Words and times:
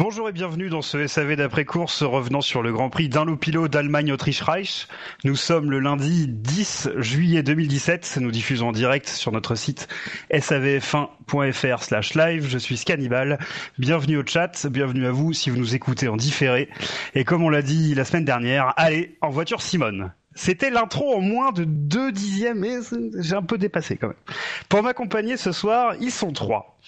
Bonjour 0.00 0.28
et 0.28 0.32
bienvenue 0.32 0.70
dans 0.70 0.82
ce 0.82 1.06
SAV 1.06 1.36
d'après-course 1.36 2.02
revenant 2.02 2.40
sur 2.40 2.62
le 2.62 2.72
Grand 2.72 2.90
Prix 2.90 3.08
d'un 3.08 3.24
Loupilo 3.24 3.68
d'Allemagne-Autriche-Reich. 3.68 4.88
Nous 5.22 5.36
sommes 5.36 5.70
le 5.70 5.78
lundi 5.78 6.26
10 6.26 6.88
juillet 6.96 7.44
2017. 7.44 8.18
Nous 8.20 8.32
diffusons 8.32 8.70
en 8.70 8.72
direct 8.72 9.08
sur 9.08 9.30
notre 9.30 9.54
site 9.54 9.86
savf1.fr 10.32 11.82
slash 11.84 12.14
live. 12.14 12.48
Je 12.48 12.58
suis 12.58 12.76
Scannibal. 12.76 13.38
Bienvenue 13.78 14.16
au 14.16 14.26
chat. 14.26 14.66
Bienvenue 14.66 15.06
à 15.06 15.12
vous 15.12 15.32
si 15.32 15.48
vous 15.48 15.58
nous 15.58 15.76
écoutez 15.76 16.08
en 16.08 16.16
différé. 16.16 16.68
Et 17.14 17.22
comme 17.22 17.44
on 17.44 17.48
l'a 17.48 17.62
dit 17.62 17.94
la 17.94 18.04
semaine 18.04 18.24
dernière, 18.24 18.74
allez, 18.76 19.16
en 19.20 19.30
voiture 19.30 19.62
Simone. 19.62 20.12
C'était 20.34 20.70
l'intro 20.70 21.14
en 21.14 21.20
moins 21.20 21.52
de 21.52 21.64
deux 21.64 22.10
dixièmes, 22.10 22.58
mais 22.60 22.78
j'ai 23.20 23.34
un 23.36 23.42
peu 23.42 23.56
dépassé 23.58 23.96
quand 23.96 24.08
même. 24.08 24.16
Pour 24.68 24.82
m'accompagner 24.82 25.36
ce 25.36 25.52
soir, 25.52 25.94
ils 26.00 26.10
sont 26.10 26.32
trois. 26.32 26.78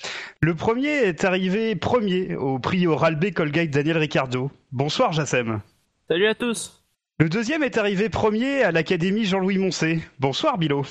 Le 0.41 0.55
premier 0.55 0.89
est 0.89 1.25
arrivé 1.25 1.77
premier 1.77 2.35
au 2.35 2.59
prix 2.59 2.87
Oral 2.87 3.17
B 3.17 3.33
Colgate 3.33 3.71
Daniel 3.71 3.99
Ricardo. 3.99 4.51
Bonsoir 4.73 5.13
Jassem. 5.13 5.61
Salut 6.09 6.27
à 6.27 6.35
tous. 6.35 6.83
Le 7.19 7.29
deuxième 7.29 7.63
est 7.63 7.79
arrivé 7.79 8.09
premier 8.09 8.63
à 8.63 8.73
l'Académie 8.73 9.25
Jean-Louis 9.25 9.59
Moncé. 9.59 10.01
Bonsoir 10.19 10.59
Bilo. 10.59 10.85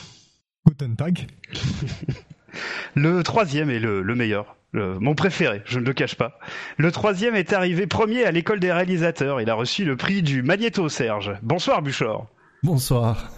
Guten 0.66 0.96
Tag. 0.96 1.28
Le 2.96 3.22
troisième 3.24 3.70
est 3.70 3.80
le, 3.80 4.02
le 4.02 4.16
meilleur. 4.16 4.56
Le- 4.72 4.98
mon 5.00 5.14
préféré, 5.14 5.62
je 5.66 5.80
ne 5.80 5.86
le 5.86 5.94
cache 5.94 6.16
pas. 6.16 6.40
Le 6.78 6.92
troisième 6.92 7.36
est 7.36 7.52
arrivé 7.54 7.86
premier 7.88 8.24
à 8.24 8.32
l'école 8.32 8.60
des 8.62 8.72
réalisateurs. 8.72 9.42
Il 9.42 9.50
a 9.50 9.54
reçu 9.56 9.84
le 9.86 9.98
prix 9.98 10.22
du 10.22 10.42
Magnéto 10.42 10.88
Serge. 10.90 11.34
Bonsoir 11.44 11.82
Buchor. 11.82 12.28
Bonsoir. 12.66 13.30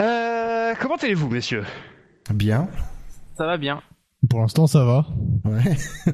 Euh, 0.00 0.74
comment 0.80 0.96
allez-vous, 0.96 1.28
messieurs? 1.28 1.64
Bien. 2.34 2.66
Ça 3.38 3.46
va 3.46 3.56
bien. 3.58 3.80
Pour 4.28 4.40
l'instant, 4.40 4.66
ça 4.66 4.84
va. 4.84 5.06
Ouais. 5.44 5.76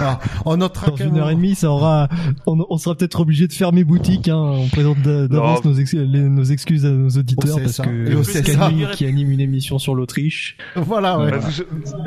Alors, 0.00 0.20
on 0.44 0.56
notera 0.56 0.88
Dans 0.90 0.96
une 0.96 1.18
heure 1.18 1.30
et 1.30 1.34
demie, 1.34 1.54
ça 1.54 1.70
aura, 1.70 2.08
on, 2.46 2.64
on 2.68 2.78
sera 2.78 2.94
peut-être 2.94 3.20
obligé 3.20 3.46
de 3.48 3.52
fermer 3.52 3.84
boutique. 3.84 4.28
Hein. 4.28 4.36
On 4.36 4.68
présente 4.68 4.98
d'a- 5.02 5.28
d'avance 5.28 5.64
nos, 5.64 5.74
ex- 5.74 5.94
nos 5.94 6.44
excuses 6.44 6.84
à 6.86 6.90
nos 6.90 7.08
auditeurs 7.10 7.56
Au 7.56 7.60
parce 7.60 7.78
que 7.78 8.10
Et 8.10 8.14
au 8.14 8.22
c'est. 8.22 8.42
Camille 8.42 8.86
qui 8.92 9.06
anime 9.06 9.30
une 9.32 9.40
émission 9.40 9.78
sur 9.78 9.94
l'Autriche. 9.94 10.56
Voilà, 10.76 11.18
ouais. 11.18 11.30
Bah, 11.30 11.38
vous- 11.38 11.50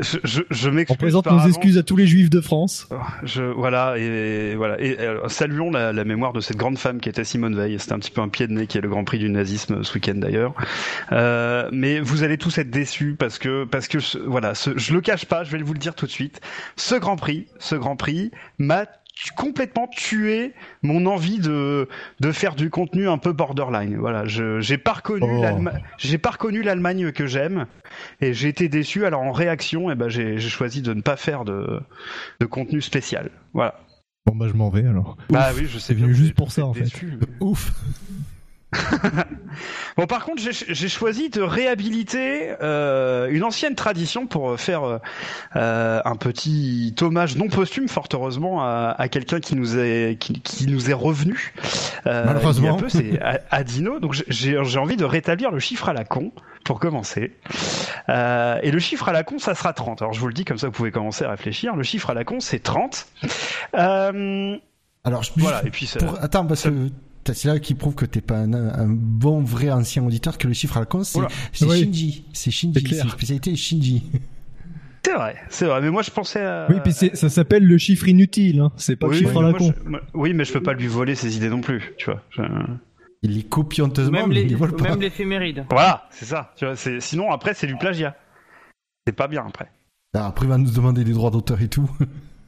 je, 0.01 0.17
je, 0.23 0.41
je 0.49 0.69
On 0.89 0.95
présente 0.95 1.25
nos 1.25 1.31
avance. 1.33 1.47
excuses 1.47 1.77
à 1.77 1.83
tous 1.83 1.95
les 1.95 2.05
juifs 2.07 2.29
de 2.29 2.41
France. 2.41 2.87
Je, 3.23 3.41
voilà, 3.43 3.95
et, 3.97 4.55
voilà. 4.55 4.79
Et, 4.79 4.97
euh, 4.99 5.27
saluons 5.27 5.71
la, 5.71 5.93
la 5.93 6.03
mémoire 6.03 6.33
de 6.33 6.39
cette 6.41 6.57
grande 6.57 6.77
femme 6.77 6.99
qui 6.99 7.09
était 7.09 7.23
Simone 7.23 7.55
Veil. 7.55 7.77
C'était 7.79 7.93
un 7.93 7.99
petit 7.99 8.11
peu 8.11 8.21
un 8.21 8.29
pied 8.29 8.47
de 8.47 8.53
nez 8.53 8.67
qui 8.67 8.77
est 8.77 8.81
le 8.81 8.89
Grand 8.89 9.03
Prix 9.03 9.17
du 9.19 9.29
nazisme 9.29 9.83
ce 9.83 9.93
week-end 9.95 10.15
d'ailleurs. 10.15 10.53
Euh, 11.11 11.69
mais 11.71 11.99
vous 11.99 12.23
allez 12.23 12.37
tous 12.37 12.57
être 12.57 12.69
déçus 12.69 13.15
parce 13.17 13.39
que, 13.39 13.65
parce 13.65 13.87
que, 13.87 13.99
ce- 13.99 14.17
voilà, 14.17 14.53
ce, 14.55 14.77
je 14.77 14.93
le 14.93 15.01
cache 15.01 15.25
pas, 15.25 15.43
je 15.43 15.51
vais 15.51 15.61
vous 15.63 15.73
le 15.73 15.79
dire 15.79 15.95
tout 15.95 16.05
de 16.05 16.11
suite. 16.11 16.39
Ce 16.75 16.95
Grand 16.95 17.15
Prix, 17.15 17.46
ce 17.59 17.75
Grand 17.75 17.95
Prix 17.95 18.31
m'a 18.57 18.85
complètement 19.35 19.87
tué 19.87 20.53
mon 20.83 21.05
envie 21.07 21.39
de 21.39 21.87
de 22.19 22.31
faire 22.31 22.55
du 22.55 22.69
contenu 22.69 23.09
un 23.09 23.17
peu 23.17 23.33
borderline. 23.33 23.95
Voilà, 23.97 24.25
j'ai 24.25 24.77
pas 24.77 24.93
reconnu 24.93 25.25
Oh. 25.27 25.69
j'ai 25.97 26.17
pas 26.17 26.31
reconnu 26.31 26.61
l'Allemagne 26.61 27.11
que 27.11 27.25
j'aime 27.25 27.65
et 28.21 28.33
j'ai 28.33 28.49
été 28.49 28.69
déçu. 28.69 29.05
Alors 29.05 29.21
en 29.21 29.31
réaction, 29.31 29.89
eh 29.91 29.95
ben 29.95 30.07
j'ai 30.09 30.39
choisi 30.39 30.81
de 30.81 30.93
ne 30.93 31.01
pas 31.01 31.17
faire 31.17 31.45
de 31.45 31.79
de 32.39 32.45
contenu 32.45 32.81
spécial. 32.81 33.31
Voilà. 33.53 33.79
Bon 34.27 34.35
bah 34.35 34.47
je 34.49 34.53
m'en 34.53 34.69
vais 34.69 34.85
alors. 34.85 35.17
Bah 35.29 35.49
oui, 35.55 35.67
je 35.67 35.79
sais 35.79 35.93
bien. 35.95 36.05
venu 36.05 36.15
juste 36.15 36.35
pour 36.35 36.51
ça, 36.51 36.65
en 36.65 36.73
fait. 36.73 36.91
Ouf. 37.39 37.71
Bon, 39.97 40.05
par 40.05 40.25
contre, 40.25 40.41
j'ai 40.41 40.89
choisi 40.89 41.29
de 41.29 41.41
réhabiliter 41.41 42.53
euh, 42.61 43.27
une 43.31 43.43
ancienne 43.43 43.73
tradition 43.73 44.27
pour 44.27 44.59
faire 44.59 44.83
euh, 44.83 44.97
euh, 45.55 46.01
un 46.05 46.15
petit 46.15 46.93
hommage 47.01 47.35
non 47.35 47.47
posthume, 47.47 47.87
fort 47.87 48.07
heureusement, 48.13 48.61
à, 48.63 48.93
à 48.97 49.07
quelqu'un 49.07 49.39
qui 49.39 49.55
nous 49.55 49.77
est 49.79 50.17
qui, 50.19 50.41
qui 50.41 50.67
nous 50.67 50.91
est 50.91 50.93
revenu. 50.93 51.53
Euh, 52.05 52.25
Malheureusement. 52.25 52.63
il 52.63 52.65
y 52.65 52.69
a 52.69 52.73
un 52.73 52.77
peu, 52.77 52.89
c'est 52.89 53.19
à- 53.23 53.39
Adino. 53.49 53.99
Donc 53.99 54.13
j'ai 54.27 54.57
envie 54.77 54.97
de 54.97 55.05
rétablir 55.05 55.49
le 55.49 55.59
chiffre 55.59 55.89
à 55.89 55.93
la 55.93 56.03
con 56.03 56.31
pour 56.63 56.79
commencer. 56.79 57.31
Euh, 58.09 58.59
et 58.61 58.69
le 58.69 58.79
chiffre 58.79 59.09
à 59.09 59.13
la 59.13 59.23
con, 59.23 59.39
ça 59.39 59.55
sera 59.55 59.73
30. 59.73 60.01
Alors 60.03 60.13
je 60.13 60.19
vous 60.19 60.27
le 60.27 60.33
dis 60.33 60.45
comme 60.45 60.57
ça, 60.59 60.67
vous 60.67 60.73
pouvez 60.73 60.91
commencer 60.91 61.25
à 61.25 61.31
réfléchir. 61.31 61.75
Le 61.75 61.83
chiffre 61.83 62.11
à 62.11 62.13
la 62.13 62.23
con, 62.23 62.39
c'est 62.39 62.59
30. 62.59 63.07
Euh, 63.75 64.55
Alors, 65.03 65.23
je 65.23 65.31
voilà. 65.37 65.63
Et 65.65 65.71
puis 65.71 65.87
ça- 65.87 65.99
pour... 65.99 66.21
attends, 66.21 66.45
parce 66.45 66.61
ça- 66.61 66.69
que 66.69 66.89
c'est 67.33 67.47
là 67.47 67.59
qui 67.59 67.73
prouve 67.75 67.95
que 67.95 68.05
t'es 68.05 68.21
pas 68.21 68.37
un, 68.39 68.53
un 68.53 68.87
bon 68.87 69.41
vrai 69.41 69.71
ancien 69.71 70.03
auditeur 70.05 70.37
que 70.37 70.47
le 70.47 70.53
chiffre 70.53 70.77
à 70.77 70.81
la 70.81 70.85
con, 70.85 71.03
c'est 71.03 71.19
Oui. 71.19 71.79
Shinji. 71.79 72.25
C'est 72.33 72.51
Shinji. 72.51 72.85
C'est 72.87 73.07
spécialité 73.09 73.55
Shinji. 73.55 74.03
c'est 75.05 75.13
vrai, 75.13 75.35
c'est 75.49 75.65
vrai. 75.65 75.81
Mais 75.81 75.89
moi, 75.89 76.01
je 76.01 76.11
pensais 76.11 76.41
à. 76.41 76.67
Oui, 76.69 76.77
puis 76.83 76.93
ça 76.93 77.29
s'appelle 77.29 77.63
le 77.65 77.77
chiffre 77.77 78.07
inutile. 78.07 78.59
Hein. 78.59 78.71
C'est 78.77 78.95
pas 78.95 79.07
Oui, 79.07 79.13
le 79.15 79.19
chiffre 79.27 79.39
mais 79.41 79.47
à 79.47 79.51
la 79.51 79.57
con. 79.57 79.73
je- 79.83 79.89
moi- 79.89 80.01
oui, 80.13 80.33
mais 80.33 80.43
je 80.45 80.53
peux 80.53 80.61
pas 80.63 80.73
lui 80.73 80.87
voler 80.87 81.15
ses 81.15 81.35
idées 81.37 81.49
non 81.49 81.61
plus, 81.61 81.93
tu 81.97 82.05
vois. 82.11 82.21
Je- 82.31 82.41
Il 83.23 83.33
les 83.35 83.43
copie 83.43 83.81
honteusement, 83.81 84.19
Même 84.19 84.29
mais 84.29 84.35
les- 84.35 84.41
il 84.43 84.49
les 84.49 84.55
vole 84.55 84.75
pas. 84.75 84.89
même 84.89 85.01
l'éphéméride. 85.01 85.65
Voilà, 85.71 86.07
c'est 86.11 86.25
ça. 86.25 86.53
Tu 86.55 86.65
vois, 86.65 86.75
c'est 86.75 86.99
sinon 86.99 87.31
après 87.31 87.53
c'est 87.55 87.65
du 87.67 87.75
plagiat. 87.75 88.15
C'est 89.07 89.13
pas 89.15 89.27
bien 89.27 89.43
après. 89.47 89.71
Ah, 90.13 90.27
Après, 90.27 90.45
il 90.45 90.49
va 90.49 90.57
nous 90.57 90.69
demander 90.71 91.03
des 91.03 91.13
droits 91.13 91.31
d'auteur 91.31 91.61
et 91.61 91.67
tout. 91.67 91.89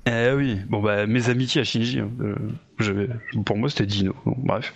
Eh 0.06 0.32
oui. 0.36 0.58
Bon 0.70 0.82
bah 0.82 1.06
mes 1.08 1.30
amitiés 1.30 1.62
à 1.62 1.64
Shinji. 1.64 2.00
hein, 2.00 2.10
euh, 2.22 2.36
je 2.80 2.92
vais- 2.92 3.10
pour 3.46 3.58
moi 3.58 3.70
c'était 3.70 3.86
Dino. 3.86 4.16
Bon, 4.26 4.36
bref. 4.38 4.74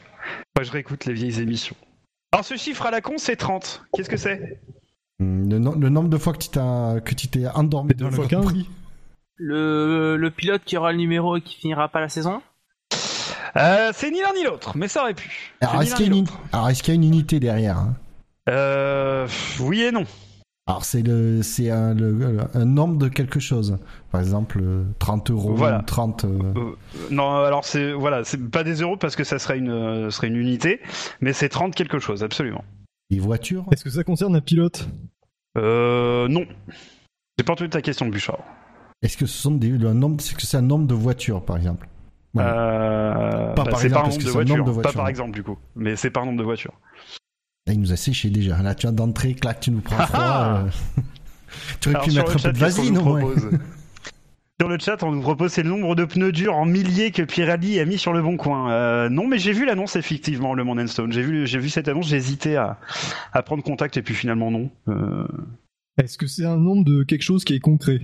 Moi 0.57 0.63
je 0.63 0.71
réécoute 0.71 1.05
les 1.05 1.13
vieilles 1.13 1.39
émissions. 1.41 1.75
Alors 2.31 2.45
ce 2.45 2.55
chiffre 2.55 2.85
à 2.85 2.91
la 2.91 3.01
con 3.01 3.13
c'est 3.17 3.35
30. 3.35 3.83
Qu'est-ce 3.93 4.09
que 4.09 4.17
c'est? 4.17 4.59
Hum, 5.19 5.49
Le, 5.49 5.59
no- 5.59 5.75
le 5.75 5.89
nombre 5.89 6.09
de 6.09 6.17
fois 6.17 6.33
que 6.33 6.39
tu 6.39 6.49
t'as 6.49 6.99
que 7.01 7.13
tu 7.15 7.27
t'es 7.27 7.47
endormi 7.47 7.93
dans 7.93 8.07
le 8.09 8.15
fois 8.15 8.25
Grand 8.27 8.41
15. 8.41 8.51
Prix. 8.51 8.69
Le, 9.35 10.15
le 10.17 10.31
pilote 10.31 10.61
qui 10.63 10.77
aura 10.77 10.91
le 10.91 10.97
numéro 10.99 11.37
et 11.37 11.41
qui 11.41 11.55
finira 11.57 11.89
pas 11.89 11.99
la 11.99 12.09
saison? 12.09 12.41
Euh, 13.55 13.91
C'est 13.93 14.09
ni 14.11 14.19
l'un 14.21 14.33
ni 14.33 14.43
l'autre, 14.43 14.75
mais 14.77 14.87
ça 14.87 15.01
aurait 15.01 15.13
pu. 15.13 15.53
Alors, 15.61 15.75
C'est 15.77 15.83
est-ce 15.83 15.91
ni 15.91 15.97
qu'il 15.97 16.05
y, 16.05 16.07
a 16.07 16.09
l'un 16.09 16.13
ni 16.15 16.19
une... 16.21 16.25
l'autre. 16.25 16.39
Alors, 16.53 16.69
est-ce 16.69 16.81
qu'il 16.83 16.93
y 16.93 16.97
a 16.97 16.99
une 16.99 17.03
unité 17.03 17.39
derrière 17.39 17.77
hein? 17.77 17.95
Euh, 18.49 19.27
oui 19.59 19.81
et 19.83 19.91
non. 19.91 20.05
Alors 20.65 20.85
c'est 20.85 21.01
le 21.01 21.41
c'est 21.41 21.69
un, 21.69 21.93
le- 21.93 22.37
un 22.53 22.63
nombre 22.65 22.97
de 22.97 23.09
quelque 23.09 23.39
chose. 23.41 23.77
Par 24.11 24.21
exemple, 24.21 24.59
euh, 24.61 24.85
30 24.99 25.29
euros, 25.31 25.53
Voilà. 25.55 25.83
30. 25.85 26.23
euh, 26.23 26.39
Euh, 26.55 26.75
non, 27.11 27.35
alors 27.35 27.65
c'est 27.65 27.91
voilà, 27.91 28.23
c'est 28.23 28.37
pas 28.49 28.63
des 28.63 28.75
euros 28.81 28.95
parce 28.95 29.17
que 29.17 29.25
ça 29.25 29.39
serait 29.39 29.57
une 29.57 29.69
euh, 29.69 30.09
serait 30.09 30.27
une 30.27 30.37
unité, 30.37 30.79
mais 31.19 31.33
c'est 31.33 31.49
30 31.49 31.75
quelque 31.75 31.99
chose, 31.99 32.23
absolument. 32.23 32.63
des 33.11 33.19
voitures. 33.19 33.65
Est-ce 33.71 33.83
que 33.83 33.89
ça 33.89 34.05
concerne 34.05 34.35
un 34.37 34.41
pilote? 34.41 34.87
Euh, 35.57 36.29
non. 36.29 36.45
J'ai 37.37 37.43
pas 37.43 37.53
entendu 37.53 37.69
ta 37.69 37.81
question, 37.81 38.07
Bouchard. 38.07 38.39
Est-ce 39.01 39.17
que 39.17 39.25
ce 39.25 39.37
sont 39.37 39.51
des 39.51 39.67
le 39.69 39.91
nombre 39.91 40.21
c'est 40.21 40.35
que 40.35 40.43
c'est 40.43 40.55
un 40.57 40.61
nombre 40.61 40.87
de 40.87 40.93
voitures 40.93 41.43
par 41.43 41.57
exemple? 41.57 41.89
Euh, 42.37 43.53
Pas 43.53 43.63
bah, 43.65 43.71
par 43.71 43.83
exemple, 43.83 43.93
pas 43.93 43.99
un 43.99 44.03
parce 44.03 44.15
nombre 44.15 44.17
que 44.17 44.23
de 44.23 44.23
c'est 44.23 44.29
un 44.29 44.31
voitures. 44.33 44.57
nombre 44.65 44.77
de 44.77 44.81
Pas 44.81 44.93
par 44.93 45.07
exemple, 45.09 45.31
du 45.33 45.43
coup. 45.43 45.57
Mais 45.75 45.95
c'est 45.97 46.09
par 46.09 46.25
nombre 46.25 46.39
de 46.39 46.43
voitures. 46.43 46.73
Là, 47.67 47.73
il 47.73 47.79
nous 47.79 47.93
a 47.93 47.95
séché 47.95 48.29
déjà. 48.29 48.61
Là, 48.61 48.75
tu 48.75 48.87
viens 48.87 48.91
d'entrer, 48.91 49.33
clac, 49.35 49.59
tu 49.59 49.71
nous 49.71 49.81
prends 49.81 49.95
froid. 50.07 50.19
ah 50.19 50.63
euh. 50.65 51.01
tu 51.79 51.89
aurais 51.89 51.95
Alors, 51.97 52.07
pu 52.07 52.15
mettre 52.15 52.29
le 52.29 52.35
un 52.35 52.37
chat, 52.37 52.49
peu 52.49 52.53
de 52.53 52.59
vaseline 52.59 52.95
propose 52.95 53.49
Sur 54.61 54.69
le 54.69 54.77
chat, 54.79 55.01
on 55.03 55.11
nous 55.11 55.21
propose 55.21 55.51
c'est 55.51 55.63
le 55.63 55.69
nombre 55.69 55.95
de 55.95 56.05
pneus 56.05 56.31
durs 56.31 56.55
en 56.55 56.65
milliers 56.65 57.11
que 57.11 57.23
Pirelli 57.23 57.79
a 57.79 57.85
mis 57.85 57.97
sur 57.97 58.13
le 58.13 58.21
bon 58.21 58.37
coin. 58.37 58.71
Euh, 58.71 59.09
non, 59.09 59.27
mais 59.27 59.39
j'ai 59.39 59.51
vu 59.51 59.65
l'annonce 59.65 59.95
effectivement, 59.95 60.53
le 60.53 60.63
Monde 60.63 60.85
Stone. 60.87 61.11
J'ai 61.11 61.23
vu, 61.23 61.47
j'ai 61.47 61.57
vu 61.57 61.69
cette 61.69 61.87
annonce, 61.87 62.07
j'ai 62.07 62.17
hésité 62.17 62.55
à, 62.55 62.79
à 63.33 63.41
prendre 63.41 63.63
contact 63.63 63.97
et 63.97 64.01
puis 64.03 64.13
finalement 64.13 64.51
non. 64.51 64.69
Euh, 64.89 65.27
Est-ce 65.97 66.17
que 66.17 66.27
c'est 66.27 66.45
un 66.45 66.57
nombre 66.57 66.85
de 66.85 67.03
quelque 67.03 67.23
chose 67.23 67.43
qui 67.43 67.55
est 67.55 67.59
concret 67.59 67.99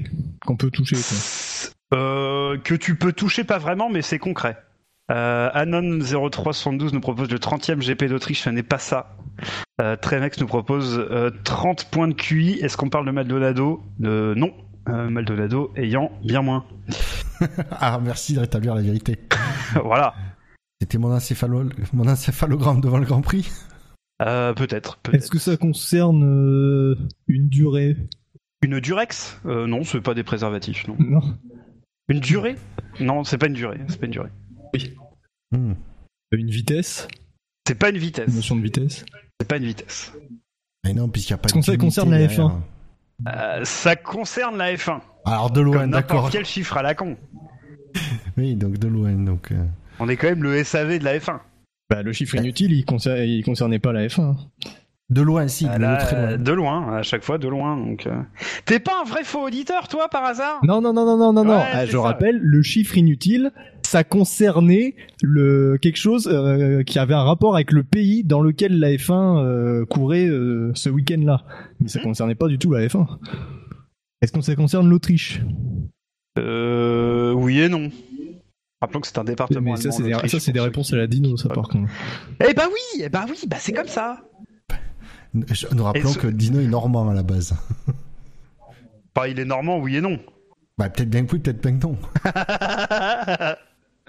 qu'on 0.46 0.58
peut 0.58 0.72
toucher 0.72 0.96
quoi? 0.96 1.98
Euh, 2.00 2.58
que 2.58 2.74
tu 2.76 2.96
peux 2.96 3.14
toucher 3.14 3.44
pas 3.44 3.60
vraiment, 3.60 3.90
mais 3.90 4.02
c'est 4.02 4.20
concret. 4.20 4.58
Euh, 5.12 5.50
Anon0372 5.54 6.94
nous 6.94 7.00
propose 7.00 7.30
le 7.32 7.38
30e 7.40 7.80
GP 7.82 8.06
d'Autriche, 8.06 8.44
ce 8.44 8.50
n'est 8.50 8.64
pas 8.64 8.78
ça. 8.78 9.16
Euh, 9.82 9.96
Tremex 9.96 10.40
nous 10.40 10.48
propose 10.48 11.00
euh, 11.00 11.32
30 11.44 11.86
points 11.90 12.08
de 12.08 12.14
QI. 12.14 12.60
Est-ce 12.62 12.78
qu'on 12.78 12.90
parle 12.90 13.06
de 13.06 13.12
Maldonado? 13.12 13.82
Euh, 14.04 14.36
Non. 14.36 14.52
Euh, 14.88 15.10
Maldonado 15.10 15.72
ayant 15.76 16.12
bien 16.24 16.42
moins. 16.42 16.66
Ah, 17.72 18.00
merci 18.04 18.34
de 18.34 18.42
rétablir 18.42 18.76
la 18.76 18.82
vérité. 18.82 19.18
voilà. 19.86 20.14
C'était 20.82 20.98
mon, 20.98 21.14
encéphalo... 21.14 21.70
mon 21.94 22.06
encéphalogramme 22.08 22.82
devant 22.82 22.98
le 22.98 23.06
Grand 23.06 23.22
Prix. 23.22 23.50
Euh, 24.22 24.54
peut-être. 24.54 25.00
Est-ce 25.14 25.32
que 25.32 25.40
ça 25.40 25.56
concerne 25.56 26.24
euh, 26.26 26.98
une 27.28 27.48
durée? 27.48 27.96
Une 28.62 28.82
Durex? 28.82 29.40
Euh, 29.46 29.68
Non, 29.68 29.84
c'est 29.86 30.02
pas 30.02 30.14
des 30.14 30.24
préservatifs. 30.24 30.86
Non. 30.90 30.98
Non. 31.00 31.22
Une 32.10 32.20
durée? 32.20 32.58
Non, 33.00 33.24
c'est 33.24 33.38
pas 33.38 33.48
une 33.48 33.54
durée. 33.54 33.80
C'est 33.88 34.00
pas 34.00 34.08
une 34.08 34.12
durée. 34.12 34.30
Hmm. 35.52 35.74
Une 36.32 36.50
vitesse 36.50 37.08
C'est 37.68 37.76
pas 37.76 37.90
une 37.90 37.96
Une 37.96 38.02
vitesse. 38.02 38.34
notion 38.34 38.56
de 38.56 38.62
vitesse 38.62 39.04
C'est 39.40 39.48
pas 39.48 39.58
une 39.58 39.66
vitesse. 39.66 40.14
Mais 40.86 40.94
non, 40.94 41.10
puisqu'il 41.10 41.34
n'y 41.34 41.36
a 41.36 41.38
pas 41.40 41.50
de 41.50 41.54
sait- 41.54 41.72
limité 41.72 41.78
concerne 41.86 42.12
la 42.12 42.18
derrière. 42.20 42.48
F1? 42.48 42.62
Euh, 43.28 43.66
ça 43.66 43.96
concerne 43.96 44.58
la 44.58 44.74
F1. 44.76 45.02
Alors 45.26 45.52
de 45.52 45.60
loin, 45.62 45.88
d'accord. 45.88 46.16
n'importe 46.18 46.32
quel 46.34 46.46
chiffre 46.46 46.78
à 46.78 46.82
la 46.84 46.96
con. 46.96 47.18
Oui, 48.38 48.56
donc 48.56 48.78
de 48.78 48.88
loin, 48.88 49.12
donc. 49.14 49.52
euh, 49.52 49.56
On 50.00 50.08
est 50.08 50.16
quand 50.16 50.28
même 50.30 50.44
le 50.44 50.64
SAV 50.64 51.00
de 51.00 51.04
la 51.04 51.18
F1. 51.20 51.40
Bah, 51.90 52.04
le 52.04 52.14
chiffre 52.14 52.36
inutile, 52.36 52.72
il, 52.72 52.86
concer- 52.86 53.26
il 53.28 53.44
concernait 53.44 53.80
pas 53.80 53.92
la 53.92 54.08
F1. 54.08 54.36
De 55.10 55.22
loin, 55.24 55.48
si, 55.48 55.66
Ah, 55.68 55.78
là, 55.80 55.96
de 55.96 56.02
très 56.06 56.16
loin. 56.16 56.32
euh, 56.32 56.38
de 56.38 56.52
loin, 56.54 56.98
à 56.98 57.02
chaque 57.02 57.24
fois 57.24 57.38
de 57.40 57.48
loin. 57.48 57.76
Donc, 57.76 58.06
euh. 58.08 58.22
T'es 58.66 58.80
pas 58.80 59.02
un 59.02 59.04
vrai 59.04 59.24
faux 59.24 59.44
auditeur, 59.48 59.88
toi, 59.88 60.08
par 60.08 60.24
hasard? 60.24 60.60
Non, 60.64 60.80
non, 60.82 60.94
non, 60.94 61.04
non, 61.04 61.34
non, 61.34 61.44
non, 61.44 61.60
Ah, 61.74 61.86
je 61.88 61.92
ça. 61.94 62.00
rappelle, 62.02 62.38
le 62.38 62.62
chiffre 62.62 62.96
inutile, 62.98 63.52
ça 63.90 64.04
concernait 64.04 64.94
le 65.24 65.80
quelque 65.82 65.98
chose 65.98 66.28
euh, 66.32 66.84
qui 66.84 67.00
avait 67.00 67.16
un 67.16 67.24
rapport 67.24 67.56
avec 67.56 67.72
le 67.72 67.84
pays 67.84 68.24
dans 68.24 68.40
lequel 68.40 68.80
la 68.80 68.92
F1 68.92 69.40
euh, 69.44 69.86
courait 69.86 70.28
euh, 70.28 70.72
ce 70.76 70.90
week-end-là. 70.90 71.44
Mais 71.80 71.88
ça 71.88 71.98
Mhm. 72.00 72.06
concernait 72.06 72.36
pas 72.36 72.48
du 72.48 72.60
tout 72.60 72.72
la 72.72 72.86
F1. 72.88 73.08
Est-ce 74.22 74.32
que 74.32 74.42
ça 74.42 74.56
concerne 74.56 74.88
l'Autriche? 74.88 75.42
Euh, 76.38 77.34
oui 77.34 77.62
et 77.62 77.70
non. 77.70 77.90
Rappelons 78.80 79.02
que 79.02 79.08
c'est 79.08 79.18
un 79.18 79.24
département. 79.24 79.72
Mais 79.74 79.78
ça, 79.78 79.90
c'est 79.92 80.04
des, 80.04 80.14
ça, 80.14 80.40
c'est 80.40 80.60
réponses 80.60 80.94
à 80.94 80.98
la 80.98 81.08
dino, 81.08 81.36
ça, 81.36 81.50
par 81.50 81.68
contre. 81.68 81.90
Eh 82.48 82.54
bah 82.54 82.66
oui, 82.68 83.02
eh 83.04 83.10
bah 83.10 83.26
oui, 83.28 83.40
bah 83.48 83.58
c'est 83.60 83.74
comme 83.74 83.88
ça. 83.88 84.22
Je- 85.52 85.66
Nous 85.74 85.84
rappelons 85.84 86.10
ce- 86.10 86.20
que 86.20 86.28
Dino 86.28 86.60
est 86.60 86.68
normand 86.68 87.10
à 87.10 87.14
la 87.16 87.24
base. 87.24 87.56
Enfin, 89.16 89.28
il 89.28 89.40
est 89.40 89.46
normand, 89.46 89.80
oui 89.80 89.98
et 89.98 90.02
non. 90.02 90.20
Bah, 90.78 90.90
peut-être 90.90 91.10
bien 91.10 91.26
que 91.26 91.34
oui, 91.34 91.40
peut-être 91.40 91.62
bien 91.62 91.78
que 91.78 91.84
non. 91.88 91.98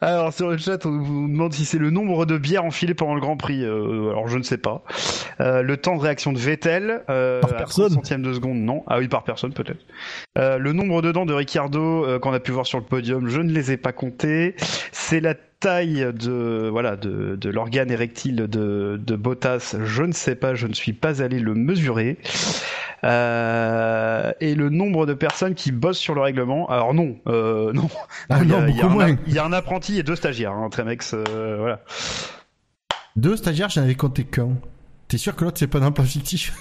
Alors 0.00 0.32
sur 0.32 0.48
le 0.50 0.56
chat, 0.58 0.86
on 0.86 0.98
vous 1.00 1.26
demande 1.28 1.52
si 1.52 1.64
c'est 1.64 1.78
le 1.78 1.90
nombre 1.90 2.24
de 2.24 2.38
bières 2.38 2.64
enfilées 2.64 2.94
pendant 2.94 3.14
le 3.14 3.20
Grand 3.20 3.36
Prix. 3.36 3.64
Euh, 3.64 4.10
alors 4.10 4.28
je 4.28 4.38
ne 4.38 4.42
sais 4.44 4.58
pas. 4.58 4.84
Euh, 5.40 5.62
le 5.62 5.76
temps 5.76 5.96
de 5.96 6.00
réaction 6.02 6.32
de 6.32 6.38
Vettel. 6.38 7.02
Euh, 7.10 7.40
Par 7.40 7.56
personne 7.56 7.86
30 7.86 7.92
centièmes 7.94 8.22
de 8.22 8.32
seconde, 8.32 8.58
non. 8.58 8.84
Ah 8.86 8.98
oui, 8.98 9.08
par 9.08 9.24
personne 9.24 9.52
peut-être. 9.52 9.84
Euh, 10.38 10.58
le 10.58 10.72
nombre 10.72 11.02
de 11.02 11.10
dents 11.10 11.26
de 11.26 11.34
Ricciardo 11.34 12.04
euh, 12.06 12.18
qu'on 12.20 12.32
a 12.32 12.40
pu 12.40 12.52
voir 12.52 12.66
sur 12.66 12.78
le 12.78 12.84
podium, 12.84 13.28
je 13.28 13.40
ne 13.40 13.50
les 13.50 13.72
ai 13.72 13.76
pas 13.76 13.92
comptés. 13.92 14.54
C'est 14.92 15.20
la 15.20 15.34
taille 15.34 16.06
de 16.14 16.68
voilà 16.70 16.94
de, 16.94 17.34
de 17.34 17.50
l'organe 17.50 17.90
érectile 17.90 18.36
de, 18.36 19.00
de 19.04 19.16
Bottas. 19.16 19.74
Je 19.82 20.02
ne 20.04 20.12
sais 20.12 20.36
pas, 20.36 20.54
je 20.54 20.68
ne 20.68 20.74
suis 20.74 20.92
pas 20.92 21.20
allé 21.22 21.40
le 21.40 21.54
mesurer. 21.54 22.18
Euh, 23.04 24.32
et 24.40 24.54
le 24.54 24.70
nombre 24.70 25.06
de 25.06 25.14
personnes 25.14 25.54
qui 25.54 25.70
bossent 25.72 25.98
sur 25.98 26.14
le 26.14 26.20
règlement. 26.20 26.68
Alors 26.68 26.94
non, 26.94 27.16
euh, 27.28 27.72
non. 27.74 27.88
Ah 28.28 28.38
il 28.42 28.48
y 28.50 28.54
a- 28.54 28.60
non, 28.60 28.66
il 28.68 28.76
y 28.76 28.80
a 28.80 28.86
un- 28.86 29.16
y 29.26 29.38
a 29.38 29.44
un 29.44 29.52
apprenti 29.52 29.87
et 29.96 30.02
deux 30.02 30.16
stagiaires, 30.16 30.52
hein, 30.52 30.68
Tremex, 30.68 31.14
euh, 31.14 31.56
voilà. 31.58 31.80
Deux 33.16 33.36
stagiaires, 33.36 33.68
j'en 33.70 33.82
avais 33.82 33.94
compté 33.94 34.24
qu'un. 34.24 34.50
T'es 35.08 35.16
sûr 35.18 35.34
que 35.34 35.44
l'autre, 35.44 35.58
c'est 35.58 35.66
pas 35.68 35.78
un 35.78 35.86
emploi 35.86 36.04
fictif? 36.04 36.52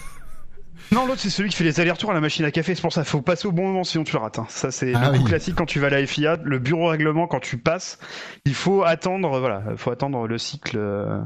Non, 0.94 1.06
l'autre 1.06 1.20
c'est 1.20 1.30
celui 1.30 1.50
qui 1.50 1.58
fait 1.58 1.66
les 1.66 1.82
allers-retours 1.82 2.12
à 2.12 2.14
la 2.14 2.22
machine 2.22 2.46
à 2.46 2.52
café, 2.52 2.74
c'est 2.74 2.82
pour 2.82 2.94
ça, 2.94 3.04
faut 3.04 3.22
passer 3.22 3.46
au 3.46 3.52
bon 3.52 3.68
moment 3.68 3.84
sinon 3.84 4.06
tu 4.06 4.14
le 4.14 4.20
rates. 4.20 4.40
hein. 4.40 4.46
Ça 4.48 4.72
c'est 4.72 4.94
Ah 4.96 5.08
le 5.12 5.18
coup 5.18 5.24
oui. 5.26 5.30
classique 5.30 5.56
quand 5.56 5.66
tu 5.66 5.82
vas 5.82 5.88
à 5.88 5.90
la 5.90 6.06
FIA, 6.08 6.38
le 6.42 6.60
bureau 6.60 6.88
règlement 6.88 7.28
quand 7.28 7.42
tu 7.42 7.58
passes, 7.58 8.00
il 8.46 8.54
faut 8.54 8.84
attendre, 8.84 9.38
voilà, 9.40 9.64
faut 9.76 9.92
attendre 9.92 10.26
le 10.28 10.38
cycle, 10.38 10.78
euh, 10.78 11.20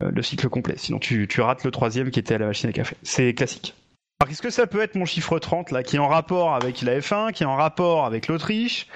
le 0.00 0.20
cycle 0.22 0.48
complet, 0.48 0.74
sinon 0.78 0.98
tu, 0.98 1.28
tu 1.28 1.40
rates 1.40 1.62
le 1.62 1.70
troisième 1.70 2.10
qui 2.10 2.18
était 2.18 2.34
à 2.34 2.38
la 2.38 2.46
machine 2.46 2.68
à 2.70 2.72
café. 2.72 2.96
C'est 3.04 3.32
classique. 3.34 3.76
Alors 4.20 4.28
qu'est-ce 4.28 4.42
que 4.42 4.50
ça 4.50 4.66
peut 4.66 4.80
être 4.80 4.96
mon 4.96 5.04
chiffre 5.04 5.38
30 5.38 5.70
là, 5.70 5.84
qui 5.84 5.94
est 5.94 6.00
en 6.00 6.08
rapport 6.08 6.52
avec 6.56 6.82
la 6.82 6.98
F1, 6.98 7.30
qui 7.32 7.44
est 7.44 7.46
en 7.46 7.54
rapport 7.56 8.04
avec 8.04 8.26
l'Autriche, 8.26 8.88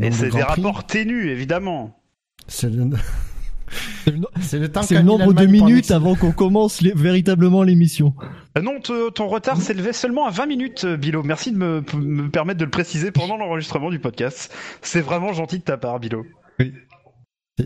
et 0.00 0.10
de 0.10 0.14
c'est 0.14 0.30
des 0.30 0.42
rapports 0.42 0.86
ténus 0.86 1.26
évidemment. 1.28 2.00
C'est 2.48 2.70
le... 2.70 2.90
C'est 4.04 4.10
le, 4.10 4.16
no- 4.16 4.28
c'est 4.40 4.58
le 4.58 4.68
temps 4.68 4.82
c'est 4.82 4.94
le 4.94 5.00
qu'a 5.00 5.04
mis 5.04 5.08
nombre 5.10 5.32
de 5.32 5.46
minutes 5.46 5.92
avant 5.92 6.16
qu'on 6.16 6.32
commence 6.32 6.80
les- 6.80 6.92
véritablement 6.92 7.62
l'émission. 7.62 8.14
Euh, 8.58 8.62
Non, 8.62 8.80
te- 8.80 9.10
ton 9.10 9.28
retard 9.28 9.62
s'élevait 9.62 9.92
seulement 9.92 10.26
à 10.26 10.30
20 10.30 10.46
minutes, 10.46 10.84
euh, 10.84 10.96
Bilo. 10.96 11.22
Merci 11.22 11.52
de 11.52 11.56
me, 11.58 11.80
p- 11.80 11.96
me 11.96 12.28
permettre 12.28 12.58
de 12.58 12.64
le 12.64 12.70
préciser 12.70 13.12
pendant 13.12 13.36
l'enregistrement 13.36 13.88
du 13.90 14.00
podcast. 14.00 14.52
C'est 14.82 15.00
vraiment 15.02 15.32
gentil 15.32 15.58
de 15.60 15.62
ta 15.64 15.76
part, 15.76 16.00
Bilo. 16.00 16.24
C'est- 16.58 16.72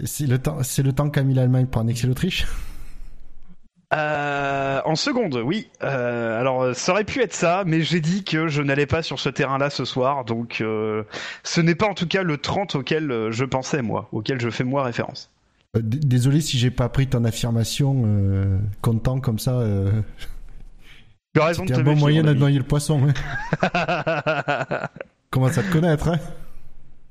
C'est 0.04 0.26
le 0.26 0.38
temps, 0.38 0.58
c'est 0.62 0.82
le 0.82 0.92
temps 0.92 1.08
qu'a 1.08 1.22
mis 1.22 1.32
l'Allemagne 1.32 1.66
pour 1.68 1.80
annexer 1.80 2.06
l'Autriche. 2.06 2.44
Euh, 3.94 4.80
en 4.84 4.96
seconde, 4.96 5.40
oui. 5.44 5.68
Euh, 5.82 6.40
alors, 6.40 6.74
ça 6.74 6.92
aurait 6.92 7.04
pu 7.04 7.22
être 7.22 7.34
ça, 7.34 7.64
mais 7.66 7.82
j'ai 7.82 8.00
dit 8.00 8.24
que 8.24 8.48
je 8.48 8.62
n'allais 8.62 8.86
pas 8.86 9.02
sur 9.02 9.20
ce 9.20 9.28
terrain-là 9.28 9.70
ce 9.70 9.84
soir, 9.84 10.24
donc 10.24 10.60
euh, 10.60 11.04
ce 11.42 11.60
n'est 11.60 11.74
pas 11.74 11.86
en 11.86 11.94
tout 11.94 12.06
cas 12.06 12.22
le 12.22 12.38
30 12.38 12.76
auquel 12.76 13.28
je 13.30 13.44
pensais, 13.44 13.82
moi, 13.82 14.08
auquel 14.12 14.40
je 14.40 14.50
fais 14.50 14.64
moi 14.64 14.82
référence. 14.84 15.30
Désolé 15.74 16.40
si 16.40 16.58
j'ai 16.58 16.70
pas 16.70 16.88
pris 16.88 17.08
ton 17.08 17.24
affirmation 17.24 18.04
content 18.80 19.20
comme 19.20 19.40
ça. 19.40 19.60
Tu 21.34 21.40
as 21.40 21.46
raison 21.46 21.64
de 21.64 21.74
te 21.74 21.80
un 21.80 21.82
bon 21.82 21.96
moyen 21.96 22.20
mon 22.22 22.26
de 22.26 22.30
ami. 22.30 22.40
noyer 22.40 22.58
le 22.58 22.64
poisson. 22.64 23.08
Hein. 23.08 23.12
Commence 25.30 25.58
à 25.58 25.64
te 25.64 25.72
connaître. 25.72 26.08
Hein? 26.08 26.20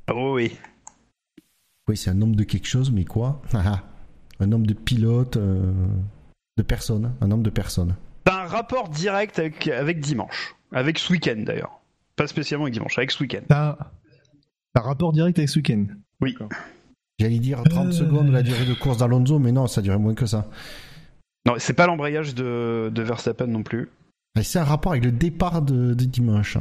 oh 0.10 0.36
oui. 0.36 0.58
Oui, 1.90 1.98
c'est 1.98 2.10
un 2.10 2.14
nombre 2.14 2.38
de 2.38 2.44
quelque 2.46 2.68
chose, 2.68 2.90
mais 2.90 3.04
quoi? 3.04 3.42
Ah, 3.54 3.62
ah. 3.66 3.84
Un 4.40 4.48
nombre 4.48 4.66
de 4.66 4.74
pilotes, 4.74 5.38
euh, 5.38 5.74
de 6.58 6.64
personnes. 6.64 7.14
Un 7.22 7.28
nombre 7.28 7.44
de 7.44 7.50
personnes. 7.50 7.96
T'as 8.26 8.44
un 8.44 8.48
rapport 8.48 8.90
direct 8.90 9.40
avec, 9.40 9.68
avec 9.68 10.00
dimanche. 10.00 10.56
Avec 10.72 10.98
ce 11.00 11.12
week-end, 11.12 11.36
d'ailleurs. 11.46 11.80
Pas 12.16 12.28
spécialement 12.28 12.66
avec 12.66 12.74
dimanche, 12.74 12.98
avec 12.98 13.12
ce 13.12 13.22
week-end. 13.22 13.42
T'as 13.48 13.78
un 14.76 14.82
rapport 14.82 15.14
direct 15.14 15.38
avec 15.40 15.50
ce 15.50 15.60
week-end. 15.60 15.86
Oui. 16.22 16.36
J'allais 17.20 17.40
dire 17.40 17.62
30 17.64 17.88
Euh. 17.88 17.92
secondes 17.92 18.30
la 18.32 18.42
durée 18.44 18.66
de 18.66 18.74
course 18.74 18.98
d'Alonso, 18.98 19.40
mais 19.40 19.52
non, 19.52 19.68
ça 19.68 19.82
durait 19.82 19.98
moins 20.00 20.14
que 20.16 20.26
ça. 20.26 20.48
Non, 21.46 21.56
c'est 21.58 21.74
pas 21.74 21.88
l'embrayage 21.88 22.34
de, 22.36 22.90
de 22.94 23.02
Verstappen 23.04 23.48
non 23.48 23.64
plus. 23.64 23.90
C'est 24.42 24.60
un 24.60 24.64
rapport 24.64 24.94
avec 24.94 25.04
le 25.04 25.12
départ 25.12 25.62
de, 25.62 25.94
de 25.94 26.06
dimanche. 26.06 26.58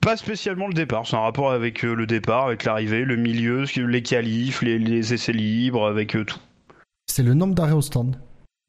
Pas 0.00 0.16
spécialement 0.16 0.68
le 0.68 0.72
départ, 0.74 1.06
c'est 1.06 1.16
un 1.16 1.20
rapport 1.20 1.50
avec 1.50 1.84
euh, 1.84 1.92
le 1.94 2.06
départ, 2.06 2.46
avec 2.46 2.64
l'arrivée, 2.64 3.04
le 3.04 3.16
milieu, 3.16 3.64
les 3.76 4.02
qualifs, 4.02 4.62
les, 4.62 4.78
les 4.78 5.12
essais 5.12 5.32
libres, 5.32 5.86
avec 5.86 6.14
euh, 6.16 6.24
tout. 6.24 6.38
C'est 7.06 7.22
le 7.24 7.34
nombre 7.34 7.54
d'arrêts 7.54 7.72
au 7.72 7.82
stand. 7.82 8.16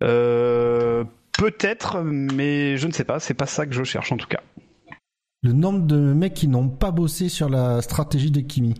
Euh, 0.03 1.03
Peut-être, 1.37 2.01
mais 2.01 2.77
je 2.77 2.87
ne 2.87 2.91
sais 2.91 3.03
pas, 3.03 3.19
c'est 3.19 3.35
pas 3.35 3.45
ça 3.45 3.67
que 3.67 3.73
je 3.73 3.83
cherche 3.83 4.11
en 4.11 4.17
tout 4.17 4.27
cas. 4.27 4.41
Le 5.43 5.53
nombre 5.53 5.85
de 5.85 5.95
mecs 6.13 6.33
qui 6.33 6.47
n'ont 6.47 6.67
pas 6.67 6.89
bossé 6.89 7.29
sur 7.29 7.47
la 7.47 7.83
stratégie 7.83 8.31
de 8.31 8.41
Kimi. 8.41 8.73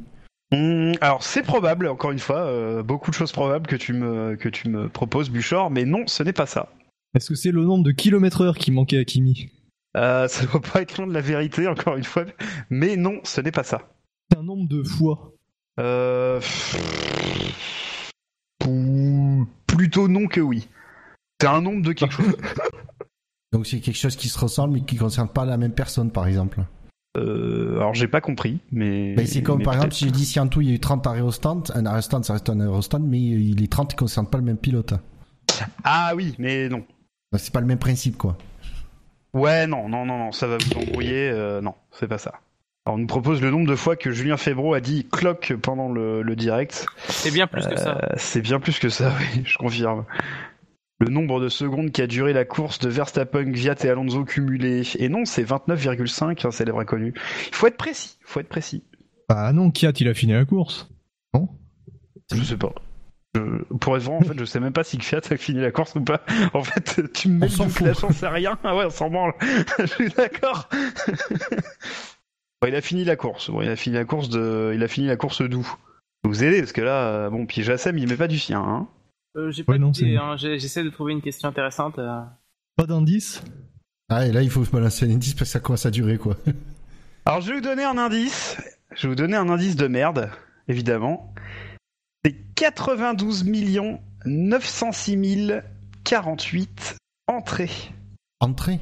Hum, 0.52 0.94
alors 1.02 1.22
c'est 1.22 1.44
probable, 1.44 1.88
encore 1.88 2.12
une 2.12 2.18
fois, 2.20 2.40
euh, 2.48 2.82
beaucoup 2.82 3.12
de 3.12 3.16
choses 3.16 3.32
probables 3.32 3.68
que 3.68 3.76
tu 3.76 3.94
me, 3.94 4.36
que 4.38 4.50
tu 4.50 4.70
me 4.70 4.90
proposes, 4.90 5.30
Buchor, 5.30 5.70
mais 5.70 5.86
non, 5.86 6.08
ce 6.08 6.24
n'est 6.24 6.34
pas 6.34 6.48
ça. 6.48 6.70
Est-ce 7.16 7.30
que 7.30 7.36
c'est 7.36 7.52
le 7.52 7.64
nombre 7.64 7.84
de 7.84 7.92
kilomètres 7.92 8.42
heure 8.42 8.58
qui 8.58 8.72
manquait 8.72 8.98
à 8.98 9.06
Kimi? 9.06 9.52
Euh, 9.96 10.28
ça 10.28 10.46
doit 10.48 10.62
pas 10.62 10.82
être 10.82 10.98
loin 10.98 11.06
de 11.06 11.14
la 11.14 11.22
vérité, 11.22 11.68
encore 11.68 11.96
une 11.96 12.04
fois, 12.06 12.26
mais 12.72 12.96
non, 12.96 13.20
ce 13.24 13.40
n'est 13.42 13.52
pas 13.52 13.64
ça. 13.64 13.88
C'est 14.32 14.40
un 14.40 14.44
nombre 14.44 14.68
de 14.68 14.82
fois. 14.84 15.32
Euh... 15.80 16.42
pou- 18.60 19.48
Plutôt 19.68 20.08
non 20.08 20.26
que 20.28 20.42
oui. 20.42 20.68
C'est 21.42 21.48
un 21.48 21.62
nombre 21.62 21.84
de 21.84 21.94
quelque 21.94 22.14
chose. 22.14 22.36
Donc 23.54 23.66
c'est 23.66 23.80
quelque 23.80 23.98
chose 23.98 24.16
qui 24.16 24.28
se 24.28 24.38
ressemble 24.40 24.74
mais 24.74 24.82
qui 24.82 24.96
ne 24.96 25.00
concerne 25.00 25.30
pas 25.30 25.46
la 25.46 25.58
même 25.58 25.72
personne, 25.72 26.12
par 26.12 26.28
exemple. 26.28 26.62
Euh, 27.18 27.78
alors 27.78 27.96
j'ai 27.96 28.08
pas 28.08 28.22
compris, 28.22 28.60
mais. 28.72 29.16
Ben, 29.16 29.26
c'est 29.26 29.42
comme 29.42 29.60
mais 29.60 29.64
par 29.64 29.74
exemple 29.76 29.94
si 29.94 30.06
je 30.06 30.12
dis 30.12 30.26
si 30.26 30.40
en 30.40 30.48
tout 30.48 30.62
il 30.62 30.70
y 30.70 30.72
a 30.72 30.76
eu 30.76 30.80
30 30.80 31.08
arrêts 31.08 31.22
au 31.22 31.32
stand, 31.32 31.72
un 31.74 31.86
arrêt 31.86 32.00
au 32.00 32.02
stand 32.02 32.24
ça 32.26 32.34
reste 32.34 32.50
un 32.50 32.60
arrêt 32.60 32.70
au 32.78 32.82
stand, 32.82 33.04
mais 33.08 33.32
euh, 33.32 33.54
les 33.56 33.68
30 33.68 33.94
ne 33.94 33.98
concernent 33.98 34.30
pas 34.30 34.38
le 34.38 34.44
même 34.44 34.58
pilote. 34.58 34.94
Ah 35.84 36.12
oui, 36.16 36.36
mais 36.38 36.70
non. 36.70 36.78
Donc, 37.32 37.42
C'est 37.42 37.52
pas 37.54 37.62
le 37.62 37.66
même 37.66 37.80
principe 37.80 38.18
quoi. 38.18 38.38
Ouais, 39.34 39.66
non, 39.68 39.90
non, 39.90 40.06
non, 40.06 40.18
non, 40.18 40.32
ça 40.32 40.48
va 40.48 40.58
vous 40.58 40.74
embrouiller. 40.78 41.30
euh, 41.30 41.62
non, 41.62 41.74
c'est 41.92 42.08
pas 42.08 42.18
ça. 42.18 42.34
Alors, 42.86 42.96
on 42.96 43.00
nous 43.00 43.08
propose 43.08 43.42
le 43.42 43.52
nombre 43.52 43.68
de 43.68 43.76
fois 43.76 43.96
que 43.96 44.12
Julien 44.12 44.38
Febro 44.38 44.74
a 44.74 44.80
dit 44.80 45.08
clock 45.12 45.54
pendant 45.62 45.90
le, 45.90 46.22
le 46.22 46.36
direct. 46.36 46.86
C'est 47.10 47.32
bien 47.32 47.48
plus 47.48 47.68
que 47.68 47.78
ça. 47.78 48.00
C'est 48.18 48.42
bien 48.42 48.60
plus 48.60 48.80
que 48.80 48.90
ça, 48.90 49.12
oui, 49.36 49.42
je 49.46 49.58
confirme. 49.58 50.06
Le 51.00 51.10
nombre 51.10 51.40
de 51.40 51.48
secondes 51.50 51.92
qui 51.92 52.02
a 52.02 52.08
duré 52.08 52.34
la 52.34 52.44
course 52.44 52.80
de 52.80 52.90
Verstappen, 52.90 53.44
Gviat 53.44 53.76
et 53.84 53.90
Alonso 53.90 54.26
cumulés. 54.26 54.82
Et 54.98 55.10
non, 55.10 55.26
c'est 55.26 55.44
29,5, 55.44 56.46
hein, 56.48 56.52
c'est 56.52 56.66
l'œuvre 56.66 56.80
inconnue. 56.80 57.14
Il 57.50 57.56
faut 57.56 57.68
être 57.68 57.78
précis, 57.78 58.18
il 58.22 58.26
faut 58.28 58.40
être 58.40 58.50
précis. 58.50 58.84
Bah 59.30 59.54
non, 59.54 59.70
Kiat, 59.70 59.92
il 60.00 60.08
a 60.08 60.14
fini 60.16 60.34
la 60.34 60.46
course. 60.46 60.90
Non? 61.36 61.50
Je 62.34 62.42
sais 62.42 62.58
pas. 62.58 62.74
Je- 63.36 63.64
pour 63.76 63.96
être 63.96 64.04
vrai, 64.04 64.16
en 64.16 64.22
fait, 64.22 64.40
je 64.40 64.46
sais 64.46 64.60
même 64.60 64.74
pas 64.74 64.84
si 64.84 64.98
Fiat 65.00 65.22
a 65.30 65.38
fini 65.38 65.60
la 65.60 65.70
course 65.72 65.94
ou 65.96 66.02
pas. 66.02 66.22
En 66.56 66.64
fait, 66.64 67.12
tu 67.14 67.28
me 67.28 67.40
mets 67.42 67.50
flash, 67.50 68.00
j'en 68.00 68.12
sais 68.12 68.28
rien. 68.28 68.58
Ah 68.64 68.76
ouais, 68.76 68.86
on 68.86 68.90
s'en 68.90 69.10
branle. 69.12 69.34
je 69.80 69.86
suis 69.86 70.10
d'accord. 70.10 70.68
Bon, 72.62 72.68
il 72.70 72.76
a 72.76 72.82
fini 72.82 73.04
la 73.04 73.16
course. 73.16 73.52
Bon, 73.52 73.62
il 73.62 73.70
a 73.70 73.76
fini 73.76 73.96
la 73.96 74.06
course 74.06 74.30
de, 74.30 74.72
il 74.74 74.82
a 74.82 74.88
fini 74.88 75.06
la 75.08 75.16
course 75.16 75.42
d'où? 75.44 75.68
Vous 76.24 76.44
aider 76.44 76.60
parce 76.60 76.72
que 76.72 76.82
là, 76.82 77.08
euh, 77.10 77.30
bon, 77.30 77.46
puis 77.46 77.62
Jassem, 77.62 77.98
il 78.00 78.08
met 78.10 78.16
pas 78.18 78.28
du 78.28 78.40
sien. 78.40 78.62
Hein. 78.62 78.88
Euh, 79.38 79.52
j'ai 79.52 79.64
pas 79.64 79.74
Ouais, 79.74 79.80
non, 79.80 79.92
d'idée, 79.92 80.18
hein, 80.18 80.36
j'ai- 80.38 80.58
J'essaie 80.60 80.84
de 80.84 80.90
trouver 80.90 81.14
une 81.14 81.22
question 81.22 81.48
intéressante. 81.50 82.00
euh. 82.00 82.22
Pas 82.76 82.86
d'indice 82.86 83.44
Ah 84.10 84.26
et 84.26 84.32
là 84.32 84.42
il 84.42 84.50
faut 84.50 84.64
se 84.66 84.72
balancer 84.72 85.06
un 85.06 85.14
indice 85.16 85.34
parce 85.34 85.50
que 85.50 85.54
ça 85.54 85.60
commence 85.60 85.86
à 85.86 85.92
durer 85.92 86.18
quoi. 86.18 86.36
Alors, 87.26 87.42
je 87.42 87.50
vais 87.50 87.56
vous 87.56 87.62
donner 87.62 87.84
un 87.84 87.98
indice. 87.98 88.58
Je 88.96 89.04
vais 89.04 89.10
vous 89.10 89.16
donner 89.16 89.36
un 89.36 89.50
indice 89.50 89.76
de 89.76 89.88
merde, 89.88 90.30
évidemment. 90.70 91.34
C'est 92.24 92.36
92 92.56 93.44
906 94.26 95.52
048 96.06 96.96
entrées 97.28 97.70
Entrée 98.40 98.80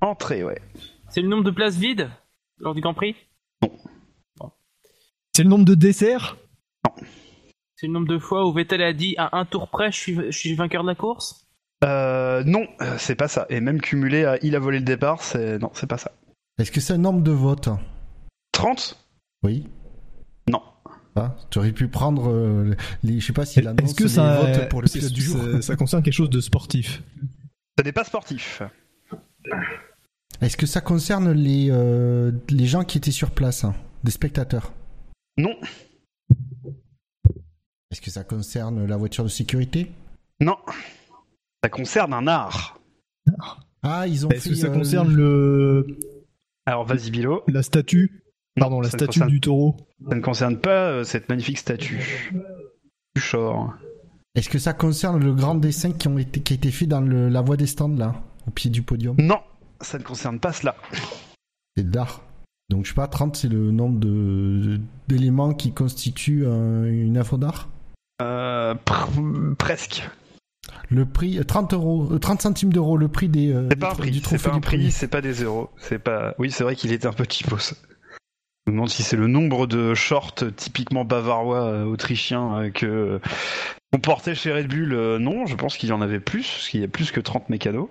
Entrée, 0.00 0.44
ouais. 0.44 0.62
C'est 1.10 1.20
le 1.20 1.28
nombre 1.28 1.44
de 1.44 1.50
places 1.50 1.76
vides 1.76 2.08
lors 2.58 2.74
du 2.74 2.80
Grand 2.80 2.94
Prix? 2.94 3.14
C'est 5.34 5.42
le 5.42 5.48
nombre 5.50 5.64
de 5.66 5.74
desserts? 5.74 6.36
C'est 7.80 7.86
le 7.86 7.92
nombre 7.92 8.08
de 8.08 8.18
fois 8.18 8.44
où 8.44 8.52
Vettel 8.52 8.82
a 8.82 8.92
dit 8.92 9.14
à 9.18 9.38
un 9.38 9.44
tour 9.44 9.68
près, 9.68 9.92
je 9.92 9.96
suis, 9.96 10.14
je 10.16 10.36
suis 10.36 10.52
vainqueur 10.56 10.82
de 10.82 10.88
la 10.88 10.96
course? 10.96 11.46
Euh, 11.84 12.42
non, 12.42 12.66
euh, 12.80 12.96
c'est 12.98 13.14
pas 13.14 13.28
ça. 13.28 13.46
Et 13.50 13.60
même 13.60 13.80
cumulé 13.80 14.24
à 14.24 14.36
il 14.42 14.56
a 14.56 14.58
volé 14.58 14.80
le 14.80 14.84
départ, 14.84 15.22
c'est 15.22 15.60
non, 15.60 15.70
c'est 15.74 15.86
pas 15.86 15.96
ça. 15.96 16.10
Est-ce 16.58 16.72
que 16.72 16.80
c'est 16.80 16.94
un 16.94 16.98
nombre 16.98 17.22
de 17.22 17.30
votes? 17.30 17.68
30 18.50 18.98
Oui. 19.44 19.68
Non. 20.50 20.60
Ah, 21.14 21.36
tu 21.50 21.58
aurais 21.60 21.70
pu 21.70 21.86
prendre 21.86 22.32
euh, 22.32 22.74
les, 23.04 23.20
je 23.20 23.26
sais 23.26 23.32
pas 23.32 23.46
si 23.46 23.60
l'annonce 23.62 23.90
Est-ce 23.90 23.94
que 23.94 24.02
les 24.04 24.08
ça, 24.08 24.40
votes 24.40 24.68
pour 24.68 24.82
le 24.82 24.88
pilote 24.88 25.12
du 25.12 25.22
jour. 25.22 25.40
ça, 25.40 25.62
ça 25.62 25.76
concerne 25.76 26.02
quelque 26.02 26.14
chose 26.14 26.30
de 26.30 26.40
sportif? 26.40 27.04
Ça 27.78 27.84
n'est 27.84 27.92
pas 27.92 28.02
sportif. 28.02 28.60
Est-ce 30.40 30.56
que 30.56 30.66
ça 30.66 30.80
concerne 30.80 31.30
les, 31.30 31.68
euh, 31.70 32.32
les 32.50 32.66
gens 32.66 32.82
qui 32.82 32.98
étaient 32.98 33.12
sur 33.12 33.30
place, 33.30 33.62
hein, 33.62 33.76
des 34.02 34.10
spectateurs? 34.10 34.72
Non, 35.36 35.54
Est-ce 37.90 38.00
que 38.00 38.10
ça 38.10 38.24
concerne 38.24 38.84
la 38.86 38.96
voiture 38.96 39.24
de 39.24 39.28
sécurité? 39.28 39.90
Non. 40.40 40.56
Ça 41.62 41.70
concerne 41.70 42.12
un 42.12 42.26
art. 42.26 42.78
Ah, 43.82 44.06
ils 44.06 44.26
ont 44.26 44.30
Est-ce 44.30 44.44
fait. 44.44 44.50
que 44.50 44.56
ça 44.56 44.66
euh, 44.68 44.74
concerne 44.74 45.12
le 45.14 45.86
Alors 46.66 46.84
vas-y 46.84 47.10
Bilo. 47.10 47.42
la 47.48 47.62
statue? 47.62 48.22
Pardon, 48.56 48.80
la 48.80 48.88
statue 48.88 49.06
concerne- 49.20 49.30
du 49.30 49.40
taureau. 49.40 49.76
Ça 50.08 50.14
ne 50.16 50.20
concerne 50.20 50.58
pas 50.58 50.88
euh, 50.90 51.04
cette 51.04 51.28
magnifique 51.28 51.58
statue. 51.58 52.32
Du 53.14 53.20
short. 53.22 53.70
Est-ce 54.34 54.48
que 54.48 54.58
ça 54.58 54.72
concerne 54.74 55.22
le 55.24 55.32
grand 55.34 55.54
dessin 55.54 55.92
qui, 55.92 56.08
ont 56.08 56.18
été, 56.18 56.40
qui 56.40 56.52
a 56.52 56.56
été 56.56 56.70
fait 56.70 56.86
dans 56.86 57.00
le- 57.00 57.28
la 57.28 57.40
voie 57.40 57.56
des 57.56 57.66
stands 57.66 57.88
là, 57.88 58.14
au 58.46 58.50
pied 58.50 58.70
du 58.70 58.82
podium? 58.82 59.16
Non, 59.18 59.40
ça 59.80 59.98
ne 59.98 60.02
concerne 60.04 60.38
pas 60.40 60.52
cela. 60.52 60.76
C'est 61.76 61.88
d'art. 61.88 62.22
Donc 62.68 62.84
je 62.84 62.90
sais 62.90 62.94
pas, 62.94 63.06
30 63.08 63.34
c'est 63.36 63.48
le 63.48 63.70
nombre 63.70 63.98
de 63.98 64.78
d'éléments 65.08 65.54
qui 65.54 65.72
constituent 65.72 66.46
un- 66.46 66.84
une 66.84 67.16
œuvre 67.16 67.38
d'art? 67.38 67.68
Euh, 68.20 68.74
pr- 68.86 69.54
presque. 69.56 70.08
Le 70.90 71.04
prix, 71.06 71.38
euh, 71.38 71.44
30 71.44 71.72
euros, 71.74 72.08
euh, 72.12 72.18
30 72.18 72.42
centimes 72.42 72.72
d'euros, 72.72 72.96
le 72.96 73.08
prix 73.08 73.28
des, 73.28 73.52
euh, 73.52 73.68
C'est 73.70 73.76
du 73.76 73.80
pas 73.80 73.92
un 73.92 73.94
prix. 73.94 74.10
du 74.10 74.20
C'est 74.24 74.42
pas 74.42 74.50
un 74.50 74.54
du 74.54 74.60
prix. 74.60 74.76
premier. 74.78 74.90
C'est 74.90 75.08
pas 75.08 75.20
des 75.20 75.32
zéros. 75.32 75.70
C'est 75.78 75.98
pas. 75.98 76.34
Oui, 76.38 76.50
c'est 76.50 76.64
vrai 76.64 76.74
qu'il 76.76 76.92
était 76.92 77.06
un 77.06 77.12
peu 77.12 77.24
cheapos. 77.28 77.74
Je 78.66 78.70
me 78.72 78.76
demande 78.76 78.90
si 78.90 79.02
c'est 79.02 79.16
le 79.16 79.28
nombre 79.28 79.66
de 79.66 79.94
shorts 79.94 80.34
typiquement 80.56 81.04
bavarois 81.04 81.62
euh, 81.64 81.84
autrichiens 81.84 82.58
euh, 82.64 82.70
que 82.70 83.20
on 83.94 83.98
portait 83.98 84.34
chez 84.34 84.52
Red 84.52 84.68
Bull. 84.68 84.92
euh, 84.92 85.18
non, 85.18 85.46
je 85.46 85.54
pense 85.54 85.76
qu'il 85.78 85.88
y 85.88 85.92
en 85.92 86.02
avait 86.02 86.20
plus, 86.20 86.42
parce 86.46 86.68
qu'il 86.68 86.80
y 86.80 86.84
a 86.84 86.88
plus 86.88 87.10
que 87.12 87.20
30 87.20 87.48
mécanos. 87.48 87.88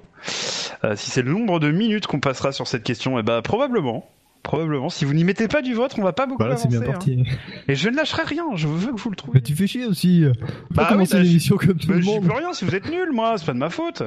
Euh, 0.83 0.95
si 0.95 1.09
c'est 1.09 1.23
le 1.23 1.31
nombre 1.31 1.59
de 1.59 1.71
minutes 1.71 2.05
qu'on 2.05 2.19
passera 2.19 2.51
sur 2.51 2.67
cette 2.67 2.83
question, 2.83 3.17
eh 3.17 3.23
ben 3.23 3.41
probablement. 3.41 4.07
Probablement. 4.47 4.87
Si 4.89 5.03
vous 5.03 5.13
n'y 5.13 5.25
mettez 5.25 5.49
pas 5.49 5.61
du 5.61 5.73
vôtre, 5.73 5.99
on 5.99 6.03
va 6.03 6.13
pas 6.13 6.25
beaucoup 6.25 6.41
Voilà, 6.41 6.55
c'est 6.55 6.73
avancer. 6.73 7.15
bien 7.15 7.23
hein. 7.25 7.35
Et 7.67 7.75
je 7.75 7.89
ne 7.89 7.97
lâcherai 7.97 8.23
rien. 8.23 8.45
Je 8.55 8.65
veux 8.65 8.93
que 8.93 8.97
vous 8.99 9.09
le 9.09 9.11
Mais 9.11 9.15
trouviez. 9.17 9.41
tu 9.41 9.53
fais 9.55 9.67
chier 9.67 9.85
aussi. 9.85 10.23
Bah 10.23 10.31
pas 10.73 10.83
oui, 10.83 10.87
commencer 10.93 11.17
bah, 11.17 11.23
l'émission 11.23 11.57
comme 11.57 11.77
tout 11.77 11.89
Mais 11.91 11.97
le 11.97 12.03
monde. 12.05 12.25
peux 12.25 12.33
rien 12.33 12.53
si 12.53 12.63
vous 12.63 12.73
êtes 12.73 12.89
nuls, 12.89 13.11
moi. 13.11 13.35
C'est 13.37 13.45
pas 13.45 13.51
de 13.53 13.57
ma 13.57 13.69
faute. 13.69 14.03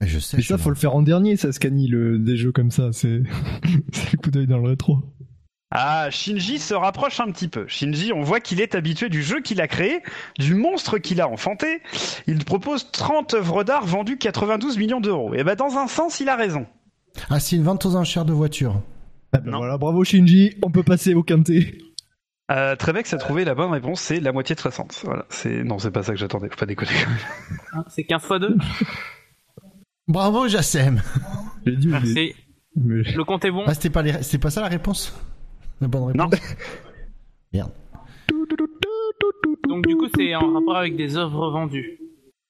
Je 0.00 0.18
sais. 0.18 0.36
Mais 0.36 0.42
je 0.42 0.48
ça, 0.48 0.58
faut 0.58 0.70
le 0.70 0.74
faire 0.74 0.96
en 0.96 1.02
dernier, 1.02 1.36
ça, 1.36 1.52
Scani, 1.52 1.86
le, 1.86 2.18
des 2.18 2.36
jeux 2.36 2.50
comme 2.50 2.72
ça. 2.72 2.88
C'est 2.92 3.22
le 3.22 4.18
coup 4.20 4.32
d'œil 4.32 4.48
dans 4.48 4.58
le 4.58 4.68
rétro. 4.68 4.98
Ah, 5.70 6.08
Shinji 6.10 6.58
se 6.58 6.74
rapproche 6.74 7.20
un 7.20 7.30
petit 7.30 7.46
peu. 7.46 7.64
Shinji, 7.68 8.12
on 8.12 8.22
voit 8.22 8.40
qu'il 8.40 8.60
est 8.60 8.74
habitué 8.74 9.08
du 9.10 9.22
jeu 9.22 9.40
qu'il 9.40 9.60
a 9.60 9.68
créé, 9.68 10.00
du 10.40 10.56
monstre 10.56 10.98
qu'il 10.98 11.20
a 11.20 11.28
enfanté. 11.28 11.82
Il 12.26 12.44
propose 12.44 12.90
30 12.90 13.34
œuvres 13.34 13.62
d'art 13.62 13.86
vendues 13.86 14.18
92 14.18 14.76
millions 14.76 15.00
d'euros. 15.00 15.32
Et 15.34 15.44
ben 15.44 15.54
dans 15.54 15.78
un 15.78 15.86
sens, 15.86 16.18
il 16.18 16.28
a 16.28 16.34
raison. 16.34 16.66
Ah, 17.30 17.38
c'est 17.38 17.54
une 17.56 17.62
vente 17.62 17.86
aux 17.86 17.94
enchères 17.94 18.24
de 18.24 18.32
voitures. 18.32 18.82
Ah 19.32 19.38
ben 19.40 19.56
voilà, 19.56 19.78
bravo 19.78 20.04
Shinji, 20.04 20.56
on 20.62 20.70
peut 20.70 20.82
passer 20.82 21.14
au 21.14 21.22
quintet. 21.22 21.78
Euh, 22.50 22.76
Trebex 22.76 23.14
a 23.14 23.16
trouvé 23.18 23.44
la 23.44 23.54
bonne 23.54 23.70
réponse, 23.70 24.00
c'est 24.00 24.20
la 24.20 24.32
moitié 24.32 24.54
de 24.54 24.60
60. 24.60 25.02
Voilà, 25.04 25.24
c'est 25.30 25.64
non, 25.64 25.78
c'est 25.78 25.90
pas 25.90 26.02
ça 26.02 26.12
que 26.12 26.18
j'attendais. 26.18 26.48
Faut 26.50 26.56
pas 26.56 26.66
déconner. 26.66 26.90
Hein, 27.72 27.84
C'est 27.88 28.04
15 28.04 28.22
fois 28.22 28.38
2 28.38 28.56
Bravo, 30.08 30.48
Jassem. 30.48 31.00
Dit, 31.66 31.88
Merci. 31.88 32.34
mais- 32.76 33.02
Le 33.14 33.24
compte 33.24 33.44
est 33.44 33.50
bon 33.50 33.64
Ah, 33.66 33.72
c'était 33.74 33.88
pas, 33.90 34.02
les- 34.02 34.22
c'était 34.22 34.38
pas 34.38 34.50
ça 34.50 34.60
la 34.60 34.68
réponse? 34.68 35.18
La 35.80 35.88
bonne 35.88 36.04
réponse? 36.04 36.30
Non. 36.32 36.38
Merde. 37.54 37.72
Donc 39.68 39.86
du 39.86 39.96
coup, 39.96 40.08
c'est 40.14 40.34
en 40.34 40.52
rapport 40.52 40.76
avec 40.76 40.96
des 40.96 41.16
œuvres 41.16 41.50
vendues. 41.50 41.98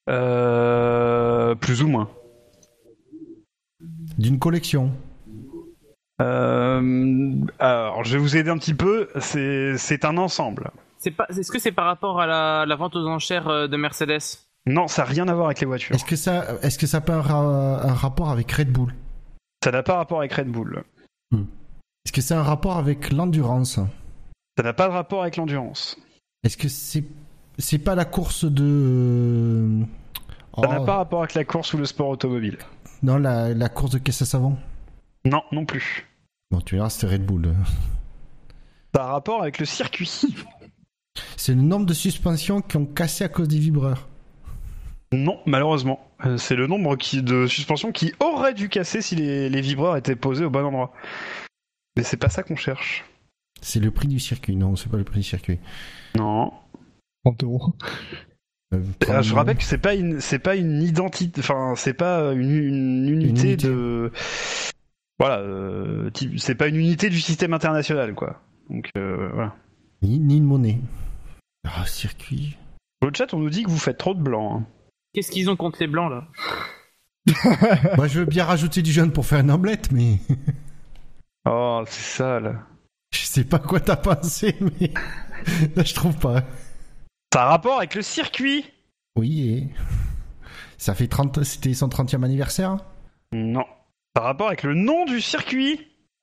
Euh, 0.09 1.55
plus 1.55 1.81
ou 1.81 1.87
moins. 1.87 2.09
D'une 4.17 4.39
collection. 4.39 4.91
Euh, 6.21 7.31
alors, 7.59 8.03
je 8.03 8.13
vais 8.13 8.19
vous 8.19 8.37
aider 8.37 8.49
un 8.49 8.57
petit 8.57 8.73
peu. 8.73 9.09
C'est 9.19 10.05
un 10.05 10.17
ensemble. 10.17 10.71
C'est 10.99 11.11
pas. 11.11 11.25
Est-ce 11.29 11.51
que 11.51 11.59
c'est 11.59 11.71
par 11.71 11.85
rapport 11.85 12.21
à 12.21 12.27
la, 12.27 12.65
la 12.65 12.75
vente 12.75 12.95
aux 12.95 13.07
enchères 13.07 13.47
euh, 13.49 13.67
de 13.67 13.75
Mercedes? 13.77 14.39
Non, 14.65 14.87
ça 14.87 15.03
n'a 15.03 15.09
rien 15.09 15.27
à 15.27 15.33
voir 15.33 15.47
avec 15.47 15.59
les 15.59 15.65
voitures. 15.65 15.93
Est-ce 15.93 16.05
que 16.05 16.15
ça, 16.15 16.45
est-ce 16.61 16.79
que 16.79 16.87
ça 16.87 17.01
peut 17.01 17.11
avoir 17.11 17.35
un, 17.35 17.89
un 17.89 17.93
rapport 17.93 18.29
avec 18.29 18.49
Red 18.51 18.71
Bull? 18.71 18.93
Ça 19.63 19.71
n'a 19.71 19.83
pas 19.83 19.95
rapport 19.95 20.19
avec 20.19 20.31
Red 20.33 20.47
Bull. 20.47 20.83
Est-ce 21.33 22.11
que 22.13 22.21
c'est 22.21 22.33
un 22.33 22.43
rapport 22.43 22.77
avec 22.77 23.11
l'endurance? 23.11 23.79
Ça 24.57 24.63
n'a 24.63 24.73
pas 24.73 24.87
de 24.87 24.93
rapport 24.93 25.21
avec 25.23 25.35
l'endurance. 25.35 25.97
Est-ce 26.43 26.57
que 26.57 26.69
c'est, 26.69 27.03
c'est 27.57 27.79
pas 27.79 27.95
la 27.95 28.05
course 28.05 28.45
de 28.45 28.63
euh, 28.63 29.81
Ça 30.61 30.67
n'a 30.67 30.81
oh, 30.81 30.85
pas 30.85 30.97
rapport 30.97 31.19
avec 31.19 31.33
la 31.33 31.43
course 31.43 31.73
ou 31.73 31.77
le 31.77 31.85
sport 31.85 32.09
automobile. 32.09 32.57
Non, 33.01 33.17
la, 33.17 33.53
la 33.53 33.69
course 33.69 33.91
de 33.91 33.97
caisse 33.97 34.21
à 34.21 34.25
savon. 34.25 34.57
Non, 35.25 35.41
non 35.51 35.65
plus. 35.65 36.07
Bon, 36.51 36.59
tu 36.61 36.75
verras, 36.75 36.89
c'était 36.89 37.13
Red 37.13 37.25
Bull. 37.25 37.53
Ça 38.95 39.03
a 39.03 39.07
rapport 39.13 39.41
avec 39.41 39.59
le 39.59 39.65
circuit. 39.65 40.21
C'est 41.37 41.53
le 41.53 41.61
nombre 41.61 41.85
de 41.85 41.93
suspensions 41.93 42.61
qui 42.61 42.77
ont 42.77 42.85
cassé 42.85 43.23
à 43.23 43.29
cause 43.29 43.47
des 43.47 43.59
vibreurs. 43.59 44.07
Non, 45.11 45.39
malheureusement. 45.45 46.07
Euh, 46.25 46.37
C'est 46.37 46.55
le 46.55 46.67
nombre 46.67 46.95
qui, 46.95 47.21
de 47.21 47.45
suspensions 47.47 47.91
qui 47.91 48.13
aurait 48.19 48.53
dû 48.53 48.67
casser 48.69 49.01
si 49.01 49.15
les, 49.15 49.49
les 49.49 49.61
vibreurs 49.61 49.95
étaient 49.97 50.15
posés 50.15 50.43
au 50.45 50.49
bon 50.49 50.65
endroit. 50.65 50.93
Mais 51.95 52.03
c'est 52.03 52.17
pas 52.17 52.29
ça 52.29 52.41
qu'on 52.43 52.55
cherche. 52.55 53.05
C'est 53.61 53.79
le 53.79 53.91
prix 53.91 54.07
du 54.07 54.19
circuit. 54.19 54.55
Non, 54.55 54.75
c'est 54.75 54.89
pas 54.89 54.97
le 54.97 55.03
prix 55.03 55.19
du 55.19 55.25
circuit. 55.25 55.59
Non. 56.15 56.51
30 57.25 57.43
euros. 57.43 57.73
Euh, 58.73 58.81
Ah, 59.07 59.21
je 59.21 59.33
rappelle 59.35 59.57
que 59.57 59.63
c'est 59.63 59.77
pas 59.77 59.93
une, 59.93 60.19
c'est 60.19 60.39
pas 60.39 60.55
une 60.55 60.81
identité, 60.81 61.39
enfin 61.41 61.75
c'est 61.77 61.93
pas 61.93 62.33
une, 62.33 62.49
une 62.51 63.07
unité, 63.07 63.49
unité. 63.49 63.67
de, 63.67 64.11
voilà, 65.23 65.39
euh, 65.39 66.09
c'est 66.37 66.55
pas 66.55 66.67
une 66.67 66.75
unité 66.75 67.09
du 67.09 67.21
système 67.21 67.53
international 67.53 68.13
quoi. 68.13 68.41
Donc 68.69 68.89
euh, 68.97 69.29
voilà. 69.33 69.55
Ni, 70.01 70.19
ni 70.19 70.37
une 70.37 70.43
monnaie. 70.43 70.79
Ah, 71.65 71.85
circuit. 71.85 72.57
Dans 73.01 73.07
le 73.07 73.13
chat, 73.15 73.33
on 73.33 73.39
nous 73.39 73.49
dit 73.49 73.63
que 73.63 73.69
vous 73.69 73.77
faites 73.79 73.97
trop 73.97 74.13
de 74.13 74.21
blanc. 74.21 74.57
hein. 74.57 74.65
Qu'est-ce 75.13 75.31
qu'ils 75.31 75.49
ont 75.49 75.55
contre 75.55 75.77
les 75.79 75.87
blancs 75.87 76.11
là 76.11 76.27
Moi, 77.95 78.07
je 78.07 78.19
veux 78.19 78.25
bien 78.25 78.43
rajouter 78.43 78.81
du 78.81 78.91
jaune 78.91 79.13
pour 79.13 79.25
faire 79.25 79.39
une 79.39 79.51
omelette, 79.51 79.91
mais 79.93 80.17
Oh, 81.45 81.83
c'est 81.87 82.17
ça 82.17 82.39
là. 82.41 82.55
je 83.13 83.19
sais 83.19 83.45
pas 83.45 83.59
quoi 83.59 83.79
t'as 83.79 83.95
pensé, 83.95 84.57
mais 84.59 84.91
là, 85.75 85.83
je 85.83 85.93
trouve 85.93 86.17
pas. 86.17 86.43
Ça 87.33 87.43
a 87.43 87.45
rapport 87.45 87.77
avec 87.77 87.95
le 87.95 88.01
circuit 88.01 88.65
Oui, 89.17 89.49
et 89.49 89.67
ça 90.77 90.93
fait 90.95 91.07
30, 91.07 91.43
c'était 91.43 91.73
son 91.73 91.87
30e 91.87 92.23
anniversaire? 92.23 92.77
Non. 93.31 93.65
A 94.15 94.21
rapport 94.21 94.47
avec 94.47 94.63
le 94.63 94.75
nom 94.75 95.05
du 95.05 95.21
circuit 95.21 95.79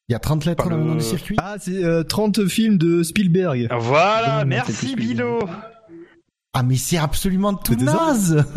Il 0.09 0.13
y 0.13 0.15
a 0.15 0.19
30 0.21 0.45
lettres 0.45 0.69
dans 0.69 0.77
le 0.77 0.85
nom 0.85 0.95
du 0.95 1.01
circuit. 1.01 1.37
Ah, 1.41 1.57
c'est 1.59 1.83
euh, 1.85 2.03
30 2.05 2.47
films 2.47 2.79
de 2.79 3.03
Spielberg. 3.03 3.69
Voilà, 3.79 4.45
merci 4.45 4.95
Bilo. 4.95 5.41
Ah, 6.53 6.63
mais 6.63 6.77
c'est 6.77 6.99
absolument 6.99 7.55
tout 7.55 7.75
naze. 7.77 8.45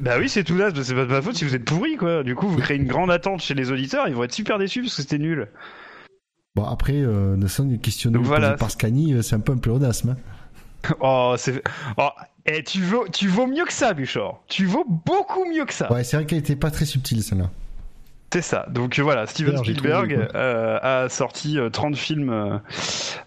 Bah 0.00 0.14
oui, 0.18 0.28
c'est 0.28 0.44
tout 0.44 0.54
naze, 0.54 0.72
mais 0.76 0.84
c'est 0.84 0.94
pas 0.94 1.04
de 1.04 1.10
ma 1.10 1.20
faute 1.20 1.34
si 1.36 1.44
vous 1.44 1.54
êtes 1.56 1.64
pourris 1.64 1.96
quoi. 1.96 2.22
Du 2.22 2.34
coup, 2.36 2.48
vous 2.48 2.58
créez 2.58 2.76
une 2.76 2.86
grande 2.86 3.10
attente 3.10 3.40
chez 3.40 3.54
les 3.54 3.70
auditeurs, 3.72 4.06
ils 4.08 4.14
vont 4.14 4.22
être 4.24 4.32
super 4.32 4.58
déçus 4.58 4.80
parce 4.82 4.94
que 4.96 5.02
c'était 5.02 5.18
nul. 5.18 5.48
Bon, 6.54 6.64
après, 6.64 6.94
euh, 7.00 7.36
de 7.36 7.46
son 7.48 7.68
questionnaire 7.78 8.20
Donc 8.20 8.26
voilà, 8.26 8.50
posé 8.50 8.58
par 8.58 8.70
Scani, 8.70 9.12
euh, 9.14 9.22
c'est 9.22 9.34
un 9.34 9.40
peu 9.40 9.52
un 9.52 9.56
pléonasme. 9.58 10.10
hein. 10.84 10.94
Oh, 11.00 11.34
c'est. 11.36 11.62
Oh, 11.98 12.08
et 12.46 12.62
tu 12.62 12.80
vaux, 12.82 13.06
tu 13.12 13.26
vaux 13.28 13.46
mieux 13.46 13.64
que 13.64 13.72
ça, 13.72 13.92
Buchor. 13.92 14.42
Tu 14.48 14.66
vaux 14.66 14.84
beaucoup 14.88 15.44
mieux 15.44 15.64
que 15.64 15.74
ça. 15.74 15.92
Ouais, 15.92 16.04
c'est 16.04 16.16
vrai 16.16 16.26
qu'elle 16.26 16.38
était 16.38 16.56
pas 16.56 16.70
très 16.70 16.84
subtile, 16.84 17.22
celle-là. 17.22 17.50
C'est 18.32 18.40
ça. 18.40 18.64
Donc 18.70 18.98
euh, 18.98 19.02
voilà, 19.02 19.26
Steven 19.26 19.58
Spielberg 19.58 20.30
euh, 20.34 20.78
a 20.80 21.10
sorti 21.10 21.58
euh, 21.58 21.68
30 21.68 21.94
films 21.96 22.30
euh, 22.30 22.58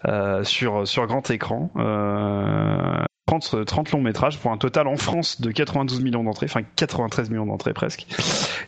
euh, 0.08 0.42
sur, 0.42 0.88
sur 0.88 1.06
grand 1.06 1.30
écran. 1.30 1.70
Euh, 1.76 3.04
30, 3.26 3.64
30 3.66 3.90
longs 3.90 4.00
métrages 4.00 4.38
pour 4.38 4.52
un 4.52 4.56
total 4.56 4.86
en 4.86 4.96
France 4.96 5.40
de 5.40 5.50
92 5.50 6.00
millions 6.00 6.22
d'entrées, 6.22 6.46
enfin 6.48 6.62
93 6.76 7.30
millions 7.30 7.46
d'entrées 7.46 7.72
presque, 7.72 8.06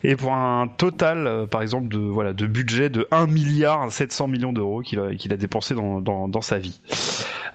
et 0.03 0.15
pour 0.15 0.33
un 0.33 0.67
total, 0.67 1.27
euh, 1.27 1.45
par 1.47 1.61
exemple, 1.61 1.87
de 1.87 1.97
voilà 1.97 2.33
de 2.33 2.45
budget 2.45 2.89
de 2.89 3.07
1 3.11 3.27
milliard 3.27 3.91
700 3.91 4.27
millions 4.27 4.53
d'euros 4.53 4.81
qu'il 4.81 4.99
a, 4.99 5.15
qu'il 5.15 5.31
a 5.33 5.37
dépensé 5.37 5.75
dans, 5.75 6.01
dans, 6.01 6.27
dans 6.27 6.41
sa 6.41 6.59
vie. 6.59 6.81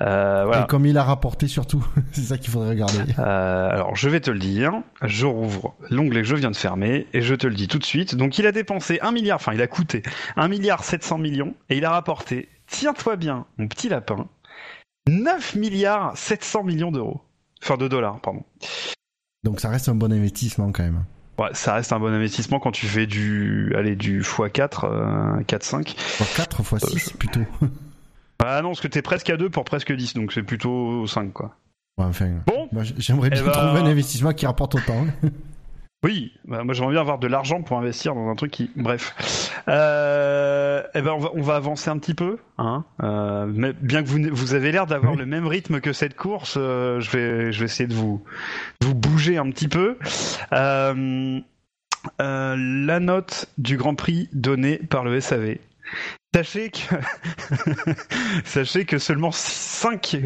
Euh, 0.00 0.44
voilà. 0.46 0.64
Et 0.64 0.66
comme 0.66 0.86
il 0.86 0.98
a 0.98 1.04
rapporté 1.04 1.46
surtout, 1.46 1.84
c'est 2.12 2.22
ça 2.22 2.38
qu'il 2.38 2.50
faudrait 2.50 2.70
regarder. 2.70 2.98
Euh, 3.18 3.68
alors, 3.70 3.94
je 3.94 4.08
vais 4.08 4.20
te 4.20 4.30
le 4.30 4.38
dire. 4.38 4.72
Je 5.02 5.26
rouvre 5.26 5.74
l'onglet 5.90 6.22
que 6.22 6.28
je 6.28 6.36
viens 6.36 6.50
de 6.50 6.56
fermer 6.56 7.06
et 7.12 7.20
je 7.20 7.34
te 7.34 7.46
le 7.46 7.54
dis 7.54 7.68
tout 7.68 7.78
de 7.78 7.84
suite. 7.84 8.14
Donc, 8.14 8.38
il 8.38 8.46
a 8.46 8.52
dépensé 8.52 8.98
1 9.00 9.12
milliard, 9.12 9.36
enfin, 9.36 9.52
il 9.52 9.62
a 9.62 9.66
coûté 9.66 10.02
1 10.36 10.48
milliard 10.48 10.84
700 10.84 11.18
millions 11.18 11.54
et 11.70 11.76
il 11.76 11.84
a 11.84 11.90
rapporté, 11.90 12.48
tiens-toi 12.66 13.16
bien, 13.16 13.46
mon 13.58 13.68
petit 13.68 13.88
lapin, 13.88 14.26
9 15.08 15.56
milliards 15.56 16.16
700 16.16 16.64
millions 16.64 16.90
d'euros. 16.92 17.20
Enfin, 17.62 17.76
de 17.76 17.88
dollars, 17.88 18.20
pardon. 18.20 18.42
Donc 19.42 19.60
ça 19.60 19.68
reste 19.70 19.88
un 19.88 19.94
bon 19.94 20.12
investissement 20.12 20.72
quand 20.72 20.82
même. 20.82 21.04
Ouais, 21.38 21.48
ça 21.52 21.74
reste 21.74 21.92
un 21.92 21.98
bon 21.98 22.12
investissement 22.12 22.60
quand 22.60 22.70
tu 22.72 22.86
fais 22.86 23.06
du, 23.06 23.72
allez, 23.76 23.96
du 23.96 24.22
x4, 24.22 24.84
euh, 24.84 25.40
4-5. 25.42 25.94
Fois 25.98 26.26
4 26.36 26.62
fois 26.62 26.78
6 26.78 27.10
plutôt. 27.18 27.40
Ah 28.46 28.60
non, 28.60 28.70
parce 28.70 28.80
que 28.80 28.88
t'es 28.88 29.00
presque 29.00 29.30
à 29.30 29.36
2 29.38 29.48
pour 29.48 29.64
presque 29.64 29.90
10, 29.94 30.14
donc 30.14 30.32
c'est 30.32 30.42
plutôt 30.42 31.06
5, 31.06 31.32
quoi. 31.32 31.56
Ouais, 31.96 32.04
enfin, 32.04 32.28
Bon, 32.46 32.68
j'aimerais 32.98 33.28
Eh 33.32 33.36
bien 33.36 33.44
ben- 33.44 33.52
trouver 33.52 33.80
un 33.80 33.86
investissement 33.86 34.32
qui 34.34 34.44
rapporte 34.44 34.74
autant. 34.74 35.06
Oui, 36.04 36.32
bah, 36.44 36.64
moi 36.64 36.74
j'aimerais 36.74 36.92
bien 36.92 37.00
avoir 37.00 37.18
de 37.18 37.26
l'argent 37.26 37.62
pour 37.62 37.78
investir 37.78 38.14
dans 38.14 38.28
un 38.28 38.34
truc 38.34 38.50
qui. 38.50 38.70
Bref. 38.76 39.50
Euh, 39.68 40.82
eh 40.94 41.00
ben 41.00 41.12
on 41.12 41.18
va, 41.18 41.30
on 41.32 41.40
va 41.40 41.56
avancer 41.56 41.88
un 41.88 41.96
petit 41.96 42.12
peu. 42.12 42.36
Hein 42.58 42.84
euh, 43.02 43.46
mais 43.48 43.72
bien 43.72 44.02
que 44.02 44.08
vous, 44.08 44.54
avez 44.54 44.70
l'air 44.70 44.84
d'avoir 44.86 45.12
Oui. 45.12 45.18
le 45.18 45.24
même 45.24 45.46
rythme 45.46 45.80
que 45.80 45.94
cette 45.94 46.14
course, 46.14 46.56
euh, 46.58 47.00
je, 47.00 47.10
vais, 47.10 47.52
je 47.52 47.60
vais 47.60 47.64
essayer 47.64 47.86
de 47.86 47.94
vous, 47.94 48.22
de 48.82 48.86
vous 48.86 48.94
bouger 48.94 49.38
un 49.38 49.48
petit 49.50 49.68
peu. 49.68 49.96
La 50.52 50.92
note 53.00 53.46
du 53.56 53.78
Grand 53.78 53.94
Prix 53.94 54.28
donnée 54.34 54.76
par 54.76 55.04
le 55.04 55.18
SAV. 55.18 55.56
Sachez 56.34 56.70
que, 56.70 56.96
sachez 58.44 58.84
que 58.86 58.98
seulement 58.98 59.30
5 59.30 60.16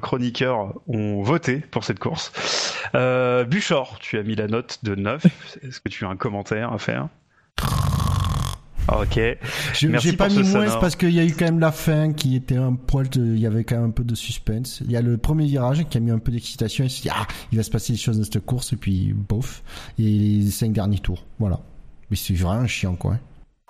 chroniqueurs 0.00 0.72
ont 0.86 1.20
voté 1.22 1.58
pour 1.58 1.84
cette 1.84 1.98
course. 1.98 2.32
Euh, 2.94 3.44
Buchor, 3.44 3.98
tu 4.00 4.16
as 4.18 4.22
mis 4.22 4.34
la 4.34 4.46
note 4.46 4.78
de 4.82 4.94
9. 4.94 5.26
Est-ce 5.62 5.80
que 5.80 5.90
tu 5.90 6.06
as 6.06 6.08
un 6.08 6.16
commentaire 6.16 6.72
à 6.72 6.78
faire? 6.78 7.08
Ok. 8.90 9.20
J'ai 9.74 10.12
pas 10.14 10.30
mis 10.30 10.42
moins 10.48 10.78
parce 10.80 10.96
qu'il 10.96 11.10
y 11.10 11.20
a 11.20 11.24
eu 11.26 11.34
quand 11.34 11.44
même 11.44 11.58
la 11.60 11.72
fin 11.72 12.14
qui 12.14 12.34
était 12.34 12.56
un 12.56 12.72
poil, 12.74 13.06
de- 13.10 13.20
il 13.34 13.38
y 13.38 13.46
avait 13.46 13.64
quand 13.64 13.76
même 13.76 13.88
un 13.88 13.90
peu 13.90 14.04
de 14.04 14.14
suspense. 14.14 14.80
Il 14.86 14.90
y 14.90 14.96
a 14.96 15.02
le 15.02 15.18
premier 15.18 15.44
virage 15.46 15.84
qui 15.90 15.98
a 15.98 16.00
mis 16.00 16.10
un 16.10 16.18
peu 16.18 16.32
d'excitation. 16.32 16.84
Il 16.84 16.90
s'est 16.90 17.02
dit, 17.02 17.10
ah, 17.12 17.26
il 17.52 17.58
va 17.58 17.62
se 17.62 17.70
passer 17.70 17.92
des 17.92 17.98
choses 17.98 18.16
dans 18.16 18.24
cette 18.24 18.38
course 18.46 18.72
et 18.72 18.76
puis, 18.76 19.12
bof. 19.12 19.62
Et 19.98 20.02
les 20.04 20.50
cinq 20.50 20.72
derniers 20.72 21.00
tours. 21.00 21.26
Voilà. 21.38 21.60
Mais 22.10 22.16
c'est 22.16 22.32
vraiment 22.32 22.66
chiant, 22.66 22.96
quoi. 22.96 23.12
hein. 23.12 23.18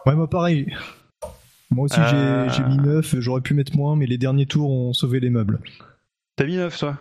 Ouais, 0.07 0.15
moi 0.15 0.31
pareil. 0.31 0.73
Moi 1.71 1.85
aussi 1.85 2.01
Euh. 2.01 2.49
j'ai 2.49 2.57
j'ai 2.57 2.69
mis 2.69 2.77
9, 2.79 3.21
j'aurais 3.21 3.41
pu 3.43 3.55
mettre 3.55 3.77
moins, 3.77 3.95
mais 3.97 4.07
les 4.07 4.19
derniers 4.19 4.47
tours 4.47 4.71
ont 4.71 4.93
sauvé 4.93 5.21
les 5.21 5.31
meubles. 5.31 5.61
T'as 6.37 6.47
mis 6.47 6.57
9 6.57 6.77
toi? 6.79 6.99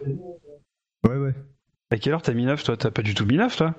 Ouais, 1.07 1.15
ouais. 1.15 1.33
À 1.89 1.97
quelle 1.97 2.13
heure 2.13 2.21
t'as 2.21 2.33
mis 2.33 2.45
9 2.45 2.63
toi? 2.63 2.75
T'as 2.75 2.91
pas 2.91 3.01
du 3.01 3.13
tout 3.13 3.25
mis 3.25 3.37
9 3.37 3.55
toi? 3.55 3.75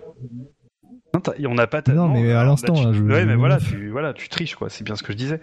On 1.46 1.54
n'a 1.54 1.66
pas 1.66 1.82
Non, 1.88 2.08
mais 2.08 2.32
à 2.32 2.40
alors, 2.40 2.52
l'instant, 2.52 2.74
tu- 2.74 2.84
là, 2.84 2.92
je- 2.92 3.02
Ouais, 3.02 3.24
mais 3.24 3.34
voilà, 3.36 3.58
tu, 3.58 3.88
voilà, 3.88 4.12
tu 4.12 4.28
triches, 4.28 4.54
quoi. 4.54 4.68
C'est 4.70 4.84
bien 4.84 4.96
ce 4.96 5.02
que 5.02 5.12
je 5.12 5.18
disais. 5.18 5.40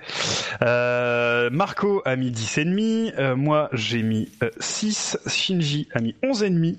Euh, 0.62 1.50
Marco 1.52 2.02
a 2.06 2.16
mis 2.16 2.32
10,5. 2.32 3.14
Euh, 3.18 3.36
moi, 3.36 3.70
j'ai 3.74 4.02
mis 4.04 4.30
euh, 4.44 4.50
6. 4.60 5.18
Shinji 5.28 5.88
a 5.94 6.00
mis 6.02 6.16
11,5. 6.24 6.78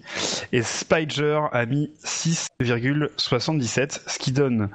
Et 0.52 0.62
Spider 0.62 1.40
a 1.52 1.66
mis 1.66 1.90
6,77. 2.04 4.02
Ce 4.06 4.18
qui 4.18 4.32
donne 4.32 4.68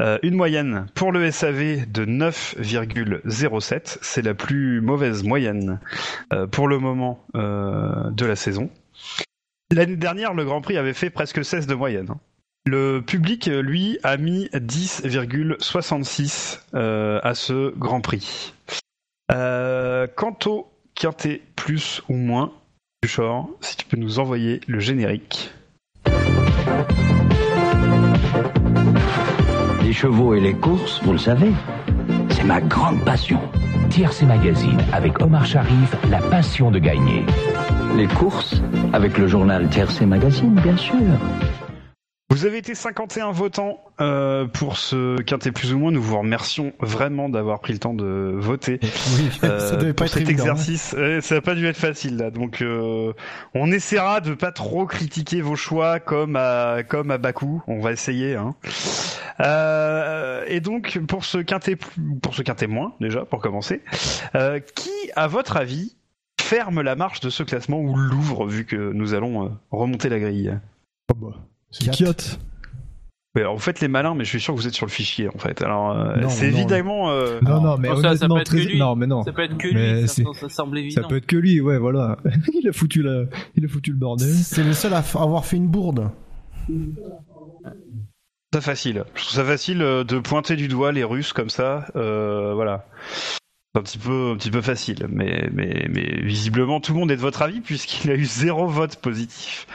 euh, 0.00 0.18
une 0.22 0.34
moyenne 0.34 0.86
pour 0.94 1.12
le 1.12 1.30
SAV 1.30 1.86
de 1.90 2.04
9,07. 2.04 3.98
C'est 4.02 4.22
la 4.22 4.34
plus 4.34 4.80
mauvaise 4.80 5.22
moyenne 5.24 5.80
euh, 6.32 6.46
pour 6.46 6.68
le 6.68 6.78
moment 6.78 7.24
euh, 7.34 8.10
de 8.10 8.26
la 8.26 8.36
saison. 8.36 8.70
L'année 9.70 9.96
dernière, 9.96 10.32
le 10.34 10.44
Grand 10.44 10.60
Prix 10.62 10.78
avait 10.78 10.94
fait 10.94 11.10
presque 11.10 11.44
16 11.44 11.66
de 11.66 11.74
moyenne. 11.74 12.06
hein. 12.10 12.18
Le 12.70 13.00
public, 13.00 13.46
lui, 13.46 13.98
a 14.02 14.18
mis 14.18 14.44
10,66 14.52 16.60
euh, 16.74 17.18
à 17.22 17.34
ce 17.34 17.74
Grand 17.78 18.02
Prix. 18.02 18.52
Euh, 19.32 20.06
quant 20.14 20.36
au 20.44 20.70
quintet 20.94 21.40
plus 21.56 22.02
ou 22.10 22.12
moins, 22.12 22.52
Buchor, 23.02 23.48
si 23.62 23.78
tu 23.78 23.86
peux 23.86 23.96
nous 23.96 24.18
envoyer 24.18 24.60
le 24.66 24.80
générique. 24.80 25.50
Les 29.82 29.94
chevaux 29.94 30.34
et 30.34 30.40
les 30.40 30.52
courses, 30.52 31.02
vous 31.04 31.12
le 31.12 31.18
savez, 31.18 31.52
c'est 32.28 32.44
ma 32.44 32.60
grande 32.60 33.02
passion. 33.02 33.40
TRC 33.88 34.26
Magazine 34.26 34.78
avec 34.92 35.22
Omar 35.22 35.46
Sharif, 35.46 35.96
la 36.10 36.20
passion 36.20 36.70
de 36.70 36.78
gagner. 36.78 37.24
Les 37.96 38.08
courses, 38.08 38.60
avec 38.92 39.16
le 39.16 39.26
journal 39.26 39.70
TRC 39.70 40.02
Magazine, 40.02 40.54
bien 40.56 40.76
sûr. 40.76 40.98
Vous 42.30 42.44
avez 42.44 42.58
été 42.58 42.74
51 42.74 43.30
votants 43.32 43.80
euh, 44.02 44.46
pour 44.46 44.76
ce 44.76 45.18
quintet 45.22 45.50
plus 45.50 45.72
ou 45.72 45.78
moins. 45.78 45.90
Nous 45.90 46.02
vous 46.02 46.18
remercions 46.18 46.74
vraiment 46.78 47.30
d'avoir 47.30 47.60
pris 47.60 47.72
le 47.72 47.78
temps 47.78 47.94
de 47.94 48.34
voter. 48.36 48.80
Oui, 49.16 49.30
Euh, 49.44 49.58
ça 49.70 49.76
devait 49.76 49.94
pas 49.94 50.04
pour 50.04 50.06
être 50.06 50.12
cet 50.18 50.28
évident. 50.28 50.44
hein. 50.44 50.50
exercice. 50.52 50.94
Ça 51.26 51.34
n'a 51.36 51.40
pas 51.40 51.54
dû 51.54 51.66
être 51.66 51.78
facile 51.78 52.18
là, 52.18 52.30
donc 52.30 52.60
euh, 52.60 53.14
on 53.54 53.72
essaiera 53.72 54.20
de 54.20 54.34
pas 54.34 54.52
trop 54.52 54.84
critiquer 54.84 55.40
vos 55.40 55.56
choix 55.56 56.00
comme 56.00 56.36
à 56.36 56.82
comme 56.86 57.10
à 57.10 57.16
Bakou. 57.16 57.62
On 57.66 57.80
va 57.80 57.92
essayer. 57.92 58.36
Hein. 58.36 58.54
Euh, 59.40 60.44
et 60.48 60.60
donc 60.60 60.98
pour 61.08 61.24
ce 61.24 61.38
quintet 61.38 61.76
pour 62.22 62.34
ce 62.34 62.42
quintet 62.42 62.66
moins 62.66 62.92
déjà 63.00 63.24
pour 63.24 63.40
commencer, 63.40 63.80
euh, 64.34 64.60
qui 64.60 64.90
à 65.16 65.28
votre 65.28 65.56
avis 65.56 65.96
ferme 66.40 66.82
la 66.82 66.94
marche 66.94 67.20
de 67.20 67.30
ce 67.30 67.42
classement 67.42 67.78
ou 67.80 67.96
l'ouvre 67.96 68.46
vu 68.46 68.66
que 68.66 68.92
nous 68.92 69.14
allons 69.14 69.56
remonter 69.70 70.08
la 70.10 70.18
grille? 70.18 70.58
Oh 71.10 71.14
bah, 71.16 71.36
Kiot. 71.72 72.12
Ouais, 73.34 73.42
alors 73.42 73.54
vous 73.54 73.60
faites 73.62 73.80
les 73.80 73.88
malins, 73.88 74.14
mais 74.14 74.24
je 74.24 74.30
suis 74.30 74.40
sûr 74.40 74.54
que 74.54 74.58
vous 74.60 74.66
êtes 74.66 74.74
sur 74.74 74.86
le 74.86 74.90
fichier 74.90 75.28
en 75.28 75.38
fait. 75.38 75.60
Alors 75.62 75.90
euh, 75.90 76.16
c'est 76.28 76.46
évidemment. 76.46 77.10
euh, 77.10 77.38
Non, 77.42 77.60
non, 77.60 77.76
mais 77.78 77.88
ça- 78.00 78.16
ça 78.16 78.26
peut 78.26 78.38
être 78.38 78.46
très... 78.46 78.64
que 78.64 78.68
lui. 78.70 78.78
non, 78.78 78.96
mais 78.96 79.06
non. 79.06 79.22
Ça 79.22 79.32
peut 79.32 79.42
être 79.42 79.58
que 79.58 79.68
Mais 79.72 80.00
lui, 80.00 80.08
c'est- 80.08 80.24
ça, 80.24 80.30
ça 80.34 80.48
semble 80.48 80.78
évident. 80.78 81.02
Ça 81.02 81.08
peut 81.08 81.16
être 81.18 81.26
que 81.26 81.36
lui, 81.36 81.60
ouais, 81.60 81.78
voilà. 81.78 82.16
il 82.54 82.66
a 82.68 82.72
foutu 82.72 83.02
la, 83.02 83.24
il 83.54 83.64
a 83.64 83.68
foutu 83.68 83.90
le 83.90 83.96
bordel. 83.98 84.28
C'est 84.34 84.64
le 84.64 84.72
seul 84.72 84.94
à 84.94 85.02
f- 85.02 85.22
avoir 85.22 85.44
fait 85.44 85.56
une 85.58 85.68
bourde. 85.68 86.10
ça 88.52 88.60
facile. 88.60 89.04
Je 89.14 89.22
trouve 89.22 89.34
ça 89.34 89.44
facile 89.44 89.82
euh, 89.82 90.04
de 90.04 90.18
pointer 90.18 90.56
du 90.56 90.68
doigt 90.68 90.90
les 90.92 91.04
Russes 91.04 91.32
comme 91.32 91.50
ça. 91.50 91.86
euh, 91.96 92.54
voilà. 92.54 92.86
C'est 93.74 93.80
un 93.80 93.82
petit 93.82 93.98
peu, 93.98 94.30
un 94.32 94.36
petit 94.36 94.50
peu 94.50 94.62
facile, 94.62 95.06
mais, 95.10 95.50
mais, 95.52 95.86
mais 95.90 96.22
visiblement 96.22 96.80
tout 96.80 96.94
le 96.94 96.98
monde 96.98 97.10
est 97.10 97.16
de 97.16 97.20
votre 97.20 97.42
avis 97.42 97.60
puisqu'il 97.60 98.10
a 98.10 98.14
eu 98.14 98.24
zéro 98.24 98.66
vote 98.66 98.96
positif 98.96 99.66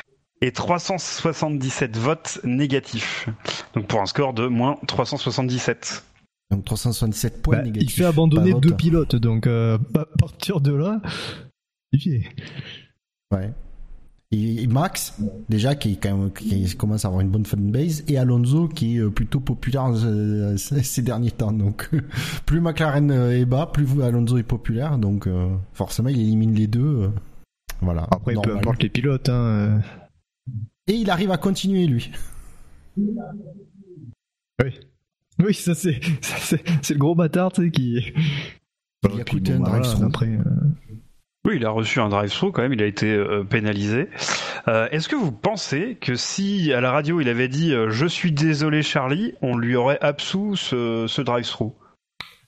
et 0.44 0.52
377 0.52 1.98
votes 1.98 2.40
négatifs. 2.44 3.30
Donc 3.76 3.88
pour 3.88 4.02
un 4.02 4.06
score 4.06 4.34
de 4.34 4.48
moins 4.48 4.78
377. 4.88 6.04
Donc 6.52 6.66
377 6.66 7.42
points 7.42 7.58
Bah, 7.58 7.62
il 7.64 7.72
négatifs. 7.72 7.96
fait 7.96 8.06
abandonner 8.06 8.54
deux 8.54 8.76
pilotes, 8.76 9.16
donc 9.16 9.48
euh, 9.48 9.78
à 9.96 10.06
partir 10.20 10.60
de 10.60 10.74
là, 10.74 11.02
il 11.94 12.26
Ouais. 13.32 13.52
Et, 14.32 14.66
Max, 14.66 15.16
déjà, 15.48 15.76
qui, 15.76 15.94
est 15.94 15.96
quand 15.96 16.18
même, 16.18 16.32
qui 16.34 16.76
commence 16.76 17.06
à 17.06 17.08
avoir 17.08 17.22
une 17.22 17.30
bonne 17.30 17.46
fanbase, 17.46 18.04
et 18.08 18.18
Alonso, 18.18 18.68
qui 18.68 18.98
est 18.98 19.00
euh, 19.00 19.12
plutôt 19.12 19.40
populaire 19.40 19.92
euh, 19.94 20.58
ces 20.58 21.04
derniers 21.04 21.32
temps. 21.32 21.52
Donc, 21.52 21.90
plus 22.48 22.60
McLaren 22.60 23.12
est 23.12 23.46
bas, 23.46 23.70
plus 23.72 24.02
Alonso 24.02 24.38
est 24.38 24.44
populaire. 24.44 24.98
Donc, 24.98 25.28
euh, 25.28 25.50
forcément, 25.74 26.10
il 26.10 26.20
élimine 26.20 26.56
les 26.56 26.66
deux. 26.66 27.12
voilà. 27.82 28.08
Après, 28.10 28.34
peu 28.34 28.42
normal. 28.42 28.58
importe 28.58 28.82
les 28.82 28.90
pilotes, 28.90 29.30
hein. 29.30 29.82
Et 30.88 30.94
il 30.94 31.10
arrive 31.10 31.32
à 31.32 31.38
continuer, 31.38 31.88
lui. 31.88 32.12
Oui, 35.40 35.54
ça 35.54 35.74
c'est, 35.74 36.00
ça, 36.22 36.38
c'est, 36.38 36.64
c'est 36.82 36.94
le 36.94 37.00
gros 37.00 37.16
bâtard, 37.16 37.52
tu 37.52 37.64
sais, 37.66 37.72
qui. 37.72 38.14
Il 39.12 39.20
a 39.20 39.24
coûté 39.24 39.54
un 39.54 39.60
bah, 39.60 39.70
voilà. 39.82 40.06
Après, 40.06 40.28
euh, 40.28 40.44
Oui, 41.46 41.56
il 41.58 41.66
a 41.66 41.70
reçu 41.72 42.00
un 42.00 42.10
drive-through 42.10 42.52
quand 42.52 42.62
même, 42.62 42.74
il 42.74 42.82
a 42.82 42.86
été 42.86 43.12
euh, 43.12 43.44
pénalisé. 43.44 44.10
Euh, 44.68 44.88
Est-ce 44.92 45.10
que 45.10 45.16
vous 45.16 45.32
pensez 45.32 45.98
que 46.00 46.16
si 46.16 46.72
à 46.72 46.80
la 46.82 46.92
radio 46.92 47.20
il 47.20 47.28
avait 47.28 47.48
dit 47.50 47.74
euh, 47.74 47.90
je 47.90 48.06
suis 48.06 48.32
désolé 48.32 48.82
Charlie, 48.84 49.34
on 49.42 49.58
lui 49.58 49.76
aurait 49.76 50.00
absous 50.02 50.56
ce, 50.56 51.06
ce 51.08 51.22
drive-through 51.22 51.74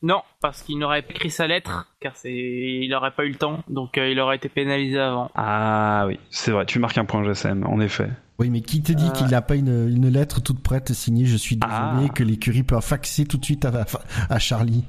Non, 0.02 0.22
parce 0.40 0.62
qu'il 0.62 0.78
n'aurait 0.78 1.02
pas 1.02 1.12
écrit 1.14 1.32
sa 1.32 1.48
lettre, 1.48 1.92
car 2.00 2.16
c'est, 2.16 2.32
il 2.34 2.88
n'aurait 2.90 3.12
pas 3.12 3.26
eu 3.26 3.30
le 3.30 3.36
temps, 3.36 3.64
donc 3.68 3.98
euh, 3.98 4.10
il 4.10 4.20
aurait 4.20 4.38
été 4.38 4.48
pénalisé 4.48 5.00
avant. 5.00 5.30
Ah 5.36 6.06
oui, 6.08 6.20
c'est 6.30 6.52
vrai, 6.52 6.66
tu 6.66 6.80
marques 6.80 6.98
un 6.98 7.06
point 7.06 7.24
GSM, 7.24 7.66
en 7.66 7.82
effet. 7.82 8.10
Oui, 8.40 8.50
mais 8.50 8.62
qui 8.62 8.82
te 8.82 8.92
dit 8.92 9.06
Euh. 9.08 9.12
qu'il 9.12 9.28
n'a 9.28 9.42
pas 9.42 9.56
une, 9.56 9.88
une 9.90 10.10
lettre 10.10 10.42
toute 10.42 10.60
prête 10.60 10.92
signée 10.94 11.26
Je 11.26 11.38
suis 11.38 11.56
désolé 11.56 12.08
Ah. 12.10 12.14
que 12.14 12.24
l'écurie 12.24 12.64
peut 12.64 12.80
faxer 12.82 13.26
tout 13.26 13.38
de 13.38 13.46
suite 13.46 13.64
à, 13.66 13.86
à 14.30 14.40
Charlie? 14.40 14.84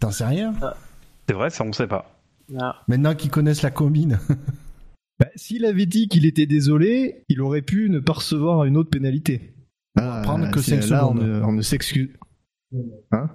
T'en 0.00 0.10
sais 0.10 0.24
rien? 0.24 0.54
C'est 1.28 1.34
vrai, 1.34 1.50
ça 1.50 1.64
on 1.64 1.72
sait 1.72 1.86
pas. 1.86 2.18
Ah. 2.58 2.76
Maintenant 2.88 3.14
qu'ils 3.14 3.30
connaissent 3.30 3.60
la 3.62 3.70
combine. 3.70 4.18
bah, 5.20 5.26
s'il 5.36 5.66
avait 5.66 5.84
dit 5.86 6.08
qu'il 6.08 6.24
était 6.24 6.46
désolé, 6.46 7.24
il 7.28 7.42
aurait 7.42 7.60
pu 7.62 7.90
ne 7.90 7.98
pas 7.98 8.14
recevoir 8.14 8.64
une 8.64 8.76
autre 8.78 8.88
pénalité. 8.90 9.52
Ah, 9.98 10.20
prendre 10.24 10.50
que 10.50 10.60
c'est- 10.60 10.80
cinq 10.80 10.90
là, 10.90 11.00
secondes. 11.00 11.18
On 11.20 11.24
ne, 11.24 11.42
on 11.42 11.52
ne 11.52 11.62
s'excuse. 11.62 12.10
Hein? 13.12 13.28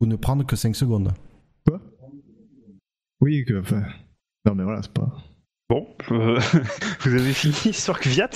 Ou 0.00 0.06
ne 0.06 0.16
prendre 0.16 0.44
que 0.44 0.56
5 0.56 0.74
secondes. 0.76 1.12
Oui, 3.20 3.44
que. 3.46 3.60
Enfin. 3.60 3.82
Non, 4.44 4.54
mais 4.54 4.62
voilà, 4.64 4.82
c'est 4.82 4.92
pas. 4.92 5.10
Bon, 5.68 5.86
euh, 6.10 6.38
vous 7.00 7.14
avez 7.14 7.32
fini 7.32 7.72
sur 7.72 7.98
Kvyat? 7.98 8.30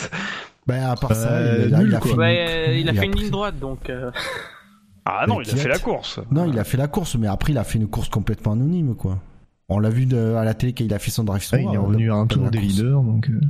Ben, 0.66 0.84
à 0.84 0.94
part 0.96 1.14
ça, 1.14 1.30
Euh, 1.32 1.64
il, 1.68 1.74
a- 1.74 1.78
il 1.80 1.84
nul, 1.84 1.94
a 1.94 1.98
quoi. 1.98 2.10
fini- 2.10 2.18
Ouais, 2.20 2.80
il 2.80 2.88
a 2.88 2.92
il 2.92 2.96
fait 2.98 3.02
a 3.02 3.04
une 3.06 3.14
ligne 3.16 3.30
droite, 3.30 3.58
donc. 3.58 3.90
euh, 3.90 4.10
Ah 5.06 5.24
non, 5.26 5.38
Mais 5.38 5.44
il 5.46 5.52
a 5.52 5.56
fait 5.56 5.68
la 5.68 5.78
course. 5.78 6.20
Non, 6.30 6.46
il 6.46 6.58
a 6.58 6.64
fait 6.64 6.76
la 6.76 6.86
course, 6.86 7.16
mais 7.16 7.26
après, 7.26 7.52
il 7.52 7.58
a 7.58 7.64
fait 7.64 7.78
une 7.78 7.88
course 7.88 8.08
complètement 8.08 8.52
anonyme, 8.52 8.94
quoi. 8.94 9.18
On 9.68 9.78
l'a 9.78 9.88
vu 9.90 10.04
de- 10.06 10.34
à 10.34 10.44
la 10.44 10.54
télé 10.54 10.72
quand 10.72 10.84
il 10.84 10.92
a 10.94 10.98
fait 10.98 11.10
son 11.10 11.24
drive 11.24 11.42
Ouais, 11.52 11.64
il 11.68 11.74
est 11.74 11.78
revenu 11.78 12.12
à 12.12 12.16
un 12.16 12.26
tour 12.26 12.50
des 12.50 12.58
leaders, 12.58 13.02
donc. 13.02 13.28
euh, 13.30 13.40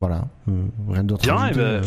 Voilà, 0.00 0.24
euh, 0.48 0.64
rien 0.88 1.04
d'autre. 1.04 1.22
Bien, 1.22 1.50
ben, 1.50 1.58
euh. 1.58 1.82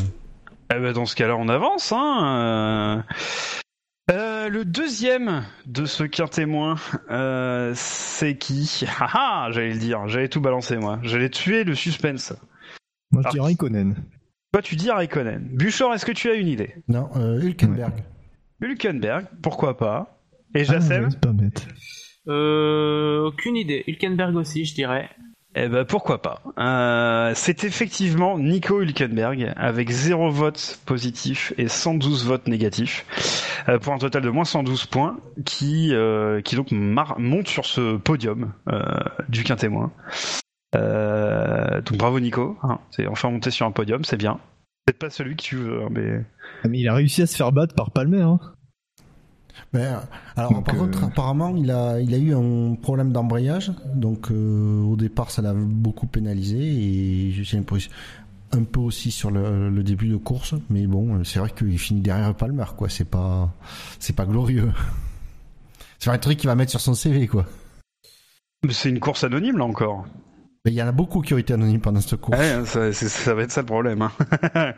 Eh 0.76 0.80
ben, 0.80 0.94
dans 0.94 1.06
ce 1.06 1.16
cas-là, 1.16 1.36
on 1.36 1.48
avance. 1.50 1.92
Hein. 1.96 3.04
euh. 3.08 4.12
Euh, 4.12 4.50
le 4.50 4.66
deuxième 4.66 5.44
de 5.66 5.86
ce 5.86 6.04
quintémoin, 6.04 6.76
euh, 7.10 7.72
c'est 7.76 8.36
qui? 8.38 8.84
Haha, 9.00 9.50
j'allais 9.52 9.74
le 9.74 9.80
dire, 9.80 10.08
j'allais 10.08 10.28
tout 10.30 10.42
balancer 10.42 10.78
moi. 10.78 11.00
J'allais 11.04 11.30
tuer 11.30 11.64
le 11.64 11.74
suspense. 11.76 12.34
Moi, 13.12 13.22
je 13.24 13.28
Ah. 13.30 13.32
dirais 13.32 13.46
Raikkonen. 13.46 13.96
Toi, 14.54 14.62
tu 14.62 14.76
dis 14.76 14.92
Raikkonen. 14.92 15.50
Bouchard, 15.54 15.94
est-ce 15.96 16.06
que 16.06 16.12
tu 16.12 16.30
as 16.30 16.36
une 16.36 16.48
idée? 16.48 16.76
Non, 16.88 17.10
euh, 17.16 17.42
Hülkenberg. 17.42 18.04
Hülkenberg, 18.62 19.26
pourquoi 19.42 19.78
pas? 19.78 20.20
Et 20.54 20.63
Ah, 20.70 20.80
c'est 20.80 21.20
pas 21.20 21.32
bête. 21.34 21.68
euh, 22.28 23.26
aucune 23.26 23.56
idée. 23.58 23.84
Hülkenberg 23.88 24.36
aussi, 24.36 24.63
je 24.66 24.76
dirais. 24.76 25.10
Eh 25.56 25.68
ben 25.68 25.86
pourquoi 25.86 26.22
pas? 26.22 26.42
Euh, 26.60 27.32
c'est 27.36 27.63
effectivement 27.63 28.38
Nico 28.39 28.82
Hülkenberg 28.82 29.54
avec 29.56 29.89
0 29.89 30.30
vote 30.32 30.80
positif 30.86 31.54
et 31.60 31.68
112 31.68 32.26
votes 32.26 32.48
négatifs 32.48 33.06
euh, 33.70 33.78
pour 33.78 33.94
un 33.94 34.00
total 34.00 34.24
de 34.24 34.30
moins 34.32 34.46
112 34.46 34.86
points 34.88 35.20
qui 35.46 35.94
euh, 35.94 36.42
qui 36.42 36.56
donc 36.56 36.72
mar- 36.72 37.20
monte 37.20 37.48
sur 37.48 37.66
ce 37.66 37.98
podium 37.98 38.52
euh, 38.72 38.82
du 39.30 39.44
quintémoin. 39.44 39.92
Euh, 40.08 40.43
donc 40.74 41.98
bravo 41.98 42.20
Nico, 42.20 42.58
hein, 42.64 42.80
c'est 42.92 43.08
enfin 43.08 43.30
monté 43.30 43.52
sur 43.52 43.66
un 43.66 43.72
podium, 43.72 44.04
c'est 44.04 44.18
bien. 44.18 44.40
Peut-être 44.86 45.00
pas 45.00 45.10
celui 45.10 45.36
que 45.36 45.42
tu 45.42 45.56
veux, 45.56 45.84
hein, 45.84 45.90
mais 45.92 46.26
Ah, 46.64 46.68
Mais 46.68 46.80
il 46.80 46.88
a 46.88 46.94
réussi 46.94 47.22
à 47.22 47.28
se 47.28 47.36
faire 47.36 47.52
battre 47.52 47.74
par 47.74 47.92
Palmer. 47.92 48.22
Hein. 48.22 48.40
Ben, 49.72 50.02
alors, 50.36 50.54
Donc, 50.54 50.66
par 50.66 50.76
euh, 50.76 50.80
contre, 50.80 51.04
apparemment, 51.04 51.56
il 51.56 51.72
a, 51.72 52.00
il 52.00 52.14
a 52.14 52.18
eu 52.18 52.34
un 52.36 52.76
problème 52.76 53.12
d'embrayage. 53.12 53.72
Donc, 53.96 54.30
euh, 54.30 54.84
au 54.84 54.96
départ, 54.96 55.32
ça 55.32 55.42
l'a 55.42 55.54
beaucoup 55.54 56.06
pénalisé. 56.08 56.58
Et 56.58 57.32
j'ai 57.32 57.58
l'impression 57.58 57.92
un 58.52 58.64
peu 58.64 58.82
aussi 58.82 59.10
sur 59.10 59.32
le, 59.32 59.70
le 59.70 59.84
début 59.84 60.10
de 60.10 60.18
course. 60.18 60.54
Mais 60.70 60.86
bon, 60.86 61.16
euh, 61.16 61.24
c'est 61.24 61.40
vrai 61.40 61.50
qu'il 61.50 61.80
finit 61.80 62.02
derrière 62.02 62.36
Palmer, 62.36 62.66
quoi. 62.76 62.90
C'est 62.90 63.10
pas, 63.10 63.54
c'est 64.00 64.16
pas 64.16 64.26
glorieux. 64.26 64.72
C'est 66.00 66.10
un 66.10 66.18
truc 66.18 66.38
qu'il 66.38 66.50
va 66.50 66.56
mettre 66.56 66.72
sur 66.72 66.82
son 66.82 66.96
CV, 66.96 67.28
quoi. 67.28 67.46
c'est 68.70 68.90
une 68.90 69.00
course 69.00 69.24
anonyme 69.24 69.58
là 69.58 69.64
encore. 69.64 70.06
Mais 70.65 70.71
il 70.71 70.76
y 70.76 70.82
en 70.82 70.88
a 70.88 70.91
beaucoup 70.93 71.21
qui 71.21 71.34
ont 71.34 71.38
été 71.38 71.54
anonymes 71.54 71.82
pendant 71.82 71.99
cette 71.99 72.21
course. 72.21 72.39
Ouais, 72.39 72.63
ça, 72.65 73.34
va 73.34 73.41
être 73.43 73.52
ça 73.52 73.62
le 73.62 73.65
problème. 73.65 74.02
hein. 74.02 74.12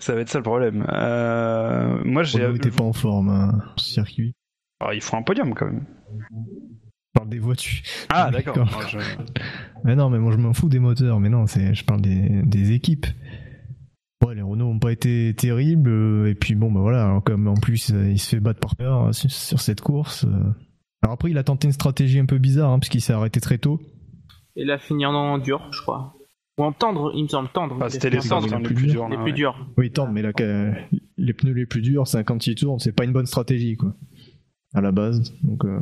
ça 0.00 0.14
va 0.14 0.20
être 0.20 0.28
ça 0.28 0.38
le 0.38 0.42
problème. 0.44 0.84
Euh, 0.92 2.02
moi 2.04 2.22
j'ai. 2.24 2.46
N'était 2.52 2.70
pas 2.70 2.84
en 2.84 2.92
forme, 2.92 3.30
hein, 3.30 3.58
ce 3.76 3.90
circuit. 3.94 4.34
Ah, 4.80 4.92
il 4.94 5.00
faut 5.00 5.16
un 5.16 5.22
podium 5.22 5.54
quand 5.54 5.66
même. 5.66 5.84
Je 6.30 7.18
parle 7.18 7.28
des 7.30 7.38
voitures. 7.38 7.82
Ah 8.10 8.30
D'accord. 8.30 8.68
je- 8.88 8.98
Mais 9.84 9.96
non, 9.96 10.10
mais 10.10 10.18
moi 10.18 10.32
je 10.32 10.36
m'en 10.36 10.52
fous 10.52 10.68
des 10.68 10.78
moteurs. 10.78 11.20
Mais 11.20 11.30
non, 11.30 11.46
je 11.46 11.84
parle 11.84 12.02
des, 12.02 12.42
des 12.44 12.72
équipes. 12.72 13.06
Ouais, 14.24 14.34
les 14.34 14.42
Renault 14.42 14.66
ont 14.68 14.78
pas 14.78 14.92
été 14.92 15.34
terribles. 15.34 15.88
euh, 15.88 16.28
et 16.30 16.34
puis 16.34 16.54
bon, 16.54 16.70
bah 16.70 16.80
voilà, 16.80 17.18
comme 17.24 17.48
en 17.48 17.54
plus 17.54 17.90
euh, 17.94 18.10
il 18.10 18.18
se 18.18 18.28
fait 18.28 18.40
battre 18.40 18.60
par 18.60 18.76
peur 18.76 19.14
sur, 19.14 19.58
cette 19.60 19.80
course. 19.80 20.26
Alors 21.02 21.14
après, 21.14 21.30
il 21.30 21.38
a 21.38 21.44
tenté 21.44 21.66
une 21.66 21.72
stratégie 21.72 22.18
un 22.18 22.26
peu 22.26 22.36
bizarre, 22.36 22.70
hein, 22.72 22.78
parce 22.78 22.90
qu'il 22.90 23.00
s'est 23.00 23.14
arrêté 23.14 23.40
très 23.40 23.56
tôt. 23.56 23.80
Il 24.56 24.70
a 24.70 24.78
fini 24.78 25.06
en 25.06 25.38
dur, 25.38 25.68
je 25.72 25.80
crois. 25.80 26.14
Ou 26.58 26.64
en 26.64 26.72
tendre, 26.72 27.12
il 27.14 27.22
me 27.22 27.28
semble 27.28 27.48
tendre. 27.48 27.78
Ah, 27.80 27.88
c'était 27.88 28.10
les 28.10 28.18
tendre, 28.18 28.54
les 28.54 28.62
plus 28.62 28.74
durs. 28.86 29.08
les 29.08 29.16
là, 29.16 29.22
plus 29.22 29.32
ouais. 29.32 29.36
durs. 29.36 29.66
Oui, 29.78 29.90
tente, 29.90 30.10
mais 30.12 30.22
là, 30.22 30.32
les 31.16 31.32
pneus 31.32 31.52
les 31.52 31.66
plus 31.66 31.80
durs, 31.80 32.06
56 32.06 32.54
tours, 32.56 32.80
c'est 32.80 32.92
pas 32.92 33.04
une 33.04 33.12
bonne 33.12 33.26
stratégie, 33.26 33.76
quoi. 33.76 33.94
À 34.74 34.80
la 34.80 34.92
base. 34.92 35.34
Donc, 35.42 35.64
euh, 35.64 35.80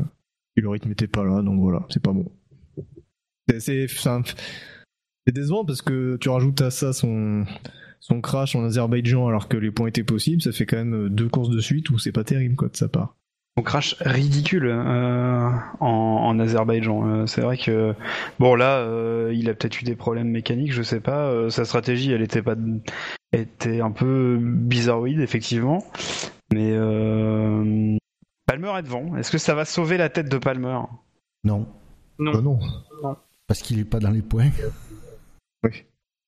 le 0.60 0.68
rythme 0.68 0.90
était 0.92 1.08
pas 1.08 1.24
là, 1.24 1.42
donc 1.42 1.60
voilà, 1.60 1.86
c'est 1.88 2.02
pas 2.02 2.12
bon. 2.12 2.30
C'est 3.58 3.88
décevant 5.32 5.64
parce 5.64 5.82
que 5.82 6.16
tu 6.16 6.28
rajoutes 6.28 6.60
à 6.60 6.70
ça 6.70 6.92
son, 6.92 7.44
son 8.00 8.20
crash 8.20 8.54
en 8.54 8.64
Azerbaïdjan 8.64 9.26
alors 9.26 9.48
que 9.48 9.56
les 9.56 9.70
points 9.70 9.88
étaient 9.88 10.04
possibles, 10.04 10.42
ça 10.42 10.52
fait 10.52 10.66
quand 10.66 10.76
même 10.76 11.08
deux 11.08 11.28
courses 11.28 11.50
de 11.50 11.60
suite 11.60 11.90
où 11.90 11.98
c'est 11.98 12.12
pas 12.12 12.24
terrible, 12.24 12.56
quoi, 12.56 12.68
de 12.68 12.76
sa 12.76 12.88
part. 12.88 13.16
Son 13.58 13.62
crash 13.64 13.96
ridicule 13.98 14.66
euh, 14.72 15.50
en, 15.80 15.86
en 15.88 16.38
Azerbaïdjan. 16.38 17.08
Euh, 17.08 17.26
c'est 17.26 17.40
vrai 17.40 17.56
que 17.58 17.92
bon 18.38 18.54
là, 18.54 18.76
euh, 18.76 19.32
il 19.34 19.50
a 19.50 19.54
peut-être 19.54 19.80
eu 19.80 19.84
des 19.84 19.96
problèmes 19.96 20.28
mécaniques, 20.28 20.72
je 20.72 20.84
sais 20.84 21.00
pas. 21.00 21.26
Euh, 21.26 21.50
sa 21.50 21.64
stratégie, 21.64 22.12
elle 22.12 22.22
était 22.22 22.40
pas, 22.40 22.54
était 23.32 23.80
un 23.80 23.90
peu 23.90 24.38
bizarroïde 24.40 25.18
effectivement. 25.18 25.82
Mais 26.52 26.70
euh, 26.72 27.96
Palmer 28.46 28.70
est 28.78 28.82
devant. 28.84 29.16
Est-ce 29.16 29.32
que 29.32 29.38
ça 29.38 29.56
va 29.56 29.64
sauver 29.64 29.96
la 29.96 30.08
tête 30.08 30.28
de 30.28 30.38
Palmer? 30.38 30.78
Non, 31.42 31.66
Non. 32.20 32.32
Bah 32.32 32.40
non. 32.40 32.60
parce 33.48 33.60
qu'il 33.60 33.80
est 33.80 33.84
pas 33.84 33.98
dans 33.98 34.10
les 34.10 34.22
points. 34.22 34.50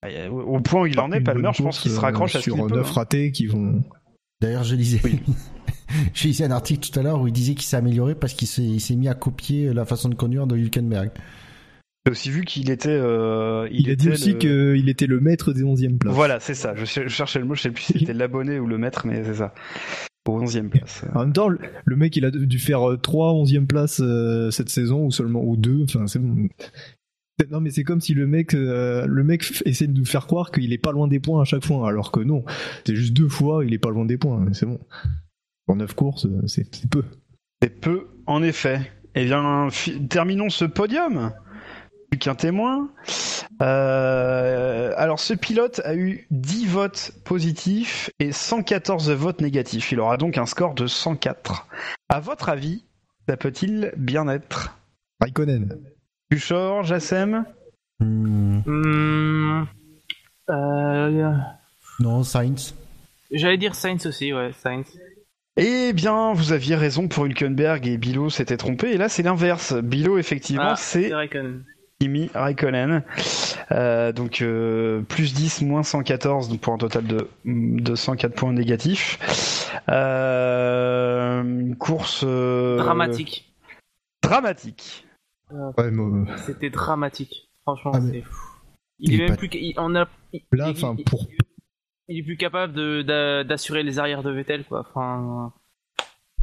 A- 0.02 0.28
Au 0.32 0.58
point 0.58 0.82
où 0.82 0.86
il 0.86 0.98
en 0.98 1.12
est, 1.12 1.20
Palmer, 1.20 1.50
je 1.54 1.62
pense 1.62 1.78
qu'il 1.78 1.92
se 1.92 2.00
raccroche 2.00 2.34
à 2.34 2.38
ce 2.38 2.44
sur 2.44 2.56
qu'il 2.56 2.66
peut. 2.66 2.74
9 2.74 2.88
hein. 2.88 2.92
ratés 2.92 3.30
qui 3.30 3.46
vont. 3.46 3.84
D'ailleurs, 4.40 4.64
je 4.64 4.74
lisais. 4.74 5.00
J'ai 6.14 6.29
lisé 6.29 6.44
un 6.44 6.50
article 6.50 6.88
tout 6.90 6.98
à 6.98 7.03
l'heure 7.03 7.20
où 7.20 7.26
il 7.26 7.33
disait 7.33 7.55
qu'il 7.55 7.64
s'est 7.64 7.76
amélioré 7.76 8.14
parce 8.14 8.35
qu'il 8.35 8.48
s'est, 8.48 8.62
il 8.62 8.81
s'est 8.81 8.96
mis 8.96 9.09
à 9.09 9.14
copier 9.14 9.72
la 9.74 9.85
façon 9.85 10.09
de 10.09 10.14
conduire 10.14 10.46
de 10.46 10.57
Hülkenberg. 10.57 11.11
J'ai 12.07 12.12
aussi 12.12 12.31
vu 12.31 12.44
qu'il 12.44 12.70
était. 12.70 12.88
euh, 12.88 13.68
Il, 13.70 13.90
a 13.90 13.94
dit 13.94 14.07
était 14.07 14.12
aussi 14.14 14.33
le- 14.33 14.38
qu'il 14.74 14.88
était 14.88 15.07
le 15.07 15.20
maître 15.20 15.53
des 15.53 15.62
11e 15.62 15.98
places. 15.98 16.14
Voilà, 16.14 16.40
c'est 16.40 16.55
ça. 16.55 16.74
Je, 16.74 16.85
cher- 16.87 17.05
je 17.09 17.14
cherchais 17.14 17.38
le 17.38 17.44
mot, 17.44 17.55
je 17.55 17.62
sais 17.62 17.70
plus 17.70 17.83
si 17.83 17.98
c'était 17.98 18.14
l'abonné 18.14 18.59
ou 18.59 18.66
le 18.66 18.79
maître, 18.79 19.07
mais 19.07 19.22
c'est 19.24 19.35
ça. 19.35 19.53
Au 20.29 20.40
11e 20.40 20.68
place. 20.68 21.03
En 21.14 21.20
même 21.20 21.33
temps, 21.33 21.48
le- 21.48 21.96
mec, 21.96 22.16
il 22.16 22.24
a 22.24 22.31
dû 22.31 22.59
faire 22.59 22.81
3 23.03 23.33
11e 23.35 23.66
places 23.66 24.00
euh, 24.03 24.50
cette 24.50 24.68
saison, 24.70 25.05
ou 25.07 25.11
seulement, 25.11 25.42
ou 25.44 25.57
2, 25.57 25.83
enfin, 25.85 26.07
c'est 26.07 26.18
bon. 26.20 26.48
Non, 27.50 27.61
mais 27.61 27.70
c'est 27.70 27.85
comme 27.85 28.00
si 28.03 28.12
le 28.14 28.26
mec, 28.26 28.53
euh, 28.55 29.07
le 29.07 29.24
mec 29.24 29.62
essaie 29.64 29.87
de 29.87 29.98
nous 29.98 30.05
faire 30.05 30.26
croire 30.26 30.50
qu'il 30.50 30.72
est 30.74 30.79
pas 30.79 30.92
loin 30.92 31.09
des 31.09 31.20
points 31.20 31.40
à 31.40 31.44
chaque 31.44 31.64
fois, 31.64 31.88
alors 31.88 32.12
que 32.12 32.20
non. 32.20 32.44
C'est 32.87 32.94
juste 32.94 33.14
deux 33.14 33.29
fois, 33.31 33.64
il 33.64 33.72
est 33.74 33.79
pas 33.79 33.90
loin 33.90 34.05
des 34.05 34.18
points, 34.18 34.46
c'est 34.53 34.66
bon. 34.66 34.79
Pour 35.70 35.76
9 35.76 35.94
courses, 35.94 36.26
euh, 36.26 36.48
c'est 36.48 36.68
peu. 36.90 37.04
C'est 37.62 37.80
peu, 37.80 38.09
en 38.26 38.42
effet. 38.42 38.90
Eh 39.14 39.24
bien, 39.26 39.68
terminons 40.09 40.50
ce 40.50 40.64
podium. 40.64 41.33
Plus 42.11 42.18
qu'un 42.18 42.35
témoin. 42.35 42.90
Euh, 43.62 44.92
alors, 44.96 45.20
ce 45.20 45.33
pilote 45.33 45.80
a 45.85 45.94
eu 45.94 46.26
10 46.33 46.66
votes 46.66 47.12
positifs 47.24 48.11
et 48.18 48.33
114 48.33 49.12
votes 49.12 49.40
négatifs. 49.40 49.92
Il 49.92 50.00
aura 50.00 50.16
donc 50.16 50.38
un 50.38 50.46
score 50.46 50.74
de 50.74 50.88
104. 50.88 51.68
À 52.09 52.18
votre 52.18 52.48
avis, 52.48 52.85
ça 53.28 53.37
peut-il 53.37 53.92
bien 53.96 54.26
être? 54.26 54.76
Raikkonen. 55.20 55.78
Buchor, 56.33 56.83
Jassem? 56.83 57.44
Hmm, 58.00 58.62
Hum, 58.66 59.68
euh, 60.50 61.33
non, 62.00 62.24
Sainz. 62.24 62.74
J'allais 63.30 63.59
dire 63.59 63.76
Sainz 63.76 64.04
aussi, 64.06 64.33
ouais, 64.33 64.50
Sainz. 64.52 64.98
Eh 65.62 65.92
bien, 65.92 66.33
vous 66.33 66.53
aviez 66.53 66.75
raison 66.75 67.07
pour 67.07 67.27
Hülkenberg 67.27 67.87
et 67.87 67.99
Bilo 67.99 68.31
s'était 68.31 68.57
trompé. 68.57 68.92
Et 68.92 68.96
là, 68.96 69.11
c'est 69.11 69.23
l'inverse. 69.23 69.75
Bilo, 69.75 70.16
effectivement, 70.16 70.70
Ah, 70.70 70.77
c'est 70.77 71.12
Raikkonen. 71.14 71.64
Kimi 72.01 72.31
Raikkonen. 72.35 73.03
Euh, 73.73 74.11
donc 74.12 74.40
euh, 74.40 75.03
plus 75.03 75.35
10, 75.35 75.61
moins 75.62 75.83
114, 75.83 76.49
donc 76.49 76.61
pour 76.61 76.73
un 76.73 76.79
total 76.79 77.05
de, 77.07 77.29
de 77.44 77.94
104 77.94 78.35
points 78.35 78.55
négatifs. 78.55 79.18
Euh, 79.90 81.42
une 81.42 81.77
course 81.77 82.25
euh, 82.27 82.79
Dramatique. 82.79 83.53
Dramatique. 84.23 85.07
Ouais, 85.51 85.85
euh, 85.85 86.25
C'était 86.46 86.70
dramatique. 86.70 87.51
Franchement, 87.64 87.92
Ah, 87.94 88.01
c'est 88.01 88.23
fou. 88.23 88.46
Il, 88.99 89.12
il 89.12 89.14
est 89.14 89.18
même 89.25 89.31
pas- 89.33 89.37
plus. 89.37 89.49
il- 89.53 89.75
on 89.77 89.94
a, 89.94 90.09
là, 90.53 90.70
enfin, 90.70 90.96
pour. 91.05 91.27
Il 92.11 92.18
est 92.18 92.23
plus 92.23 92.37
capable 92.37 92.73
de- 92.75 93.42
d'assurer 93.44 93.83
les 93.83 93.99
arrières 93.99 94.23
de 94.23 94.31
Vettel, 94.31 94.64
quoi. 94.64 94.81
Enfin, 94.81 95.53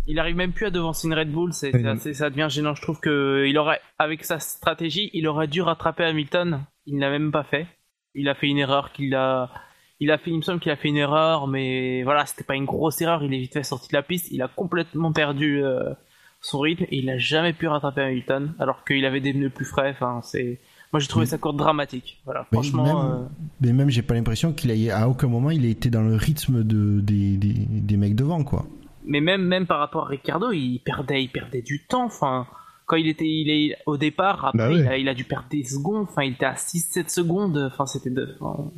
il 0.07 0.19
arrive 0.19 0.35
même 0.35 0.53
plus 0.53 0.65
à 0.65 0.69
devancer 0.71 1.07
une 1.07 1.13
Red 1.13 1.29
Bull. 1.31 1.53
C'est, 1.53 1.71
assez- 1.85 2.13
ça 2.13 2.29
devient 2.29 2.47
gênant. 2.49 2.73
Je 2.73 2.81
trouve 2.81 2.99
que 2.99 3.45
il 3.47 3.57
aurait, 3.57 3.81
avec 3.99 4.23
sa 4.23 4.39
stratégie, 4.39 5.09
il 5.13 5.27
aurait 5.27 5.47
dû 5.47 5.61
rattraper 5.61 6.05
Hamilton. 6.05 6.63
Il 6.85 6.95
ne 6.95 7.01
l'a 7.01 7.09
même 7.09 7.31
pas 7.31 7.43
fait. 7.43 7.67
Il 8.15 8.29
a 8.29 8.33
fait 8.35 8.47
une 8.47 8.57
erreur 8.57 8.91
qu'il 8.93 9.13
a. 9.15 9.51
Il 9.99 10.11
a 10.11 10.17
fait, 10.17 10.29
il 10.29 10.37
me 10.37 10.41
semble 10.41 10.59
qu'il 10.59 10.71
a 10.71 10.75
fait 10.75 10.87
une 10.89 10.97
erreur, 10.97 11.47
mais 11.47 12.03
voilà, 12.03 12.25
c'était 12.25 12.43
pas 12.43 12.55
une 12.55 12.65
grosse 12.65 13.01
erreur. 13.01 13.23
Il 13.23 13.33
est 13.33 13.39
vite 13.39 13.53
fait 13.53 13.63
sorti 13.63 13.89
de 13.89 13.95
la 13.95 14.03
piste. 14.03 14.31
Il 14.31 14.41
a 14.43 14.47
complètement 14.47 15.11
perdu 15.11 15.63
euh, 15.63 15.91
son 16.39 16.59
rythme 16.59 16.83
et 16.83 16.97
il 16.97 17.09
a 17.09 17.17
jamais 17.17 17.51
pu 17.53 17.67
rattraper 17.67 18.01
Hamilton, 18.01 18.53
alors 18.59 18.85
qu'il 18.85 19.03
avait 19.05 19.19
des 19.21 19.33
pneus 19.33 19.49
plus 19.49 19.65
frais. 19.65 19.89
Enfin, 19.89 20.21
c'est. 20.23 20.59
Moi, 20.93 20.99
j'ai 21.01 21.07
trouvé 21.07 21.25
Mm. 21.25 21.29
sa 21.29 21.37
course 21.37 21.55
dramatique. 21.57 22.21
Voilà, 22.25 22.45
Mais 22.51 22.57
franchement. 22.57 22.83
même- 22.85 22.95
euh, 23.23 23.25
Mais 23.61 23.73
même, 23.73 23.89
j'ai 23.89 24.01
pas 24.01 24.13
l'impression 24.13 24.53
qu'il 24.53 24.71
ait, 24.71 24.89
à 24.91 25.09
aucun 25.09 25.27
moment, 25.27 25.49
il 25.51 25.65
a 25.65 25.69
été 25.69 25.89
dans 25.89 26.01
le 26.03 26.15
rythme 26.15 26.63
de, 26.63 27.01
des, 27.01 27.37
des, 27.37 27.53
des 27.53 27.97
mecs 27.97 28.15
devant, 28.15 28.43
quoi. 28.43 28.65
mais 29.05 29.21
même 29.21 29.41
même 29.43 29.65
par 29.67 29.79
rapport 29.79 30.05
à 30.05 30.07
Ricardo, 30.09 30.51
il 30.51 30.79
perdait 30.79 31.23
il 31.23 31.29
perdait 31.29 31.61
du 31.61 31.85
temps. 31.85 32.05
Enfin, 32.05 32.45
quand 32.85 32.95
il 32.97 33.07
était 33.07 33.25
il 33.27 33.49
est 33.49 33.77
au 33.85 33.97
départ, 33.97 34.45
après 34.45 34.57
Bah 34.57 34.69
ouais. 34.69 34.79
il, 34.79 34.87
a, 34.87 34.97
il 34.97 35.09
a 35.09 35.13
dû 35.13 35.23
perdre 35.25 35.47
des 35.49 35.63
secondes. 35.63 36.07
Enfin, 36.09 36.23
il 36.23 36.33
était 36.33 36.45
à 36.45 36.55
6-7 36.55 37.09
secondes. 37.09 37.57
Enfin, 37.71 37.85
c'était 37.85 38.09
de. 38.09 38.35
enfin, 38.39 38.71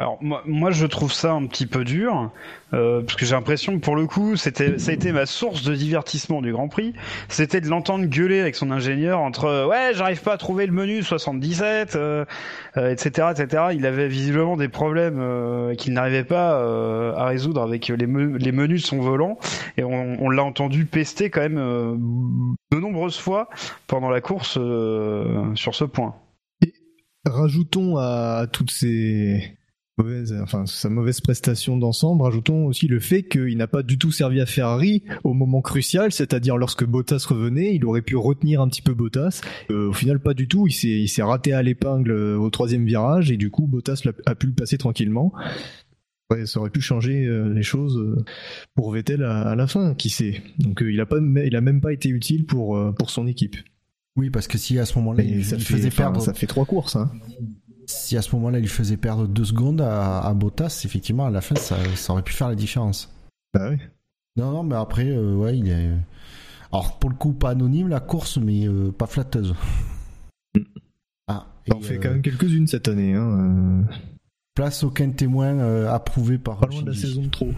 Alors 0.00 0.16
moi, 0.22 0.42
moi 0.46 0.70
je 0.70 0.86
trouve 0.86 1.12
ça 1.12 1.32
un 1.32 1.44
petit 1.46 1.66
peu 1.66 1.84
dur 1.84 2.30
euh, 2.72 3.02
parce 3.02 3.16
que 3.16 3.26
j'ai 3.26 3.34
l'impression 3.34 3.74
que 3.78 3.84
pour 3.84 3.96
le 3.96 4.06
coup 4.06 4.34
c'était 4.34 4.78
ça 4.78 4.92
a 4.92 4.94
été 4.94 5.12
ma 5.12 5.26
source 5.26 5.62
de 5.62 5.74
divertissement 5.74 6.40
du 6.40 6.52
Grand 6.52 6.68
Prix, 6.68 6.94
c'était 7.28 7.60
de 7.60 7.68
l'entendre 7.68 8.06
gueuler 8.06 8.40
avec 8.40 8.54
son 8.56 8.70
ingénieur 8.70 9.20
entre 9.20 9.44
euh, 9.44 9.66
ouais 9.66 9.90
j'arrive 9.92 10.22
pas 10.22 10.32
à 10.32 10.36
trouver 10.38 10.64
le 10.64 10.72
menu 10.72 11.02
77 11.02 11.96
euh, 11.96 12.24
euh, 12.78 12.90
etc 12.90 13.28
etc. 13.30 13.64
Il 13.74 13.84
avait 13.84 14.08
visiblement 14.08 14.56
des 14.56 14.68
problèmes 14.68 15.18
euh, 15.20 15.74
qu'il 15.74 15.92
n'arrivait 15.92 16.24
pas 16.24 16.58
à 17.14 17.26
résoudre 17.26 17.60
avec 17.60 17.88
les, 17.88 18.06
me- 18.06 18.38
les 18.38 18.52
menus 18.52 18.80
de 18.80 18.86
son 18.86 19.00
volant 19.00 19.38
et 19.76 19.84
on, 19.84 20.16
on 20.18 20.30
l'a 20.30 20.44
entendu 20.44 20.86
pester 20.86 21.28
quand 21.28 21.42
même 21.42 21.56
de 22.72 22.78
nombreuses 22.78 23.18
fois 23.18 23.50
pendant 23.86 24.08
la 24.08 24.22
course 24.22 24.52
sur 25.56 25.74
ce 25.74 25.84
point. 25.84 26.14
Rajoutons 27.26 27.98
à 27.98 28.46
toutes 28.50 28.70
ces 28.70 29.59
mauvaises, 30.02 30.38
enfin 30.42 30.66
sa 30.66 30.88
mauvaise 30.88 31.20
prestation 31.20 31.76
d'ensemble, 31.76 32.22
rajoutons 32.22 32.66
aussi 32.66 32.86
le 32.86 33.00
fait 33.00 33.22
qu'il 33.22 33.56
n'a 33.56 33.66
pas 33.66 33.82
du 33.82 33.98
tout 33.98 34.12
servi 34.12 34.40
à 34.40 34.46
Ferrari 34.46 35.02
au 35.24 35.34
moment 35.34 35.60
crucial, 35.60 36.12
c'est-à-dire 36.12 36.56
lorsque 36.56 36.84
Bottas 36.84 37.26
revenait, 37.28 37.74
il 37.74 37.84
aurait 37.84 38.02
pu 38.02 38.16
retenir 38.16 38.60
un 38.60 38.68
petit 38.68 38.82
peu 38.82 38.94
Bottas. 38.94 39.40
Euh, 39.70 39.88
au 39.88 39.92
final, 39.92 40.20
pas 40.20 40.34
du 40.34 40.48
tout. 40.48 40.66
Il 40.66 40.72
s'est, 40.72 40.88
il 40.88 41.08
s'est 41.08 41.22
raté 41.22 41.52
à 41.52 41.62
l'épingle 41.62 42.10
euh, 42.10 42.38
au 42.38 42.50
troisième 42.50 42.84
virage 42.84 43.30
et 43.30 43.36
du 43.36 43.50
coup 43.50 43.66
Bottas 43.66 44.02
a 44.26 44.34
pu 44.34 44.46
le 44.46 44.54
passer 44.54 44.78
tranquillement. 44.78 45.32
Ouais, 46.30 46.46
ça 46.46 46.60
aurait 46.60 46.70
pu 46.70 46.80
changer 46.80 47.26
euh, 47.26 47.52
les 47.52 47.62
choses 47.62 48.24
pour 48.74 48.92
Vettel 48.92 49.24
à, 49.24 49.40
à 49.40 49.54
la 49.56 49.66
fin, 49.66 49.94
qui 49.94 50.10
sait. 50.10 50.42
Donc 50.58 50.82
euh, 50.82 50.92
il 50.92 51.00
a 51.00 51.06
pas, 51.06 51.18
il 51.18 51.56
a 51.56 51.60
même 51.60 51.80
pas 51.80 51.92
été 51.92 52.08
utile 52.08 52.46
pour 52.46 52.78
pour 52.94 53.10
son 53.10 53.26
équipe. 53.26 53.56
Oui, 54.16 54.28
parce 54.30 54.48
que 54.48 54.58
si 54.58 54.78
à 54.78 54.86
ce 54.86 54.98
moment-là, 54.98 55.22
il, 55.22 55.44
ça 55.44 55.56
il 55.56 55.62
faisait 55.62 55.88
enfin, 55.88 56.04
perdre, 56.04 56.20
ça 56.20 56.34
fait 56.34 56.46
trois 56.46 56.64
courses. 56.64 56.96
Hein. 56.96 57.10
Si 57.90 58.16
à 58.16 58.22
ce 58.22 58.34
moment-là, 58.36 58.58
il 58.58 58.68
faisait 58.68 58.96
perdre 58.96 59.26
deux 59.26 59.44
secondes 59.44 59.80
à, 59.80 60.20
à 60.20 60.34
Bottas, 60.34 60.82
effectivement, 60.84 61.26
à 61.26 61.30
la 61.30 61.40
fin, 61.40 61.56
ça, 61.56 61.76
ça 61.96 62.12
aurait 62.12 62.22
pu 62.22 62.32
faire 62.32 62.48
la 62.48 62.54
différence. 62.54 63.12
Bah 63.54 63.68
oui. 63.70 63.76
Non, 64.36 64.52
non, 64.52 64.62
mais 64.62 64.76
après, 64.76 65.08
euh, 65.08 65.34
ouais, 65.34 65.58
il 65.58 65.68
est. 65.68 65.90
Alors, 66.72 66.98
pour 66.98 67.10
le 67.10 67.16
coup, 67.16 67.32
pas 67.32 67.50
anonyme 67.50 67.88
la 67.88 68.00
course, 68.00 68.38
mais 68.38 68.66
euh, 68.66 68.92
pas 68.92 69.06
flatteuse. 69.06 69.54
Ah, 71.26 71.46
et, 71.66 71.72
On 71.72 71.78
en 71.78 71.80
fait 71.80 71.96
euh, 71.96 72.00
quand 72.00 72.10
même 72.10 72.22
quelques-unes 72.22 72.66
cette 72.66 72.88
année. 72.88 73.14
Hein. 73.14 73.82
euh, 73.88 73.94
place 74.54 74.84
aucun 74.84 75.10
témoin 75.10 75.58
euh, 75.58 75.90
approuvé 75.90 76.38
par 76.38 76.58
Pas 76.58 76.66
loin 76.66 76.82
de 76.82 76.90
la 76.90 76.96
saison 76.96 77.22
de 77.22 77.28
trop. 77.28 77.52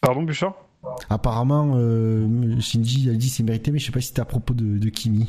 Pardon 0.00 0.22
Bouchard? 0.24 0.54
Apparemment, 1.08 1.74
euh, 1.76 2.58
Shinji 2.60 3.08
a 3.08 3.14
dit 3.14 3.28
c'est 3.28 3.44
mérité, 3.44 3.70
mais 3.70 3.78
je 3.78 3.86
sais 3.86 3.92
pas 3.92 4.00
si 4.00 4.08
c'était 4.08 4.20
à 4.20 4.24
propos 4.24 4.52
de, 4.52 4.78
de 4.78 4.88
Kimi. 4.88 5.28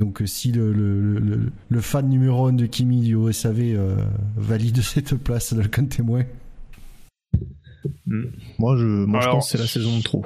Donc, 0.00 0.22
euh, 0.22 0.26
si 0.26 0.52
le, 0.52 0.72
le, 0.72 1.18
le, 1.18 1.52
le 1.68 1.80
fan 1.80 2.08
numéro 2.08 2.46
1 2.46 2.52
de 2.52 2.66
Kimi 2.66 3.00
du 3.00 3.16
OSAV 3.16 3.58
euh, 3.60 3.96
valide 4.36 4.80
cette 4.82 5.16
place 5.16 5.52
dans 5.54 5.62
le 5.62 5.68
camp 5.68 5.88
témoin. 5.88 6.24
Moi, 8.58 8.76
je, 8.76 8.84
moi, 8.84 9.20
je 9.20 9.28
pense 9.28 9.46
que 9.46 9.50
c'est 9.52 9.62
la 9.62 9.66
saison 9.66 9.98
de 9.98 10.02
trop. 10.02 10.24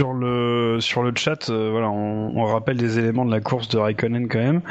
Sur 0.00 0.12
le 0.12 0.78
sur 0.80 1.02
le 1.02 1.12
chat, 1.16 1.50
euh, 1.50 1.70
voilà, 1.72 1.90
on, 1.90 2.44
rappelle 2.44 2.76
des 2.76 3.00
éléments 3.00 3.24
de 3.24 3.32
la 3.32 3.40
course 3.40 3.66
de 3.68 3.78
Raikkonen 3.78 4.28
quand 4.28 4.38
même. 4.38 4.62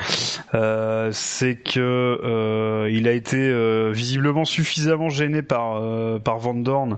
Euh, 0.54 1.10
c'est 1.12 1.58
que 1.58 1.82
euh, 2.24 2.90
il 2.90 3.10
a 3.10 3.12
été 3.12 3.52
visiblement 3.92 4.46
suffisamment 4.46 5.10
gêné 5.10 5.42
par 5.42 5.82
par 6.22 6.38
Van 6.38 6.54
Dorn 6.54 6.98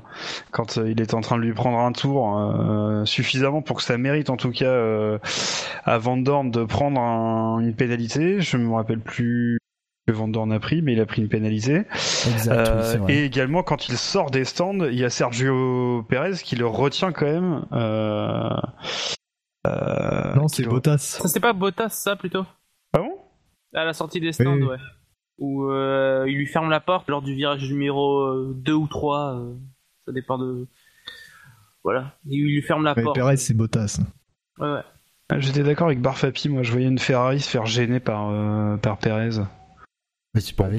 quand 0.52 0.78
il 0.78 1.02
était 1.02 1.16
en 1.16 1.22
train 1.22 1.38
de 1.38 1.42
lui 1.42 1.54
prendre 1.54 1.80
un 1.80 1.92
tour, 1.92 2.40
suffisamment 3.06 3.64
pour 3.64 3.78
que 3.78 3.84
ça 3.84 3.98
mérite 3.98 4.30
en 4.30 4.38
tout 4.38 4.52
cas 4.52 5.18
à 5.86 5.98
Van 5.98 6.18
Dorn 6.18 6.52
de 6.52 6.64
prendre 6.66 7.02
un- 7.02 7.60
une 7.60 7.74
pénalité. 7.74 8.42
Je 8.42 8.58
me 8.58 8.72
rappelle 8.72 9.00
plus 9.00 9.59
que 10.12 10.16
Van 10.18 10.28
Dorn 10.28 10.52
a 10.52 10.60
pris, 10.60 10.82
mais 10.82 10.94
il 10.94 11.00
a 11.02 11.06
pris 11.06 11.22
une. 11.22 11.28
Exact, 11.32 11.88
oui, 12.28 12.48
Euh, 12.50 13.08
et 13.10 13.26
également, 13.26 13.62
quand 13.62 13.88
il 13.90 13.98
sort 13.98 14.32
des 14.32 14.44
stands, 14.44 14.86
il 14.86 14.96
y 14.98 15.06
a 15.06 15.10
Sergio 15.10 16.04
Perez 16.10 16.38
qui 16.44 16.56
le 16.56 16.66
retient 16.66 17.12
quand 17.12 17.26
même. 17.28 17.66
Euh, 17.74 18.50
euh, 19.68 20.36
non, 20.36 20.48
c'est 20.48 20.64
Bottas. 20.66 20.98
Ça, 21.22 21.28
c'est 21.28 21.40
pas 21.40 21.54
Bottas, 21.54 21.90
ça 21.90 22.16
plutôt? 22.16 22.46
Ah 22.94 23.00
bon? 23.00 23.12
À 23.76 23.86
la 23.86 23.94
sortie 23.94 24.20
des 24.20 24.32
stands, 24.32 24.56
Oui. 24.56 24.64
ouais. 24.64 24.78
Où 25.38 25.70
euh, 25.70 26.26
il 26.28 26.36
lui 26.36 26.48
ferme 26.48 26.70
la 26.70 26.80
porte 26.80 27.08
lors 27.08 27.22
du 27.22 27.34
virage 27.36 27.70
numéro 27.70 28.52
2 28.54 28.74
ou 28.74 28.88
3. 28.88 29.42
ça 30.06 30.12
dépend 30.12 30.38
de. 30.38 30.68
Voilà. 31.84 32.14
Il 32.26 32.44
lui 32.44 32.62
ferme 32.62 32.84
la 32.84 32.94
Mais 32.96 33.04
porte. 33.04 33.16
Perez, 33.16 33.38
c'est 33.38 33.54
Bottas. 33.54 34.00
Ouais, 34.58 34.68
ouais. 34.74 34.82
Ah, 35.30 35.40
J'étais 35.40 35.64
d'accord 35.64 35.88
avec 35.88 36.02
Barfapi, 36.02 36.50
moi 36.50 36.64
je 36.64 36.72
voyais 36.72 36.88
une 36.88 36.98
Ferrari 36.98 37.40
se 37.40 37.48
faire 37.50 37.68
gêner 37.68 38.00
par, 38.00 38.30
euh, 38.32 38.78
par 38.78 38.98
Perez. 38.98 39.38
Mais 40.36 40.42
c'est 40.42 40.56
pas 40.56 40.70
Bon, 40.70 40.78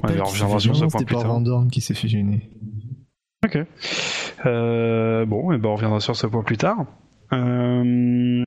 point 0.89 0.91
c'était 0.99 1.05
plus 1.07 1.15
pas 1.17 1.23
tard. 1.23 1.33
Van 1.33 1.41
Dorn 1.41 1.71
qui 1.71 1.81
s'est 1.81 1.95
fait 1.95 2.09
gêner. 2.09 2.51
Ok. 3.45 3.59
Euh, 4.47 5.27
bon, 5.27 5.53
et 5.53 5.59
ben 5.59 5.69
on 5.71 5.75
reviendra 5.75 6.01
sur 6.01 6.15
ce 6.17 6.27
point 6.27 6.43
plus 6.43 6.57
tard. 6.57 6.87
Euh, 7.33 8.43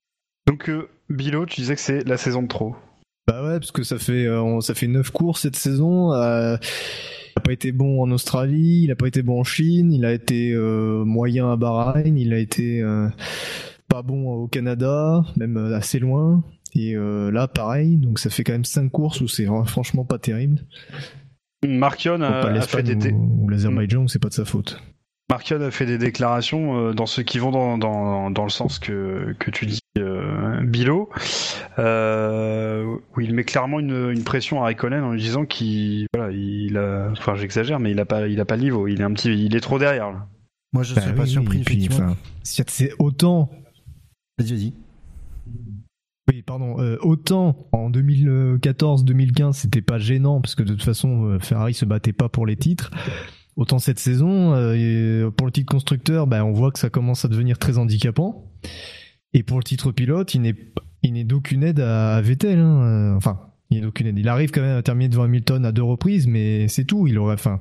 donc, 0.47 0.69
euh, 0.69 0.87
Bilo, 1.09 1.45
tu 1.45 1.61
disais 1.61 1.75
que 1.75 1.81
c'est 1.81 2.07
la 2.07 2.17
saison 2.17 2.43
de 2.43 2.47
trop. 2.47 2.75
Bah 3.27 3.43
ouais, 3.43 3.59
parce 3.59 3.71
que 3.71 3.83
ça 3.83 3.97
fait 3.97 4.25
euh, 4.25 4.41
on- 4.41 4.61
ça 4.61 4.73
fait 4.73 4.87
neuf 4.87 5.09
courses 5.09 5.41
cette 5.41 5.55
saison. 5.55 6.13
euh, 6.13 6.57
il 7.35 7.39
a 7.39 7.41
pas 7.41 7.53
été 7.53 7.71
bon 7.71 8.01
en 8.01 8.11
Australie, 8.11 8.81
il 8.83 8.91
a 8.91 8.95
pas 8.95 9.07
été 9.07 9.21
bon 9.23 9.39
en 9.39 9.43
Chine, 9.43 9.91
il 9.91 10.05
a 10.05 10.11
été 10.13 10.51
euh, 10.53 11.03
moyen 11.05 11.51
à 11.51 11.55
Bahreïn, 11.55 12.17
il 12.17 12.33
a 12.33 12.37
été 12.37 12.81
euh, 12.81 13.07
pas 13.89 14.01
bon 14.03 14.27
au 14.31 14.47
Canada, 14.47 15.23
même 15.37 15.57
assez 15.57 15.99
loin. 15.99 16.43
Et 16.75 16.95
euh, 16.95 17.31
là, 17.31 17.47
pareil, 17.47 17.97
donc 17.97 18.19
ça 18.19 18.29
fait 18.29 18.43
quand 18.43 18.53
même 18.53 18.65
cinq 18.65 18.89
courses 18.91 19.21
où 19.21 19.27
c'est 19.27 19.45
franchement 19.65 20.05
pas 20.05 20.17
terrible. 20.17 20.65
Markion 21.65 22.19
Donc, 22.19 22.23
a, 22.23 22.41
pas 22.41 22.49
a 22.49 22.61
fait 22.61 22.83
des, 22.83 23.11
ou, 23.11 23.43
ou 23.43 23.49
l'Azerbaïdjan, 23.49 24.03
où 24.03 24.07
c'est 24.07 24.19
pas 24.19 24.29
de 24.29 24.33
sa 24.33 24.45
faute. 24.45 24.81
Markion 25.29 25.61
a 25.61 25.71
fait 25.71 25.85
des 25.85 25.97
déclarations 25.97 26.77
euh, 26.77 26.93
dans 26.93 27.05
ceux 27.05 27.23
qui 27.23 27.39
vont 27.39 27.51
dans, 27.51 27.77
dans, 27.77 28.29
dans 28.29 28.43
le 28.43 28.49
sens 28.49 28.79
que, 28.79 29.33
que 29.39 29.49
tu 29.51 29.65
dis, 29.65 29.79
euh, 29.97 30.61
Bilo, 30.63 31.09
euh, 31.79 32.97
où 33.15 33.21
il 33.21 33.33
met 33.33 33.43
clairement 33.45 33.79
une, 33.79 34.11
une 34.11 34.23
pression 34.23 34.61
à 34.61 34.65
Raikkonen 34.65 35.03
en 35.03 35.11
lui 35.13 35.21
disant 35.21 35.45
qu'il, 35.45 36.07
voilà, 36.13 36.31
il 36.33 36.75
a, 36.77 37.09
enfin 37.11 37.35
j'exagère, 37.35 37.79
mais 37.79 37.91
il 37.91 37.99
a 37.99 38.05
pas, 38.05 38.27
il 38.27 38.39
a 38.41 38.45
pas 38.45 38.57
le 38.57 38.63
niveau, 38.63 38.87
il 38.87 38.99
est 38.99 39.03
un 39.03 39.13
petit, 39.13 39.29
il 39.45 39.55
est 39.55 39.61
trop 39.61 39.79
derrière. 39.79 40.11
Là. 40.11 40.27
Moi, 40.73 40.83
je 40.83 40.93
Bah 40.95 41.01
serais 41.01 41.15
pas 41.15 41.25
surpris, 41.25 41.59
puis, 41.59 41.85
effectivement. 41.85 42.07
enfin, 42.09 42.17
si 42.43 42.61
c'est 42.67 42.91
autant 42.99 43.49
Vas-y, 44.37 44.51
vas-y. 44.51 44.73
Pardon. 46.45 46.79
euh, 46.79 46.97
autant 47.01 47.67
en 47.71 47.89
2014-2015, 47.89 49.53
c'était 49.53 49.81
pas 49.81 49.97
gênant 49.97 50.41
parce 50.41 50.55
que 50.55 50.63
de 50.63 50.73
toute 50.73 50.83
façon, 50.83 51.25
euh, 51.25 51.39
Ferrari 51.39 51.73
se 51.73 51.85
battait 51.85 52.13
pas 52.13 52.29
pour 52.29 52.45
les 52.45 52.55
titres. 52.55 52.91
Autant 53.55 53.79
cette 53.79 53.99
saison, 53.99 54.53
euh, 54.53 55.29
pour 55.31 55.45
le 55.45 55.51
titre 55.51 55.71
constructeur, 55.71 56.27
ben, 56.27 56.43
on 56.43 56.51
voit 56.51 56.71
que 56.71 56.79
ça 56.79 56.89
commence 56.89 57.23
à 57.23 57.27
devenir 57.27 57.59
très 57.59 57.77
handicapant. 57.77 58.51
Et 59.33 59.43
pour 59.43 59.57
le 59.57 59.63
titre 59.63 59.91
pilote, 59.91 60.33
il 60.33 60.41
n'est 60.41 60.55
il 61.03 61.13
n'est 61.13 61.23
d'aucune 61.23 61.63
aide 61.63 61.79
à, 61.79 62.19
Vettel. 62.21 62.59
hein, 62.59 63.15
Enfin, 63.15 63.39
il 63.69 63.77
n'est 63.77 63.83
d'aucune 63.83 64.07
aide. 64.07 64.17
Il 64.17 64.27
arrive 64.27 64.51
quand 64.51 64.61
même 64.61 64.77
à 64.77 64.81
terminer 64.81 65.09
devant 65.09 65.23
Hamilton 65.23 65.65
à 65.65 65.71
deux 65.71 65.83
reprises, 65.83 66.27
mais 66.27 66.67
c'est 66.67 66.85
tout. 66.85 67.07
Il 67.07 67.17
aurait, 67.19 67.33
enfin, 67.33 67.59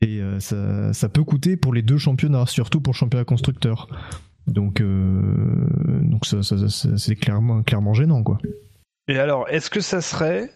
et 0.00 0.20
ça, 0.38 0.92
ça 0.94 1.08
peut 1.10 1.22
coûter 1.22 1.56
pour 1.58 1.74
les 1.74 1.82
deux 1.82 1.98
championnats, 1.98 2.46
surtout 2.46 2.80
pour 2.80 2.94
le 2.94 2.96
championnat 2.96 3.24
constructeur. 3.24 3.88
Donc, 4.46 4.80
euh, 4.80 4.88
donc 6.02 6.26
ça, 6.26 6.42
ça- 6.42 6.68
ça- 6.68 6.96
c'est 6.96 7.16
clairement, 7.16 7.62
clairement 7.62 7.94
gênant, 7.94 8.22
quoi. 8.22 8.38
Et 9.08 9.18
alors, 9.18 9.46
est-ce 9.48 9.70
que 9.70 9.80
ça 9.80 10.00
serait 10.00 10.50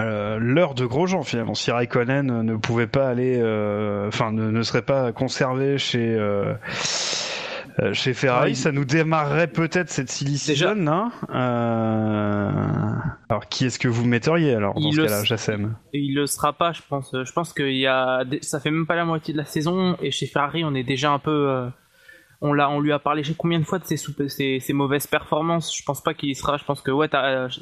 euh, 0.00 0.38
l'heure 0.38 0.74
de 0.74 0.86
Grosjean 0.86 1.22
finalement 1.24 1.54
si 1.54 1.70
Raikkonen 1.72 2.42
ne 2.42 2.56
pouvait 2.56 2.86
pas 2.86 3.08
aller, 3.08 3.38
euh, 3.40 4.06
enfin 4.08 4.30
ne, 4.32 4.50
ne 4.50 4.62
serait 4.62 4.82
pas 4.82 5.10
conservé 5.12 5.76
chez 5.76 6.14
euh, 6.14 6.54
euh, 7.80 7.92
chez 7.92 8.14
Ferrari, 8.14 8.44
Ouais, 8.46 8.50
il- 8.52 8.56
ça 8.56 8.70
nous 8.72 8.84
démarrerait 8.84 9.48
peut-être 9.48 9.90
cette 9.90 10.08
silly 10.10 10.38
season, 10.38 10.86
hein 10.86 11.10
Euh, 11.30 12.50
Alors, 13.28 13.46
qui 13.48 13.66
est-ce 13.66 13.78
que 13.78 13.88
vous 13.88 14.04
metteriez 14.04 14.54
alors 14.54 14.74
dans 14.74 14.80
Il 14.88 14.92
ce 14.94 15.00
le 15.00 15.04
cas-là, 15.06 15.24
Jassem? 15.24 15.74
Il 15.92 16.14
le 16.14 16.26
sera 16.26 16.52
pas, 16.52 16.72
je 16.72 16.82
pense. 16.88 17.10
Je 17.12 17.32
pense 17.32 17.52
qu'il 17.52 17.76
y 17.76 17.86
a, 17.86 18.24
ça 18.42 18.60
fait 18.60 18.70
même 18.70 18.86
pas 18.86 18.96
la 18.96 19.04
moitié 19.04 19.32
de 19.32 19.38
la 19.38 19.44
saison 19.44 19.96
et 20.02 20.10
chez 20.10 20.26
Ferrari, 20.26 20.64
on 20.64 20.74
est 20.74 20.84
déjà 20.84 21.10
un 21.12 21.18
peu, 21.18 21.48
euh, 21.50 21.68
on 22.40 22.52
l'a, 22.52 22.70
on 22.70 22.80
lui 22.80 22.92
a 22.92 22.98
parlé 22.98 23.22
je 23.24 23.30
sais 23.32 23.34
combien 23.36 23.58
de 23.58 23.64
fois 23.64 23.78
de 23.78 23.84
ses, 23.84 23.96
sou- 23.96 24.14
ses, 24.28 24.60
ses 24.60 24.72
mauvaises 24.72 25.06
performances. 25.06 25.76
Je 25.76 25.82
pense 25.84 26.02
pas 26.02 26.14
qu'il 26.14 26.28
y 26.30 26.34
sera. 26.34 26.56
Je 26.56 26.64
pense 26.64 26.80
que 26.80 26.90
ouais, 26.90 27.08
t'as- 27.08 27.48
je 27.48 27.60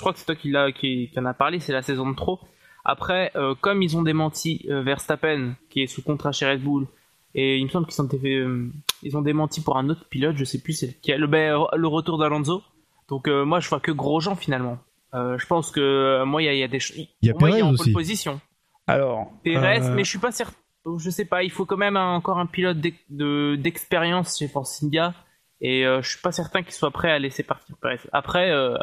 crois 0.00 0.12
que 0.12 0.18
c'est 0.18 0.26
toi 0.26 0.34
qui 0.36 0.50
l'a, 0.50 0.72
qui, 0.72 1.08
qui 1.12 1.18
en 1.18 1.24
a 1.26 1.34
parlé. 1.34 1.58
C'est 1.60 1.72
la 1.72 1.82
saison 1.82 2.08
de 2.10 2.14
trop. 2.16 2.38
Après, 2.84 3.30
euh, 3.36 3.54
comme 3.60 3.82
ils 3.82 3.96
ont 3.96 4.02
démenti 4.02 4.66
euh, 4.70 4.82
Verstappen, 4.82 5.54
qui 5.68 5.82
est 5.82 5.86
sous 5.86 6.02
contrat 6.02 6.32
chez 6.32 6.46
Red 6.50 6.62
Bull, 6.62 6.86
et 7.34 7.58
il 7.58 7.64
me 7.64 7.68
semble 7.70 7.86
qu'ils 7.86 8.00
ont, 8.02 8.08
euh, 8.24 8.68
ils 9.02 9.16
ont 9.16 9.22
démenti 9.22 9.60
pour 9.62 9.76
un 9.76 9.88
autre 9.90 10.06
pilote, 10.08 10.36
je 10.36 10.44
sais 10.44 10.60
plus, 10.60 10.72
c'est 10.72 10.98
le, 11.16 11.26
ben, 11.26 11.58
le 11.74 11.86
retour 11.88 12.18
d'Alonso. 12.18 12.62
Donc 13.08 13.28
euh, 13.28 13.44
moi, 13.44 13.60
je 13.60 13.68
vois 13.68 13.80
que 13.80 13.92
Grosjean 13.92 14.34
finalement. 14.34 14.78
Euh, 15.14 15.36
je 15.38 15.46
pense 15.46 15.70
que 15.70 15.80
euh, 15.80 16.24
moi, 16.24 16.42
il 16.42 16.46
y 16.46 16.48
a, 16.48 16.54
y 16.54 16.62
a 16.62 16.68
des, 16.68 16.78
Il 16.96 17.08
y 17.22 17.30
a 17.30 17.32
pour 17.34 17.48
moi, 17.48 17.60
en 17.62 17.72
aussi. 17.72 17.84
pole 17.84 17.92
position. 18.02 18.40
Alors, 18.86 19.30
Pérez, 19.44 19.80
euh, 19.82 19.94
mais 19.94 20.04
je 20.04 20.08
suis 20.10 20.18
pas 20.18 20.32
certain. 20.32 20.56
Je 20.98 21.10
sais 21.10 21.24
pas, 21.24 21.42
il 21.42 21.50
faut 21.50 21.66
quand 21.66 21.76
même 21.76 21.96
un- 21.96 22.14
encore 22.14 22.38
un 22.38 22.46
pilote 22.46 22.78
d'ex- 22.78 22.96
de- 23.10 23.56
d'expérience 23.56 24.38
chez 24.38 24.48
Force 24.48 24.82
India 24.82 25.14
Et 25.62 25.84
euh, 25.86 26.00
je 26.00 26.08
suis 26.10 26.20
pas 26.20 26.32
certain 26.32 26.62
qu'il 26.62 26.72
soit 26.72 26.90
prêt 26.90 27.10
à 27.10 27.18
laisser 27.18 27.42
partir 27.42 27.76
Perez. 27.82 28.00
Après, 28.12 28.50
euh, 28.50 28.76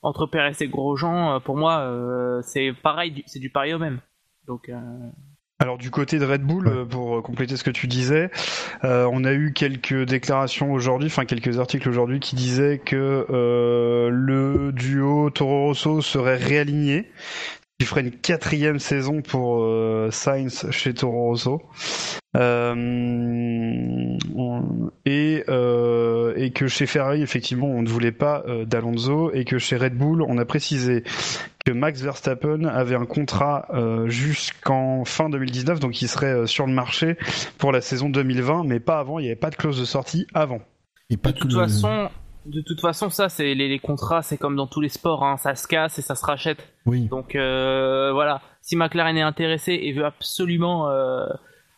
entre 0.00 0.26
Perez 0.26 0.52
et 0.60 0.68
Grosjean, 0.68 1.34
euh, 1.36 1.40
pour 1.40 1.56
moi, 1.56 1.80
euh, 1.80 2.40
c'est 2.42 2.72
pareil, 2.72 3.24
c'est 3.26 3.40
du 3.40 3.50
pari 3.50 3.74
au 3.74 3.78
même. 3.80 3.98
Donc, 4.46 4.70
Alors 5.58 5.76
du 5.76 5.90
côté 5.90 6.18
de 6.20 6.24
Red 6.24 6.42
Bull, 6.42 6.86
pour 6.88 7.22
compléter 7.22 7.56
ce 7.56 7.64
que 7.64 7.70
tu 7.70 7.86
disais, 7.88 8.30
euh, 8.84 9.08
on 9.12 9.24
a 9.24 9.32
eu 9.32 9.52
quelques 9.52 10.04
déclarations 10.04 10.72
aujourd'hui, 10.72 11.08
enfin 11.08 11.24
quelques 11.26 11.58
articles 11.58 11.88
aujourd'hui 11.88 12.18
qui 12.20 12.34
disaient 12.36 12.78
que 12.78 13.26
euh, 13.28 14.08
le 14.10 14.72
duo 14.72 15.30
Toro 15.30 15.66
Rosso 15.66 16.00
serait 16.00 16.36
réaligné, 16.36 17.10
qui 17.80 17.86
ferait 17.86 18.02
une 18.02 18.10
quatrième 18.10 18.78
saison 18.78 19.22
pour 19.22 19.62
euh, 19.62 20.10
Sainz 20.10 20.66
chez 20.70 20.92
Toro 20.92 21.28
Rosso, 21.28 21.62
Euh, 22.36 24.16
et 25.04 25.42
euh, 25.48 26.32
et 26.36 26.52
que 26.52 26.68
chez 26.68 26.86
Ferrari 26.86 27.22
effectivement 27.22 27.66
on 27.66 27.82
ne 27.82 27.88
voulait 27.88 28.12
pas 28.12 28.44
euh, 28.46 28.64
d'Alonso 28.64 29.32
et 29.32 29.44
que 29.44 29.58
chez 29.58 29.76
Red 29.76 29.96
Bull 29.96 30.22
on 30.22 30.38
a 30.38 30.44
précisé 30.44 31.02
que 31.66 31.72
Max 31.72 32.00
Verstappen 32.02 32.66
avait 32.66 32.94
un 32.94 33.04
contrat 33.04 33.66
euh, 33.74 34.08
jusqu'en 34.08 35.04
fin 35.04 35.28
2019, 35.28 35.80
donc 35.80 36.00
il 36.02 36.08
serait 36.08 36.32
euh, 36.32 36.46
sur 36.46 36.66
le 36.66 36.72
marché 36.72 37.16
pour 37.58 37.72
la 37.72 37.80
saison 37.80 38.08
2020, 38.10 38.62
mais 38.62 38.78
pas 38.78 39.00
avant, 39.00 39.18
il 39.18 39.22
n'y 39.22 39.28
avait 39.28 39.36
pas 39.36 39.50
de 39.50 39.56
clause 39.56 39.80
de 39.80 39.84
sortie 39.84 40.28
avant. 40.32 40.60
Et 41.10 41.16
pas 41.16 41.32
de 41.32 41.38
toute 41.38 41.52
façon, 41.52 42.08
de 42.46 42.60
toute 42.60 42.80
façon, 42.80 43.10
ça, 43.10 43.28
c'est 43.28 43.54
les, 43.54 43.68
les 43.68 43.78
contrats, 43.78 44.22
c'est 44.22 44.38
comme 44.38 44.56
dans 44.56 44.66
tous 44.66 44.80
les 44.80 44.88
sports, 44.88 45.24
hein, 45.24 45.36
ça 45.36 45.54
se 45.54 45.66
casse 45.66 45.98
et 45.98 46.02
ça 46.02 46.14
se 46.14 46.24
rachète. 46.24 46.72
Oui. 46.86 47.06
Donc 47.06 47.34
euh, 47.34 48.10
voilà, 48.12 48.40
si 48.62 48.76
McLaren 48.76 49.16
est 49.16 49.22
intéressé 49.22 49.72
et 49.72 49.92
veut 49.92 50.04
absolument, 50.04 50.88
euh, 50.88 51.26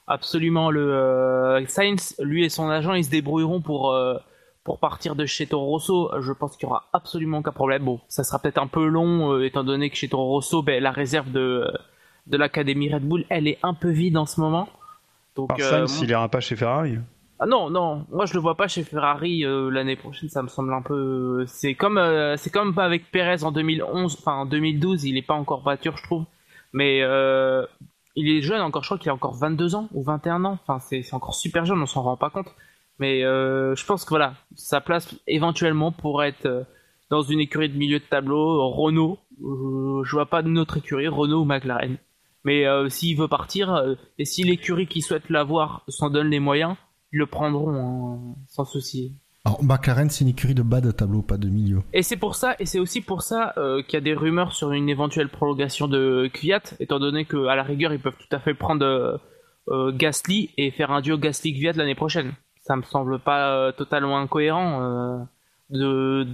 absolument 0.07 0.71
le 0.71 0.95
euh, 0.95 1.67
Sainz, 1.67 2.15
lui 2.21 2.45
et 2.45 2.49
son 2.49 2.69
agent, 2.69 2.95
ils 2.95 3.05
se 3.05 3.11
débrouilleront 3.11 3.61
pour 3.61 3.97
pour 4.65 4.79
partir 4.79 5.17
de 5.17 5.27
chez 5.27 5.47
Toro 5.47 5.67
Rosso. 5.67 6.11
Je 6.21 6.33
pense 6.33 6.57
qu'il 6.57 6.69
y 6.69 6.71
aura 6.71 6.89
absolument 6.93 7.39
aucun 7.39 7.51
problème. 7.51 7.85
Bon, 7.85 8.01
ça 8.07 8.23
sera 8.23 8.39
peut-être 8.39 8.59
un 8.59 8.69
peu 8.69 8.87
long, 8.87 9.41
étant 9.41 9.65
donné 9.65 9.91
que 9.91 9.97
chez 9.97 10.09
Toro 10.09 10.29
Rosso, 10.29 10.63
ben, 10.63 10.81
la 10.81 10.93
réserve 10.93 11.33
de 11.33 11.67
de 12.29 12.37
l'académie 12.37 12.93
Red 12.93 13.03
Bull, 13.03 13.25
elle 13.31 13.49
est 13.49 13.59
un 13.65 13.75
peu 13.75 13.91
vide 13.91 14.17
en 14.17 14.27
ce 14.27 14.41
moment. 14.41 14.69
Donc 15.35 15.49
Par 15.49 15.59
Sainz, 15.59 16.01
il 16.03 16.11
ira 16.11 16.29
pas 16.29 16.39
chez 16.39 16.55
Ferrari. 16.55 16.99
Ah 17.43 17.47
non, 17.47 17.71
non, 17.71 18.07
moi 18.09 18.25
je 18.25 18.35
le 18.35 18.39
vois 18.39 18.57
pas 18.57 18.69
chez 18.69 18.85
Ferrari 18.85 19.45
euh, 19.45 19.69
l'année 19.69 19.97
prochaine, 19.97 20.29
ça 20.29 20.45
me 20.45 20.49
semble 20.49 20.73
un 20.73 20.81
peu. 20.81 21.45
C'est 21.49 21.75
comme, 21.75 21.99
euh, 21.99 22.37
c'est 22.37 22.51
comme 22.51 22.79
avec 22.79 23.11
Perez 23.11 23.43
en 23.43 23.51
2011, 23.51 24.17
enfin 24.21 24.35
en 24.35 24.47
2012, 24.47 25.03
il 25.07 25.17
est 25.17 25.27
pas 25.27 25.35
encore 25.35 25.65
mature, 25.65 25.97
je 25.97 26.05
trouve, 26.05 26.25
mais 26.73 27.03
euh, 27.03 27.67
il 28.15 28.29
est 28.29 28.43
jeune 28.43 28.61
encore, 28.61 28.85
je 28.85 28.89
crois 28.91 28.99
qu'il 28.99 29.11
a 29.11 29.15
encore 29.15 29.35
22 29.35 29.75
ans 29.75 29.89
ou 29.93 30.05
21 30.05 30.45
ans, 30.45 30.57
enfin 30.63 30.79
c'est 30.79 31.03
encore 31.15 31.35
super 31.35 31.65
jeune, 31.65 31.83
on 31.83 31.87
s'en 31.87 32.03
rend 32.03 32.17
pas 32.17 32.31
compte, 32.31 32.55
mais 33.01 33.23
je 33.23 33.87
pense 33.87 34.05
que 34.05 34.11
voilà, 34.11 34.35
sa 34.55 34.81
place 34.81 35.13
éventuellement 35.27 35.91
pourrait 35.91 36.29
être 36.29 36.65
dans 37.11 37.23
une 37.23 37.41
écurie 37.41 37.71
de 37.71 37.77
milieu 37.77 37.99
de 37.99 38.05
tableau, 38.05 38.71
Renault, 38.71 39.19
je 39.41 40.13
vois 40.13 40.27
pas 40.27 40.45
autre 40.45 40.77
écurie, 40.77 41.09
Renault 41.09 41.41
ou 41.41 41.45
McLaren. 41.45 41.97
Mais 42.45 42.65
s'il 42.89 43.19
veut 43.19 43.27
partir, 43.27 43.97
et 44.19 44.25
si 44.25 44.45
l'écurie 44.45 44.87
qui 44.87 45.01
souhaite 45.01 45.29
l'avoir 45.29 45.83
s'en 45.89 46.09
donne 46.09 46.31
les 46.31 46.39
moyens, 46.39 46.77
ils 47.13 47.19
le 47.19 47.27
prendront 47.27 47.75
hein, 47.75 48.35
sans 48.49 48.65
souci. 48.65 49.15
Alors, 49.45 49.65
McLaren, 49.65 50.09
c'est 50.09 50.23
une 50.23 50.31
écurie 50.31 50.55
de 50.55 50.63
bas 50.63 50.81
de 50.81 50.93
tableau, 50.93 51.21
pas 51.21 51.37
de 51.37 51.49
milieu. 51.49 51.83
Et 51.93 52.05
c'est 52.05 52.17
pour 52.17 52.37
ça, 52.37 52.55
et 52.61 52.67
c'est 52.67 52.79
aussi 52.79 53.01
pour 53.01 53.23
ça 53.23 53.53
euh, 53.57 53.83
qu'il 53.83 53.95
y 53.95 53.97
a 53.97 54.01
des 54.01 54.15
rumeurs 54.15 54.53
sur 54.53 54.71
une 54.71 54.89
éventuelle 54.89 55.29
prolongation 55.29 55.89
de 55.89 56.31
Kvyat, 56.33 56.63
étant 56.79 57.01
donné 57.01 57.25
que 57.25 57.47
à 57.47 57.57
la 57.57 57.65
rigueur 57.65 57.93
ils 57.93 57.99
peuvent 57.99 58.17
tout 58.17 58.35
à 58.35 58.39
fait 58.39 58.55
prendre 58.55 58.87
euh, 58.87 59.19
euh, 59.69 59.93
Gasly 59.93 60.51
et 60.59 60.71
faire 60.71 60.93
un 60.93 61.01
duo 61.01 61.19
Gasly-Kvyat 61.19 61.73
l'année 61.73 61.97
prochaine. 61.97 62.35
Ça 62.61 62.77
me 62.77 62.83
semble 62.83 63.19
pas 63.19 63.57
euh, 63.57 63.73
totalement 63.73 64.19
incohérent 64.19 65.27
de, 65.71 66.25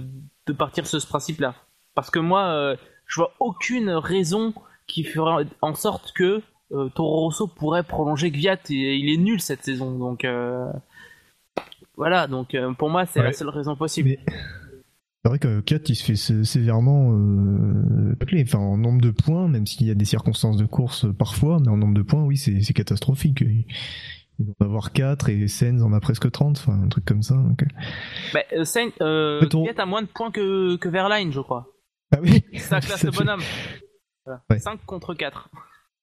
de 0.45 0.53
partir 0.53 0.85
sur 0.85 1.01
ce 1.01 1.07
principe-là. 1.07 1.55
Parce 1.95 2.11
que 2.11 2.19
moi, 2.19 2.75
je 3.07 3.19
vois 3.19 3.33
aucune 3.39 3.89
raison 3.89 4.53
qui 4.87 5.03
fera 5.03 5.41
en 5.61 5.73
sorte 5.73 6.11
que 6.11 6.43
euh, 6.71 6.89
Toro 6.89 7.21
Rosso 7.21 7.47
pourrait 7.47 7.83
prolonger 7.83 8.31
Kvyat. 8.31 8.59
Et 8.69 8.95
il 8.97 9.09
est 9.13 9.17
nul 9.17 9.41
cette 9.41 9.63
saison, 9.63 9.97
donc 9.97 10.25
euh, 10.25 10.65
voilà. 11.97 12.27
Donc 12.27 12.53
euh, 12.55 12.73
pour 12.73 12.89
moi, 12.89 13.05
c'est 13.05 13.21
la 13.21 13.33
seule 13.33 13.49
raison 13.49 13.75
possible. 13.75 14.09
Mais 14.09 14.19
c'est 15.23 15.29
vrai 15.29 15.39
que 15.39 15.59
4 15.59 15.89
il 15.89 15.95
se 15.95 16.03
fait 16.05 16.15
sé- 16.15 16.43
sévèrement 16.45 17.11
euh, 17.13 18.15
enfin 18.43 18.59
en 18.59 18.77
nombre 18.77 19.01
de 19.01 19.11
points, 19.11 19.47
même 19.47 19.65
s'il 19.67 19.85
y 19.87 19.91
a 19.91 19.95
des 19.95 20.05
circonstances 20.05 20.57
de 20.57 20.65
course 20.65 21.05
parfois, 21.17 21.59
mais 21.59 21.67
en 21.69 21.77
nombre 21.77 21.93
de 21.95 22.01
points, 22.03 22.23
oui, 22.23 22.37
c'est 22.37 22.73
catastrophique. 22.73 23.41
Ils 23.41 24.45
vont 24.45 24.55
avoir 24.65 24.93
4 24.93 25.27
et 25.27 25.47
Sens 25.49 25.81
en 25.81 25.91
a 25.91 25.99
presque 25.99 26.31
30, 26.31 26.57
enfin 26.57 26.81
un 26.83 26.87
truc 26.87 27.03
comme 27.03 27.21
ça. 27.21 27.35
donc. 27.35 27.65
Bah, 28.33 28.39
Sainz, 28.63 28.93
euh, 29.01 29.41
a 29.77 29.85
moins 29.85 30.01
de 30.01 30.07
points 30.07 30.31
que, 30.31 30.77
que 30.77 30.87
Verline, 30.87 31.33
je 31.33 31.41
crois. 31.41 31.67
Ah 32.15 32.19
oui 32.21 32.41
Ça 32.57 32.79
classe 32.79 32.99
Ça 33.01 33.07
le 33.07 33.11
bonhomme. 33.11 33.41
Voilà. 34.25 34.41
Ouais. 34.49 34.59
5 34.59 34.79
contre 34.85 35.13
4. 35.13 35.49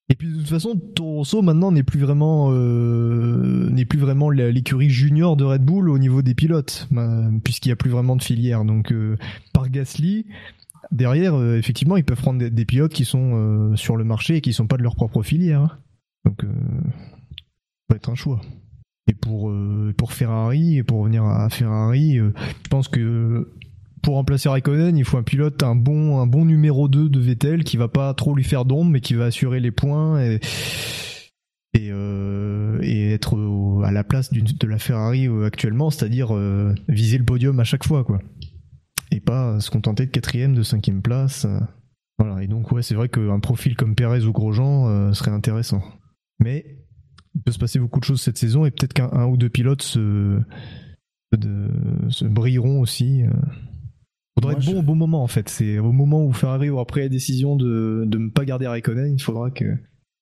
Et 0.08 0.14
puis 0.14 0.28
de 0.28 0.38
toute 0.38 0.48
façon, 0.48 0.76
Toro 0.76 1.24
maintenant 1.42 1.72
n'est 1.72 1.82
plus 1.82 1.98
vraiment 1.98 2.50
euh, 2.52 3.68
n'est 3.70 3.84
plus 3.84 3.98
vraiment 3.98 4.30
l'écurie 4.30 4.88
junior 4.88 5.36
de 5.36 5.44
Red 5.44 5.64
Bull 5.64 5.90
au 5.90 5.98
niveau 5.98 6.22
des 6.22 6.34
pilotes, 6.34 6.88
puisqu'il 7.42 7.70
y 7.70 7.72
a 7.72 7.76
plus 7.76 7.90
vraiment 7.90 8.14
de 8.14 8.22
filière. 8.22 8.64
Donc 8.64 8.92
euh, 8.92 9.16
par 9.52 9.68
Gasly, 9.68 10.26
derrière, 10.92 11.34
euh, 11.34 11.58
effectivement, 11.58 11.96
ils 11.96 12.04
peuvent 12.04 12.20
prendre 12.20 12.48
des, 12.48 12.64
pilotes 12.64 12.92
qui 12.92 13.04
sont 13.04 13.74
sur 13.74 13.96
le 13.96 14.04
marché 14.04 14.36
et 14.36 14.40
qui 14.40 14.52
sont 14.52 14.68
pas 14.68 14.76
de 14.76 14.84
leur 14.84 14.94
propre 14.94 15.22
filière. 15.22 15.62
hein. 15.62 15.78
Donc 16.24 16.42
ça 16.42 16.48
va 17.90 17.96
être 17.96 18.10
un 18.10 18.14
choix. 18.14 18.40
Et 19.08 19.14
pour 19.14 19.52
pour 19.96 20.12
Ferrari, 20.12 20.78
et 20.78 20.82
pour 20.84 21.00
revenir 21.00 21.24
à 21.24 21.48
Ferrari, 21.50 22.18
je 22.18 22.68
pense 22.70 22.86
que 22.86 23.52
pour 24.02 24.14
remplacer 24.14 24.48
Raikkonen, 24.48 24.96
il 24.96 25.04
faut 25.04 25.16
un 25.16 25.22
pilote, 25.22 25.62
un 25.62 25.74
bon, 25.74 26.20
un 26.20 26.26
bon 26.26 26.44
numéro 26.44 26.88
2 26.88 27.08
de 27.08 27.20
Vettel 27.20 27.64
qui 27.64 27.76
va 27.76 27.88
pas 27.88 28.12
trop 28.14 28.34
lui 28.34 28.44
faire 28.44 28.64
d'ombre, 28.64 28.90
mais 28.90 29.00
qui 29.00 29.14
va 29.14 29.26
assurer 29.26 29.60
les 29.60 29.70
points 29.70 30.20
et, 30.20 30.40
et, 31.74 31.90
euh, 31.90 32.78
être 32.80 33.36
à 33.84 33.92
la 33.92 34.04
place 34.04 34.32
de 34.32 34.66
la 34.66 34.78
Ferrari 34.78 35.28
euh, 35.28 35.44
actuellement, 35.44 35.90
c'est-à-dire 35.90 36.34
euh, 36.34 36.74
viser 36.88 37.18
le 37.18 37.24
podium 37.24 37.58
à 37.60 37.64
chaque 37.64 37.86
fois, 37.86 38.04
quoi. 38.04 38.20
Et 39.10 39.20
pas 39.20 39.60
se 39.60 39.70
contenter 39.70 40.06
de 40.06 40.10
quatrième, 40.10 40.54
de 40.54 40.62
cinquième 40.62 41.02
place. 41.02 41.46
Voilà. 42.18 42.42
Et 42.42 42.48
donc, 42.48 42.72
ouais, 42.72 42.82
c'est 42.82 42.94
vrai 42.94 43.08
qu'un 43.08 43.40
profil 43.40 43.76
comme 43.76 43.94
Perez 43.94 44.24
ou 44.24 44.32
Grosjean 44.32 45.12
serait 45.14 45.30
intéressant. 45.30 45.80
Mais 46.40 46.78
il 47.34 47.42
peut 47.42 47.52
se 47.52 47.58
passer 47.58 47.78
beaucoup 47.78 48.00
de 48.00 48.04
choses 48.04 48.20
cette 48.20 48.38
saison 48.38 48.66
et 48.66 48.70
peut-être 48.72 48.94
qu'un 48.94 49.10
un 49.12 49.26
ou 49.26 49.36
deux 49.36 49.48
pilotes 49.48 49.82
se, 49.82 50.40
se 52.08 52.24
brilleront 52.24 52.80
aussi. 52.80 53.22
Euh. 54.36 54.40
Faudra 54.40 54.52
Moi, 54.52 54.60
être 54.60 54.66
bon 54.66 54.72
je- 54.72 54.76
au 54.78 54.82
bon 54.82 54.94
moment 54.96 55.22
en 55.22 55.26
fait. 55.26 55.48
C'est 55.48 55.78
au 55.78 55.92
moment 55.92 56.24
où 56.24 56.32
Ferrari 56.32 56.68
aura 56.70 56.84
pris 56.84 57.00
la 57.00 57.08
décision 57.08 57.56
de 57.56 58.04
de 58.06 58.18
ne 58.18 58.28
pas 58.30 58.44
garder 58.44 58.66
Raikkonen, 58.66 59.14
il 59.14 59.22
faudra 59.22 59.50
que 59.50 59.64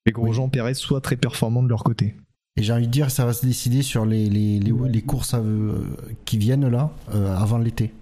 les 0.06 0.12
Grosjean 0.12 0.48
Perez 0.48 0.74
soient 0.74 1.00
très 1.00 1.16
performants 1.16 1.62
de 1.62 1.68
leur 1.68 1.82
côté. 1.84 2.14
Et 2.56 2.62
j'ai 2.62 2.72
envie 2.72 2.86
de 2.86 2.92
dire, 2.92 3.10
ça 3.10 3.24
va 3.26 3.32
se 3.32 3.44
décider 3.44 3.82
sur 3.82 4.06
les, 4.06 4.28
les, 4.30 4.60
les, 4.60 4.72
les 4.88 5.02
courses 5.02 5.34
euh, 5.34 5.72
qui 6.24 6.38
viennent 6.38 6.68
là, 6.68 6.92
euh, 7.12 7.34
avant 7.36 7.58
l'été. 7.58 7.92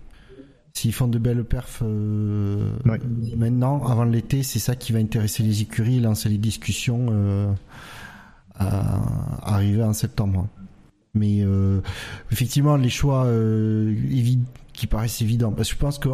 S'ils 0.75 0.93
font 0.93 1.07
de 1.09 1.19
belles 1.19 1.45
perfs 1.45 1.81
euh, 1.83 2.71
Ouais. 2.85 2.99
maintenant, 3.37 3.83
avant 3.87 4.05
l'été, 4.05 4.43
c'est 4.43 4.59
ça 4.59 4.75
qui 4.77 4.93
va 4.93 4.99
intéresser 4.99 5.43
les 5.43 5.63
écuries 5.63 5.97
et 5.97 6.01
lancer 6.01 6.29
les 6.29 6.37
discussions 6.39 7.07
à 8.59 9.55
arriver 9.55 9.83
en 9.83 9.93
septembre. 9.93 10.49
Mais 11.15 11.45
effectivement, 12.31 12.77
les 12.77 12.89
choix 12.91 13.25
euh, 13.27 13.93
évi- 14.11 14.39
qui 14.83 14.89
paraissent 14.89 15.23
évidents. 15.23 15.53
Parce 15.53 15.69
que 15.69 15.75
je 15.77 15.79
pense 15.79 15.99
que, 16.01 16.09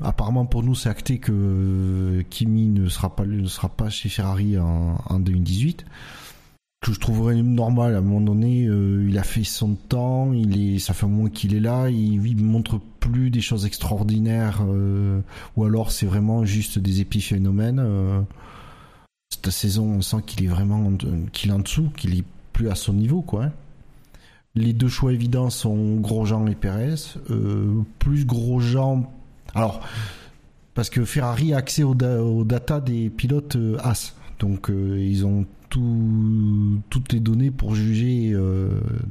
apparemment 0.00 0.46
pour 0.46 0.64
nous, 0.64 0.74
c'est 0.74 0.88
acté 0.88 1.18
que 1.20 2.24
Kimi 2.28 2.66
ne 2.66 2.88
sera 2.88 3.14
pas 3.14 3.24
ne 3.24 3.46
sera 3.46 3.68
pas 3.68 3.88
chez 3.88 4.08
Ferrari 4.08 4.58
en, 4.58 4.98
en 5.06 5.20
2018 5.20 5.86
que 6.80 6.92
je 6.92 6.98
trouverais 7.00 7.40
normal 7.42 7.94
à 7.94 7.98
un 7.98 8.00
moment 8.02 8.20
donné 8.20 8.66
euh, 8.66 9.06
il 9.08 9.16
a 9.16 9.22
fait 9.22 9.42
son 9.44 9.74
temps 9.74 10.34
il 10.34 10.74
est 10.74 10.78
ça 10.80 10.92
fait 10.92 11.06
un 11.06 11.08
moment 11.08 11.30
qu'il 11.30 11.54
est 11.54 11.60
là 11.60 11.88
il, 11.88 12.26
il 12.26 12.44
montre 12.44 12.78
plus 13.00 13.30
des 13.30 13.40
choses 13.40 13.64
extraordinaires 13.64 14.60
euh, 14.68 15.20
ou 15.56 15.64
alors 15.64 15.90
c'est 15.92 16.04
vraiment 16.04 16.44
juste 16.44 16.78
des 16.78 17.00
épiphénomènes 17.00 17.80
euh, 17.82 18.20
cette 19.30 19.48
saison 19.50 19.84
on 19.86 20.02
sent 20.02 20.18
qu'il 20.26 20.44
est 20.44 20.48
vraiment 20.48 20.88
en- 20.88 21.26
qu'il 21.32 21.50
est 21.50 21.54
en 21.54 21.60
dessous 21.60 21.88
qu'il 21.96 22.18
est 22.18 22.24
plus 22.52 22.68
à 22.68 22.74
son 22.74 22.92
niveau 22.92 23.22
quoi 23.22 23.44
hein. 23.44 23.52
Les 24.54 24.72
deux 24.72 24.88
choix 24.88 25.12
évidents 25.12 25.50
sont 25.50 25.96
Grosjean 25.96 26.46
et 26.46 26.54
Perez 26.54 26.94
euh, 27.30 27.82
plus 27.98 28.24
Grosjean 28.26 29.10
alors 29.54 29.80
parce 30.74 30.90
que 30.90 31.04
Ferrari 31.04 31.52
a 31.54 31.58
accès 31.58 31.82
aux, 31.82 31.94
da- 31.94 32.20
data 32.44 32.80
des 32.80 33.10
pilotes 33.10 33.56
euh, 33.56 33.76
As 33.82 34.14
donc 34.38 34.70
euh, 34.70 34.98
ils 35.00 35.24
ont 35.26 35.44
tout- 35.70 36.80
toutes 36.90 37.12
les 37.12 37.18
données 37.20 37.50
pour 37.50 37.74
juger, 37.74 38.32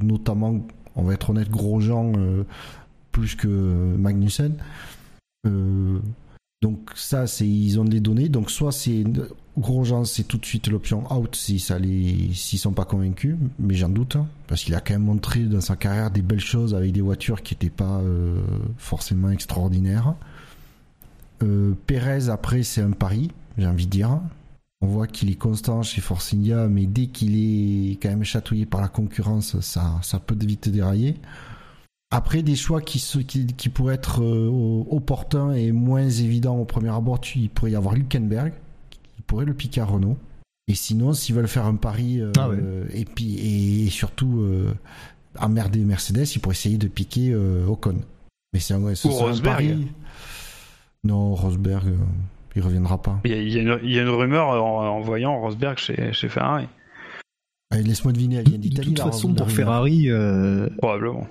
notamment, 0.02 0.66
on 0.96 1.02
va 1.02 1.12
être 1.12 1.28
honnête, 1.30 1.50
Grosjean 1.50 2.12
plus 3.12 3.34
que 3.34 3.48
Magnussen. 3.98 4.54
Donc 6.62 6.90
ça, 6.94 7.24
ils 7.40 7.78
ont 7.78 7.84
des 7.84 8.00
données. 8.00 8.30
Donc 8.30 8.50
soit 8.50 8.72
c'est 8.72 9.04
Grosjean, 9.56 10.04
c'est 10.04 10.24
tout 10.24 10.38
de 10.38 10.44
suite 10.44 10.66
l'option 10.68 11.04
out 11.12 11.36
si 11.36 11.60
ça 11.60 11.78
les, 11.78 12.32
sont 12.34 12.72
pas 12.72 12.84
convaincus, 12.84 13.36
mais 13.58 13.74
j'en 13.74 13.88
doute, 13.88 14.16
hein, 14.16 14.26
parce 14.48 14.64
qu'il 14.64 14.74
a 14.74 14.80
quand 14.80 14.94
même 14.94 15.04
montré 15.04 15.44
dans 15.44 15.60
sa 15.60 15.76
carrière 15.76 16.10
des 16.10 16.22
belles 16.22 16.40
choses 16.40 16.74
avec 16.74 16.92
des 16.92 17.00
voitures 17.00 17.42
qui 17.42 17.54
n'étaient 17.54 17.70
pas 17.70 18.00
euh, 18.00 18.40
forcément 18.78 19.30
extraordinaires. 19.30 20.14
Euh, 21.42 21.74
Pérez, 21.86 22.30
après, 22.30 22.64
c'est 22.64 22.80
un 22.80 22.90
pari, 22.90 23.30
j'ai 23.56 23.66
envie 23.66 23.86
de 23.86 23.90
dire. 23.90 24.20
On 24.80 24.86
voit 24.86 25.06
qu'il 25.06 25.30
est 25.30 25.36
constant 25.36 25.82
chez 25.82 26.00
Force 26.00 26.34
India, 26.34 26.66
mais 26.68 26.86
dès 26.86 27.06
qu'il 27.06 27.36
est 27.36 27.92
quand 28.02 28.10
même 28.10 28.24
chatouillé 28.24 28.66
par 28.66 28.80
la 28.80 28.88
concurrence, 28.88 29.60
ça, 29.60 30.00
peut 30.26 30.36
vite 30.40 30.68
dérailler. 30.68 31.14
Après, 32.10 32.42
des 32.42 32.56
choix 32.56 32.80
qui, 32.80 33.00
pourraient 33.72 33.94
être 33.94 34.22
euh, 34.22 34.84
opportuns 34.90 35.52
et 35.52 35.72
moins 35.72 36.08
évidents 36.08 36.56
au 36.58 36.64
premier 36.64 36.90
abord, 36.90 37.20
il 37.36 37.50
pourrait 37.50 37.72
y 37.72 37.76
avoir 37.76 37.94
Hülkenberg, 37.94 38.52
qui 38.52 38.58
pourrait 39.26 39.44
le 39.44 39.54
piquer 39.54 39.80
à 39.80 39.84
Renault. 39.86 40.16
Et 40.68 40.74
sinon, 40.74 41.12
s'ils 41.12 41.34
veulent 41.34 41.48
faire 41.48 41.66
un 41.66 41.74
pari, 41.76 42.20
euh, 42.20 42.32
Ah 42.38 42.48
ouais. 42.48 42.56
et, 42.94 43.04
puis, 43.04 43.84
et, 43.86 43.90
surtout 43.90 44.40
euh, 44.40 44.72
emmerder 45.38 45.80
Mercedes, 45.80 46.24
ils 46.34 46.38
pourraient 46.40 46.54
essayer 46.54 46.78
de 46.78 46.88
piquer 46.88 47.32
euh, 47.32 47.66
Ocon. 47.66 47.96
Mais 48.52 48.60
c'est 48.60 48.72
un, 48.74 48.80
ouais, 48.82 48.94
ce 48.94 49.08
un 49.08 49.10
Rosberg. 49.10 49.42
pari. 49.56 49.86
Non, 51.04 51.34
Rosberg, 51.34 51.86
euh, 51.86 51.96
il 52.56 52.62
reviendra 52.62 53.02
pas. 53.02 53.20
Il 53.24 53.30
y 53.32 53.34
a, 53.34 53.36
il 53.42 53.52
y 53.52 53.58
a 53.58 53.62
une, 53.62 53.78
il 53.82 53.90
y 53.92 53.98
a 53.98 54.02
une 54.02 54.08
rumeur 54.08 54.46
en, 54.48 54.86
en 54.88 55.00
voyant 55.00 55.38
Rosberg 55.40 55.76
chez, 55.76 56.12
chez 56.12 56.28
Ferrari, 56.28 56.66
Laisse-moi 57.72 58.12
deviner, 58.12 58.36
elle 58.36 58.48
vient 58.48 58.56
De 58.58 58.62
d'Italie. 58.62 58.88
toute 58.90 58.98
la- 58.98 59.04
façon, 59.06 59.34
pour. 59.34 59.50
Ferrari, 59.50 60.08
euh, 60.08 60.68
probablement. 60.78 61.26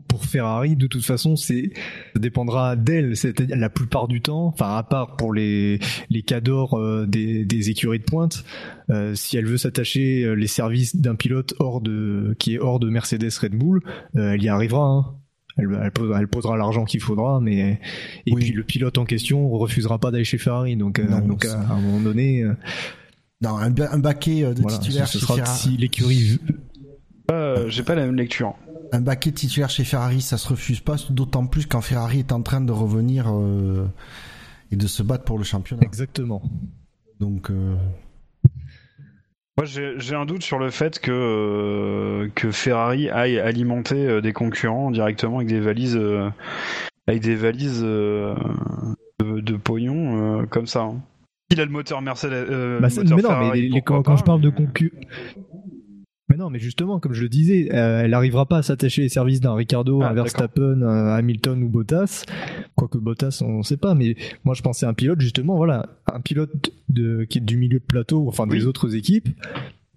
Pour- 0.00 0.24
Ferrari, 0.24 0.76
de 0.76 0.86
toute 0.86 1.04
façon, 1.04 1.36
c'est 1.36 1.72
ça 2.14 2.20
dépendra 2.20 2.76
d'elle. 2.76 3.16
C'est-à-dire 3.16 3.56
la 3.56 3.68
plupart 3.68 4.08
du 4.08 4.20
temps, 4.22 4.46
enfin 4.46 4.76
à 4.76 4.82
part 4.82 5.16
pour 5.16 5.34
les 5.34 5.78
les 6.08 6.22
cadors 6.22 6.78
euh, 6.78 7.06
des, 7.06 7.44
des 7.44 7.68
écuries 7.70 7.98
de 7.98 8.04
pointe, 8.04 8.44
euh, 8.90 9.14
si 9.14 9.36
elle 9.36 9.44
veut 9.46 9.58
s'attacher 9.58 10.22
euh, 10.24 10.32
les 10.34 10.46
services 10.46 10.96
d'un 10.96 11.14
pilote 11.16 11.52
hors 11.58 11.80
de 11.82 12.34
qui 12.38 12.54
est 12.54 12.58
hors 12.58 12.80
de 12.80 12.88
Mercedes 12.88 13.30
Red 13.40 13.54
Bull, 13.54 13.82
euh, 14.16 14.32
elle 14.32 14.42
y 14.42 14.48
arrivera. 14.48 14.86
hein. 14.86 15.06
Elle, 15.58 15.68
elle, 15.82 15.90
posera, 15.90 16.18
elle 16.20 16.28
posera 16.28 16.56
l'argent 16.56 16.86
qu'il 16.86 17.00
faudra, 17.00 17.38
mais 17.40 17.78
et 18.24 18.32
Oui. 18.32 18.42
puis 18.42 18.52
le 18.52 18.62
pilote 18.64 18.96
en 18.96 19.04
question 19.04 19.50
refusera 19.50 19.98
pas 19.98 20.10
d'aller 20.10 20.24
chez 20.24 20.38
Ferrari. 20.38 20.76
Donc, 20.76 20.98
euh, 20.98 21.06
Non, 21.06 21.20
donc 21.20 21.44
c'est- 21.44 21.50
à 21.50 21.72
un 21.72 21.80
moment 21.80 22.00
donné, 22.00 22.42
euh, 22.42 22.54
Non, 23.42 23.58
un, 23.58 23.68
ba- 23.70 23.90
un 23.92 23.98
baquet 23.98 24.44
de 24.54 24.62
voilà, 24.62 24.78
titulaire 24.78 25.06
ce 25.08 25.18
sera 25.18 25.44
si 25.44 25.76
l'écurie 25.76 26.38
Euh, 27.30 27.68
J'ai 27.68 27.82
pas 27.82 27.94
la 27.94 28.06
même 28.06 28.16
lecture. 28.16 28.54
Un 28.94 29.00
baquet 29.00 29.32
titulaire 29.32 29.70
chez 29.70 29.84
Ferrari, 29.84 30.20
ça 30.20 30.36
se 30.36 30.46
refuse 30.48 30.80
pas, 30.80 30.96
d'autant 31.10 31.46
plus 31.46 31.64
quand 31.66 31.80
Ferrari 31.80 32.18
est 32.20 32.32
en 32.32 32.42
train 32.42 32.60
de 32.60 32.72
revenir 32.72 33.24
euh, 33.28 33.86
et 34.70 34.76
de 34.76 34.86
se 34.86 35.02
battre 35.02 35.24
pour 35.24 35.38
le 35.38 35.44
championnat. 35.44 35.82
exactement. 35.82 36.42
Donc, 37.18 37.50
euh, 37.50 37.74
Moi, 39.56 39.64
j'ai 39.66 40.14
un 40.14 40.26
doute 40.26 40.42
sur 40.42 40.58
le 40.58 40.70
fait 40.70 40.98
que, 40.98 41.10
euh, 41.10 42.28
que 42.34 42.50
Ferrari 42.50 43.08
aille 43.08 43.38
alimenter 43.38 44.06
euh, 44.06 44.20
des 44.20 44.32
concurrents 44.34 44.90
directement 44.90 45.36
avec 45.36 45.48
des 45.48 45.60
valises, 45.60 45.96
euh, 45.96 46.28
avec 47.06 47.22
des 47.22 47.34
valises 47.34 47.80
euh, 47.82 48.34
de, 49.20 49.40
de 49.40 49.56
pognon 49.56 50.40
euh, 50.42 50.46
comme 50.46 50.66
ça. 50.66 50.82
hein. 50.82 51.00
Il 51.50 51.60
a 51.60 51.64
le 51.66 51.70
moteur 51.70 52.00
Mercedes. 52.02 52.32
euh, 52.32 52.78
Bah, 52.80 52.88
le 52.88 52.90
c'est- 52.90 53.00
moteur 53.02 53.16
mais 53.16 53.22
non, 53.22 53.28
Ferrari, 53.30 53.48
mais 53.50 53.56
les- 53.56 53.68
les- 53.68 53.80
pourquoi 53.82 54.02
quand, 54.02 54.16
je 54.16 54.24
parle 54.24 54.40
de 54.42 54.48
mais- 54.50 54.54
concu... 54.66 54.92
Mais 54.96 55.06
non, 56.42 56.50
mais 56.50 56.58
justement, 56.58 56.98
comme 57.00 57.12
je 57.14 57.22
le 57.22 57.28
disais, 57.28 57.68
euh, 57.72 58.02
elle 58.02 58.10
n'arrivera 58.10 58.46
pas 58.46 58.58
à 58.58 58.62
s'attacher 58.62 59.02
les 59.02 59.08
services 59.08 59.40
d'un 59.40 59.54
Ricardo, 59.54 60.02
Ah, 60.02 60.10
un. 60.10 60.12
Verstappen, 60.14 60.82
un 60.82 61.14
Hamilton 61.14 61.62
ou 61.62 61.68
Bottas. 61.68 62.24
Quoique 62.74 62.98
Bottas, 62.98 63.42
on 63.46 63.58
ne 63.58 63.62
sait 63.62 63.76
pas, 63.76 63.94
mais 63.94 64.16
moi 64.44 64.54
je 64.54 64.62
pensais 64.62 64.84
à 64.86 64.88
un 64.88 64.94
pilote, 64.94 65.20
justement, 65.20 65.56
voilà, 65.56 65.86
un 66.12 66.20
pilote 66.20 66.70
de, 66.88 67.24
qui 67.24 67.38
est 67.38 67.42
du 67.42 67.56
milieu 67.56 67.78
de 67.78 67.84
plateau, 67.84 68.26
enfin 68.28 68.46
des 68.46 68.66
autres 68.66 68.94
équipes, 68.96 69.28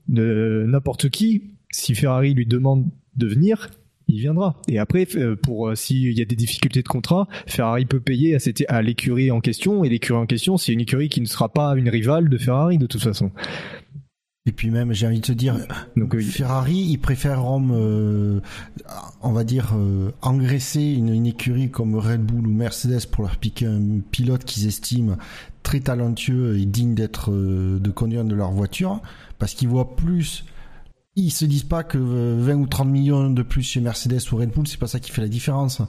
de 0.07 0.65
n'importe 0.67 1.09
qui, 1.09 1.43
si 1.71 1.95
Ferrari 1.95 2.33
lui 2.33 2.45
demande 2.45 2.85
de 3.17 3.27
venir, 3.27 3.69
il 4.07 4.19
viendra. 4.19 4.61
Et 4.67 4.77
après, 4.77 5.07
euh, 5.15 5.35
pour 5.35 5.67
euh, 5.69 5.73
s'il 5.75 6.15
y 6.15 6.21
a 6.21 6.25
des 6.25 6.35
difficultés 6.35 6.83
de 6.83 6.87
contrat, 6.87 7.27
Ferrari 7.47 7.85
peut 7.85 7.99
payer 7.99 8.35
à, 8.35 8.39
cette- 8.39 8.63
à 8.67 8.83
l'écurie 8.83 9.31
en 9.31 9.41
question, 9.41 9.83
et 9.83 9.89
l'écurie 9.89 10.19
en 10.19 10.27
question, 10.27 10.57
c'est 10.57 10.73
une 10.73 10.81
écurie 10.81 11.09
qui 11.09 11.21
ne 11.21 11.25
sera 11.25 11.49
pas 11.49 11.73
une 11.75 11.89
rivale 11.89 12.29
de 12.29 12.37
Ferrari 12.37 12.77
de 12.77 12.85
toute 12.85 13.01
façon. 13.01 13.31
Et 14.47 14.51
puis 14.51 14.69
même, 14.69 14.93
j'ai 14.93 15.07
envie 15.07 15.21
de 15.21 15.25
te 15.25 15.31
dire, 15.31 15.57
Donc 15.97 16.19
Ferrari, 16.19 16.75
ils 16.75 16.99
préféreront, 16.99 17.67
euh, 17.71 18.41
on 19.23 19.31
va 19.31 19.43
dire, 19.43 19.73
euh, 19.75 20.11
engraisser 20.21 20.83
une, 20.83 21.09
une 21.09 21.25
écurie 21.25 21.71
comme 21.71 21.95
Red 21.95 22.21
Bull 22.21 22.45
ou 22.45 22.51
Mercedes 22.51 23.07
pour 23.11 23.23
leur 23.23 23.37
piquer 23.37 23.65
un 23.65 24.01
pilote 24.11 24.45
qu'ils 24.45 24.67
estiment 24.67 25.17
très 25.63 25.79
talentueux 25.79 26.59
et 26.59 26.65
digne 26.65 26.93
d'être 26.93 27.31
euh, 27.31 27.79
de 27.79 27.89
conduire 27.89 28.23
de 28.23 28.35
leur 28.35 28.51
voiture, 28.51 29.01
parce 29.39 29.55
qu'ils 29.55 29.67
voient 29.67 29.95
plus. 29.95 30.45
Ils 31.17 31.31
se 31.31 31.45
disent 31.45 31.63
pas 31.63 31.83
que 31.83 31.97
euh, 31.97 32.35
20 32.39 32.55
ou 32.55 32.67
30 32.67 32.89
millions 32.89 33.29
de 33.29 33.41
plus 33.41 33.63
chez 33.63 33.79
Mercedes 33.79 34.19
ou 34.33 34.35
Red 34.37 34.49
Bull, 34.51 34.67
c'est 34.67 34.79
pas 34.79 34.87
ça 34.87 34.99
qui 34.99 35.11
fait 35.11 35.21
la 35.21 35.29
différence. 35.29 35.81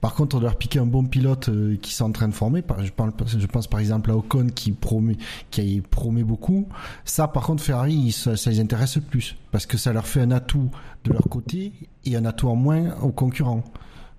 Par 0.00 0.14
contre, 0.14 0.38
de 0.38 0.44
leur 0.44 0.56
piquer 0.56 0.78
un 0.78 0.86
bon 0.86 1.04
pilote 1.04 1.48
euh, 1.48 1.76
qui 1.82 1.92
sont 1.92 2.04
en 2.04 2.12
train 2.12 2.28
de 2.28 2.34
former, 2.34 2.62
je, 2.84 2.90
parle, 2.92 3.10
je 3.26 3.46
pense 3.46 3.66
par 3.66 3.80
exemple 3.80 4.12
à 4.12 4.16
Ocon 4.16 4.46
qui 4.54 4.70
promet, 4.70 5.16
qui 5.50 5.80
promet 5.80 6.22
beaucoup. 6.22 6.68
Ça, 7.04 7.26
par 7.26 7.42
contre, 7.44 7.64
Ferrari, 7.64 8.12
ça, 8.12 8.32
les 8.46 8.60
intéresse 8.60 8.98
plus 9.10 9.34
parce 9.50 9.66
que 9.66 9.76
ça 9.76 9.92
leur 9.92 10.06
fait 10.06 10.20
un 10.20 10.30
atout 10.30 10.70
de 11.04 11.12
leur 11.12 11.22
côté 11.28 11.72
et 12.04 12.14
un 12.14 12.24
atout 12.24 12.48
en 12.48 12.54
moins 12.56 12.94
aux 13.02 13.10
concurrents. 13.10 13.64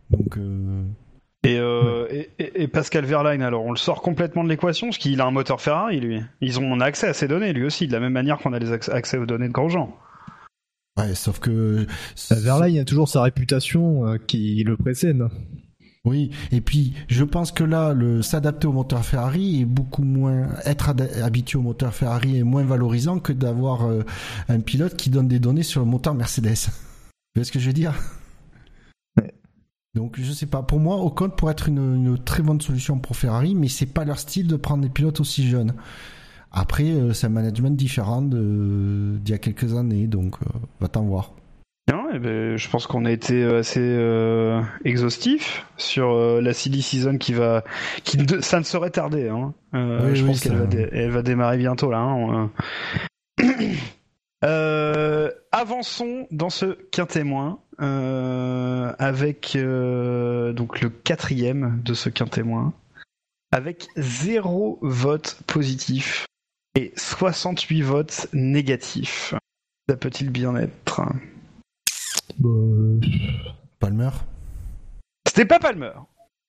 Donc, 0.09 0.37
euh, 0.37 0.83
Et, 1.43 1.57
euh, 1.57 2.07
Pascal 2.73 3.05
Verlaine, 3.05 3.41
alors 3.41 3.63
on 3.63 3.71
le 3.71 3.77
sort 3.77 4.01
complètement 4.01 4.43
de 4.43 4.49
l'équation 4.49 4.87
parce 4.87 4.97
qu'il 4.97 5.21
a 5.21 5.25
un 5.25 5.31
moteur 5.31 5.61
Ferrari, 5.61 6.01
lui. 6.01 6.21
Ils 6.41 6.59
ont 6.59 6.77
accès 6.81 7.07
à 7.07 7.13
ces 7.13 7.29
données, 7.29 7.53
lui 7.53 7.63
aussi, 7.63 7.87
de 7.87 7.93
la 7.93 8.01
même 8.01 8.11
manière 8.13 8.37
qu'on 8.39 8.51
a 8.51 8.59
les 8.59 8.71
acc- 8.73 8.91
accès 8.91 9.17
aux 9.17 9.25
données 9.25 9.47
de 9.47 9.53
Grosjean. 9.53 9.95
Ouais, 10.97 11.15
sauf 11.15 11.39
que 11.39 11.85
Verlaine 12.31 12.79
a 12.79 12.85
toujours 12.85 13.09
sa 13.09 13.21
réputation 13.21 14.07
euh, 14.07 14.17
qui 14.17 14.63
le 14.63 14.77
précède. 14.77 15.23
Oui, 16.03 16.31
et 16.51 16.61
puis 16.61 16.93
je 17.09 17.23
pense 17.23 17.51
que 17.51 17.63
là, 17.63 17.93
le 17.93 18.23
s'adapter 18.23 18.65
au 18.65 18.71
moteur 18.71 19.05
Ferrari 19.05 19.61
est 19.61 19.65
beaucoup 19.65 20.01
moins 20.03 20.49
être 20.65 20.95
habitué 21.21 21.59
au 21.59 21.61
moteur 21.61 21.93
Ferrari 21.93 22.39
est 22.39 22.43
moins 22.43 22.63
valorisant 22.63 23.19
que 23.19 23.33
d'avoir 23.33 23.85
euh, 23.85 24.03
un 24.49 24.61
pilote 24.61 24.95
qui 24.95 25.11
donne 25.11 25.27
des 25.27 25.39
données 25.39 25.61
sur 25.61 25.81
le 25.81 25.85
moteur 25.85 26.15
Mercedes. 26.15 26.71
Tu 27.33 27.39
vois 27.39 27.43
ce 27.43 27.51
que 27.51 27.59
je 27.59 27.67
veux 27.67 27.73
dire? 27.73 27.93
Donc 29.93 30.19
je 30.19 30.31
sais 30.31 30.45
pas. 30.45 30.63
Pour 30.63 30.79
moi, 30.79 30.97
Ocon 30.97 31.29
pourrait 31.29 31.51
être 31.51 31.67
une, 31.67 32.07
une 32.07 32.17
très 32.17 32.41
bonne 32.41 32.61
solution 32.61 32.97
pour 32.97 33.15
Ferrari, 33.15 33.55
mais 33.55 33.67
c'est 33.67 33.85
pas 33.85 34.05
leur 34.05 34.19
style 34.19 34.47
de 34.47 34.55
prendre 34.55 34.83
des 34.83 34.89
pilotes 34.89 35.19
aussi 35.19 35.47
jeunes. 35.47 35.73
Après, 36.51 36.83
euh, 36.91 37.13
c'est 37.13 37.27
un 37.27 37.31
management 37.31 37.75
différent 37.77 38.21
d'il 38.21 39.21
y 39.29 39.33
a 39.33 39.37
quelques 39.37 39.73
années, 39.75 40.07
donc 40.07 40.35
euh, 40.41 40.59
va 40.79 40.87
t'en 40.87 41.03
voir. 41.03 41.31
Bien, 41.87 42.03
eh 42.13 42.19
ben, 42.19 42.57
je 42.57 42.69
pense 42.69 42.85
qu'on 42.87 43.05
a 43.05 43.11
été 43.11 43.41
euh, 43.43 43.59
assez 43.59 43.79
euh, 43.81 44.61
exhaustif 44.85 45.65
sur 45.77 46.09
euh, 46.11 46.41
la 46.41 46.53
silly 46.53 46.81
season 46.81 47.17
qui 47.17 47.33
va, 47.33 47.63
qui 48.03 48.17
ne- 48.17 48.41
ça 48.41 48.59
ne 48.59 48.63
saurait 48.63 48.91
tarder. 48.91 49.29
Hein. 49.29 49.53
Euh, 49.73 50.09
Oui, 50.09 50.15
je 50.15 50.21
oui, 50.23 50.27
pense 50.29 50.41
qu'elle 50.41 50.55
va, 50.57 50.65
dé- 50.67 50.89
elle 50.91 51.09
va 51.09 51.21
démarrer 51.23 51.57
bientôt 51.57 51.89
là. 51.89 51.99
hein. 51.99 52.51
Avançons 55.51 56.27
dans 56.31 56.49
ce 56.49 56.65
quintémoin 56.91 57.59
euh, 57.81 58.93
avec 58.99 59.57
donc 59.57 60.81
le 60.81 60.89
quatrième 60.89 61.81
de 61.83 61.93
ce 61.93 62.09
quintémoin 62.09 62.73
avec 63.51 63.87
zéro 63.97 64.79
vote 64.81 65.39
positif 65.47 66.25
et 66.75 66.93
68 66.95 67.81
votes 67.81 68.27
négatifs. 68.33 69.33
Ça 69.89 69.97
peut-il 69.97 70.29
bien 70.29 70.55
être? 70.55 71.01
Bah, 72.39 72.49
euh, 72.49 72.99
Palmer 73.79 74.09
C'était 75.27 75.45
pas 75.45 75.59
Palmer. 75.59 75.91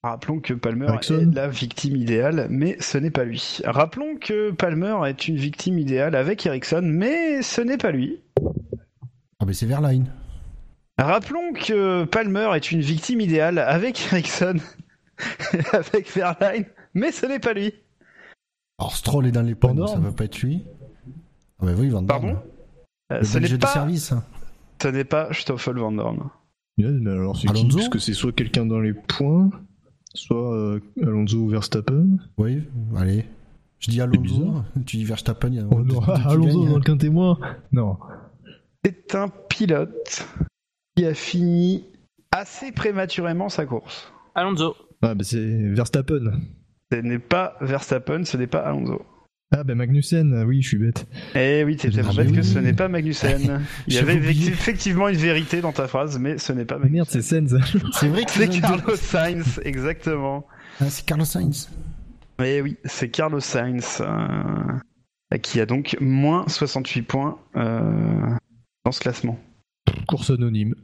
Rappelons 0.05 0.41
que 0.41 0.55
Palmer 0.55 0.89
est 1.01 1.35
la 1.35 1.47
victime 1.47 1.95
idéale, 1.95 2.49
mais 2.51 2.77
ce 2.81 2.99
n'est 2.99 3.11
pas 3.13 3.23
lui. 3.23 3.61
Rappelons 3.65 4.17
que 4.17 4.51
Palmer 4.51 4.97
est 5.07 5.29
une 5.29 5.37
victime 5.37 5.79
idéale 5.79 6.17
avec 6.17 6.45
Ericsson, 6.45 6.83
mais 6.83 7.43
ce 7.43 7.61
n'est 7.61 7.79
pas 7.79 7.93
lui. 7.93 8.21
Ah 9.39 9.45
ben 9.45 9.55
c'est 9.55 9.67
Verlaine. 9.67 10.13
Rappelons 10.99 11.53
que 11.53 12.05
Palmer 12.05 12.51
est 12.55 12.73
une 12.73 12.81
victime 12.81 13.21
idéale 13.21 13.59
avec 13.59 14.13
Ericsson, 14.13 14.57
avec 15.73 16.11
Verlaine, 16.13 16.65
mais 16.95 17.13
ce 17.13 17.27
n'est 17.27 17.39
pas 17.39 17.53
lui. 17.53 17.73
Alors 18.83 18.97
Stroll 18.97 19.27
est 19.29 19.33
dans 19.33 19.43
les 19.43 19.55
pommes, 19.55 19.79
Van 19.79 19.87
ça 19.87 19.99
va 20.01 20.11
pas 20.11 20.25
être 20.25 20.41
lui. 20.41 20.65
Ah 21.61 21.67
ben 21.67 21.77
oui, 21.79 21.89
Van 21.89 22.03
Dorn. 22.03 22.21
Pardon? 22.21 22.39
Euh, 23.13 23.19
Le 23.21 23.25
Ce 23.25 23.35
belge 23.39 23.53
n'est 23.53 23.59
de 23.59 23.63
pas, 23.63 23.69
service. 23.69 24.13
ce 24.83 24.89
n'est 24.89 25.05
pas 25.05 25.33
Stoffel 25.33 25.77
Van 25.77 25.93
Dorn. 25.93 26.31
yeah, 26.79 26.91
mais 26.91 27.11
alors 27.11 27.37
c'est 27.37 27.47
qui 27.47 27.69
Parce 27.69 27.89
que 27.89 28.01
c'est 28.01 28.13
soit 28.13 28.33
quelqu'un 28.33 28.67
dans 28.67 28.81
les 28.81 28.93
points, 28.93 29.51
soit 30.15 30.53
euh, 30.57 30.81
Alonso 31.01 31.37
ou 31.39 31.49
Verstappen. 31.49 32.17
Oui, 32.39 32.65
allez. 32.97 33.25
Je 33.79 33.89
dis 33.91 34.01
Alonso, 34.01 34.53
tu 34.87 34.97
dis 34.97 35.05
Verstappen, 35.05 35.49
il 35.51 35.55
y 35.55 35.59
a 35.61 35.63
un 35.63 35.69
Oh 35.71 35.77
non, 35.85 36.01
de- 36.01 36.07
de- 36.07 36.29
Alonso 36.29 36.65
dans 36.67 36.73
hein. 36.73 36.79
le 36.79 36.81
quintémoin 36.85 37.39
Non. 37.71 37.99
C'est 38.85 39.15
un 39.15 39.29
pilote 39.49 40.27
qui 40.97 41.05
a 41.07 41.15
fini 41.15 41.85
assez 42.33 42.73
prématurément 42.73 43.49
sa 43.49 43.65
course. 43.65 44.13
Alonso. 44.35 44.75
Ah 45.03 45.15
bah 45.15 45.23
c'est 45.23 45.71
Verstappen. 45.71 46.33
Ce 46.93 46.97
n'est 46.97 47.19
pas 47.19 47.57
Verstappen, 47.63 48.23
ce 48.27 48.37
n'est 48.37 48.47
pas 48.47 48.59
Alonso. 48.61 49.01
Ah 49.55 49.65
ben 49.65 49.75
Magnussen, 49.77 50.35
euh, 50.35 50.45
oui, 50.45 50.61
je 50.61 50.69
suis 50.69 50.77
bête. 50.79 51.07
Eh 51.35 51.65
oui, 51.65 51.77
t'es 51.77 51.89
Ah 51.89 51.97
tellement 51.97 52.13
bête 52.13 52.29
oui. 52.31 52.37
que 52.37 52.43
ce 52.43 52.59
n'est 52.59 52.75
pas 52.75 52.89
Magnussen. 52.89 53.61
Il 53.87 53.95
y 53.95 53.97
J'avais 53.97 54.13
avait 54.13 54.21
oublié. 54.27 54.49
effectivement 54.49 55.09
une 55.09 55.17
vérité 55.17 55.63
dans 55.63 55.73
ta 55.73 55.89
phrase, 55.89 56.19
mais 56.19 56.37
ce 56.37 56.53
n'est 56.53 56.67
pas 56.67 56.75
Ah, 56.77 56.87
merde, 56.87 57.07
Magnussen. 57.09 57.47
c'est 57.47 57.49
Sens. 57.49 57.83
C'est 57.99 58.09
vrai 58.09 58.25
que 58.27 58.31
C'est 58.31 58.49
Carlos 58.61 58.97
Sainz, 58.97 59.61
exactement. 59.65 60.47
Ah, 60.81 60.91
c'est 60.91 61.07
Carlos 61.07 61.25
Sainz. 61.25 61.71
Eh 62.45 62.61
oui, 62.61 62.77
c'est 62.85 63.09
Carlos 63.09 63.41
Sainz 63.41 64.03
euh, 64.03 65.39
qui 65.39 65.61
a 65.61 65.67
donc 65.67 65.97
moins 66.01 66.45
68 66.49 67.03
points 67.03 67.39
euh, 67.57 67.81
dans 68.85 68.93
ce 68.93 69.01
classement. 69.01 69.39
Course 70.09 70.29
anonyme. 70.31 70.75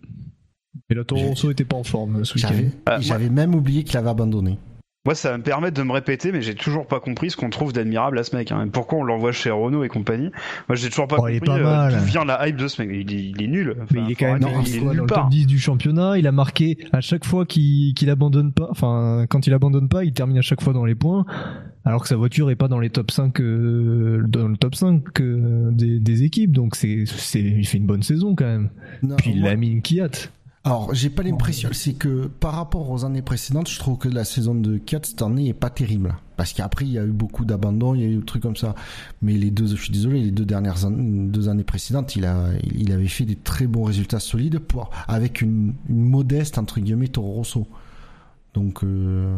Et 0.88 0.94
la 0.94 1.04
Toro 1.04 1.20
Rosso 1.20 1.50
était 1.50 1.64
pas 1.66 1.76
en 1.76 1.84
forme 1.84 2.24
ce 2.24 2.34
week-end. 2.34 2.48
J'avais 2.48 2.70
Ah, 2.86 2.98
j'avais 3.00 3.28
même 3.28 3.54
oublié 3.54 3.84
qu'il 3.84 3.96
avait 3.98 4.08
abandonné. 4.10 4.58
Moi, 5.04 5.14
ça 5.14 5.30
va 5.30 5.38
me 5.38 5.42
permettre 5.42 5.76
de 5.76 5.82
me 5.82 5.92
répéter, 5.92 6.32
mais 6.32 6.42
j'ai 6.42 6.54
toujours 6.54 6.86
pas 6.86 7.00
compris 7.00 7.30
ce 7.30 7.36
qu'on 7.36 7.50
trouve 7.50 7.72
d'admirable 7.72 8.18
à 8.18 8.24
ce 8.24 8.36
mec. 8.36 8.52
Hein. 8.52 8.68
Pourquoi 8.70 8.98
on 8.98 9.04
l'envoie 9.04 9.32
chez 9.32 9.50
Renault 9.50 9.84
et 9.84 9.88
compagnie 9.88 10.30
Moi, 10.68 10.76
j'ai 10.76 10.90
toujours 10.90 11.06
pas 11.06 11.16
Oh, 11.18 11.28
il 11.28 11.36
est 11.36 11.40
compris 11.40 11.62
pas 11.62 11.90
d'où 11.90 12.04
vient 12.04 12.24
la 12.24 12.46
hype 12.46 12.56
de 12.56 12.68
ce 12.68 12.82
mec. 12.82 12.90
Il 12.92 13.14
est, 13.14 13.24
il 13.30 13.42
est 13.42 13.46
nul. 13.46 13.76
Enfin, 13.82 14.04
il 14.04 14.10
est 14.10 14.14
quand 14.16 14.32
même 14.32 14.42
il 14.60 14.68
il 14.68 14.74
est 14.74 14.78
est 14.78 14.84
dans 14.84 14.92
le 14.92 15.06
top 15.06 15.28
10 15.30 15.46
du 15.46 15.58
championnat. 15.58 16.18
Il 16.18 16.26
a 16.26 16.32
marqué 16.32 16.78
à 16.92 17.00
chaque 17.00 17.24
fois 17.24 17.46
qu'il 17.46 18.10
abandonne 18.10 18.52
pas. 18.52 18.66
Enfin, 18.70 19.24
quand 19.30 19.46
il 19.46 19.54
abandonne 19.54 19.88
pas, 19.88 20.04
il 20.04 20.12
termine 20.12 20.38
à 20.38 20.42
chaque 20.42 20.62
fois 20.62 20.72
dans 20.72 20.84
les 20.84 20.94
points. 20.94 21.24
Alors 21.84 22.02
que 22.02 22.08
sa 22.08 22.16
voiture 22.16 22.50
est 22.50 22.56
pas 22.56 22.68
dans 22.68 22.80
les 22.80 22.90
top 22.90 23.10
5 23.10 23.40
euh, 23.40 24.22
dans 24.28 24.48
le 24.48 24.58
top 24.58 24.74
5 24.74 25.02
euh, 25.20 25.70
des, 25.70 26.00
des 26.00 26.22
équipes. 26.24 26.52
Donc 26.52 26.76
c'est 26.76 27.04
il 27.34 27.66
fait 27.66 27.78
une 27.78 27.86
bonne 27.86 28.02
saison 28.02 28.34
quand 28.34 28.44
même. 28.44 28.68
Non, 29.02 29.16
Puis 29.16 29.32
il 29.34 29.46
a 29.46 29.56
mis 29.56 29.70
une 29.70 29.80
Kiat. 29.80 30.28
Alors, 30.64 30.92
j'ai 30.92 31.08
pas 31.08 31.22
l'impression, 31.22 31.70
c'est 31.72 31.94
que 31.94 32.26
par 32.26 32.54
rapport 32.54 32.90
aux 32.90 33.04
années 33.04 33.22
précédentes, 33.22 33.68
je 33.68 33.78
trouve 33.78 33.96
que 33.96 34.08
la 34.08 34.24
saison 34.24 34.54
de 34.54 34.76
Kiat 34.76 35.00
cette 35.04 35.22
année 35.22 35.48
est 35.48 35.54
pas 35.54 35.70
terrible. 35.70 36.16
Parce 36.36 36.52
qu'après, 36.52 36.84
il 36.84 36.92
y 36.92 36.98
a 36.98 37.04
eu 37.04 37.12
beaucoup 37.12 37.44
d'abandon, 37.44 37.94
il 37.94 38.00
y 38.00 38.04
a 38.04 38.08
eu 38.08 38.16
des 38.16 38.24
trucs 38.24 38.42
comme 38.42 38.56
ça. 38.56 38.74
Mais 39.22 39.34
les 39.34 39.50
deux, 39.50 39.66
je 39.66 39.80
suis 39.80 39.92
désolé, 39.92 40.20
les 40.20 40.30
deux 40.30 40.44
dernières 40.44 40.76
deux 40.90 41.48
années 41.48 41.64
précédentes, 41.64 42.16
il 42.16 42.26
a, 42.26 42.50
il 42.74 42.92
avait 42.92 43.08
fait 43.08 43.24
des 43.24 43.36
très 43.36 43.66
bons 43.66 43.84
résultats 43.84 44.20
solides 44.20 44.60
avec 45.06 45.40
une, 45.40 45.74
une 45.88 46.02
modeste, 46.02 46.58
entre 46.58 46.80
guillemets, 46.80 47.08
Toro 47.08 47.32
Rosso. 47.32 47.66
Donc, 48.54 48.82
euh, 48.82 49.36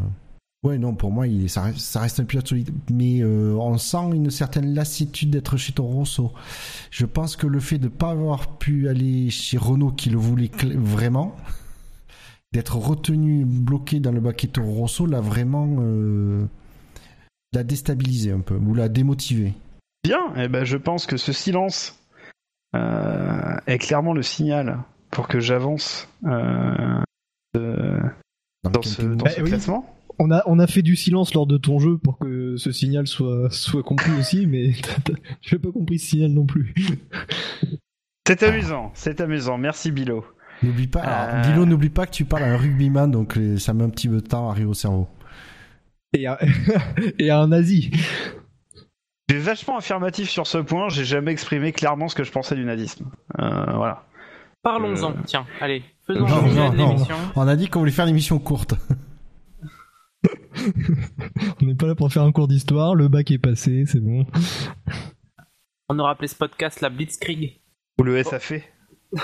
ouais, 0.63 0.79
non, 0.79 0.95
pour 0.95 1.11
moi, 1.11 1.27
il 1.27 1.49
ça, 1.49 1.63
reste, 1.63 1.79
ça 1.79 2.01
reste 2.01 2.21
un 2.21 2.25
pilote 2.25 2.49
solide. 2.49 2.71
Mais 2.91 3.21
euh, 3.23 3.55
on 3.59 3.79
sent 3.79 4.11
une 4.15 4.31
certaine 4.31 4.75
lassitude 4.75 5.31
d'être 5.31 5.57
chez 5.57 5.73
Toro 5.73 5.89
Rosso. 5.91 6.33
Je 6.91 7.07
pense 7.07 7.37
que 7.37 7.47
le 7.47 7.61
fait 7.61 7.79
de 7.79 7.85
ne 7.85 7.89
pas 7.89 8.11
avoir 8.11 8.59
pu 8.59 8.89
aller 8.89 9.31
chez 9.31 9.59
Renault 9.59 9.93
qui 9.93 10.11
le 10.11 10.19
voulait 10.19 10.51
vraiment, 10.77 11.35
d'être 12.53 12.77
retenu, 12.77 13.45
bloqué 13.45 14.01
dans 14.01 14.13
le 14.13 14.21
baquet 14.21 14.49
Toro 14.49 14.73
Rosso, 14.73 15.07
l'a 15.07 15.21
vraiment 15.21 15.69
euh, 15.81 16.45
l'a 17.53 17.63
déstabilisé 17.65 18.33
un 18.33 18.41
peu, 18.41 18.55
ou 18.57 18.75
l'a 18.75 18.89
démotivé. 18.89 19.55
Bien, 20.05 20.33
eh 20.37 20.49
ben, 20.49 20.65
je 20.65 20.77
pense 20.77 21.07
que 21.07 21.17
ce 21.17 21.33
silence 21.33 21.99
euh, 22.75 23.57
est 23.67 23.79
clairement 23.79 24.15
le 24.15 24.23
signal 24.23 24.79
pour 25.11 25.29
que 25.29 25.41
j'avance 25.41 26.09
Dans, 26.23 27.03
ce, 28.83 29.03
dans 29.03 29.25
Bah 29.25 29.31
ce 29.31 29.41
oui. 29.43 29.49
classement. 29.51 29.85
On 30.23 30.31
a, 30.31 30.43
on 30.47 30.59
a 30.59 30.67
fait 30.67 30.83
du 30.83 30.97
silence 30.97 31.33
lors 31.33 31.47
de 31.47 31.57
ton 31.57 31.79
jeu 31.79 31.97
pour 31.97 32.19
que 32.19 32.57
ce 32.59 32.73
signal 32.73 33.07
soit, 33.07 33.49
soit 33.51 33.83
compris 33.83 34.13
aussi, 34.19 34.47
mais 34.47 34.73
je 35.41 35.55
n'ai 35.55 35.59
pas 35.63 35.73
compris 35.73 35.99
ce 35.99 36.09
signal 36.11 36.31
non 36.33 36.45
plus. 36.45 36.75
C'est 38.27 38.43
amusant, 38.43 38.91
c'est 38.95 39.21
amusant. 39.23 39.57
Merci 39.57 39.91
Bilo. 39.91 40.25
N'oublie 40.63 40.87
pas, 40.89 41.01
alors, 41.01 41.35
Euh. 41.47 41.51
Bilo, 41.51 41.65
n'oublie 41.65 41.89
pas 41.89 42.05
que 42.07 42.11
tu 42.13 42.27
parles 42.27 42.43
à 42.45 42.53
un 42.53 42.57
rugbyman, 42.59 43.11
donc 43.11 43.39
euh, 43.39 43.57
ça 43.57 43.73
met 43.73 43.83
un 43.83 43.89
petit 43.89 44.09
peu 44.09 44.17
de 44.17 44.27
temps 44.27 44.47
à 44.49 44.51
arriver 44.53 44.67
au 44.67 44.75
cerveau. 44.75 45.09
Et 46.13 46.27
à, 46.27 46.39
et 47.19 47.31
à 47.31 47.39
un 47.41 47.49
nazi. 47.49 47.91
J'ai 49.31 49.39
vachement 49.39 49.79
affirmatif 49.79 50.29
sur 50.29 50.47
ce 50.47 50.59
point. 50.59 50.89
J'ai 50.91 51.05
jamais 51.07 51.33
exprimé 51.33 51.73
clairement 51.73 52.09
ce 52.09 52.15
que 52.15 52.25
je 52.25 52.31
pensais 52.33 52.57
du 52.57 52.65
nazisme. 52.65 53.11
Euh, 53.39 53.73
voilà. 53.75 54.05
Parlons-en, 54.63 55.13
Euh. 55.13 55.23
tiens, 55.25 55.47
allez, 55.63 55.83
faisons 56.07 56.27
Non, 56.29 56.43
non, 56.43 56.71
de 56.73 56.77
non. 56.77 56.89
l'émission. 56.91 57.17
On 57.37 57.49
a 57.49 57.57
dit 57.57 57.69
qu'on 57.69 57.79
voulait 57.79 57.91
faire 57.91 58.05
l'émission 58.07 58.39
courte. 58.39 58.75
On 61.63 61.67
n'est 61.67 61.75
pas 61.75 61.87
là 61.87 61.95
pour 61.95 62.13
faire 62.13 62.23
un 62.25 62.33
cours 62.33 62.49
d'histoire, 62.49 62.95
le 62.95 63.09
bac 63.09 63.31
est 63.31 63.39
passé, 63.39 63.85
c'est 63.87 64.01
bon. 64.01 64.27
On 65.89 65.99
aura 65.99 66.11
appelé 66.13 66.29
ce 66.29 66.35
podcast 66.35 66.81
la 66.81 66.91
Blitzkrieg. 66.91 67.61
Ou 67.99 68.03
le 68.05 68.23
SAF. 68.23 68.53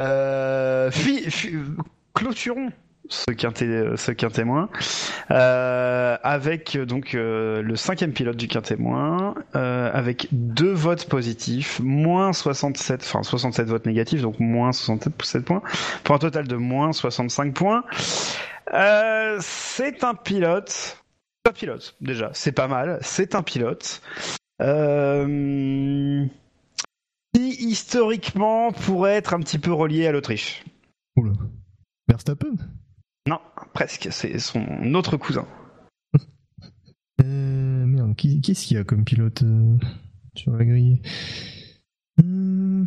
euh, 0.00 0.90
fi- 0.90 1.30
fi- 1.30 1.54
clôturons 2.14 2.70
ce 3.08 3.30
quintet, 3.32 3.96
ce 3.96 4.42
moins 4.44 4.68
euh, 5.30 6.16
avec 6.22 6.76
donc 6.78 7.14
euh, 7.14 7.62
le 7.62 7.76
cinquième 7.76 8.12
pilote 8.12 8.36
du 8.36 8.48
quintet 8.48 8.76
moins 8.76 9.34
euh, 9.54 9.90
avec 9.92 10.28
deux 10.32 10.72
votes 10.72 11.06
positifs, 11.06 11.80
moins 11.80 12.32
67, 12.32 13.02
enfin 13.02 13.22
67 13.22 13.68
votes 13.68 13.86
négatifs, 13.86 14.22
donc 14.22 14.40
moins 14.40 14.72
67 14.72 15.44
points, 15.44 15.62
pour 16.02 16.14
un 16.14 16.18
total 16.18 16.48
de 16.48 16.56
moins 16.56 16.92
65 16.92 17.54
points. 17.54 17.84
C'est 19.40 20.04
un 20.04 20.14
pilote, 20.14 21.04
un 21.46 21.52
pilote 21.52 21.96
déjà, 22.00 22.30
c'est 22.32 22.52
pas 22.52 22.68
mal, 22.68 22.98
c'est 23.02 23.34
un 23.34 23.42
pilote. 23.42 24.00
Qui 27.34 27.50
historiquement 27.58 28.72
pourrait 28.72 29.16
être 29.16 29.34
un 29.34 29.40
petit 29.40 29.58
peu 29.58 29.72
relié 29.72 30.06
à 30.06 30.12
l'Autriche. 30.12 30.64
Oula. 31.16 31.32
Verstappen? 32.08 32.56
Non, 33.28 33.40
presque, 33.72 34.08
c'est 34.10 34.38
son 34.38 34.94
autre 34.94 35.16
cousin. 35.16 35.46
euh, 37.22 37.86
Merde, 37.86 38.14
qui, 38.16 38.40
qu'est-ce 38.40 38.66
qu'il 38.66 38.76
y 38.76 38.80
a 38.80 38.84
comme 38.84 39.04
pilote 39.04 39.42
euh, 39.42 39.76
sur 40.36 40.52
la 40.56 40.64
grille? 40.64 41.00
Hmm, 42.22 42.84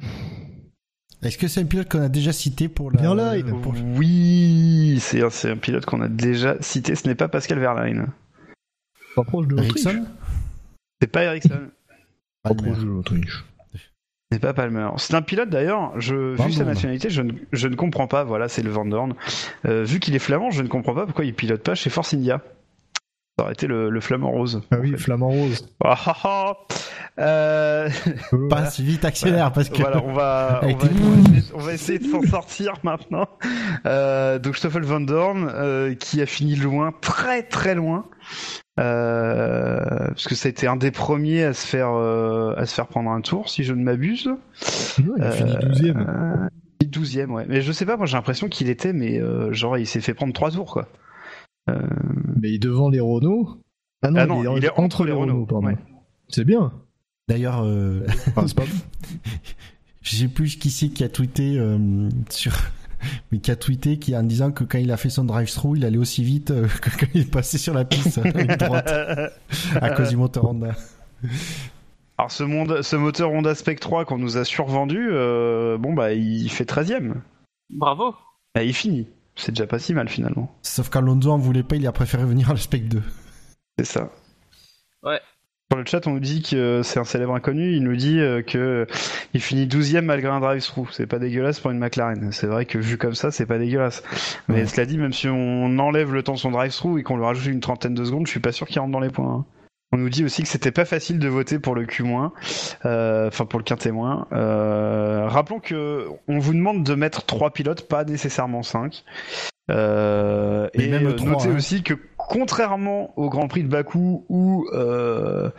Est-ce 1.24 1.38
que 1.38 1.48
c'est 1.48 1.62
un 1.62 1.66
pilote 1.66 1.90
qu'on 1.90 2.02
a 2.02 2.10
déjà 2.10 2.32
cité 2.34 2.70
pour 2.70 2.92
la... 2.92 3.02
Verlaine. 3.02 3.62
pour- 3.62 3.74
Oui, 3.96 5.00
c'est 5.02 5.24
un, 5.24 5.30
c'est 5.30 5.50
un 5.50 5.58
pilote 5.58 5.86
qu'on 5.86 6.02
a 6.02 6.08
déjà 6.08 6.62
cité, 6.62 6.94
ce 6.96 7.08
n'est 7.08 7.16
pas 7.16 7.28
Pascal 7.28 7.60
Verlaine. 7.60 8.08
Pas 9.16 9.24
proche 9.24 9.48
de 9.48 9.56
l'Autriche. 9.56 9.86
Ericsson? 9.86 10.06
C'est 11.02 11.08
pas 11.12 11.24
Ericsson, 11.24 11.70
Pas 12.44 12.54
proche 12.54 12.78
de 12.80 12.86
l'Autriche. 12.86 13.44
C'est 14.32 14.40
pas 14.40 14.54
Palmer. 14.54 14.90
C'est 14.98 15.14
un 15.16 15.22
pilote 15.22 15.50
d'ailleurs, 15.50 15.94
je, 16.00 16.36
vu 16.42 16.52
sa 16.52 16.66
nationalité, 16.66 17.10
je 17.10 17.22
ne, 17.22 17.32
je 17.54 17.68
ne 17.68 17.76
comprends 17.76 18.08
pas, 18.08 18.24
voilà, 18.24 18.48
c'est 18.50 18.62
le 18.62 18.70
Van 18.70 18.86
Dorn. 18.86 19.14
Euh, 19.66 19.84
vu 19.84 20.00
qu'il 20.00 20.16
est 20.16 20.20
flamand, 20.20 20.52
je 20.52 20.62
ne 20.64 20.68
comprends 20.68 20.94
pas 20.94 21.06
pourquoi 21.06 21.26
il 21.26 21.34
pilote 21.34 21.64
pas 21.64 21.76
chez 21.76 21.90
Force 21.90 22.14
India. 22.14 22.42
Ça 23.40 23.44
aurait 23.44 23.54
été 23.54 23.68
le, 23.68 23.90
le 23.92 24.02
flamand 24.02 24.32
rose. 24.32 24.64
Ah 24.72 24.78
oui, 24.82 24.98
Flamand 24.98 25.30
Rose. 25.30 25.70
Ah, 25.84 25.96
ah, 26.08 26.16
ah. 26.24 26.54
Euh, 27.20 27.88
Passe 28.50 28.80
vite, 28.80 29.06
accélère, 29.06 29.52
parce 29.54 29.70
que... 29.70 29.78
Voilà, 29.80 30.02
on 30.04 30.12
va, 30.12 30.60
on 30.64 30.66
Avec 30.66 30.78
va, 30.82 30.88
tes- 30.88 30.96
on 31.04 31.10
va 31.12 31.20
essayer, 31.30 31.44
on 31.54 31.60
va 31.60 31.74
essayer 31.74 32.00
de 32.00 32.08
s'en 32.08 32.24
sortir 32.24 32.74
maintenant. 32.84 33.28
Euh, 33.86 34.40
donc 34.40 34.58
Stoffel 34.58 34.82
Van 34.84 35.00
Dorn, 35.02 35.52
euh, 35.54 35.94
qui 35.94 36.20
a 36.22 36.26
fini 36.26 36.56
loin, 36.56 36.92
très 37.00 37.44
très 37.44 37.76
loin, 37.76 38.06
euh, 38.80 39.80
parce 40.08 40.28
que 40.28 40.36
ça 40.36 40.48
a 40.48 40.50
été 40.50 40.68
un 40.68 40.76
des 40.76 40.92
premiers 40.92 41.44
à 41.44 41.54
se 41.54 41.66
faire 41.66 41.92
euh, 41.92 42.54
à 42.58 42.66
se 42.66 42.74
faire 42.74 42.88
prendre 42.88 43.10
un 43.10 43.22
tour, 43.22 43.50
si 43.50 43.64
je 43.64 43.74
ne 43.74 43.84
m'abuse. 43.84 44.28
Non, 44.28 45.14
il 45.18 45.24
a 45.24 45.32
fini 45.32 45.56
12 45.62 45.82
e 45.84 45.94
Euh, 45.96 46.48
12e, 46.84 47.32
ouais. 47.32 47.46
Mais 47.48 47.62
je 47.62 47.72
sais 47.72 47.86
pas, 47.86 47.98
moi 47.98 48.06
j'ai 48.06 48.16
l'impression 48.16 48.48
qu'il 48.48 48.70
était, 48.70 48.94
mais 48.94 49.20
euh, 49.20 49.52
genre 49.54 49.78
il 49.78 49.88
s'est 49.88 50.02
fait 50.02 50.14
prendre 50.14 50.34
trois 50.34 50.52
tours, 50.52 50.72
quoi. 50.72 50.88
Euh, 51.70 51.82
Mais 52.40 52.50
il 52.50 52.56
est 52.56 52.60
devant 52.60 52.90
les 52.90 53.00
Renault. 53.00 53.58
Ah 54.02 54.12
non, 54.12 54.20
Ah 54.22 54.26
non, 54.26 54.58
il, 54.58 54.66
est 54.66 54.72
entre, 54.78 55.04
les 55.06 55.12
Renault, 55.12 55.46
pardon. 55.46 55.68
ouais. 55.68 55.78
C'est 56.30 56.46
bien. 56.46 56.72
D'ailleurs, 57.28 57.62
euh, 57.64 58.06
pas 58.36 58.46
je 60.02 60.16
sais 60.16 60.28
plus 60.28 60.58
qui 60.58 60.70
c'est 60.70 60.90
qui 60.90 61.04
a 61.04 61.10
tweeté 61.10 61.58
euh, 61.58 62.10
sur... 62.30 62.54
Mais 63.32 63.40
qui 63.40 63.52
a 63.52 63.56
tweeté 63.56 64.00
qui 64.00 64.16
en 64.16 64.24
disant 64.24 64.52
que 64.52 64.64
quand 64.64 64.78
il 64.78 64.92
a 64.92 64.98
fait 64.98 65.10
son 65.10 65.24
drive-through, 65.24 65.78
il 65.78 65.86
allait 65.86 65.98
aussi 65.98 66.24
vite 66.24 66.52
euh, 66.52 66.68
que 66.82 66.90
quand 66.90 67.08
il 67.14 67.22
est 67.22 67.32
passé 67.32 67.58
sur 67.58 67.74
la 67.74 67.86
piste 67.86 68.18
à 68.18 68.24
ligne 68.24 68.56
droite 68.58 68.92
à 69.76 69.90
cause 69.92 70.10
du 70.10 70.18
moteur 70.18 70.46
Honda. 70.46 70.76
Alors 72.18 72.32
ce, 72.32 72.44
monde, 72.44 72.82
ce 72.82 72.96
moteur 72.96 73.32
Honda 73.32 73.54
Spec 73.56 73.80
3 73.80 74.06
qu'on 74.06 74.18
nous 74.18 74.38
a 74.38 74.44
survendu, 74.44 75.10
euh, 75.12 75.78
bon 75.78 75.94
bah 75.94 76.14
il 76.14 76.50
fait 76.50 76.70
13ème. 76.70 77.16
Bravo. 77.70 78.16
Bah, 78.56 78.64
il 78.64 78.74
finit. 78.74 79.08
C'est 79.36 79.52
déjà 79.52 79.68
pas 79.68 79.78
si 79.78 79.94
mal 79.94 80.10
finalement. 80.10 80.52
Sauf 80.64 80.90
qu'Alonso 80.90 81.30
en 81.30 81.38
voulait 81.38 81.64
pas, 81.64 81.76
il 81.76 81.86
a 81.86 81.92
préféré 81.92 82.26
venir 82.26 82.50
à 82.50 82.54
le 82.54 82.60
Spec 82.60 82.88
2. 82.88 83.04
C'est 83.78 83.86
ça. 83.86 84.10
Ouais. 85.04 85.22
Sur 85.70 85.80
le 85.80 85.86
chat, 85.86 86.08
on 86.08 86.12
nous 86.12 86.20
dit 86.22 86.42
que 86.44 86.82
c'est 86.82 86.98
un 86.98 87.04
célèbre 87.04 87.36
inconnu. 87.36 87.74
Il 87.76 87.84
nous 87.84 87.98
dit 87.98 88.22
euh, 88.22 88.42
que 88.42 88.88
il 89.34 89.42
finit 89.42 89.68
12ème 89.68 90.02
malgré 90.06 90.30
un 90.30 90.40
drive-through. 90.40 90.88
C'est 90.92 91.08
pas 91.08 91.20
dégueulasse 91.20 91.60
pour 91.60 91.72
une 91.72 91.78
McLaren. 91.80 92.32
C'est 92.32 92.48
vrai 92.48 92.66
que 92.66 92.78
vu 92.78 92.98
comme 92.98 93.16
ça, 93.16 93.32
c'est 93.32 93.46
pas 93.46 93.58
dégueulasse. 93.58 94.02
Mais 94.48 94.62
Ouais. 94.62 94.66
cela 94.66 94.86
dit, 94.86 94.98
même 94.98 95.12
si 95.12 95.28
on 95.28 95.78
enlève 95.80 96.14
le 96.14 96.24
temps 96.24 96.36
de 96.36 96.40
son 96.40 96.52
drive-through 96.52 97.00
et 97.00 97.04
qu'on 97.04 97.18
lui 97.18 97.26
rajoute 97.26 97.48
une 97.52 97.60
trentaine 97.60 97.94
de 97.94 98.06
secondes, 98.06 98.26
je 98.28 98.32
suis 98.32 98.40
pas 98.40 98.54
sûr 98.54 98.66
qu'il 98.66 98.80
rentre 98.80 98.94
dans 98.94 99.02
les 99.02 99.10
points. 99.10 99.30
hein. 99.30 99.46
On 99.94 99.98
nous 99.98 100.10
dit 100.10 100.24
aussi 100.24 100.42
que 100.44 100.50
c'était 100.50 100.72
pas 100.72 100.84
facile 100.86 101.18
de 101.20 101.28
voter 101.30 101.60
pour 101.60 101.74
le 101.76 101.86
Q-, 101.86 102.04
euh, 102.86 103.28
enfin 103.28 103.46
pour 103.46 103.60
le 103.60 103.64
quintet 103.64 103.92
moins. 103.92 104.28
Euh, 104.34 105.26
rappelons 105.28 105.60
que 105.60 106.08
on 106.28 106.40
vous 106.40 106.54
demande 106.54 106.84
de 106.84 106.94
mettre 106.94 107.26
trois 107.26 107.52
pilotes, 107.52 107.88
pas 107.88 108.04
nécessairement 108.06 108.64
cinq. 108.64 109.04
Euh, 109.70 110.68
et 110.74 110.88
même 110.88 111.04
notez 111.04 111.48
hein. 111.50 111.56
aussi 111.56 111.84
que 111.84 111.94
contrairement 112.28 113.14
au 113.18 113.30
Grand 113.30 113.48
Prix 113.48 113.64
de 113.64 113.70
Bakou 113.70 114.26
où 114.30 114.68
euh, 114.74 115.50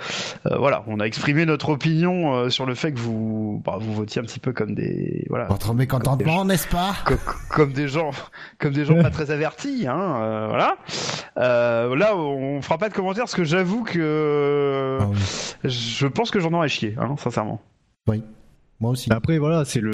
euh, 0.47 0.57
voilà, 0.59 0.85
on 0.87 1.01
a 1.01 1.05
exprimé 1.05 1.47
notre 1.47 1.71
opinion 1.71 2.35
euh, 2.35 2.49
sur 2.51 2.67
le 2.67 2.75
fait 2.75 2.93
que 2.93 2.99
vous 2.99 3.63
bah, 3.65 3.79
vous 3.81 3.95
votiez 3.95 4.21
un 4.21 4.25
petit 4.25 4.39
peu 4.39 4.53
comme 4.53 4.75
des 4.75 5.25
voilà 5.31 5.47
Votre 5.47 5.73
mécontentement, 5.75 6.45
n'est-ce 6.45 6.69
pas? 6.69 6.95
co- 7.07 7.15
co- 7.17 7.33
comme 7.51 7.73
des 7.73 7.89
gens 7.89 8.11
comme 8.59 8.73
des 8.75 8.85
gens 8.85 9.01
pas 9.03 9.11
très 9.11 9.31
avertis 9.31 9.87
hein 9.89 10.17
euh, 10.21 10.47
voilà 10.49 10.77
Euh, 11.39 11.97
là 11.97 12.17
on 12.17 12.61
fera 12.63 12.79
pas 12.79 12.89
de 12.89 12.95
commentaires 12.95 13.25
parce 13.25 13.35
que 13.35 13.45
j'avoue 13.45 13.83
que 13.85 14.99
Ah 15.01 15.07
oui. 15.11 15.17
je 15.71 16.07
pense 16.07 16.31
que 16.31 16.39
j'en 16.41 16.53
aurais 16.53 16.69
chié 16.69 16.95
hein, 17.01 17.15
sincèrement 17.19 17.61
Oui, 18.07 18.23
moi 18.81 18.91
aussi. 18.93 19.11
Après, 19.13 19.39
voilà, 19.39 19.65
c'est 19.65 19.81
le. 19.81 19.91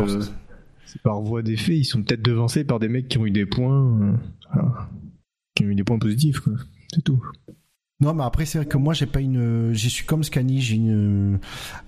Par 1.02 1.20
voie 1.22 1.42
des 1.42 1.56
faits, 1.56 1.74
ils 1.76 1.84
sont 1.84 2.02
peut-être 2.02 2.22
devancés 2.22 2.62
par 2.64 2.78
des 2.78 2.88
mecs 2.88 3.08
qui 3.08 3.18
ont 3.18 3.26
eu 3.26 3.30
des 3.32 3.46
points. 3.46 3.84
euh, 4.00 4.12
voilà. 4.52 4.68
Qui 5.54 5.64
ont 5.64 5.68
eu 5.68 5.74
des 5.74 5.84
points 5.84 5.98
positifs, 5.98 6.40
quoi. 6.40 6.54
C'est 6.92 7.02
tout. 7.02 7.22
Non, 8.00 8.12
mais 8.12 8.24
après, 8.24 8.44
c'est 8.44 8.58
vrai 8.58 8.66
que 8.66 8.76
moi, 8.76 8.92
j'ai 8.94 9.06
pas 9.06 9.20
une. 9.20 9.72
J'y 9.72 9.88
suis 9.90 10.04
comme 10.04 10.24
Scani, 10.24 10.60
j'ai 10.60 10.76
une, 10.76 11.38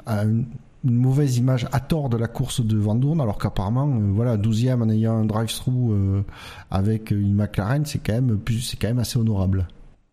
euh, 0.08 0.42
une 0.84 0.94
mauvaise 0.94 1.36
image 1.38 1.66
à 1.72 1.80
tort 1.80 2.08
de 2.08 2.16
la 2.16 2.28
course 2.28 2.64
de 2.64 2.76
Vandoorne, 2.76 3.20
alors 3.20 3.38
qu'apparemment, 3.38 3.88
euh, 3.88 4.10
voilà, 4.12 4.36
12e 4.36 4.82
en 4.82 4.88
ayant 4.88 5.16
un 5.16 5.24
drive-through 5.24 5.92
euh, 5.92 6.22
avec 6.70 7.10
une 7.10 7.34
McLaren, 7.34 7.84
c'est 7.84 7.98
quand 7.98 8.12
même 8.14 8.38
plus, 8.38 8.60
c'est 8.60 8.76
quand 8.76 8.86
même 8.88 9.00
assez 9.00 9.18
honorable. 9.18 9.66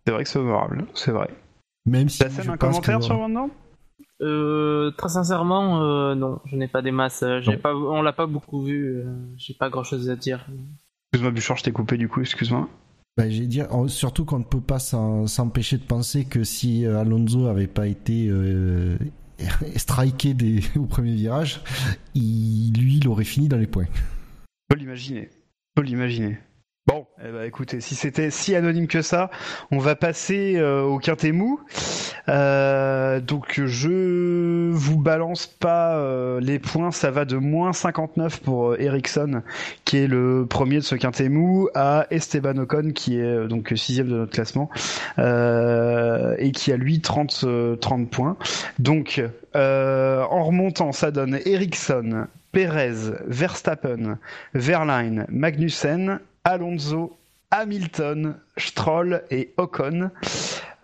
c'est 0.07 0.13
vrai 0.13 0.23
que 0.23 0.29
c'est 0.29 0.39
honorable 0.39 0.85
c'est 0.95 1.11
vrai 1.11 1.29
Même 1.85 2.09
si. 2.09 2.23
la 2.23 2.29
scène 2.31 2.45
je 2.45 2.51
un 2.51 2.57
commentaire 2.57 2.97
que- 2.99 3.05
sur 3.05 3.17
Van 3.17 3.29
Dorn 3.29 3.49
Euh, 4.21 4.91
très 4.97 5.09
sincèrement, 5.09 5.83
euh, 5.83 6.15
non, 6.15 6.39
je 6.45 6.55
n'ai 6.55 6.67
pas 6.67 6.81
des 6.81 6.91
masses. 6.91 7.23
J'ai 7.41 7.57
pas, 7.57 7.75
on 7.75 8.01
l'a 8.01 8.13
pas 8.13 8.25
beaucoup 8.25 8.63
vu. 8.63 8.97
euh, 8.97 9.03
J'ai 9.37 9.53
pas 9.53 9.69
grand 9.69 9.83
chose 9.83 10.09
à 10.09 10.15
dire. 10.15 10.47
excuse-moi 11.11 11.31
Bouchard 11.31 11.57
je 11.57 11.63
t'ai 11.63 11.71
coupé 11.71 11.97
du 11.97 12.09
coup 12.09 12.21
excuse-moi 12.21 12.67
Ben, 13.17 13.29
j'ai 13.29 13.45
dire, 13.45 13.67
on- 13.71 13.87
surtout 13.87 14.25
qu'on 14.25 14.39
ne 14.39 14.43
peut 14.43 14.61
pas 14.61 14.79
s'empêcher 14.79 15.77
de 15.77 15.83
penser 15.83 16.25
que 16.25 16.43
si 16.43 16.85
euh, 16.85 16.99
Alonso 16.99 17.45
avait 17.45 17.67
pas 17.67 17.87
été 17.87 18.27
euh, 18.27 18.97
au 20.75 20.85
premier 20.85 21.13
virage, 21.15 21.61
il, 22.15 22.73
lui, 22.77 22.97
il 22.97 23.07
aurait 23.07 23.23
fini 23.23 23.47
dans 23.47 23.57
les 23.57 23.67
points. 23.67 23.85
peut 24.67 24.77
l'imaginer. 24.77 25.29
peut 25.75 25.83
l'imaginer. 25.83 26.37
Bon, 26.85 27.07
eh 27.23 27.31
ben, 27.31 27.43
écoutez, 27.43 27.79
si 27.79 27.95
c'était 27.95 28.29
si 28.29 28.57
anonyme 28.57 28.87
que 28.87 29.01
ça, 29.01 29.31
on 29.71 29.77
va 29.77 29.95
passer 29.95 30.55
euh, 30.57 30.81
au 30.81 30.99
quintet 30.99 31.31
mou. 31.31 31.61
Euh, 32.27 33.21
donc 33.21 33.61
je 33.65 34.69
vous 34.69 34.99
balance 34.99 35.47
pas 35.47 35.95
euh, 35.95 36.41
les 36.41 36.59
points, 36.59 36.91
ça 36.91 37.09
va 37.09 37.23
de 37.23 37.37
moins 37.37 37.71
59 37.71 38.41
pour 38.41 38.75
Ericsson, 38.75 39.43
qui 39.85 39.99
est 39.99 40.07
le 40.07 40.45
premier 40.45 40.75
de 40.75 40.81
ce 40.81 40.95
quintet 40.95 41.29
mou, 41.29 41.69
à 41.73 42.05
Esteban 42.11 42.57
Ocon, 42.57 42.91
qui 42.93 43.17
est 43.17 43.47
donc 43.47 43.71
sixième 43.77 44.09
de 44.09 44.17
notre 44.17 44.33
classement, 44.33 44.69
et 45.17 46.51
qui 46.51 46.73
a 46.73 46.75
lui 46.75 46.99
30, 46.99 47.45
euh, 47.45 47.75
30 47.77 48.09
points. 48.09 48.35
Donc 48.79 49.23
en 49.55 50.43
remontant, 50.43 50.91
ça 50.91 51.11
donne 51.11 51.39
Ericsson, 51.45 52.27
Perez, 52.51 53.13
Verstappen, 53.25 54.17
Verline, 54.53 55.25
Magnussen, 55.29 56.19
Alonso, 56.43 57.17
Hamilton, 57.51 58.35
Stroll 58.57 59.23
et 59.31 59.53
Ocon. 59.57 60.11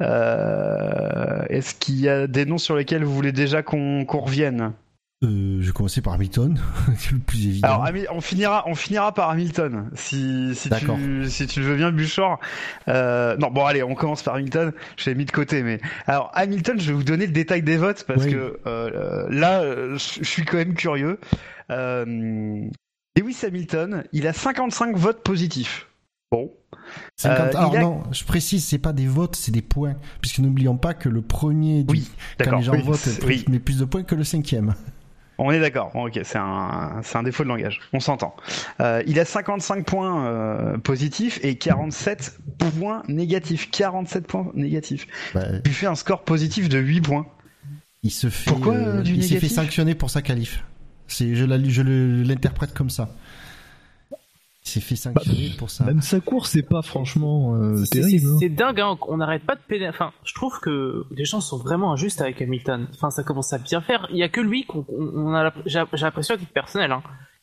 Euh, 0.01 1.43
Est-ce 1.49 1.75
qu'il 1.75 1.99
y 1.99 2.09
a 2.09 2.27
des 2.27 2.45
noms 2.45 2.57
sur 2.57 2.75
lesquels 2.75 3.03
vous 3.03 3.13
voulez 3.13 3.31
déjà 3.31 3.63
qu'on 3.63 4.05
qu'on 4.05 4.19
revienne? 4.19 4.73
Euh, 5.21 5.57
je 5.59 5.65
vais 5.67 5.73
commencer 5.73 5.99
par 6.01 6.13
Hamilton, 6.13 6.57
c'est 6.97 7.11
le 7.11 7.19
plus 7.19 7.45
évident. 7.47 7.67
Alors, 7.67 7.89
on 8.11 8.21
finira, 8.21 8.63
on 8.67 8.75
finira 8.75 9.13
par 9.13 9.29
Hamilton, 9.31 9.89
si, 9.93 10.55
si, 10.55 10.69
tu, 10.69 11.29
si 11.29 11.45
tu 11.45 11.59
le 11.59 11.65
veux 11.65 11.75
bien, 11.75 11.91
Buchor. 11.91 12.39
Euh, 12.87 13.35
non, 13.35 13.51
bon, 13.51 13.65
allez, 13.65 13.83
on 13.83 13.95
commence 13.95 14.23
par 14.23 14.35
Hamilton. 14.35 14.71
Je 14.95 15.09
l'ai 15.09 15.15
mis 15.15 15.25
de 15.25 15.31
côté, 15.31 15.61
mais 15.61 15.81
alors 16.07 16.31
Hamilton, 16.35 16.79
je 16.79 16.87
vais 16.87 16.93
vous 16.93 17.03
donner 17.03 17.25
le 17.25 17.33
détail 17.33 17.63
des 17.63 17.75
votes 17.75 18.05
parce 18.07 18.23
Oui. 18.23 18.31
que 18.31 18.59
euh, 18.65 19.27
là, 19.29 19.61
je 19.97 20.19
je 20.21 20.23
suis 20.23 20.45
quand 20.45 20.55
même 20.55 20.73
curieux. 20.73 21.19
Euh, 21.69 22.61
Lewis 23.19 23.37
Hamilton, 23.45 24.03
il 24.13 24.27
a 24.27 24.33
55 24.33 24.95
votes 24.95 25.23
positifs. 25.23 25.87
Bon, 26.31 26.51
50 27.17 27.39
euh, 27.55 27.57
Alors 27.57 27.75
a- 27.75 27.79
non, 27.81 28.03
je 28.11 28.23
précise, 28.23 28.65
c'est 28.65 28.77
pas 28.77 28.93
des 28.93 29.07
votes, 29.07 29.35
c'est 29.35 29.51
des 29.51 29.61
points. 29.61 29.95
Puisque 30.21 30.39
n'oublions 30.39 30.77
pas 30.77 30.93
que 30.93 31.09
le 31.09 31.21
premier, 31.21 31.83
du- 31.83 31.91
Oui, 31.91 32.09
quand 32.43 32.57
les 32.57 32.63
gens 32.63 32.73
oui, 32.73 32.81
votent, 32.83 33.07
oui. 33.25 33.45
met 33.49 33.59
plus 33.59 33.79
de 33.79 33.85
points 33.85 34.03
que 34.03 34.15
le 34.15 34.23
cinquième. 34.23 34.75
On 35.41 35.51
est 35.51 35.59
d'accord. 35.59 35.91
Bon, 35.93 36.07
ok, 36.07 36.19
c'est 36.23 36.37
un, 36.37 37.01
un 37.13 37.23
défaut 37.23 37.43
de 37.43 37.47
langage. 37.49 37.79
On 37.93 37.99
s'entend. 38.01 38.35
Euh, 38.81 39.01
il 39.07 39.19
a 39.19 39.25
55 39.25 39.85
points 39.85 40.25
euh, 40.27 40.77
positifs 40.77 41.39
et 41.43 41.55
47 41.57 42.37
points 42.77 43.03
négatifs. 43.07 43.71
47 43.71 44.27
points 44.27 44.51
négatifs. 44.53 45.07
Bah, 45.33 45.43
Il 45.65 45.71
fait 45.71 45.87
un 45.87 45.95
score 45.95 46.23
positif 46.23 46.67
de 46.69 46.77
8 46.77 47.01
points. 47.01 47.25
il 48.03 48.11
se 48.11 48.29
fait, 48.29 48.51
Pourquoi, 48.51 48.75
euh, 48.75 49.01
il 49.05 49.23
s'est 49.23 49.39
fait 49.39 49.47
sanctionner 49.49 49.95
pour 49.95 50.09
sa 50.09 50.21
qualif. 50.21 50.63
C'est, 51.09 51.35
je, 51.35 51.43
la- 51.45 51.61
je 51.63 51.81
le- 51.81 52.23
l'interprète 52.23 52.73
comme 52.73 52.89
ça. 52.89 53.09
Il 54.65 54.69
s'est 54.71 54.81
fait 54.81 54.95
sanctionner 54.95 55.51
pour 55.57 55.69
ça. 55.71 55.83
Même 55.85 56.01
sa 56.01 56.19
course, 56.19 56.51
c'est 56.51 56.61
pas 56.61 56.81
franchement 56.83 57.55
euh, 57.55 57.83
C'est- 57.85 58.01
terrible. 58.01 58.19
C'est 58.19 58.27
hein. 58.27 58.37
c'est 58.39 58.49
dingue, 58.49 58.79
hein, 58.81 58.97
on 59.07 59.17
n'arrête 59.17 59.43
pas 59.43 59.55
de 59.55 59.61
péder. 59.67 59.87
Enfin, 59.87 60.11
je 60.23 60.33
trouve 60.35 60.59
que 60.59 61.05
les 61.11 61.25
gens 61.25 61.41
sont 61.41 61.57
vraiment 61.57 61.91
injustes 61.93 62.21
avec 62.21 62.41
Hamilton. 62.41 62.87
Enfin, 62.93 63.09
ça 63.09 63.23
commence 63.23 63.51
à 63.53 63.57
bien 63.57 63.81
faire. 63.81 64.07
Il 64.11 64.17
y 64.17 64.23
a 64.23 64.29
que 64.29 64.41
lui 64.41 64.65
qu'on 64.65 64.85
on- 64.89 65.27
on 65.29 65.33
a. 65.33 65.43
la- 65.45 65.53
J'ai 65.65 65.79
l'impression 66.05 66.35
à 66.35 66.37
titre 66.37 66.51
personnel. 66.53 66.91
Hein. 66.91 67.01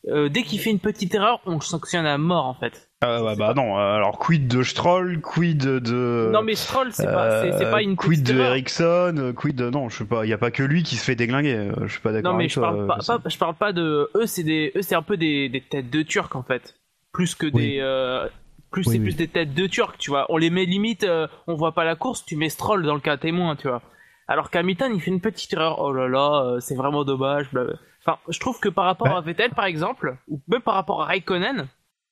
Euh, 0.09 0.29
dès 0.29 0.43
qu'il 0.43 0.59
fait 0.59 0.69
une 0.69 0.79
petite 0.79 1.13
erreur, 1.15 1.41
on 1.45 1.55
le 1.55 1.61
sanctionne 1.61 2.05
à 2.05 2.17
mort 2.17 2.45
en 2.45 2.53
fait. 2.53 2.89
Euh, 3.03 3.21
ouais, 3.23 3.35
bah 3.35 3.53
non. 3.55 3.77
Alors 3.77 4.17
quid 4.19 4.47
de 4.47 4.63
Stroll, 4.63 5.19
quid 5.21 5.57
de. 5.59 6.29
non 6.31 6.41
mais 6.43 6.55
Stroll, 6.55 6.93
c'est 6.93 7.05
pas, 7.05 7.41
c'est- 7.41 7.57
c'est 7.57 7.69
pas 7.71 7.81
une 7.81 7.91
Euh, 7.91 7.95
quid 7.95 8.21
petite 8.23 8.27
de 8.35 8.39
erreur. 8.39 8.51
Ericsson, 8.51 9.33
quid 9.35 9.55
de 9.55 9.69
non, 9.69 9.89
je 9.89 9.97
sais 9.97 10.05
pas. 10.05 10.25
Il 10.25 10.29
y 10.29 10.33
a 10.33 10.37
pas 10.37 10.51
que 10.51 10.63
lui 10.63 10.83
qui 10.83 10.95
se 10.95 11.03
fait 11.03 11.15
déglinguer. 11.15 11.55
euh, 11.55 11.73
Je 11.87 11.91
suis 11.93 12.01
pas 12.01 12.11
d'accord. 12.13 12.31
Non 12.31 12.37
mais 12.37 12.43
avec 12.45 12.51
je 12.51 12.55
toi, 12.55 12.69
parle 12.71 12.87
pas, 12.87 13.29
je 13.29 13.37
parle 13.37 13.55
pas 13.55 13.73
de 13.73 14.09
eux. 14.15 14.25
C'est 14.27 14.43
des, 14.43 14.71
eux 14.75 14.81
c'est 14.81 14.95
un 14.95 15.01
peu 15.01 15.17
des, 15.17 15.49
des 15.49 15.61
têtes 15.61 15.89
de 15.89 16.01
Turcs 16.03 16.35
en 16.35 16.43
fait. 16.43 16.75
Plus 17.11 17.35
que 17.35 17.47
Oui. 17.47 17.51
des, 17.73 17.77
euh, 17.81 18.27
plus 18.71 18.85
Oui, 18.87 18.93
c'est 18.93 18.99
oui. 18.99 19.05
plus 19.05 19.15
des 19.15 19.27
têtes 19.27 19.53
de 19.53 19.67
Turcs, 19.67 19.97
tu 19.97 20.09
vois. 20.11 20.25
On 20.29 20.37
les 20.37 20.49
met 20.51 20.65
limite, 20.65 21.03
euh, 21.03 21.27
on 21.47 21.55
voit 21.55 21.73
pas 21.73 21.83
la 21.83 21.95
course, 21.95 22.23
tu 22.25 22.35
mets 22.37 22.49
Stroll 22.49 22.83
dans 22.83 22.93
le 22.95 22.99
cas 23.01 23.17
témoin, 23.17 23.55
tu 23.55 23.67
vois. 23.67 23.81
Alors 24.27 24.49
qu'Hamilton 24.51 24.91
il 24.93 25.01
fait 25.01 25.11
une 25.11 25.21
petite 25.21 25.51
erreur. 25.53 25.79
Oh 25.79 25.91
là 25.91 26.07
là, 26.07 26.43
euh, 26.45 26.59
c'est 26.61 26.75
vraiment 26.75 27.03
dommage. 27.03 27.47
blablabla. 27.51 27.79
Enfin, 28.07 28.19
je 28.29 28.39
trouve 28.39 28.59
que 28.59 28.69
par 28.69 28.85
rapport 28.85 29.07
Bah. 29.07 29.17
à 29.17 29.21
Vettel 29.21 29.51
par 29.51 29.65
exemple, 29.65 30.17
ou 30.29 30.41
même 30.47 30.61
par 30.61 30.75
rapport 30.75 31.01
à 31.01 31.05
Raikkonen. 31.05 31.67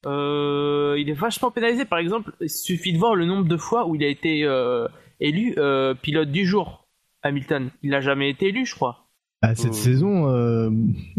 Euh, 0.06 0.96
il 1.00 1.10
est 1.10 1.14
vachement 1.14 1.50
pénalisé. 1.52 1.86
Par 1.86 2.00
exemple, 2.00 2.32
il 2.42 2.50
suffit 2.50 2.94
de 2.94 3.00
voir 3.00 3.16
le 3.16 3.26
nombre 3.26 3.48
de 3.48 3.58
fois 3.58 3.88
où 3.88 3.96
il 3.96 4.04
a 4.04 4.08
été 4.08 4.44
euh, 4.44 4.88
élu 5.20 5.56
euh, 5.58 5.94
pilote 5.96 6.30
du 6.30 6.46
jour. 6.46 6.88
Hamilton, 7.24 7.72
il 7.82 7.96
a 7.96 8.02
jamais 8.02 8.30
été 8.30 8.50
élu, 8.50 8.66
je 8.68 8.76
crois. 8.76 9.08
Ah, 9.42 9.56
cette 9.56 9.72
Euh. 9.72 9.74
saison, 9.74 10.30
euh, 10.30 10.70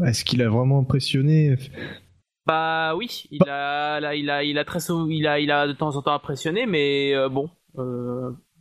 est-ce 0.05 0.25
qu'il 0.25 0.41
a 0.43 0.49
vraiment 0.49 0.79
impressionné? 0.81 1.57
Bah 2.47 2.95
oui, 2.95 3.25
il 3.33 3.43
a, 3.49 3.99
là, 3.99 4.15
il 4.15 4.31
a, 4.31 4.45
il 4.45 4.57
a 4.59 4.65
très, 4.65 4.79
il 5.09 5.27
a, 5.27 5.41
il 5.41 5.51
a 5.51 5.67
de 5.67 5.73
temps 5.73 5.97
en 5.97 6.03
temps 6.03 6.15
impressionné, 6.15 6.67
mais 6.67 7.13
euh, 7.15 7.29
bon. 7.29 7.51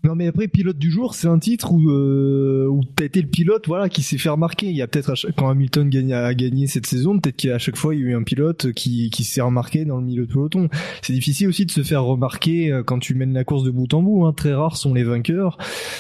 Non, 0.06 0.14
mais 0.14 0.28
après, 0.28 0.48
pilote 0.48 0.78
du 0.78 0.92
jour, 0.92 1.16
c'est 1.16 1.28
un 1.28 1.40
titre 1.40 1.72
où, 1.72 1.90
euh, 1.90 2.68
où 2.70 2.84
t'as 2.96 3.06
été 3.06 3.24
le 3.24 3.28
pilote 3.28 3.66
voilà, 3.66 3.90
qui 3.90 4.04
s'est 4.04 4.20
fait 4.20 4.30
remarquer. 4.30 4.68
Il 4.68 4.76
y 4.76 4.84
a 4.84 4.88
peut-être, 4.88 5.16
quand 5.36 5.50
Hamilton 5.50 5.90
a 6.12 6.32
gagné 6.36 6.68
cette 6.68 6.86
saison, 6.86 7.18
peut-être 7.18 7.38
qu'à 7.38 7.58
chaque 7.58 7.76
fois, 7.76 7.96
il 7.96 8.02
y 8.02 8.04
a 8.04 8.10
eu 8.10 8.16
un 8.16 8.22
pilote 8.22 8.72
qui, 8.74 9.10
qui 9.10 9.24
s'est 9.24 9.42
remarqué 9.42 9.84
dans 9.84 9.98
le 9.98 10.06
milieu 10.06 10.28
de 10.28 10.32
peloton. 10.32 10.70
C'est 11.02 11.14
difficile 11.14 11.48
aussi 11.48 11.66
de 11.66 11.72
se 11.72 11.82
faire 11.82 12.04
remarquer 12.04 12.72
euh, 12.72 12.84
quand 12.84 13.00
tu 13.00 13.16
mènes 13.16 13.34
la 13.34 13.44
course 13.44 13.64
de 13.64 13.72
bout 13.72 13.92
en 13.96 14.04
bout. 14.04 14.28
Hein. 14.28 14.34
Très 14.34 14.54
rares 14.54 14.78
sont 14.78 14.94
les 14.94 15.04
vainqueurs, 15.04 15.58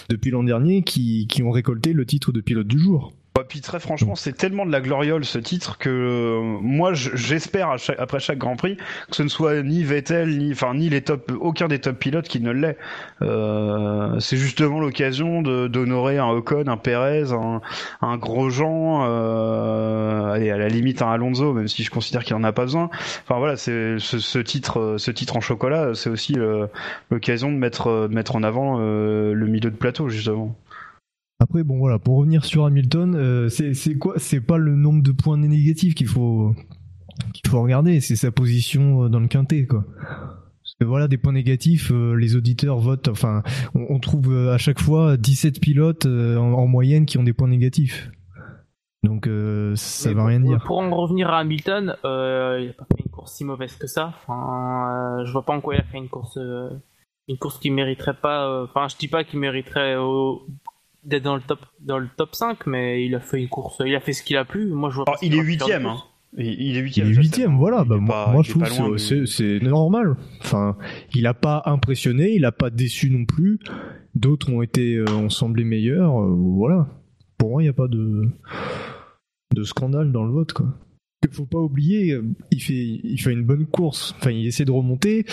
depuis 0.09 0.29
l'an 0.29 0.43
dernier, 0.43 0.83
qui, 0.83 1.25
qui 1.25 1.41
ont 1.41 1.49
récolté 1.49 1.91
le 1.91 2.05
titre 2.05 2.31
de 2.31 2.41
pilote 2.41 2.67
du 2.67 2.77
jour. 2.77 3.11
Puis 3.47 3.61
très 3.61 3.79
franchement, 3.79 4.15
c'est 4.15 4.33
tellement 4.35 4.65
de 4.65 4.71
la 4.71 4.81
gloriole 4.81 5.23
ce 5.23 5.37
titre 5.37 5.77
que 5.77 5.89
euh, 5.89 6.39
moi 6.61 6.93
je- 6.93 7.11
j'espère 7.15 7.75
après 7.97 8.19
chaque 8.19 8.37
Grand 8.37 8.55
Prix 8.55 8.77
que 9.09 9.15
ce 9.15 9.23
ne 9.23 9.27
soit 9.27 9.61
ni 9.61 9.83
Vettel 9.83 10.37
ni 10.37 10.51
enfin 10.51 10.73
ni 10.73 10.89
les 10.89 11.01
top 11.01 11.31
aucun 11.39 11.67
des 11.67 11.79
top 11.79 11.97
pilotes 11.99 12.27
qui 12.27 12.39
ne 12.41 12.51
l'est. 12.51 12.77
Euh, 13.21 14.19
c'est 14.19 14.37
justement 14.37 14.79
l'occasion 14.79 15.41
d'honorer 15.41 16.17
un 16.17 16.29
Ocon, 16.29 16.65
un 16.67 16.77
Perez, 16.77 17.31
un, 17.33 17.61
un 18.01 18.17
Grosjean, 18.17 19.05
euh, 19.07 20.31
allez 20.33 20.49
à 20.51 20.57
la 20.57 20.67
limite 20.67 21.01
un 21.01 21.11
Alonso, 21.11 21.53
même 21.53 21.67
si 21.67 21.83
je 21.83 21.91
considère 21.91 22.23
qu'il 22.23 22.35
en 22.35 22.43
a 22.43 22.51
pas 22.51 22.63
besoin. 22.63 22.89
Enfin 23.23 23.37
voilà, 23.39 23.57
c'est 23.57 23.97
ce, 23.99 24.19
ce 24.19 24.39
titre 24.39 24.95
ce 24.97 25.11
titre 25.11 25.37
en 25.37 25.41
chocolat, 25.41 25.91
c'est 25.93 26.09
aussi 26.09 26.35
l'occasion 27.11 27.51
de 27.51 27.57
mettre 27.57 28.07
de 28.09 28.13
mettre 28.13 28.35
en 28.35 28.43
avant 28.43 28.77
euh, 28.79 29.33
le 29.33 29.47
milieu 29.47 29.71
de 29.71 29.75
plateau 29.75 30.09
justement. 30.09 30.55
Après, 31.39 31.63
bon 31.63 31.77
voilà, 31.77 31.99
pour 31.99 32.17
revenir 32.17 32.45
sur 32.45 32.65
Hamilton, 32.65 33.15
euh, 33.15 33.49
c'est 33.49 33.97
quoi 33.97 34.13
C'est 34.17 34.39
pas 34.41 34.57
le 34.57 34.75
nombre 34.75 35.03
de 35.03 35.11
points 35.11 35.37
négatifs 35.37 35.93
qu'il 35.95 36.07
faut 36.07 36.53
qu'il 37.33 37.49
faut 37.49 37.61
regarder, 37.61 37.99
c'est 38.01 38.15
sa 38.15 38.31
position 38.31 39.03
euh, 39.05 39.09
dans 39.09 39.19
le 39.19 39.27
quintet, 39.27 39.65
quoi. 39.65 39.85
Parce 39.99 40.75
que 40.79 40.85
voilà, 40.85 41.07
des 41.07 41.17
points 41.17 41.33
négatifs, 41.33 41.91
euh, 41.91 42.13
les 42.15 42.35
auditeurs 42.35 42.77
votent. 42.77 43.07
Enfin, 43.09 43.43
on, 43.73 43.85
on 43.89 43.99
trouve 43.99 44.31
euh, 44.33 44.53
à 44.53 44.57
chaque 44.57 44.79
fois 44.81 45.15
17 45.17 45.59
pilotes 45.61 46.05
euh, 46.05 46.37
en, 46.37 46.53
en 46.53 46.67
moyenne 46.67 47.05
qui 47.05 47.17
ont 47.17 47.23
des 47.23 47.33
points 47.33 47.47
négatifs. 47.49 48.09
Donc 49.03 49.27
ça 49.75 50.09
mais 50.09 50.15
va 50.15 50.21
pour- 50.21 50.27
rien 50.29 50.39
dire. 50.39 50.63
Pour 50.65 50.79
en 50.79 50.89
revenir 50.95 51.29
à 51.29 51.39
Hamilton, 51.39 51.95
il 52.03 52.69
a 52.69 52.73
pas 52.77 52.85
fait 52.95 53.03
une 53.05 53.11
course 53.11 53.33
si 53.33 53.43
mauvaise 53.45 53.75
que 53.75 53.85
ça. 53.87 54.13
Enfin, 54.17 55.23
je 55.25 55.31
vois 55.31 55.43
pas 55.45 55.53
en 55.53 55.61
quoi 55.61 55.75
il 55.75 55.81
a 55.81 55.83
fait 55.83 55.97
une 55.99 56.09
course. 56.09 56.39
Une 57.27 57.37
course 57.37 57.59
qui 57.59 57.69
mériterait 57.69 58.15
pas. 58.19 58.63
Enfin, 58.63 58.87
je 58.87 58.97
dis 58.97 59.07
pas 59.07 59.23
qu'il 59.23 59.39
mériterait 59.39 59.95
au- 59.97 60.47
d'être 61.05 61.23
dans 61.23 61.35
le 61.35 61.41
top 61.41 61.59
dans 61.79 61.97
le 61.99 62.07
top 62.17 62.35
5, 62.35 62.65
mais 62.67 63.05
il 63.05 63.15
a 63.15 63.19
fait 63.19 63.39
une 63.41 63.47
course. 63.49 63.81
Il 63.85 63.95
a 63.95 63.99
fait 63.99 64.13
ce 64.13 64.23
qu'il 64.23 64.37
a 64.37 64.45
pu. 64.45 64.65
Moi, 64.67 64.89
je 64.89 64.95
vois. 64.95 65.05
Alors, 65.07 65.15
pas 65.15 65.19
ce 65.19 65.25
il 65.25 65.33
est 65.33 65.37
aurait 65.37 65.45
pu 65.45 65.57
faire 65.57 65.67
de 65.67 65.71
huitième, 65.73 65.81
plus. 65.83 65.89
hein. 65.89 66.03
Il, 66.37 66.45
il 66.47 66.75
est 66.75 66.79
Il 66.79 66.83
huitième. 66.83 67.05
est 67.07 67.09
je 67.09 67.15
sais. 67.15 67.21
huitième, 67.21 67.57
voilà. 67.57 67.83
Il 67.83 67.89
Bah, 67.89 67.95
est 67.95 67.99
moi, 67.99 68.25
pas- 68.25 68.31
moi, 68.31 68.41
il 68.41 68.45
je 68.45 68.49
est 68.49 68.53
trouve 68.65 68.91
que 68.91 68.97
c'est 68.97 69.25
c'est 69.25 69.59
normal. 69.61 70.15
Enfin, 70.41 70.77
il 71.13 71.25
a 71.27 71.33
pas 71.33 71.61
impressionné, 71.65 72.33
il 72.35 72.43
a 72.45 72.51
pas 72.51 72.69
déçu 72.69 73.09
non 73.09 73.25
plus. 73.25 73.59
D'autres 74.15 74.51
ont 74.51 74.61
été, 74.61 74.95
euh, 74.95 75.05
ont 75.09 75.29
semblé 75.29 75.63
meilleurs. 75.63 76.21
euh, 76.21 76.33
voilà. 76.35 76.87
Pour 77.37 77.51
moi, 77.51 77.61
il 77.61 77.65
n'y 77.65 77.69
a 77.69 77.73
pas 77.73 77.87
de 77.87 78.29
de 79.53 79.63
scandale 79.63 80.11
dans 80.11 80.25
le 80.25 80.31
vote, 80.31 80.51
quoi. 80.53 80.65
Il 81.23 81.33
faut 81.33 81.45
pas 81.45 81.57
oublier, 81.59 82.11
euh, 82.11 82.23
il 82.51 82.61
fait, 82.61 82.73
il 83.03 83.17
fait 83.19 83.31
une 83.31 83.43
bonne 83.45 83.65
course. 83.65 84.13
Enfin, 84.19 84.31
il 84.31 84.45
essaie 84.45 84.65
de 84.65 84.71
remonter, 84.71 85.25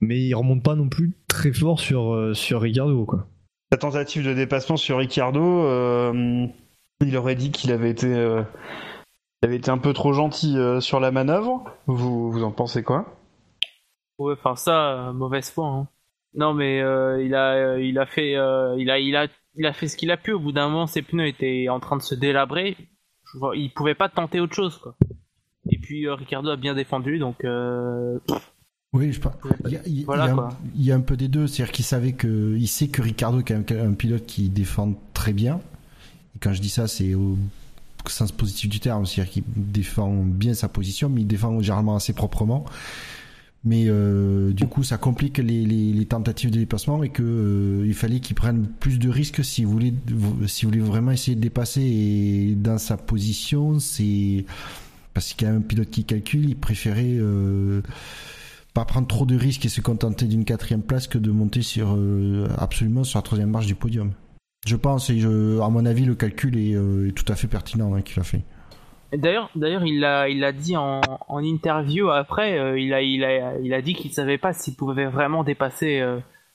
mais 0.00 0.20
il 0.20 0.34
remonte 0.34 0.62
pas 0.62 0.74
non 0.74 0.88
plus 0.88 1.12
très 1.28 1.52
fort 1.52 1.78
sur 1.80 2.14
euh, 2.14 2.32
sur 2.34 2.60
Ricardo, 2.62 3.04
quoi. 3.04 3.28
Sa 3.70 3.76
tentative 3.76 4.24
de 4.26 4.32
dépassement 4.32 4.78
sur 4.78 4.96
Ricciardo, 4.98 5.42
euh, 5.42 6.46
il 7.00 7.16
aurait 7.16 7.34
dit 7.34 7.50
qu'il 7.50 7.70
avait 7.70 7.90
été, 7.90 8.06
euh, 8.06 8.42
avait 9.42 9.56
été 9.56 9.70
un 9.70 9.76
peu 9.76 9.92
trop 9.92 10.14
gentil 10.14 10.56
euh, 10.56 10.80
sur 10.80 11.00
la 11.00 11.10
manœuvre. 11.10 11.64
Vous, 11.86 12.30
vous 12.30 12.44
en 12.44 12.50
pensez 12.50 12.82
quoi? 12.82 13.14
Ouais, 14.18 14.32
enfin 14.32 14.56
ça, 14.56 15.12
mauvaise 15.14 15.50
foi. 15.50 15.66
Hein. 15.66 15.88
Non, 16.34 16.54
mais 16.54 16.78
il 16.78 17.34
a, 17.34 17.78
il 17.78 17.98
a 17.98 18.06
fait, 18.06 18.32
il 18.32 18.90
a, 18.90 18.98
il 18.98 19.16
a, 19.16 19.26
il 19.54 19.66
a 19.66 19.72
fait 19.72 19.88
ce 19.88 19.96
qu'il 19.96 20.10
a 20.10 20.16
pu. 20.16 20.32
Au 20.32 20.40
bout 20.40 20.52
d'un 20.52 20.68
moment, 20.68 20.86
ses 20.86 21.02
pneus 21.02 21.28
étaient 21.28 21.68
en 21.68 21.80
train 21.80 21.96
de 21.96 22.02
se 22.02 22.14
délabrer. 22.14 22.76
Il 23.54 23.70
pouvait 23.74 23.94
pas 23.94 24.08
tenter 24.08 24.40
autre 24.40 24.54
chose. 24.54 24.80
Et 25.70 25.78
puis 25.78 26.08
Ricardo 26.08 26.48
a 26.50 26.56
bien 26.56 26.74
défendu, 26.74 27.18
donc 27.18 27.44
Oui, 28.92 29.12
je 29.12 29.20
pense. 29.20 29.34
Il 29.66 29.72
y 29.72 29.76
a, 29.76 29.80
y 29.86 30.04
un, 30.08 30.34
quoi. 30.34 30.58
il 30.74 30.82
y 30.82 30.92
a 30.92 30.94
un 30.94 31.00
peu 31.00 31.16
des 31.16 31.28
deux, 31.28 31.46
c'est-à-dire 31.46 31.72
qu'il 31.72 31.84
savait 31.84 32.12
que, 32.12 32.56
il 32.58 32.68
sait 32.68 32.88
que 32.88 33.02
Ricardo 33.02 33.40
est 33.40 33.72
un 33.72 33.92
pilote 33.92 34.24
qui 34.26 34.48
défend 34.48 34.94
très 35.12 35.34
bien. 35.34 35.60
Et 36.34 36.38
quand 36.38 36.54
je 36.54 36.60
dis 36.60 36.70
ça, 36.70 36.88
c'est 36.88 37.14
au 37.14 37.36
sens 38.06 38.32
positif 38.32 38.70
du 38.70 38.80
terme, 38.80 39.04
c'est-à-dire 39.04 39.32
qu'il 39.32 39.42
défend 39.56 40.10
bien 40.14 40.54
sa 40.54 40.68
position, 40.68 41.10
mais 41.10 41.20
il 41.22 41.26
défend 41.26 41.60
généralement 41.60 41.96
assez 41.96 42.14
proprement. 42.14 42.64
Mais 43.64 43.86
euh, 43.88 44.52
du 44.52 44.66
coup, 44.66 44.84
ça 44.84 44.96
complique 44.96 45.38
les, 45.38 45.66
les, 45.66 45.92
les 45.92 46.06
tentatives 46.06 46.50
de 46.50 46.58
dépassement 46.58 47.02
et 47.02 47.10
que 47.10 47.22
euh, 47.22 47.86
il 47.86 47.94
fallait 47.94 48.20
qu'il 48.20 48.36
prenne 48.36 48.66
plus 48.80 48.98
de 48.98 49.10
risques 49.10 49.44
si 49.44 49.64
vous 49.64 49.72
voulez, 49.72 49.92
si 50.46 50.64
vous 50.64 50.70
voulez 50.70 50.80
vraiment 50.80 51.10
essayer 51.10 51.34
de 51.34 51.40
dépasser. 51.40 51.82
Et 51.82 52.54
dans 52.54 52.78
sa 52.78 52.96
position, 52.96 53.80
c'est 53.80 54.46
parce 55.12 55.34
qu'il 55.34 55.46
y 55.46 55.50
a 55.50 55.54
un 55.54 55.60
pilote 55.60 55.90
qui 55.90 56.04
calcule, 56.04 56.48
il 56.48 56.56
préférait 56.56 57.16
euh, 57.18 57.82
pas 58.78 58.84
prendre 58.84 59.08
trop 59.08 59.26
de 59.26 59.34
risques 59.34 59.64
et 59.64 59.68
se 59.68 59.80
contenter 59.80 60.26
d'une 60.26 60.44
quatrième 60.44 60.84
place 60.84 61.08
que 61.08 61.18
de 61.18 61.32
monter 61.32 61.62
sur 61.62 61.96
euh, 61.96 62.46
absolument 62.58 63.02
sur 63.02 63.18
la 63.18 63.22
troisième 63.22 63.50
marche 63.50 63.66
du 63.66 63.74
podium. 63.74 64.12
Je 64.68 64.76
pense, 64.76 65.10
et 65.10 65.20
à 65.20 65.68
mon 65.68 65.84
avis, 65.84 66.04
le 66.04 66.14
calcul 66.14 66.56
est, 66.56 66.76
euh, 66.76 67.10
tout 67.10 67.24
à 67.26 67.34
fait 67.34 67.48
pertinent 67.48 67.92
hein, 67.92 68.02
qu'il 68.02 68.20
a 68.20 68.22
fait. 68.22 68.42
D'ailleurs, 69.12 69.50
d'ailleurs, 69.56 69.84
il 69.84 69.98
l'a, 69.98 70.52
dit 70.52 70.76
en, 70.76 71.00
interview 71.28 72.08
après. 72.08 72.56
euh, 72.56 72.78
il 72.78 72.94
a, 73.74 73.82
dit 73.82 73.94
qu'il 73.94 74.12
savait 74.12 74.38
pas 74.38 74.52
s'il 74.52 74.76
pouvait 74.76 75.06
vraiment 75.06 75.42
dépasser 75.42 76.00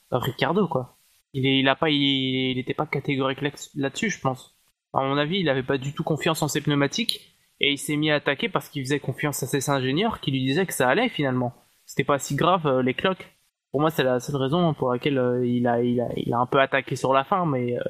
Ricardo, 0.10 0.70
quoi. 0.70 0.96
Il 1.34 1.46
est, 1.46 1.60
il 1.60 1.68
a 1.68 1.76
pas, 1.76 1.88
pas 2.78 2.86
catégorique 2.86 3.42
là- 3.42 3.70
là-dessus, 3.76 4.12
je 4.12 4.22
pense. 4.22 4.56
À 4.94 5.02
mon 5.02 5.18
avis, 5.18 5.40
il 5.40 5.50
avait 5.50 5.62
pas 5.62 5.78
du 5.78 5.92
tout 5.92 6.04
confiance 6.04 6.42
en 6.42 6.48
ses 6.48 6.62
pneumatiques 6.62 7.36
et 7.60 7.74
il 7.74 7.78
s'est 7.78 7.98
mis 7.98 8.12
à 8.12 8.16
attaquer 8.16 8.48
parce 8.48 8.70
qu'il 8.70 8.82
faisait 8.82 9.00
confiance 9.02 9.44
à 9.44 9.48
ses 9.48 9.70
ingénieurs 9.70 10.22
qui 10.22 10.32
lui 10.32 10.42
disaient 10.42 10.66
que 10.66 10.74
ça 10.74 10.88
allait 10.88 11.10
finalement. 11.10 11.54
C'était 11.94 12.06
pas 12.06 12.18
si 12.18 12.34
grave 12.34 12.66
euh, 12.66 12.82
les 12.82 12.96
cloques. 12.96 13.38
Pour 13.72 13.80
moi, 13.80 13.92
c'est 13.92 14.02
la 14.02 14.20
seule 14.20 14.38
raison 14.38 14.74
pour 14.74 14.92
laquelle 14.92 15.20
euh, 15.20 15.46
il 15.46 15.68
a, 15.68 15.84
il 15.84 16.02
a, 16.02 16.08
il 16.18 16.34
a 16.34 16.40
un 16.40 16.48
peu 16.48 16.60
attaqué 16.60 16.96
sur 16.96 17.14
la 17.14 17.24
fin, 17.24 17.46
mais 17.46 17.78
euh, 17.78 17.84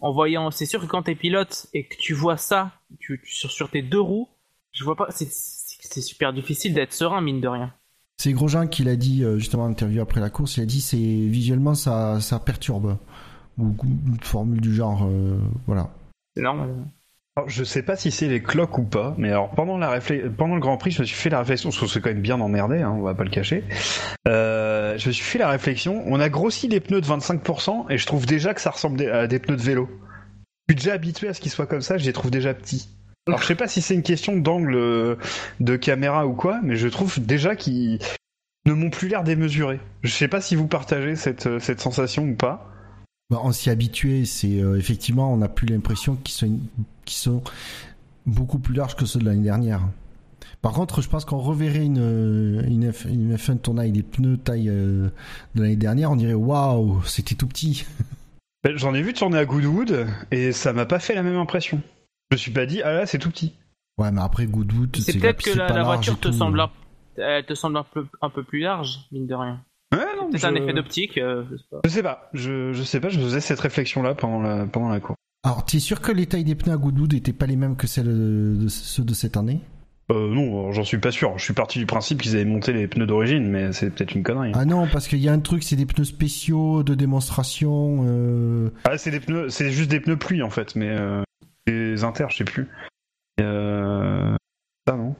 en 0.00 0.12
voyant, 0.12 0.50
c'est 0.50 0.66
sûr 0.66 0.82
que 0.82 0.86
quand 0.86 1.04
t'es 1.04 1.14
pilote 1.14 1.66
et 1.72 1.86
que 1.88 1.96
tu 1.96 2.12
vois 2.12 2.36
ça, 2.36 2.72
tu, 3.00 3.18
tu- 3.24 3.32
sur, 3.34 3.50
sur 3.50 3.70
tes 3.70 3.80
deux 3.80 4.02
roues, 4.02 4.28
je 4.72 4.84
vois 4.84 4.96
pas, 4.96 5.06
c'est- 5.10 5.32
super 6.02 6.34
difficile 6.34 6.74
d'être 6.74 6.92
serein 6.92 7.22
mine 7.22 7.40
de 7.40 7.48
rien. 7.48 7.72
C'est 8.18 8.34
Grosjean 8.34 8.66
qui 8.68 8.84
l'a 8.84 8.96
dit 8.96 9.24
justement 9.38 9.64
en 9.64 9.70
interview 9.70 10.02
après 10.02 10.20
la 10.20 10.28
course. 10.28 10.58
Il 10.58 10.62
a 10.62 10.66
dit 10.66 10.82
c'est 10.82 10.96
visuellement 10.98 11.74
ça, 11.74 12.20
ça 12.20 12.38
perturbe 12.38 12.98
ou 13.56 13.74
une 13.82 14.20
formule 14.20 14.60
du 14.60 14.74
genre 14.74 15.06
euh, 15.06 15.38
voilà. 15.66 15.88
C'est 16.36 16.42
normal. 16.42 16.74
Alors, 17.38 17.48
je 17.48 17.62
sais 17.62 17.82
pas 17.82 17.94
si 17.94 18.10
c'est 18.10 18.26
les 18.26 18.42
cloques 18.42 18.78
ou 18.78 18.82
pas, 18.82 19.14
mais 19.16 19.30
alors 19.30 19.50
pendant, 19.50 19.76
le 19.78 20.58
Grand 20.58 20.76
Prix, 20.76 20.90
je 20.90 21.02
me 21.02 21.06
suis 21.06 21.14
fait 21.14 21.30
la 21.30 21.38
réflexion, 21.38 21.70
parce 21.70 21.80
que 21.80 21.86
c'est 21.86 22.00
quand 22.00 22.10
même 22.10 22.20
bien 22.20 22.40
emmerdé, 22.40 22.82
hein, 22.82 22.92
on 22.98 23.02
va 23.02 23.14
pas 23.14 23.22
le 23.22 23.30
cacher. 23.30 23.62
Euh, 24.26 24.98
je 24.98 25.06
me 25.06 25.12
suis 25.12 25.22
fait 25.22 25.38
la 25.38 25.48
réflexion, 25.48 26.02
on 26.06 26.18
a 26.18 26.28
grossi 26.30 26.66
les 26.66 26.80
pneus 26.80 27.00
de 27.00 27.06
25%, 27.06 27.92
et 27.92 27.96
je 27.96 28.06
trouve 28.06 28.26
déjà 28.26 28.54
que 28.54 28.60
ça 28.60 28.70
ressemble 28.70 29.08
à 29.08 29.28
des 29.28 29.38
pneus 29.38 29.56
de 29.56 29.62
vélo. 29.62 29.88
Je 30.66 30.72
suis 30.72 30.82
déjà 30.82 30.94
habitué 30.94 31.28
à 31.28 31.32
ce 31.32 31.40
qu'ils 31.40 31.52
soient 31.52 31.66
comme 31.66 31.80
ça, 31.80 31.96
je 31.96 32.06
les 32.06 32.12
trouve 32.12 32.32
déjà 32.32 32.54
petits. 32.54 32.88
Alors 33.28 33.40
je 33.40 33.46
sais 33.46 33.54
pas 33.54 33.68
si 33.68 33.82
c'est 33.82 33.94
une 33.94 34.02
question 34.02 34.36
d'angle 34.36 34.74
euh, 34.74 35.14
de 35.60 35.76
caméra 35.76 36.26
ou 36.26 36.32
quoi, 36.32 36.58
mais 36.64 36.74
je 36.74 36.88
trouve 36.88 37.20
déjà 37.20 37.54
qu'ils 37.54 38.00
ne 38.66 38.72
m'ont 38.72 38.90
plus 38.90 39.06
l'air 39.06 39.22
démesurés. 39.22 39.78
Je 40.02 40.10
sais 40.10 40.26
pas 40.26 40.40
si 40.40 40.56
vous 40.56 40.66
partagez 40.66 41.14
cette, 41.14 41.46
euh, 41.46 41.60
cette 41.60 41.78
sensation 41.78 42.24
ou 42.24 42.34
pas. 42.34 42.68
Bah, 43.30 43.40
on 43.42 43.52
s'y 43.52 43.70
habitué. 43.70 44.24
C'est 44.24 44.60
euh, 44.60 44.78
effectivement 44.78 45.32
on 45.32 45.38
n'a 45.38 45.48
plus 45.48 45.66
l'impression 45.66 46.16
qu'ils 46.16 46.58
sont 47.06 47.42
beaucoup 48.26 48.58
plus 48.58 48.74
larges 48.74 48.96
que 48.96 49.06
ceux 49.06 49.20
de 49.20 49.24
l'année 49.24 49.42
dernière. 49.42 49.82
Par 50.60 50.72
contre, 50.72 51.02
je 51.02 51.08
pense 51.08 51.24
qu'on 51.24 51.38
reverrait 51.38 51.84
une 51.84 52.62
une, 52.66 52.92
F, 52.92 53.04
une 53.04 53.36
F1 53.36 53.58
tourner 53.58 53.82
avec 53.82 53.92
des 53.92 54.02
pneus 54.02 54.38
taille 54.38 54.68
euh, 54.68 55.08
de 55.54 55.62
l'année 55.62 55.76
dernière. 55.76 56.10
On 56.10 56.16
dirait 56.16 56.34
waouh, 56.34 57.02
c'était 57.04 57.34
tout 57.34 57.46
petit. 57.46 57.84
Ben, 58.64 58.76
J'en 58.76 58.92
ai 58.92 59.02
vu 59.02 59.12
tourner 59.12 59.38
à 59.38 59.44
Goodwood, 59.44 60.08
et 60.32 60.50
ça 60.50 60.72
m'a 60.72 60.84
pas 60.84 60.98
fait 60.98 61.14
la 61.14 61.22
même 61.22 61.36
impression. 61.36 61.80
Je 62.28 62.34
me 62.34 62.38
suis 62.38 62.50
pas 62.50 62.66
dit, 62.66 62.82
ah 62.82 62.92
là, 62.92 63.06
c'est 63.06 63.18
tout 63.18 63.30
petit. 63.30 63.54
Ouais, 63.98 64.10
mais 64.10 64.20
après 64.20 64.46
Goodwood, 64.46 64.96
C'est 64.96 65.16
peut-être 65.16 65.42
que 65.42 65.52
c'est 65.52 65.56
la, 65.56 65.66
pas 65.66 65.74
la 65.74 65.82
large 65.82 65.94
voiture 65.94 66.14
et 66.14 66.16
te 66.16 66.32
semble, 66.32 66.58
un, 66.58 66.70
elle 67.18 67.46
te 67.46 67.54
semble 67.54 67.76
un 67.76 67.84
peu, 67.84 68.06
un 68.20 68.30
peu 68.30 68.42
plus 68.42 68.58
large, 68.58 69.06
mine 69.12 69.28
de 69.28 69.34
rien. 69.36 69.62
Ouais, 69.94 70.04
Peut-être 70.30 70.40
je... 70.42 70.46
un 70.46 70.54
effet 70.54 70.72
d'optique, 70.74 71.18
euh, 71.18 71.44
je 71.50 71.56
sais 71.56 71.64
pas. 71.70 71.80
Je 71.84 71.90
sais 71.90 72.02
pas, 72.02 72.30
je, 72.34 72.72
je 72.72 72.82
sais 72.82 73.00
pas, 73.00 73.08
je 73.08 73.18
faisais 73.18 73.40
cette 73.40 73.60
réflexion-là 73.60 74.14
pendant 74.14 74.40
la, 74.42 74.66
pendant 74.66 74.88
la 74.88 75.00
course. 75.00 75.16
Alors, 75.44 75.64
tu 75.64 75.76
es 75.76 75.80
sûr 75.80 76.00
que 76.00 76.12
les 76.12 76.26
tailles 76.26 76.44
des 76.44 76.54
pneus 76.54 76.74
à 76.74 76.76
Goodwood 76.76 77.14
n'étaient 77.14 77.32
pas 77.32 77.46
les 77.46 77.56
mêmes 77.56 77.76
que 77.76 77.86
celles 77.86 78.06
de, 78.06 78.56
de 78.60 78.68
ceux 78.68 79.04
de 79.04 79.14
cette 79.14 79.36
année? 79.36 79.60
Euh, 80.10 80.34
non, 80.34 80.72
j'en 80.72 80.84
suis 80.84 80.98
pas 80.98 81.10
sûr. 81.10 81.36
Je 81.38 81.44
suis 81.44 81.54
parti 81.54 81.78
du 81.78 81.86
principe 81.86 82.20
qu'ils 82.22 82.34
avaient 82.34 82.44
monté 82.44 82.72
les 82.72 82.88
pneus 82.88 83.06
d'origine, 83.06 83.46
mais 83.46 83.72
c'est 83.72 83.90
peut-être 83.90 84.14
une 84.14 84.22
connerie. 84.22 84.52
Ah 84.54 84.64
non, 84.64 84.88
parce 84.90 85.06
qu'il 85.06 85.18
y 85.20 85.28
a 85.28 85.32
un 85.32 85.38
truc, 85.38 85.62
c'est 85.62 85.76
des 85.76 85.86
pneus 85.86 86.04
spéciaux 86.06 86.82
de 86.82 86.94
démonstration. 86.94 88.04
euh, 88.06 88.70
Ah, 88.84 88.96
c'est 88.98 89.10
des 89.10 89.20
pneus, 89.20 89.50
c'est 89.50 89.70
juste 89.70 89.90
des 89.90 90.00
pneus 90.00 90.16
pluie 90.16 90.42
en 90.42 90.50
fait, 90.50 90.76
mais 90.76 90.88
euh, 90.88 91.22
des 91.66 92.04
inter, 92.04 92.26
je 92.30 92.36
sais 92.38 92.44
plus. 92.44 92.68
Euh, 93.40 94.34
ça 94.86 94.96
non? 94.96 95.14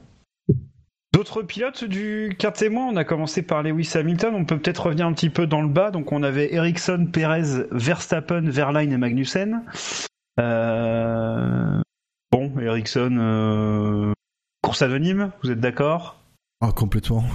D'autres 1.19 1.41
pilotes 1.43 1.83
du 1.83 2.33
quart 2.39 2.53
témoin, 2.53 2.85
on 2.87 2.95
a 2.95 3.03
commencé 3.03 3.41
par 3.41 3.61
Lewis 3.61 3.91
Hamilton, 3.93 4.35
on 4.35 4.45
peut 4.45 4.57
peut-être 4.57 4.85
revenir 4.85 5.05
un 5.05 5.11
petit 5.11 5.29
peu 5.29 5.47
dans 5.47 5.61
le 5.61 5.67
bas. 5.67 5.91
Donc 5.91 6.13
on 6.13 6.23
avait 6.23 6.53
Ericsson, 6.53 7.09
Perez, 7.11 7.65
Verstappen, 7.71 8.43
Verline 8.49 8.93
et 8.93 8.97
Magnussen. 8.97 9.63
Euh, 10.39 11.81
Bon, 12.31 12.53
Ericsson, 12.61 13.17
euh, 13.19 14.13
course 14.63 14.81
anonyme, 14.81 15.31
vous 15.43 15.51
êtes 15.51 15.59
d'accord? 15.59 16.21
Ah, 16.61 16.71
complètement. 16.73 17.25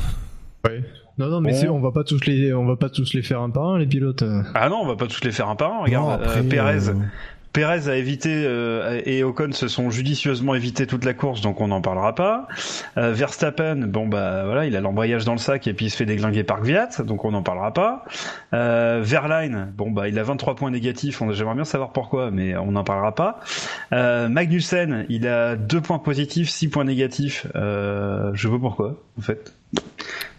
Non, 1.19 1.29
non, 1.29 1.43
mais 1.43 1.53
Bon. 1.67 1.75
on 1.77 1.81
va 1.81 1.93
pas 1.93 2.05
tous 2.05 2.25
les, 2.25 2.55
on 2.55 2.65
va 2.65 2.77
pas 2.77 2.89
tous 2.89 3.13
les 3.13 3.21
faire 3.23 3.43
un 3.43 3.51
par 3.51 3.67
un, 3.67 3.79
les 3.79 3.87
pilotes. 3.87 4.23
euh. 4.23 4.43
Ah 4.55 4.71
non, 4.71 4.79
on 4.81 4.87
va 4.87 4.97
pas 4.97 5.09
tous 5.09 5.23
les 5.25 5.31
faire 5.31 5.51
un 5.51 5.57
par 5.57 5.75
un. 5.75 5.83
Regarde, 5.83 6.07
Non, 6.07 6.11
après, 6.27 6.41
euh, 6.41 6.49
Perez, 6.49 6.91
Perez 7.55 7.89
a 7.89 7.97
évité 7.97 8.31
euh, 8.35 9.01
et 9.07 9.23
Ocon 9.23 9.53
se 9.53 9.69
sont 9.69 9.89
judicieusement 9.89 10.57
évité 10.57 10.89
toute 10.89 11.05
la 11.05 11.15
course, 11.15 11.41
donc 11.41 11.61
on 11.61 11.69
n'en 11.69 11.81
parlera 11.81 12.13
pas. 12.13 12.49
Euh, 12.99 13.13
Verstappen, 13.13 13.77
bon 13.87 14.09
bah 14.09 14.45
voilà, 14.45 14.67
il 14.67 14.75
a 14.75 14.81
l'embrayage 14.81 15.25
dans 15.25 15.35
le 15.35 15.39
sac 15.39 15.69
et 15.69 15.73
puis 15.73 15.87
il 15.87 15.91
se 15.91 15.97
fait 15.97 16.05
déglinguer 16.05 16.43
par 16.43 16.63
Gviat, 16.63 16.89
donc 17.05 17.25
on 17.25 17.31
n'en 17.31 17.45
parlera 17.45 17.73
pas. 17.73 18.07
Euh, 18.55 19.03
Verline, 19.05 19.73
bon 19.77 19.93
bah 19.93 20.09
il 20.09 20.19
a 20.19 20.25
23 20.25 20.57
points 20.57 20.73
négatifs, 20.73 21.23
j'aimerais 21.31 21.55
bien 21.55 21.65
savoir 21.65 21.93
pourquoi, 21.93 22.33
mais 22.33 22.57
on 22.57 22.73
n'en 22.73 22.83
parlera 22.83 23.15
pas. 23.15 23.39
Euh, 23.93 24.29
Magnussen, 24.29 25.07
il 25.09 25.29
a 25.29 25.55
2 25.55 25.81
points 25.81 26.01
positifs, 26.01 26.49
6 26.49 26.71
points 26.71 26.85
négatifs, 26.85 27.47
je 27.55 28.49
pas 28.49 28.59
pourquoi 28.59 29.01
en 29.17 29.23
fait. 29.23 29.55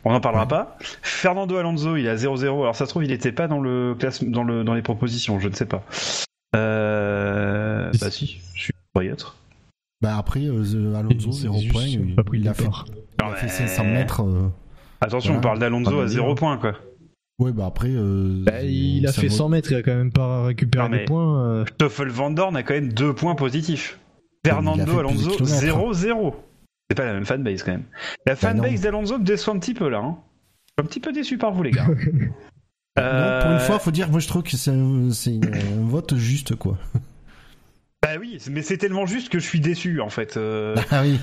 On 0.03 0.11
n'en 0.11 0.19
parlera 0.19 0.47
pas. 0.47 0.77
Fernando 1.01 1.55
Alonso, 1.55 1.95
il 1.95 2.09
a 2.09 2.15
0-0. 2.15 2.43
Alors 2.43 2.75
ça 2.75 2.85
se 2.85 2.89
trouve, 2.89 3.05
il 3.05 3.09
n'était 3.09 3.31
pas 3.31 3.47
dans 3.47 3.61
le 3.61 3.95
dans 4.21 4.73
les 4.73 4.81
propositions, 4.81 5.39
je 5.39 5.47
ne 5.47 5.53
sais 5.53 5.65
pas. 5.65 5.81
Euh... 6.55 7.91
Bah 7.99 8.11
si, 8.11 8.39
je 8.53 8.61
suis 8.61 8.73
pourrais 8.93 9.05
y 9.07 9.09
être. 9.09 9.37
Bah 10.01 10.17
après, 10.17 10.41
euh, 10.45 10.95
Alonso, 10.95 11.31
C'est 11.31 11.41
0 11.43 11.57
juste 11.59 11.71
point. 11.71 12.15
pas 12.15 12.23
pris 12.23 12.37
Il 12.39 12.43
le 12.43 12.49
a 12.49 12.53
fait, 12.53 12.63
il 13.19 13.25
a 13.25 13.35
fait 13.35 13.47
500 13.47 13.83
mètres. 13.85 14.21
euh, 14.23 14.49
Attention, 15.01 15.33
Voilà. 15.33 15.39
on 15.39 15.41
parle 15.41 15.59
d'Alonso 15.59 15.99
à 15.99 16.03
de 16.03 16.07
0 16.07 16.27
dire. 16.27 16.35
points, 16.35 16.57
quoi. 16.57 16.73
Ouais, 17.39 17.51
bah 17.51 17.65
après. 17.65 17.89
euh, 17.91 18.43
Bah, 18.45 18.61
il 18.63 19.05
a 19.07 19.11
fait 19.11 19.27
vaut- 19.27 19.35
100 19.35 19.49
mètres, 19.49 19.71
il 19.71 19.75
a 19.77 19.81
quand 19.83 19.95
même 19.95 20.11
pas 20.11 20.45
récupéré 20.45 20.89
des 20.89 21.03
points. 21.05 21.41
euh. 21.45 21.65
Stoffel 21.65 22.09
Van 22.09 22.31
Dorn 22.31 22.55
a 22.55 22.63
quand 22.63 22.73
même 22.73 22.93
2 22.93 23.13
points 23.13 23.35
positifs. 23.35 23.99
Il 24.45 24.51
Fernando 24.51 24.99
Alonso, 24.99 25.31
kilomètres. 25.31 25.61
0-0. 25.61 26.35
C'est 26.89 26.95
pas 26.95 27.05
la 27.05 27.13
même 27.13 27.25
fanbase, 27.25 27.63
quand 27.63 27.71
même. 27.71 27.83
La 28.27 28.33
Bah, 28.33 28.35
fanbase 28.35 28.81
d'Alonso 28.81 29.17
me 29.17 29.23
déçoit 29.25 29.53
un 29.55 29.59
petit 29.59 29.73
peu, 29.73 29.89
là. 29.89 29.99
Hein. 29.99 30.17
Je 30.77 30.83
suis 30.83 30.85
un 30.85 30.89
petit 30.89 30.99
peu 30.99 31.11
déçu 31.11 31.37
par 31.37 31.51
vous, 31.51 31.63
les 31.63 31.71
gars. 31.71 31.87
Non, 32.97 33.03
pour 33.03 33.51
une 33.51 33.57
Euh, 33.57 33.59
fois, 33.59 33.79
faut 33.79 33.91
dire, 33.91 34.09
moi 34.09 34.19
je 34.19 34.27
trouve 34.27 34.43
que 34.43 34.55
c'est 34.55 34.71
un, 34.71 35.09
vote 35.81 36.15
juste, 36.15 36.55
quoi. 36.55 36.77
Bah 38.01 38.11
oui, 38.19 38.37
mais 38.49 38.61
c'est 38.61 38.77
tellement 38.77 39.05
juste 39.05 39.29
que 39.29 39.39
je 39.39 39.45
suis 39.45 39.59
déçu 39.59 39.99
en 40.01 40.09
fait. 40.09 40.37
Euh, 40.37 40.75
Ah 40.91 41.01
oui. 41.03 41.19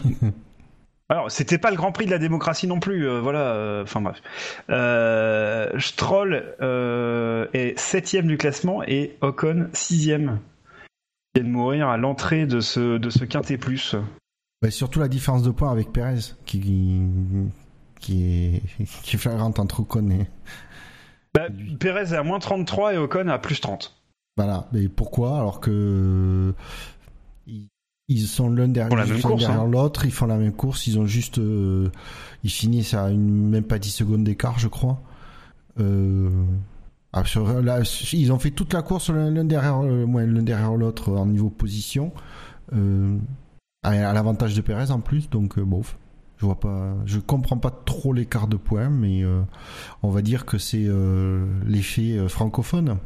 Alors, 1.08 1.30
c'était 1.30 1.58
pas 1.58 1.70
le 1.70 1.76
Grand 1.76 1.92
Prix 1.92 2.06
de 2.06 2.10
la 2.10 2.18
démocratie 2.18 2.66
non 2.66 2.80
plus, 2.80 3.06
euh, 3.06 3.20
voilà. 3.20 3.82
Enfin 3.82 4.00
bref. 4.00 4.20
Stroll 5.78 6.34
est 7.52 7.78
septième 7.78 8.26
du 8.26 8.36
classement 8.36 8.82
et 8.82 9.16
Ocon 9.20 9.68
sixième. 9.72 10.40
Il 11.34 11.42
vient 11.42 11.50
de 11.50 11.54
mourir 11.54 11.88
à 11.88 11.96
l'entrée 11.96 12.46
de 12.46 12.60
ce 12.60 12.98
de 12.98 13.08
ce 13.10 13.24
quintet 13.24 13.56
plus. 13.56 13.94
Bah, 14.60 14.70
surtout 14.70 15.00
la 15.00 15.08
différence 15.08 15.42
de 15.42 15.50
points 15.50 15.72
avec 15.72 15.92
Perez, 15.92 16.34
qui, 16.44 16.60
qui 18.00 18.24
est, 18.24 18.84
qui 19.02 19.16
est 19.16 19.18
flagrante 19.18 19.58
entre 19.58 19.80
Ocon 19.80 20.10
et, 20.10 20.26
Bah, 21.34 21.46
Perez 21.80 22.12
est 22.14 22.16
à 22.16 22.22
moins 22.22 22.38
33 22.38 22.94
et 22.94 22.98
Ocon 22.98 23.28
à 23.28 23.38
plus 23.38 23.60
30. 23.60 23.96
Voilà, 24.36 24.68
mais 24.72 24.88
pourquoi 24.88 25.38
Alors 25.38 25.60
que 25.60 26.54
ils, 28.08 28.26
sont 28.26 28.50
l'un 28.50 28.68
derrière, 28.68 28.90
hein. 29.62 29.66
l'autre, 29.66 30.04
ils 30.04 30.12
font 30.12 30.26
la 30.26 30.36
même 30.36 30.52
course, 30.52 30.86
ils 30.86 30.98
ont 30.98 31.06
juste 31.06 31.38
euh, 31.38 31.90
ils 32.44 32.50
finissent 32.50 32.94
à 32.94 33.10
une, 33.10 33.48
même 33.48 33.64
pas 33.64 33.78
10 33.78 33.90
secondes 33.90 34.24
d'écart, 34.24 34.58
je 34.58 34.68
crois. 34.68 35.00
Euh, 35.80 36.28
ah, 37.12 37.24
sur- 37.24 37.62
là, 37.62 37.80
ils 38.12 38.32
ont 38.32 38.38
fait 38.38 38.50
toute 38.50 38.72
la 38.74 38.82
course 38.82 39.10
l'un 39.10 39.44
derrière 39.44 39.82
euh, 39.82 40.04
ouais, 40.04 40.26
l'un 40.26 40.42
derrière 40.42 40.74
l'autre 40.74 41.12
en 41.12 41.26
niveau 41.26 41.50
position. 41.50 42.12
Euh, 42.74 43.16
à, 43.82 43.90
à 43.90 44.12
l'avantage 44.12 44.54
de 44.54 44.60
Perez 44.60 44.90
en 44.90 45.00
plus, 45.00 45.28
donc 45.30 45.58
bof. 45.60 45.96
Je 46.42 46.46
vois 46.48 46.58
pas, 46.58 46.96
je 47.06 47.20
comprends 47.20 47.56
pas 47.56 47.70
trop 47.70 48.12
l'écart 48.12 48.48
de 48.48 48.56
points, 48.56 48.90
mais 48.90 49.22
euh, 49.22 49.42
on 50.02 50.10
va 50.10 50.22
dire 50.22 50.44
que 50.44 50.58
c'est 50.58 50.86
euh, 50.88 51.46
l'effet 51.64 52.18
euh, 52.18 52.26
francophone. 52.26 52.98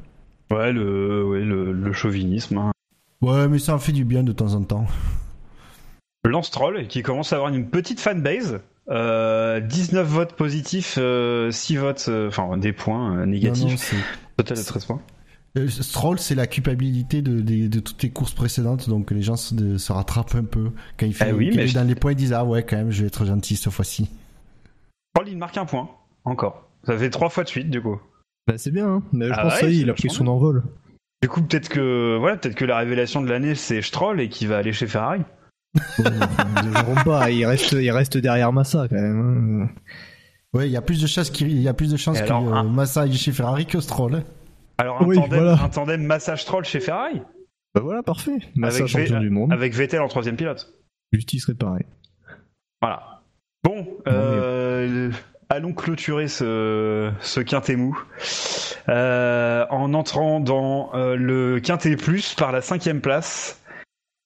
Ouais, 0.50 0.72
le 0.72 1.22
ouais, 1.26 1.42
le, 1.42 1.70
le 1.70 1.92
chauvinisme. 1.92 2.56
hein. 2.56 2.72
Ouais, 3.20 3.46
mais 3.46 3.58
ça 3.58 3.74
en 3.74 3.78
fait 3.78 3.92
du 3.92 4.06
bien 4.06 4.22
de 4.22 4.32
temps 4.32 4.54
en 4.54 4.62
temps. 4.62 4.86
Lance 6.24 6.50
Troll 6.50 6.86
qui 6.88 7.02
commence 7.02 7.34
à 7.34 7.36
avoir 7.36 7.52
une 7.52 7.68
petite 7.68 8.00
fanbase. 8.00 8.60
Euh, 8.88 9.60
19 9.60 10.06
votes 10.06 10.32
positifs, 10.32 10.94
euh, 10.96 11.50
6 11.50 11.76
votes, 11.76 12.10
enfin 12.28 12.56
des 12.56 12.72
points 12.72 13.26
négatifs. 13.26 13.92
Non, 13.92 13.98
non, 13.98 14.04
Total 14.38 14.56
de 14.56 14.62
13 14.62 14.84
points. 14.86 15.02
Euh, 15.56 15.68
Stroll, 15.68 16.18
c'est 16.18 16.34
la 16.34 16.46
culpabilité 16.46 17.22
de, 17.22 17.40
de- 17.40 17.66
de 17.68 17.80
toutes 17.80 18.02
les 18.02 18.10
courses 18.10 18.34
précédentes, 18.34 18.88
donc 18.88 19.10
les 19.10 19.22
gens 19.22 19.36
se, 19.36 19.54
de- 19.54 19.78
se 19.78 19.90
rattrapent 19.92 20.34
un 20.34 20.44
peu. 20.44 20.70
Quand 20.98 21.06
il 21.06 21.14
fait 21.14 21.32
oui, 21.32 21.48
quand 21.50 21.56
mais 21.56 21.62
il 21.62 21.64
est 21.64 21.68
je- 21.68 21.74
dans 21.74 21.84
les 21.86 21.94
points, 21.94 22.12
ils 22.12 22.16
disent 22.16 22.32
Ah 22.32 22.44
ouais, 22.44 22.62
quand 22.62 22.76
même, 22.76 22.90
je 22.90 23.00
vais 23.02 23.06
être 23.08 23.24
gentil 23.24 23.56
cette 23.56 23.72
fois-ci. 23.72 24.10
Troll, 25.14 25.28
il 25.28 25.38
marque 25.38 25.56
un 25.56 25.64
point, 25.64 25.88
encore. 26.24 26.68
Ça 26.84 26.96
fait 26.98 27.10
3 27.10 27.30
fois 27.30 27.42
de 27.44 27.48
suite, 27.48 27.70
du 27.70 27.80
coup. 27.80 27.98
Bah, 28.46 28.54
c'est 28.58 28.70
bien, 28.70 28.86
hein. 28.86 29.02
Mais 29.12 29.26
je 29.28 29.32
Ah 29.32 29.42
pense 29.42 29.54
ouais, 29.54 29.60
que 29.60 29.66
ça 29.66 29.70
y 29.72 29.78
il 29.78 29.90
a 29.90 29.94
pris 29.94 30.10
son 30.10 30.26
envol. 30.26 30.62
Du 31.22 31.28
coup, 31.28 31.42
peut-être 31.42 31.68
que 31.70 32.16
voilà, 32.20 32.36
peut-être 32.36 32.54
que 32.54 32.64
la 32.66 32.76
révélation 32.78 33.22
de 33.22 33.28
l'année 33.28 33.54
c'est 33.54 33.80
Stroll 33.82 34.20
et 34.20 34.28
qu'il 34.28 34.48
va 34.48 34.58
aller 34.58 34.72
chez 34.74 34.86
Ferrari. 34.86 35.22
Bon, 35.98 36.04
ne 36.04 37.04
pas, 37.04 37.30
il 37.30 37.44
reste, 37.46 37.72
il 37.72 37.90
reste 37.90 38.18
derrière 38.18 38.52
Massa 38.52 38.86
quand 38.88 38.96
même. 38.96 39.62
hein. 39.62 39.80
Ouais, 40.52 40.68
il 40.68 40.72
y 40.72 40.76
a 40.76 40.82
plus 40.82 41.00
de 41.02 41.06
chances 41.06 41.30
qu'il 41.30 41.50
il 41.50 41.60
y 41.60 41.68
a 41.68 41.74
plus 41.74 41.90
de 41.90 41.96
chances 41.96 42.18
que 42.20 42.24
alors, 42.24 42.46
euh, 42.48 42.52
un- 42.52 42.64
Massa 42.64 43.02
aille 43.02 43.14
chez 43.14 43.32
Ferrari 43.32 43.66
que 43.66 43.80
Stroll. 43.80 44.22
Alors 44.78 45.02
un 45.02 45.06
Oui, 45.06 45.16
tandem, 45.16 45.38
voilà. 45.40 45.62
un 45.62 45.68
tandem 45.68 46.02
massage 46.02 46.42
Stroll 46.42 46.64
chez 46.64 46.80
Ferrari 46.80 47.22
Bah 47.74 47.80
voilà, 47.82 48.02
parfait. 48.02 48.38
Avec 48.62 48.86
champion 48.86 49.14
V- 49.14 49.20
du 49.20 49.30
monde. 49.30 49.52
avec 49.52 49.74
Vettel 49.74 50.00
en 50.00 50.08
troisième 50.08 50.36
pilote. 50.36 50.72
Justice 51.12 51.46
pareil. 51.58 51.84
Voilà. 52.82 53.22
Bon, 53.64 53.86
euh, 54.06 55.10
allons 55.48 55.72
clôturer 55.72 56.28
ce, 56.28 57.10
ce 57.20 57.40
quintet 57.40 57.76
mou 57.76 57.98
Euh, 58.88 59.66
en 59.70 59.94
entrant 59.94 60.38
dans 60.40 60.94
euh, 60.94 61.16
le 61.16 61.58
quintet 61.60 61.96
plus 61.96 62.34
par 62.34 62.52
la 62.52 62.60
cinquième 62.60 63.00
place. 63.00 63.60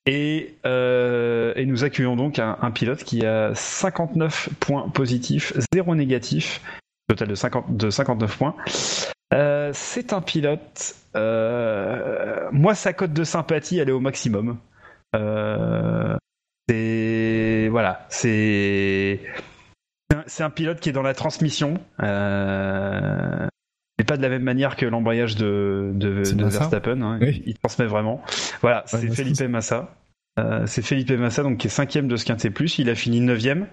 Et, 0.07 0.57
euh, 0.67 1.53
et 1.57 1.65
nous 1.67 1.85
accueillons 1.85 2.17
donc 2.17 2.39
un, 2.39 2.59
un 2.61 2.71
pilote 2.71 3.05
qui 3.05 3.25
a 3.25 3.55
59 3.55 4.49
points 4.59 4.89
positifs, 4.89 5.53
0 5.75 5.95
négatif, 5.95 6.61
total 7.09 7.29
de, 7.29 7.35
50, 7.35 7.77
de 7.77 7.91
59 7.91 8.37
points. 8.39 8.55
Euh, 9.33 9.71
c'est 9.75 10.13
un 10.13 10.21
pilote. 10.21 10.95
euh, 11.17 12.49
moi, 12.53 12.75
sa 12.75 12.93
cote 12.93 13.13
de 13.13 13.25
sympathie, 13.25 13.79
elle 13.79 13.89
est 13.89 13.93
au 13.93 14.01
maximum. 14.01 14.59
Euh, 15.17 16.17
c'est 16.69 17.69
voilà, 17.71 18.07
c'est 18.09 19.21
c'est 20.27 20.43
un- 20.45 20.51
pilote 20.51 20.81
qui 20.81 20.89
est 20.89 20.93
dans 20.93 21.03
la 21.03 21.15
transmission, 21.15 21.75
mais 23.99 24.05
pas 24.07 24.17
de 24.17 24.23
la 24.23 24.29
même 24.29 24.43
manière 24.43 24.77
que 24.77 24.87
l'embrayage 24.87 25.37
de, 25.37 25.91
de, 25.95 26.23
Verstappen. 26.45 27.01
hein. 27.03 27.19
Oui. 27.21 27.43
Il 27.47 27.55
transmet 27.59 27.87
vraiment. 27.87 28.23
Voilà, 28.63 28.83
c'est 28.87 29.09
Felipe 29.15 29.41
Massa. 29.43 29.95
C'est 30.67 30.83
Felipe 30.83 31.11
Massa 31.13 31.43
donc 31.43 31.59
qui 31.59 31.67
est 31.67 31.71
cinquième 31.71 32.09
de 32.09 32.17
ce 32.17 32.25
quintet 32.25 32.51
plus. 32.51 32.79
Il 32.79 32.89
a 32.91 32.95
fini 32.95 33.21
neuvième, 33.21 33.67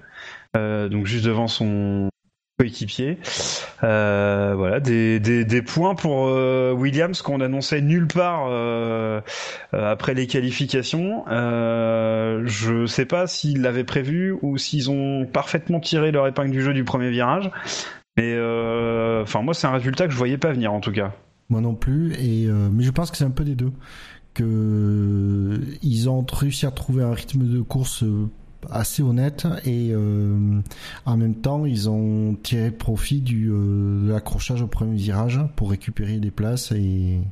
donc 0.56 1.06
juste 1.06 1.26
devant 1.26 1.48
son 1.48 2.10
coéquipier. 2.58 3.20
Euh, 3.84 4.56
voilà, 4.58 4.80
des, 4.80 5.62
points 5.62 5.94
pour 5.94 6.28
euh, 6.28 6.74
Williams 6.74 7.22
qu'on 7.22 7.40
annonçait 7.40 7.82
nulle 7.82 8.08
part 8.08 8.48
euh, 8.50 9.22
après 9.72 10.16
les 10.16 10.26
qualifications. 10.26 11.24
Je 11.28 12.86
sais 12.88 13.06
pas 13.06 13.28
s'ils 13.28 13.62
l'avaient 13.62 13.84
prévu 13.84 14.36
ou 14.42 14.58
s'ils 14.58 14.90
ont 14.90 15.26
parfaitement 15.26 15.80
tiré 15.80 16.12
leur 16.12 16.26
épingle 16.28 16.52
du 16.52 16.62
jeu 16.62 16.74
du 16.74 16.84
premier 16.84 17.12
virage. 17.12 17.52
Mais 18.18 18.34
enfin, 19.22 19.44
moi, 19.44 19.54
c'est 19.54 19.68
un 19.68 19.74
résultat 19.74 20.08
que 20.08 20.12
je 20.12 20.18
voyais 20.18 20.40
pas 20.40 20.52
venir 20.52 20.74
en 20.74 20.80
tout 20.80 20.92
cas. 20.92 21.14
Moi 21.50 21.62
non 21.62 21.76
plus, 21.76 22.14
et 22.16 22.48
mais 22.72 22.84
je 22.84 22.92
pense 22.92 23.12
que 23.12 23.18
c'est 23.18 23.24
un 23.24 23.30
peu 23.30 23.44
des 23.44 23.56
deux. 23.56 23.72
Que 24.34 25.60
ils 25.82 26.10
ont 26.10 26.26
réussi 26.32 26.66
à 26.66 26.72
trouver 26.72 27.04
un 27.04 27.14
rythme 27.14 27.48
de 27.48 27.62
course 27.62 28.04
assez 28.70 29.04
honnête 29.04 29.48
et 29.66 29.92
euh, 29.92 30.60
en 31.06 31.18
même 31.18 31.36
temps 31.36 31.66
ils 31.66 31.90
ont 31.90 32.36
tiré 32.36 32.72
profit 32.72 33.22
du 33.22 33.50
euh, 33.52 34.06
de 34.06 34.12
l'accrochage 34.12 34.62
au 34.62 34.68
premier 34.68 34.96
virage 34.96 35.40
pour 35.56 35.70
récupérer 35.70 36.20
des 36.20 36.32
places 36.32 36.72
et 36.72 37.20
du 37.20 37.28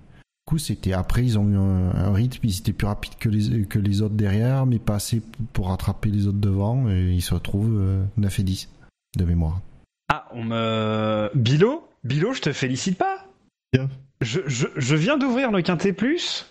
coup 0.46 0.58
c'était 0.58 0.94
après 0.94 1.24
ils 1.24 1.40
ont 1.40 1.50
eu 1.50 1.56
un, 1.56 1.96
un 1.96 2.14
rythme 2.14 2.46
ils 2.48 2.60
étaient 2.60 2.74
plus 2.74 2.88
rapides 2.88 3.16
que 3.20 3.30
les 3.30 3.66
que 3.66 3.80
les 3.80 4.02
autres 4.02 4.16
derrière 4.16 4.66
mais 4.66 4.80
pas 4.80 4.96
assez 4.96 5.22
pour 5.54 5.70
rattraper 5.70 6.10
les 6.10 6.28
autres 6.28 6.40
devant 6.40 6.90
et 6.90 7.14
ils 7.14 7.22
se 7.22 7.34
retrouvent 7.34 7.80
euh, 7.80 8.04
9 8.18 8.40
et 8.40 8.44
10 8.44 8.70
de 9.18 9.26
mémoire. 9.26 9.62
Ah, 10.10 10.28
on 10.34 10.44
me. 10.44 11.32
Bilo 11.34 11.88
Bilo, 12.04 12.34
je 12.34 12.42
te 12.42 12.54
félicite 12.54 12.98
pas 12.98 13.26
Bien. 13.74 13.90
Je, 14.22 14.42
je, 14.46 14.68
je 14.76 14.96
viens 14.96 15.18
d'ouvrir 15.18 15.52
le 15.52 15.62
Quintet 15.62 15.94
Plus 15.94 16.46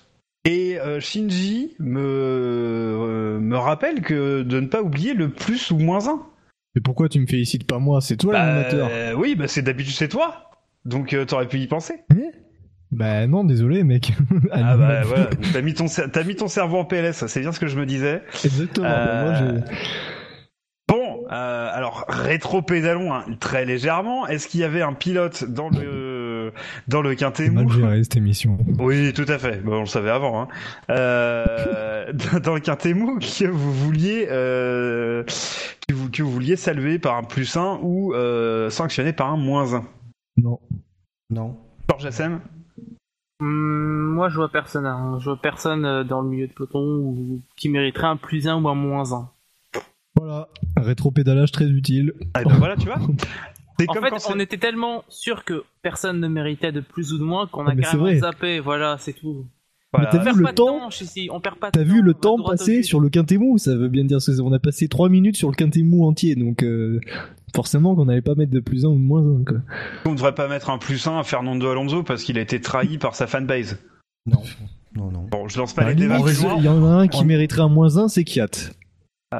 et 0.44 0.78
euh, 0.78 1.00
Shinji 1.00 1.74
me, 1.78 2.00
euh, 2.00 3.38
me 3.40 3.56
rappelle 3.56 4.02
que 4.02 4.42
de 4.42 4.60
ne 4.60 4.66
pas 4.66 4.82
oublier 4.82 5.14
le 5.14 5.30
plus 5.30 5.70
ou 5.70 5.78
moins 5.78 6.08
1. 6.08 6.22
Mais 6.74 6.82
pourquoi 6.82 7.08
tu 7.08 7.20
me 7.20 7.26
félicites 7.26 7.66
pas 7.66 7.78
moi? 7.78 8.00
C'est 8.00 8.16
toi 8.16 8.32
l'animateur. 8.32 8.90
oui, 9.16 9.36
bah 9.36 9.48
c'est 9.48 9.62
d'habitude 9.62 9.94
c'est 9.94 10.08
toi. 10.08 10.50
Donc 10.84 11.12
euh, 11.14 11.24
t'aurais 11.24 11.48
pu 11.48 11.58
y 11.58 11.66
penser. 11.66 11.94
Bah 12.90 13.26
non, 13.26 13.44
désolé 13.44 13.84
mec. 13.84 14.12
Ah 14.52 14.76
bah 14.76 15.02
voilà, 15.02 15.30
t'as 15.52 15.62
mis, 15.62 15.74
ton 15.74 15.86
mis 16.26 16.36
ton 16.36 16.48
cerveau 16.48 16.78
en 16.78 16.84
PLS, 16.84 17.26
c'est 17.26 17.40
bien 17.40 17.52
ce 17.52 17.58
que 17.60 17.66
je 17.66 17.78
me 17.78 17.86
disais. 17.86 18.22
Exactement. 18.44 18.86
bah, 18.86 19.24
moi, 19.24 19.32
Euh, 19.32 19.60
je... 19.66 19.72
Bon, 20.86 21.24
euh, 21.32 21.70
alors 21.72 22.04
rétro-pédalons 22.08 23.12
hein, 23.12 23.24
très 23.40 23.64
légèrement. 23.64 24.26
Est-ce 24.26 24.46
qu'il 24.46 24.60
y 24.60 24.64
avait 24.64 24.82
un 24.82 24.92
pilote 24.92 25.44
dans 25.44 25.70
le 25.70 26.13
dans 26.88 27.02
le 27.02 27.14
quintet 27.14 27.44
J'ai 27.46 27.50
mal 27.50 27.64
mou 27.64 27.70
géré 27.70 28.02
cette 28.02 28.16
émission. 28.16 28.58
Oui, 28.78 29.12
tout 29.12 29.24
à 29.28 29.38
fait. 29.38 29.62
Bon, 29.62 29.76
on 29.76 29.80
le 29.80 29.86
savait 29.86 30.10
avant. 30.10 30.42
Hein. 30.42 30.48
Euh, 30.90 32.12
dans 32.42 32.54
le 32.54 32.60
quintet 32.60 32.94
mou 32.94 33.18
que 33.18 33.46
vous 33.46 33.72
vouliez 33.72 34.26
euh, 34.30 35.24
que, 35.88 35.94
vous, 35.94 36.10
que 36.10 36.22
vous 36.22 36.30
vouliez 36.30 36.56
saluer 36.56 36.98
par 36.98 37.16
un 37.16 37.22
plus 37.22 37.56
1 37.56 37.78
ou 37.82 38.14
euh, 38.14 38.70
sanctionner 38.70 39.12
par 39.12 39.30
un 39.30 39.36
moins 39.36 39.74
1. 39.74 39.84
Non. 40.36 40.58
Non. 41.30 41.56
Georges 41.88 42.06
Assem 42.06 42.40
Hum, 43.40 44.12
moi, 44.14 44.28
je 44.28 44.36
vois 44.36 44.48
personne. 44.50 44.86
hein. 44.86 45.18
Je 45.18 45.24
vois 45.24 45.40
personne 45.40 45.84
euh, 45.84 46.04
dans 46.04 46.22
le 46.22 46.28
milieu 46.28 46.46
de 46.46 46.52
peloton 46.52 46.80
ou... 46.80 47.42
qui 47.56 47.68
mériterait 47.68 48.06
un 48.06 48.16
plus 48.16 48.46
1 48.46 48.62
ou 48.62 48.68
un 48.68 48.74
moins 48.74 49.12
1. 49.12 49.28
Voilà. 50.16 50.48
Rétro-pédalage 50.76 51.50
très 51.50 51.66
utile. 51.66 52.14
Ah 52.34 52.44
ben 52.44 52.54
voilà, 52.54 52.76
tu 52.76 52.86
vois. 52.86 52.98
C'est 53.78 53.88
En 53.90 53.94
comme 53.94 54.04
fait, 54.04 54.14
on 54.32 54.38
était 54.38 54.58
tellement 54.58 55.04
sûr 55.08 55.44
que 55.44 55.64
personne 55.82 56.20
ne 56.20 56.28
méritait 56.28 56.70
de 56.72 56.80
plus 56.80 57.12
ou 57.12 57.18
de 57.18 57.24
moins 57.24 57.46
qu'on 57.48 57.66
Ah, 57.66 57.72
a 57.72 57.76
carrément 57.76 58.14
zappé. 58.18 58.60
Voilà, 58.60 58.96
c'est 58.98 59.12
tout. 59.14 59.46
Voilà. 59.92 60.08
Mais 60.12 60.18
On 60.18 60.18
t'as 60.18 60.24
perd 60.24 60.36
vu 60.36 60.42
le 60.44 60.52
temps. 60.52 60.88
On 61.32 61.40
perd 61.40 61.56
pas 61.56 61.70
T'as 61.70 61.82
vu 61.84 62.02
le 62.02 62.14
temps 62.14 62.36
but. 62.36 62.82
sur 62.84 63.00
le 63.00 63.08
quintet 63.10 63.36
mou 63.38 63.58
Ça 63.58 63.76
veut 63.76 63.88
bien 63.88 64.04
dire 64.04 64.18
que 64.18 64.40
on 64.40 64.52
a 64.52 64.58
passé 64.58 64.88
3 64.88 65.08
minutes 65.08 65.36
sur 65.36 65.48
le 65.50 65.54
quintet 65.54 65.82
mou 65.82 66.04
entier, 66.06 66.34
donc 66.34 66.62
euh, 66.64 67.00
forcément 67.54 67.94
qu'on 67.94 68.04
n'allait 68.06 68.20
pas 68.22 68.34
mettre 68.34 68.50
de 68.52 68.58
plus 68.60 68.84
1 68.84 68.88
ou 68.88 68.94
de 68.94 68.98
moins 68.98 69.20
1. 69.22 69.44
Quoi. 69.44 69.56
On 70.06 70.10
ne 70.10 70.14
devrait 70.16 70.34
pas 70.34 70.48
mettre 70.48 70.70
un 70.70 70.78
plus 70.78 71.06
1 71.06 71.18
à 71.18 71.22
Fernando 71.22 71.68
Alonso 71.68 72.02
parce 72.02 72.22
qu'il 72.24 72.38
a 72.38 72.40
été 72.40 72.60
trahi 72.60 72.98
par 72.98 73.14
sa 73.14 73.26
fanbase. 73.28 73.78
Non. 74.26 74.42
Non, 74.96 75.10
non. 75.10 75.26
Bon, 75.30 75.48
je 75.48 75.58
lance 75.58 75.72
pas 75.74 75.82
la 75.82 75.90
les 75.90 75.94
débats. 75.96 76.18
Il 76.58 76.64
y 76.64 76.68
en 76.68 76.84
a 76.84 76.88
un 76.90 77.08
qui 77.08 77.20
on- 77.22 77.24
mériterait 77.24 77.62
un 77.62 77.68
moins 77.68 77.96
1, 77.98 78.08
c'est 78.08 78.22
Kiat. 78.24 78.46
Euh, 79.32 79.38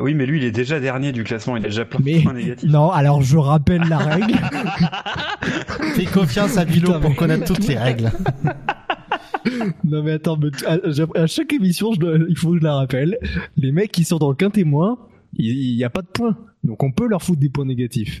oui, 0.00 0.14
mais 0.14 0.26
lui, 0.26 0.38
il 0.38 0.44
est 0.44 0.50
déjà 0.52 0.80
dernier 0.80 1.12
du 1.12 1.24
classement. 1.24 1.56
Il 1.56 1.64
a 1.64 1.68
déjà 1.68 1.84
plein 1.84 2.00
Mais 2.02 2.18
de 2.18 2.22
points 2.22 2.32
négatifs. 2.34 2.70
non, 2.70 2.90
alors 2.90 3.22
je 3.22 3.36
rappelle 3.38 3.82
la 3.88 3.98
règle. 3.98 4.34
Fais 5.94 6.04
confiance 6.06 6.56
à 6.56 6.64
Bilo 6.64 6.86
Putain, 6.88 7.00
pour 7.00 7.10
mais- 7.10 7.16
connaître 7.16 7.44
toutes 7.44 7.66
les 7.66 7.76
règles. 7.78 8.10
non 9.84 10.02
mais 10.02 10.12
attends, 10.12 10.36
mais 10.36 10.50
tu- 10.50 10.64
à, 10.66 10.78
à 11.14 11.26
chaque 11.26 11.52
émission, 11.52 11.92
je 11.92 12.00
dois- 12.00 12.18
il 12.28 12.36
faut 12.36 12.52
que 12.52 12.58
je 12.58 12.64
la 12.64 12.74
rappelle. 12.74 13.18
Les 13.56 13.72
mecs 13.72 13.92
qui 13.92 14.04
sont 14.04 14.18
dans 14.18 14.28
le 14.30 14.34
quin 14.34 14.50
témoin, 14.50 14.98
il 15.34 15.76
n'y 15.76 15.84
a 15.84 15.90
pas 15.90 16.02
de 16.02 16.08
points. 16.08 16.36
Donc 16.64 16.82
on 16.82 16.90
peut 16.92 17.06
leur 17.06 17.22
foutre 17.22 17.40
des 17.40 17.48
points 17.48 17.64
négatifs. 17.64 18.20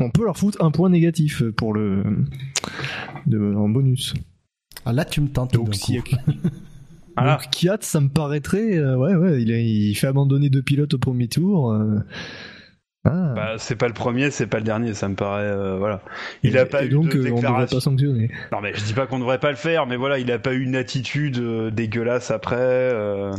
On 0.00 0.10
peut 0.10 0.24
leur 0.24 0.36
foutre 0.36 0.62
un 0.62 0.70
point 0.70 0.90
négatif 0.90 1.42
pour 1.56 1.72
le 1.72 2.02
de, 3.26 3.54
en 3.54 3.68
bonus. 3.68 4.14
Ah, 4.84 4.92
là, 4.92 5.04
tu 5.04 5.20
me 5.20 5.28
tentes. 5.28 5.54
Donc. 5.54 5.74
Voilà. 7.18 7.36
Donc 7.36 7.50
Kiat, 7.50 7.78
ça 7.80 8.00
me 8.00 8.08
paraîtrait, 8.08 8.76
euh, 8.78 8.96
ouais 8.96 9.14
ouais, 9.14 9.42
il, 9.42 9.52
a- 9.52 9.58
il 9.60 9.94
fait 9.94 10.06
abandonner 10.06 10.50
deux 10.50 10.62
pilotes 10.62 10.94
au 10.94 10.98
premier 10.98 11.28
tour. 11.28 11.72
euh. 11.72 11.98
Ah. 13.04 13.32
Bah, 13.34 13.54
c'est 13.58 13.76
pas 13.76 13.86
le 13.86 13.94
premier, 13.94 14.30
c'est 14.30 14.46
pas 14.48 14.58
le 14.58 14.64
dernier, 14.64 14.92
ça 14.92 15.08
me 15.08 15.14
paraît. 15.14 15.44
euh, 15.44 15.78
voilà. 15.78 16.02
Il 16.42 16.56
Et- 16.56 16.58
a 16.58 16.66
pas 16.66 16.82
et 16.82 16.86
eu 16.86 16.90
donc 16.90 17.04
de 17.04 17.18
euh, 17.18 17.20
on 17.20 17.22
devrait 17.22 17.32
déclaration. 17.36 17.76
pas 17.76 17.80
sanctionner. 17.80 18.30
Non, 18.52 18.60
mais 18.60 18.72
je 18.74 18.84
dis 18.84 18.92
pas 18.92 19.06
qu'on 19.06 19.18
devrait 19.20 19.38
pas 19.38 19.50
le 19.50 19.56
faire, 19.56 19.86
mais 19.86 19.96
voilà, 19.96 20.18
il 20.18 20.30
a 20.32 20.38
pas 20.38 20.52
eu 20.52 20.62
une 20.62 20.76
attitude 20.76 21.38
euh, 21.38 21.70
dégueulasse 21.70 22.30
après. 22.30 22.56
euh, 22.58 23.30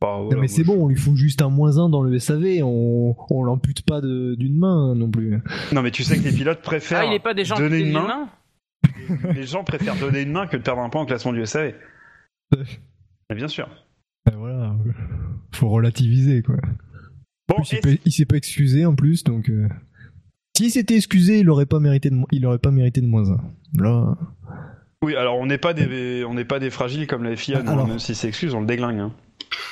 bah, 0.00 0.18
Non, 0.30 0.38
mais 0.40 0.48
c'est 0.48 0.64
bon, 0.64 0.84
on 0.84 0.88
lui 0.88 0.96
faut 0.96 1.16
juste 1.16 1.42
un 1.42 1.50
moins 1.50 1.76
un 1.78 1.88
dans 1.90 2.02
le 2.02 2.18
SAV, 2.18 2.62
on, 2.62 3.14
on 3.30 3.42
l'ampute 3.42 3.82
pas 3.84 4.00
d'une 4.00 4.56
main 4.56 4.92
hein, 4.92 4.94
non 4.94 5.10
plus. 5.10 5.38
Non, 5.72 5.82
mais 5.82 5.90
tu 5.90 6.02
sais 6.04 6.16
que 6.18 6.24
les 6.24 6.32
pilotes 6.32 6.62
préfèrent. 6.62 7.00
Ah, 7.02 7.04
il 7.06 7.12
est 7.14 7.18
pas 7.22 7.34
des 7.34 7.44
gens 7.44 7.56
donner 7.58 7.80
une 7.80 7.92
main. 7.92 8.28
Les 9.34 9.44
gens 9.44 9.64
préfèrent 9.64 9.96
donner 9.96 10.22
une 10.22 10.32
main 10.32 10.46
que 10.46 10.56
de 10.56 10.62
perdre 10.62 10.80
un 10.82 10.88
point 10.88 11.02
au 11.02 11.06
classement 11.06 11.32
du 11.32 11.44
SAV. 11.44 11.72
Mais 13.34 13.38
bien 13.40 13.48
sûr. 13.48 13.68
Ben 14.26 14.36
voilà, 14.36 14.76
faut 15.52 15.68
relativiser 15.68 16.42
quoi. 16.42 16.54
Bon, 17.48 17.56
plus, 17.56 17.98
il, 18.04 18.12
s'est 18.12 18.24
pas 18.24 18.36
excusé 18.36 18.86
en 18.86 18.94
plus, 18.94 19.24
donc. 19.24 19.50
euh, 19.50 19.68
S'il 20.56 20.70
s'était 20.70 20.94
excusé, 20.96 21.40
il 21.40 21.50
aurait 21.50 21.66
pas 21.66 21.80
mérité 21.80 22.10
de, 22.10 22.16
il 22.30 22.46
aurait 22.46 22.58
pas 22.60 22.70
mérité 22.70 23.00
de 23.00 23.06
moins 23.06 23.28
un. 23.30 23.40
Là, 23.76 24.16
oui, 25.02 25.16
alors 25.16 25.36
on 25.36 25.46
n'est 25.46 25.58
pas 25.58 25.74
des, 25.74 26.24
on 26.24 26.32
n'est 26.32 26.44
pas 26.46 26.60
des 26.60 26.70
fragiles 26.70 27.06
comme 27.06 27.24
la 27.24 27.34
FIA, 27.36 27.62
nous, 27.62 27.72
Alors- 27.72 27.88
même 27.88 27.98
si 27.98 28.14
c'est 28.14 28.28
excuse, 28.28 28.54
on 28.54 28.60
le 28.60 28.66
déglingue. 28.66 29.00
Hein. 29.00 29.12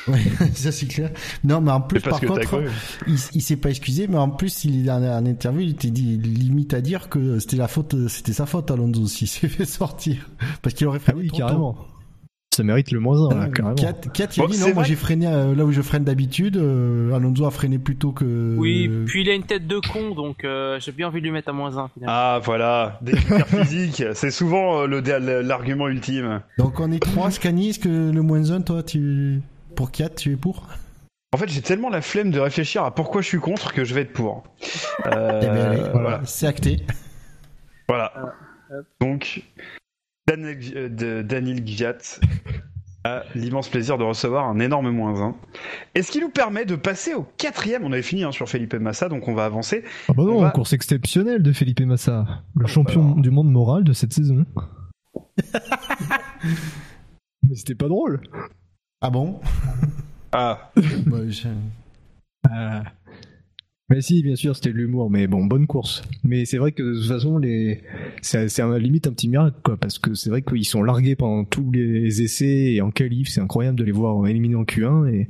Ouais, 0.08 0.20
ça 0.54 0.72
c'est 0.72 0.86
clair. 0.86 1.10
Non, 1.44 1.60
mais 1.60 1.70
en 1.70 1.80
plus, 1.80 2.00
par 2.00 2.20
contre, 2.20 2.64
il, 3.06 3.14
il 3.32 3.40
s'est 3.40 3.56
pas 3.56 3.70
excusé, 3.70 4.08
mais 4.08 4.18
en 4.18 4.28
plus, 4.28 4.64
il 4.64 4.86
est 4.86 4.90
en, 4.90 5.02
en 5.02 5.24
interview, 5.24 5.60
il 5.62 5.70
était 5.70 5.90
dit, 5.90 6.18
limite 6.18 6.74
à 6.74 6.80
dire 6.80 7.08
que 7.08 7.38
c'était 7.38 7.56
la 7.56 7.68
faute, 7.68 8.08
c'était 8.08 8.32
sa 8.32 8.44
faute, 8.44 8.70
Alonso, 8.72 9.06
s'il 9.06 9.28
s'est 9.28 9.48
fait 9.48 9.64
sortir. 9.64 10.28
Parce 10.60 10.74
qu'il 10.74 10.88
aurait 10.88 10.98
ah 11.06 11.12
freiné 11.12 11.28
oui, 11.32 11.38
tôt. 11.38 11.76
Carrément. 12.52 12.56
Ça 12.56 12.62
mérite 12.62 12.90
le 12.90 13.00
moins 13.00 13.30
un, 13.30 13.34
là, 13.34 13.44
Euh, 13.46 13.50
carrément. 13.50 13.74
A 13.76 13.92
Bon, 14.36 14.46
dit 14.46 14.56
c'est 14.56 14.68
non, 14.68 14.74
moi 14.74 14.84
j'ai 14.84 14.96
freiné 14.96 15.26
euh, 15.26 15.54
là 15.54 15.64
où 15.64 15.72
je 15.72 15.80
freine 15.82 16.04
d'habitude. 16.04 16.56
euh, 16.56 17.12
Alonso 17.14 17.44
a 17.46 17.50
freiné 17.50 17.78
plus 17.78 17.96
tôt 17.96 18.12
que. 18.12 18.54
Oui, 18.58 18.90
puis 19.06 19.22
il 19.22 19.30
a 19.30 19.34
une 19.34 19.44
tête 19.44 19.66
de 19.66 19.78
con, 19.80 20.14
donc 20.14 20.44
euh, 20.44 20.78
j'ai 20.80 20.92
bien 20.92 21.08
envie 21.08 21.20
de 21.20 21.24
lui 21.26 21.32
mettre 21.32 21.48
à 21.48 21.52
moins 21.52 21.76
1 21.78 21.88
finalement. 21.94 22.06
Ah, 22.14 22.40
voilà, 22.44 22.98
des 23.02 23.12
critères 23.12 23.46
physiques, 23.66 24.04
c'est 24.14 24.30
souvent 24.30 24.82
euh, 24.82 24.86
le, 24.86 25.40
l'argument 25.42 25.88
ultime. 25.88 26.40
Donc 26.58 26.78
on 26.80 26.92
est 26.92 27.00
trois, 27.00 27.30
Scani, 27.30 27.70
est-ce 27.70 27.78
que 27.78 27.88
le 27.88 28.22
moins 28.22 28.50
un, 28.50 28.60
toi, 28.60 28.82
tu 28.82 29.40
pour 29.74 29.90
Kiat, 29.90 30.10
tu 30.10 30.32
es 30.32 30.36
pour? 30.36 30.66
En 31.34 31.38
fait, 31.38 31.48
j'ai 31.48 31.62
tellement 31.62 31.88
la 31.88 32.02
flemme 32.02 32.30
de 32.30 32.38
réfléchir 32.38 32.84
à 32.84 32.94
pourquoi 32.94 33.22
je 33.22 33.26
suis 33.28 33.38
contre 33.38 33.72
que 33.72 33.84
je 33.84 33.94
vais 33.94 34.02
être 34.02 34.12
pour. 34.12 34.42
Euh, 35.06 35.40
Eh 35.42 35.46
bien, 35.46 35.64
allez, 35.64 35.82
voilà. 35.94 36.20
c'est 36.26 36.46
acté. 36.46 36.84
Voilà. 37.88 38.12
Donc, 39.00 39.42
Daniel, 40.26 40.58
euh, 40.76 40.88
de- 40.88 41.22
Daniel 41.22 41.64
Gviat 41.64 41.98
a 43.04 43.22
l'immense 43.34 43.68
plaisir 43.68 43.98
de 43.98 44.04
recevoir 44.04 44.48
un 44.48 44.58
énorme 44.60 44.90
moins 44.90 45.20
1. 45.20 45.34
Et 45.94 46.02
ce 46.02 46.10
qui 46.12 46.20
nous 46.20 46.30
permet 46.30 46.64
de 46.64 46.76
passer 46.76 47.14
au 47.14 47.24
quatrième? 47.36 47.84
On 47.84 47.92
avait 47.92 48.02
fini 48.02 48.22
hein, 48.24 48.30
sur 48.32 48.48
Felipe 48.48 48.74
Massa, 48.74 49.08
donc 49.08 49.26
on 49.28 49.34
va 49.34 49.44
avancer. 49.44 49.82
Ah 50.08 50.12
bah 50.12 50.22
non, 50.24 50.38
on 50.38 50.42
va- 50.42 50.50
course 50.50 50.72
exceptionnelle 50.72 51.42
de 51.42 51.52
Felipe 51.52 51.80
Massa, 51.80 52.44
le 52.54 52.64
Oh, 52.64 52.68
champion 52.68 53.02
alors. 53.12 53.16
du 53.20 53.30
monde 53.30 53.50
moral 53.50 53.82
de 53.84 53.92
cette 53.92 54.12
saison. 54.12 54.44
Mais 57.42 57.54
c'était 57.56 57.74
pas 57.74 57.88
drôle. 57.88 58.20
Ah 59.00 59.10
bon? 59.10 59.40
Ah, 60.34 60.70
Bah, 61.06 61.18
je- 61.28 61.46
Ah. 62.50 62.84
Mais 63.92 64.00
si, 64.00 64.22
bien 64.22 64.36
sûr, 64.36 64.56
c'était 64.56 64.70
de 64.72 64.78
l'humour, 64.78 65.10
mais 65.10 65.26
bon, 65.26 65.44
bonne 65.44 65.66
course. 65.66 66.02
Mais 66.24 66.46
c'est 66.46 66.56
vrai 66.56 66.72
que 66.72 66.82
de 66.82 66.94
toute 66.98 67.08
façon, 67.08 67.36
les... 67.36 67.82
c'est 68.22 68.60
un- 68.62 68.78
limite 68.78 69.06
un 69.06 69.12
petit 69.12 69.28
miracle, 69.28 69.58
quoi, 69.62 69.76
parce 69.76 69.98
que 69.98 70.14
c'est 70.14 70.30
vrai 70.30 70.40
qu'ils 70.40 70.64
sont 70.64 70.82
largués 70.82 71.14
pendant 71.14 71.44
tous 71.44 71.70
les 71.70 72.22
essais 72.22 72.72
et 72.72 72.80
en 72.80 72.90
qualif, 72.90 73.28
c'est 73.28 73.42
incroyable 73.42 73.78
de 73.78 73.84
les 73.84 73.92
voir 73.92 74.26
éliminés 74.26 74.54
en 74.54 74.64
Q1 74.64 75.12
et, 75.12 75.28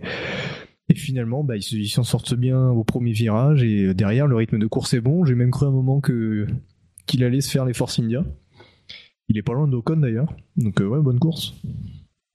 finalement, 0.94 1.42
bah, 1.42 1.56
ils 1.56 1.62
se- 1.62 1.74
ils 1.74 1.88
s'en 1.88 2.04
sortent 2.04 2.34
bien 2.34 2.68
au 2.68 2.84
premier 2.84 3.10
virage 3.12 3.64
et 3.64 3.94
derrière, 3.94 4.28
le 4.28 4.36
rythme 4.36 4.58
de 4.60 4.66
course 4.68 4.94
est 4.94 5.00
bon. 5.00 5.24
J'ai 5.24 5.34
même 5.34 5.50
cru 5.50 5.66
un 5.66 5.70
moment 5.72 6.00
qu'il 6.00 7.24
allait 7.24 7.40
se 7.40 7.50
faire 7.50 7.64
les 7.64 7.72
Force 7.74 7.98
India. 7.98 8.24
Il 9.28 9.38
est 9.38 9.42
pas 9.42 9.54
loin 9.54 9.66
d'Ocon 9.66 9.96
d'ailleurs, 9.96 10.32
donc 10.56 10.80
euh, 10.80 10.86
ouais, 10.86 11.00
bonne 11.00 11.18
course. 11.18 11.54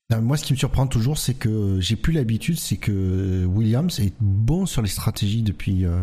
Non, 0.09 0.21
moi, 0.21 0.37
ce 0.37 0.45
qui 0.45 0.53
me 0.53 0.57
surprend 0.57 0.87
toujours, 0.87 1.17
c'est 1.17 1.33
que 1.33 1.79
j'ai 1.81 1.97
plus 1.97 2.13
l'habitude, 2.13 2.57
c'est 2.57 2.77
que 2.77 3.45
Williams 3.45 3.99
est 3.99 4.13
bon 4.21 4.65
sur 4.65 4.81
les 4.81 4.87
stratégies 4.87 5.41
depuis, 5.41 5.85
euh, 5.85 6.01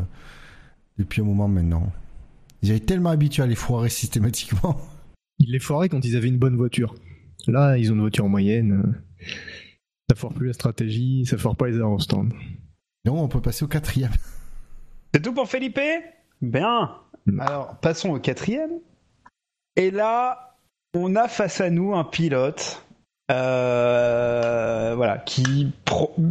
depuis 0.98 1.22
un 1.22 1.24
moment 1.24 1.48
maintenant. 1.48 1.90
Ils 2.62 2.70
avaient 2.70 2.80
tellement 2.80 3.10
habitué 3.10 3.42
à 3.42 3.46
les 3.46 3.54
foirer 3.54 3.88
systématiquement. 3.88 4.78
Ils 5.38 5.50
les 5.50 5.58
foiraient 5.58 5.88
quand 5.88 6.04
ils 6.04 6.16
avaient 6.16 6.28
une 6.28 6.38
bonne 6.38 6.56
voiture. 6.56 6.94
Là, 7.48 7.76
ils 7.76 7.90
ont 7.90 7.94
une 7.96 8.02
voiture 8.02 8.28
moyenne. 8.28 8.82
euh, 8.84 9.26
Ça 10.08 10.14
foire 10.14 10.32
plus 10.32 10.46
la 10.46 10.52
stratégie, 10.52 11.26
ça 11.26 11.36
foire 11.36 11.56
pas 11.56 11.66
les 11.66 11.80
arrêts 11.80 11.90
au 11.92 11.98
stand. 11.98 12.32
Donc, 13.04 13.16
on 13.18 13.26
peut 13.26 13.40
passer 13.40 13.64
au 13.64 13.68
quatrième. 13.68 14.12
c'est 15.14 15.20
tout 15.20 15.34
pour 15.34 15.48
Felipe? 15.48 15.80
Bien. 16.40 16.94
Mm. 17.26 17.40
Alors, 17.40 17.76
passons 17.80 18.10
au 18.10 18.20
quatrième. 18.20 18.70
Et 19.74 19.90
là, 19.90 20.56
on 20.94 21.16
a 21.16 21.26
face 21.26 21.60
à 21.60 21.68
nous 21.68 21.94
un 21.94 22.04
pilote. 22.04 22.83
Euh, 23.30 24.92
voilà, 24.96 25.18
qui, 25.18 25.72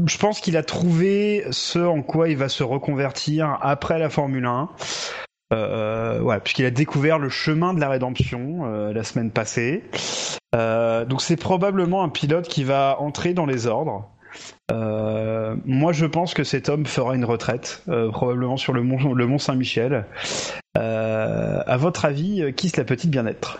je 0.06 0.18
pense 0.18 0.40
qu'il 0.40 0.58
a 0.58 0.64
trouvé 0.64 1.46
ce 1.52 1.80
en 1.80 2.02
quoi 2.02 2.30
il 2.30 2.38
va 2.38 2.50
se 2.50 2.64
reconvertir 2.64 3.58
après 3.62 4.00
la 4.00 4.10
Formule 4.10 4.46
1. 4.46 4.70
Euh, 5.54 6.20
voilà, 6.22 6.40
puisqu'il 6.40 6.66
a 6.66 6.72
découvert 6.72 7.20
le 7.20 7.30
chemin 7.30 7.74
de 7.74 7.80
la 7.80 7.90
rédemption 7.90 8.66
euh, 8.66 8.94
la 8.94 9.04
semaine 9.04 9.32
passée. 9.32 9.84
Euh, 10.56 11.06
donc 11.06 11.22
c'est 11.22 11.36
probablement 11.36 12.04
un 12.04 12.10
pilote 12.10 12.48
qui 12.48 12.64
va 12.64 12.98
entrer 13.00 13.34
dans 13.34 13.46
les 13.46 13.68
ordres. 13.68 14.10
Euh, 14.72 15.56
moi, 15.66 15.94
je 15.94 16.06
pense 16.06 16.34
que 16.34 16.44
cet 16.44 16.70
homme 16.70 16.86
fera 16.86 17.16
une 17.16 17.26
retraite, 17.26 17.84
euh, 17.90 18.10
probablement 18.10 18.58
sur 18.58 18.74
le 18.74 18.84
mont, 18.84 19.38
Saint-Michel. 19.38 20.06
Euh, 20.78 21.62
à 21.66 21.78
votre 21.78 22.06
avis, 22.06 22.42
euh, 22.42 22.52
qui 22.52 22.72
la 22.76 22.84
petite 22.84 23.12
bien 23.12 23.26
être 23.28 23.60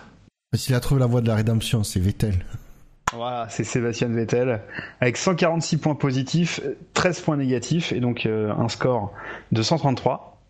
S'il 0.54 0.74
a 0.74 0.80
trouvé 0.80 1.00
la 1.00 1.06
voie 1.06 1.20
de 1.20 1.28
la 1.28 1.36
rédemption, 1.36 1.84
c'est 1.84 2.00
Vettel. 2.00 2.44
Voilà, 3.16 3.48
c'est 3.48 3.64
Sébastien 3.64 4.08
Vettel, 4.08 4.60
avec 5.00 5.16
146 5.16 5.76
points 5.78 5.94
positifs, 5.94 6.60
13 6.94 7.20
points 7.20 7.36
négatifs, 7.36 7.92
et 7.92 8.00
donc 8.00 8.26
euh, 8.26 8.52
un 8.52 8.68
score 8.68 9.12
de 9.52 9.62
133. 9.62 10.42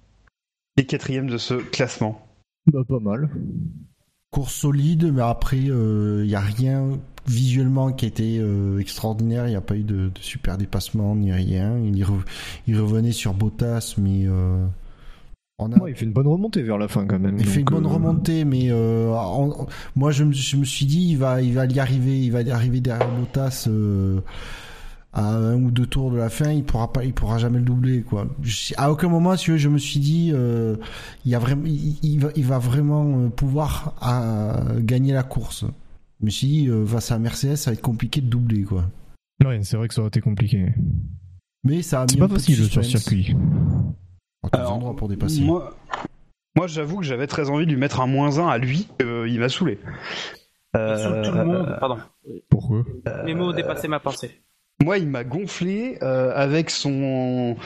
Et 0.77 0.87
quatrième 0.87 1.29
de 1.29 1.39
ce 1.39 1.55
classement. 1.55 2.27
Bah, 2.67 2.81
pas 2.89 2.99
mal. 2.99 3.31
Course 4.31 4.55
solide, 4.55 5.12
mais 5.12 5.23
après, 5.23 5.59
il 5.59 5.73
n'y 6.27 6.35
a 6.35 6.41
rien 6.41 6.99
visuellement 7.27 7.93
qui 7.93 8.07
a 8.07 8.09
été 8.09 8.39
euh, 8.41 8.79
extraordinaire. 8.81 9.47
Il 9.47 9.51
n'y 9.51 9.57
a 9.57 9.61
pas 9.61 9.77
eu 9.77 9.85
de, 9.85 10.09
de 10.09 10.19
super 10.21 10.59
dépassement 10.59 11.15
ni 11.15 11.31
rien. 11.33 11.79
Il, 11.79 12.03
re- 12.03 12.25
il 12.67 12.81
revenait 12.81 13.12
sur 13.12 13.35
Bottas, 13.35 13.95
mais 13.99 14.25
euh, 14.27 14.67
on 15.59 15.73
a, 15.73 15.79
Ouais, 15.79 15.93
il 15.93 15.97
fait 15.97 16.05
une 16.05 16.13
bonne 16.13 16.27
remontée 16.27 16.63
vers 16.63 16.79
la 16.79 16.89
fin 16.89 17.07
quand 17.07 17.19
même. 17.19 17.37
il 17.39 17.47
fait 17.47 17.61
une 17.61 17.67
bonne 17.67 17.87
euh, 17.87 17.89
remontée, 17.89 18.45
mais 18.45 18.67
euh, 18.71 19.15
moi 19.95 20.11
je 20.11 20.25
me, 20.25 20.33
je 20.33 20.57
me 20.57 20.65
suis 20.65 20.87
dit 20.87 21.09
il 21.11 21.17
va, 21.19 21.41
il 21.43 21.53
va 21.55 21.67
y 21.67 21.79
arriver, 21.79 22.21
il 22.21 22.31
va 22.33 22.43
y 22.43 22.51
arriver 22.51 22.81
derrière 22.81 23.11
Bottas 23.11 23.67
euh, 23.69 24.21
à 25.13 25.29
un 25.37 25.55
ou 25.63 25.71
deux 25.71 25.87
tours 25.87 26.11
de 26.11 26.17
la 26.17 26.29
fin, 26.29 26.51
il 26.51 26.65
pourra 26.65 26.93
pas, 26.93 27.05
il 27.05 27.13
pourra 27.13 27.39
jamais 27.39 27.59
le 27.59 27.65
doubler 27.65 28.03
quoi. 28.03 28.27
Je- 28.43 28.75
à 28.77 28.91
aucun 28.91 29.09
moment, 29.09 29.37
si 29.37 29.57
je 29.57 29.69
me 29.69 29.79
suis 29.79 30.01
dit 30.01 30.33
euh, 30.35 30.77
il 31.25 31.31
y 31.31 31.35
a 31.37 31.39
vraiment, 31.39 31.63
il, 31.67 31.99
il 32.03 32.19
va, 32.19 32.31
il 32.35 32.45
va 32.45 32.59
vraiment 32.59 33.31
pouvoir 33.31 33.95
gagner 34.81 35.13
la 35.13 35.23
course. 35.23 35.65
Je 36.21 36.27
me 36.27 36.31
suis 36.31 36.47
dit 36.49 36.69
face 36.87 37.13
à 37.13 37.19
Mercedes, 37.19 37.57
ça 37.57 37.71
va 37.71 37.75
être 37.75 37.83
compliqué 37.83 38.21
de 38.21 38.27
doubler 38.27 38.63
quoi. 38.63 38.87
Ouais, 39.45 39.61
c'est 39.63 39.77
vrai 39.77 39.87
que 39.89 39.95
ça 39.95 40.01
aurait 40.01 40.09
été 40.09 40.21
compliqué. 40.21 40.73
Mais 41.65 41.83
ça 41.83 42.03
a 42.03 42.07
C'est 42.09 42.15
mis 42.15 42.19
pas 42.21 42.25
un 42.27 42.29
peu 42.29 42.35
de 42.35 42.39
facile 42.41 42.65
sur 42.67 42.85
circuit. 42.85 43.37
On 44.53 44.59
a 44.59 44.65
tous 44.65 44.71
endroits 44.71 44.97
pour 44.97 45.09
dépasser. 45.09 45.41
Moi, 45.43 45.75
moi 46.57 46.67
j'avoue 46.67 46.99
que 46.99 47.05
j'avais 47.05 47.27
très 47.27 47.51
envie 47.51 47.67
de 47.67 47.71
lui 47.71 47.79
mettre 47.79 48.01
un 48.01 48.07
moins 48.07 48.39
1 48.39 48.49
à 48.49 48.59
lui, 48.59 48.89
euh, 49.03 49.27
il 49.29 49.41
m'a 49.41 49.49
saoulé. 49.49 49.79
Il 50.77 50.99
saoule 50.99 51.23
tout 51.23 51.33
le 51.33 51.45
monde, 51.45 51.77
pardon. 51.81 51.99
Pourquoi? 52.49 52.83
Mes 53.25 53.35
mots 53.35 53.51
ont 53.51 53.53
dépassé 53.53 53.89
ma 53.89 54.01
pensée. 54.01 54.41
Moi, 54.83 54.99
il 54.99 55.07
m'a 55.07 55.23
gonflé 55.23 55.99
euh, 56.03 56.33
avec 56.35 56.69
son, 56.69 57.57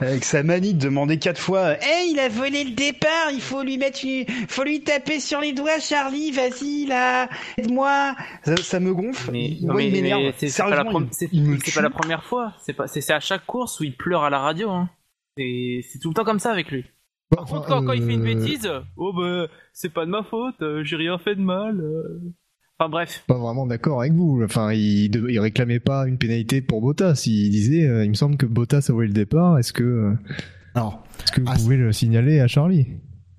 avec 0.00 0.22
sa 0.22 0.42
manie 0.42 0.74
de 0.74 0.80
demander 0.80 1.18
quatre 1.18 1.40
fois. 1.40 1.72
Eh, 1.76 2.10
il 2.10 2.20
a 2.20 2.28
volé 2.28 2.62
le 2.62 2.72
départ. 2.72 3.30
Il 3.32 3.40
faut 3.40 3.62
lui 3.62 3.78
mettre, 3.78 4.00
une... 4.04 4.26
faut 4.48 4.64
lui 4.64 4.82
taper 4.82 5.18
sur 5.18 5.40
les 5.40 5.54
doigts, 5.54 5.80
Charlie. 5.80 6.30
Vas-y 6.30 6.84
là, 6.84 7.30
aide-moi. 7.56 8.14
Ça, 8.44 8.56
ça 8.58 8.80
me 8.80 8.92
gonfle. 8.92 9.30
Mais, 9.32 9.56
Moi, 9.62 9.76
mais- 9.76 9.86
il 9.88 9.92
m'énerve. 9.92 10.34
c'est 10.36 10.54
pas, 10.62 10.68
la 10.68 10.84
il- 10.92 11.28
il 11.32 11.42
me 11.52 11.74
pas 11.74 11.80
la 11.80 11.88
première 11.90 12.22
fois. 12.22 12.52
C'est 12.60 12.74
pas, 12.74 12.86
c'est 12.86 13.00
c'est 13.00 13.14
à 13.14 13.20
chaque 13.20 13.46
course 13.46 13.80
où 13.80 13.84
il 13.84 13.96
pleure 13.96 14.22
à 14.24 14.30
la 14.30 14.38
radio. 14.38 14.68
Hein. 14.68 14.90
C'est 15.38 15.98
tout 16.00 16.08
le 16.10 16.14
temps 16.14 16.24
comme 16.24 16.38
ça 16.38 16.52
avec 16.52 16.70
lui. 16.70 16.84
Par 17.30 17.42
Enfin, 17.44 17.56
contre, 17.56 17.68
quand, 17.68 17.84
quand 17.84 17.92
il 17.92 18.02
fait 18.02 18.14
une 18.14 18.22
euh, 18.26 18.34
bêtise, 18.34 18.68
oh 18.96 19.12
bah, 19.12 19.46
c'est 19.72 19.92
pas 19.92 20.06
de 20.06 20.10
ma 20.10 20.22
faute, 20.22 20.60
euh, 20.62 20.82
j'ai 20.82 20.96
rien 20.96 21.18
fait 21.18 21.36
de 21.36 21.42
mal. 21.42 21.80
euh. 21.80 22.20
Enfin 22.80 22.88
bref. 22.88 23.24
Pas 23.26 23.36
vraiment 23.38 23.66
d'accord 23.66 24.00
avec 24.00 24.12
vous. 24.14 24.40
Enfin, 24.44 24.72
il, 24.72 25.10
il 25.28 25.40
réclamait 25.40 25.80
pas 25.80 26.06
une 26.06 26.16
pénalité 26.16 26.60
pour 26.62 26.80
Bottas. 26.80 27.24
Il 27.26 27.50
disait, 27.50 27.86
euh, 27.86 28.04
il 28.04 28.08
me 28.10 28.14
semble 28.14 28.36
que 28.36 28.46
Bottas 28.46 28.86
a 28.88 28.92
volé 28.92 29.08
le 29.08 29.14
départ. 29.14 29.58
Est-ce 29.58 29.72
que, 29.72 29.82
euh, 29.82 30.12
Alors, 30.74 31.04
est-ce 31.22 31.32
que 31.32 31.40
vous 31.40 31.48
Ah, 31.50 31.56
pouvez 31.56 31.76
le 31.76 31.92
signaler 31.92 32.40
à 32.40 32.46
Charlie? 32.46 32.86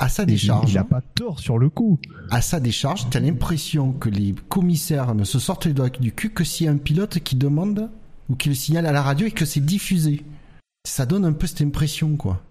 à 0.02 0.08
sa 0.08 0.24
il, 0.24 0.28
décharge, 0.28 0.72
il 0.72 0.78
a 0.78 0.86
pas 0.86 1.02
tort 1.02 1.40
sur 1.40 1.58
le 1.58 1.70
coup. 1.70 2.00
à 2.32 2.42
sa 2.42 2.62
décharge, 2.62 3.10
t'as 3.10 3.20
l'impression 3.20 3.92
que 3.92 4.08
les 4.10 4.34
commissaires 4.48 5.14
ne 5.14 5.26
se 5.26 5.40
sortent 5.40 5.66
les 5.66 5.74
doigts 5.74 5.90
du 5.90 6.14
cul 6.14 6.30
que 6.30 6.46
s'il 6.46 6.68
y 6.68 6.70
a 6.70 6.72
un 6.72 6.78
pilote 6.78 7.20
qui 7.20 7.36
demande 7.36 7.90
ou 8.30 8.36
qui 8.36 8.48
le 8.48 8.56
signale 8.56 8.86
à 8.86 8.94
la 8.94 9.02
radio 9.02 9.28
et 9.28 9.32
que 9.32 9.44
c'est 9.44 9.60
diffusé. 9.60 10.22
Ça 10.90 11.06
donne 11.06 11.24
un 11.24 11.34
peu 11.34 11.46
cette 11.46 11.62
impression, 11.62 12.18
quoi. 12.18 12.42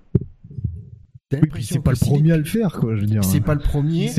Oui, 1.32 1.40
puis 1.52 1.64
c'est 1.64 1.80
pas 1.80 1.90
le 1.90 1.96
premier 1.96 2.32
à 2.32 2.36
le 2.36 2.44
faire, 2.44 2.72
quoi. 2.78 2.94
Je 2.94 3.00
veux 3.00 3.06
dire. 3.06 3.24
C'est 3.24 3.40
pas 3.40 3.54
le 3.54 3.60
premier. 3.60 4.10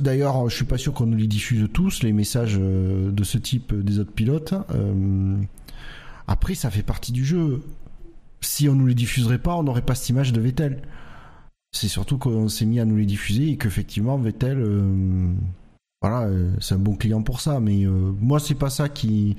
D'ailleurs, 0.00 0.50
je 0.50 0.54
suis 0.56 0.64
pas 0.64 0.78
sûr 0.78 0.92
qu'on 0.92 1.06
nous 1.06 1.16
les 1.16 1.28
diffuse 1.28 1.68
tous, 1.72 2.02
les 2.02 2.12
messages 2.12 2.56
euh, 2.60 3.12
de 3.12 3.24
ce 3.24 3.38
type 3.38 3.72
euh, 3.72 3.82
des 3.82 4.00
autres 4.00 4.12
pilotes. 4.12 4.52
Euh, 4.74 5.36
Après, 6.26 6.54
ça 6.54 6.70
fait 6.70 6.82
partie 6.82 7.12
du 7.12 7.24
jeu. 7.24 7.62
Si 8.40 8.68
on 8.68 8.74
nous 8.74 8.86
les 8.86 8.94
diffuserait 8.94 9.38
pas, 9.38 9.54
on 9.56 9.62
n'aurait 9.62 9.82
pas 9.82 9.94
cette 9.94 10.08
image 10.10 10.32
de 10.32 10.40
Vettel. 10.40 10.82
C'est 11.72 11.88
surtout 11.88 12.18
qu'on 12.18 12.48
s'est 12.48 12.66
mis 12.66 12.80
à 12.80 12.84
nous 12.84 12.96
les 12.96 13.06
diffuser 13.06 13.48
et 13.50 13.56
qu'effectivement, 13.56 14.18
Vettel, 14.18 14.58
euh, 14.60 15.32
voilà, 16.02 16.28
c'est 16.60 16.74
un 16.74 16.78
bon 16.78 16.96
client 16.96 17.22
pour 17.22 17.40
ça. 17.40 17.60
Mais 17.60 17.84
euh, 17.84 18.12
moi, 18.20 18.40
c'est 18.40 18.54
pas 18.54 18.70
ça 18.70 18.88
qui, 18.88 19.36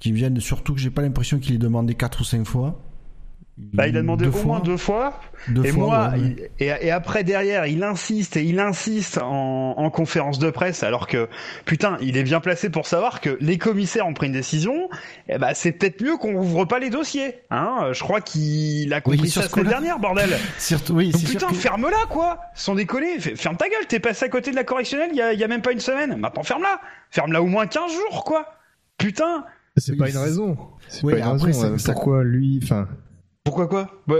qui 0.00 0.16
gêne. 0.16 0.40
Surtout 0.40 0.74
que 0.74 0.80
j'ai 0.80 0.90
pas 0.90 1.02
l'impression 1.02 1.38
qu'il 1.38 1.54
ait 1.54 1.58
demandé 1.58 1.94
quatre 1.94 2.20
ou 2.20 2.24
cinq 2.24 2.46
fois. 2.46 2.80
Bah, 3.58 3.88
il 3.88 3.96
a 3.96 4.02
demandé 4.02 4.24
Deux 4.24 4.30
au 4.30 4.32
fois. 4.34 4.44
moins 4.44 4.60
deux 4.60 4.76
fois. 4.76 5.18
Deux 5.48 5.64
et 5.64 5.70
fois, 5.70 5.86
moi, 5.86 6.08
ouais, 6.10 6.18
ouais. 6.20 6.36
il- 6.60 6.64
et, 6.66 6.86
et 6.88 6.90
après 6.90 7.24
derrière, 7.24 7.64
il 7.64 7.82
insiste 7.84 8.36
et 8.36 8.44
il 8.44 8.60
insiste 8.60 9.16
en, 9.16 9.70
en 9.78 9.88
conférence 9.88 10.38
de 10.38 10.50
presse, 10.50 10.82
alors 10.82 11.06
que 11.06 11.26
putain, 11.64 11.96
il 12.02 12.18
est 12.18 12.22
bien 12.22 12.40
placé 12.40 12.68
pour 12.68 12.86
savoir 12.86 13.22
que 13.22 13.38
les 13.40 13.56
commissaires 13.56 14.06
ont 14.06 14.12
pris 14.12 14.26
une 14.26 14.34
décision. 14.34 14.90
Et 15.30 15.38
bah, 15.38 15.54
c'est 15.54 15.72
peut-être 15.72 16.02
mieux 16.02 16.18
qu'on 16.18 16.34
ouvre 16.34 16.66
pas 16.66 16.78
les 16.78 16.90
dossiers. 16.90 17.36
Hein 17.48 17.88
je 17.92 18.00
crois 18.02 18.20
qu'il 18.20 18.92
a 18.92 19.00
compris 19.00 19.20
Oui, 19.22 19.30
ça 19.30 19.46
la 19.56 19.62
dernière, 19.64 19.98
bordel. 20.00 20.36
Surtout, 20.58 20.92
oui, 20.92 21.12
Donc 21.12 21.24
putain, 21.24 21.48
que- 21.48 21.54
ferme-la 21.54 22.04
quoi 22.10 22.40
Sans 22.54 22.74
déconner, 22.74 23.18
ferme 23.20 23.56
ta 23.56 23.70
gueule, 23.70 23.86
t'es 23.88 24.00
passé 24.00 24.26
à 24.26 24.28
côté 24.28 24.50
de 24.50 24.56
la 24.56 24.64
correctionnelle 24.64 25.08
il 25.12 25.16
y 25.16 25.22
a, 25.22 25.32
y 25.32 25.42
a 25.44 25.48
même 25.48 25.62
pas 25.62 25.72
une 25.72 25.80
semaine. 25.80 26.14
Maintenant 26.18 26.42
ferme-la 26.42 26.78
Ferme-la 27.10 27.40
au 27.40 27.46
moins 27.46 27.66
15 27.66 27.90
jours 27.90 28.24
quoi 28.24 28.52
Putain 28.98 29.46
C'est 29.76 29.92
Oui, 29.92 29.98
pas 29.98 30.10
une 30.10 30.16
raison. 30.16 30.56
C'est 30.88 31.04
Oui, 31.04 31.12
pas 31.12 31.18
une 31.18 31.24
après, 31.24 31.46
raison. 31.46 31.60
ça- 31.60 31.66
euh, 31.68 31.78
ça- 31.78 31.92
Pourquoi 31.92 32.24
lui, 32.24 32.60
enfin. 32.62 32.88
Pourquoi 33.44 33.68
quoi? 33.68 33.90
Bah, 34.06 34.16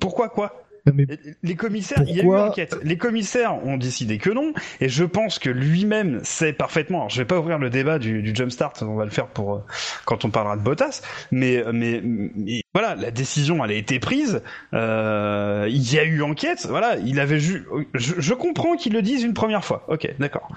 Pourquoi 0.00 0.28
quoi? 0.28 0.63
mais 0.92 1.06
Les 1.42 1.54
commissaires, 1.54 2.02
il 2.06 2.16
y 2.16 2.20
a 2.20 2.24
eu 2.24 2.36
enquête. 2.36 2.76
Les 2.82 2.98
commissaires 2.98 3.54
ont 3.66 3.76
décidé 3.76 4.18
que 4.18 4.30
non, 4.30 4.52
et 4.80 4.88
je 4.88 5.04
pense 5.04 5.38
que 5.38 5.50
lui-même 5.50 6.20
sait 6.24 6.52
parfaitement. 6.52 6.98
Alors, 6.98 7.10
je 7.10 7.18
vais 7.18 7.24
pas 7.24 7.38
ouvrir 7.38 7.58
le 7.58 7.70
débat 7.70 7.98
du, 7.98 8.22
du 8.22 8.34
jumpstart, 8.34 8.74
on 8.82 8.94
va 8.96 9.04
le 9.04 9.10
faire 9.10 9.28
pour 9.28 9.54
euh, 9.54 9.58
quand 10.04 10.24
on 10.24 10.30
parlera 10.30 10.56
de 10.56 10.62
Bottas. 10.62 11.02
Mais, 11.30 11.62
mais, 11.72 12.00
mais 12.02 12.62
voilà, 12.74 12.94
la 12.96 13.10
décision, 13.10 13.64
elle 13.64 13.70
a 13.70 13.74
été 13.74 13.98
prise. 13.98 14.42
Euh, 14.74 15.66
il 15.70 15.92
y 15.92 15.98
a 15.98 16.04
eu 16.04 16.22
enquête. 16.22 16.66
Voilà, 16.68 16.96
il 16.96 17.20
avait 17.20 17.40
ju... 17.40 17.64
je, 17.94 18.14
je 18.18 18.34
comprends 18.34 18.76
qu'ils 18.76 18.92
le 18.92 19.02
disent 19.02 19.22
une 19.22 19.34
première 19.34 19.64
fois. 19.64 19.84
Ok, 19.88 20.08
d'accord. 20.18 20.48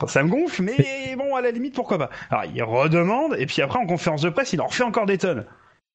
Bon, 0.00 0.06
ça 0.06 0.22
me 0.22 0.28
gonfle, 0.28 0.62
mais 0.62 1.16
bon, 1.16 1.34
à 1.34 1.40
la 1.40 1.50
limite, 1.50 1.74
pourquoi 1.74 1.98
pas. 1.98 2.10
Alors, 2.30 2.44
il 2.54 2.62
redemande, 2.62 3.36
et 3.38 3.46
puis 3.46 3.60
après, 3.62 3.78
en 3.78 3.86
conférence 3.86 4.22
de 4.22 4.30
presse, 4.30 4.52
il 4.52 4.60
en 4.60 4.66
refait 4.66 4.84
encore 4.84 5.06
des 5.06 5.18
tonnes. 5.18 5.44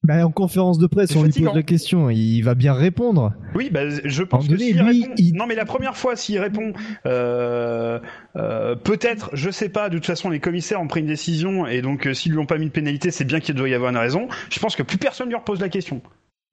Bah, 0.04 0.26
en 0.26 0.32
conférence 0.32 0.78
de 0.80 0.88
presse, 0.88 1.16
on 1.16 1.24
lui 1.24 1.32
pose 1.32 1.54
la 1.56 1.64
question. 1.64 2.10
Il 2.10 2.41
va 2.41 2.56
bien 2.56 2.74
répondre. 2.74 3.34
Oui, 3.54 3.70
bah, 3.72 3.82
je 4.06 4.24
pense 4.24 4.45
En 4.45 4.47
que 4.47 4.54
donné, 4.54 4.72
lui, 4.74 5.02
répond... 5.02 5.14
il- 5.18 5.34
Non, 5.36 5.45
mais 5.45 5.56
la 5.56 5.66
première 5.66 5.97
fois, 5.97 6.16
s'il 6.16 6.39
répond, 6.39 6.74
euh, 7.06 8.00
euh, 8.38 8.76
peut-être, 8.76 9.30
je 9.34 9.50
sais 9.50 9.70
pas, 9.70 9.89
de 9.89 9.97
toute 9.97 10.06
façon, 10.06 10.30
les 10.30 10.39
commissaires 10.39 10.82
ont 10.82 10.88
pris 10.88 11.02
une 11.02 11.06
décision, 11.08 11.68
et 11.68 11.82
donc 11.82 12.08
euh, 12.08 12.14
s'ils 12.14 12.32
lui 12.32 12.39
ont 12.39 12.45
pas 12.45 12.58
mis 12.58 12.68
de 12.68 12.72
pénalité, 12.72 13.12
c'est 13.12 13.26
bien 13.26 13.39
qu'il 13.39 13.56
doit 13.56 13.68
y 13.70 13.74
avoir 13.74 13.91
une 13.91 13.97
raison. 13.97 14.28
Je 14.50 14.60
pense 14.60 14.76
que 14.76 14.84
plus 14.84 14.97
personne 14.97 15.28
lui 15.30 15.36
repose 15.36 15.60
la 15.60 15.70
question. 15.70 16.02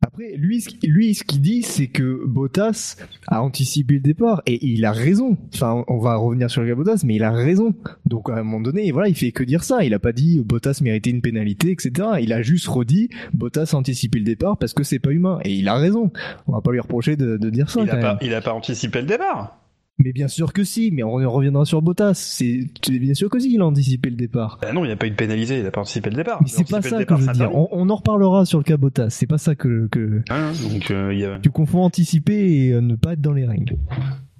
Après, 0.06 0.36
lui, 0.36 0.64
lui, 0.84 1.14
ce 1.16 1.24
qu'il 1.24 1.40
dit, 1.40 1.62
c'est 1.62 1.88
que 1.88 2.24
Bottas 2.26 2.94
a 3.26 3.42
anticipé 3.42 3.94
le 3.94 4.00
départ 4.00 4.40
et 4.46 4.64
il 4.64 4.84
a 4.84 4.92
raison. 4.92 5.36
Enfin, 5.52 5.84
on 5.88 5.98
va 5.98 6.14
revenir 6.14 6.48
sur 6.48 6.62
le 6.62 6.68
cas 6.68 6.76
Bottas, 6.76 7.02
mais 7.04 7.16
il 7.16 7.24
a 7.24 7.32
raison. 7.32 7.74
Donc, 8.04 8.30
à 8.30 8.34
un 8.34 8.44
moment 8.44 8.60
donné, 8.60 8.88
voilà, 8.92 9.08
il 9.08 9.16
fait 9.16 9.32
que 9.32 9.42
dire 9.42 9.64
ça. 9.64 9.82
Il 9.82 9.94
a 9.94 9.98
pas 9.98 10.12
dit 10.12 10.40
Bottas 10.44 10.78
méritait 10.80 11.10
une 11.10 11.22
pénalité, 11.22 11.72
etc. 11.72 12.08
Il 12.20 12.32
a 12.32 12.40
juste 12.40 12.68
redit 12.68 13.08
Bottas 13.34 13.70
a 13.72 13.76
anticipé 13.76 14.20
le 14.20 14.24
départ 14.24 14.58
parce 14.58 14.74
que 14.74 14.84
c'est 14.84 15.00
pas 15.00 15.10
humain. 15.10 15.40
Et 15.44 15.54
il 15.54 15.66
a 15.66 15.74
raison. 15.74 16.12
On 16.46 16.52
va 16.52 16.60
pas 16.60 16.70
lui 16.70 16.78
reprocher 16.78 17.16
de, 17.16 17.36
de 17.36 17.50
dire 17.50 17.68
ça. 17.68 17.80
Il 17.80 17.88
quand 17.88 17.96
a, 17.96 18.00
pas, 18.00 18.08
même. 18.10 18.18
il 18.22 18.32
a 18.32 18.40
pas 18.40 18.52
anticipé 18.52 19.00
le 19.00 19.06
départ. 19.08 19.58
Mais 20.06 20.12
bien 20.12 20.28
sûr 20.28 20.52
que 20.52 20.62
si. 20.62 20.90
Mais 20.92 21.02
on 21.02 21.14
reviendra 21.30 21.64
sur 21.64 21.82
Bottas. 21.82 22.14
C'est 22.14 22.60
bien 22.88 23.14
sûr 23.14 23.28
que 23.28 23.40
si. 23.40 23.52
Il 23.52 23.60
a 23.60 23.66
anticipé 23.66 24.08
le 24.08 24.14
départ. 24.14 24.58
Bah 24.62 24.72
non, 24.72 24.84
il 24.84 24.86
n'y 24.86 24.92
a 24.92 24.96
pas 24.96 25.08
eu 25.08 25.10
de 25.10 25.16
pénalité, 25.16 25.58
il 25.58 25.66
a 25.66 25.72
pas 25.72 25.80
anticipé 25.80 26.10
le 26.10 26.16
départ. 26.16 26.38
Mais 26.42 26.48
c'est 26.48 26.62
pas 26.68 26.80
ça 26.80 26.90
le 26.90 27.04
que 27.04 27.14
départ, 27.14 27.18
je 27.20 27.26
veux 27.26 27.32
dire. 27.32 27.52
On, 27.52 27.66
on 27.72 27.90
en 27.90 27.96
reparlera 27.96 28.44
sur 28.44 28.58
le 28.58 28.64
cas 28.64 28.76
Bottas. 28.76 29.10
C'est 29.10 29.26
pas 29.26 29.38
ça 29.38 29.56
que, 29.56 29.88
que 29.88 30.22
Hein, 30.30 30.52
donc, 30.70 30.90
euh, 30.92 31.12
il 31.12 31.18
y 31.18 31.24
a... 31.24 31.40
tu 31.40 31.50
confonds 31.50 31.82
anticiper 31.82 32.66
et 32.66 32.72
euh, 32.72 32.80
ne 32.80 32.94
pas 32.94 33.14
être 33.14 33.20
dans 33.20 33.32
les 33.32 33.46
règles. 33.46 33.76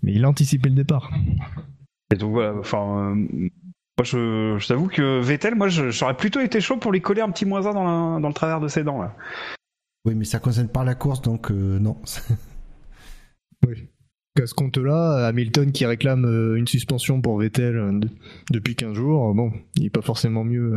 Mais 0.03 0.13
il 0.13 0.25
a 0.25 0.29
anticipé 0.29 0.69
le 0.69 0.77
départ. 0.77 1.11
Et 2.13 2.17
donc 2.17 2.31
voilà, 2.31 2.55
enfin... 2.61 3.17
euh, 3.17 3.49
Moi, 3.99 4.05
je, 4.05 4.57
je 4.59 4.69
t'avoue 4.69 4.87
que 4.87 5.21
Vettel, 5.21 5.57
moi, 5.57 5.67
j'aurais 5.69 6.17
plutôt 6.17 6.39
été 6.41 6.61
chaud 6.61 6.77
pour 6.77 6.93
lui 6.93 7.01
coller 7.01 7.23
un 7.23 7.31
petit 7.31 7.45
moins 7.45 7.67
un 7.67 7.73
dans, 7.75 7.83
la- 8.15 8.21
dans 8.21 8.29
le 8.29 8.35
travers 8.35 8.61
de 8.61 8.69
ses 8.69 8.85
dents, 8.85 9.03
là. 9.03 9.17
Oui, 10.05 10.15
mais 10.15 10.25
ça 10.25 10.39
concerne 10.39 10.69
pas 10.69 10.85
la 10.85 10.95
course, 10.95 11.23
donc 11.23 11.51
euh, 11.51 11.81
non. 11.81 11.97
À 14.43 14.47
ce 14.47 14.55
compte-là, 14.55 15.27
Hamilton 15.27 15.73
qui 15.73 15.87
réclame 15.87 16.25
euh, 16.27 16.57
une 16.57 16.67
suspension 16.67 17.21
pour 17.21 17.39
Vettel 17.39 17.77
euh, 17.77 17.93
de- 17.99 18.09
depuis 18.51 18.75
15 18.77 18.93
jours, 18.95 19.31
euh, 19.31 19.35
bon, 19.35 19.53
il 19.77 19.87
est 19.87 19.91
pas 19.91 20.03
forcément 20.03 20.45
mieux. 20.45 20.75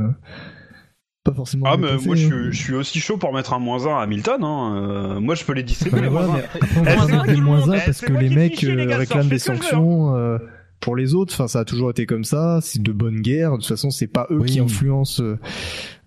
pas 1.26 1.34
forcément 1.34 1.66
Ah, 1.68 1.76
mais 1.78 1.98
moi, 2.06 2.16
je 2.16 2.26
hein. 2.26 2.30
suis, 2.30 2.52
je 2.52 2.58
suis 2.64 2.74
aussi 2.76 3.00
chaud 3.00 3.18
pour 3.18 3.34
mettre 3.34 3.54
un 3.54 3.60
moins 3.60 3.86
1 3.86 4.00
à 4.00 4.02
Hamilton. 4.04 4.44
Hein. 4.44 4.76
euh, 5.16 5.20
moi, 5.20 5.36
je 5.36 5.44
peux 5.44 5.54
les 5.54 5.64
distribuer, 5.64 6.02
Bah, 6.02 6.10
moins 6.10 6.28
mais 6.28 6.32
1. 6.32 6.38
après, 6.38 6.60
Eh, 6.62 7.00
on 7.02 7.16
moi 7.16 7.28
des 7.28 7.36
moins 7.42 7.58
monte, 7.60 7.70
un 7.70 7.74
eh, 7.74 7.82
parce 7.86 7.98
c'est 7.98 8.06
que 8.08 8.14
les 8.14 8.30
mecs 8.30 8.62
les 8.62 8.86
gars, 8.88 8.98
réclament 8.98 9.28
des 9.28 9.36
hein. 9.36 9.40
sanctions 9.56 10.16
euh, 10.16 10.38
pour 10.80 10.96
les 10.96 11.14
autres. 11.14 11.34
Enfin, 11.34 11.48
ça 11.50 11.60
a 11.60 11.66
toujours 11.66 11.90
été 11.92 12.06
comme 12.06 12.24
ça. 12.24 12.60
C'est 12.62 12.82
de 12.82 12.92
bonne 12.94 13.20
guerre. 13.22 13.52
De 13.52 13.58
toute 13.58 13.66
façon, 13.68 13.90
c'est 13.90 14.08
pas 14.08 14.26
eux 14.32 14.40
Oui. 14.40 14.50
qui 14.52 14.60
influencent 14.62 15.22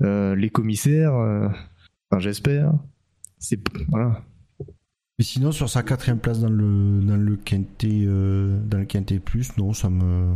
euh, 0.02 0.34
les 0.34 0.48
commissaires. 0.48 1.12
Enfin, 1.12 2.18
j'espère. 2.18 2.72
C'est 3.38 3.60
voilà. 3.90 4.22
Mais 5.18 5.24
sinon, 5.24 5.52
sur 5.52 5.68
sa 5.68 5.82
quatrième 5.82 6.18
place 6.18 6.40
dans 6.40 6.48
le 6.50 7.00
dans 7.02 7.16
le 7.16 7.36
quintet 7.36 8.04
euh, 8.06 8.58
dans 8.64 8.78
le 8.78 8.86
quintet 8.86 9.18
plus, 9.18 9.56
non, 9.58 9.72
ça 9.72 9.90
me 9.90 10.34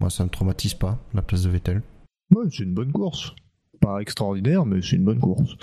moi 0.00 0.10
ça 0.10 0.24
me 0.24 0.28
traumatise 0.30 0.74
pas 0.74 0.98
la 1.14 1.22
place 1.22 1.42
de 1.44 1.50
Vettel. 1.50 1.82
Ouais, 2.34 2.44
c'est 2.50 2.64
une 2.64 2.74
bonne 2.74 2.92
course. 2.92 3.34
Pas 3.80 4.00
extraordinaire, 4.00 4.64
mais 4.64 4.80
c'est 4.82 4.96
une 4.96 5.04
bonne 5.04 5.18
course. 5.18 5.56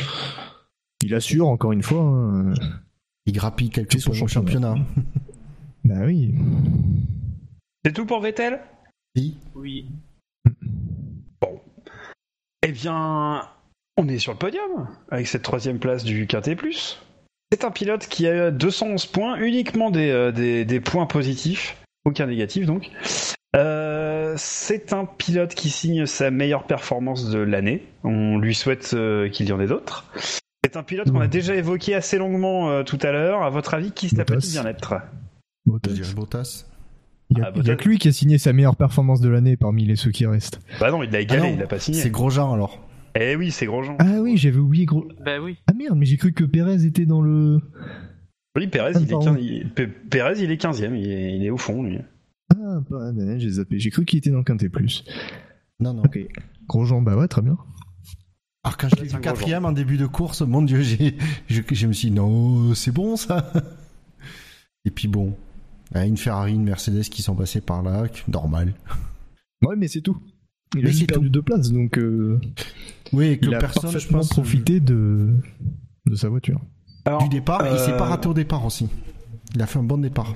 Il 1.03 1.13
assure 1.15 1.47
encore 1.47 1.71
une 1.71 1.83
fois. 1.83 2.01
hein. 2.01 2.53
Il 3.25 3.33
grappille 3.33 3.69
quelques 3.69 3.93
C'est 3.93 3.99
son 3.99 4.23
au 4.23 4.27
championnat. 4.27 4.75
Bah 5.85 6.01
oui. 6.05 6.33
C'est 7.85 7.93
tout 7.93 8.05
pour 8.05 8.19
Vettel? 8.21 8.59
Si. 9.15 9.37
Oui. 9.55 9.85
Eh 12.61 12.71
bien, 12.71 13.47
on 13.97 14.07
est 14.09 14.19
sur 14.19 14.33
le 14.33 14.37
podium 14.37 14.89
avec 15.09 15.27
cette 15.27 15.43
troisième 15.43 15.79
place 15.79 16.03
du 16.03 16.27
Quintet 16.27 16.55
Plus. 16.55 16.99
C'est 17.51 17.63
un 17.63 17.71
pilote 17.71 18.05
qui 18.07 18.27
a 18.27 18.51
211 18.51 19.07
points, 19.07 19.37
uniquement 19.39 19.89
des, 19.89 20.09
euh, 20.11 20.31
des, 20.31 20.65
des 20.65 20.79
points 20.79 21.07
positifs, 21.07 21.77
aucun 22.05 22.27
négatif 22.27 22.65
donc. 22.65 22.91
Euh, 23.55 24.35
c'est 24.37 24.93
un 24.93 25.05
pilote 25.05 25.55
qui 25.55 25.71
signe 25.71 26.05
sa 26.05 26.29
meilleure 26.29 26.65
performance 26.67 27.31
de 27.31 27.39
l'année. 27.39 27.83
On 28.03 28.37
lui 28.37 28.53
souhaite 28.53 28.91
euh, 28.93 29.27
qu'il 29.29 29.47
y 29.49 29.51
en 29.51 29.59
ait 29.59 29.65
d'autres. 29.65 30.05
C'est 30.63 30.77
un 30.77 30.83
pilote 30.83 31.09
qu'on 31.11 31.21
a 31.21 31.27
déjà 31.27 31.55
évoqué 31.55 31.95
assez 31.95 32.19
longuement 32.19 32.69
euh, 32.69 32.83
tout 32.83 32.99
à 33.01 33.11
l'heure. 33.11 33.41
À 33.41 33.49
votre 33.49 33.73
avis, 33.73 33.91
qui 33.91 34.09
cela 34.09 34.23
Bottas. 34.25 34.35
peut-il 34.41 34.51
bien 34.51 34.65
être? 34.67 34.95
Bottas. 35.65 36.65
Il 37.31 37.39
y 37.39 37.41
a, 37.41 37.45
Ah, 37.45 37.51
il 37.55 37.57
y 37.57 37.59
a 37.59 37.63
Bottas. 37.63 37.75
que 37.77 37.89
lui 37.89 37.97
qui 37.97 38.07
a 38.09 38.11
signé 38.11 38.37
sa 38.37 38.53
meilleure 38.53 38.75
performance 38.75 39.21
de 39.21 39.29
l'année 39.29 39.57
parmi 39.57 39.85
les 39.85 39.95
ceux 39.95 40.11
qui 40.11 40.27
restent. 40.27 40.59
Bah 40.79 40.91
non, 40.91 41.01
il 41.01 41.09
l'a 41.09 41.21
égalé, 41.21 41.41
Ah 41.41 41.47
non, 41.47 41.53
il 41.53 41.59
l'a 41.59 41.65
pas 41.67 41.79
C'est 41.79 41.93
signé. 41.93 42.09
Grosjean 42.11 42.53
alors. 42.53 42.77
Eh 43.15 43.35
oui, 43.35 43.51
c'est 43.51 43.65
Grosjean. 43.65 43.95
Ah 43.99 44.19
oui, 44.21 44.37
j'avais 44.37 44.57
oublié 44.59 44.85
gros. 44.85 45.07
Bah 45.25 45.39
oui. 45.41 45.57
Ah 45.67 45.73
merde, 45.73 45.97
mais 45.97 46.05
j'ai 46.05 46.17
cru 46.17 46.31
que 46.33 46.43
Pérez 46.43 46.85
était 46.85 47.05
dans 47.05 47.21
le. 47.21 47.59
Oui, 48.55 48.67
Pérez, 48.67 48.91
Ah, 48.95 48.99
il 48.99 49.05
est, 49.05 49.09
pardon. 49.11 49.33
15 49.35 49.43
il- 49.43 49.69
P- 49.73 49.87
Pérez, 49.87 50.43
il 50.43 50.51
est 50.51 50.61
15ème, 50.61 50.95
il 50.95 51.09
est, 51.09 51.35
il 51.37 51.43
est 51.45 51.49
au 51.49 51.57
fond, 51.57 51.83
lui. 51.83 51.99
Ah, 52.51 52.79
bah, 52.89 53.11
bah, 53.13 53.37
j'ai 53.37 53.49
zappé. 53.49 53.79
J'ai 53.79 53.89
cru 53.91 54.05
qu'il 54.05 54.17
était 54.19 54.31
dans 54.31 54.37
le 54.39 54.43
Quintet 54.43 54.69
Plus. 54.69 55.03
Non 55.79 55.93
non. 55.93 56.03
Ok. 56.03 56.19
Grosjean, 56.67 57.01
bah 57.01 57.15
ouais, 57.15 57.27
très 57.27 57.41
bien. 57.41 57.57
Alors 58.63 58.77
quand 58.77 58.89
je 58.89 58.95
l'ai 59.01 59.07
vu 59.07 59.15
un 59.15 59.19
quatrième 59.21 59.65
en 59.65 59.71
début 59.71 59.97
de 59.97 60.05
course, 60.05 60.41
mon 60.41 60.61
dieu, 60.61 60.81
j'ai 60.81 61.15
je, 61.47 61.61
je 61.71 61.87
me 61.87 61.93
suis 61.93 62.09
dit 62.09 62.15
non, 62.15 62.73
c'est 62.75 62.91
bon 62.91 63.15
ça. 63.15 63.51
Et 64.85 64.91
puis 64.91 65.07
bon, 65.07 65.35
hein, 65.95 66.05
une 66.05 66.17
Ferrari, 66.17 66.53
une 66.55 66.63
Mercedes 66.63 67.03
qui 67.03 67.21
sont 67.21 67.35
passés 67.35 67.61
par 67.61 67.81
là, 67.83 68.03
normal. 68.27 68.73
Ouais, 69.65 69.75
mais 69.77 69.87
c'est 69.87 70.01
tout. 70.01 70.17
Il 70.75 70.81
a 70.81 70.89
Mais 70.89 70.93
c'est 70.93 71.05
perdu 71.07 71.29
deux 71.29 71.41
places, 71.41 71.71
donc 71.71 71.97
euh, 71.97 72.39
Oui, 73.13 73.25
et 73.27 73.37
que 73.39 73.45
il 73.47 73.55
a 73.55 73.59
personne, 73.59 73.97
je 73.97 74.07
pense, 74.07 74.29
profité 74.29 74.79
de 74.79 75.29
de 76.05 76.15
sa 76.15 76.29
voiture. 76.29 76.59
Alors, 77.05 77.23
du 77.23 77.29
départ. 77.29 77.61
Il 77.71 77.77
s'est 77.79 77.97
pas 77.97 78.05
euh, 78.05 78.09
raté 78.09 78.27
au 78.27 78.33
départ 78.33 78.65
aussi. 78.65 78.87
Il 79.55 79.61
a 79.61 79.65
fait 79.67 79.79
un 79.79 79.83
bon 79.83 79.97
départ. 79.97 80.35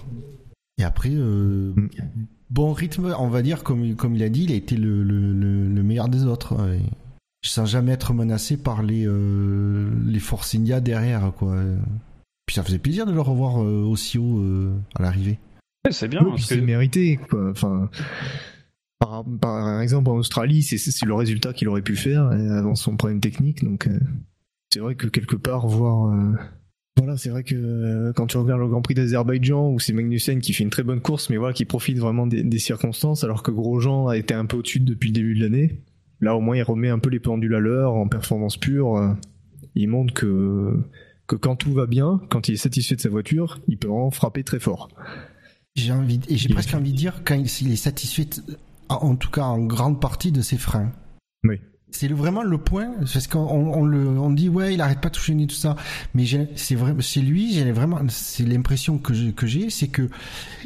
Et 0.80 0.84
après, 0.84 1.12
euh, 1.14 1.74
Mm. 1.76 1.90
bon 2.50 2.74
rythme, 2.74 3.14
on 3.20 3.28
va 3.28 3.42
dire, 3.42 3.64
comme, 3.64 3.96
comme 3.96 4.16
il 4.16 4.24
a 4.24 4.30
dit, 4.30 4.44
il 4.46 4.52
a 4.52 4.56
été 4.56 4.76
le, 4.76 5.04
le, 5.04 5.34
le, 5.34 5.68
le 5.70 5.84
meilleur 5.84 6.10
des 6.10 6.26
autres. 6.26 6.56
sans 7.46 7.66
jamais 7.66 7.92
être 7.92 8.14
menacé 8.14 8.56
par 8.58 8.82
les, 8.84 9.06
euh, 9.06 9.90
les 10.06 10.20
Force 10.20 10.56
India 10.56 10.80
derrière. 10.80 11.32
Quoi. 11.38 11.58
Puis 12.46 12.56
ça 12.56 12.64
faisait 12.64 12.80
plaisir 12.80 13.06
de 13.06 13.12
le 13.12 13.22
revoir 13.22 13.62
euh, 13.62 13.84
aussi 13.84 14.18
haut 14.18 14.40
euh, 14.40 14.74
à 14.96 15.02
l'arrivée. 15.04 15.40
c'est 15.92 16.08
bien. 16.08 16.22
Oui, 16.24 16.30
parce 16.32 16.48
puis 16.48 16.50
que- 16.50 16.56
c'est 16.62 16.66
mérité, 16.66 17.18
quoi. 17.30 17.52
Enfin, 17.52 17.90
par, 19.08 19.26
par 19.42 19.82
exemple, 19.82 20.10
en 20.10 20.16
Australie, 20.16 20.64
c'est- 20.64 21.06
le 21.06 21.14
résultat 21.14 21.54
qu'il 21.54 21.68
aurait 21.70 21.82
pu 21.82 21.96
faire 21.96 22.26
euh, 22.28 22.58
avant 22.58 22.76
son 22.76 22.96
problème 22.96 23.20
technique. 23.20 23.64
Donc, 23.64 23.88
euh, 23.88 24.00
c'est 24.72 24.80
vrai 24.80 24.96
que 24.96 25.08
quelque 25.08 25.36
part, 25.36 25.68
voir. 25.68 26.12
euh, 26.12 26.34
voilà, 26.98 27.18
c'est 27.18 27.30
vrai 27.30 27.44
que 27.44 28.12
quand 28.16 28.28
tu 28.28 28.38
regardes 28.38 28.62
le 28.62 28.68
Grand 28.68 28.82
Prix 28.82 28.94
d'Azerbaïdjan, 28.94 29.72
où 29.72 29.80
c'est 29.80 29.94
Magnussen 29.94 30.40
qui 30.42 30.54
fait 30.54 30.64
une 30.64 30.70
très 30.70 30.84
bonne 30.84 31.02
course, 31.02 31.30
mais 31.30 31.38
voilà, 31.38 31.54
qui 31.54 31.66
profite 31.66 31.98
vraiment 31.98 32.28
des, 32.28 32.44
des 32.44 32.60
circonstances, 32.60 33.24
alors 33.24 33.42
que 33.42 33.52
Grosjean 33.52 34.08
a 34.08 34.16
été 34.18 34.34
un 34.36 34.46
peu 34.46 34.58
au-dessus 34.58 34.80
depuis 34.80 35.10
le 35.10 35.14
début 35.14 35.36
de 35.36 35.42
l'année. 35.44 35.82
Là, 36.22 36.36
au 36.36 36.40
moins, 36.40 36.56
il 36.56 36.62
remet 36.64 36.90
un 36.90 37.00
peu 37.00 37.10
les 37.10 37.20
pendules 37.20 37.56
à 37.56 37.60
l'heure 37.60 37.94
en 37.96 38.08
performance 38.08 38.58
pure. 38.58 39.16
il 39.76 39.90
montre 39.90 40.14
que, 40.14 40.80
que 41.28 41.36
quand 41.36 41.56
tout 41.56 41.74
va 41.74 41.88
bien, 41.88 42.22
quand 42.30 42.48
il 42.48 42.54
est 42.54 42.58
satisfait 42.58 42.96
de 42.96 43.02
sa 43.02 43.10
voiture, 43.10 43.60
il 43.68 43.78
peut 43.78 43.88
vraiment 43.88 44.12
frapper 44.12 44.44
très 44.44 44.60
fort. 44.60 44.88
J'ai 45.76 45.92
envie, 45.92 46.20
et 46.30 46.38
j'ai 46.38 46.50
presque 46.50 46.76
envie 46.76 46.92
de 46.92 46.98
dire 46.98 47.24
quand 47.26 47.36
il, 47.36 47.72
est 47.72 47.76
satisfait, 47.76 48.28
en 49.02 49.16
tout 49.16 49.30
cas 49.30 49.44
en 49.44 49.60
grande 49.60 50.00
partie 50.00 50.32
de 50.32 50.42
ses 50.42 50.58
freins. 50.58 50.92
Oui. 51.44 51.60
C'est 51.92 52.08
vraiment 52.08 52.42
le 52.42 52.58
point, 52.58 52.92
parce 53.02 53.28
qu'on 53.28 53.40
on 53.40 54.18
on 54.18 54.30
dit 54.32 54.50
ouais, 54.50 54.74
il 54.74 54.82
arrête 54.82 55.00
pas 55.00 55.10
de 55.10 55.14
toucher 55.14 55.36
tout 55.46 55.56
ça, 55.56 55.76
mais 56.16 56.26
c'est 56.56 56.74
vrai, 56.74 56.96
chez 57.02 57.22
lui, 57.22 57.54
j'ai 57.54 57.72
vraiment, 57.72 58.00
c'est 58.10 58.46
l'impression 58.46 58.98
que 58.98 59.14
j'ai, 59.14 59.32
que 59.34 59.46
c'est 59.70 59.90
que 59.90 60.10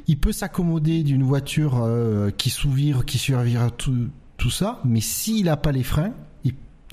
il 0.08 0.18
peut 0.18 0.32
s'accommoder 0.32 1.04
d'une 1.04 1.24
voiture 1.24 1.82
euh, 1.84 2.30
qui 2.32 2.50
s'ouvre, 2.50 3.04
qui 3.04 3.18
survivra 3.18 3.72
tout, 3.72 4.08
tout 4.38 4.50
ça, 4.50 4.80
mais 4.86 5.02
s'il 5.02 5.50
a 5.50 5.58
pas 5.58 5.74
les 5.74 5.84
freins, 5.84 6.14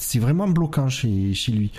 c'est 0.01 0.19
vraiment 0.19 0.49
bloquant 0.49 0.89
chez, 0.89 1.33
chez 1.35 1.53
lui. 1.53 1.71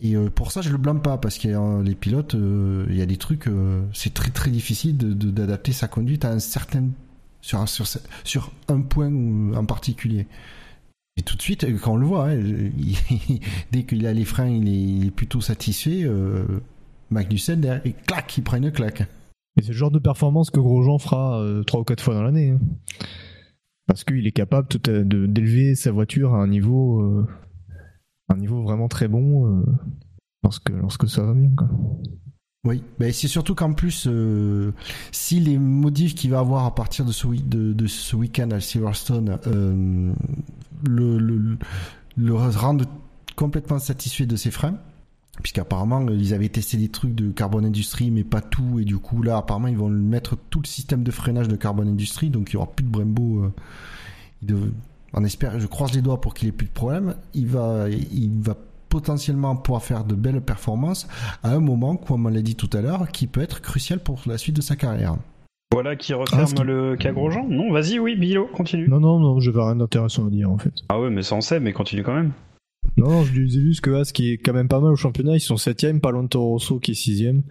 Et 0.00 0.14
euh, 0.14 0.30
pour 0.30 0.52
ça, 0.52 0.62
je 0.62 0.70
le 0.70 0.78
blâme 0.78 1.02
pas 1.02 1.18
parce 1.18 1.44
euh, 1.44 1.82
les 1.82 1.96
pilotes, 1.96 2.36
euh, 2.36 2.86
il 2.88 2.96
y 2.96 3.02
a 3.02 3.06
des 3.06 3.16
trucs, 3.16 3.48
euh, 3.48 3.82
c'est 3.92 4.14
très 4.14 4.30
très 4.30 4.50
difficile 4.50 4.96
de- 4.96 5.12
de- 5.12 5.32
d'adapter 5.32 5.72
sa 5.72 5.88
conduite 5.88 6.24
à 6.24 6.30
un 6.30 6.38
certain 6.38 6.84
sur 7.48 7.58
un, 7.60 7.66
sur, 8.24 8.52
un 8.68 8.80
point 8.82 9.10
en 9.54 9.64
particulier. 9.64 10.26
Et 11.16 11.22
tout 11.22 11.34
de 11.36 11.42
suite, 11.42 11.64
euh, 11.64 11.78
quand 11.82 11.94
on 11.94 11.96
le 11.96 12.06
voit, 12.06 12.28
hein, 12.28 12.38
dès 13.72 13.84
qu'il 13.84 14.06
a 14.06 14.12
les 14.12 14.26
freins, 14.26 14.48
il 14.48 15.06
est, 15.06 15.10
plutôt 15.10 15.40
satisfait. 15.40 16.02
Euh, 16.04 16.44
Magnussen, 17.10 17.60
derrière, 17.60 17.82
clac, 18.06 18.36
il 18.36 18.42
prend 18.44 18.58
une 18.58 18.70
claque. 18.70 19.00
Et 19.56 19.62
c'est 19.62 19.68
le 19.68 19.74
genre 19.74 19.90
de 19.90 19.98
performance 19.98 20.50
que 20.50 20.60
Grosjean 20.60 20.98
fera 20.98 21.40
euh, 21.40 21.62
trois 21.64 21.80
ou 21.80 21.84
quatre 21.84 22.02
fois 22.02 22.14
dans 22.14 22.22
l'année. 22.22 22.50
hein. 22.50 22.60
Parce 23.86 24.04
qu'il 24.04 24.26
est 24.26 24.32
capable 24.32 24.68
d'élever 24.68 25.74
sa 25.74 25.90
voiture 25.90 26.34
à 26.34 26.42
un 26.42 26.48
niveau, 26.48 27.00
euh, 27.00 27.26
un 28.28 28.36
niveau 28.36 28.62
vraiment 28.62 28.88
très 28.88 29.08
bon 29.08 29.46
euh, 29.46 29.64
lorsque, 30.42 30.68
lorsque 30.68 31.08
ça 31.08 31.22
va 31.22 31.32
bien. 31.32 31.50
Oui, 32.64 32.82
ben 32.98 33.12
c'est 33.12 33.28
surtout 33.28 33.54
qu'en 33.54 33.72
plus, 33.72 34.06
euh, 34.08 34.72
si 35.12 35.38
les 35.38 35.58
modifs 35.58 36.16
qu'il 36.16 36.30
va 36.30 36.40
avoir 36.40 36.64
à 36.64 36.74
partir 36.74 37.04
de 37.04 37.12
ce, 37.12 37.28
de, 37.28 37.86
ce 37.86 38.16
week-end 38.16 38.50
à 38.50 38.58
Silverstone 38.58 39.38
euh, 39.46 40.12
le, 40.84 41.56
rendent 42.32 42.86
complètement 43.36 43.78
satisfait 43.78 44.26
de 44.26 44.34
ses 44.34 44.50
freins, 44.50 44.76
puisqu'apparemment 45.40 46.04
euh, 46.08 46.16
ils 46.16 46.34
avaient 46.34 46.48
testé 46.48 46.76
des 46.78 46.88
trucs 46.88 47.14
de 47.14 47.30
Carbon 47.30 47.62
Industry, 47.62 48.10
mais 48.10 48.24
pas 48.24 48.40
tout, 48.40 48.80
et 48.80 48.84
du 48.84 48.98
coup 48.98 49.22
là 49.22 49.36
apparemment 49.36 49.68
ils 49.68 49.78
vont 49.78 49.88
mettre 49.88 50.36
tout 50.50 50.60
le 50.60 50.66
système 50.66 51.04
de 51.04 51.12
freinage 51.12 51.46
de 51.46 51.54
Carbon 51.54 51.86
Industry, 51.86 52.28
donc 52.28 52.50
il 52.50 52.54
y 52.54 52.56
aura 52.56 52.72
plus 52.72 52.84
de 52.84 52.90
Brembo. 52.90 53.52
on 55.14 55.24
espère, 55.24 55.60
je 55.60 55.66
croise 55.68 55.92
les 55.92 56.02
doigts 56.02 56.20
pour 56.20 56.34
qu'il 56.34 56.48
ait 56.48 56.52
plus 56.52 56.66
de 56.66 56.72
problème. 56.72 57.14
Il 57.34 57.46
va, 57.46 57.88
il 57.88 58.40
va 58.40 58.56
potentiellement 58.88 59.56
pouvoir 59.56 59.82
faire 59.82 60.04
de 60.04 60.14
belles 60.14 60.40
performances 60.40 61.06
à 61.42 61.52
un 61.54 61.60
moment, 61.60 61.96
comme 61.96 62.26
on 62.26 62.28
l'a 62.30 62.42
dit 62.42 62.56
tout 62.56 62.70
à 62.72 62.80
l'heure, 62.80 63.08
qui 63.12 63.26
peut 63.26 63.40
être 63.40 63.60
crucial 63.60 64.00
pour 64.00 64.20
la 64.26 64.38
suite 64.38 64.56
de 64.56 64.62
sa 64.62 64.76
carrière. 64.76 65.16
Voilà 65.72 65.96
qui 65.96 66.14
referme 66.14 66.42
Ah, 66.42 66.52
qui- 66.54 66.62
le 66.64 66.96
cas 66.96 67.12
Grosjean. 67.12 67.46
Non, 67.48 67.70
vas-y, 67.72 67.98
oui, 67.98 68.16
Bilo, 68.16 68.46
continue. 68.46 68.88
Non, 68.88 69.00
non, 69.00 69.18
non, 69.20 69.38
j'avais 69.40 69.60
rien 69.62 69.76
d'intéressant 69.76 70.26
à 70.26 70.30
dire 70.30 70.50
en 70.50 70.56
fait. 70.58 70.72
Ah 70.88 70.98
ouais, 71.00 71.10
mais 71.10 71.22
ça 71.22 71.34
on 71.36 71.40
sait, 71.42 71.60
mais 71.60 71.72
continue 71.72 72.02
quand 72.02 72.14
même. 72.14 72.32
Non, 72.96 73.08
non, 73.10 73.22
je 73.24 73.32
disais 73.32 73.60
juste 73.60 73.82
que 73.82 73.90
As 73.90 74.10
qui 74.12 74.32
est 74.32 74.38
quand 74.38 74.54
même 74.54 74.66
pas 74.68 74.80
mal 74.80 74.92
au 74.92 74.96
championnat, 74.96 75.34
ils 75.36 75.40
sont 75.40 75.56
septième, 75.58 76.00
pas 76.00 76.10
loin 76.10 76.22
de 76.24 76.28
Toro 76.28 76.52
Rosso 76.52 76.78
qui 76.80 76.92
est 76.92 76.94
sixième. 76.94 77.42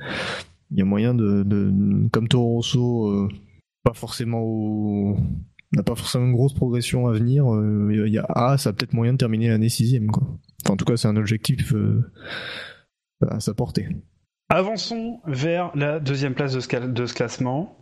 Il 0.71 0.79
y 0.79 0.81
a 0.81 0.85
moyen 0.85 1.13
de, 1.13 1.43
de 1.43 1.71
comme 2.11 2.27
Toro 2.27 2.55
Rosso, 2.55 3.07
euh, 3.07 3.29
pas 3.83 3.93
forcément 3.93 4.41
au, 4.41 5.15
n'a 5.73 5.83
pas 5.83 5.95
forcément 5.95 6.25
une 6.25 6.33
grosse 6.33 6.53
progression 6.53 7.07
à 7.07 7.13
venir. 7.13 7.45
euh, 7.53 7.89
Il 8.07 8.11
y 8.11 8.17
a 8.17 8.25
As 8.27 8.65
a 8.67 8.73
peut-être 8.73 8.93
moyen 8.93 9.13
de 9.13 9.17
terminer 9.19 9.47
l'année 9.49 9.69
sixième 9.69 10.07
quoi. 10.07 10.23
Enfin, 10.67 10.73
en 10.73 10.77
tout 10.77 10.83
cas, 10.85 10.97
c'est 10.97 11.07
un 11.07 11.15
objectif 11.15 11.73
euh, 11.73 12.03
à 13.25 13.39
sa 13.39 13.53
portée. 13.53 13.87
Avançons 14.49 15.21
vers 15.25 15.71
la 15.75 15.99
deuxième 16.01 16.33
place 16.33 16.51
de 16.53 16.59
ce, 16.59 16.67
cal- 16.67 16.93
de 16.93 17.05
ce 17.05 17.13
classement. 17.13 17.77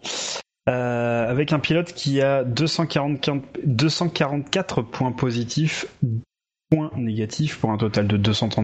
euh, 0.70 1.28
avec 1.28 1.52
un 1.52 1.58
pilote 1.60 1.94
qui 1.94 2.22
a 2.22 2.44
244, 2.44 3.44
244 3.66 4.84
points 4.84 5.12
positifs, 5.12 5.88
points 6.70 6.92
négatifs 6.96 7.60
pour 7.60 7.72
un 7.72 7.78
total 7.78 8.08
de 8.08 8.18
230. 8.18 8.64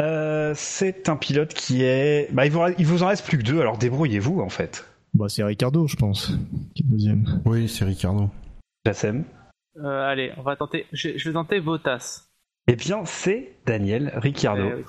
Euh, 0.00 0.52
c'est 0.56 1.08
un 1.08 1.16
pilote 1.16 1.54
qui 1.54 1.82
est. 1.84 2.28
Bah, 2.32 2.46
il, 2.46 2.52
vous, 2.52 2.60
il 2.78 2.86
vous 2.86 3.02
en 3.04 3.06
reste 3.08 3.24
plus 3.24 3.38
que 3.38 3.44
deux, 3.44 3.60
alors 3.60 3.78
débrouillez-vous 3.78 4.40
en 4.40 4.48
fait. 4.48 4.84
Bah, 5.14 5.28
c'est 5.28 5.44
Ricardo, 5.44 5.86
je 5.86 5.94
pense, 5.96 6.32
qui 6.74 6.82
est 6.82 6.86
deuxième. 6.86 7.40
Oui, 7.44 7.68
c'est 7.68 7.84
Ricardo. 7.84 8.30
Jassem. 8.86 9.24
Euh, 9.76 10.08
allez, 10.10 10.32
on 10.38 10.42
va 10.42 10.56
tenter. 10.56 10.86
Je, 10.92 11.10
je 11.16 11.28
vais 11.28 11.34
tenter 11.34 11.60
Votas. 11.60 12.26
Eh 12.66 12.76
bien, 12.76 13.04
c'est 13.04 13.56
Daniel 13.66 14.12
Ricciardo. 14.16 14.62
Eh 14.70 14.74
oui. 14.74 14.84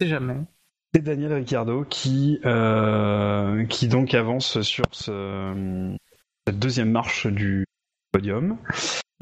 C'est 0.00 0.06
jamais. 0.08 0.36
C'est 0.94 1.02
Daniel 1.02 1.32
Ricciardo 1.32 1.84
qui, 1.84 2.38
euh, 2.44 3.64
qui 3.66 3.88
donc 3.88 4.14
avance 4.14 4.60
sur 4.60 4.84
ce, 4.92 5.96
cette 6.46 6.58
deuxième 6.58 6.90
marche 6.90 7.26
du 7.26 7.64
podium. 8.12 8.58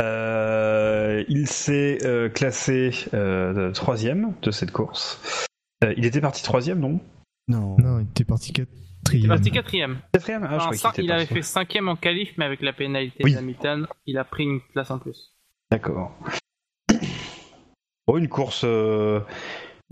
Euh, 0.00 1.24
il 1.28 1.46
s'est 1.46 1.98
euh, 2.04 2.28
classé 2.28 2.90
euh, 3.14 3.70
troisième 3.72 4.34
de 4.42 4.50
cette 4.50 4.72
course. 4.72 5.46
Euh, 5.84 5.94
il 5.96 6.04
était 6.06 6.20
parti 6.20 6.42
troisième, 6.42 6.80
non? 6.80 7.00
Non. 7.48 7.76
Non, 7.78 8.00
il 8.00 8.06
était 8.08 8.24
parti 8.24 8.50
Il 8.50 8.66
quatrième. 9.04 9.28
parti 9.28 9.50
quatrième. 9.50 9.98
Quatrième 10.12 10.44
ah, 10.44 10.48
je 10.50 10.54
Enfin, 10.56 10.64
croyais 10.64 10.78
cin- 10.80 10.92
qu'il 10.92 11.04
était 11.04 11.12
il 11.12 11.16
avait 11.16 11.26
fait 11.26 11.42
cinquième 11.42 11.88
en 11.88 11.96
qualif, 11.96 12.30
mais 12.36 12.44
avec 12.46 12.62
la 12.62 12.72
pénalité 12.72 13.22
Oui. 13.24 13.34
d'Hamilton, 13.34 13.86
il 14.06 14.18
a 14.18 14.24
pris 14.24 14.44
une 14.44 14.60
place 14.72 14.90
en 14.90 14.98
plus. 14.98 15.34
D'accord. 15.70 16.18
Bon, 18.10 18.16
une 18.18 18.28
course, 18.28 18.62
euh, 18.64 19.20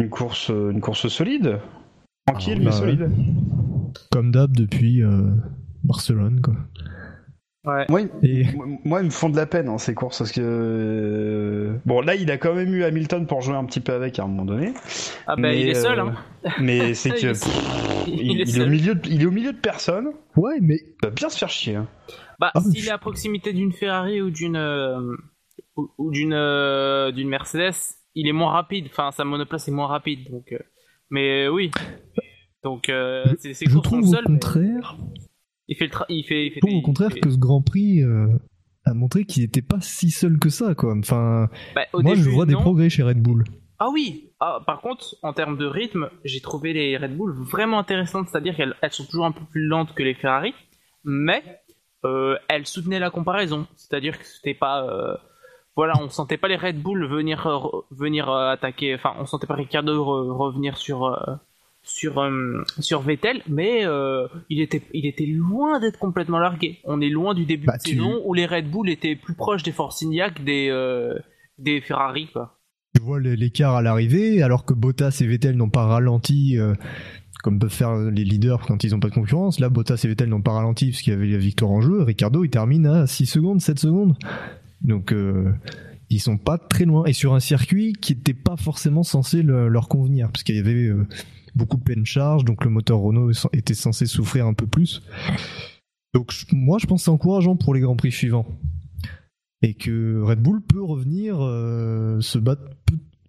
une 0.00 0.08
course, 0.10 0.50
euh, 0.50 0.70
une 0.72 0.80
course 0.80 1.06
solide, 1.06 1.60
tranquille 2.26 2.54
Ah, 2.56 2.58
mais 2.58 2.64
bah, 2.64 2.72
solide. 2.72 3.10
Comme 4.10 4.32
d'hab 4.32 4.56
depuis 4.56 5.04
euh, 5.04 5.22
Barcelone, 5.84 6.40
quoi. 6.40 6.54
Ouais. 7.64 7.86
Moi, 7.88 8.00
Et 8.24 8.44
Moi, 8.54 8.66
moi, 8.84 9.00
ils 9.02 9.04
me 9.06 9.10
font 9.10 9.28
de 9.28 9.36
la 9.36 9.46
peine 9.46 9.68
hein, 9.68 9.78
ces 9.78 9.94
courses 9.94 10.18
parce 10.18 10.32
que 10.32 11.76
bon 11.86 12.00
là 12.00 12.14
il 12.14 12.30
a 12.30 12.38
quand 12.38 12.54
même 12.54 12.72
eu 12.74 12.82
Hamilton 12.84 13.26
pour 13.26 13.42
jouer 13.42 13.56
un 13.56 13.64
petit 13.66 13.80
peu 13.80 13.92
avec 13.92 14.18
à 14.18 14.22
un 14.24 14.26
moment 14.26 14.44
donné. 14.46 14.72
Ah 15.26 15.36
bah 15.36 15.42
Mais, 15.42 15.60
il 15.60 15.68
est 15.68 15.74
seul, 15.74 16.00
hein. 16.00 16.14
Mais 16.60 16.94
c'est 16.94 17.10
Il 17.10 17.14
que 17.14 18.08
Il 18.08 18.40
est 18.58 18.62
au 18.62 18.66
milieu, 18.68 18.94
de, 18.94 19.08
il 19.08 19.22
est 19.22 19.26
au 19.26 19.30
milieu 19.30 19.52
de 19.52 19.58
personne. 19.58 20.08
ouais, 20.36 20.58
mais 20.60 20.76
Il 20.76 21.06
va 21.06 21.10
bien 21.10 21.28
se 21.28 21.38
faire 21.38 21.50
chier. 21.50 21.76
hein. 21.76 21.86
Bah, 22.40 22.50
Ah, 22.54 22.60
s'il 22.62 22.80
je- 22.80 22.88
est 22.88 22.92
à 22.92 22.98
proximité 22.98 23.52
d'une 23.52 23.72
Ferrari 23.72 24.22
ou 24.22 24.30
d'une 24.30 24.56
euh, 24.56 25.14
ou, 25.76 25.90
ou 25.98 26.10
d'une 26.10 26.32
euh, 26.32 27.10
d'une 27.12 27.28
Mercedes, 27.28 27.74
il 28.20 28.28
est 28.28 28.32
moins 28.32 28.50
rapide. 28.52 28.86
Enfin, 28.90 29.10
sa 29.12 29.24
monoplace 29.24 29.68
est 29.68 29.72
moins 29.72 29.86
rapide. 29.86 30.30
Donc, 30.30 30.52
euh, 30.52 30.58
mais 31.10 31.44
euh, 31.46 31.48
oui. 31.50 31.70
Donc, 32.64 32.88
euh, 32.88 33.24
c'est 33.38 33.54
c'est 33.54 33.68
je 33.68 33.78
trouve 33.78 34.00
au 34.08 34.22
contraire, 34.22 34.96
il 35.68 35.76
fait 35.76 35.84
le 35.86 35.90
tra- 35.90 36.06
il 36.08 36.24
fait, 36.24 36.46
il 36.46 36.50
fait 36.50 36.60
je 36.62 36.66
trouve 36.66 36.78
au 36.78 36.82
contraire 36.82 37.12
fait- 37.12 37.20
que 37.20 37.30
ce 37.30 37.38
Grand 37.38 37.62
Prix 37.62 38.02
euh, 38.02 38.26
a 38.84 38.94
montré 38.94 39.24
qu'il 39.24 39.42
n'était 39.42 39.62
pas 39.62 39.80
si 39.80 40.10
seul 40.10 40.38
que 40.38 40.48
ça, 40.50 40.74
quoi. 40.74 40.94
Enfin, 40.98 41.48
Bah, 41.74 41.82
au 41.92 42.02
moi, 42.02 42.14
je 42.14 42.22
début, 42.22 42.34
vois 42.34 42.46
des 42.46 42.54
non. 42.54 42.60
progrès 42.60 42.90
chez 42.90 43.02
Red 43.02 43.20
Bull. 43.22 43.44
Ah 43.78 43.88
oui. 43.92 44.32
Ah, 44.40 44.60
par 44.66 44.80
contre, 44.80 45.14
en 45.22 45.32
termes 45.32 45.56
de 45.56 45.66
rythme, 45.66 46.10
j'ai 46.24 46.40
trouvé 46.40 46.72
les 46.72 46.96
Red 46.96 47.16
Bull 47.16 47.32
vraiment 47.32 47.78
intéressantes. 47.78 48.28
C'est-à-dire 48.28 48.56
qu'elles 48.56 48.74
elles 48.82 48.92
sont 48.92 49.04
toujours 49.04 49.26
un 49.26 49.32
peu 49.32 49.44
plus 49.50 49.66
lentes 49.66 49.94
que 49.94 50.02
les 50.02 50.14
Ferrari, 50.14 50.52
mais 51.04 51.42
euh, 52.04 52.36
elles 52.48 52.66
soutenaient 52.66 52.98
la 52.98 53.10
comparaison. 53.10 53.66
C'est-à-dire 53.76 54.18
que 54.18 54.24
c'était 54.24 54.54
pas 54.54 54.82
euh, 54.84 55.14
voilà, 55.78 55.94
on 56.02 56.08
sentait 56.10 56.36
pas 56.36 56.48
les 56.48 56.56
Red 56.56 56.82
Bull 56.82 57.06
venir 57.06 57.46
euh, 57.46 57.58
venir 57.92 58.28
euh, 58.28 58.50
attaquer. 58.50 58.94
Enfin, 58.96 59.12
on 59.20 59.26
sentait 59.26 59.46
pas 59.46 59.54
Ricardo 59.54 59.92
re- 60.04 60.30
revenir 60.36 60.76
sur 60.76 61.04
euh, 61.06 61.14
sur 61.84 62.20
sur 62.80 63.00
Vettel, 63.02 63.42
mais 63.48 63.84
il 64.50 64.60
était 64.60 64.82
il 64.92 65.06
était 65.06 65.24
loin 65.26 65.78
d'être 65.80 65.98
complètement 65.98 66.40
largué. 66.40 66.80
On 66.84 67.00
est 67.00 67.08
loin 67.08 67.32
du 67.32 67.46
début 67.46 67.66
Bah, 67.66 67.76
de 67.78 67.82
tu- 67.82 67.92
saison 67.96 68.20
où 68.26 68.34
les 68.34 68.44
Red 68.46 68.68
Bull 68.70 68.90
étaient 68.90 69.14
plus 69.16 69.34
proches 69.34 69.62
des 69.62 69.72
Force 69.72 70.02
India 70.02 70.30
que 70.30 70.42
des 70.42 70.68
des 71.58 71.80
Ferrari 71.80 72.26
quoi. 72.32 72.58
Tu 72.96 73.02
vois 73.02 73.20
l'écart 73.20 73.76
à 73.76 73.82
l'arrivée, 73.82 74.42
alors 74.42 74.64
que 74.64 74.74
Bottas 74.74 75.18
et 75.20 75.26
Vettel 75.26 75.56
n'ont 75.56 75.70
pas 75.70 75.84
ralenti, 75.86 76.56
comme 77.44 77.58
peuvent 77.60 77.70
faire 77.72 77.94
les 77.94 78.24
leaders 78.24 78.60
quand 78.66 78.82
ils 78.82 78.90
n'ont 78.92 78.98
pas 79.00 79.08
de 79.10 79.14
concurrence. 79.14 79.60
Là, 79.60 79.68
Bottas 79.68 80.00
et 80.04 80.08
Vettel 80.08 80.28
n'ont 80.28 80.42
pas 80.42 80.52
ralenti 80.52 80.90
parce 80.90 81.02
qu'il 81.02 81.12
y 81.12 81.16
avait 81.16 81.26
la 81.28 81.38
victoire 81.38 81.70
en 81.70 81.80
jeu. 81.80 82.02
Ricardo, 82.02 82.44
il 82.44 82.50
termine 82.50 82.86
à 82.86 83.06
6 83.06 83.26
secondes, 83.26 83.60
7 83.60 83.78
secondes. 83.78 84.16
Donc, 84.80 85.12
euh, 85.12 85.52
ils 86.10 86.20
sont 86.20 86.38
pas 86.38 86.58
très 86.58 86.84
loin. 86.84 87.04
Et 87.04 87.12
sur 87.12 87.34
un 87.34 87.40
circuit 87.40 87.92
qui 87.92 88.14
n'était 88.14 88.34
pas 88.34 88.56
forcément 88.56 89.02
censé 89.02 89.42
le- 89.42 89.68
leur 89.68 89.88
convenir, 89.88 90.30
parce 90.30 90.42
qu'il 90.42 90.56
y 90.56 90.60
avait 90.60 90.86
euh, 90.86 91.06
beaucoup 91.54 91.76
de 91.76 91.82
pleine 91.82 92.06
charge, 92.06 92.44
donc 92.44 92.64
le 92.64 92.70
moteur 92.70 92.98
Renault 92.98 93.32
était 93.52 93.74
censé 93.74 94.06
souffrir 94.06 94.46
un 94.46 94.54
peu 94.54 94.66
plus. 94.66 95.02
Donc, 96.14 96.32
moi, 96.52 96.78
je 96.80 96.86
pense 96.86 97.00
que 97.02 97.04
c'est 97.04 97.10
encourageant 97.10 97.56
pour 97.56 97.74
les 97.74 97.80
Grands 97.80 97.96
Prix 97.96 98.12
suivants 98.12 98.46
et 99.62 99.74
que 99.74 100.22
Red 100.22 100.40
Bull 100.40 100.62
peut 100.62 100.82
revenir 100.82 101.38
euh, 101.40 102.20
se 102.20 102.38
battre, 102.38 102.62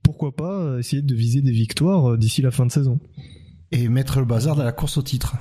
pourquoi 0.04 0.36
pas 0.36 0.60
euh, 0.62 0.80
essayer 0.80 1.02
de 1.02 1.16
viser 1.16 1.42
des 1.42 1.52
victoires 1.52 2.18
d'ici 2.18 2.42
la 2.42 2.52
fin 2.52 2.66
de 2.66 2.72
saison. 2.72 3.00
Et 3.72 3.90
mettre 3.90 4.20
le 4.20 4.26
bazar 4.26 4.56
dans 4.56 4.64
la 4.64 4.72
course 4.72 4.98
au 4.98 5.04
titre. 5.04 5.36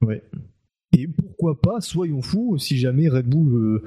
Ouais. 0.00 0.22
Et 0.92 1.08
pourquoi 1.08 1.60
pas, 1.60 1.80
soyons 1.80 2.22
fous, 2.22 2.56
si 2.58 2.78
jamais 2.78 3.08
Red 3.08 3.26
Bull 3.26 3.54
euh, 3.54 3.84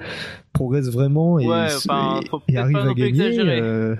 progresse 0.53 0.89
vraiment 0.91 1.39
et, 1.39 1.47
Ouais, 1.47 1.69
se- 1.69 1.87
enfin, 1.89 2.19
et- 2.23 2.27
faut 2.29 2.39
et 2.47 2.53
peut-être 2.53 2.63
arrive 2.63 2.77
à 2.77 2.93
gagner. 2.93 3.39
euh, 3.39 3.95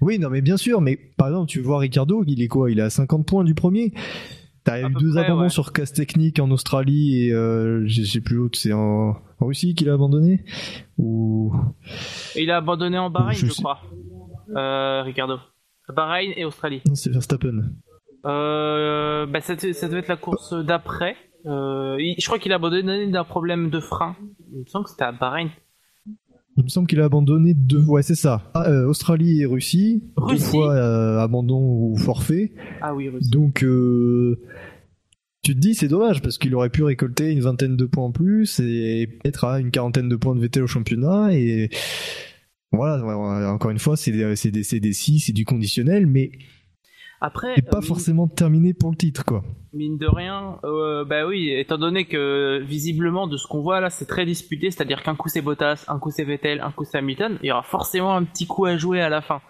Oui, 0.00 0.18
non, 0.18 0.28
mais 0.30 0.40
bien 0.40 0.56
sûr, 0.56 0.80
mais 0.80 0.96
par 1.16 1.28
exemple, 1.28 1.48
tu 1.48 1.60
vois 1.60 1.78
Ricardo, 1.78 2.24
il 2.26 2.42
est 2.42 2.48
quoi 2.48 2.70
Il 2.70 2.78
est 2.78 2.82
à 2.82 2.90
50 2.90 3.26
points 3.26 3.44
du 3.44 3.54
premier? 3.54 3.92
T'as 4.64 4.80
eu 4.82 4.92
deux 4.94 5.12
près, 5.12 5.24
abandons 5.24 5.42
ouais. 5.42 5.48
sur 5.48 5.72
casse 5.72 5.92
technique 5.92 6.40
en 6.40 6.50
Australie 6.50 7.24
et 7.26 7.32
euh, 7.32 7.84
je 7.86 8.02
sais 8.02 8.20
plus 8.20 8.36
l'autre, 8.36 8.58
c'est 8.58 8.72
en... 8.72 9.16
en 9.40 9.46
Russie 9.46 9.74
qu'il 9.74 9.88
a 9.88 9.94
abandonné? 9.94 10.44
Ou 10.98 11.54
Et 12.36 12.42
il 12.42 12.50
a 12.50 12.56
abandonné 12.58 12.98
en 12.98 13.08
Bahreïn, 13.08 13.34
Je 13.38 13.46
crois. 13.52 13.80
Euh, 14.56 15.02
Ricardo. 15.04 15.36
Bahreïn 15.94 16.32
et 16.36 16.44
Australie. 16.44 16.82
non, 16.86 16.94
c'est 16.94 17.10
Verstappen. 17.10 17.70
Euh, 18.26 19.26
bah, 19.26 19.40
ça, 19.40 19.54
ça 19.56 19.88
devait 19.88 20.00
être 20.00 20.08
la 20.08 20.16
course 20.16 20.52
d'après. 20.52 21.16
Euh, 21.46 21.96
je 22.18 22.26
crois 22.26 22.38
qu'il 22.38 22.52
a 22.52 22.56
abandonné 22.56 23.06
d'un 23.06 23.24
problème 23.24 23.70
de 23.70 23.80
frein. 23.80 24.16
Il 24.52 24.60
me 24.60 24.66
semble 24.66 24.84
que 24.84 24.90
c'était 24.90 25.04
à 25.04 25.12
Bahreïn. 25.12 25.50
Il 26.56 26.64
me 26.64 26.68
semble 26.68 26.88
qu'il 26.88 27.00
a 27.00 27.04
abandonné 27.04 27.54
deux. 27.54 27.84
Ouais, 27.84 28.02
c'est 28.02 28.16
ça. 28.16 28.50
Ah, 28.54 28.68
euh, 28.68 28.86
Australie 28.86 29.42
et 29.42 29.46
Russie. 29.46 30.02
Deux 30.16 30.24
Russie. 30.24 30.44
fois 30.44 30.74
euh, 30.74 31.20
abandon 31.20 31.60
ou 31.60 31.96
forfait. 31.96 32.52
Ah 32.80 32.94
oui, 32.94 33.08
oui. 33.08 33.20
Donc, 33.30 33.64
tu 35.44 35.54
te 35.54 35.60
dis, 35.60 35.74
c'est 35.74 35.88
dommage 35.88 36.20
parce 36.20 36.36
qu'il 36.36 36.54
aurait 36.54 36.70
pu 36.70 36.82
récolter 36.82 37.30
une 37.30 37.40
vingtaine 37.40 37.76
de 37.76 37.84
points 37.84 38.04
en 38.04 38.12
plus 38.12 38.58
et 38.60 39.18
être 39.24 39.44
à 39.44 39.60
une 39.60 39.70
quarantaine 39.70 40.08
de 40.08 40.16
points 40.16 40.34
de 40.34 40.40
Vettel 40.40 40.64
au 40.64 40.66
championnat. 40.66 41.32
Et 41.32 41.70
voilà, 42.72 43.02
encore 43.48 43.70
une 43.70 43.78
fois, 43.78 43.96
c'est 43.96 44.10
des, 44.10 44.34
des, 44.50 44.62
c'est 44.64 44.80
des 44.80 44.92
si, 44.92 45.20
c'est 45.20 45.32
du 45.32 45.44
conditionnel, 45.44 46.06
mais 46.06 46.32
Après, 47.20 47.54
c'est 47.56 47.62
pas 47.62 47.78
euh, 47.78 47.80
mine- 47.80 47.88
forcément 47.88 48.28
terminé 48.28 48.74
pour 48.74 48.90
le 48.90 48.96
titre, 48.96 49.24
quoi. 49.24 49.42
Mine 49.72 49.98
de 49.98 50.06
rien, 50.06 50.58
euh, 50.64 51.04
bah 51.04 51.26
oui, 51.26 51.50
étant 51.50 51.76
donné 51.78 52.04
que 52.06 52.60
visiblement 52.62 53.26
de 53.26 53.36
ce 53.36 53.46
qu'on 53.46 53.60
voit 53.60 53.80
là, 53.80 53.90
c'est 53.90 54.06
très 54.06 54.24
disputé, 54.24 54.70
c'est-à-dire 54.70 55.02
qu'un 55.02 55.14
coup 55.16 55.28
c'est 55.28 55.42
Bottas, 55.42 55.84
un 55.88 55.98
coup 55.98 56.10
c'est 56.10 56.24
Vettel, 56.24 56.60
un 56.60 56.70
coup 56.70 56.84
c'est 56.84 56.98
Hamilton, 56.98 57.38
il 57.42 57.46
y 57.48 57.52
aura 57.52 57.62
forcément 57.64 58.14
un 58.14 58.24
petit 58.24 58.46
coup 58.46 58.64
à 58.66 58.76
jouer 58.76 59.00
à 59.00 59.08
la 59.08 59.20
fin. 59.20 59.40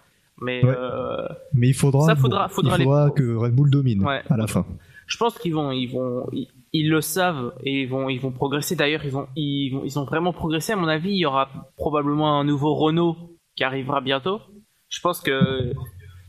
Mais 0.40 0.64
Ouais. 0.64 0.74
euh, 0.76 1.26
Mais 1.52 1.68
il 1.68 1.74
faudra, 1.74 2.06
Ça, 2.06 2.16
faudra- 2.16 2.48
faudra 2.48 2.76
il 2.78 2.84
faudra 2.84 3.06
les- 3.08 3.12
que 3.14 3.34
Red 3.36 3.54
Bull 3.54 3.70
domine 3.70 4.04
Ouais. 4.04 4.22
à 4.30 4.36
la 4.36 4.46
fin. 4.46 4.64
je 5.06 5.16
pense 5.16 5.38
qu'ils 5.38 5.54
vont, 5.54 5.70
ils 5.72 5.86
vont, 5.88 6.26
ils, 6.32 6.48
ils 6.72 6.88
le 6.90 7.00
savent 7.00 7.52
et 7.64 7.82
ils 7.82 7.88
vont, 7.88 8.08
ils 8.08 8.20
vont 8.20 8.30
progresser. 8.30 8.76
D'ailleurs, 8.76 9.00
ils 9.04 9.12
ils 9.36 9.70
vont, 9.74 9.82
ils 9.84 9.98
ont 9.98 10.04
vraiment 10.04 10.32
progressé. 10.32 10.72
À 10.72 10.76
mon 10.76 10.86
avis, 10.88 11.10
il 11.10 11.16
y 11.18 11.26
aura 11.26 11.48
probablement 11.76 12.38
un 12.38 12.44
nouveau 12.44 12.74
Renault 12.74 13.16
qui 13.56 13.64
arrivera 13.64 14.00
bientôt. 14.00 14.40
Je 14.90 15.00
pense 15.00 15.20
que, 15.20 15.72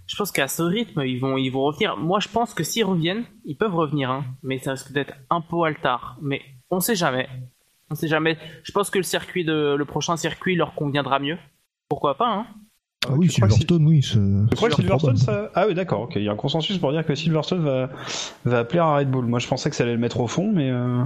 je 0.10 0.15
pense 0.18 0.31
qu'à 0.31 0.48
ce 0.48 0.64
rythme, 0.64 1.03
ils 1.06 1.19
vont, 1.19 1.38
ils 1.38 1.49
vont 1.52 1.61
revenir. 1.64 1.95
Moi, 1.95 2.19
je 2.19 2.27
pense 2.27 2.53
que 2.56 2.64
s'ils 2.64 2.84
reviennent, 2.84 3.26
ils 3.45 3.56
peuvent 3.56 3.76
revenir, 3.76 4.10
hein, 4.10 4.26
mais 4.41 4.57
ça 4.57 4.72
risque 4.72 4.91
d'être 4.91 5.14
un 5.30 5.40
peu 5.41 5.61
à 5.64 5.69
le 5.69 5.76
tard. 5.76 6.18
Mais 6.22 6.41
on 6.72 6.80
sait 6.80 6.95
jamais. 6.95 7.30
On 7.91 7.95
sait 7.95 8.07
jamais. 8.07 8.38
Je 8.64 8.72
pense 8.72 8.90
que 8.90 8.98
le 8.98 9.03
circuit 9.03 9.45
de, 9.45 9.76
le 9.77 9.86
prochain 9.86 10.18
circuit 10.18 10.56
leur 10.56 10.73
conviendra 10.73 11.19
mieux. 11.19 11.38
Pourquoi 11.90 12.15
pas, 12.18 12.27
hein 12.27 12.48
Ah 13.07 13.14
oui, 13.14 13.27
je 13.27 13.36
crois 13.36 13.48
que 13.48 13.53
Silverstone, 13.53 13.86
oui. 13.88 14.02
c'est- 14.02 14.18
Je 14.19 14.56
crois 14.56 14.69
que 14.69 14.76
Silverstone, 14.76 15.18
ça... 15.18 15.52
Ah 15.53 15.65
oui, 15.68 15.76
d'accord, 15.76 16.02
ok. 16.02 16.14
Il 16.15 16.23
y 16.23 16.30
a 16.30 16.31
un 16.31 16.36
consensus 16.36 16.77
pour 16.80 16.91
dire 16.91 17.06
que 17.06 17.14
Silverstone 17.15 17.64
va, 17.64 17.90
va 18.45 18.64
plaire 18.65 18.86
à 18.86 18.98
Red 18.98 19.11
Bull. 19.11 19.26
Moi, 19.26 19.38
je 19.40 19.48
pensais 19.48 19.69
que 19.69 19.76
ça 19.76 19.84
allait 19.84 19.94
le 19.94 19.99
mettre 19.99 20.19
au 20.19 20.27
fond, 20.27 20.52
mais... 20.52 20.69
euh, 20.72 21.03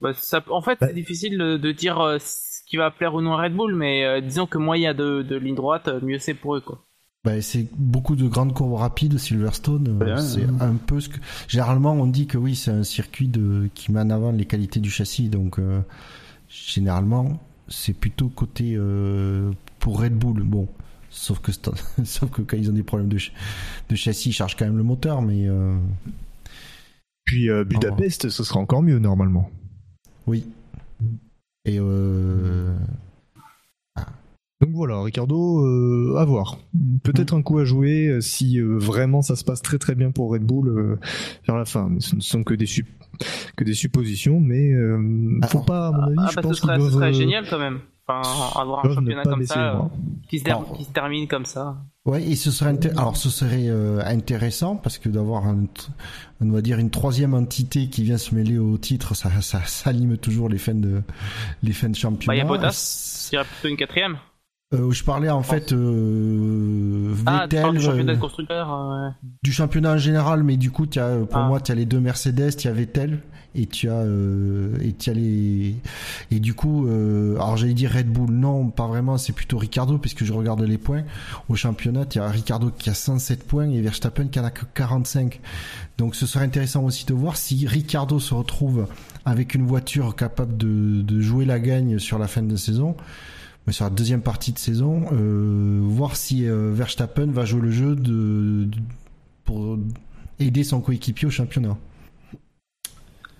Bah, 0.00 0.12
ça, 0.14 0.42
en 0.50 0.62
fait, 0.62 0.78
c'est 0.80 0.94
difficile 0.94 1.36
de, 1.38 1.72
dire 1.72 2.00
euh, 2.00 2.18
ce 2.18 2.62
qui 2.66 2.76
va 2.78 2.90
plaire 2.90 3.14
ou 3.14 3.20
non 3.20 3.32
à 3.34 3.42
Red 3.42 3.54
Bull, 3.54 3.74
mais 3.74 4.04
euh, 4.04 4.20
disons 4.20 4.46
que 4.46 4.56
moins 4.58 4.76
il 4.76 4.82
y 4.82 4.86
a 4.86 4.94
de, 4.94 5.22
de 5.22 5.36
lignes 5.36 5.54
droites, 5.54 5.88
euh, 5.88 6.00
mieux 6.02 6.18
c'est 6.18 6.34
pour 6.34 6.56
eux, 6.56 6.60
quoi. 6.60 6.84
Bah, 7.24 7.42
c'est 7.42 7.66
beaucoup 7.76 8.14
de 8.16 8.26
grandes 8.28 8.54
courbes 8.54 8.74
rapides, 8.74 9.18
Silverstone. 9.18 9.88
euh, 10.02 10.14
Ouais, 10.16 10.22
c'est 10.22 10.44
ouais. 10.46 10.60
un 10.62 10.74
peu 10.74 11.00
ce 11.00 11.08
que. 11.08 11.18
Généralement, 11.48 11.92
on 11.92 12.06
dit 12.06 12.26
que 12.26 12.38
oui, 12.38 12.54
c'est 12.54 12.70
un 12.70 12.84
circuit 12.84 13.28
de... 13.28 13.68
qui 13.74 13.90
met 13.92 14.00
en 14.00 14.10
avant 14.10 14.30
les 14.32 14.44
qualités 14.46 14.80
du 14.80 14.88
châssis. 14.90 15.28
Donc, 15.28 15.58
euh, 15.58 15.80
généralement, 16.48 17.40
c'est 17.68 17.92
plutôt 17.92 18.28
côté 18.28 18.74
euh, 18.76 19.50
pour 19.80 20.00
Red 20.00 20.14
Bull. 20.14 20.42
Bon, 20.44 20.68
sauf 21.10 21.40
que, 21.40 21.50
sauf 22.04 22.30
que 22.30 22.42
quand 22.42 22.56
ils 22.56 22.70
ont 22.70 22.74
des 22.74 22.84
problèmes 22.84 23.08
de, 23.08 23.18
ch- 23.18 23.32
de 23.88 23.96
châssis, 23.96 24.30
ils 24.30 24.32
chargent 24.32 24.56
quand 24.56 24.64
même 24.66 24.78
le 24.78 24.84
moteur. 24.84 25.20
Mais 25.20 25.48
euh, 25.48 25.76
Puis 27.24 27.48
Budapest, 27.66 28.28
ce 28.30 28.44
sera 28.44 28.60
encore 28.60 28.82
mieux 28.82 28.98
normalement. 29.00 29.50
oui. 30.26 30.44
Et 31.64 31.78
euh, 31.80 32.74
Donc 34.60 34.70
voilà, 34.72 35.00
Ricardo, 35.02 35.64
euh, 35.64 36.16
à 36.18 36.24
voir. 36.24 36.58
Peut-être 37.04 37.32
un 37.34 37.42
coup 37.42 37.58
à 37.58 37.64
jouer 37.64 38.08
euh, 38.08 38.20
si 38.20 38.58
euh, 38.60 38.76
vraiment 38.76 39.22
ça 39.22 39.36
se 39.36 39.44
passe 39.44 39.62
très 39.62 39.78
très 39.78 39.94
bien 39.94 40.10
pour 40.10 40.32
Red 40.32 40.42
Bull 40.42 40.68
euh, 40.68 40.98
vers 41.46 41.56
la 41.56 41.64
fin. 41.64 41.88
Mais 41.90 42.00
ce 42.00 42.16
ne 42.16 42.20
sont 42.20 42.42
que 42.42 42.54
des, 42.54 42.66
sup- 42.66 42.88
que 43.56 43.62
des 43.62 43.74
suppositions, 43.74 44.40
mais 44.40 44.72
euh, 44.72 45.38
faut 45.48 45.60
pas, 45.60 45.88
à 45.88 45.90
mon 45.92 46.02
avis, 46.02 46.14
Ah, 46.18 46.26
je 46.30 46.36
bah, 46.36 46.42
pense 46.42 46.56
ce 46.56 46.62
serait, 46.62 47.12
ce 47.12 47.12
génial 47.18 47.44
quand 47.48 47.58
même. 47.60 47.78
Enfin, 48.10 48.60
avoir 48.60 48.84
un 48.86 48.94
championnat 48.94 49.22
comme 49.22 49.44
ça, 49.44 49.76
euh, 49.76 49.82
qui, 50.28 50.38
se 50.40 50.44
der- 50.44 50.56
Alors- 50.56 50.72
qui 50.76 50.84
se 50.84 50.90
termine 50.90 51.28
comme 51.28 51.44
ça. 51.44 51.76
Ouais, 52.06 52.24
et 52.26 52.34
ce 52.36 52.50
serait 52.50 52.72
inté- 52.72 52.90
alors 52.96 53.16
ce 53.18 53.28
serait 53.28 53.68
euh, 53.68 54.00
intéressant 54.02 54.76
parce 54.76 54.96
que 54.98 55.10
d'avoir 55.10 55.44
on 56.40 56.48
va 56.50 56.62
dire 56.62 56.78
une 56.78 56.88
troisième 56.90 57.34
entité 57.34 57.88
qui 57.90 58.02
vient 58.02 58.16
se 58.16 58.34
mêler 58.34 58.56
au 58.56 58.78
titre, 58.78 59.14
ça 59.14 59.30
ça, 59.42 59.60
ça 59.66 59.90
anime 59.90 60.16
toujours 60.16 60.48
les 60.48 60.56
fans 60.56 60.74
de 60.74 61.02
les 61.62 61.72
fans 61.72 61.88
de 61.88 61.92
Bah, 61.92 61.96
il 61.98 62.00
championnat. 62.00 62.36
y 62.38 62.40
a 62.40 62.44
Bottas, 62.46 63.24
je 63.26 63.30
dirais 63.36 63.44
plutôt 63.44 63.68
une 63.68 63.76
quatrième. 63.76 64.16
Euh, 64.74 64.90
je 64.90 65.02
parlais 65.02 65.30
en 65.30 65.42
fait 65.42 65.72
euh, 65.72 67.14
Ah, 67.24 67.46
Vettel, 67.50 67.72
du 67.72 67.80
championnat 67.80 68.12
euh, 68.12 68.16
de 68.16 68.20
constructeurs. 68.20 68.74
euh, 68.74 69.08
du 69.42 69.50
championnat 69.50 69.92
en 69.94 69.98
général, 69.98 70.42
mais 70.42 70.58
du 70.58 70.70
coup, 70.70 70.84
as, 70.96 71.00
euh, 71.00 71.24
pour 71.24 71.38
Ah. 71.38 71.46
moi, 71.48 71.58
tu 71.60 71.72
as 71.72 71.74
les 71.74 71.86
deux 71.86 72.00
Mercedes, 72.00 72.54
tu 72.54 72.68
as 72.68 72.72
Vettel, 72.72 73.20
et 73.54 73.64
tu 73.64 73.88
as, 73.88 73.94
euh, 73.94 74.76
et 74.82 74.92
tu 74.92 75.08
as 75.08 75.14
les, 75.14 75.76
et 76.30 76.38
du 76.38 76.52
coup, 76.52 76.86
euh, 76.86 77.36
alors 77.36 77.56
j'allais 77.56 77.72
dire 77.72 77.92
Red 77.94 78.08
Bull, 78.12 78.30
non, 78.30 78.68
pas 78.68 78.86
vraiment, 78.86 79.16
c'est 79.16 79.32
plutôt 79.32 79.56
Ricardo, 79.56 79.96
puisque 79.96 80.24
je 80.24 80.34
regarde 80.34 80.60
les 80.60 80.76
points. 80.76 81.04
Au 81.48 81.54
championnat, 81.54 82.04
tu 82.04 82.18
as 82.20 82.28
Ricardo 82.28 82.70
qui 82.70 82.90
a 82.90 82.94
107 82.94 83.44
points 83.46 83.70
et 83.70 83.80
Verstappen 83.80 84.26
qui 84.28 84.38
en 84.38 84.44
a 84.44 84.50
que 84.50 84.66
45. 84.74 85.40
Donc 85.96 86.14
ce 86.14 86.26
serait 86.26 86.44
intéressant 86.44 86.84
aussi 86.84 87.06
de 87.06 87.14
voir 87.14 87.38
si 87.38 87.66
Ricardo 87.66 88.18
se 88.20 88.34
retrouve 88.34 88.86
avec 89.24 89.54
une 89.54 89.66
voiture 89.66 90.14
capable 90.14 90.58
de, 90.58 91.00
de 91.00 91.20
jouer 91.22 91.46
la 91.46 91.58
gagne 91.58 91.98
sur 91.98 92.18
la 92.18 92.28
fin 92.28 92.42
de 92.42 92.54
saison 92.56 92.96
mais 93.68 93.72
sur 93.72 93.84
la 93.84 93.90
deuxième 93.90 94.22
partie 94.22 94.52
de 94.54 94.58
saison, 94.58 95.02
euh, 95.12 95.80
voir 95.82 96.16
si 96.16 96.48
euh, 96.48 96.70
Verstappen 96.72 97.26
va 97.26 97.44
jouer 97.44 97.60
le 97.60 97.70
jeu 97.70 97.94
de, 97.94 98.64
de- 98.64 98.78
pour 99.44 99.76
aider 100.38 100.64
son 100.64 100.80
coéquipier 100.80 101.28
au 101.28 101.30
championnat. 101.30 101.76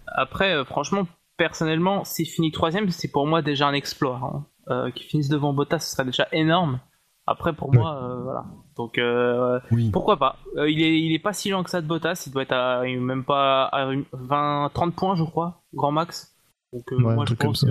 Après, 0.06 0.52
euh, 0.55 0.64
franchement, 0.66 1.06
personnellement, 1.38 2.05
s'il 2.05 2.26
finit 2.26 2.52
troisième, 2.52 2.90
c'est 2.90 3.09
pour 3.10 3.26
moi 3.26 3.40
déjà 3.40 3.68
un 3.68 3.72
exploit. 3.72 4.20
hein. 4.22 4.44
Euh, 4.70 4.90
Qu'il 4.90 5.06
finisse 5.06 5.30
devant 5.30 5.55
Bottas, 5.55 5.78
ce 5.80 5.92
serait 5.92 6.05
déjà 6.05 6.26
énorme. 6.32 6.80
Après, 7.26 7.55
pour 7.55 7.70
Ouais. 7.70 7.78
moi, 7.78 8.02
euh, 8.02 8.22
voilà. 8.22 8.44
Donc, 8.76 8.98
euh, 8.98 9.60
Oui. 9.70 9.90
pourquoi 9.90 10.18
pas 10.18 10.36
Euh, 10.56 10.68
il, 10.70 10.82
est, 10.82 11.00
il 11.00 11.12
est 11.14 11.18
pas 11.18 11.32
si 11.32 11.48
lent 11.50 11.62
que 11.62 11.70
ça 11.70 11.80
de 11.80 11.86
Bottas, 11.86 12.24
il 12.26 12.32
doit 12.32 12.42
être 12.42 12.52
à 12.52 12.82
même 12.82 13.24
pas 13.24 13.64
à 13.64 13.84
une- 13.92 14.05
20, 14.12 14.70
30 14.74 14.94
points, 14.94 15.14
je 15.16 15.24
crois, 15.24 15.62
grand 15.72 15.90
max. 15.92 16.34
Donc, 16.74 16.82
euh, 16.92 16.96
Ouais, 17.02 17.14
moi, 17.14 17.24
je 17.26 17.32
pense 17.34 17.64
que. 17.64 17.70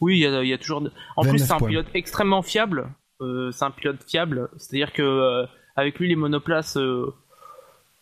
Oui, 0.00 0.16
il 0.16 0.20
y 0.20 0.26
a, 0.26 0.42
il 0.42 0.48
y 0.48 0.52
a 0.52 0.58
toujours. 0.58 0.82
En 1.16 1.22
plus, 1.22 1.30
29 1.32 1.46
c'est 1.46 1.52
un 1.52 1.58
points. 1.58 1.68
pilote 1.68 1.86
extrêmement 1.94 2.42
fiable. 2.42 2.88
Euh, 3.20 3.50
c'est 3.50 3.64
un 3.64 3.70
pilote 3.70 3.98
fiable, 4.06 4.48
c'est-à-dire 4.56 4.92
que 4.92 5.02
euh, 5.02 5.46
avec 5.76 5.98
lui, 5.98 6.08
les 6.08 6.16
monoplaces, 6.16 6.76
euh, 6.76 7.12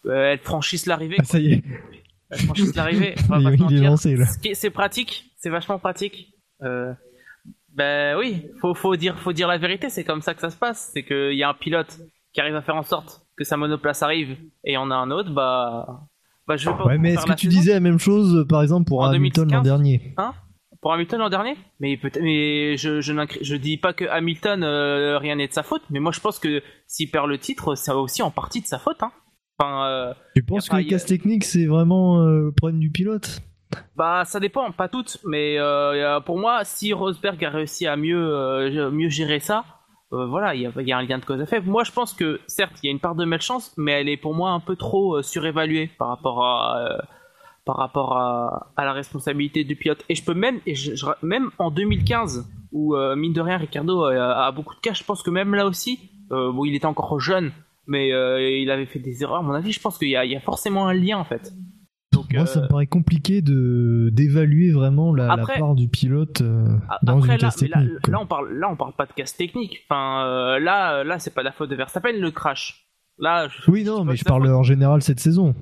elles 0.04 0.40
franchissent 0.40 0.86
l'arrivée. 0.86 1.16
Ah, 1.18 1.24
ça 1.24 1.38
y 1.38 1.54
est. 1.54 1.62
Elles 2.30 2.40
franchissent 2.40 2.74
l'arrivée. 2.74 3.14
C'est 4.54 4.70
pratique, 4.70 5.30
c'est 5.36 5.50
vachement 5.50 5.78
pratique. 5.78 6.34
Ben 6.60 8.16
oui, 8.18 8.46
faut, 8.60 8.74
faut 8.74 8.96
dire, 8.96 9.18
faut 9.20 9.32
dire 9.32 9.48
la 9.48 9.58
vérité. 9.58 9.90
C'est 9.90 10.04
comme 10.04 10.22
ça 10.22 10.34
que 10.34 10.40
ça 10.40 10.50
se 10.50 10.56
passe. 10.56 10.90
C'est 10.94 11.02
qu'il 11.02 11.34
y 11.34 11.42
a 11.42 11.48
un 11.50 11.54
pilote 11.54 11.98
qui 12.32 12.40
arrive 12.40 12.56
à 12.56 12.62
faire 12.62 12.76
en 12.76 12.82
sorte 12.82 13.22
que 13.36 13.44
sa 13.44 13.56
monoplace 13.56 14.02
arrive 14.02 14.36
et 14.64 14.76
on 14.78 14.90
a 14.90 14.94
un 14.94 15.10
autre, 15.10 15.30
bah, 15.30 16.08
bah 16.48 16.56
je 16.56 16.68
vais 16.68 16.76
pas 16.76 16.84
Ouais, 16.84 16.98
mais 16.98 17.12
est-ce 17.14 17.26
que 17.26 17.34
tu 17.34 17.48
disais 17.48 17.72
la 17.74 17.80
même 17.80 17.98
chose, 17.98 18.46
par 18.48 18.62
exemple, 18.62 18.86
pour 18.88 19.00
En 19.00 19.10
Hamilton 19.10 19.44
l'an 19.50 19.62
2015? 19.62 19.64
dernier? 19.64 20.14
Hein? 20.16 20.32
Pour 20.86 20.92
Hamilton 20.92 21.18
l'an 21.18 21.30
dernier. 21.30 21.56
Mais 21.80 21.96
peut 21.96 22.12
mais 22.22 22.76
je 22.76 23.00
je, 23.00 23.12
je 23.40 23.56
dis 23.56 23.76
pas 23.76 23.92
que 23.92 24.04
Hamilton 24.04 24.62
euh, 24.62 25.18
rien 25.18 25.34
n'est 25.34 25.48
de 25.48 25.52
sa 25.52 25.64
faute, 25.64 25.82
mais 25.90 25.98
moi 25.98 26.12
je 26.12 26.20
pense 26.20 26.38
que 26.38 26.62
s'il 26.86 27.10
perd 27.10 27.26
le 27.26 27.38
titre, 27.38 27.74
c'est 27.74 27.90
aussi 27.90 28.22
en 28.22 28.30
partie 28.30 28.60
de 28.60 28.66
sa 28.68 28.78
faute. 28.78 29.02
Hein. 29.02 29.10
Enfin, 29.58 29.84
euh, 29.84 30.14
Tu 30.36 30.44
penses 30.44 30.68
que 30.68 30.76
les 30.76 30.86
casse 30.86 31.04
techniques, 31.04 31.42
c'est 31.42 31.66
vraiment 31.66 32.20
euh, 32.20 32.38
le 32.38 32.52
problème 32.52 32.78
du 32.78 32.92
pilote? 32.92 33.40
Bah 33.96 34.22
ça 34.26 34.38
dépend, 34.38 34.70
pas 34.70 34.88
toutes, 34.88 35.18
mais 35.24 35.58
euh, 35.58 36.20
pour 36.20 36.38
moi, 36.38 36.60
si 36.62 36.92
Rosberg 36.92 37.44
a 37.44 37.50
réussi 37.50 37.88
à 37.88 37.96
mieux 37.96 38.24
euh, 38.32 38.92
mieux 38.92 39.08
gérer 39.08 39.40
ça, 39.40 39.64
euh, 40.12 40.26
voilà, 40.26 40.54
il 40.54 40.60
y 40.60 40.66
a, 40.66 40.72
il 40.78 40.86
y 40.86 40.92
a 40.92 40.98
un 40.98 41.02
lien 41.02 41.18
de 41.18 41.24
cause 41.24 41.40
à 41.40 41.42
effet. 41.42 41.60
Moi, 41.60 41.82
je 41.82 41.90
pense 41.90 42.12
que 42.12 42.40
certes, 42.46 42.74
il 42.84 42.86
y 42.86 42.88
a 42.90 42.92
une 42.92 43.00
part 43.00 43.16
de 43.16 43.24
malchance, 43.24 43.74
mais 43.76 43.90
elle 44.00 44.08
est 44.08 44.16
pour 44.16 44.34
moi 44.34 44.50
un 44.50 44.60
peu 44.60 44.76
trop 44.76 45.16
euh, 45.16 45.22
surévaluée 45.22 45.90
par 45.98 46.10
rapport 46.10 46.44
à 46.44 46.78
euh, 46.78 46.98
par 47.66 47.76
rapport 47.76 48.16
à, 48.16 48.72
à 48.76 48.84
la 48.86 48.92
responsabilité 48.94 49.64
du 49.64 49.76
pilote. 49.76 50.02
Et 50.08 50.14
je 50.14 50.24
peux 50.24 50.34
même, 50.34 50.60
et 50.66 50.74
je- 50.74 50.94
je- 50.94 51.04
même 51.22 51.50
en 51.58 51.70
2015, 51.70 52.48
où 52.72 52.94
euh, 52.94 53.16
mine 53.16 53.32
de 53.34 53.40
rien, 53.40 53.58
Ricardo 53.58 54.04
a, 54.04 54.46
a 54.46 54.52
beaucoup 54.52 54.74
de 54.74 54.80
cas, 54.80 54.92
je 54.94 55.04
pense 55.04 55.22
que 55.22 55.30
même 55.30 55.54
là 55.54 55.66
aussi, 55.66 55.98
euh, 56.32 56.52
bon, 56.52 56.64
il 56.64 56.74
était 56.74 56.86
encore 56.86 57.18
jeune, 57.20 57.50
mais 57.86 58.12
euh, 58.12 58.40
il 58.40 58.70
avait 58.70 58.86
fait 58.86 59.00
des 59.00 59.22
erreurs. 59.22 59.38
À 59.38 59.42
mon 59.42 59.52
avis, 59.52 59.72
je 59.72 59.80
pense 59.80 59.98
qu'il 59.98 60.08
y, 60.08 60.16
a- 60.16 60.24
il 60.24 60.30
y 60.32 60.36
a 60.36 60.40
forcément 60.40 60.86
un 60.88 60.94
lien 60.94 61.18
en 61.18 61.24
fait. 61.24 61.52
Donc, 62.12 62.32
Moi, 62.32 62.46
ça 62.46 62.60
euh, 62.60 62.62
me 62.62 62.68
paraît 62.68 62.86
compliqué 62.86 63.42
de 63.42 64.08
d'évaluer 64.12 64.70
vraiment 64.72 65.12
la, 65.12 65.36
part 65.58 65.74
du 65.74 65.88
pilote 65.88 66.40
euh, 66.40 66.64
dans 67.02 67.18
Après, 67.18 67.34
une 67.34 67.40
là, 67.42 67.48
là, 67.48 67.50
technique. 67.50 68.00
quoi. 68.04 68.12
là, 68.12 68.20
on 68.22 68.26
parle, 68.26 68.52
là, 68.54 68.68
on 68.70 68.76
parle 68.76 68.92
pas 68.94 69.06
de 69.06 69.12
casse 69.12 69.36
technique. 69.36 69.84
Enfin, 69.88 70.24
euh, 70.24 70.58
là, 70.60 71.04
là, 71.04 71.18
c'est 71.18 71.34
pas 71.34 71.42
la 71.42 71.52
faute 71.52 71.68
de 71.68 71.74
Verstappen 71.76 72.12
le 72.18 72.30
crash. 72.30 72.86
Là, 73.18 73.48
je- 73.48 73.70
oui, 73.70 73.82
non, 73.84 74.04
mais 74.04 74.14
je 74.16 74.24
parle 74.24 74.46
en 74.52 74.62
général 74.62 75.02
cette 75.02 75.20
saison. 75.20 75.54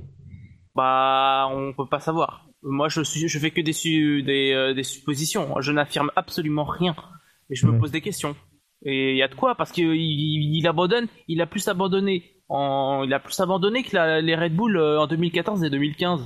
Bah, 0.74 1.46
on 1.51 1.72
peut 1.72 1.86
pas 1.86 2.01
savoir. 2.01 2.46
Moi, 2.62 2.88
je 2.88 3.02
suis, 3.02 3.28
je 3.28 3.38
fais 3.38 3.51
que 3.51 3.60
des 3.60 3.72
su- 3.72 4.22
des, 4.22 4.52
euh, 4.52 4.74
des 4.74 4.82
suppositions. 4.82 5.60
Je 5.60 5.70
n'affirme 5.72 6.10
absolument 6.16 6.64
rien. 6.64 6.96
Mais 7.48 7.56
je 7.56 7.66
me 7.66 7.78
pose 7.78 7.90
des 7.90 8.01
questions. 8.01 8.34
Et 8.86 9.12
il 9.12 9.16
y 9.16 9.22
a 9.22 9.28
de 9.28 9.34
quoi? 9.34 9.55
Parce 9.55 9.70
qu'il 9.72 9.94
il, 9.94 10.56
il 10.59 10.66
abandonne. 10.66 11.06
Il 11.28 11.40
a 11.42 11.46
plus 11.46 11.68
abandonné 11.68 12.40
en, 12.48 13.02
il 13.05 13.12
a 13.14 13.20
plus 13.20 13.38
abandonné 13.40 13.82
que 13.82 13.94
la- 13.96 14.20
les 14.20 14.34
Red 14.34 14.55
Bull 14.56 14.76
euh, 14.76 15.01
en 15.01 15.06
2014 15.06 15.62
et 15.64 15.70
2015. 15.70 16.22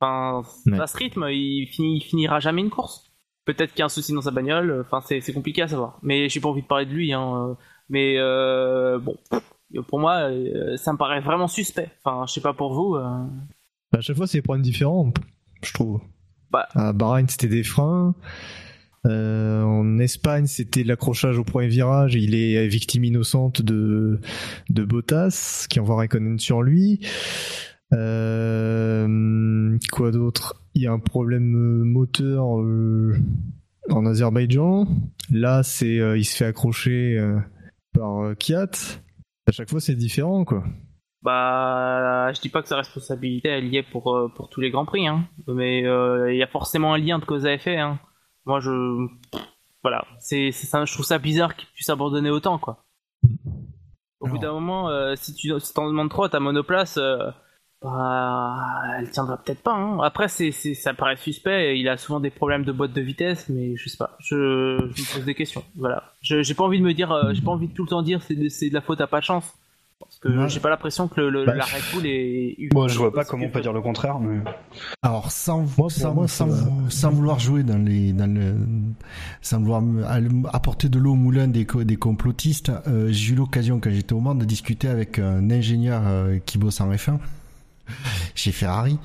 Enfin, 0.00 0.42
Ouais. 0.66 0.78
à 0.80 0.86
ce 0.86 0.96
rythme, 0.96 1.26
il, 1.30 1.66
finit, 1.68 1.96
il 1.98 2.02
finira 2.02 2.38
jamais 2.40 2.60
une 2.60 2.70
course. 2.70 3.10
Peut-être 3.46 3.70
qu'il 3.70 3.78
y 3.78 3.82
a 3.82 3.86
un 3.86 3.88
souci 3.88 4.12
dans 4.12 4.20
sa 4.20 4.30
bagnole. 4.32 4.82
Enfin, 4.84 5.00
c'est 5.00 5.20
c'est 5.20 5.32
compliqué 5.32 5.62
à 5.62 5.68
savoir. 5.68 5.98
Mais 6.02 6.28
j'ai 6.28 6.40
pas 6.40 6.48
envie 6.48 6.62
de 6.62 6.66
parler 6.66 6.84
de 6.86 6.92
lui. 6.92 7.12
Hein. 7.12 7.56
Mais 7.88 8.16
euh, 8.18 8.98
bon, 8.98 9.16
pour 9.88 10.00
moi, 10.00 10.30
euh, 10.30 10.76
ça 10.76 10.92
me 10.92 10.98
paraît 10.98 11.20
vraiment 11.20 11.48
suspect. 11.48 11.90
Enfin, 12.04 12.24
je 12.26 12.32
sais 12.32 12.40
pas 12.40 12.52
pour 12.54 12.72
vous. 12.74 12.94
euh. 12.94 13.24
À 13.96 14.00
chaque 14.00 14.16
fois, 14.16 14.26
c'est 14.26 14.38
des 14.38 14.42
problèmes 14.42 14.62
différents, 14.62 15.12
je 15.62 15.72
trouve. 15.72 16.00
Bah. 16.50 16.68
À 16.74 16.92
Bahreïn, 16.92 17.26
c'était 17.28 17.48
des 17.48 17.62
freins. 17.62 18.14
Euh, 19.06 19.62
en 19.62 19.98
Espagne, 19.98 20.46
c'était 20.46 20.82
l'accrochage 20.82 21.38
au 21.38 21.44
premier 21.44 21.68
virage. 21.68 22.14
Il 22.14 22.34
est 22.34 22.66
victime 22.66 23.04
innocente 23.04 23.62
de, 23.62 24.20
de 24.70 24.84
Bottas, 24.84 25.66
qui 25.70 25.78
envoie 25.80 25.96
Raikkonen 25.96 26.38
sur 26.38 26.62
lui. 26.62 27.06
Euh, 27.92 29.78
quoi 29.92 30.10
d'autre? 30.10 30.62
Il 30.74 30.82
y 30.82 30.86
a 30.88 30.92
un 30.92 30.98
problème 30.98 31.84
moteur 31.84 32.60
euh, 32.60 33.16
en 33.90 34.04
Azerbaïdjan. 34.06 34.88
Là, 35.30 35.62
c'est 35.62 35.96
il 35.96 36.24
se 36.24 36.36
fait 36.36 36.46
accrocher 36.46 37.24
par 37.92 38.36
Kiat. 38.38 38.70
À 39.46 39.52
chaque 39.52 39.70
fois, 39.70 39.80
c'est 39.80 39.94
différent, 39.94 40.44
quoi. 40.44 40.64
Bah, 41.22 42.32
je 42.32 42.40
dis 42.40 42.48
pas 42.48 42.62
que 42.62 42.68
sa 42.68 42.76
responsabilité 42.76 43.48
elle 43.48 43.66
y 43.66 43.78
est 43.78 43.82
pour 43.82 44.14
euh, 44.14 44.28
pour 44.28 44.48
tous 44.48 44.60
les 44.60 44.70
grands 44.70 44.84
prix, 44.84 45.08
hein. 45.08 45.24
Mais 45.48 45.84
euh, 45.84 46.32
il 46.32 46.38
y 46.38 46.42
a 46.42 46.46
forcément 46.46 46.94
un 46.94 46.98
lien 46.98 47.18
de 47.18 47.24
cause 47.24 47.46
à 47.46 47.52
effet, 47.52 47.78
hein. 47.78 47.98
Moi, 48.44 48.60
je 48.60 48.70
voilà, 49.82 50.04
c'est 50.20 50.52
ça, 50.52 50.84
je 50.84 50.92
trouve 50.92 51.04
ça 51.04 51.18
bizarre 51.18 51.56
qu'il 51.56 51.68
puisse 51.70 51.88
abandonner 51.88 52.30
autant, 52.30 52.58
quoi. 52.58 52.84
Au 54.20 54.28
bout 54.28 54.38
d'un 54.38 54.52
moment, 54.52 54.88
euh, 54.88 55.14
si 55.16 55.34
tu 55.34 55.52
si 55.58 55.74
t'en 55.74 55.88
demandes 55.88 56.10
trop 56.10 56.24
à 56.24 56.28
ta 56.28 56.38
monoplace, 56.38 56.98
bah, 57.90 58.56
elle 58.98 59.10
tiendra 59.10 59.36
peut-être 59.38 59.62
pas. 59.62 59.74
Hein. 59.74 59.98
Après, 60.02 60.28
c'est 60.28 60.50
ça 60.52 60.94
paraît 60.94 61.16
suspect. 61.16 61.78
Il 61.78 61.88
a 61.88 61.96
souvent 61.96 62.20
des 62.20 62.30
problèmes 62.30 62.64
de 62.64 62.72
boîte 62.72 62.92
de 62.92 63.00
vitesse, 63.00 63.48
mais 63.48 63.76
je 63.76 63.88
sais 63.88 63.96
pas. 63.96 64.16
Je, 64.20 64.78
je 64.94 65.02
me 65.02 65.14
pose 65.16 65.24
des 65.24 65.34
questions. 65.34 65.62
Voilà. 65.76 66.02
Je- 66.22 66.42
J'ai 66.42 66.54
pas 66.54 66.64
envie 66.64 66.78
de 66.78 66.84
me 66.84 66.94
dire, 66.94 67.12
euh, 67.12 67.32
j'ai 67.32 67.42
pas 67.42 67.50
envie 67.52 67.68
de 67.68 67.72
tout 67.72 67.84
le 67.84 67.88
temps 67.88 68.02
dire 68.02 68.20
c'est 68.22 68.34
de, 68.34 68.48
c'est 68.48 68.68
de 68.68 68.74
la 68.74 68.80
faute 68.80 69.00
à 69.00 69.06
pas 69.06 69.20
de 69.20 69.24
chance. 69.24 69.44
Parce 69.98 70.18
que 70.18 70.28
Ouais. 70.28 70.48
j'ai 70.50 70.60
pas 70.60 70.68
l'impression 70.68 71.08
que 71.08 71.20
le, 71.22 71.30
le- 71.30 71.46
Bah, 71.46 71.54
la 71.54 71.64
Red 71.64 71.82
Bull 71.94 72.06
est. 72.06 72.54
Moi, 72.74 72.86
je 72.86 72.98
vois 72.98 73.12
pas 73.12 73.24
comment 73.24 73.46
on 73.46 73.48
peut 73.50 73.62
dire 73.62 73.72
le 73.72 73.80
contraire, 73.80 74.20
mais 74.20 74.40
Alors 75.02 75.30
sans 75.30 75.64
pour 75.64 75.90
sans, 75.90 76.14
moi, 76.14 76.28
sans, 76.28 76.50
ça 76.50 76.64
va. 76.64 76.70
sans 76.90 77.10
vouloir 77.10 77.38
jouer 77.38 77.62
dans 77.62 77.78
les 77.78 78.12
dans 78.12 78.32
le 78.32 78.54
sans 79.40 79.58
vouloir 79.60 79.82
apporter 80.52 80.90
de 80.90 80.98
l'eau 80.98 81.12
au 81.12 81.16
moulin 81.16 81.48
des 81.48 81.64
complotistes, 81.96 82.70
euh, 82.86 83.08
j'ai 83.10 83.32
eu 83.32 83.36
l'occasion 83.36 83.80
quand 83.80 83.90
j'étais 83.90 84.12
au 84.12 84.20
Mans 84.20 84.34
de 84.34 84.44
discuter 84.44 84.86
avec 84.88 85.18
un 85.18 85.50
ingénieur 85.50 86.02
euh, 86.06 86.38
qui 86.44 86.58
bosse 86.58 86.80
en 86.82 86.90
F1 86.92 87.18
chez 88.34 88.52
Ferrari 88.52 88.98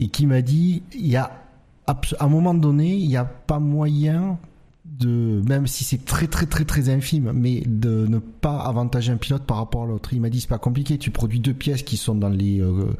et 0.00 0.08
qui 0.08 0.26
m'a 0.26 0.42
dit 0.42 0.82
il 0.94 1.06
y 1.06 1.16
a 1.16 1.42
à 1.86 1.96
un 2.20 2.28
moment 2.28 2.54
donné 2.54 2.94
il 2.94 3.08
n'y 3.08 3.16
a 3.16 3.24
pas 3.24 3.58
moyen 3.58 4.38
de 4.84 5.42
même 5.48 5.66
si 5.66 5.84
c'est 5.84 6.04
très 6.04 6.26
très 6.26 6.46
très 6.46 6.64
très 6.64 6.88
infime 6.88 7.32
mais 7.34 7.62
de 7.66 8.06
ne 8.06 8.18
pas 8.18 8.58
avantager 8.58 9.12
un 9.12 9.16
pilote 9.16 9.42
par 9.42 9.58
rapport 9.58 9.82
à 9.82 9.86
l'autre. 9.86 10.12
Il 10.12 10.20
m'a 10.20 10.30
dit 10.30 10.40
c'est 10.40 10.48
pas 10.48 10.58
compliqué 10.58 10.96
tu 10.98 11.10
produis 11.10 11.40
deux 11.40 11.54
pièces 11.54 11.82
qui 11.82 11.96
sont 11.96 12.14
dans 12.14 12.28
les 12.28 12.60
euh, 12.60 12.94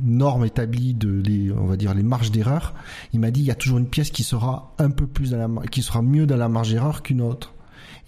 normes 0.00 0.44
établies 0.44 0.94
de 0.94 1.52
on 1.58 1.66
va 1.66 1.76
dire 1.76 1.94
les 1.94 2.02
marges 2.02 2.30
d'erreur. 2.30 2.74
Il 3.12 3.20
m'a 3.20 3.30
dit 3.30 3.40
il 3.40 3.46
y 3.46 3.50
a 3.50 3.54
toujours 3.54 3.78
une 3.78 3.88
pièce 3.88 4.10
qui 4.10 4.22
sera 4.22 4.74
un 4.78 4.90
peu 4.90 5.06
plus 5.06 5.30
dans 5.30 5.38
la 5.38 5.66
qui 5.68 5.82
sera 5.82 6.02
mieux 6.02 6.26
dans 6.26 6.36
la 6.36 6.48
marge 6.48 6.70
d'erreur 6.70 7.02
qu'une 7.02 7.22
autre 7.22 7.54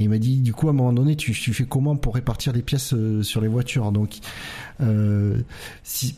il 0.02 0.08
m'a 0.08 0.18
dit 0.18 0.40
du 0.40 0.52
coup 0.52 0.68
à 0.68 0.70
un 0.70 0.74
moment 0.74 0.92
donné 0.92 1.16
tu, 1.16 1.32
fais 1.34 1.64
comment 1.64 1.96
pour 1.96 2.14
répartir 2.14 2.52
les 2.52 2.62
pièces 2.62 2.94
euh, 2.94 3.22
sur 3.22 3.40
les 3.40 3.48
voitures? 3.48 3.92
Donc 3.92 4.18
euh, 4.80 5.38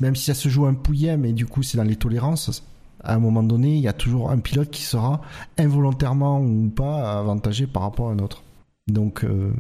même 0.00 0.16
si 0.16 0.24
ça 0.24 0.34
se 0.34 0.48
joue 0.48 0.66
un 0.66 0.74
pouillet 0.74 1.16
mais 1.16 1.32
du 1.32 1.46
coup 1.46 1.62
c'est 1.62 1.76
dans 1.76 1.84
les 1.84 1.96
tolérances 1.96 2.64
à 3.02 3.14
un 3.14 3.18
moment 3.18 3.42
donné 3.42 3.76
il 3.76 3.80
y 3.80 3.88
a 3.88 3.92
toujours 3.92 4.30
un 4.30 4.38
pilote 4.38 4.70
qui 4.70 4.82
sera 4.82 5.20
involontairement 5.58 6.40
ou 6.40 6.68
pas 6.68 7.18
avantagé 7.18 7.66
par 7.66 7.82
rapport 7.82 8.10
à 8.10 8.12
un 8.12 8.18
autre. 8.18 8.42
Donc 8.86 9.24
euh, 9.24 9.52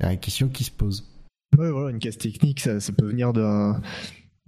il 0.00 0.06
y 0.06 0.08
a 0.08 0.12
une 0.12 0.20
question 0.20 0.48
qui 0.48 0.64
se 0.64 0.70
pose. 0.70 1.04
Ouais, 1.56 1.70
voilà, 1.70 1.90
une 1.90 2.00
casse 2.00 2.18
technique, 2.18 2.60
ça, 2.60 2.78
peut 2.96 3.06
venir 3.06 3.32
d'un 3.32 3.80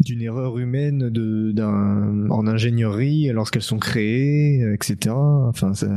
d'une 0.01 0.21
erreur 0.21 0.59
humaine 0.59 1.11
en 2.31 2.47
ingénierie 2.47 3.29
lorsqu'elles 3.29 3.63
sont 3.63 3.79
créées, 3.79 4.61
etc. 4.75 5.15
Enfin, 5.15 5.73
ça, 5.73 5.89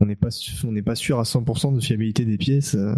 on 0.00 0.06
n'est 0.06 0.16
pas 0.16 0.30
su- 0.30 0.66
on 0.66 0.72
n'est 0.72 0.82
pas 0.82 0.94
sûr 0.96 1.18
à 1.20 1.22
100% 1.24 1.72
de 1.74 1.80
fiabilité 1.80 2.24
des 2.24 2.36
pièces. 2.38 2.74
euh. 2.74 2.94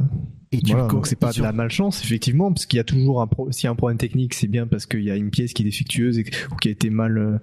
et 0.52 0.60
tu 0.60 0.72
Voilà, 0.72 0.88
donc 0.88 1.06
c'est 1.06 1.16
pas 1.16 1.32
de 1.32 1.42
la 1.42 1.52
malchance 1.52 2.02
effectivement, 2.02 2.52
parce 2.52 2.66
qu'il 2.66 2.78
y 2.78 2.80
a 2.80 2.84
toujours 2.84 3.20
un 3.20 3.26
pro- 3.26 3.50
s'il 3.52 3.64
y 3.64 3.68
a 3.68 3.70
un 3.70 3.74
problème 3.76 3.98
technique, 3.98 4.34
c'est 4.34 4.46
bien 4.48 4.66
parce 4.66 4.86
qu'il 4.86 5.02
y 5.04 5.10
a 5.10 5.16
une 5.16 5.30
pièce 5.30 5.52
qui 5.52 5.62
est 5.62 5.64
défectueuse 5.66 6.18
et, 6.18 6.24
ou 6.50 6.56
qui 6.56 6.68
a 6.68 6.70
été 6.70 6.90
mal 6.90 7.18
euh, 7.18 7.38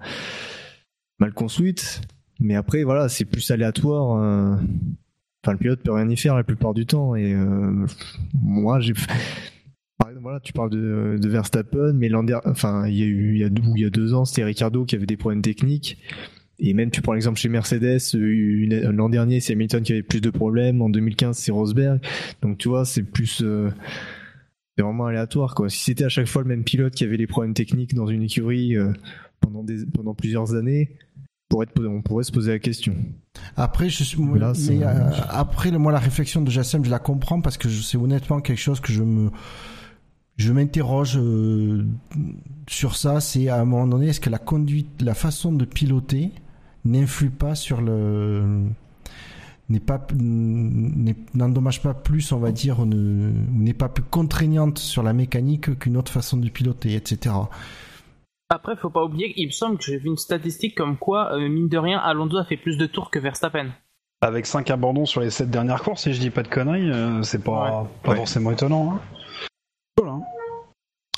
mal 1.19 1.33
construite. 1.33 2.01
Mais 2.39 2.55
après, 2.55 2.83
voilà, 2.83 3.09
c'est 3.09 3.25
plus 3.25 3.49
aléatoire. 3.51 4.17
euh. 4.21 4.55
Enfin, 5.43 5.51
le 5.53 5.57
pilote 5.57 5.81
peut 5.83 5.91
rien 5.91 6.09
y 6.09 6.17
faire 6.17 6.35
la 6.35 6.43
plupart 6.43 6.73
du 6.73 6.85
temps. 6.85 7.15
Et 7.15 7.33
euh, 7.33 7.85
moi, 8.33 8.79
j'ai 8.79 8.93
par 9.99 10.09
exemple, 10.09 10.23
voilà, 10.23 10.39
tu 10.39 10.51
parles 10.53 10.69
de, 10.71 11.17
de 11.21 11.29
Verstappen, 11.29 11.93
mais 11.93 12.09
l'an 12.09 12.23
dernier, 12.23 12.47
enfin, 12.47 12.87
il 12.87 12.95
y 12.95 13.03
a 13.03 13.05
eu, 13.05 13.33
il 13.35 13.39
y 13.39 13.43
a 13.43 13.49
deux, 13.49 13.61
il 13.75 13.81
y 13.81 13.85
a 13.85 13.89
deux 13.89 14.13
ans, 14.13 14.25
c'était 14.25 14.43
Ricardo 14.43 14.83
qui 14.85 14.95
avait 14.95 15.05
des 15.05 15.17
problèmes 15.17 15.41
techniques. 15.41 15.97
Et 16.59 16.73
même, 16.73 16.91
tu 16.91 17.01
prends 17.01 17.13
l'exemple 17.13 17.39
chez 17.39 17.49
Mercedes, 17.49 17.99
euh, 18.15 18.17
une- 18.19 18.79
l'an 18.91 19.09
dernier, 19.09 19.39
c'est 19.39 19.53
Hamilton 19.53 19.81
qui 19.83 19.91
avait 19.93 20.03
plus 20.03 20.21
de 20.21 20.29
problèmes. 20.29 20.81
En 20.81 20.89
2015, 20.89 21.37
c'est 21.37 21.51
Rosberg. 21.51 21.99
Donc, 22.41 22.57
tu 22.59 22.69
vois, 22.69 22.85
c'est 22.85 23.03
plus, 23.03 23.41
euh, 23.41 23.69
c'est 24.77 24.83
vraiment 24.83 25.07
aléatoire, 25.07 25.55
quoi. 25.55 25.69
Si 25.69 25.79
c'était 25.79 26.05
à 26.05 26.09
chaque 26.09 26.27
fois 26.27 26.41
le 26.43 26.47
même 26.47 26.63
pilote 26.63 26.93
qui 26.93 27.03
avait 27.03 27.17
les 27.17 27.27
problèmes 27.27 27.53
techniques 27.53 27.93
dans 27.95 28.07
une 28.07 28.23
écurie 28.23 28.75
euh, 28.77 28.91
pendant 29.41 29.63
des, 29.63 29.85
pendant 29.85 30.13
plusieurs 30.13 30.53
années, 30.55 30.91
on 31.51 31.65
pourrait, 31.65 31.67
on 31.87 32.23
se 32.23 32.31
poser 32.31 32.51
la 32.51 32.59
question. 32.59 32.95
Après, 33.55 33.89
je 33.89 34.03
suis, 34.03 34.17
Là, 34.39 34.49
mais, 34.49 34.53
c'est- 34.59 34.83
euh, 34.83 35.09
après, 35.29 35.71
moi, 35.71 35.91
la 35.91 35.99
réflexion 35.99 36.41
de 36.41 36.49
Jassem, 36.49 36.83
je 36.85 36.89
la 36.89 36.99
comprends 36.99 37.41
parce 37.41 37.57
que 37.57 37.69
c'est 37.69 37.97
honnêtement 37.97 38.41
quelque 38.41 38.57
chose 38.59 38.79
que 38.79 38.91
je 38.91 39.03
me, 39.03 39.29
je 40.37 40.51
m'interroge 40.51 41.17
euh, 41.17 41.85
sur 42.67 42.95
ça. 42.95 43.19
C'est 43.21 43.49
à 43.49 43.59
un 43.59 43.65
moment 43.65 43.87
donné, 43.87 44.07
est-ce 44.07 44.19
que 44.19 44.29
la 44.29 44.39
conduite, 44.39 45.01
la 45.01 45.13
façon 45.13 45.51
de 45.51 45.65
piloter 45.65 46.31
n'influe 46.85 47.29
pas 47.29 47.55
sur 47.55 47.81
le, 47.81 48.63
n'est 49.69 49.79
pas, 49.79 50.05
n'est- 50.15 51.15
n'endommage 51.33 51.81
pas 51.81 51.93
plus, 51.93 52.31
on 52.31 52.39
va 52.39 52.51
dire, 52.51 52.85
ne- 52.85 53.31
n'est 53.53 53.73
pas 53.73 53.89
plus 53.89 54.03
contraignante 54.03 54.79
sur 54.79 55.03
la 55.03 55.13
mécanique 55.13 55.77
qu'une 55.79 55.97
autre 55.97 56.11
façon 56.11 56.37
de 56.37 56.49
piloter, 56.49 56.95
etc. 56.95 57.35
Après, 58.49 58.75
faut 58.75 58.89
pas 58.89 59.03
oublier 59.03 59.33
qu'il 59.33 59.47
me 59.47 59.51
semble 59.51 59.77
que 59.77 59.85
j'ai 59.85 59.97
vu 59.97 60.07
une 60.09 60.17
statistique 60.17 60.75
comme 60.75 60.97
quoi, 60.97 61.33
euh, 61.33 61.47
mine 61.49 61.69
de 61.69 61.77
rien, 61.77 61.97
Alonso 61.99 62.37
a 62.37 62.45
fait 62.45 62.57
plus 62.57 62.77
de 62.77 62.85
tours 62.85 63.09
que 63.09 63.19
Verstappen. 63.19 63.67
avec 64.21 64.45
5 64.45 64.69
abandons 64.69 65.05
sur 65.05 65.19
les 65.21 65.29
7 65.29 65.49
dernières 65.49 65.81
courses, 65.83 66.03
si 66.03 66.13
je 66.13 66.19
dis 66.19 66.29
pas 66.29 66.43
de 66.43 66.47
conneries, 66.47 66.89
euh, 66.91 67.23
c'est 67.23 67.43
pas, 67.43 67.89
pas 68.03 68.11
Ouais. 68.11 68.15
forcément 68.17 68.51
étonnant. 68.51 68.93
Hein. 68.93 68.99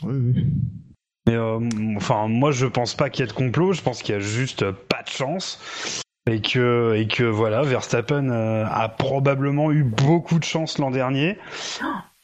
Oui, 0.03 0.34
oui. 0.35 0.47
Mais 1.27 1.35
euh, 1.35 1.59
enfin, 1.97 2.27
moi 2.27 2.51
je 2.51 2.67
pense 2.67 2.95
pas 2.95 3.09
qu'il 3.09 3.26
y 3.26 3.27
ait 3.27 3.31
de 3.31 3.35
complot, 3.35 3.73
je 3.73 3.81
pense 3.81 4.03
qu'il 4.03 4.13
y 4.13 4.17
a 4.17 4.22
juste 4.22 4.69
pas 4.72 5.01
de 5.03 5.09
chance. 5.09 5.59
Et 6.27 6.41
que, 6.41 6.95
et 6.95 7.07
que 7.07 7.23
voilà, 7.23 7.61
Verstappen 7.61 8.30
euh, 8.30 8.65
a 8.67 8.89
probablement 8.89 9.72
eu 9.72 9.84
beaucoup 9.84 10.39
de 10.39 10.43
chance 10.43 10.80
l'an 10.80 10.89
dernier. 10.89 11.38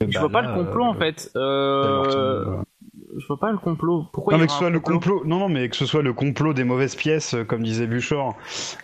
Je 0.02 0.06
Bah 0.07 0.19
vois 0.22 0.30
pas 0.30 0.41
le 0.41 0.53
complot 0.53 0.85
en 0.85 0.95
euh, 0.95 0.98
fait. 0.98 1.31
Euh, 1.35 2.57
Je 3.18 3.26
vois 3.28 3.38
pas 3.38 3.52
le 3.52 3.58
complot. 3.58 4.06
Pourquoi 4.14 4.34
Non 4.34 4.40
il 4.40 4.42
y 4.42 4.44
mais 4.44 4.48
que 4.48 4.54
ce 4.54 4.58
soit 4.60 4.70
le 4.70 4.80
complot, 4.80 5.22
non 5.26 5.40
non 5.40 5.50
mais 5.50 5.68
que 5.70 5.76
ce 5.76 5.86
soit 5.86 6.02
le 6.02 6.14
complot 6.14 6.54
des 6.54 6.64
mauvaises 6.64 6.96
pièces, 6.96 7.34
euh, 7.34 7.44
comme 7.44 7.62
disait 7.64 7.88
Buchor, 7.88 8.36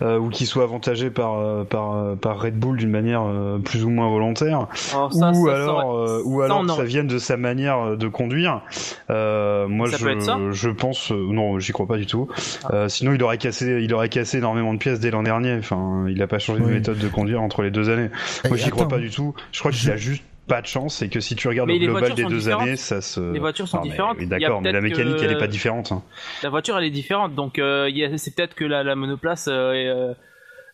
euh, 0.01 0.17
ou 0.19 0.29
qu'il 0.29 0.47
soit 0.47 0.63
avantagé 0.63 1.09
par 1.09 1.39
euh, 1.39 1.63
par 1.63 1.95
euh, 1.95 2.15
par 2.15 2.41
Red 2.41 2.57
Bull 2.59 2.77
d'une 2.77 2.89
manière 2.89 3.21
euh, 3.23 3.57
plus 3.59 3.85
ou 3.85 3.89
moins 3.89 4.09
volontaire, 4.09 4.67
Alors 4.93 5.13
ça, 5.13 5.31
ou 5.31 5.47
ça, 5.47 5.51
ça 5.55 5.63
alors 5.63 5.95
euh, 5.97 6.21
ou 6.25 6.41
alors 6.41 6.61
que 6.65 6.71
ça 6.73 6.83
vienne 6.83 7.07
de 7.07 7.17
sa 7.19 7.37
manière 7.37 7.95
de 7.95 8.07
conduire. 8.07 8.61
Euh, 9.09 9.67
moi 9.67 9.89
Ça 9.89 9.97
je 9.97 10.03
peut 10.03 10.11
être 10.11 10.21
ça 10.21 10.37
je 10.51 10.69
pense 10.69 11.11
euh, 11.11 11.15
non 11.31 11.59
j'y 11.59 11.71
crois 11.71 11.87
pas 11.87 11.97
du 11.97 12.05
tout. 12.05 12.27
Ah. 12.65 12.73
Euh, 12.73 12.87
sinon 12.89 13.13
il 13.13 13.23
aurait 13.23 13.37
cassé 13.37 13.79
il 13.81 13.93
aurait 13.93 14.09
cassé 14.09 14.37
énormément 14.39 14.73
de 14.73 14.79
pièces 14.79 14.99
dès 14.99 15.11
l'an 15.11 15.23
dernier. 15.23 15.55
Enfin 15.57 16.05
il 16.09 16.21
a 16.21 16.27
pas 16.27 16.39
changé 16.39 16.61
de 16.61 16.67
méthode 16.67 16.97
de 16.97 17.07
conduire 17.07 17.41
entre 17.41 17.61
les 17.61 17.71
deux 17.71 17.89
années. 17.89 18.09
Moi 18.47 18.57
j'y 18.57 18.69
crois 18.69 18.87
pas 18.87 18.99
du 18.99 19.09
tout. 19.09 19.33
Je 19.51 19.59
crois 19.59 19.71
qu'il 19.71 19.81
Je- 19.81 19.91
a 19.91 19.95
juste 19.95 20.23
pas 20.47 20.61
de 20.61 20.67
chance 20.67 21.01
et 21.01 21.09
que 21.09 21.19
si 21.19 21.35
tu 21.35 21.47
regardes 21.47 21.67
Mais 21.69 21.77
le 21.77 21.85
global 21.87 22.13
des 22.13 22.23
deux 22.23 22.37
différentes. 22.37 22.61
années 22.63 22.75
ça 22.75 23.01
se 23.01 23.19
Les 23.33 23.39
voitures 23.39 23.67
sont 23.67 23.77
Non, 23.77 23.83
mais- 23.83 23.89
différentes. 23.89 24.17
oui, 24.19 24.27
D'accord 24.27 24.61
mais 24.61 24.71
la 24.71 24.81
mécanique 24.81 25.17
que- 25.17 25.23
elle 25.23 25.31
est 25.31 25.37
pas 25.37 25.47
différente. 25.47 25.91
hein. 25.91 26.03
La 26.43 26.49
voiture 26.49 26.77
elle 26.77 26.85
est 26.85 26.89
différente, 26.91 27.35
donc 27.35 27.59
euh, 27.59 27.87
il 27.89 27.97
y 27.97 28.03
a- 28.05 28.17
c'est 28.17 28.33
peut-être 28.35 28.55
que 28.55 28.65
la, 28.65 28.83
la 28.83 28.95
monoplace 28.95 29.47
euh, 29.47 29.53
euh, 29.73 30.13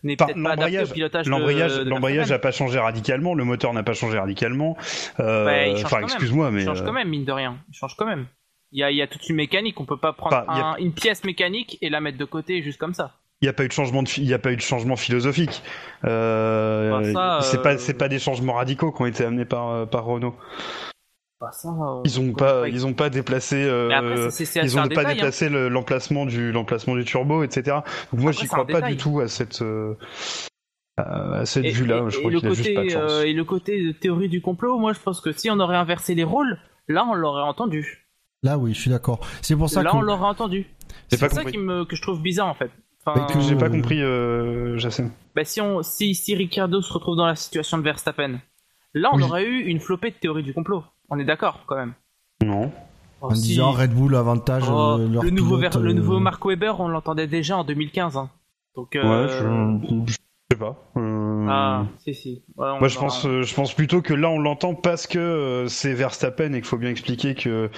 n'est 0.03 0.15
Enfin, 0.21 0.33
peut-être 0.33 0.43
pas 0.43 0.51
adaptée 0.51 0.83
au 0.83 0.87
pilotage. 0.87 1.25
de- 1.25 1.31
L'embrayage, 1.31 1.79
l'embrayage 1.81 2.29
n'a 2.29 2.39
pas 2.39 2.51
changé 2.51 2.77
radicalement, 2.79 3.33
le 3.35 3.43
moteur 3.45 3.73
n'a 3.73 3.83
pas 3.83 3.93
changé 3.93 4.17
radicalement. 4.19 4.77
Euh, 5.19 5.45
Ouais, 5.45 5.69
il 5.71 5.75
change 5.77 5.85
enfin, 5.85 5.89
quand 5.89 5.95
même. 6.01 6.05
excuse-moi, 6.05 6.51
mais 6.51 6.61
Il 6.61 6.65
change 6.65 6.83
quand 6.83 6.93
même, 6.93 7.09
mine 7.09 7.25
de 7.25 7.31
rien. 7.31 7.57
Il 7.69 7.75
change 7.75 7.95
quand 7.97 8.05
même. 8.05 8.25
Il 8.73 8.79
y 8.79 8.83
a, 8.83 8.91
il 8.91 8.97
y 8.97 9.01
a 9.01 9.07
toute 9.07 9.29
une 9.29 9.35
mécanique, 9.35 9.79
on 9.79 9.85
peut 9.85 9.97
pas 9.99 10.13
prendre 10.13 10.35
a- 10.35 10.73
un- 10.73 10.75
une 10.77 10.93
pièce 10.93 11.23
mécanique 11.23 11.77
et 11.81 11.89
la 11.89 12.01
mettre 12.01 12.17
de 12.17 12.25
côté 12.25 12.61
juste 12.63 12.79
comme 12.79 12.93
ça. 12.93 13.13
Il 13.41 13.45
n'y 13.45 13.49
a 13.49 13.53
pas 13.53 13.63
eu 13.65 13.67
de 13.67 13.73
changement 13.73 14.03
de, 14.03 14.09
il 14.17 14.25
y 14.25 14.33
a 14.33 14.39
pas 14.39 14.51
eu 14.51 14.55
de 14.55 14.61
changement 14.61 14.95
philosophique. 14.95 15.63
Euh, 16.05 17.11
Bah, 17.13 17.39
c'est 17.41 17.57
euh, 17.57 17.61
pas, 17.61 17.77
c'est 17.77 17.93
pas 17.93 18.07
des 18.07 18.19
changements 18.19 18.53
radicaux 18.53 18.91
qui 18.91 19.01
ont 19.01 19.05
été 19.05 19.25
amenés 19.25 19.45
par 19.45 19.69
euh, 19.69 19.85
par 19.85 20.05
Renault. 20.05 20.35
Bah, 21.41 21.51
ça, 21.51 21.67
euh, 21.69 22.01
Ils 22.05 22.19
ont 22.21 22.29
on 22.29 22.33
pas, 22.33 22.69
ils 22.69 22.85
ont 22.85 22.93
pas 22.93 23.09
déplacé, 23.09 23.57
euh, 23.65 23.89
ils 24.63 24.77
ont 24.79 24.83
pas 24.83 24.87
détail, 24.87 25.05
hein. 25.05 25.13
déplacé 25.15 25.49
le- 25.49 25.67
l'emplacement 25.67 26.25
du 26.25 26.51
l'emplacement 26.53 26.95
du 26.95 27.03
turbo, 27.03 27.43
etc. 27.43 27.77
Donc 28.13 28.21
moi, 28.21 28.31
j'y 28.31 28.47
crois 28.47 28.65
pas 28.65 28.75
détail. 28.75 28.95
du 28.95 28.97
tout 28.97 29.19
à 29.19 29.27
cette 29.27 29.61
euh, 29.61 29.95
à 30.97 31.45
cette 31.45 31.65
Et, 31.65 31.71
vue-là. 31.71 31.97
et- 32.07 32.09
Je 32.11 32.17
et 32.17 32.19
crois 32.19 32.31
le 32.31 32.39
qu'il 32.39 32.47
a 32.49 32.53
juste 32.53 32.61
côté, 32.69 32.75
pas 32.75 32.83
de 32.83 32.89
chance. 32.89 33.11
euh, 33.11 33.23
et 33.23 33.33
le 33.33 33.43
côté 33.43 33.83
de 33.83 33.91
théorie 33.91 34.29
du 34.29 34.41
complot, 34.41 34.77
moi 34.79 34.93
je 34.93 34.99
pense 34.99 35.19
que 35.19 35.31
si 35.33 35.49
on 35.49 35.59
aurait 35.59 35.75
inversé 35.75 36.15
les 36.15 36.23
rôles, 36.23 36.59
là 36.87 37.05
on 37.09 37.13
l'aurait 37.13 37.41
entendu. 37.43 38.07
Là, 38.41 38.57
oui, 38.57 38.73
je 38.73 38.79
suis 38.81 38.89
d'accord. 38.89 39.19
C'est 39.41 39.55
pour 39.55 39.69
ça 39.69 39.83
Là 39.83 39.91
que 39.91 39.95
on 39.97 40.01
l'aurait 40.01 40.25
entendu. 40.27 40.67
C'est 41.09 41.19
pas 41.19 41.29
ça 41.29 41.37
compris. 41.37 41.53
qui 41.53 41.57
me, 41.57 41.85
que 41.85 41.95
je 41.95 42.01
trouve 42.01 42.21
bizarre 42.21 42.47
en 42.47 42.53
fait. 42.53 42.69
Enfin, 43.05 43.25
Mais 43.27 43.33
que- 43.33 43.39
J'ai 43.41 43.55
pas 43.55 43.65
euh, 43.65 43.69
compris, 43.69 44.01
euh, 44.01 44.77
Jacem. 44.77 45.11
bah, 45.35 45.43
si, 45.43 45.59
on, 45.61 45.83
si, 45.83 46.15
si 46.15 46.35
Ricardo 46.35 46.81
se 46.81 46.91
retrouve 46.93 47.17
dans 47.17 47.25
la 47.25 47.35
situation 47.35 47.77
de 47.77 47.83
Verstappen, 47.83 48.39
là 48.93 49.09
on 49.13 49.17
Oui. 49.17 49.23
aurait 49.23 49.45
eu 49.45 49.63
une 49.65 49.79
flopée 49.79 50.11
de 50.11 50.15
théorie 50.15 50.43
du 50.43 50.53
complot. 50.53 50.83
On 51.09 51.19
est 51.19 51.25
d'accord 51.25 51.63
quand 51.67 51.75
même. 51.75 51.93
Non. 52.43 52.71
Oh, 53.21 53.27
en 53.27 53.35
si- 53.35 53.41
disant 53.49 53.71
Red 53.71 53.93
Bull 53.93 54.15
avantage 54.15 54.63
Oh, 54.69 54.97
euh, 54.99 55.07
leur 55.09 55.23
le, 55.23 55.29
nouveau 55.31 55.57
pilote, 55.57 55.73
Ver- 55.75 55.81
le 55.83 55.93
nouveau 55.93 56.19
Mark 56.19 56.43
Webber, 56.45 56.73
on 56.79 56.87
l'entendait 56.87 57.27
déjà 57.27 57.57
en 57.57 57.63
2015. 57.63 58.15
hein. 58.17 58.29
Donc, 58.75 58.95
euh, 58.95 59.01
Ouais, 59.03 59.27
je, 59.29 60.13
je 60.13 60.17
sais 60.53 60.59
pas. 60.59 60.75
Euh, 60.97 61.47
Ah, 61.49 61.85
si, 61.99 62.13
si. 62.13 62.43
Ouais, 62.57 62.79
Moi, 62.79 62.87
je 62.87 62.97
pense, 62.97 63.25
euh, 63.25 63.43
je 63.43 63.53
pense 63.53 63.73
plutôt 63.73 64.01
que 64.01 64.13
là, 64.13 64.29
on 64.29 64.39
l'entend 64.39 64.73
parce 64.75 65.07
que 65.07 65.19
euh, 65.19 65.67
c'est 65.67 65.93
Verstappen 65.93 66.53
et 66.53 66.61
qu'il 66.61 66.65
faut 66.65 66.77
bien 66.77 66.89
expliquer 66.89 67.35
que 67.35 67.69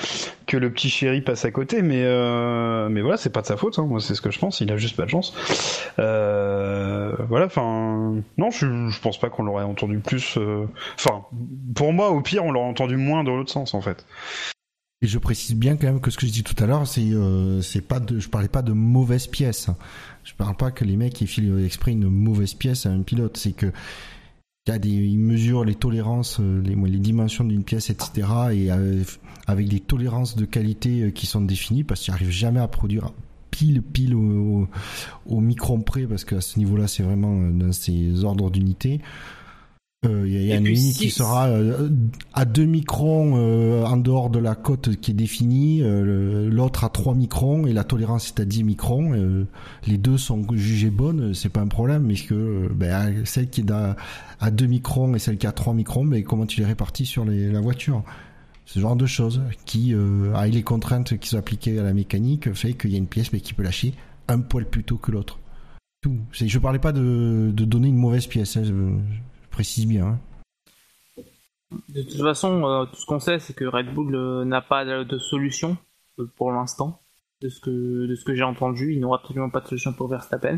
que 0.45 0.57
le 0.57 0.71
petit 0.71 0.89
chéri 0.89 1.21
passe 1.21 1.45
à 1.45 1.51
côté. 1.51 1.81
Mais 1.81 2.03
euh, 2.03 2.87
mais 2.89 3.01
voilà, 3.01 3.17
c'est 3.17 3.31
pas 3.31 3.41
de 3.41 3.47
sa 3.47 3.57
faute. 3.57 3.79
Hein. 3.79 3.85
Moi, 3.87 3.99
c'est 3.99 4.15
ce 4.15 4.21
que 4.21 4.31
je 4.31 4.39
pense. 4.39 4.61
Il 4.61 4.71
a 4.71 4.77
juste 4.77 4.95
pas 4.95 5.05
de 5.05 5.09
chance. 5.09 5.33
Euh, 5.99 7.15
voilà. 7.29 7.45
Enfin, 7.47 8.15
non, 8.37 8.51
je, 8.51 8.89
je 8.89 8.99
pense 9.01 9.19
pas 9.19 9.29
qu'on 9.29 9.43
l'aurait 9.43 9.63
entendu 9.63 9.99
plus. 9.99 10.37
euh, 10.37 10.65
Enfin, 10.99 11.23
pour 11.75 11.93
moi, 11.93 12.09
au 12.11 12.21
pire, 12.21 12.45
on 12.45 12.51
l'aurait 12.51 12.67
entendu 12.69 12.97
moins 12.97 13.23
dans 13.23 13.35
l'autre 13.35 13.51
sens, 13.51 13.73
en 13.73 13.81
fait. 13.81 14.05
Et 15.05 15.07
je 15.07 15.19
précise 15.19 15.55
bien 15.55 15.75
quand 15.75 15.85
même 15.85 15.99
que 16.01 16.09
ce 16.09 16.17
que 16.17 16.25
je 16.25 16.31
dis 16.31 16.41
tout 16.41 16.55
à 16.63 16.65
l'heure, 16.65 16.87
c'est 16.87 17.11
euh, 17.11 17.61
c'est 17.61 17.81
pas 17.81 18.01
je 18.17 18.27
parlais 18.27 18.47
pas 18.47 18.63
de 18.63 18.73
mauvaises 18.73 19.27
pièces. 19.27 19.69
Je 20.23 20.33
parle 20.33 20.57
pas 20.57 20.71
que 20.71 20.83
les 20.83 20.95
mecs 20.95 21.21
ils 21.21 21.27
filent 21.27 21.63
exprès 21.63 21.91
une 21.91 22.09
mauvaise 22.09 22.55
pièce 22.55 22.87
à 22.87 22.89
un 22.89 23.03
pilote. 23.03 23.37
C'est 23.37 23.51
que 23.51 23.71
y 24.67 24.71
a 24.71 24.79
des, 24.79 24.89
ils 24.89 25.19
mesurent 25.19 25.63
les 25.63 25.75
tolérances, 25.75 26.39
euh, 26.39 26.59
les, 26.63 26.97
dimensions 26.97 27.43
d'une 27.43 27.63
pièce, 27.63 27.91
etc. 27.91 28.27
Et 28.51 28.71
euh, 28.71 29.03
avec 29.45 29.67
des 29.67 29.79
tolérances 29.79 30.35
de 30.35 30.45
qualité 30.45 31.03
euh, 31.03 31.11
qui 31.11 31.27
sont 31.27 31.41
définies, 31.41 31.83
parce 31.83 32.01
qu'ils 32.01 32.13
n'arrivent 32.13 32.31
jamais 32.31 32.59
à 32.59 32.67
produire 32.67 33.11
pile 33.51 33.83
pile 33.83 34.15
au, 34.15 34.21
au, 34.21 34.67
au 35.27 35.39
micron 35.39 35.81
près, 35.81 36.07
parce 36.07 36.25
qu'à 36.25 36.41
ce 36.41 36.57
niveau-là, 36.57 36.87
c'est 36.87 37.03
vraiment 37.03 37.47
dans 37.49 37.71
ces 37.71 38.23
ordres 38.23 38.49
d'unité. 38.49 39.01
Euh, 40.05 40.23
Il 40.25 40.33
y 40.33 40.37
a, 40.37 40.41
il 40.41 40.47
y 40.47 40.51
a 40.51 40.55
Et 40.55 40.59
une 40.59 40.65
ligne 40.67 40.91
qui 40.93 41.09
sera 41.09 41.47
euh, 41.47 41.89
à 42.33 42.45
2 42.45 42.65
microns 42.65 43.33
euh, 43.37 43.83
en 43.83 43.97
dehors 43.97 44.29
de 44.29 44.39
la 44.39 44.55
cote 44.55 44.95
qui 44.97 45.11
est 45.11 45.15
définie, 45.15 45.81
euh, 45.83 46.49
l'autre 46.49 46.83
à 46.83 46.89
3 46.89 47.15
microns 47.15 47.65
et 47.67 47.73
la 47.73 47.83
tolérance 47.83 48.27
est 48.27 48.39
à 48.39 48.45
10 48.45 48.63
microns. 48.63 49.13
euh, 49.13 49.45
les 49.87 49.97
deux 49.97 50.17
sont 50.17 50.45
jugées 50.53 50.89
bonnes, 50.89 51.33
c'est 51.33 51.49
pas 51.49 51.61
un 51.61 51.67
problème, 51.67 52.03
mais 52.03 52.15
que 52.15 52.33
euh, 52.33 52.69
ben, 52.73 53.25
celle 53.25 53.49
qui 53.49 53.61
est 53.61 53.71
à, 53.71 53.95
à 54.39 54.51
2 54.51 54.65
microns 54.65 55.13
et 55.15 55.19
celle 55.19 55.37
qui 55.37 55.45
est 55.45 55.49
à 55.49 55.53
3 55.53 55.73
microns, 55.73 56.05
ben, 56.05 56.23
comment 56.23 56.45
tu 56.45 56.59
les 56.59 56.65
répartis 56.65 57.05
sur 57.05 57.25
les, 57.25 57.51
la 57.51 57.61
voiture? 57.61 58.03
Ce 58.65 58.79
genre 58.79 58.95
de 58.95 59.05
choses 59.05 59.41
qui, 59.65 59.93
euh, 59.93 60.33
avec 60.33 60.53
les 60.53 60.63
contraintes 60.63 61.17
qui 61.19 61.29
sont 61.29 61.37
appliquées 61.37 61.77
à 61.79 61.83
la 61.83 61.93
mécanique, 61.93 62.51
fait 62.53 62.73
qu'il 62.73 62.91
y 62.91 62.95
a 62.95 62.97
une 62.97 63.05
pièce 63.07 63.31
mais 63.31 63.39
qui 63.39 63.53
peut 63.53 63.61
lâcher 63.63 63.93
un 64.27 64.39
poil 64.39 64.65
plus 64.65 64.83
tôt 64.83 64.97
que 64.97 65.11
l'autre. 65.11 65.39
Tout. 66.01 66.17
Je 66.31 66.59
parlais 66.59 66.79
pas 66.79 66.91
de, 66.91 67.51
de 67.53 67.65
donner 67.65 67.87
une 67.87 67.95
mauvaise 67.95 68.25
pièce, 68.27 68.57
hein, 68.57 68.63
précise 69.55 69.87
bien. 69.87 70.05
hein. 70.07 70.19
De 71.89 72.01
toute 72.03 72.21
façon, 72.21 72.63
euh, 72.65 72.85
tout 72.85 72.95
ce 72.97 73.05
qu'on 73.05 73.19
sait, 73.21 73.39
c'est 73.39 73.53
que 73.53 73.63
Red 73.65 73.93
Bull 73.93 74.13
euh, 74.15 74.43
n'a 74.45 74.61
pas 74.61 74.83
de, 74.85 75.17
solution 75.17 75.77
euh, 76.19 76.29
pour 76.35 76.51
l'instant. 76.51 77.01
De 77.41 77.47
ce 77.49 77.59
que, 77.61 78.05
de 78.05 78.15
ce 78.15 78.23
que 78.25 78.35
j'ai 78.35 78.43
entendu, 78.43 78.93
ils 78.93 78.99
n'ont 78.99 79.13
absolument 79.13 79.49
pas 79.49 79.61
de 79.61 79.67
solution 79.67 79.93
pour 79.93 80.07
Verstappen. 80.09 80.57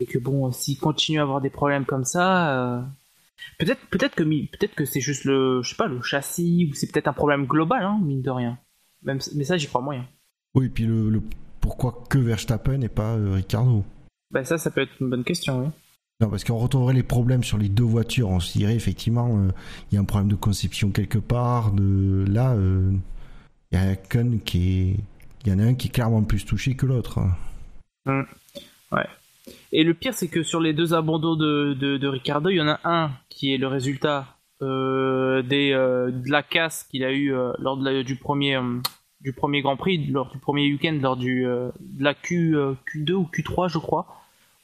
Et 0.00 0.06
que 0.06 0.18
bon, 0.18 0.50
s'ils 0.52 0.78
continuent 0.78 1.18
à 1.18 1.22
avoir 1.22 1.40
des 1.40 1.50
problèmes 1.50 1.84
comme 1.84 2.04
ça, 2.04 2.84
peut-être, 3.58 3.80
peut-être 3.90 4.14
que, 4.14 4.22
mi- 4.22 4.46
peut-être 4.46 4.74
que 4.76 4.84
c'est 4.84 5.00
juste 5.00 5.24
le, 5.24 5.60
je 5.62 5.70
sais 5.70 5.76
pas, 5.76 5.86
le 5.88 6.00
châssis 6.02 6.68
ou 6.70 6.74
c'est 6.74 6.90
peut-être 6.92 7.08
un 7.08 7.12
problème 7.12 7.46
global, 7.46 7.82
hein, 7.82 7.98
mine 8.02 8.22
de 8.22 8.30
rien. 8.30 8.58
Même, 9.02 9.18
mais 9.34 9.44
ça, 9.44 9.56
j'y 9.56 9.66
crois 9.66 9.80
moyen. 9.80 10.06
Oui, 10.54 10.66
et 10.66 10.68
puis 10.68 10.84
le, 10.86 11.10
le- 11.10 11.22
pourquoi 11.60 12.04
que 12.08 12.18
Verstappen 12.18 12.80
et 12.82 12.88
pas 12.88 13.16
Ricardo? 13.16 13.84
Ben 14.30 14.44
ça, 14.44 14.58
ça 14.58 14.70
peut 14.70 14.82
être 14.82 15.00
une 15.00 15.10
bonne 15.10 15.24
question, 15.24 15.60
oui. 15.64 15.68
Non, 16.20 16.30
parce 16.30 16.42
qu'on 16.42 16.56
retrouverait 16.58 16.94
les 16.94 17.04
problèmes 17.04 17.44
sur 17.44 17.58
les 17.58 17.68
deux 17.68 17.84
voitures. 17.84 18.28
On 18.28 18.40
se 18.40 18.58
dirait 18.58 18.74
effectivement, 18.74 19.38
euh, 19.38 19.50
il 19.90 19.94
y 19.94 19.98
a 19.98 20.00
un 20.00 20.04
problème 20.04 20.28
de 20.28 20.34
conception 20.34 20.90
quelque 20.90 21.18
part. 21.18 21.70
De 21.70 22.24
là, 22.28 22.54
euh, 22.54 22.90
il 23.70 23.78
y 23.78 23.80
a 23.80 23.94
qu'un 23.94 24.38
qui 24.38 24.80
est, 24.80 24.96
il 25.46 25.52
y 25.52 25.54
en 25.54 25.60
a 25.60 25.62
un 25.62 25.74
qui 25.74 25.86
est 25.88 25.90
clairement 25.92 26.24
plus 26.24 26.44
touché 26.44 26.74
que 26.74 26.86
l'autre. 26.86 27.18
hein. 27.20 28.24
Et 29.70 29.84
le 29.84 29.94
pire, 29.94 30.12
c'est 30.14 30.28
que 30.28 30.42
sur 30.42 30.60
les 30.60 30.72
deux 30.72 30.92
abandons 30.92 31.36
de, 31.36 31.74
de, 31.74 32.06
Ricardo, 32.08 32.50
il 32.50 32.56
y 32.56 32.60
en 32.60 32.68
a 32.68 32.80
un 32.84 33.10
qui 33.28 33.54
est 33.54 33.58
le 33.58 33.68
résultat 33.68 34.26
euh, 34.60 35.42
des, 35.42 35.70
de 35.70 36.30
la 36.30 36.42
casse 36.42 36.84
qu'il 36.90 37.04
a 37.04 37.12
eu 37.12 37.32
lors 37.58 37.76
de 37.76 37.84
la- 37.84 38.02
du, 38.02 38.16
premier, 38.16 38.58
du 39.20 39.32
premier 39.32 39.62
Grand 39.62 39.76
Prix, 39.76 40.04
lors 40.08 40.30
du 40.32 40.38
premier 40.38 40.68
week-end, 40.72 40.98
lors 41.00 41.16
du, 41.16 41.44
de 41.44 41.70
la 42.02 42.14
Q, 42.14 42.56
euh, 42.56 42.72
Q2 42.92 43.12
ou 43.12 43.28
Q3, 43.32 43.68
je 43.70 43.78
crois, 43.78 44.06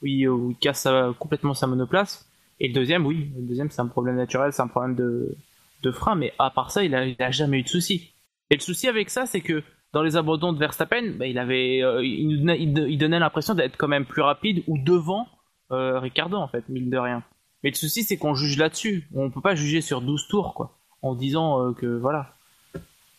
il, 0.03 0.27
où 0.29 0.51
il 0.51 0.57
casse 0.57 0.85
euh, 0.85 1.11
complètement 1.13 1.53
sa 1.53 1.67
monoplace. 1.67 2.29
Et 2.59 2.67
le 2.67 2.73
deuxième, 2.73 3.05
oui, 3.05 3.31
le 3.35 3.43
deuxième, 3.43 3.69
c'est 3.69 3.81
un 3.81 3.87
problème 3.87 4.15
naturel, 4.15 4.53
c'est 4.53 4.61
un 4.61 4.67
problème 4.67 4.95
de, 4.95 5.35
de 5.83 5.91
frein, 5.91 6.15
mais 6.15 6.33
à 6.39 6.49
part 6.49 6.71
ça, 6.71 6.83
il 6.83 6.95
a, 6.95 7.05
il 7.05 7.21
a 7.21 7.31
jamais 7.31 7.59
eu 7.59 7.63
de 7.63 7.67
souci. 7.69 8.13
Et 8.49 8.55
le 8.55 8.61
souci 8.61 8.87
avec 8.87 9.09
ça, 9.09 9.25
c'est 9.25 9.41
que 9.41 9.63
dans 9.93 10.03
les 10.03 10.17
abandons 10.17 10.53
de 10.53 10.59
Verstappen, 10.59 11.13
bah, 11.17 11.25
il 11.27 11.37
avait, 11.37 11.81
euh, 11.83 12.03
il, 12.03 12.39
donnait- 12.39 12.61
il 12.61 12.97
donnait 12.97 13.19
l'impression 13.19 13.55
d'être 13.55 13.77
quand 13.77 13.87
même 13.87 14.05
plus 14.05 14.21
rapide 14.21 14.63
ou 14.67 14.77
devant 14.77 15.27
euh, 15.71 15.99
Ricardo 15.99 16.37
en 16.37 16.47
fait, 16.47 16.67
mine 16.69 16.89
de 16.89 16.97
rien. 16.97 17.23
Mais 17.63 17.69
le 17.71 17.75
souci, 17.75 18.03
c'est 18.03 18.17
qu'on 18.17 18.35
juge 18.35 18.57
là-dessus. 18.57 19.07
On 19.15 19.31
peut 19.31 19.41
pas 19.41 19.55
juger 19.55 19.81
sur 19.81 20.01
12 20.01 20.27
tours, 20.27 20.53
quoi, 20.53 20.77
en 21.01 21.15
disant 21.15 21.61
euh, 21.69 21.73
que 21.73 21.87
voilà, 21.87 22.35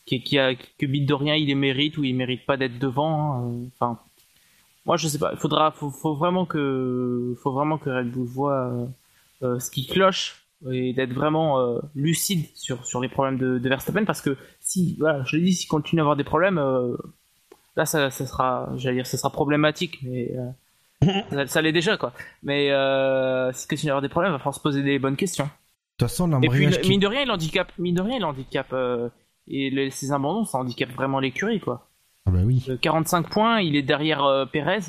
que 0.07 0.87
mine 0.87 1.07
de 1.07 1.15
rien, 1.15 1.35
il 1.35 1.47
les 1.47 1.55
mérite 1.55 1.99
ou 1.99 2.05
il 2.05 2.15
mérite 2.15 2.47
pas 2.47 2.57
d'être 2.57 2.79
devant. 2.79 3.33
hein, 3.35 3.51
euh, 3.51 3.67
Enfin, 3.75 3.99
moi, 4.87 4.97
je 4.97 5.09
sais 5.09 5.19
pas. 5.19 5.31
Il 5.33 5.39
faudra, 5.39 5.73
faut, 5.73 5.91
faut 5.91 6.15
vraiment 6.15 6.47
que, 6.47 7.35
faut 7.43 7.53
vraiment 7.53 7.77
que 7.77 7.91
Red 7.91 8.13
Bull 8.13 8.27
voit 8.27 8.69
euh, 8.69 8.87
euh, 9.43 9.59
ce 9.59 9.71
qui 9.71 9.87
cloche 9.87 10.47
et 10.71 10.93
d'être 10.95 11.13
vraiment 11.13 11.61
euh, 11.61 11.81
lucide 11.95 12.47
sur 12.55 12.87
sur 12.87 13.01
les 13.01 13.09
problèmes 13.11 13.37
de, 13.37 13.59
de 13.59 13.69
Verstappen 13.69 14.05
parce 14.05 14.23
que 14.23 14.39
si, 14.61 14.97
voilà, 14.99 15.23
je 15.25 15.37
l'ai 15.37 15.43
dit, 15.43 15.53
s'il 15.53 15.69
continue 15.69 16.01
à 16.01 16.05
avoir 16.05 16.17
des 16.17 16.25
problèmes, 16.25 16.59
euh, 16.59 16.97
là, 17.77 17.85
ça, 17.85 18.11
ça 18.11 18.27
sera, 18.27 18.71
j'allais 18.77 18.97
dire, 18.97 19.07
ça 19.07 19.19
sera 19.19 19.31
problématique, 19.31 19.99
mais 20.03 20.33
ça, 21.31 21.47
ça 21.47 21.63
l'est 21.63 21.73
déjà, 21.73 21.97
quoi. 21.97 22.13
Mais 22.45 22.69
s'il 23.53 23.69
continue 23.69 23.91
à 23.91 23.95
avoir 23.95 24.03
des 24.03 24.09
problèmes, 24.09 24.31
il 24.31 24.35
va 24.35 24.39
falloir 24.39 24.55
se 24.55 24.61
poser 24.61 24.83
des 24.83 24.99
bonnes 25.01 25.17
questions. 25.17 25.45
De 25.45 25.51
toute 26.05 26.09
façon, 26.09 26.41
Et 26.43 26.49
puis, 26.49 26.71
qui... 26.71 26.91
mine 26.91 27.01
de 27.01 27.07
rien, 27.07 27.23
il 27.23 27.31
handicap, 27.31 27.73
mine 27.79 27.95
de 27.97 28.03
rien, 28.03 28.19
il 28.19 28.25
handicap, 28.25 28.73
et 29.49 29.71
les, 29.71 29.91
ses 29.91 30.13
abandons, 30.13 30.45
ça 30.45 30.59
handicape 30.59 30.91
vraiment 30.91 31.19
l'écurie, 31.21 31.61
quoi. 31.61 31.89
Ah 32.27 32.31
bah 32.31 32.41
oui. 32.45 32.65
Euh, 32.69 32.77
45 32.77 33.31
points, 33.31 33.61
il 33.61 33.77
est 33.77 33.83
derrière 33.83 34.25
euh, 34.25 34.47
Perez. 34.47 34.81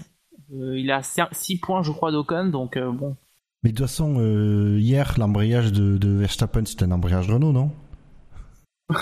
Euh, 0.54 0.78
il 0.78 0.92
a 0.92 1.02
6 1.04 1.60
points, 1.60 1.84
je 1.84 1.92
crois, 1.92 2.12
d'Ocon, 2.12 2.48
donc 2.48 2.78
euh, 2.78 2.92
bon. 2.92 3.16
Mais 3.64 3.72
de 3.72 3.78
toute 3.78 3.88
façon, 3.88 4.20
euh, 4.20 4.78
hier, 4.80 5.16
l'embrayage 5.18 5.72
de, 5.72 5.98
de 5.98 6.10
Verstappen, 6.10 6.66
c'était 6.66 6.86
un 6.86 6.92
embrayage 6.92 7.30
Renault, 7.30 7.52
non? 7.52 7.72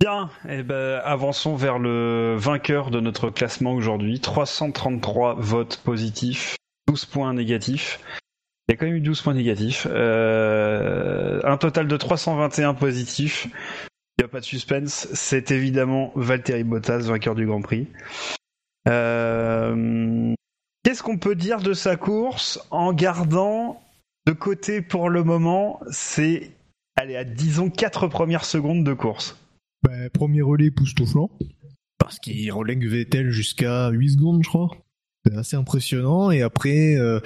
Bien, 0.00 0.28
eh 0.48 0.62
ben, 0.62 1.00
avançons 1.04 1.54
vers 1.56 1.78
le 1.78 2.36
vainqueur 2.36 2.90
de 2.90 3.00
notre 3.00 3.30
classement 3.30 3.72
aujourd'hui. 3.72 4.20
333 4.20 5.36
votes 5.38 5.80
positifs, 5.84 6.56
12 6.88 7.04
points 7.06 7.32
négatifs. 7.32 8.00
Il 8.68 8.72
y 8.72 8.74
a 8.74 8.76
quand 8.76 8.86
même 8.86 8.96
eu 8.96 9.00
12 9.00 9.22
points 9.22 9.34
négatifs. 9.34 9.86
Euh, 9.90 11.40
un 11.44 11.56
total 11.56 11.86
de 11.86 11.96
321 11.96 12.74
positifs. 12.74 13.48
Il 14.18 14.22
n'y 14.22 14.24
a 14.26 14.28
pas 14.28 14.40
de 14.40 14.44
suspense. 14.44 15.08
C'est 15.12 15.50
évidemment 15.50 16.12
Valtteri 16.14 16.64
Bottas, 16.64 17.00
vainqueur 17.00 17.34
du 17.34 17.46
Grand 17.46 17.62
Prix. 17.62 17.88
Euh, 18.88 20.34
Qu'est-ce 20.84 21.02
qu'on 21.02 21.18
peut 21.18 21.34
dire 21.34 21.60
de 21.60 21.72
sa 21.72 21.96
course 21.96 22.60
en 22.70 22.92
gardant 22.92 23.82
de 24.26 24.32
côté 24.32 24.82
pour 24.82 25.08
le 25.08 25.24
moment 25.24 25.80
C'est, 25.90 26.50
allez, 26.96 27.16
à 27.16 27.24
disons 27.24 27.70
4 27.70 28.06
premières 28.08 28.44
secondes 28.44 28.84
de 28.84 28.92
course? 28.92 29.36
Bah, 29.82 30.10
premier 30.12 30.42
relais 30.42 30.66
époustouflant. 30.66 31.30
Parce 31.98 32.18
qu'il 32.18 32.52
relègue 32.52 32.86
Vettel 32.86 33.30
jusqu'à 33.30 33.88
8 33.90 34.10
secondes, 34.10 34.42
je 34.44 34.48
crois. 34.48 34.70
C'est 35.24 35.34
assez 35.36 35.56
impressionnant. 35.56 36.30
Et 36.30 36.42
après, 36.42 36.96
euh, 36.96 37.18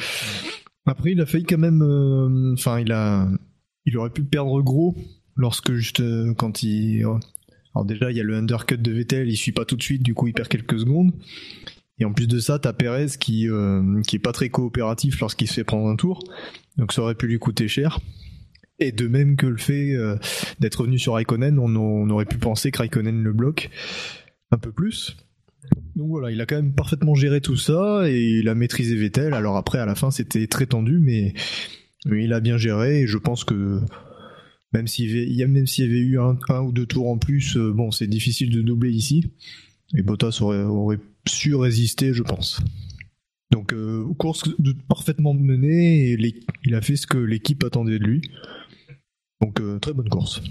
après, 0.87 1.13
il 1.13 1.21
a 1.21 1.27
failli 1.27 1.45
quand 1.45 1.59
même. 1.59 1.83
euh, 1.83 2.53
Enfin, 2.55 2.79
il 2.79 2.93
a, 2.93 3.29
il 3.87 3.99
aurait 3.99 4.11
pu 4.11 4.23
perdre 4.23 4.63
gros 4.63 4.95
lorsque 5.39 5.73
juste 5.73 6.01
euh, 6.01 6.35
quand 6.35 6.63
il. 6.63 7.03
Alors 7.75 7.87
déjà, 7.87 8.11
il 8.11 8.17
y 8.17 8.21
a 8.21 8.25
le 8.25 8.37
undercut 8.37 8.77
de 8.77 8.93
Vettel, 8.93 9.29
il 9.29 9.37
suit 9.37 9.53
pas 9.53 9.65
tout 9.65 9.77
de 9.77 9.83
suite, 9.83 10.03
du 10.03 10.13
coup, 10.13 10.27
il 10.27 10.35
perd 10.35 10.49
quelques 10.49 10.81
secondes. 10.81 11.13
Et 12.01 12.05
en 12.05 12.13
plus 12.13 12.29
de 12.29 12.39
ça, 12.39 12.59
t'as 12.59 12.73
Perez 12.73 13.07
qui 13.19 13.49
euh, 13.49 14.03
qui 14.03 14.17
est 14.17 14.21
pas 14.21 14.33
très 14.33 14.51
coopératif 14.51 15.19
lorsqu'il 15.21 15.49
se 15.49 15.55
fait 15.55 15.65
prendre 15.65 15.89
un 15.89 15.97
tour, 15.97 16.23
donc 16.77 16.93
ça 16.93 17.03
aurait 17.03 17.15
pu 17.15 17.27
lui 17.27 17.39
coûter 17.39 17.69
cher. 17.69 18.01
Et 18.81 18.93
de 18.93 19.09
même 19.09 19.37
que 19.37 19.47
le 19.47 19.57
fait 19.57 19.95
euh, 19.95 20.17
d'être 20.61 20.77
revenu 20.77 20.99
sur 20.99 21.15
Raikkonen, 21.15 21.59
on, 21.59 21.75
on 21.75 22.09
aurait 22.11 22.27
pu 22.27 22.39
penser 22.39 22.71
que 22.71 22.79
Raikkonen 22.79 23.23
le 23.23 23.33
bloque 23.33 23.71
un 24.53 24.59
peu 24.59 24.71
plus. 24.71 25.17
Donc 25.97 26.09
voilà, 26.09 26.31
il 26.31 26.41
a 26.41 26.47
quand 26.47 26.55
même 26.55 26.73
parfaitement 26.73 27.17
géré 27.17 27.41
tout 27.41 27.57
ça 27.57 28.09
et 28.09 28.21
il 28.21 28.49
a 28.49 28.55
maîtrisé 28.55 28.95
Vettel. 28.95 29.35
Alors 29.35 29.57
après, 29.57 29.79
à 29.79 29.87
la 29.87 29.97
fin, 29.97 30.13
c'était 30.13 30.47
très 30.47 30.67
tendu, 30.67 31.01
mais, 31.01 31.35
mais 32.07 32.25
il 32.25 32.33
a 32.33 32.39
bien 32.39 32.57
géré 32.57 33.01
et 33.01 33.07
je 33.09 33.19
pense 33.19 33.43
que 33.43 33.81
même 34.73 34.87
s'il 34.87 35.09
y 35.09 35.13
avait, 35.13 35.27
il 35.27 35.35
y 35.35 35.43
a- 35.43 35.47
même 35.49 35.67
s'il 35.67 35.85
y 35.85 35.89
avait 35.89 36.01
eu 36.01 36.19
un, 36.21 36.39
un 36.49 36.61
ou 36.61 36.73
deux 36.73 36.87
tours 36.87 37.09
en 37.09 37.19
plus, 37.19 37.57
euh, 37.57 37.73
bon, 37.73 37.91
c'est 37.91 38.07
difficile 38.07 38.51
de 38.51 38.61
doubler 38.63 38.91
ici. 38.91 39.33
Et 39.97 40.03
Bottas 40.03 40.39
aurait, 40.43 40.63
aurait 40.63 40.99
su 41.27 41.55
résister, 41.55 42.13
je 42.13 42.23
pense. 42.23 42.61
Donc 43.51 43.73
euh, 43.73 44.05
course 44.19 44.45
de- 44.59 44.75
parfaitement 44.89 45.33
menée 45.33 46.11
et 46.13 46.35
il 46.65 46.75
a 46.75 46.83
fait 46.83 46.97
ce 46.97 47.07
que 47.07 47.17
l'équipe 47.17 47.65
attendait 47.65 47.99
de 47.99 48.05
lui. 48.05 48.31
Donc 49.41 49.61
euh, 49.61 49.79
très 49.79 49.95
bonne 49.95 50.09
course. 50.11 50.43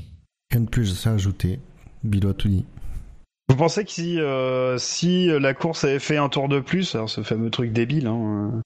Rien 0.52 0.62
de 0.62 0.70
plus 0.70 1.06
à 1.06 1.14
ajouter. 1.14 1.60
Bilo 2.04 2.30
a 2.30 2.34
tout 2.34 2.48
dit. 2.48 2.66
Vous 3.50 3.56
pensez 3.56 3.86
que 3.86 3.92
si, 3.92 4.20
euh, 4.20 4.78
si 4.80 5.28
la 5.28 5.54
course 5.54 5.84
avait 5.84 6.00
fait 6.00 6.18
un 6.18 6.30
tour 6.30 6.50
de 6.50 6.60
plus, 6.60 6.96
alors 6.96 7.10
ce 7.10 7.22
fameux 7.22 7.50
truc 7.52 7.72
débile, 7.72 8.08
hein, 8.08 8.62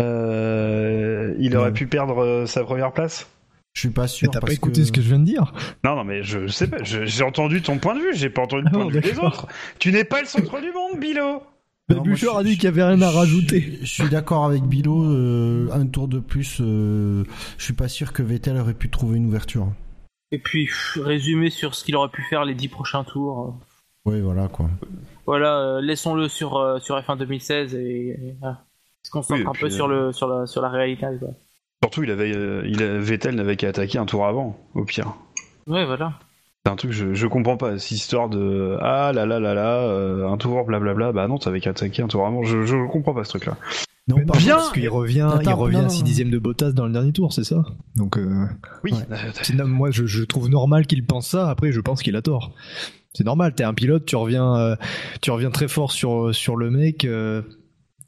euh, 0.00 1.34
il 1.38 1.56
aurait 1.56 1.66
Ouais. 1.66 1.72
pu 1.72 1.86
perdre 1.86 2.18
euh, 2.18 2.46
sa 2.46 2.64
première 2.64 2.92
place? 2.92 3.28
Je 3.74 3.80
suis 3.80 3.90
pas 3.90 4.02
Mais 4.02 4.08
sûr 4.08 4.30
t'as 4.30 4.40
pas 4.40 4.52
écouté 4.52 4.80
que... 4.80 4.86
ce 4.86 4.92
que 4.92 5.00
je 5.00 5.08
viens 5.08 5.18
de 5.18 5.24
dire 5.24 5.52
Non, 5.84 5.96
non, 5.96 6.04
mais 6.04 6.22
je 6.22 6.46
sais 6.46 6.68
pas, 6.68 6.78
j'ai 6.82 7.24
entendu 7.24 7.60
ton 7.60 7.78
point 7.78 7.94
de 7.94 8.00
vue, 8.00 8.14
j'ai 8.14 8.30
pas 8.30 8.42
entendu 8.42 8.62
le 8.62 8.68
Ah 8.68 8.74
point 8.74 8.84
bon, 8.84 8.90
de 8.90 8.94
vue 8.94 9.00
des 9.00 9.18
autres. 9.18 9.48
Tu 9.78 9.90
n'es 9.92 10.04
pas 10.04 10.20
le 10.20 10.26
centre 10.26 10.60
du 10.60 10.70
monde, 10.72 11.00
Bilo 11.00 11.42
Mais 11.88 11.96
Bouchard 11.96 12.38
a 12.38 12.44
dit 12.44 12.54
qu'il 12.54 12.64
y 12.64 12.68
avait 12.68 12.84
rien 12.84 13.02
à 13.02 13.10
rajouter. 13.10 13.78
Je 13.82 13.86
suis 13.86 14.08
d'accord 14.08 14.44
avec 14.44 14.62
Bilo. 14.62 15.04
euh, 15.04 15.68
un 15.72 15.86
tour 15.86 16.06
de 16.08 16.20
plus, 16.20 16.58
euh, 16.60 17.24
je 17.58 17.64
suis 17.64 17.72
pas 17.74 17.88
sûr 17.88 18.12
que 18.12 18.22
Vettel 18.22 18.56
aurait 18.56 18.74
pu 18.74 18.88
trouver 18.90 19.16
une 19.18 19.26
ouverture. 19.26 19.66
Et 20.30 20.38
puis, 20.38 20.68
résumer 20.96 21.50
sur 21.50 21.74
ce 21.74 21.84
qu'il 21.84 21.96
aurait 21.96 22.08
pu 22.10 22.22
faire 22.30 22.44
les 22.44 22.54
10 22.54 22.68
prochains 22.68 23.04
tours. 23.04 23.56
Oui, 24.06 24.20
voilà 24.20 24.48
quoi. 24.48 24.68
Voilà, 25.26 25.58
euh, 25.58 25.80
laissons-le 25.80 26.28
sur, 26.28 26.56
euh, 26.58 26.78
sur 26.78 26.96
F1 26.96 27.16
2016 27.18 27.74
et, 27.74 28.08
et 28.10 28.34
voilà. 28.40 28.62
On 29.02 29.04
se 29.06 29.10
concentre 29.10 29.40
Oui, 29.40 29.44
et 29.44 29.48
un 29.48 29.52
puis, 29.52 29.60
peu 29.62 29.66
euh, 29.66 29.70
sur, 29.70 29.88
le, 29.88 30.12
sur, 30.12 30.28
la, 30.28 30.46
sur 30.46 30.62
la 30.62 30.68
réalité. 30.68 31.06
Quoi. 31.18 31.30
Surtout, 31.82 32.02
il 32.02 32.10
avait, 32.10 32.34
euh, 32.34 32.62
il 32.66 32.82
Vettel 32.82 33.34
n'avait 33.34 33.56
qu'à 33.56 33.68
attaquer 33.68 33.98
un 33.98 34.06
tour 34.06 34.26
avant, 34.26 34.58
au 34.74 34.84
pire. 34.84 35.14
Ouais, 35.66 35.84
voilà. 35.84 36.14
C'est 36.64 36.72
un 36.72 36.76
truc 36.76 36.92
que 36.92 36.96
je, 36.96 37.12
je 37.14 37.26
comprends 37.26 37.58
pas, 37.58 37.78
cette 37.78 37.90
histoire 37.90 38.30
de 38.30 38.78
ah 38.80 39.12
là 39.14 39.26
là 39.26 39.38
là 39.38 39.52
là, 39.52 39.80
euh, 39.80 40.26
un 40.28 40.38
tour, 40.38 40.64
blablabla. 40.64 41.12
Bah 41.12 41.28
non, 41.28 41.36
t'avais 41.36 41.60
qu'à 41.60 41.70
attaquer 41.70 42.02
un 42.02 42.06
tour 42.08 42.26
avant. 42.26 42.42
Je, 42.42 42.62
je 42.64 42.76
comprends 42.90 43.12
pas 43.12 43.22
ce 43.24 43.30
truc-là. 43.30 43.56
Non, 44.08 44.16
Mais 44.16 44.24
non, 44.24 44.32
Bien. 44.34 44.56
parce 44.56 44.72
qu'il 44.72 44.88
revient, 44.88 45.28
Attends, 45.30 45.50
il 45.50 45.54
revient 45.54 45.76
non, 45.76 45.80
non, 45.82 45.86
à 45.88 45.90
6 45.90 45.98
non. 46.00 46.04
dixièmes 46.04 46.30
de 46.30 46.38
Bottas 46.38 46.72
dans 46.72 46.86
le 46.86 46.92
dernier 46.92 47.12
tour, 47.12 47.32
c'est 47.34 47.44
ça? 47.44 47.64
Donc, 47.96 48.16
euh, 48.18 48.44
Oui. 48.82 48.92
Ouais. 48.92 49.60
euh, 49.60 49.66
moi, 49.66 49.90
je, 49.90 50.04
je 50.06 50.24
trouve 50.24 50.48
normal 50.50 50.86
qu'il 50.86 51.04
pense 51.06 51.28
ça. 51.28 51.48
Après, 51.50 51.70
je 51.72 51.80
pense 51.80 52.02
qu'il 52.02 52.16
a 52.16 52.22
tort. 52.22 52.52
C'est 53.14 53.24
normal. 53.24 53.54
T'es 53.54 53.64
un 53.64 53.72
pilote, 53.74 54.04
tu 54.06 54.16
reviens, 54.16 54.56
euh, 54.56 54.76
tu 55.22 55.30
reviens 55.30 55.50
très 55.50 55.68
fort 55.68 55.92
sur 55.92 56.34
sur 56.34 56.56
le 56.56 56.70
mec. 56.70 57.04
Euh, 57.04 57.42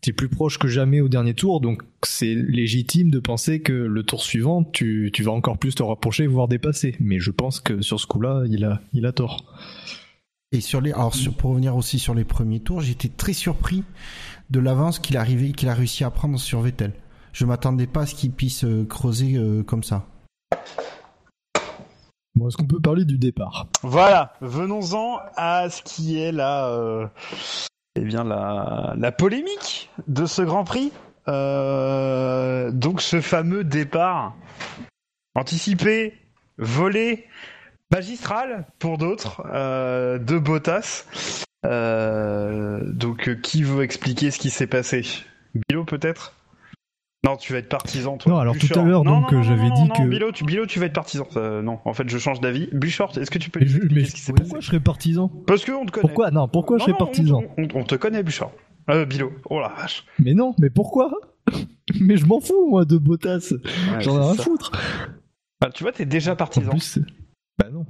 T'es 0.03 0.13
plus 0.13 0.29
proche 0.29 0.59
que 0.59 0.69
jamais 0.69 1.01
au 1.01 1.09
dernier 1.09 1.35
tour, 1.35 1.61
donc 1.61 1.83
c'est 2.05 2.35
légitime 2.35 3.11
de 3.11 3.19
penser 3.19 3.61
que 3.61 3.73
le 3.73 4.03
tour 4.05 4.23
suivant, 4.23 4.63
tu, 4.63 5.11
tu 5.13 5.23
vas 5.25 5.33
encore 5.33 5.59
plus 5.59 5.75
te 5.75 5.83
rapprocher, 5.83 6.27
voire 6.29 6.47
dépasser. 6.49 6.95
Mais 7.01 7.19
je 7.19 7.31
pense 7.33 7.61
que 7.61 7.83
sur 7.83 7.99
ce 7.99 8.07
coup-là, 8.07 8.45
il 8.49 8.65
a, 8.65 8.81
il 8.93 9.07
a 9.07 9.13
tort. 9.13 9.45
Et 10.53 10.61
sur 10.61 10.81
les, 10.81 10.93
alors 10.93 11.15
sur- 11.15 11.35
pour 11.35 11.51
revenir 11.51 11.75
aussi 11.77 11.99
sur 11.99 12.15
les 12.15 12.25
premiers 12.25 12.61
tours, 12.61 12.81
j'étais 12.83 13.09
très 13.09 13.33
surpris 13.33 13.83
de 14.51 14.61
l'avance 14.61 15.01
qu'il 15.01 15.17
arrivait, 15.17 15.51
qu'il 15.51 15.69
a 15.69 15.75
réussi 15.75 16.05
à 16.05 16.11
prendre 16.11 16.39
sur 16.39 16.61
Vettel. 16.61 16.93
Je 17.33 17.45
m'attendais 17.45 17.89
pas 17.89 18.03
à 18.03 18.07
ce 18.07 18.15
qu'il 18.15 18.31
puisse 18.31 18.65
euh, 18.65 18.85
creuser 18.85 19.37
euh, 19.37 19.65
comme 19.65 19.83
ça. 19.83 20.07
Bon, 22.37 22.49
est-ce 22.49 22.57
qu'on 22.57 22.67
peut 22.67 22.81
parler 22.81 23.05
du 23.05 23.19
départ? 23.19 23.67
Voilà, 23.83 24.35
venons-en 24.41 25.19
à 25.37 25.69
ce 25.69 25.83
qui 25.83 26.19
est 26.19 26.33
la, 26.33 26.69
euh, 26.69 27.07
eh 27.97 28.01
bien 28.01 28.25
la, 28.25 29.13
polémique 29.13 29.91
de 30.07 30.27
ce 30.27 30.43
Grand 30.43 30.65
Prix. 30.65 30.93
Euh, 31.29 32.71
donc 32.71 33.01
ce 33.01 33.21
fameux 33.21 33.65
départ 33.65 34.37
anticipé, 35.35 36.15
volé, 36.59 37.27
magistral 37.91 38.67
pour 38.79 38.99
d'autres 38.99 39.43
euh, 39.53 40.19
de 40.19 40.39
Bottas. 40.39 41.07
Euh, 41.65 42.81
donc 42.85 43.41
qui 43.41 43.63
veut 43.63 43.83
expliquer 43.83 44.31
ce 44.31 44.39
qui 44.39 44.51
s'est 44.51 44.67
passé? 44.67 45.03
Bilo 45.69 45.85
peut-être? 45.85 46.35
Non, 47.25 47.37
tu 47.37 47.53
vas 47.53 47.59
être 47.59 47.69
partisan 47.69 48.19
toi. 48.19 48.33
Non, 48.33 48.39
alors 48.39 48.57
tout 48.57 48.79
à 48.79 48.83
l'heure, 48.85 49.03
Non, 49.03 49.21
donc, 49.23 49.33
non, 49.33 49.43
j'avais 49.43 49.71
dit 49.71 49.83
non, 49.83 49.89
que- 49.89 50.09
Bilo, 50.09 50.31
tu, 50.31 50.45
Bilo, 50.45 50.65
tu 50.67 50.79
vas 50.79 50.87
être 50.87 50.93
partisan. 50.93 51.27
Euh, 51.37 51.61
non, 51.61 51.79
en 51.85 51.93
fait, 51.93 52.09
je 52.09 52.19
change 52.19 52.41
d'avis. 52.41 52.69
Bouchard, 52.73 53.17
est-ce 53.19 53.31
que 53.33 53.39
tu 53.39 53.51
peux 53.51 53.59
Mais, 53.61 53.67
je- 53.67 53.77
expliquer 53.79 53.95
mais 54.01 54.05
ce 54.05 54.15
qui 54.15 54.21
s'est 54.21 54.33
pourquoi 54.33 54.55
passé 54.57 54.61
je 54.63 54.67
serais 54.69 54.81
partisan 54.81 55.29
Parce 55.47 55.65
qu'on 55.65 55.85
te 55.87 55.91
connaît. 55.91 56.03
Pourquoi? 56.03 56.31
Non, 56.31 56.47
pourquoi 56.47 56.79
je 56.79 56.83
serais 56.85 56.93
non, 56.93 56.99
partisan 56.99 57.43
on, 57.59 57.63
on- 57.65 57.69
on 57.81 57.85
te 57.85 57.97
connaît, 57.97 58.23
Bouchard. 58.23 58.51
Euh, 58.91 59.05
Bilo. 59.07 59.33
Oh 59.51 59.59
la 59.61 59.69
vache. 59.71 60.05
Mais 60.21 60.35
non, 60.35 60.55
mais 60.61 60.71
pourquoi? 60.71 61.11
Mais 62.01 62.17
je 62.17 62.27
m'en 62.27 62.41
fous, 62.41 62.69
moi, 62.71 62.85
de 62.85 62.97
Bottas. 62.99 63.53
Ouais, 63.53 64.01
J'en 64.01 64.17
ai 64.17 64.21
rien 64.23 64.31
à 64.33 64.35
foutre. 64.35 64.71
Ah, 65.65 65.71
tu 65.71 65.83
vois, 65.85 65.93
t'es 65.93 66.05
déjà 66.05 66.33
En 66.35 66.37
partisan. 66.37 66.71
plus, 66.71 66.81
c'est- 66.81 67.05
bah 67.59 67.69
non. 67.73 67.87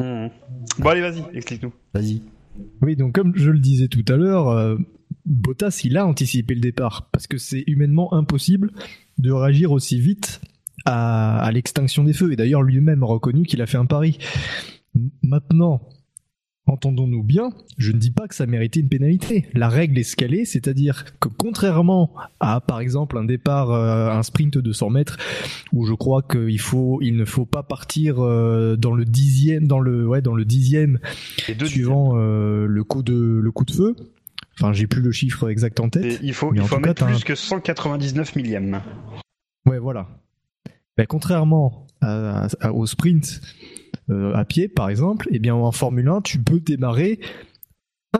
Mmh. 0.00 0.30
Bon, 0.78 0.88
allez, 0.88 1.00
vas-y, 1.02 1.22
explique-nous. 1.34 1.72
Vas-y. 1.92 2.22
Oui, 2.80 2.96
donc 2.96 3.12
comme 3.14 3.32
je 3.36 3.50
le 3.50 3.58
disais 3.58 3.88
tout 3.88 4.04
à 4.08 4.16
l'heure, 4.16 4.48
euh, 4.48 4.76
Bottas, 5.24 5.82
il 5.84 5.96
a 5.96 6.06
anticipé 6.06 6.54
le 6.54 6.60
départ 6.60 7.08
parce 7.12 7.26
que 7.26 7.38
c'est 7.38 7.64
humainement 7.66 8.12
impossible 8.12 8.72
de 9.18 9.30
réagir 9.30 9.72
aussi 9.72 10.00
vite 10.00 10.40
à, 10.84 11.38
à 11.38 11.52
l'extinction 11.52 12.04
des 12.04 12.12
feux. 12.12 12.32
Et 12.32 12.36
d'ailleurs, 12.36 12.62
lui-même 12.62 13.02
a 13.02 13.06
reconnu 13.06 13.44
qu'il 13.44 13.62
a 13.62 13.66
fait 13.66 13.78
un 13.78 13.86
pari. 13.86 14.18
Maintenant, 15.22 15.80
entendons-nous 16.66 17.22
bien, 17.22 17.50
je 17.76 17.92
ne 17.92 17.98
dis 17.98 18.10
pas 18.10 18.28
que 18.28 18.34
ça 18.34 18.46
méritait 18.46 18.80
une 18.80 18.88
pénalité. 18.88 19.46
La 19.54 19.68
règle 19.68 19.98
est 19.98 20.04
scalée, 20.04 20.44
c'est-à-dire 20.44 21.04
que 21.18 21.28
contrairement 21.28 22.14
à, 22.40 22.60
par 22.60 22.80
exemple, 22.80 23.18
un 23.18 23.24
départ, 23.24 23.72
euh, 23.72 24.10
un 24.10 24.22
sprint 24.22 24.58
de 24.58 24.72
100 24.72 24.90
mètres, 24.90 25.16
où 25.72 25.84
je 25.86 25.94
crois 25.94 26.22
qu'il 26.22 26.60
faut, 26.60 27.00
il 27.02 27.16
ne 27.16 27.24
faut 27.24 27.46
pas 27.46 27.62
partir 27.62 28.16
euh, 28.20 28.76
dans 28.76 28.94
le 28.94 29.04
dixième, 29.04 29.66
dans 29.66 29.80
le, 29.80 30.06
ouais, 30.06 30.22
dans 30.22 30.34
le 30.34 30.44
dixième 30.44 30.98
suivant 31.64 32.12
euh, 32.16 32.66
le 32.66 32.84
coup 32.84 33.02
de 33.02 33.40
le 33.42 33.52
coup 33.52 33.64
de 33.64 33.72
feu. 33.72 33.96
Enfin, 34.62 34.72
j'ai 34.72 34.86
plus 34.86 35.02
le 35.02 35.10
chiffre 35.10 35.48
exact 35.50 35.80
en. 35.80 35.86
Et 35.88 35.90
tête. 35.90 36.20
il 36.22 36.32
faut, 36.34 36.52
Mais 36.52 36.60
il 36.60 36.66
faut 36.66 36.76
cas, 36.76 36.86
mettre 36.88 37.04
plus 37.06 37.16
un- 37.16 37.20
que 37.20 37.34
199 37.34 38.36
millièmes. 38.36 38.80
Ouais, 39.66 39.78
voilà. 39.78 40.08
Ben, 40.96 41.06
contrairement 41.06 41.86
à- 42.00 42.46
à- 42.60 42.72
au 42.72 42.86
sprint 42.86 43.40
euh, 44.10 44.34
à 44.34 44.44
pied, 44.44 44.68
par 44.68 44.88
exemple, 44.88 45.28
eh 45.32 45.38
bien 45.38 45.54
en 45.54 45.72
Formule 45.72 46.08
1, 46.08 46.20
tu 46.20 46.38
peux 46.38 46.60
démarrer 46.60 47.18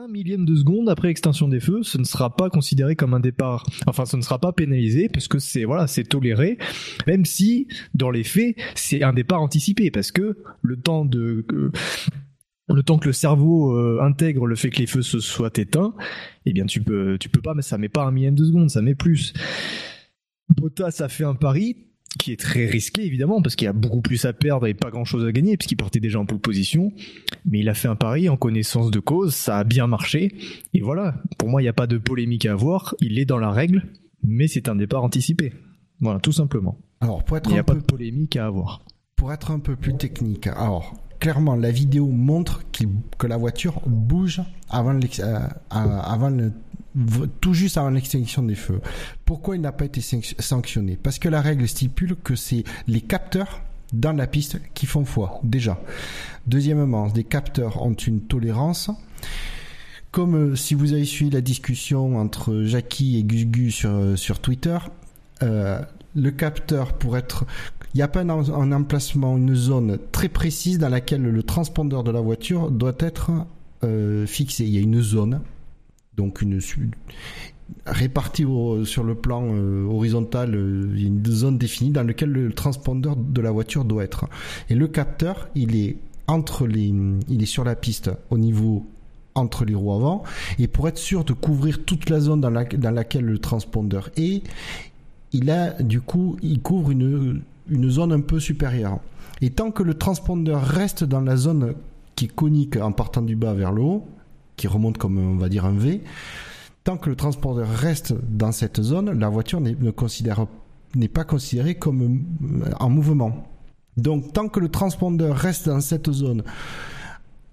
un 0.01 0.07
millième 0.07 0.43
de 0.45 0.55
seconde 0.55 0.89
après 0.89 1.09
l'extinction 1.09 1.47
des 1.47 1.59
feux. 1.59 1.83
Ce 1.83 1.97
ne 1.99 2.03
sera 2.03 2.35
pas 2.35 2.49
considéré 2.49 2.95
comme 2.95 3.13
un 3.13 3.19
départ. 3.19 3.65
Enfin, 3.85 4.05
ce 4.05 4.17
ne 4.17 4.21
sera 4.21 4.39
pas 4.39 4.51
pénalisé 4.51 5.07
parce 5.07 5.27
que 5.27 5.37
c'est 5.39 5.65
voilà, 5.65 5.85
c'est 5.87 6.03
toléré, 6.03 6.57
même 7.07 7.25
si 7.25 7.67
dans 7.93 8.09
les 8.09 8.23
faits, 8.23 8.55
c'est 8.75 9.03
un 9.03 9.13
départ 9.13 9.41
anticipé 9.41 9.91
parce 9.91 10.11
que 10.11 10.37
le 10.61 10.77
temps 10.77 11.05
de 11.05 11.45
euh, 11.53 11.71
le 12.69 12.83
temps 12.83 12.97
que 12.97 13.07
le 13.07 13.13
cerveau 13.13 13.75
euh, 13.77 13.99
intègre 14.01 14.45
le 14.45 14.55
fait 14.55 14.69
que 14.69 14.79
les 14.79 14.87
feux 14.87 15.01
se 15.01 15.19
soient 15.19 15.51
éteints, 15.55 15.93
eh 16.45 16.53
bien 16.53 16.65
tu 16.65 16.81
peux, 16.81 17.17
tu 17.19 17.29
peux 17.29 17.41
pas, 17.41 17.53
mais 17.53 17.61
ça 17.61 17.77
met 17.77 17.89
pas 17.89 18.03
un 18.03 18.11
millième 18.11 18.35
de 18.35 18.45
seconde, 18.45 18.69
ça 18.69 18.81
met 18.81 18.95
plus. 18.95 19.33
Bottas 20.55 20.97
a 20.99 21.09
fait 21.09 21.23
un 21.23 21.35
pari 21.35 21.77
qui 22.19 22.31
est 22.31 22.39
très 22.39 22.67
risqué 22.67 23.03
évidemment 23.05 23.41
parce 23.41 23.55
qu'il 23.55 23.67
a 23.67 23.73
beaucoup 23.73 24.01
plus 24.01 24.23
à 24.25 24.33
perdre 24.33 24.67
et 24.67 24.75
pas 24.75 24.91
grand 24.91 25.03
chose 25.03 25.25
à 25.25 25.31
gagner 25.31 25.57
puisqu'il 25.57 25.77
partait 25.77 25.99
déjà 25.99 26.19
en 26.19 26.25
pole 26.25 26.39
position. 26.39 26.91
Mais 27.45 27.59
il 27.59 27.69
a 27.69 27.73
fait 27.73 27.87
un 27.87 27.95
pari 27.95 28.29
en 28.29 28.37
connaissance 28.37 28.91
de 28.91 28.99
cause 28.99 29.33
ça 29.33 29.57
a 29.57 29.63
bien 29.63 29.87
marché. 29.87 30.35
Et 30.73 30.81
voilà 30.81 31.15
pour 31.37 31.49
moi 31.49 31.61
il 31.61 31.65
n'y 31.65 31.69
a 31.69 31.73
pas 31.73 31.87
de 31.87 31.97
polémique 31.97 32.45
à 32.45 32.51
avoir 32.53 32.95
il 32.99 33.17
est 33.17 33.25
dans 33.25 33.39
la 33.39 33.51
règle 33.51 33.83
mais 34.21 34.47
c'est 34.47 34.69
un 34.69 34.75
départ 34.75 35.03
anticipé. 35.03 35.53
Voilà 35.99 36.19
tout 36.19 36.31
simplement. 36.31 36.77
Alors, 37.01 37.23
pour 37.23 37.35
être 37.37 37.49
il 37.49 37.53
n'y 37.53 37.57
un 37.59 37.61
a 37.61 37.65
pas 37.65 37.73
peu 37.73 37.81
de 37.81 37.85
polémique 37.85 38.35
à 38.37 38.45
avoir. 38.45 38.85
pour 39.15 39.33
être 39.33 39.51
un 39.51 39.59
peu 39.59 39.75
plus 39.75 39.95
technique, 39.97 40.47
alors 40.47 40.93
clairement 41.23 41.55
la 41.55 41.71
vidéo 41.71 42.07
montre 42.07 42.63
que 43.17 43.27
la 43.27 43.37
voiture 43.37 43.79
bouge 43.87 44.41
avant, 44.69 44.93
euh, 44.93 46.29
le- 46.29 46.51
tout 47.39 47.53
juste 47.53 47.77
avant 47.77 47.91
l'extinction 47.91 48.43
des 48.43 48.55
feux. 48.55 48.81
Pourquoi 49.23 49.55
il 49.55 49.61
n'a 49.61 49.71
pas 49.71 49.85
été 49.85 50.01
sanc- 50.01 50.35
sanctionné? 50.37 50.97
Parce 51.01 51.19
que 51.19 51.29
la 51.29 51.39
règle 51.39 51.65
stipule 51.65 52.17
que 52.17 52.35
c'est 52.35 52.65
les 52.87 52.99
capteurs 52.99 53.61
dans 53.93 54.11
la 54.11 54.27
piste 54.27 54.59
qui 54.73 54.85
font 54.85 55.05
foi 55.05 55.39
déjà. 55.43 55.79
Deuxièmement, 56.45 57.07
les 57.15 57.23
capteurs 57.23 57.81
ont 57.81 57.93
une 57.93 58.19
tolérance. 58.19 58.91
Comme 60.11 60.35
euh, 60.35 60.55
si 60.57 60.73
vous 60.73 60.91
avez 60.91 61.05
suivi 61.05 61.31
la 61.31 61.39
discussion 61.41 62.17
entre 62.17 62.63
Jackie 62.63 63.17
et 63.17 63.23
Gus 63.23 63.73
sur, 63.73 63.89
euh, 63.91 64.15
sur 64.17 64.39
Twitter, 64.41 64.77
le 65.41 66.29
capteur 66.31 66.93
pour 66.93 67.17
être 67.17 67.45
il 67.93 67.97
n'y 67.97 68.03
a 68.03 68.07
pas 68.07 68.21
un, 68.21 68.71
emplacement, 68.71 69.37
une 69.37 69.53
zone 69.53 69.99
très 70.11 70.27
précise 70.27 70.79
dans 70.79 70.89
laquelle 70.89 71.21
le 71.21 71.43
transpondeur 71.43 72.03
de 72.03 72.09
la 72.09 72.21
voiture 72.21 72.71
doit 72.71 72.95
être 72.99 73.31
euh, 73.83 74.25
fixé. 74.25 74.63
Il 74.63 74.71
y 74.71 74.77
a 74.79 74.81
une 74.81 75.01
zone, 75.01 75.41
donc 76.17 76.41
une 76.41 76.59
répartie 77.85 78.45
sur 78.85 79.03
le 79.03 79.15
plan 79.15 79.43
euh, 79.45 79.85
horizontal, 79.85 80.55
euh, 80.55 80.89
il 80.95 81.01
y 81.01 81.05
a 81.05 81.07
une 81.07 81.25
zone 81.25 81.59
définie 81.59 81.91
dans 81.91 82.03
laquelle 82.03 82.31
le 82.31 82.51
transpondeur 82.51 83.15
de 83.15 83.41
la 83.41 83.51
voiture 83.51 83.85
doit 83.85 84.03
être. 84.03 84.27
Et 84.69 84.75
le 84.75 84.87
capteur, 84.87 85.47
il 85.53 85.75
est 85.75 85.97
entre 86.25 86.65
les, 86.65 86.91
il 87.29 87.43
est 87.43 87.47
sur 87.47 87.63
la 87.63 87.75
piste 87.75 88.09
au 88.31 88.39
niveau 88.39 88.87
entre 89.35 89.65
les 89.65 89.75
roues 89.75 89.93
avant, 89.93 90.23
et 90.59 90.67
pour 90.67 90.87
être 90.87 90.97
sûr 90.97 91.23
de 91.23 91.33
couvrir 91.33 91.83
toute 91.85 92.09
la 92.09 92.19
zone 92.19 92.41
dans, 92.41 92.51
dans 92.51 92.91
laquelle 92.91 93.25
le 93.25 93.39
transpondeur 93.39 94.09
est, 94.15 94.43
il 95.31 95.49
a 95.49 95.71
du 95.81 96.01
coup, 96.01 96.37
il 96.43 96.61
couvre 96.61 96.91
une, 96.91 97.41
une 97.69 97.89
zone 97.89 98.11
un 98.11 98.21
peu 98.21 98.39
supérieure. 98.39 98.99
Et 99.41 99.51
tant 99.51 99.71
que 99.71 99.83
le 99.83 99.93
transpondeur 99.95 100.61
reste 100.61 101.03
dans 101.03 101.21
la 101.21 101.35
zone 101.35 101.73
qui 102.15 102.25
est 102.25 102.35
conique 102.35 102.77
en 102.77 102.91
partant 102.91 103.21
du 103.21 103.35
bas 103.35 103.53
vers 103.53 103.71
le 103.71 103.81
haut, 103.81 104.07
qui 104.55 104.67
remonte 104.67 104.97
comme 104.97 105.17
on 105.17 105.37
va 105.37 105.49
dire 105.49 105.65
un 105.65 105.73
V, 105.73 106.01
tant 106.83 106.97
que 106.97 107.09
le 107.09 107.15
transpondeur 107.15 107.67
reste 107.67 108.13
dans 108.29 108.51
cette 108.51 108.81
zone, 108.81 109.17
la 109.17 109.29
voiture 109.29 109.61
n'est 109.61 111.07
pas 111.07 111.23
considérée 111.23 111.75
comme 111.75 112.23
euh, 112.43 112.71
en 112.79 112.89
mouvement. 112.89 113.47
Donc 113.97 114.33
tant 114.33 114.47
que 114.49 114.59
le 114.59 114.69
transpondeur 114.69 115.35
reste 115.35 115.69
dans 115.69 115.81
cette 115.81 116.11
zone 116.11 116.43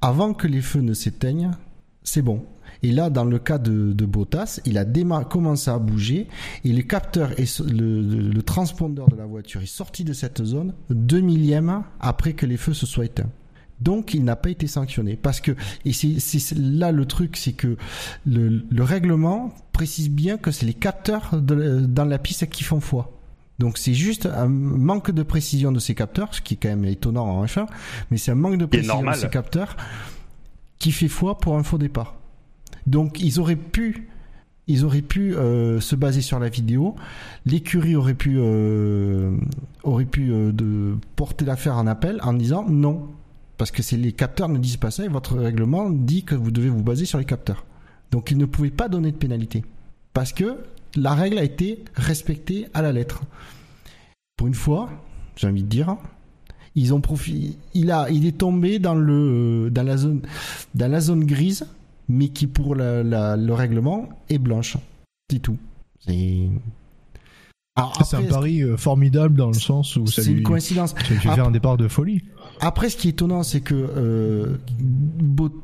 avant 0.00 0.32
que 0.32 0.46
les 0.46 0.62
feux 0.62 0.80
ne 0.80 0.94
s'éteignent, 0.94 1.50
c'est 2.02 2.22
bon. 2.22 2.44
Et 2.82 2.92
là, 2.92 3.10
dans 3.10 3.24
le 3.24 3.38
cas 3.38 3.58
de, 3.58 3.92
de 3.92 4.06
Bottas, 4.06 4.60
il 4.64 4.78
a 4.78 4.84
commencé 5.24 5.70
à 5.70 5.78
bouger 5.78 6.28
et 6.64 6.72
le 6.72 6.82
capteur 6.82 7.38
et 7.38 7.44
le, 7.68 8.00
le- 8.02 8.28
le 8.30 8.42
transpondeur 8.42 9.08
de 9.08 9.16
la 9.16 9.26
voiture 9.26 9.60
est 9.60 9.66
sorti 9.66 10.02
de 10.04 10.12
cette 10.12 10.42
zone 10.44 10.72
deux 10.88 11.20
millièmes 11.20 11.82
après 12.00 12.32
que 12.32 12.46
les 12.46 12.56
feux 12.56 12.72
se 12.74 12.86
soient 12.86 13.04
éteints. 13.04 13.30
Donc, 13.80 14.12
il 14.12 14.24
n'a 14.24 14.36
pas 14.36 14.50
été 14.50 14.66
sanctionné 14.66 15.16
parce 15.16 15.40
que 15.40 15.52
et 15.86 15.92
c'est 15.92 16.54
là 16.56 16.92
le 16.92 17.06
truc, 17.06 17.36
c'est 17.38 17.52
que 17.52 17.76
le, 18.26 18.62
le 18.70 18.82
règlement 18.82 19.54
précise 19.72 20.10
bien 20.10 20.36
que 20.36 20.50
c'est 20.50 20.66
les 20.66 20.74
capteurs 20.74 21.40
de- 21.40 21.80
dans 21.80 22.04
la 22.04 22.18
piste 22.18 22.48
qui 22.50 22.62
font 22.64 22.80
foi. 22.80 23.16
Donc 23.58 23.76
c'est 23.76 23.92
juste 23.94 24.24
un 24.24 24.48
manque 24.48 25.10
de 25.10 25.22
précision 25.22 25.70
de 25.70 25.78
ces 25.78 25.94
capteurs, 25.94 26.34
ce 26.34 26.40
qui 26.40 26.54
est 26.54 26.56
quand 26.56 26.70
même 26.70 26.86
étonnant 26.86 27.26
en 27.26 27.44
F1, 27.44 27.66
mais 28.10 28.16
c'est 28.16 28.30
un 28.30 28.34
manque 28.34 28.56
de 28.56 28.64
précision 28.66 28.94
de 29.02 29.16
ces 29.16 29.28
capteurs 29.30 29.76
qui 30.78 30.92
fait 30.92 31.08
foi 31.08 31.38
pour 31.38 31.56
un 31.56 31.62
faux 31.62 31.76
départ. 31.78 32.16
Donc 32.86 33.20
ils 33.20 33.40
auraient 33.40 33.56
pu, 33.56 34.08
euh, 34.68 35.80
se 35.80 35.96
baser 35.96 36.20
sur 36.20 36.38
la 36.38 36.48
vidéo. 36.48 36.94
L'écurie 37.46 37.96
aurait 37.96 38.14
pu, 38.14 38.36
euh, 38.38 39.36
aurait 39.82 40.04
pu 40.04 40.30
euh, 40.30 40.94
porter 41.16 41.44
l'affaire 41.44 41.76
en 41.76 41.86
appel 41.86 42.20
en 42.22 42.32
disant 42.32 42.64
non, 42.68 43.08
parce 43.56 43.70
que 43.70 43.82
les 43.96 44.12
capteurs 44.12 44.48
ne 44.48 44.58
disent 44.58 44.76
pas 44.76 44.90
ça 44.90 45.04
et 45.04 45.08
votre 45.08 45.36
règlement 45.36 45.90
dit 45.90 46.24
que 46.24 46.34
vous 46.34 46.50
devez 46.50 46.68
vous 46.68 46.82
baser 46.82 47.04
sur 47.04 47.18
les 47.18 47.24
capteurs. 47.24 47.64
Donc 48.10 48.30
ils 48.30 48.38
ne 48.38 48.46
pouvaient 48.46 48.70
pas 48.70 48.88
donner 48.88 49.12
de 49.12 49.16
pénalité 49.16 49.64
parce 50.12 50.32
que 50.32 50.56
la 50.96 51.14
règle 51.14 51.38
a 51.38 51.44
été 51.44 51.84
respectée 51.94 52.66
à 52.74 52.82
la 52.82 52.92
lettre. 52.92 53.22
Pour 54.36 54.46
une 54.46 54.54
fois, 54.54 54.90
j'ai 55.36 55.46
envie 55.46 55.62
de 55.62 55.68
dire, 55.68 55.96
ils 56.74 56.94
ont 56.94 57.00
profité. 57.00 57.56
Il 57.74 58.26
est 58.26 58.38
tombé 58.38 58.78
dans 58.78 58.94
la 58.94 59.96
zone 59.96 61.24
grise, 61.24 61.66
mais 62.10 62.28
qui 62.28 62.46
pour 62.46 62.74
la- 62.74 63.02
la- 63.02 63.36
le 63.36 63.54
règlement 63.54 64.08
est 64.28 64.38
blanche. 64.38 64.76
C'est 65.30 65.38
tout. 65.38 65.56
C'est. 66.06 66.48
C'est 68.04 68.16
un 68.16 68.22
pari 68.24 68.62
euh, 68.62 68.76
formidable 68.76 69.36
dans 69.36 69.46
le 69.46 69.54
sens 69.54 69.96
où 69.96 70.06
ça 70.06 70.22
c'est 70.22 70.32
lui, 70.32 70.40
une 70.40 70.46
coïncidence. 70.46 70.92
faire 70.98 71.46
un 71.46 71.50
départ 71.50 71.78
de 71.78 71.88
folie 71.88 72.20
Après, 72.60 72.90
ce 72.90 72.96
qui 72.98 73.08
est 73.08 73.12
étonnant, 73.12 73.42
c'est 73.42 73.62
que 73.62 73.74
euh, 73.74 74.56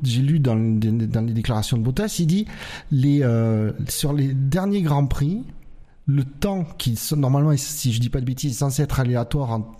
j'ai 0.02 0.22
lu 0.22 0.38
dans, 0.40 0.56
dans 0.56 1.26
les 1.26 1.34
déclarations 1.34 1.76
de 1.76 1.82
Bottas, 1.82 2.16
il 2.20 2.26
dit 2.26 2.46
les 2.90 3.20
euh, 3.22 3.72
sur 3.88 4.14
les 4.14 4.32
derniers 4.32 4.80
grands 4.80 5.06
prix, 5.06 5.42
le 6.06 6.24
temps 6.24 6.64
qui 6.78 6.98
normalement, 7.16 7.52
si 7.56 7.92
je 7.92 8.00
dis 8.00 8.08
pas 8.08 8.20
de 8.20 8.24
bêtises, 8.24 8.52
est 8.52 8.58
censé 8.60 8.80
être 8.82 8.98
aléatoire 9.00 9.50
en- 9.50 9.72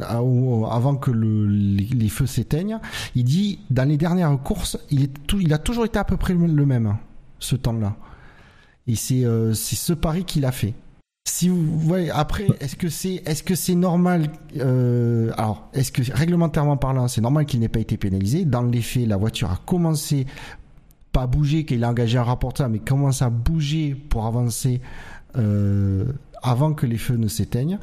avant 0.00 0.96
que 0.96 1.10
le- 1.10 1.46
les, 1.46 2.08
feux 2.08 2.26
s'éteignent. 2.26 2.78
Il 3.14 3.24
dit 3.24 3.60
dans 3.70 3.88
les 3.88 3.96
dernières 3.96 4.36
courses, 4.42 4.78
il 4.90 5.52
a 5.52 5.58
toujours 5.58 5.84
été 5.84 5.98
à 5.98 6.04
peu 6.04 6.16
près 6.16 6.34
le 6.34 6.66
même 6.66 6.96
ce 7.38 7.56
temps-là. 7.56 7.96
Et 8.86 8.96
c'est 8.96 9.24
euh, 9.24 9.54
c'est 9.54 9.76
ce 9.76 9.92
pari 9.92 10.24
qu'il 10.24 10.44
a 10.44 10.52
fait. 10.52 10.74
Si 11.28 11.48
vous 11.48 11.78
voyez 11.78 12.10
après, 12.10 12.46
est-ce 12.60 12.76
que 12.76 12.88
c'est 12.88 13.22
est-ce 13.26 13.42
que 13.42 13.54
c'est 13.54 13.74
normal 13.74 14.30
euh, 14.56 15.30
Alors, 15.36 15.68
est-ce 15.74 15.92
que 15.92 16.02
réglementairement 16.12 16.76
parlant, 16.76 17.06
c'est 17.08 17.20
normal 17.20 17.46
qu'il 17.46 17.60
n'ait 17.60 17.68
pas 17.68 17.80
été 17.80 17.96
pénalisé? 17.96 18.44
Dans 18.44 18.62
les 18.62 18.80
faits, 18.80 19.06
la 19.06 19.16
voiture 19.16 19.50
a 19.50 19.60
commencé 19.64 20.26
pas 21.12 21.22
à 21.22 21.26
bouger, 21.26 21.64
qu'il 21.64 21.84
a 21.84 21.88
engagé 21.90 22.18
un 22.18 22.22
rapporteur, 22.22 22.68
mais 22.68 22.78
commence 22.78 23.22
à 23.22 23.30
bouger 23.30 23.94
pour 23.94 24.26
avancer 24.26 24.80
euh, 25.36 26.04
avant 26.42 26.72
que 26.72 26.86
les 26.86 26.98
feux 26.98 27.16
ne 27.16 27.28
s'éteignent. 27.28 27.78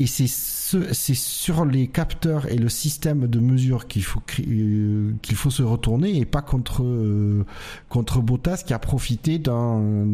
Et 0.00 0.06
c'est 0.06 0.26
ce, 0.26 0.94
c'est 0.94 1.14
sur 1.14 1.66
les 1.66 1.86
capteurs 1.86 2.50
et 2.50 2.56
le 2.56 2.70
système 2.70 3.26
de 3.26 3.38
mesure 3.38 3.86
qu'il 3.86 4.02
faut 4.02 4.22
euh, 4.48 5.12
qu'il 5.20 5.36
faut 5.36 5.50
se 5.50 5.62
retourner 5.62 6.16
et 6.16 6.24
pas 6.24 6.40
contre 6.40 6.82
euh, 6.82 7.44
contre 7.90 8.22
Bottas 8.22 8.62
qui 8.66 8.72
a 8.72 8.78
profité 8.78 9.38
d'un 9.38 10.06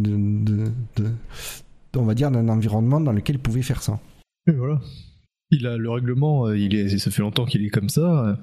on 1.94 2.04
va 2.04 2.14
dire 2.14 2.32
d'un 2.32 2.48
environnement 2.48 3.00
dans 3.00 3.12
lequel 3.12 3.36
il 3.36 3.38
pouvait 3.38 3.62
faire 3.62 3.80
ça. 3.80 4.00
Il 5.52 5.68
a 5.68 5.76
le 5.76 5.88
règlement, 5.88 6.48
euh, 6.48 6.58
il 6.58 6.74
est, 6.74 6.98
ça 6.98 7.12
fait 7.12 7.22
longtemps 7.22 7.44
qu'il 7.44 7.64
est 7.64 7.70
comme 7.70 7.88
ça. 7.88 8.36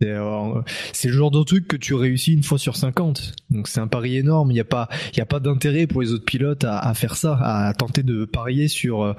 C'est 0.00 1.08
le 1.08 1.14
genre 1.14 1.30
de 1.30 1.42
truc 1.44 1.66
que 1.66 1.76
tu 1.76 1.94
réussis 1.94 2.34
une 2.34 2.42
fois 2.42 2.58
sur 2.58 2.76
50. 2.76 3.36
Donc 3.48 3.68
c'est 3.68 3.80
un 3.80 3.86
pari 3.86 4.16
énorme. 4.16 4.50
Il 4.50 4.54
n'y 4.54 4.60
a 4.60 4.64
pas, 4.64 4.88
pas 5.28 5.40
d'intérêt 5.40 5.86
pour 5.86 6.02
les 6.02 6.12
autres 6.12 6.24
pilotes 6.26 6.64
à, 6.64 6.92
faire 6.92 7.16
ça, 7.16 7.38
à 7.40 7.72
tenter 7.72 8.02
de 8.02 8.26
parier 8.26 8.68
sur 8.68 9.14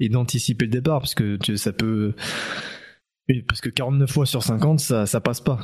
et 0.00 0.08
d'anticiper 0.08 0.64
le 0.66 0.70
départ 0.70 1.00
parce 1.00 1.14
que 1.14 1.36
tu- 1.36 1.56
ça 1.56 1.72
peut, 1.72 2.14
parce 3.46 3.60
que 3.60 3.68
49 3.68 4.10
fois 4.10 4.26
sur 4.26 4.42
50, 4.42 4.80
ça, 4.80 5.06
ça 5.06 5.20
passe 5.20 5.40
pas. 5.40 5.60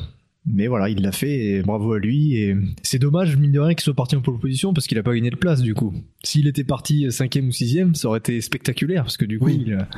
Mais 0.46 0.66
voilà, 0.66 0.90
il 0.90 1.00
l'a 1.00 1.12
fait 1.12 1.38
et 1.46 1.62
bravo 1.62 1.94
à 1.94 1.98
lui. 1.98 2.36
Et 2.36 2.54
c'est 2.82 2.98
dommage, 2.98 3.36
mine 3.38 3.52
de 3.52 3.60
rien, 3.60 3.72
qu'il 3.74 3.82
soit 3.82 3.94
parti 3.94 4.14
en 4.14 4.20
pole 4.20 4.38
position 4.38 4.74
parce 4.74 4.86
qu'il 4.86 4.98
a 4.98 5.02
pas 5.02 5.14
gagné 5.14 5.30
de 5.30 5.36
place 5.36 5.62
du 5.62 5.72
coup. 5.72 5.94
S'il 6.22 6.46
était 6.46 6.64
parti 6.64 7.10
cinquième 7.10 7.48
ou 7.48 7.52
sixième, 7.52 7.94
ça 7.94 8.08
aurait 8.08 8.18
été 8.18 8.40
spectaculaire 8.42 9.04
parce 9.04 9.16
que 9.16 9.24
du 9.24 9.38
coup, 9.38 9.46
Oui. 9.46 9.62
il, 9.66 9.72
a- 9.74 9.88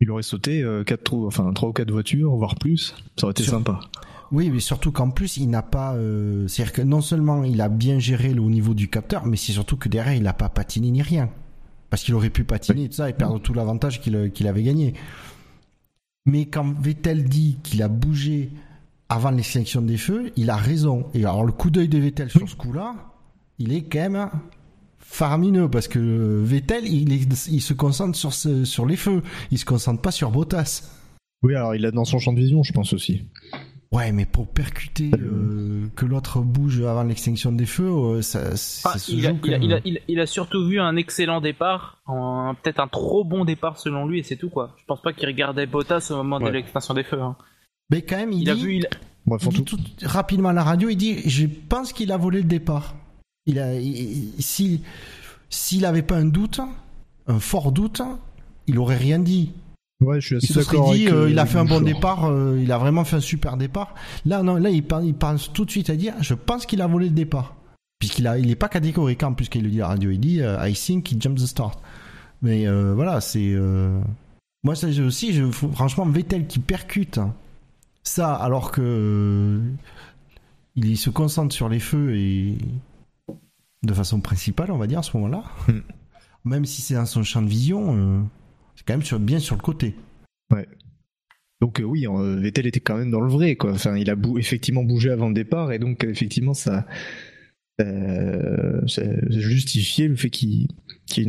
il 0.00 0.10
aurait 0.10 0.24
sauté 0.24 0.62
euh, 0.62 0.82
quatre 0.82 1.04
trous, 1.04 1.26
enfin 1.28 1.52
trois 1.52 1.68
ou 1.68 1.72
quatre 1.72 1.92
voitures, 1.92 2.34
voire 2.34 2.56
plus. 2.56 2.96
Ça 3.16 3.26
aurait 3.26 3.30
été 3.32 3.44
Sur- 3.44 3.52
sympa. 3.52 3.78
Oui, 4.32 4.50
mais 4.50 4.58
surtout 4.58 4.90
qu'en 4.90 5.10
plus, 5.10 5.36
il 5.36 5.48
n'a 5.48 5.62
pas. 5.62 5.94
euh, 5.94 6.48
C'est-à-dire 6.48 6.72
que 6.72 6.82
non 6.82 7.00
seulement 7.00 7.44
il 7.44 7.60
a 7.60 7.68
bien 7.68 8.00
géré 8.00 8.34
le 8.34 8.40
haut 8.40 8.50
niveau 8.50 8.74
du 8.74 8.88
capteur, 8.88 9.24
mais 9.24 9.36
c'est 9.36 9.52
surtout 9.52 9.76
que 9.76 9.88
derrière, 9.88 10.14
il 10.14 10.22
n'a 10.24 10.32
pas 10.32 10.48
patiné 10.48 10.90
ni 10.90 11.02
rien. 11.02 11.30
Parce 11.90 12.02
qu'il 12.02 12.14
aurait 12.14 12.30
pu 12.30 12.44
patiner 12.44 12.84
et 12.84 12.88
tout 12.88 12.96
ça 12.96 13.08
et 13.08 13.12
perdre 13.12 13.38
tout 13.38 13.54
l'avantage 13.54 14.00
qu'il 14.00 14.30
qu'il 14.32 14.48
avait 14.48 14.62
gagné. 14.62 14.94
Mais 16.26 16.46
quand 16.46 16.74
Vettel 16.80 17.24
dit 17.24 17.58
qu'il 17.62 17.82
a 17.82 17.88
bougé 17.88 18.50
avant 19.08 19.30
l'extinction 19.30 19.82
des 19.82 19.96
feux, 19.98 20.32
il 20.36 20.50
a 20.50 20.56
raison. 20.56 21.06
Et 21.14 21.20
alors, 21.20 21.44
le 21.44 21.52
coup 21.52 21.70
d'œil 21.70 21.88
de 21.88 21.98
Vettel 21.98 22.30
sur 22.30 22.48
ce 22.48 22.56
coup-là, 22.56 22.94
il 23.58 23.72
est 23.72 23.82
quand 23.84 23.98
même 24.10 24.30
faramineux 24.98 25.68
parce 25.68 25.86
que 25.86 26.40
Vettel, 26.42 26.86
il, 26.86 27.60
se 27.62 27.74
concentre 27.74 28.16
sur, 28.16 28.32
ce- 28.32 28.64
sur 28.64 28.86
les 28.86 28.96
feux. 28.96 29.22
Il 29.50 29.58
se 29.58 29.64
concentre 29.66 30.00
pas 30.00 30.10
sur 30.10 30.30
Bottas. 30.30 30.90
Oui, 31.42 31.54
alors 31.54 31.74
il 31.74 31.82
l'a 31.82 31.90
dans 31.90 32.06
son 32.06 32.18
champ 32.18 32.32
de 32.32 32.40
vision, 32.40 32.62
je 32.62 32.72
pense 32.72 32.94
aussi. 32.94 33.26
Ouais, 33.94 34.10
mais 34.10 34.26
pour 34.26 34.48
percuter 34.48 35.10
euh, 35.14 35.86
que 35.94 36.04
l'autre 36.04 36.40
bouge 36.40 36.80
avant 36.82 37.04
l'extinction 37.04 37.52
des 37.52 37.64
feux, 37.66 37.88
euh, 37.88 38.22
ça, 38.22 38.56
se 38.56 39.12
il, 39.12 39.24
a, 39.26 39.30
quand 39.30 39.38
il, 39.44 39.54
a, 39.54 39.58
même. 39.58 39.62
il, 39.68 39.72
a, 39.74 39.80
il 39.84 39.96
a- 39.98 40.00
il 40.08 40.20
a 40.20 40.26
surtout 40.26 40.66
vu 40.66 40.80
un 40.80 40.96
excellent 40.96 41.40
départ, 41.40 42.02
peut-être 42.06 42.80
un 42.80 42.88
trop 42.88 43.22
bon 43.24 43.44
départ 43.44 43.78
selon 43.78 44.06
lui, 44.08 44.18
et 44.18 44.22
c'est 44.24 44.36
tout 44.36 44.50
quoi. 44.50 44.74
Je 44.80 44.84
pense 44.86 45.00
pas 45.00 45.12
qu'il 45.12 45.28
regardait 45.28 45.66
Bottas 45.66 46.08
au 46.10 46.16
moment 46.16 46.40
de 46.40 46.48
l'extinction 46.48 46.92
des 46.94 47.04
feux. 47.04 47.22
hein. 47.22 47.36
Mais 47.90 48.02
quand 48.02 48.16
même, 48.16 48.32
il, 48.32 48.42
Il, 48.42 48.50
a 48.50 48.54
dit, 48.54 48.62
vu, 48.64 48.74
il, 48.78 48.88
Bref, 49.26 49.42
il 49.42 49.48
en 49.48 49.50
dit 49.52 49.64
tout- 49.64 49.76
tout 49.76 49.82
rapidement 50.02 50.48
à 50.48 50.52
la 50.52 50.64
radio, 50.64 50.88
il 50.88 50.96
dit, 50.96 51.20
je 51.28 51.46
pense 51.46 51.92
qu'il 51.92 52.10
a 52.10 52.16
volé 52.16 52.38
le 52.38 52.48
départ. 52.48 52.94
Il 53.46 53.58
a, 53.60 53.74
il- 53.74 54.32
il- 54.36 54.42
si, 54.42 54.82
s'il 55.50 55.84
avait 55.86 56.02
pas 56.02 56.16
un 56.16 56.24
doute, 56.24 56.60
un 57.28 57.38
fort 57.38 57.70
doute, 57.70 58.02
il 58.66 58.78
aurait 58.78 58.96
rien 58.96 59.18
dit. 59.20 59.52
Ouais, 60.00 60.20
je 60.20 60.26
suis 60.26 60.36
assez 60.36 60.46
Il 60.46 60.54
se 60.54 60.62
serait 60.62 60.76
d'accord. 60.76 60.92
dit, 60.92 61.06
avec, 61.06 61.14
euh, 61.14 61.30
il 61.30 61.38
a 61.38 61.42
euh, 61.42 61.46
fait 61.46 61.58
un 61.58 61.64
bon 61.64 61.80
départ, 61.80 62.24
euh, 62.26 62.58
il 62.60 62.70
a 62.72 62.78
vraiment 62.78 63.04
fait 63.04 63.16
un 63.16 63.20
super 63.20 63.56
départ. 63.56 63.94
Là, 64.24 64.42
non, 64.42 64.56
là, 64.56 64.70
il, 64.70 64.84
pense 64.84 65.52
tout 65.52 65.64
de 65.64 65.70
suite 65.70 65.90
à 65.90 65.96
dire, 65.96 66.14
je 66.20 66.34
pense 66.34 66.66
qu'il 66.66 66.82
a 66.82 66.86
volé 66.86 67.08
le 67.08 67.14
départ. 67.14 67.54
Puisqu'il 67.98 68.26
a, 68.26 68.38
il 68.38 68.50
est 68.50 68.56
pas 68.56 68.68
catégorique 68.68 69.22
en 69.22 69.34
plus 69.34 69.48
qu'il 69.48 69.62
le 69.62 69.70
dit 69.70 69.80
à 69.80 69.84
la 69.84 69.88
radio. 69.88 70.10
Il 70.10 70.20
dit, 70.20 70.42
euh, 70.42 70.68
I 70.68 70.74
think 70.74 71.10
he 71.10 71.20
jumped 71.20 71.38
the 71.38 71.46
start. 71.46 71.80
Mais 72.42 72.66
voilà, 72.92 73.20
c'est. 73.20 73.54
Moi, 74.64 74.74
ça, 74.74 74.88
aussi, 74.88 75.32
je, 75.32 75.50
franchement, 75.50 76.06
Vettel 76.06 76.46
qui 76.46 76.58
percute 76.58 77.18
hein, 77.18 77.34
ça 78.02 78.34
alors 78.34 78.70
que 78.70 79.60
il 80.76 80.96
se 80.98 81.10
concentre 81.10 81.54
sur 81.54 81.68
les 81.68 81.80
feux 81.80 82.16
et 82.16 82.58
de 83.82 83.94
façon 83.94 84.20
principale, 84.20 84.70
on 84.70 84.78
va 84.78 84.86
dire 84.86 84.98
à 84.98 85.02
ce 85.02 85.16
moment-là. 85.16 85.44
Hmm. 85.68 85.80
Même 86.46 86.64
si 86.66 86.82
c'est 86.82 86.94
dans 86.94 87.06
son 87.06 87.22
champ 87.22 87.40
de 87.40 87.48
vision, 87.48 88.26
c'est 88.76 88.84
quand 88.86 88.94
même 88.94 89.02
sur- 89.02 89.18
bien 89.20 89.38
sur 89.38 89.56
le 89.56 89.62
côté. 89.62 89.94
Donc 91.60 91.80
euh, 91.80 91.84
oui, 91.84 92.06
euh, 92.06 92.36
Vettel 92.36 92.66
était 92.66 92.80
quand 92.80 92.96
même 92.98 93.10
dans 93.10 93.20
le 93.20 93.30
vrai, 93.30 93.56
quoi. 93.56 93.72
Enfin, 93.72 93.96
il 93.96 94.10
a 94.10 94.16
bou- 94.16 94.38
effectivement 94.38 94.82
bougé 94.84 95.10
avant 95.10 95.28
le 95.28 95.34
départ, 95.34 95.72
et 95.72 95.78
donc 95.78 96.04
euh, 96.04 96.10
effectivement 96.10 96.52
ça, 96.52 96.84
euh, 97.80 98.86
ça 98.86 99.02
justifiait 99.30 100.08
le 100.08 100.16
fait 100.16 100.30
qu'il 100.30 100.68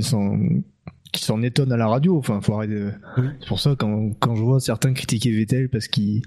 s'en 0.03 1.41
étonne 1.41 1.71
à 1.71 1.77
la 1.77 1.87
radio. 1.87 2.17
Enfin, 2.17 2.41
faut 2.41 2.53
arrêter. 2.55 2.73
de- 2.73 2.91
Oui. 3.17 3.27
C'est 3.39 3.47
pour 3.47 3.59
ça 3.59 3.75
quand 3.77 4.11
quand 4.19 4.35
je 4.35 4.41
vois 4.43 4.59
certains 4.59 4.93
critiquer 4.93 5.31
Vettel 5.31 5.69
parce 5.69 5.87
qu'il 5.87 6.23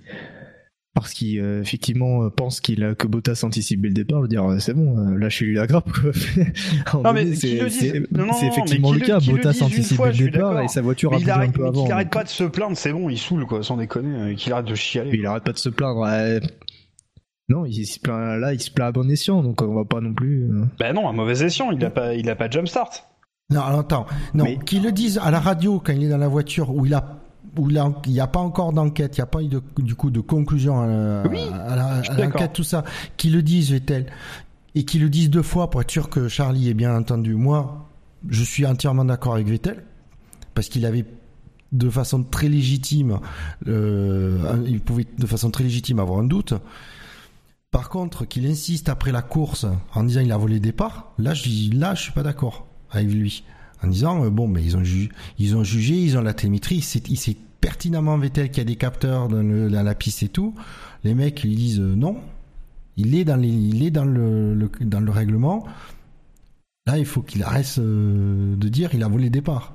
parce 1.03 1.15
qu'il 1.15 1.41
euh, 1.41 1.61
effectivement 1.63 2.25
euh, 2.25 2.31
pense 2.31 2.61
qu'il 2.61 2.83
a 2.85 2.95
que 2.95 3.07
Bottas 3.07 3.41
anticipé 3.45 3.89
le 3.89 3.95
départ, 3.95 4.21
veux 4.23 4.29
dire 4.29 4.45
euh, 4.45 4.59
c'est 4.59 4.75
bon, 4.75 4.99
euh, 4.99 5.17
lâchez-lui 5.19 5.55
la 5.55 5.67
grappe. 5.67 5.89
À 6.87 6.97
Non, 6.99 7.13
mais 7.13 7.25
qu'il 7.25 7.37
c'est 7.37 7.59
le 7.61 7.69
dise- 7.69 8.07
non, 8.13 8.27
non, 8.27 8.33
effectivement 8.43 8.89
qu'il 8.91 9.01
le 9.01 9.01
le- 9.01 9.07
cas. 9.07 9.19
qu'il 9.21 9.31
le 9.33 9.37
Bottas 9.37 9.67
dise 9.69 9.93
fois, 9.95 10.07
le 10.07 10.13
je 10.13 10.23
suis 10.23 10.31
départ 10.31 10.51
d'accord. 10.51 10.65
et 10.65 10.69
sa 10.69 10.81
voiture 10.83 11.13
a 11.13 11.17
Mais 11.17 11.21
il 11.23 11.25
bougé 11.25 11.33
un 11.33 11.37
arrête, 11.37 11.53
peu 11.53 11.63
mais 11.63 11.69
avant. 11.69 11.83
qu'il 11.85 11.93
arrête 11.93 12.11
pas 12.11 12.25
de 12.25 12.29
se 12.29 12.45
plaindre, 12.45 12.77
c'est 12.77 12.93
bon, 12.93 13.09
il 13.09 13.19
saoule 13.19 13.47
quoi, 13.47 13.63
sans 13.63 13.77
déconner, 13.77 14.33
euh, 14.33 14.35
qu'il 14.35 14.53
arrête 14.53 14.67
de 14.67 14.75
chialer. 14.75 15.11
Mais 15.13 15.19
il 15.19 15.27
arrête 15.27 15.45
pas 15.45 15.53
de 15.53 15.59
se 15.59 15.69
plaindre. 15.69 16.01
ouais. 16.01 16.41
Non, 17.51 17.65
il 17.65 17.87
se 17.87 17.99
plaint 17.99 18.39
là, 18.39 18.53
il 18.53 18.61
se 18.61 18.71
plaint 18.71 18.89
à 18.89 18.93
bon 18.93 19.09
escient, 19.11 19.43
donc 19.43 19.63
on 19.63 19.75
va 19.75 19.85
pas 19.87 20.01
non 20.03 20.13
plus. 20.13 20.45
euh. 20.45 20.65
Bah 20.79 20.93
non, 20.93 21.09
un 21.09 21.13
mauvais 21.13 21.43
escient, 21.45 21.71
il 21.71 21.83
a 21.85 21.91
pas, 21.91 22.15
il 22.15 22.29
a 22.29 22.37
pas 22.37 22.49
de 22.49 22.53
jumpstart. 22.53 22.91
Non, 23.51 23.63
alors, 23.63 23.81
attends. 23.81 24.07
Non, 24.35 24.45
Mais- 24.45 24.59
qu'ils 24.67 24.83
le 24.83 24.93
disent 24.93 25.19
à 25.23 25.31
la 25.31 25.41
radio 25.41 25.81
quand 25.83 25.95
il 25.95 26.05
est 26.05 26.09
dans 26.11 26.19
la 26.19 26.29
voiture 26.29 26.69
où 26.75 26.85
il 26.85 26.93
a 26.93 27.18
où 27.57 27.71
il 27.71 28.13
n'y 28.13 28.21
a 28.21 28.27
pas 28.27 28.41
encore 28.41 28.73
d'enquête, 28.73 29.17
il 29.17 29.21
n'y 29.21 29.25
a 29.25 29.27
pas 29.27 29.43
eu 29.43 29.49
de, 29.49 29.63
du 29.79 29.95
coup 29.95 30.11
de 30.11 30.21
conclusion 30.21 30.81
à, 30.81 31.27
Oui, 31.29 31.41
l'enquête, 32.17 32.53
tout 32.53 32.65
ça. 32.65 32.85
Qu'ils 33.17 33.33
le 33.33 33.43
disent, 33.43 33.71
Vettel, 33.71 34.07
et 34.75 34.85
qu'ils 34.85 35.03
le 35.03 35.09
disent 35.09 35.31
deux 35.31 35.43
fois 35.43 35.71
pour 35.71 35.81
être 35.81 35.91
sûr 35.91 36.09
que 36.09 36.29
Charlie 36.29 36.69
ait 36.69 36.75
bien 36.75 36.95
entendu. 36.95 37.35
Moi, 37.35 37.89
je 38.29 38.43
suis 38.43 38.67
entièrement 38.67 39.05
d'accord 39.05 39.35
avec 39.35 39.47
Vettel, 39.49 39.85
parce 40.55 40.69
qu'il 40.69 40.85
avait 40.87 41.05
de 41.73 41.91
façon 41.91 42.23
très 42.23 42.49
légitime, 42.49 43.21
euh, 43.67 44.63
il 44.67 44.81
pouvait 44.81 45.07
de 45.19 45.27
façon 45.27 45.51
très 45.51 45.65
légitime 45.65 45.99
avoir 45.99 46.21
un 46.21 46.25
doute. 46.25 46.55
Par 47.71 47.91
contre, 47.91 48.25
qu'il 48.25 48.47
insiste 48.47 48.89
après 48.89 49.13
la 49.13 49.21
course 49.21 49.67
en 49.95 50.05
disant 50.05 50.23
il 50.23 50.33
a 50.33 50.39
volé 50.39 50.55
le 50.55 50.61
départ, 50.61 51.13
là 51.19 51.35
je 51.35 51.77
là 51.77 51.95
je 51.95 52.03
suis 52.03 52.13
pas 52.13 52.23
d'accord 52.23 52.67
avec 52.91 53.09
lui. 53.09 53.45
En 53.83 53.89
disant 53.89 54.25
euh, 54.25 54.31
bon 54.31 54.49
mais 54.49 54.63
ils 54.63 54.77
ont 54.77 54.83
ils 55.39 55.57
ont 55.57 55.65
jugé, 55.65 55.95
ils 55.95 56.17
ont 56.19 56.23
la 56.23 56.35
télémétrie, 56.35 56.77
il 57.09 57.17
sait, 57.17 57.37
pertinemment 57.61 58.17
Vettel 58.19 58.49
qu'il 58.51 58.59
y 58.59 58.61
a 58.61 58.65
des 58.65 58.77
capteurs 58.77 59.29
dans, 59.29 59.43
le- 59.43 59.69
la 59.69 59.95
piste 59.95 60.23
et 60.23 60.29
tout. 60.29 60.55
Les 61.05 61.15
mecs 61.15 61.43
ils 61.45 61.57
disent 61.57 61.81
euh, 61.81 61.95
non, 61.97 62.17
il 62.97 63.15
est 63.15 63.25
dans 63.25 63.41
il 63.43 63.83
est 63.85 63.91
dans 63.91 64.05
le, 64.05 64.71
dans 64.81 65.01
le 65.01 65.11
règlement. 65.11 65.65
Là 66.87 66.99
il 66.99 67.05
faut 67.07 67.23
qu'il 67.23 67.43
arrête 67.43 67.77
euh, 67.79 68.57
de 68.57 68.69
dire 68.69 68.91
il 68.95 69.03
a 69.03 69.09
volé 69.09 69.25
le 69.25 69.31
départ. 69.31 69.75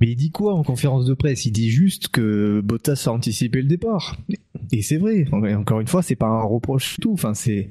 Mais 0.00 0.08
il 0.10 0.16
dit 0.16 0.32
quoi 0.32 0.54
en 0.54 0.64
conférence 0.64 1.04
de 1.06 1.14
presse? 1.14 1.46
Il 1.46 1.52
dit 1.52 1.70
juste 1.70 2.08
que 2.08 2.60
Bottas 2.64 3.04
a 3.06 3.10
anticipé 3.10 3.62
le 3.62 3.68
départ. 3.68 4.16
Et 4.72 4.82
c'est 4.82 4.96
vrai. 4.96 5.26
En- 5.30 5.44
Encore 5.60 5.80
une 5.80 5.86
fois, 5.86 6.02
c'est 6.02 6.16
pas 6.16 6.26
un 6.26 6.42
reproche 6.42 6.96
tout. 7.00 7.12
Enfin, 7.12 7.32
c'est 7.32 7.70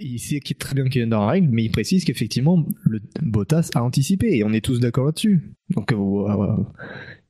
il 0.00 0.18
sait 0.18 0.40
qu'il 0.40 0.54
est 0.56 0.58
très 0.58 0.74
bien 0.74 0.88
qu'il 0.88 1.02
est 1.02 1.06
dans 1.06 1.20
la 1.26 1.32
règle, 1.32 1.48
mais 1.50 1.64
il 1.64 1.70
précise 1.70 2.04
qu'effectivement, 2.04 2.64
le 2.84 3.00
Bottas 3.22 3.70
a 3.74 3.82
anticipé 3.82 4.36
et 4.36 4.44
on 4.44 4.52
est 4.52 4.64
tous 4.64 4.80
d'accord 4.80 5.06
là-dessus. 5.06 5.52
Donc, 5.74 5.92
euh, 5.92 5.96
euh, 5.96 6.56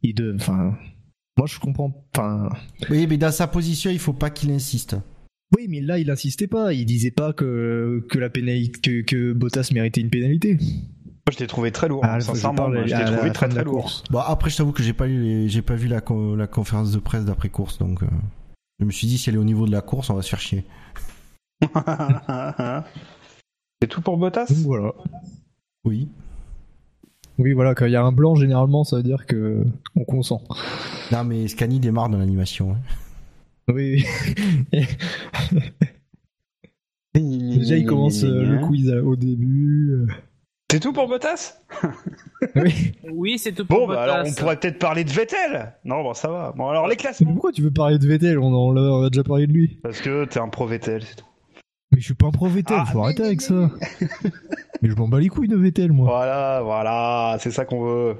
il 0.03 0.15
de, 0.15 0.35
enfin, 0.35 0.77
moi 1.39 1.47
je 1.47 1.59
comprends. 1.59 2.07
Enfin, 2.15 2.49
Oui 2.91 3.07
mais 3.09 3.17
dans 3.17 3.33
sa 3.33 3.47
position 3.47 3.91
il 3.91 3.99
faut 3.99 4.13
pas 4.13 4.31
qu'il 4.31 4.51
insiste. 4.51 4.97
oui, 5.57 5.67
mais 5.69 5.81
là 5.81 5.99
il 5.99 6.11
insistait 6.11 6.47
pas. 6.47 6.73
Il 6.75 6.85
disait 6.85 7.11
pas 7.11 7.33
que 7.33 8.05
que 8.11 8.19
la 8.19 8.29
pénalité, 8.31 8.81
que, 8.81 9.03
que 9.03 9.33
Bottas 9.33 9.71
méritait 9.73 10.01
une 10.03 10.11
pénalité. 10.11 10.55
Moi, 10.59 11.33
je 11.35 11.39
l'ai 11.41 11.47
trouvé 11.49 11.73
très 11.73 11.89
lourd, 11.89 12.03
Ah, 12.05 12.21
je 12.21 12.27
je 12.27 12.31
trouvé 12.31 13.33
très 13.33 13.49
de 13.49 13.55
la 13.55 13.63
très 13.63 13.65
lourd. 13.65 13.81
course. 13.83 14.05
Bon 14.11 14.21
après 14.21 14.51
je 14.51 14.59
t'avoue 14.59 14.73
que 14.73 14.83
j'ai 14.83 14.93
pas 14.93 15.07
j'ai 15.09 15.63
pas 15.63 15.75
vu 15.75 15.89
la, 15.89 16.01
co- 16.01 16.37
la 16.37 16.47
conférence 16.47 16.93
de 16.93 16.99
presse 17.01 17.25
d'après 17.25 17.49
course 17.49 17.79
donc 17.79 18.03
euh, 18.03 18.07
je 18.79 18.85
me 18.85 18.91
suis 18.93 19.07
dit 19.09 19.19
si 19.19 19.29
elle 19.31 19.35
est 19.37 19.39
au 19.39 19.45
niveau 19.45 19.67
de 19.67 19.73
la 19.73 19.81
course 19.81 20.11
on 20.11 20.15
va 20.15 20.23
se 20.23 20.29
faire 20.29 20.41
chier. 20.41 20.65
c'est 23.81 23.89
tout 23.89 24.01
pour 24.03 24.17
Bottas? 24.19 24.47
Donc 24.49 24.59
voilà. 24.59 24.93
Oui. 25.85 26.09
Oui, 27.39 27.53
voilà, 27.53 27.75
quand 27.75 27.85
il 27.87 27.93
y 27.93 27.97
a 27.97 28.03
un 28.03 28.13
blanc, 28.13 28.35
généralement, 28.35 28.83
ça 28.85 28.97
veut 28.97 29.03
dire 29.03 29.27
que 29.27 29.65
on 29.95 30.05
consent. 30.05 30.43
Non 31.13 31.23
mais 31.25 31.49
Scani 31.49 31.81
démarre 31.81 32.09
dans 32.09 32.19
l'animation. 32.19 32.73
hein. 32.73 32.79
Oui. 33.69 34.05
Déjà, 37.15 37.77
il 37.77 37.87
commence 37.87 38.23
euh, 38.25 38.43
le 38.45 38.59
quiz 38.67 38.91
à- 38.91 39.03
au 39.03 39.17
début. 39.17 39.91
euh. 39.93 40.07
C'est 40.71 40.81
tout 40.81 40.93
pour 40.93 41.09
Bottas? 41.09 41.61
Oui. 42.55 42.93
Oui, 43.11 43.39
c'est 43.39 43.53
tout 43.53 43.65
pour 43.67 43.79
Bon, 43.81 43.89
bah 43.89 44.03
alors 44.03 44.17
on 44.19 44.23
Bottas. 44.25 44.41
pourrait 44.41 44.57
peut-être 44.61 44.79
parler 44.79 45.05
de 45.05 45.11
Vettel. 45.11 45.73
Non, 45.85 46.03
bon, 46.03 46.13
ça 46.15 46.29
va. 46.29 46.53
Bon, 46.57 46.69
alors 46.69 46.85
les 46.87 46.91
Mais 46.93 46.97
classements. 46.97 47.33
pourquoi 47.33 47.53
tu 47.53 47.63
veux 47.63 47.71
parler 47.71 47.99
de 47.99 48.07
Vettel? 48.07 48.39
On, 48.39 48.53
en- 48.53 48.77
on 48.77 49.03
a 49.05 49.11
déjà 49.11 49.25
parlé 49.25 49.47
de 49.47 49.53
lui. 49.53 49.79
Parce 49.83 50.01
que 50.01 50.25
t'es 50.27 50.39
un 50.41 50.49
pro 50.49 50.67
Vettel, 50.67 51.03
c'est 51.03 51.17
tout. 51.17 51.25
Mais 51.97 52.01
je 52.03 52.05
suis 52.09 52.15
pas 52.15 52.27
un 52.27 52.31
pro 52.31 52.47
Vettel, 52.47 52.77
Ah, 52.79 52.85
faut 52.85 52.99
mais- 52.99 53.05
arrêter 53.05 53.23
avec 53.25 53.41
ça. 53.41 53.55
mais 54.83 54.91
je 54.91 54.95
m'en 54.97 55.09
bats 55.09 55.19
les 55.19 55.29
couilles 55.29 55.49
de 55.49 55.57
Vettel, 55.57 55.93
moi. 55.93 56.07
Voilà, 56.11 56.61
voilà, 56.63 57.39
c'est 57.41 57.51
ça 57.51 57.65
qu'on 57.65 57.83
veut. 57.83 58.17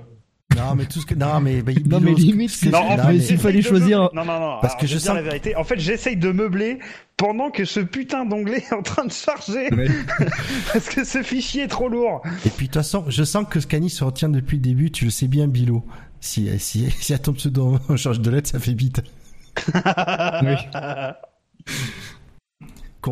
Non 0.57 0.75
mais 0.75 0.87
tout 0.87 1.01
ce 1.01 1.05
que 1.05 1.15
non 1.15 1.39
mais 1.41 1.61
bah, 1.61 1.73
Non, 1.85 2.01
mais 2.01 2.15
limite, 2.15 2.59
Non, 2.73 2.79
en 2.79 2.97
non, 2.97 3.03
fait, 3.05 3.13
mais- 3.13 3.21
s'il 3.21 3.37
fallait 3.37 3.61
choisir- 3.61 4.05
meubler- 4.05 4.15
Non, 4.15 4.25
non, 4.25 4.41
non. 4.41 4.59
Parce 4.63 4.73
alors, 4.73 4.77
que 4.79 4.87
je 4.87 4.97
sens- 4.97 5.15
la 5.15 5.21
vérité. 5.21 5.55
En 5.57 5.65
fait, 5.65 5.79
j'essaye 5.79 6.17
de 6.17 6.33
meubler 6.33 6.79
pendant 7.19 7.51
que 7.51 7.67
ce 7.67 7.81
putain 7.81 8.25
d'onglet 8.25 8.65
est 8.71 8.73
en 8.73 8.81
train 8.81 9.05
de 9.05 9.13
charger. 9.13 9.69
Parce 10.73 10.89
que 10.89 11.05
ce 11.05 11.23
fichier 11.23 11.65
est 11.65 11.69
trop 11.69 11.91
lourd. 11.91 12.23
Et 12.47 12.49
puis 12.49 12.69
de 12.69 12.73
toute 12.73 12.81
façon, 12.81 13.05
je 13.09 13.23
sens 13.25 13.45
que 13.51 13.61
Scani 13.61 13.91
se 13.91 14.03
retient 14.03 14.31
depuis 14.31 14.57
le 14.57 14.63
début, 14.63 14.91
tu 14.91 15.05
le 15.05 15.11
sais 15.11 15.29
bien 15.29 15.47
Bilo. 15.49 15.85
Si 16.21 16.49
si 16.59 16.91
si 17.01 17.13
à 17.13 17.19
ton 17.19 17.35
pseudo 17.35 17.77
on 17.91 17.97
change 17.99 18.21
de 18.21 18.31
lettre, 18.31 18.49
ça 18.49 18.59
fait 18.59 18.73
vite. 18.73 19.03
Oui. 19.75 20.55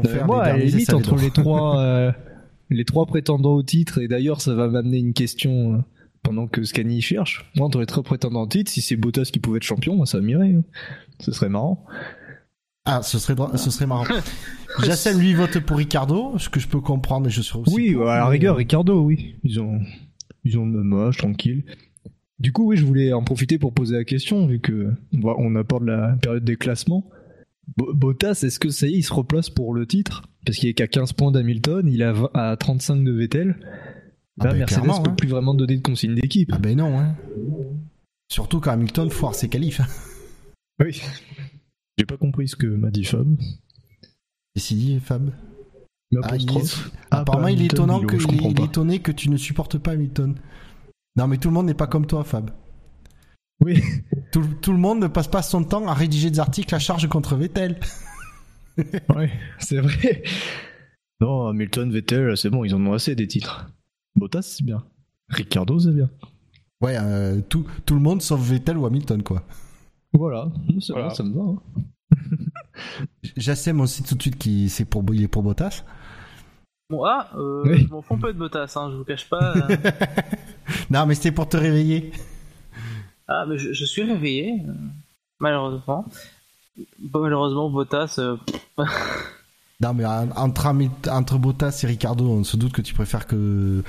Confère 0.02 0.22
Euh, 0.22 0.26
moi, 0.26 0.42
à 0.44 0.56
la 0.56 0.64
limite, 0.64 0.92
entre 0.92 1.16
les 1.16 1.30
trois, 1.30 1.80
euh, 1.82 2.12
les 2.70 2.84
trois 2.84 3.06
prétendants 3.06 3.54
au 3.54 3.62
titre, 3.62 3.98
et 4.00 4.08
d'ailleurs, 4.08 4.40
ça 4.40 4.54
va 4.54 4.68
m'amener 4.68 4.98
une 4.98 5.12
question 5.12 5.74
euh, 5.74 5.78
pendant 6.22 6.46
que 6.46 6.62
Scani 6.64 7.00
cherche. 7.00 7.50
Moi, 7.56 7.66
entre 7.66 7.80
les 7.80 7.86
trois 7.86 8.02
prétendants 8.02 8.42
au 8.42 8.46
titre, 8.46 8.70
si 8.70 8.80
c'est 8.80 8.96
Bottas 8.96 9.30
qui 9.32 9.38
pouvait 9.40 9.58
être 9.58 9.62
champion, 9.64 9.96
moi, 9.96 10.06
ça 10.06 10.20
m'irait. 10.20 10.52
hein. 10.52 10.62
Ce 11.20 11.32
serait 11.32 11.48
marrant. 11.48 11.84
Ah, 12.86 13.02
ce 13.02 13.18
serait 13.18 13.34
ce 13.56 13.70
serait 13.70 13.86
marrant. 13.86 14.04
Jacem 14.82 15.18
lui 15.18 15.32
vote 15.34 15.58
pour 15.60 15.78
Ricardo, 15.78 16.36
ce 16.38 16.48
que 16.48 16.60
je 16.60 16.68
peux 16.68 16.80
comprendre 16.80 17.28
et 17.28 17.30
je 17.30 17.40
serais 17.40 17.60
aussi 17.60 17.74
Oui, 17.74 17.92
pour, 17.94 18.08
à 18.10 18.16
la 18.18 18.26
rigueur, 18.26 18.56
Ricardo, 18.56 19.00
oui. 19.00 19.36
Ils 19.44 19.60
ont, 19.60 19.80
ils 20.44 20.58
ont 20.58 20.66
le 20.66 20.82
même 20.82 21.00
âge, 21.00 21.16
tranquille. 21.16 21.64
Du 22.40 22.52
coup, 22.52 22.66
oui, 22.68 22.76
je 22.76 22.84
voulais 22.84 23.12
en 23.12 23.22
profiter 23.22 23.58
pour 23.58 23.72
poser 23.72 23.96
la 23.96 24.04
question, 24.04 24.46
vu 24.46 24.58
que 24.60 24.92
on 25.22 25.54
aborde 25.56 25.84
la 25.84 26.16
période 26.20 26.44
des 26.44 26.56
classements. 26.56 27.08
Bo- 27.76 27.94
Bottas, 27.94 28.40
est-ce 28.44 28.58
que 28.60 28.68
ça 28.70 28.86
y 28.86 28.94
est, 28.94 28.98
il 28.98 29.02
se 29.02 29.12
replace 29.12 29.50
pour 29.50 29.74
le 29.74 29.86
titre? 29.86 30.22
Parce 30.46 30.58
qu'il 30.58 30.68
est 30.68 30.74
qu'à 30.74 30.86
15 30.86 31.12
points 31.14 31.32
d'Hamilton, 31.32 31.86
il 31.88 32.02
est 32.02 32.04
à, 32.04 32.12
20 32.12 32.30
à 32.34 32.56
35 32.56 33.02
de 33.04 33.12
Vettel. 33.12 33.56
Ah 34.40 34.44
Là, 34.46 34.50
ben, 34.52 34.58
Mercedes 34.58 34.82
clairement, 34.82 35.02
peut 35.02 35.10
hein. 35.10 35.14
plus 35.14 35.28
vraiment 35.28 35.54
donner 35.54 35.76
de 35.76 35.82
consigne 35.82 36.14
d'équipe. 36.14 36.50
Ah 36.52 36.58
ben 36.58 36.76
non 36.76 36.98
hein. 36.98 37.16
Surtout 38.30 38.60
quand 38.60 38.72
Hamilton 38.72 39.08
foire 39.10 39.34
ses 39.34 39.48
qualifs. 39.48 39.80
Oui. 40.80 41.00
J'ai 41.98 42.04
pas 42.06 42.16
compris 42.16 42.48
ce 42.48 42.56
que 42.56 42.66
m'a 42.66 42.90
dit 42.90 43.04
Fab. 43.04 43.36
Et 44.56 44.60
si 44.60 44.74
dit 44.74 44.98
Fab? 45.00 45.30
Mais 46.10 46.18
Ah, 46.24 46.36
il 46.36 46.42
est- 46.42 46.50
apostrophe. 46.50 46.90
Ah, 47.10 47.20
Apparemment, 47.20 47.48
il 47.48 47.62
est 47.62 47.66
étonnant 47.66 47.96
Milo, 47.98 48.08
que 48.08 48.18
je 48.18 48.26
il 48.28 48.60
est, 48.60 48.64
étonné 48.64 48.98
que 48.98 49.12
tu 49.12 49.30
ne 49.30 49.36
supportes 49.36 49.78
pas 49.78 49.92
Hamilton. 49.92 50.34
Non 51.16 51.28
mais 51.28 51.38
tout 51.38 51.48
le 51.48 51.54
monde 51.54 51.66
n'est 51.66 51.74
pas 51.74 51.86
comme 51.86 52.06
toi 52.06 52.24
Fab. 52.24 52.50
Oui. 53.60 53.82
Tout, 54.32 54.44
tout 54.60 54.72
le 54.72 54.78
monde 54.78 55.00
ne 55.00 55.06
passe 55.06 55.28
pas 55.28 55.42
son 55.42 55.64
temps 55.64 55.86
à 55.88 55.94
rédiger 55.94 56.30
des 56.30 56.40
articles 56.40 56.74
à 56.74 56.78
charge 56.78 57.08
contre 57.08 57.36
Vettel. 57.36 57.78
Ouais, 59.14 59.30
c'est 59.60 59.78
vrai. 59.78 60.24
Non, 61.20 61.46
Hamilton, 61.46 61.92
Vettel, 61.92 62.36
c'est 62.36 62.50
bon, 62.50 62.64
ils 62.64 62.74
en 62.74 62.84
ont 62.86 62.92
assez 62.92 63.14
des 63.14 63.28
titres. 63.28 63.68
Bottas, 64.16 64.42
c'est 64.42 64.64
bien. 64.64 64.82
Ricardo, 65.28 65.78
c'est 65.78 65.92
bien. 65.92 66.10
Ouais, 66.80 66.96
euh, 67.00 67.40
tout, 67.48 67.64
tout 67.86 67.94
le 67.94 68.00
monde 68.00 68.20
sauf 68.20 68.40
Vettel 68.40 68.76
ou 68.76 68.84
Hamilton, 68.86 69.22
quoi. 69.22 69.44
Voilà, 70.12 70.48
c'est 70.80 70.92
Voilà. 70.92 71.08
bon, 71.08 71.14
ça 71.14 71.22
me 71.22 71.34
va. 71.34 71.42
hein. 71.42 71.62
J'assème 73.36 73.80
aussi 73.80 74.02
tout 74.02 74.16
de 74.16 74.22
suite 74.22 74.38
qu'il 74.38 74.68
c'est 74.70 74.84
pour, 74.84 75.04
il 75.12 75.22
est 75.22 75.28
pour 75.28 75.44
Bottas. 75.44 75.84
Bon, 76.90 77.04
ah, 77.04 77.30
euh, 77.36 77.62
Oui. 77.66 77.84
je 77.86 77.92
m'en 77.92 78.02
fous 78.02 78.14
un 78.14 78.18
peu 78.18 78.32
de 78.32 78.38
Bottas, 78.38 78.72
hein, 78.76 78.90
je 78.90 78.96
vous 78.96 79.04
cache 79.04 79.28
pas. 79.28 79.54
euh. 79.56 79.76
Non, 80.90 81.06
mais 81.06 81.14
c'était 81.14 81.30
pour 81.32 81.48
te 81.48 81.56
réveiller. 81.56 82.10
Ah, 83.28 83.44
mais 83.48 83.58
je, 83.58 83.72
je 83.72 83.84
suis 83.84 84.02
réveillé, 84.02 84.62
euh, 84.68 84.72
malheureusement. 85.38 86.04
Malheureusement, 87.12 87.70
Bottas, 87.70 88.16
euh, 88.18 88.36
Non, 89.80 89.92
mais 89.94 90.04
en- 90.04 90.30
entre, 90.36 90.66
entre 91.10 91.38
Bottas 91.38 91.80
et 91.84 91.86
Ricardo, 91.86 92.24
on 92.28 92.44
se 92.44 92.56
doute 92.56 92.72
que 92.72 92.82
tu 92.82 92.94
préfères 92.94 93.26
que. 93.26 93.82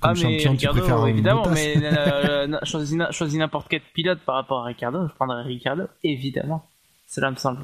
Comme 0.00 0.10
ah, 0.10 0.14
mais 0.14 0.38
champion, 0.38 0.52
Ricardo, 0.52 0.78
tu 0.78 0.86
préfères 0.86 1.06
évidemment, 1.06 1.42
Bottas. 1.42 1.54
mais 1.54 1.74
euh, 1.82 2.58
choisis 3.12 3.38
n'importe 3.38 3.68
quel 3.68 3.80
pilote 3.94 4.20
par 4.20 4.36
rapport 4.36 4.62
à 4.62 4.66
Ricardo, 4.66 5.06
je 5.08 5.14
prendrais 5.14 5.42
Ricardo, 5.42 5.84
évidemment. 6.04 6.66
Cela 7.06 7.30
me 7.30 7.36
semble. 7.36 7.60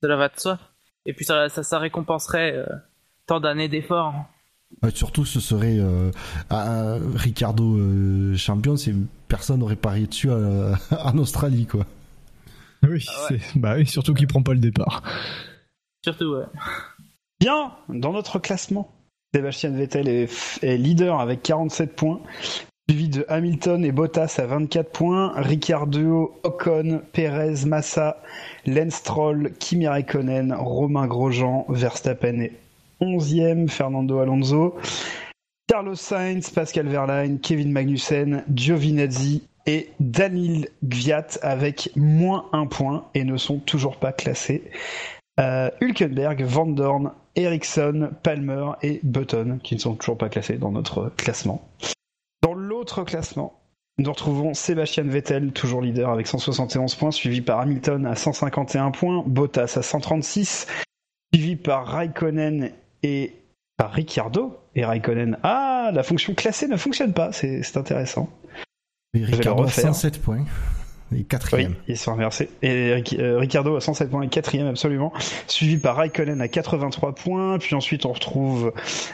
Cela 0.00 0.16
va 0.16 0.28
de 0.28 0.38
soi. 0.38 0.58
Et 1.06 1.12
puis 1.14 1.24
ça, 1.24 1.48
ça, 1.48 1.62
ça 1.62 1.78
récompenserait 1.78 2.52
euh, 2.54 2.66
tant 3.26 3.40
d'années 3.40 3.68
d'efforts. 3.68 4.14
Ouais, 4.82 4.90
surtout, 4.90 5.24
ce 5.24 5.38
serait 5.40 5.78
un 6.50 6.98
Ricardo 7.14 7.78
champion, 8.36 8.76
c'est 8.76 8.94
personne 9.32 9.60
n'aurait 9.60 9.76
parié 9.76 10.06
dessus 10.06 10.28
euh, 10.30 10.74
en 11.04 11.16
Australie, 11.16 11.64
quoi. 11.64 11.86
Oui, 12.82 13.02
Ah 13.08 13.32
ouais. 13.32 13.38
c'est- 13.40 13.58
bah 13.58 13.74
oui, 13.78 13.86
surtout 13.86 14.12
qu'il 14.12 14.26
prend 14.26 14.42
pas 14.42 14.52
le 14.52 14.58
départ. 14.60 15.02
Surtout, 16.04 16.34
ouais. 16.34 16.44
Bien, 17.40 17.72
dans 17.88 18.12
notre 18.12 18.38
classement, 18.38 18.90
Sébastien 19.34 19.70
Vettel 19.70 20.06
est, 20.08 20.28
est 20.62 20.76
leader 20.76 21.18
avec 21.18 21.42
47 21.42 21.96
points, 21.96 22.20
suivi 22.90 23.08
de 23.08 23.24
Hamilton 23.28 23.82
et 23.86 23.92
Bottas 23.92 24.34
à 24.38 24.44
24 24.44 24.90
points, 24.92 25.32
Ricardo, 25.36 26.38
Ocon, 26.42 27.00
Perez, 27.14 27.64
Massa, 27.64 28.18
Lance 28.66 28.96
Stroll, 28.96 29.52
Kimi 29.58 29.86
Raikkonen, 29.88 30.52
Romain 30.52 31.06
Grosjean, 31.06 31.64
Verstappen 31.70 32.38
est 32.40 32.52
11e, 33.00 33.68
Fernando 33.68 34.18
Alonso, 34.18 34.76
Carlos 35.66 35.94
Sainz, 35.94 36.50
Pascal 36.50 36.88
Verlaine, 36.88 37.40
Kevin 37.40 37.72
Magnussen, 37.72 38.44
Giovinazzi 38.54 39.42
et 39.66 39.90
Daniel 40.00 40.68
Gviat 40.84 41.38
avec 41.42 41.90
moins 41.96 42.46
un 42.52 42.66
point 42.66 43.06
et 43.14 43.24
ne 43.24 43.36
sont 43.36 43.58
toujours 43.58 43.96
pas 43.96 44.12
classés. 44.12 44.70
Euh, 45.40 45.70
Hülkenberg, 45.80 46.42
Van 46.42 46.66
Dorn, 46.66 47.12
Ericsson, 47.36 48.10
Palmer 48.22 48.72
et 48.82 49.00
Button, 49.02 49.60
qui 49.62 49.74
ne 49.74 49.80
sont 49.80 49.94
toujours 49.94 50.18
pas 50.18 50.28
classés 50.28 50.58
dans 50.58 50.72
notre 50.72 51.10
classement. 51.16 51.66
Dans 52.42 52.54
l'autre 52.54 53.04
classement, 53.04 53.58
nous 53.98 54.10
retrouvons 54.10 54.52
Sébastien 54.52 55.04
Vettel, 55.04 55.52
toujours 55.52 55.80
leader 55.80 56.10
avec 56.10 56.26
171 56.26 56.94
points, 56.96 57.10
suivi 57.10 57.40
par 57.40 57.60
Hamilton 57.60 58.06
à 58.06 58.16
151 58.16 58.90
points, 58.90 59.22
Bottas 59.26 59.74
à 59.76 59.82
136, 59.82 60.66
suivi 61.32 61.56
par 61.56 61.86
Raikkonen 61.86 62.72
et 63.02 63.34
par 63.76 63.92
Ricciardo. 63.92 64.58
Et 64.74 64.84
Raikkonen, 64.84 65.36
ah, 65.42 65.90
la 65.92 66.02
fonction 66.02 66.34
classée 66.34 66.66
ne 66.68 66.76
fonctionne 66.76 67.12
pas, 67.12 67.30
c'est 67.32 67.76
intéressant. 67.76 68.28
Ricardo 69.14 69.62
a 69.62 69.66
refaire. 69.66 69.84
107 69.94 70.22
points. 70.22 70.44
Et 71.10 71.16
Oui, 71.16 71.24
quatrième. 71.26 71.74
ils 71.88 71.98
sont 71.98 72.12
inversés. 72.12 72.48
Et 72.62 72.94
Ric- 72.94 73.18
euh, 73.18 73.36
Ricardo 73.38 73.76
à 73.76 73.82
107 73.82 74.08
points 74.08 74.22
et 74.22 74.28
quatrième 74.28 74.66
absolument, 74.66 75.12
suivi 75.46 75.76
par 75.76 75.96
Raikkonen 75.96 76.40
à 76.40 76.48
83 76.48 77.14
points. 77.14 77.58
Puis 77.58 77.74
ensuite 77.74 78.06
on 78.06 78.12
retrouve 78.14 78.72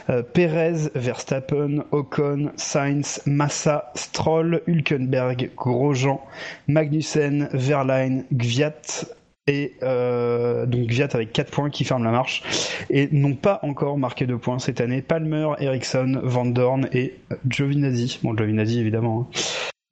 euh, 0.09 0.23
Perez, 0.23 0.89
Verstappen, 0.95 1.83
Ocon, 1.91 2.51
Sainz, 2.55 3.21
Massa, 3.25 3.91
Stroll, 3.95 4.61
Hülkenberg, 4.65 5.51
Grosjean, 5.57 6.21
Magnussen, 6.69 7.49
Verline, 7.51 8.23
Gviat 8.31 9.03
et 9.49 9.73
euh, 9.81 10.65
donc 10.67 10.85
Gviat 10.87 11.09
avec 11.13 11.33
4 11.33 11.49
points 11.51 11.69
qui 11.71 11.83
ferme 11.83 12.03
la 12.03 12.11
marche 12.11 12.43
et 12.91 13.09
n'ont 13.11 13.33
pas 13.35 13.59
encore 13.63 13.97
marqué 13.97 14.27
de 14.27 14.35
points 14.35 14.59
cette 14.59 14.79
année. 14.79 15.01
Palmer, 15.01 15.49
Ericsson, 15.59 16.21
Van 16.23 16.45
Dorn 16.45 16.87
et 16.93 17.15
Giovinazzi. 17.49 18.19
Bon 18.23 18.35
Giovinazzi 18.35 18.79
évidemment. 18.79 19.27
hein. 19.27 19.39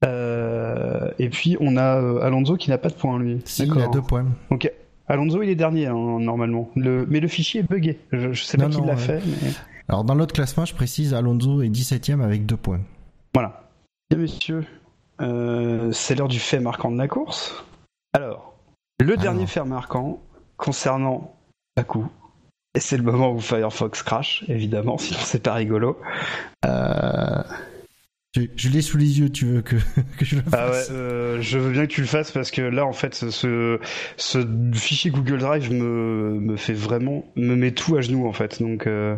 Euh, 0.05 1.09
et 1.17 1.29
puis 1.29 1.57
on 1.59 1.75
a 1.75 1.99
euh, 1.99 2.21
Alonso 2.21 2.55
qui 2.55 2.69
n'a 2.69 2.77
pas 2.77 2.89
de 2.89 2.93
points 2.93 3.17
lui. 3.17 3.41
Si, 3.45 3.63
il 3.63 3.71
a 3.71 3.75
D'accord. 3.75 3.91
deux 3.91 4.01
points. 4.01 4.25
Ok. 4.51 4.71
Alonso 5.07 5.41
il 5.41 5.49
est 5.49 5.55
dernier 5.55 5.87
hein, 5.87 6.19
normalement. 6.19 6.69
Le... 6.75 7.07
Mais 7.09 7.19
le 7.19 7.27
fichier 7.27 7.61
est 7.61 7.69
buggé. 7.69 7.97
Je, 8.11 8.31
je 8.33 8.43
sais 8.43 8.57
pas 8.57 8.69
qui 8.69 8.79
l'a 8.81 8.93
ouais. 8.93 8.95
fait. 8.97 9.21
Mais... 9.25 9.49
Alors, 9.89 10.03
dans 10.03 10.15
l'autre 10.15 10.33
classement, 10.33 10.65
je 10.65 10.75
précise, 10.75 11.13
Alonso 11.13 11.61
est 11.61 11.69
17ème 11.69 12.21
avec 12.21 12.45
deux 12.45 12.57
points. 12.57 12.81
Voilà. 13.33 13.69
Bien 14.09 14.19
messieurs, 14.19 14.65
euh, 15.21 15.91
c'est 15.93 16.15
l'heure 16.15 16.27
du 16.27 16.39
fait 16.39 16.59
marquant 16.59 16.91
de 16.91 16.97
la 16.97 17.07
course. 17.07 17.63
Alors, 18.13 18.46
le 18.99 19.13
Alors. 19.13 19.21
dernier 19.21 19.47
fait 19.47 19.63
marquant 19.63 20.21
concernant 20.57 21.35
Baku. 21.75 22.05
Et 22.75 22.79
c'est 22.79 22.97
le 22.97 23.03
moment 23.03 23.31
où 23.31 23.39
Firefox 23.39 24.03
crash, 24.03 24.43
évidemment, 24.47 24.97
sinon 24.99 25.19
c'est 25.23 25.43
pas 25.43 25.53
rigolo. 25.53 25.99
Euh, 26.65 27.43
Je, 28.35 28.41
je 28.55 28.69
l'ai 28.69 28.81
sous 28.81 28.97
les 28.97 29.19
yeux, 29.19 29.29
tu 29.31 29.45
veux 29.45 29.61
que, 29.61 29.75
que 30.19 30.25
je 30.25 30.35
le 30.35 30.43
Ah 30.51 30.65
ouais, 30.67 30.71
fasse 30.73 30.89
euh, 30.91 31.41
je 31.41 31.57
veux 31.57 31.71
bien 31.71 31.87
que 31.87 31.91
tu 31.91 32.01
le 32.01 32.07
fasses 32.07 32.31
parce 32.31 32.51
que 32.51 32.61
là, 32.61 32.85
en 32.85 32.93
fait, 32.93 33.15
ce, 33.15 33.79
ce 34.17 34.47
fichier 34.73 35.09
Google 35.11 35.39
Drive 35.39 35.71
me, 35.71 36.39
me 36.39 36.55
fait 36.57 36.73
vraiment, 36.73 37.25
me 37.35 37.55
met 37.55 37.71
tout 37.71 37.95
à 37.95 38.01
genoux, 38.01 38.27
en 38.27 38.33
fait. 38.33 38.61
Donc, 38.61 38.85
euh, 38.85 39.15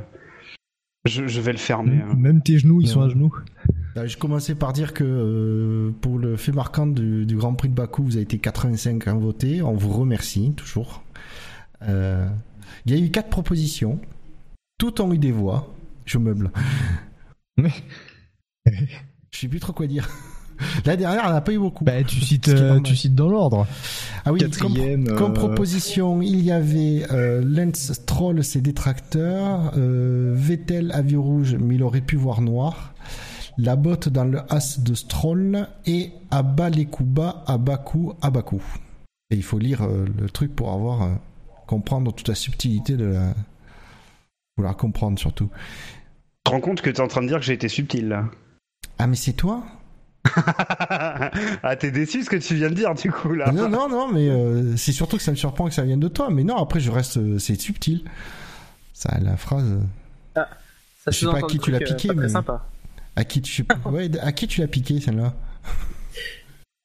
je, 1.09 1.27
je 1.27 1.41
vais 1.41 1.51
le 1.51 1.57
fermer. 1.57 2.01
hein. 2.01 2.13
Même 2.17 2.41
tes 2.41 2.57
genoux, 2.59 2.81
ils 2.81 2.87
sont 2.87 3.01
à 3.01 3.09
genoux. 3.09 3.33
Euh, 3.97 4.07
Je 4.07 4.17
commençais 4.17 4.55
par 4.55 4.71
dire 4.73 4.93
que 4.93 5.03
euh, 5.03 5.91
pour 6.01 6.17
le 6.19 6.37
fait 6.37 6.51
marquant 6.51 6.87
du, 6.87 7.25
du 7.25 7.35
Grand 7.35 7.53
Prix 7.53 7.69
de 7.69 7.73
Bakou, 7.75 8.03
vous 8.03 8.13
avez 8.15 8.23
été 8.23 8.37
85 8.37 9.07
à 9.07 9.13
voter. 9.15 9.61
On 9.61 9.73
vous 9.73 9.91
remercie 9.91 10.53
toujours. 10.55 11.03
Euh, 11.81 12.27
il 12.85 12.95
y 12.95 13.01
a 13.01 13.03
eu 13.05 13.09
quatre 13.09 13.29
propositions. 13.29 13.99
Toutes 14.77 14.99
ont 15.01 15.11
eu 15.13 15.17
des 15.17 15.31
voix. 15.31 15.73
Je 16.05 16.17
meuble. 16.17 16.51
Je 17.57 19.39
sais 19.39 19.47
plus 19.47 19.59
trop 19.59 19.73
quoi 19.73 19.87
dire. 19.87 20.07
La 20.85 20.95
dernière, 20.95 21.23
elle 21.25 21.33
n'a 21.33 21.41
pas 21.41 21.53
eu 21.53 21.59
beaucoup. 21.59 21.83
Bah, 21.83 22.03
tu 22.03 22.19
cites, 22.21 22.49
euh, 22.49 22.79
tu 22.81 22.95
cites 22.95 23.15
dans 23.15 23.29
l'ordre. 23.29 23.67
ah 24.25 24.31
oui, 24.33 24.39
comme, 24.39 24.73
Quatrième. 24.73 25.07
comme 25.15 25.31
euh, 25.31 25.35
proposition, 25.35 26.21
il 26.21 26.41
y 26.41 26.51
avait 26.51 27.05
euh, 27.11 27.41
Lance 27.45 27.93
Stroll, 27.93 28.43
ses 28.43 28.61
détracteurs, 28.61 29.73
euh, 29.77 30.33
Vettel, 30.35 30.91
avion 30.93 31.21
rouge, 31.21 31.55
mais 31.59 31.75
il 31.75 31.83
aurait 31.83 32.01
pu 32.01 32.15
voir 32.15 32.41
noir, 32.41 32.93
la 33.57 33.75
botte 33.75 34.09
dans 34.09 34.25
le 34.25 34.39
as 34.49 34.79
de 34.79 34.93
Stroll 34.93 35.67
et 35.85 36.11
Abba 36.31 36.69
les 36.69 36.85
coups 36.85 37.09
bas, 37.09 37.43
à 37.47 37.57
Bakou, 37.57 38.13
à 38.21 38.29
Bakou. 38.29 38.61
Et 39.31 39.35
il 39.35 39.43
faut 39.43 39.59
lire 39.59 39.83
euh, 39.83 40.05
le 40.19 40.29
truc 40.29 40.55
pour 40.55 40.71
avoir 40.71 41.03
euh, 41.03 41.09
comprendre 41.67 42.13
toute 42.13 42.27
la 42.27 42.35
subtilité 42.35 42.97
de 42.97 43.05
la. 43.05 43.33
Vouloir 44.57 44.75
comprendre 44.75 45.17
surtout. 45.19 45.49
Tu 45.49 46.43
te 46.45 46.51
rends 46.51 46.59
compte 46.61 46.81
que 46.81 46.89
tu 46.89 46.97
es 46.97 47.01
en 47.01 47.07
train 47.07 47.21
de 47.21 47.27
dire 47.27 47.37
que 47.39 47.45
j'ai 47.45 47.53
été 47.53 47.69
subtil, 47.69 48.09
là 48.09 48.25
Ah, 48.97 49.07
mais 49.07 49.15
c'est 49.15 49.33
toi? 49.33 49.63
Ah, 51.63 51.75
t'es 51.77 51.91
déçu 51.91 52.23
ce 52.23 52.29
que 52.29 52.35
tu 52.37 52.55
viens 52.55 52.69
de 52.69 52.75
dire, 52.75 52.93
du 52.95 53.11
coup, 53.11 53.33
là 53.33 53.51
Non, 53.51 53.69
non, 53.69 53.87
non, 53.89 54.11
mais 54.11 54.27
euh, 54.29 54.75
c'est 54.77 54.91
surtout 54.91 55.17
que 55.17 55.23
ça 55.23 55.31
me 55.31 55.35
surprend 55.37 55.67
que 55.67 55.73
ça 55.73 55.83
vienne 55.83 55.99
de 55.99 56.07
toi. 56.07 56.29
Mais 56.31 56.43
non, 56.43 56.57
après, 56.57 56.79
je 56.79 56.91
reste. 56.91 57.17
euh, 57.17 57.39
c'est 57.39 57.59
subtil. 57.59 58.03
Ça, 58.93 59.17
la 59.21 59.37
phrase. 59.37 59.65
euh, 60.35 60.41
Ça 61.05 61.11
Je 61.11 61.19
sais 61.19 61.25
pas 61.25 61.37
à 61.37 61.41
qui 61.43 61.59
tu 61.59 61.71
l'as 61.71 61.79
piqué, 61.79 62.09
pas 62.09 62.13
mais- 62.15 62.29
sympa. 62.29 62.65
À 63.15 63.23
qui 63.23 63.41
tu, 63.41 63.65
ouais, 63.85 64.09
à 64.21 64.31
qui 64.31 64.47
tu 64.47 64.61
l'as 64.61 64.67
piqué 64.67 64.99
celle-là? 65.01 65.33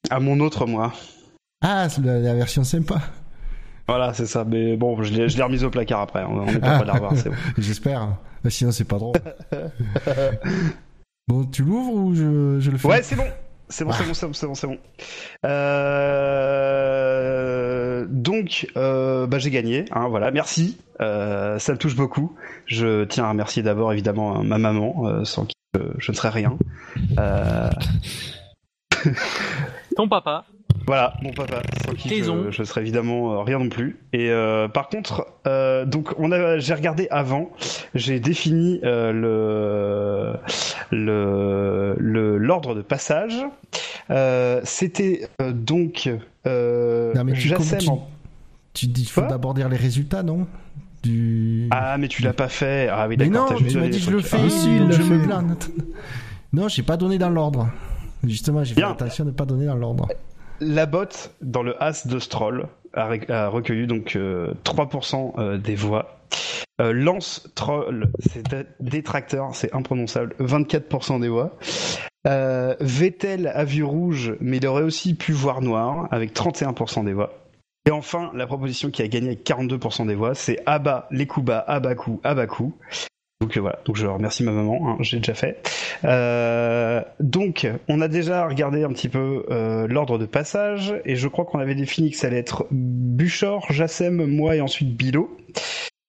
À 0.09 0.19
mon 0.19 0.39
autre 0.39 0.65
moi. 0.65 0.93
Ah, 1.61 1.87
c'est 1.89 2.03
la, 2.03 2.19
la 2.19 2.33
version 2.35 2.63
sympa. 2.63 3.01
Voilà, 3.87 4.13
c'est 4.13 4.25
ça. 4.25 4.43
Mais 4.43 4.75
bon, 4.77 5.01
je 5.03 5.13
l'ai 5.13 5.29
je 5.29 5.37
l'ai 5.37 5.43
remise 5.43 5.63
au 5.63 5.69
placard 5.69 6.01
après. 6.01 6.23
On 6.23 6.39
on 6.41 6.47
est 6.47 6.59
pas 6.59 6.67
Ah. 6.71 6.75
près 6.75 6.81
de 6.83 6.87
la 6.87 6.93
revoir, 6.93 7.15
c'est 7.15 7.29
bon. 7.29 7.35
J'espère. 7.57 8.01
Ah, 8.43 8.49
Sinon, 8.49 8.71
c'est 8.71 8.83
pas 8.83 8.97
drôle. 8.99 9.15
Bon, 11.27 11.45
tu 11.45 11.63
l'ouvres 11.63 11.93
ou 11.93 12.15
je, 12.15 12.59
je 12.59 12.71
le 12.71 12.77
fais 12.77 12.87
Ouais, 12.87 13.03
c'est 13.03 13.15
bon. 13.15 13.25
C'est 13.67 13.83
bon, 13.83 13.91
c'est 13.93 14.05
bon, 14.05 14.13
c'est 14.13 14.27
bon, 14.27 14.33
c'est 14.33 14.45
bon, 14.47 14.53
c'est 14.53 14.67
bon. 14.67 14.77
Euh, 16.75 18.05
Donc, 18.07 18.67
euh, 18.77 19.25
bah, 19.25 19.39
j'ai 19.39 19.49
gagné. 19.49 19.85
Hein, 19.91 20.07
voilà, 20.07 20.29
merci. 20.31 20.77
Euh, 21.01 21.57
ça 21.57 21.73
me 21.73 21.77
touche 21.79 21.95
beaucoup. 21.95 22.35
Je 22.67 23.05
tiens 23.05 23.25
à 23.25 23.29
remercier 23.29 23.63
d'abord 23.63 23.91
évidemment 23.91 24.43
ma 24.43 24.59
maman, 24.59 25.07
euh, 25.07 25.25
sans 25.25 25.45
qui 25.45 25.55
euh, 25.77 25.89
je 25.97 26.11
ne 26.11 26.15
serais 26.15 26.29
rien. 26.29 26.57
Ton 29.95 30.07
papa. 30.07 30.45
Voilà, 30.87 31.15
mon 31.23 31.31
papa, 31.31 31.61
sans 31.83 31.93
qui 31.93 32.09
je, 32.45 32.51
je 32.51 32.63
serais 32.63 32.81
évidemment 32.81 33.33
euh, 33.33 33.39
rien 33.43 33.57
non 33.57 33.69
plus. 33.69 33.97
Et 34.13 34.29
euh, 34.29 34.67
par 34.67 34.87
contre, 34.89 35.25
euh, 35.47 35.83
donc 35.83 36.13
on 36.19 36.31
a, 36.31 36.59
j'ai 36.59 36.75
regardé 36.75 37.07
avant, 37.09 37.49
j'ai 37.95 38.19
défini 38.19 38.79
euh, 38.83 39.11
le 39.11 40.95
le 40.95 41.95
le- 41.97 42.37
l'ordre 42.37 42.75
de 42.75 42.81
passage. 42.83 43.35
Euh, 44.11 44.61
C'était 44.63 45.27
euh, 45.41 45.51
donc 45.53 46.07
euh, 46.45 47.13
Non, 47.15 47.23
mais 47.23 47.33
tu- 47.33 47.51
en- 47.89 48.07
Tu 48.73 48.85
dis, 48.87 49.05
faut 49.05 49.21
Quoi 49.21 49.29
d'abord 49.29 49.53
dire 49.55 49.69
les 49.69 49.77
résultats, 49.77 50.21
non? 50.21 50.45
Du. 51.01 51.67
Ah, 51.71 51.97
mais 51.97 52.07
tu 52.07 52.21
l'as 52.21 52.33
pas 52.33 52.47
fait. 52.49 52.89
Ah 52.91 53.07
oui, 53.07 53.15
mais 53.17 53.27
d'accord. 53.27 53.43
non, 53.43 53.49
t'as 53.49 53.55
juste 53.55 53.71
tu 53.71 53.77
m'as 53.77 53.83
donné 53.83 53.91
dit 53.95 53.99
je 53.99 54.11
le 54.11 54.21
fais, 54.21 54.37
Ah, 54.39 54.45
il 54.45 54.91
je 54.91 55.01
me 55.03 55.17
blâme. 55.17 55.55
Non, 56.53 56.67
j'ai 56.69 56.83
pas 56.83 56.95
donné 56.97 57.17
dans 57.17 57.29
l'ordre. 57.29 57.69
Justement, 58.27 58.63
j'ai 58.63 58.75
fait 58.75 58.81
attention 58.91 59.23
de 59.25 59.29
ne 59.31 59.35
pas 59.35 59.45
donner 59.45 59.65
dans 59.65 59.75
l'ordre. 59.75 60.07
La 60.61 60.85
botte, 60.85 61.31
dans 61.41 61.63
le 61.63 61.81
As 61.83 62.07
de 62.07 62.17
Stroll, 62.19 62.67
a, 62.93 63.07
ré- 63.07 63.25
a 63.29 63.49
recueilli 63.49 63.87
donc 63.87 64.15
euh, 64.15 64.53
3% 64.63 65.33
euh, 65.37 65.57
des 65.57 65.75
voix. 65.75 66.19
Euh, 66.81 66.91
Lance 66.93 67.49
Troll, 67.55 68.09
c'est 68.19 68.43
dé- 68.49 68.65
détracteur, 68.79 69.49
c'est 69.53 69.73
imprononçable, 69.73 70.35
24% 70.39 71.19
des 71.21 71.29
voix. 71.29 71.57
Euh, 72.27 72.75
Vettel 72.79 73.47
a 73.47 73.63
vu 73.65 73.83
rouge, 73.83 74.35
mais 74.41 74.57
il 74.57 74.67
aurait 74.67 74.83
aussi 74.83 75.13
pu 75.13 75.31
voir 75.31 75.61
noir, 75.61 76.07
avec 76.11 76.33
31% 76.33 77.05
des 77.05 77.13
voix. 77.13 77.33
Et 77.87 77.91
enfin, 77.91 78.31
la 78.33 78.47
proposition 78.47 78.89
qui 78.89 79.03
a 79.03 79.07
gagné 79.07 79.27
avec 79.27 79.45
42% 79.45 80.07
des 80.07 80.15
voix, 80.15 80.33
c'est 80.33 80.59
Abba, 80.65 81.07
les 81.11 81.27
coups 81.27 81.45
bas, 81.45 81.59
Abaku, 81.67 82.19
Abaku. 82.23 82.73
Donc 83.41 83.57
euh, 83.57 83.59
voilà, 83.59 83.79
donc 83.83 83.97
je 83.97 84.07
remercie 84.07 84.43
ma 84.43 84.53
maman, 84.53 84.79
hein, 84.89 84.97
j'ai 85.01 85.17
déjà 85.17 85.33
fait. 85.33 85.61
Euh, 86.05 87.01
donc, 87.19 87.67
on 87.89 87.99
a 87.99 88.07
déjà 88.07 88.47
regardé 88.47 88.83
un 88.83 88.89
petit 88.89 89.09
peu 89.09 89.45
euh, 89.49 89.87
l'ordre 89.87 90.17
de 90.17 90.25
passage, 90.25 90.95
et 91.03 91.17
je 91.17 91.27
crois 91.27 91.43
qu'on 91.43 91.59
avait 91.59 91.75
défini 91.75 92.11
que 92.11 92.17
ça 92.17 92.27
allait 92.27 92.37
être 92.39 92.65
Buchor, 92.71 93.65
Jassem, 93.71 94.25
moi 94.25 94.55
et 94.55 94.61
ensuite 94.61 94.95
Bilo. 94.95 95.35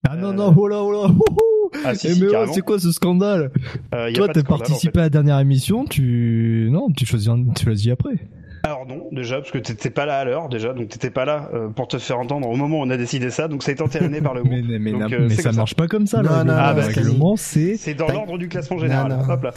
Ah 0.08 0.14
non, 0.14 0.32
non, 0.32 0.54
oh 0.56 0.68
là, 0.68 0.82
oh 0.84 0.92
là, 0.92 1.08
oh, 1.08 1.24
oh. 1.28 1.70
Ah 1.84 1.96
si, 1.96 2.06
Eh, 2.06 2.14
si, 2.14 2.24
oh, 2.24 2.46
c'est 2.52 2.60
quoi 2.60 2.78
ce 2.78 2.92
scandale 2.92 3.50
Toi, 3.90 4.28
t'as 4.28 4.40
en 4.40 4.44
participé 4.44 5.00
à 5.00 5.02
la 5.02 5.10
dernière 5.10 5.40
émission, 5.40 5.84
tu. 5.84 6.68
Non, 6.70 6.90
tu 6.96 7.06
choisis, 7.06 7.28
tu 7.56 7.64
choisis 7.64 7.90
après. 7.90 8.14
Alors 8.66 8.84
non, 8.84 9.08
déjà, 9.12 9.36
parce 9.36 9.52
que 9.52 9.58
t'étais 9.58 9.90
pas 9.90 10.06
là 10.06 10.18
à 10.18 10.24
l'heure, 10.24 10.48
déjà, 10.48 10.72
donc 10.72 10.88
t'étais 10.88 11.10
pas 11.10 11.24
là 11.24 11.48
euh, 11.54 11.68
pour 11.68 11.86
te 11.86 11.98
faire 11.98 12.18
entendre 12.18 12.48
au 12.48 12.56
moment 12.56 12.80
où 12.80 12.82
on 12.82 12.90
a 12.90 12.96
décidé 12.96 13.30
ça, 13.30 13.46
donc 13.46 13.62
ça 13.62 13.70
a 13.70 13.74
été 13.74 13.82
entériné 13.82 14.20
par 14.20 14.34
le 14.34 14.40
groupe. 14.44 14.52
mais, 14.52 14.90
Donc, 14.90 15.02
mais, 15.08 15.14
euh, 15.14 15.28
c'est 15.28 15.42
ça 15.42 15.52
marche 15.52 15.74
pas 15.74 15.86
comme 15.86 16.08
ça, 16.08 16.20
Non, 16.22 16.30
règlement. 16.30 16.44
non, 16.52 16.58
Ah, 16.58 16.74
bah, 16.74 16.82
c'est. 17.36 17.76
C'est 17.76 17.94
dans 17.94 18.08
l'ordre 18.08 18.38
du 18.38 18.48
classement 18.48 18.78
général. 18.78 19.08
Non, 19.12 19.18
non, 19.24 19.32
Hop 19.32 19.42
là. 19.44 19.52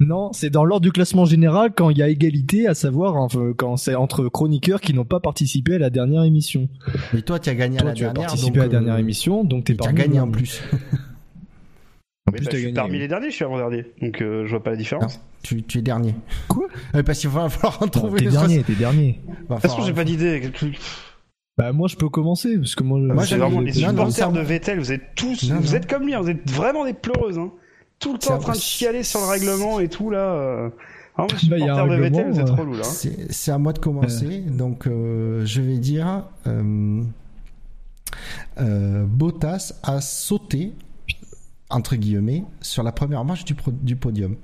Non, 0.00 0.32
c'est 0.32 0.48
dans 0.48 0.64
l'ordre 0.64 0.82
du 0.84 0.92
classement 0.92 1.26
général 1.26 1.72
quand 1.76 1.90
il 1.90 1.98
y 1.98 2.02
a 2.02 2.08
égalité, 2.08 2.66
à 2.66 2.74
savoir 2.74 3.16
enfin, 3.16 3.52
quand 3.56 3.76
c'est 3.76 3.94
entre 3.94 4.28
chroniqueurs 4.28 4.80
qui 4.80 4.94
n'ont 4.94 5.04
pas 5.04 5.20
participé 5.20 5.74
à 5.74 5.78
la 5.78 5.90
dernière 5.90 6.24
émission. 6.24 6.68
Mais 7.12 7.20
toi, 7.22 7.38
tu 7.38 7.50
as 7.50 7.54
gagné 7.54 7.76
à 7.76 7.80
Toi, 7.82 7.90
la 7.90 7.94
tu 7.94 8.04
as 8.04 8.06
dernière. 8.08 8.26
participé 8.28 8.58
donc, 8.58 8.62
à 8.62 8.66
la 8.66 8.68
dernière 8.72 8.94
euh, 8.94 8.98
émission, 8.98 9.44
donc 9.44 9.64
t'es 9.64 9.74
Tu 9.74 9.80
as 9.82 9.84
parmi 9.84 9.98
gagné 10.00 10.20
en 10.20 10.28
plus. 10.28 10.62
En 12.28 12.32
plus, 12.32 12.44
bah, 12.44 12.50
t'as 12.50 12.56
je 12.58 12.62
suis 12.64 12.72
parmi 12.72 12.92
oui. 12.94 12.98
les 12.98 13.08
derniers, 13.08 13.30
je 13.30 13.34
suis 13.36 13.44
avant-dernier, 13.44 13.84
donc 14.02 14.20
euh, 14.20 14.44
je 14.46 14.50
vois 14.50 14.62
pas 14.62 14.70
la 14.70 14.76
différence. 14.76 15.20
tu, 15.42 15.62
tu 15.62 15.78
es 15.78 15.82
dernier. 15.82 16.14
Quoi? 16.48 16.66
Euh, 16.96 17.02
Parce 17.04 17.20
qu'il 17.20 17.30
va 17.30 17.48
falloir 17.48 17.80
en 17.82 17.86
trouver. 17.88 18.24
T'es 18.24 18.30
dernier, 18.30 18.62
t'es 18.64 18.74
dernier. 18.74 19.20
De 19.28 19.54
toute 19.54 19.60
façon, 19.62 19.82
j'ai 19.82 19.92
pas 19.92 20.04
d'idée. 20.04 20.50
Bah 21.58 21.72
moi 21.72 21.88
je 21.88 21.96
peux 21.96 22.08
commencer 22.10 22.58
parce 22.58 22.74
que 22.74 22.82
moi. 22.84 22.98
Moi, 22.98 23.24
j'aime 23.24 23.38
vraiment 23.40 23.60
le- 23.60 23.66
les 23.66 23.72
supporters 23.72 24.30
de 24.32 24.40
Vettel, 24.40 24.78
vous 24.78 24.92
êtes 24.92 25.14
tous, 25.14 25.48
Non, 25.48 25.56
vous 25.60 25.68
non. 25.68 25.72
êtes 25.74 25.86
comme 25.88 26.02
lui, 26.04 26.14
hein, 26.14 26.20
vous 26.20 26.28
êtes 26.30 26.50
vraiment 26.50 26.84
des 26.84 26.92
pleureuses, 26.94 27.38
hein. 27.38 27.50
Tout 27.98 28.12
le 28.12 28.18
temps 28.18 28.34
en 28.34 28.38
train 28.38 28.52
de 28.52 28.58
chialer 28.58 29.02
sur 29.02 29.20
le 29.20 29.26
règlement 29.26 29.80
et 29.80 29.88
tout, 29.88 30.10
là. 30.10 30.18
euh. 30.18 30.68
Les 31.18 31.48
Bah, 31.48 31.56
il 31.58 31.64
y 31.64 31.68
a 31.68 31.74
un 31.74 31.76
supporters 31.76 31.86
de 31.96 32.02
Vettel, 32.02 32.30
vous 32.30 32.40
êtes 32.40 32.50
relous, 32.50 32.74
là. 32.74 32.82
hein. 32.84 33.10
C'est 33.30 33.50
à 33.52 33.56
moi 33.56 33.72
de 33.72 33.78
commencer. 33.78 34.40
Donc, 34.40 34.86
euh, 34.86 35.46
je 35.46 35.62
vais 35.62 35.78
dire 35.78 36.24
euh, 36.46 37.00
euh, 38.60 39.04
Bottas 39.06 39.72
a 39.82 40.00
sauté, 40.02 40.72
entre 41.70 41.96
guillemets, 41.96 42.44
sur 42.60 42.82
la 42.82 42.92
première 42.92 43.24
marche 43.24 43.44
du, 43.44 43.54
pro- 43.54 43.70
du 43.72 43.96
podium. 43.96 44.36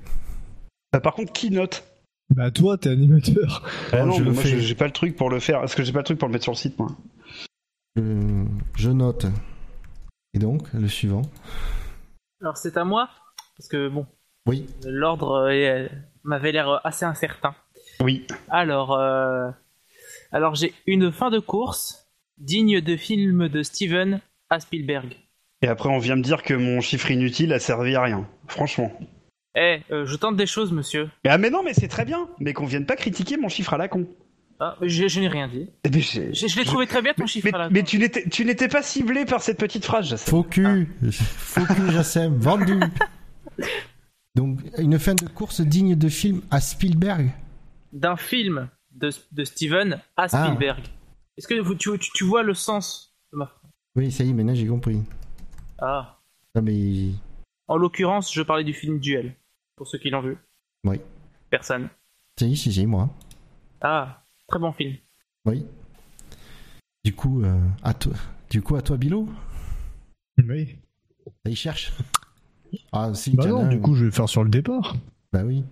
Euh, 0.95 1.01
par 1.01 1.15
contre, 1.15 1.33
qui 1.33 1.51
note? 1.51 1.85
Bah 2.31 2.51
toi 2.51 2.79
t'es 2.79 2.89
animateur. 2.91 3.69
Ah 3.93 4.05
non, 4.07 4.13
je 4.13 4.21
mais 4.21 4.29
le 4.29 4.33
moi, 4.33 4.43
fais. 4.43 4.49
j'ai 4.51 4.61
j'ai 4.61 4.75
pas 4.75 4.87
le 4.87 4.93
truc 4.93 5.17
pour 5.17 5.29
le 5.29 5.39
faire. 5.39 5.63
Est-ce 5.63 5.77
que 5.77 5.83
j'ai 5.83 5.93
pas 5.93 5.99
le 5.99 6.05
truc 6.05 6.19
pour 6.19 6.29
le 6.29 6.33
mettre 6.33 6.45
sur 6.45 6.53
le 6.53 6.57
site, 6.57 6.79
moi 6.79 6.89
Je, 7.97 8.45
je 8.77 8.91
note. 8.91 9.27
Et 10.35 10.39
donc, 10.39 10.73
le 10.73 10.89
suivant? 10.89 11.23
Alors 12.41 12.57
c'est 12.57 12.77
à 12.77 12.85
moi 12.85 13.11
Parce 13.57 13.69
que 13.69 13.89
bon, 13.89 14.07
Oui. 14.49 14.67
l'ordre 14.85 15.49
euh, 15.51 15.89
m'avait 16.25 16.53
l'air 16.53 16.81
assez 16.87 17.05
incertain. 17.05 17.55
Oui. 18.01 18.27
Alors, 18.49 18.93
euh, 18.95 19.51
alors 20.33 20.55
j'ai 20.55 20.73
une 20.87 21.13
fin 21.13 21.31
de 21.31 21.39
course 21.39 22.07
digne 22.39 22.81
de 22.81 22.97
film 22.97 23.49
de 23.49 23.63
Steven 23.63 24.21
à 24.49 24.59
Spielberg. 24.59 25.17
Et 25.63 25.69
après, 25.69 25.89
on 25.89 25.99
vient 25.99 26.17
me 26.17 26.23
dire 26.23 26.43
que 26.43 26.55
mon 26.55 26.81
chiffre 26.81 27.11
inutile 27.11 27.53
a 27.53 27.59
servi 27.61 27.95
à 27.95 28.03
rien. 28.03 28.29
Franchement. 28.49 28.93
Eh, 29.55 29.81
euh, 29.91 30.07
je 30.07 30.17
tente 30.17 30.37
des 30.37 30.47
choses, 30.47 30.73
monsieur. 30.73 31.11
Mais, 31.25 31.31
ah, 31.31 31.39
mais 31.39 31.51
non, 31.51 31.63
mais 31.63 31.73
c'est 31.75 31.89
très 31.89 32.05
bien. 32.05 32.29
Mais 32.41 32.53
qu'on 32.53 32.67
vienne 32.67 32.87
pas 32.87 32.97
critiquer 32.97 33.37
mon 33.37 33.49
chiffre 33.49 33.75
à 33.75 33.79
la 33.79 33.87
con. 33.89 34.07
Ah, 34.61 34.77
je, 34.83 35.09
je 35.09 35.21
n'ai 35.21 35.29
rien 35.29 35.49
dit. 35.49 35.69
Eh 35.85 35.93
Je, 36.01 36.47
je 36.47 36.59
l'ai 36.59 36.65
trouvé 36.65 36.87
très 36.87 37.03
bien 37.03 37.15
ton 37.15 37.23
Mais, 37.25 37.29
chiffre 37.29 37.49
mais- 37.51 37.55
à 37.55 37.59
la 37.59 37.71
mais 37.71 37.81
con. 37.81 37.87
tu 37.87 37.99
n'étais, 37.99 38.29
tu 38.29 38.45
n'étais 38.45 38.69
pas 38.69 38.83
ciblé 38.83 39.25
par 39.25 39.43
cette 39.43 39.59
petite 39.59 39.85
phrase, 39.85 40.09
Jassem. 40.09 40.31
Faux 40.31 40.43
cul. 40.45 40.89
Faux 41.13 41.65
cul, 41.67 41.91
Jassem. 41.93 42.37
Vendu. 42.39 42.81
Donc, 44.35 44.61
une 44.79 44.99
fin 44.99 45.15
de 45.15 45.27
course 45.29 45.61
digne 45.61 45.95
de 45.95 46.09
film 46.09 46.41
à 46.51 46.61
Spielberg. 46.61 47.31
D'un 47.93 48.17
film 48.17 48.69
de, 48.93 49.11
de 49.33 49.45
Steven 49.45 50.01
à 50.17 50.29
Spielberg. 50.29 50.81
Est-ce 51.37 51.47
que 51.49 51.61
vous- 51.61 51.75
tu, 51.75 51.91
tu, 51.99 52.11
tu 52.15 52.25
vois 52.25 52.43
le 52.43 52.55
sens 52.55 53.15
de 53.33 53.39
ma 53.39 53.47
phrase? 53.47 53.71
Oui, 53.97 54.11
ça 54.11 54.25
y 54.25 54.31
est, 54.31 54.33
maintenant 54.33 54.55
j'ai 54.55 54.67
compris. 54.67 55.01
Ah. 55.85 56.19
Non, 56.55 56.63
mais. 56.63 57.11
En 57.67 57.77
l'occurrence, 57.77 58.33
je 58.33 58.43
parlais 58.43 58.65
du 58.65 58.73
film 58.73 59.01
Duel. 59.01 59.35
Pour 59.77 59.87
ceux 59.89 59.99
qui 59.99 60.11
l'ont 60.11 60.21
vu. 60.23 60.37
Oui. 60.85 61.01
Personne. 61.51 61.89
Est, 62.41 62.55
si, 62.55 62.73
si, 62.73 62.87
moi. 62.87 63.11
Ah, 63.81 64.25
très 64.49 64.59
bon 64.61 64.73
film. 64.73 64.97
Oui. 65.45 65.67
Du 67.05 67.15
coup, 67.15 67.43
euh, 67.43 67.59
à 67.83 67.95
toi. 67.95 68.13
Du 68.49 68.63
coup, 68.63 68.77
à 68.77 68.83
toi, 68.83 68.97
Bilo. 68.97 69.29
Oui. 70.39 70.77
Y 71.47 71.55
cherche. 71.57 71.93
Ah, 72.91 73.13
si, 73.13 73.37
Bah 73.37 73.47
non, 73.47 73.67
un. 73.67 73.69
du 73.69 73.79
coup 73.79 73.95
je 73.95 74.07
vais 74.07 74.11
faire 74.11 74.31
sur 74.31 74.43
le 74.43 74.49
départ. 74.49 74.97
Bah 75.31 75.45
oui. 75.45 75.63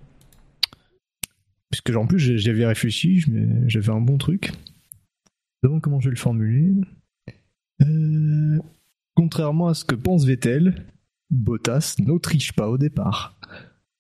Parce 1.70 1.80
que 1.80 1.94
en 1.94 2.06
plus 2.06 2.18
j'avais 2.18 2.66
réfléchi, 2.66 3.24
j'avais 3.68 3.88
un 3.88 4.02
bon 4.02 4.18
truc. 4.18 4.52
Donc 5.62 5.82
comment 5.82 5.98
je 6.00 6.10
vais 6.10 6.14
le 6.14 6.20
formuler 6.20 6.74
Euh, 7.80 8.58
Contrairement 9.20 9.68
à 9.68 9.74
ce 9.74 9.84
que 9.84 9.94
pense 9.94 10.24
Vettel, 10.24 10.86
Bottas 11.28 11.96
n'autriche 11.98 12.54
pas 12.54 12.70
au 12.70 12.78
départ. 12.78 13.34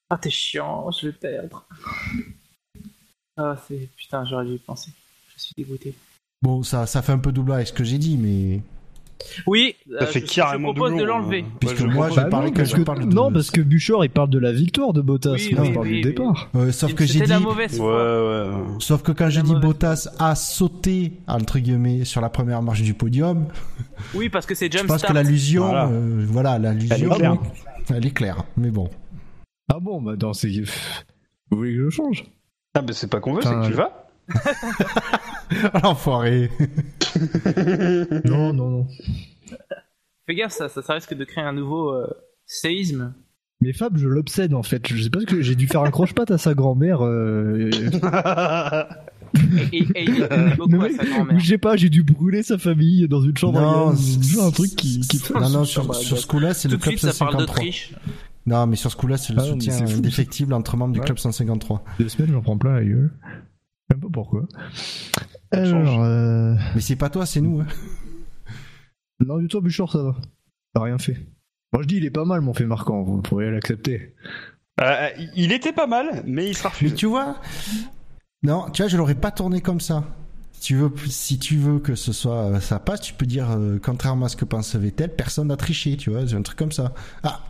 Ah, 0.08 0.16
t'es 0.16 0.30
chiant, 0.30 0.90
je 0.92 1.08
vais 1.08 1.12
perdre. 1.12 1.68
Ah, 3.36 3.54
c'est. 3.68 3.90
Putain, 3.98 4.24
j'aurais 4.24 4.46
dû 4.46 4.54
y 4.54 4.58
penser. 4.58 4.90
Je 5.36 5.42
suis 5.42 5.52
dégoûté. 5.54 5.94
Bon, 6.40 6.62
ça, 6.62 6.86
ça 6.86 7.02
fait 7.02 7.12
un 7.12 7.18
peu 7.18 7.32
double 7.32 7.52
avec 7.52 7.66
ce 7.68 7.74
que 7.74 7.84
j'ai 7.84 7.98
dit, 7.98 8.16
mais. 8.16 8.62
Oui, 9.46 9.76
Ça 9.98 10.04
euh, 10.04 10.06
fait 10.06 10.20
je, 10.26 10.34
carrément 10.34 10.68
je 10.68 10.74
propose 10.74 10.96
de 10.98 11.04
l'enlever. 11.04 11.44
hein. 11.46 11.52
Puisque 11.60 11.76
je 11.78 11.86
moi, 11.86 12.08
Bah 12.14 12.28
non, 12.30 12.50
que 12.50 12.56
parce 12.58 12.70
je 12.76 12.82
parle 12.82 13.08
de- 13.08 13.14
non, 13.14 13.32
parce 13.32 13.50
que 13.50 13.60
Buchor 13.60 14.04
il 14.04 14.10
parle 14.10 14.30
de 14.30 14.38
la 14.38 14.52
victoire 14.52 14.92
de 14.92 15.00
Bottas, 15.00 15.32
Oui, 15.34 15.50
moi 15.54 15.62
oui, 15.62 15.68
je 15.68 15.74
parle 15.74 15.86
oui, 15.86 15.90
du 15.92 15.96
oui. 15.96 16.02
départ. 16.14 16.48
Euh, 16.56 16.72
sauf 16.72 16.94
que 16.94 17.04
j'ai 17.06 17.20
dit. 17.20 17.26
la 17.30 17.40
mauvaise 17.40 17.72
Ouais, 17.72 17.76
foi. 17.78 18.46
ouais. 18.46 18.64
Sauf 18.78 19.02
que 19.02 19.12
quand 19.12 19.28
j'ai 19.30 19.42
dit 19.42 19.54
Bottas 19.54 20.08
a 20.18 20.34
sauté, 20.34 21.12
entre 21.28 21.58
guillemets, 21.58 22.04
sur 22.04 22.20
la 22.20 22.28
première 22.30 22.62
marche 22.62 22.82
du 22.82 22.94
podium, 22.94 23.46
Oui, 24.14 24.28
parce 24.28 24.46
que 24.46 24.54
c'est 24.54 24.72
je 24.72 24.78
Jump 24.78 24.88
pense 24.88 25.02
que 25.02 25.12
l'allusion, 25.12 25.64
Voilà. 25.66 25.88
euh, 25.88 26.24
voilà, 26.28 26.58
l'allusion, 26.58 26.96
Elle 26.96 27.04
est 27.04 27.14
claire. 27.16 27.36
elle 27.94 28.06
est 28.06 28.10
claire, 28.10 28.44
mais 28.56 28.70
bon. 28.70 28.88
Ah 29.72 29.78
bon, 29.80 30.00
bah 30.02 30.16
dans 30.16 30.32
ces... 30.32 30.48
Vous 31.50 31.56
voulez 31.58 31.74
que 31.74 31.84
je 31.84 31.90
change? 31.90 32.24
Ah, 32.74 32.82
mais 32.82 32.92
c'est 32.92 33.08
pas 33.08 33.20
qu'on 33.20 33.34
veut, 33.34 33.42
c'est 33.42 33.50
que 33.50 33.66
tu 33.66 33.72
vas. 33.72 34.06
L'enfoiré. 35.82 36.50
Non, 38.24 38.52
non, 38.52 38.70
non. 38.70 38.86
Fais 40.26 40.34
gaffe, 40.36 40.52
ça, 40.52 40.68
ça, 40.68 40.80
ça 40.82 40.94
risque 40.94 41.14
de 41.14 41.24
créer 41.24 41.42
un 41.44 41.52
nouveau 41.52 41.90
euh, 41.92 42.06
séisme. 42.46 43.14
Mais 43.60 43.72
Fab, 43.72 43.96
je 43.98 44.06
l'obsède 44.08 44.54
en 44.54 44.62
fait. 44.62 44.86
Je 44.86 45.02
sais 45.02 45.10
pas 45.10 45.20
ce 45.20 45.26
que 45.26 45.42
j'ai 45.42 45.54
dû 45.56 45.66
faire 45.66 45.82
un 45.82 45.90
croche-patte 45.90 46.30
à 46.30 46.38
sa 46.38 46.54
grand-mère. 46.54 47.04
euh, 47.04 47.68
Et, 49.72 49.78
et- 49.78 49.86
et 49.94 50.04
il 50.04 50.22
aime 50.30 50.54
beaucoup 50.56 50.82
à 50.82 50.90
sa 50.90 51.02
ou 51.04 51.06
grand-mère. 51.08 51.38
je 51.38 51.46
sais 51.46 51.58
pas, 51.58 51.76
j'ai 51.76 51.88
dû 51.90 52.02
brûler 52.02 52.42
sa 52.42 52.58
famille 52.58 53.06
dans 53.08 53.20
une 53.20 53.36
chambre 53.36 53.60
Non, 53.60 53.88
à 53.88 53.90
gaz. 53.90 54.00
c'est- 54.00 54.22
C'est 54.36 54.40
un 54.40 54.50
truc 54.50 54.76
qui, 54.76 55.00
qui 55.00 55.20
Non, 55.34 55.48
non, 55.50 55.64
sur, 55.64 55.94
sur 55.94 56.18
ce 56.18 56.26
coup-là, 56.26 56.54
c'est 56.54 56.68
Tout 56.68 56.72
le 56.74 56.78
de 56.78 56.82
club 56.82 56.96
suite, 56.96 57.12
ça 57.12 57.18
parle 57.18 57.32
153. 57.32 57.46
d'Autriche. 57.46 57.94
Non, 58.46 58.66
mais 58.66 58.76
sur 58.76 58.90
ce 58.90 58.96
coup-là, 58.96 59.16
c'est 59.18 59.32
le 59.34 59.40
Ah 59.40 59.42
mais 59.42 59.50
soutien 59.50 59.72
c'est 59.74 59.86
fou, 59.86 59.98
indéfectible 59.98 60.54
entre 60.54 60.76
membres 60.76 60.94
du 60.94 61.00
Ouais. 61.00 61.04
club 61.06 61.18
153. 61.18 61.84
Deux 61.98 62.08
semaines, 62.08 62.32
j'en 62.32 62.40
prends 62.40 62.56
plein 62.58 62.74
la 62.74 62.84
gueule. 62.84 63.12
Je 63.90 63.94
sais 63.94 64.00
même 64.00 64.00
pas 64.00 64.12
pourquoi. 64.12 64.46
Alors, 65.50 66.02
euh... 66.02 66.54
Mais 66.74 66.80
c'est 66.80 66.96
pas 66.96 67.10
toi, 67.10 67.26
c'est 67.26 67.40
nous. 67.40 67.60
Hein. 67.60 67.66
non, 69.20 69.38
du 69.38 69.48
tout, 69.48 69.60
Buchor, 69.60 69.90
ça 69.90 70.02
va. 70.02 70.16
T'as 70.74 70.82
rien 70.82 70.98
fait. 70.98 71.18
Moi, 71.72 71.82
je 71.82 71.88
dis, 71.88 71.96
il 71.96 72.04
est 72.04 72.10
pas 72.10 72.24
mal, 72.24 72.40
mon 72.40 72.54
fait 72.54 72.66
marquant. 72.66 73.02
Vous 73.02 73.20
pourriez 73.20 73.50
l'accepter. 73.50 74.14
Euh, 74.80 75.08
il 75.34 75.52
était 75.52 75.72
pas 75.72 75.86
mal, 75.86 76.22
mais 76.24 76.48
il 76.48 76.56
sera 76.56 76.68
Mais 76.68 76.74
refusé. 76.74 76.94
tu 76.94 77.06
vois, 77.06 77.36
non, 78.42 78.70
tu 78.70 78.82
vois, 78.82 78.88
je 78.88 78.96
l'aurais 78.96 79.14
pas 79.14 79.30
tourné 79.30 79.60
comme 79.60 79.80
ça. 79.80 80.04
Si 80.52 80.60
tu 80.60 80.76
veux, 80.76 80.90
si 81.06 81.38
tu 81.38 81.56
veux 81.56 81.78
que 81.78 81.94
ce 81.94 82.12
soit, 82.12 82.44
euh, 82.44 82.60
ça 82.60 82.78
passe, 82.78 83.00
tu 83.02 83.12
peux 83.14 83.26
dire, 83.26 83.50
euh, 83.50 83.78
contrairement 83.82 84.26
à 84.26 84.28
ce 84.28 84.36
que 84.36 84.44
pense 84.44 84.74
Vettel, 84.74 85.14
personne 85.14 85.48
n'a 85.48 85.56
triché, 85.56 85.96
tu 85.96 86.10
vois, 86.10 86.26
c'est 86.26 86.34
un 86.34 86.42
truc 86.42 86.58
comme 86.58 86.72
ça. 86.72 86.94
Ah, 87.22 87.40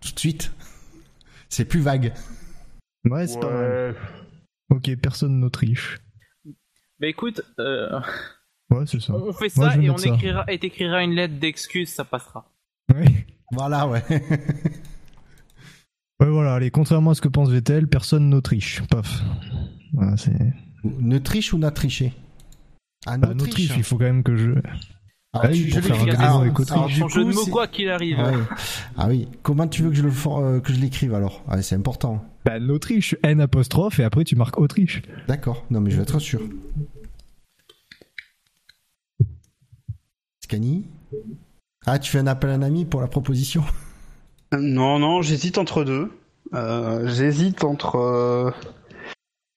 tout 0.00 0.12
de 0.12 0.18
suite. 0.18 0.52
C'est 1.48 1.64
plus 1.64 1.80
vague. 1.80 2.12
Ouais, 3.04 3.26
c'est 3.26 3.40
pas 3.40 3.50
mal. 3.50 3.94
Ok, 4.70 4.94
personne 4.96 5.38
n'Autriche. 5.40 5.98
Bah 6.98 7.06
écoute, 7.08 7.42
euh, 7.58 8.00
Ouais, 8.70 8.84
c'est 8.86 9.00
ça. 9.00 9.14
On 9.14 9.32
fait 9.32 9.48
ça 9.48 9.76
et 9.76 9.90
on 9.90 9.96
ça. 9.96 10.08
écrira, 10.08 10.44
et 10.48 10.58
t'écriras 10.58 11.02
une 11.04 11.12
lettre 11.12 11.38
d'excuse, 11.38 11.88
ça 11.90 12.04
passera. 12.04 12.50
Ouais. 12.94 13.26
Voilà, 13.52 13.86
ouais. 13.86 14.02
Ouais, 16.18 16.30
voilà, 16.30 16.54
allez, 16.54 16.70
contrairement 16.70 17.10
à 17.10 17.14
ce 17.14 17.20
que 17.20 17.28
pense 17.28 17.50
Vettel, 17.50 17.88
personne 17.88 18.30
n'Autriche. 18.30 18.82
Paf. 18.88 19.20
Voilà, 19.92 20.16
c'est. 20.16 20.32
ne 20.82 21.18
triche 21.18 21.52
ou 21.52 21.58
n'a 21.58 21.70
triché 21.70 22.14
Ah, 23.04 23.18
Bah, 23.18 23.28
Autriche, 23.38 23.74
il 23.76 23.82
faut 23.84 23.98
quand 23.98 24.04
même 24.04 24.22
que 24.22 24.34
je. 24.34 24.52
Alors, 25.40 25.44
Ah 25.44 25.48
oui, 25.52 25.64
tu- 25.64 25.70
je 25.70 25.80
faire 25.80 25.96
un 25.96 26.02
alors, 26.04 26.14
gréement 26.16 26.38
avec 26.40 26.58
Autriche. 26.60 26.76
alors, 26.76 26.88
du 26.88 27.00
Son 27.00 27.08
jeu 27.08 27.24
de 27.24 27.30
coup, 27.32 27.36
mots, 27.36 27.46
quoi 27.46 27.66
qu'il 27.68 27.88
arrive. 27.90 28.18
Ouais. 28.18 28.32
Ah 28.96 29.06
oui, 29.08 29.28
comment 29.42 29.66
tu 29.68 29.82
veux 29.82 29.90
que 29.90 29.96
je 29.96 30.02
le 30.02 30.10
for- 30.10 30.38
euh, 30.38 30.60
que 30.60 30.72
je 30.72 30.78
l'écrive 30.80 31.14
alors? 31.14 31.42
Ah, 31.48 31.60
C'est 31.62 31.74
important. 31.74 32.24
Bah, 32.44 32.58
l'Autriche, 32.58 33.16
N 33.22 33.40
apostrophe, 33.40 33.98
et 34.00 34.04
après 34.04 34.24
tu 34.24 34.36
marques 34.36 34.58
Autriche. 34.58 35.02
D'accord, 35.28 35.64
non 35.70 35.80
mais 35.80 35.90
je 35.90 35.96
vais 35.96 36.02
être 36.02 36.18
sûr. 36.20 36.40
Scani? 40.44 40.86
Ah, 41.86 41.98
tu 41.98 42.10
fais 42.10 42.18
un 42.18 42.26
appel 42.26 42.50
à 42.50 42.54
un 42.54 42.62
ami 42.62 42.84
pour 42.84 43.00
la 43.00 43.06
proposition? 43.08 43.64
Non, 44.56 44.98
non, 44.98 45.22
j'hésite 45.22 45.58
entre 45.58 45.84
deux. 45.84 46.12
Euh, 46.54 47.08
j'hésite 47.08 47.64
entre 47.64 47.96
euh, 47.96 48.50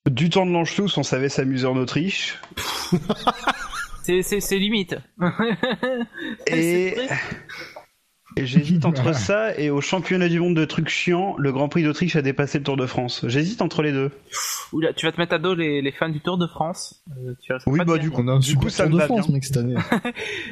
du 0.10 0.30
temps 0.31 0.45
de 0.47 0.51
l'Anschluss, 0.51 0.97
on 0.97 1.03
savait 1.03 1.30
s'amuser 1.30 1.68
en 1.68 1.77
Autriche, 1.77 2.39
C'est, 4.03 4.21
c'est, 4.23 4.39
c'est 4.39 4.57
limite. 4.59 4.95
et, 6.47 6.95
et 8.38 8.45
j'hésite 8.45 8.85
entre 8.85 9.13
ça 9.13 9.57
et 9.59 9.69
au 9.69 9.81
championnat 9.81 10.30
du 10.30 10.39
monde 10.39 10.55
de 10.55 10.65
trucs 10.65 10.89
chiants, 10.89 11.35
le 11.38 11.51
Grand 11.51 11.67
Prix 11.69 11.84
d'Autriche 11.84 12.15
a 12.15 12.21
dépassé 12.21 12.59
le 12.59 12.63
Tour 12.63 12.77
de 12.77 12.85
France. 12.85 13.26
J'hésite 13.27 13.61
entre 13.61 13.81
les 13.81 13.91
deux. 13.91 14.11
Oula, 14.71 14.93
tu 14.93 15.05
vas 15.05 15.11
te 15.11 15.17
mettre 15.19 15.34
à 15.34 15.39
dos 15.39 15.55
les, 15.55 15.81
les 15.81 15.91
fans 15.91 16.09
du 16.09 16.21
Tour 16.21 16.38
de 16.38 16.47
France. 16.47 17.03
Euh, 17.17 17.34
tu 17.41 17.53
Oui, 17.65 17.80
bah 17.85 17.97
du 17.97 18.11
coup, 18.11 18.21
On 18.23 18.27
a 18.27 18.34
un 18.34 18.39
du 18.39 18.47
super 18.47 18.61
coup, 18.63 18.69
ça 18.69 18.84
Tour 18.84 18.91
me 18.91 18.93
de 18.95 18.99
va 18.99 19.05
France, 19.05 19.26
bien. 19.27 19.34
mec, 19.35 19.43
cette 19.43 19.57
année. 19.57 19.76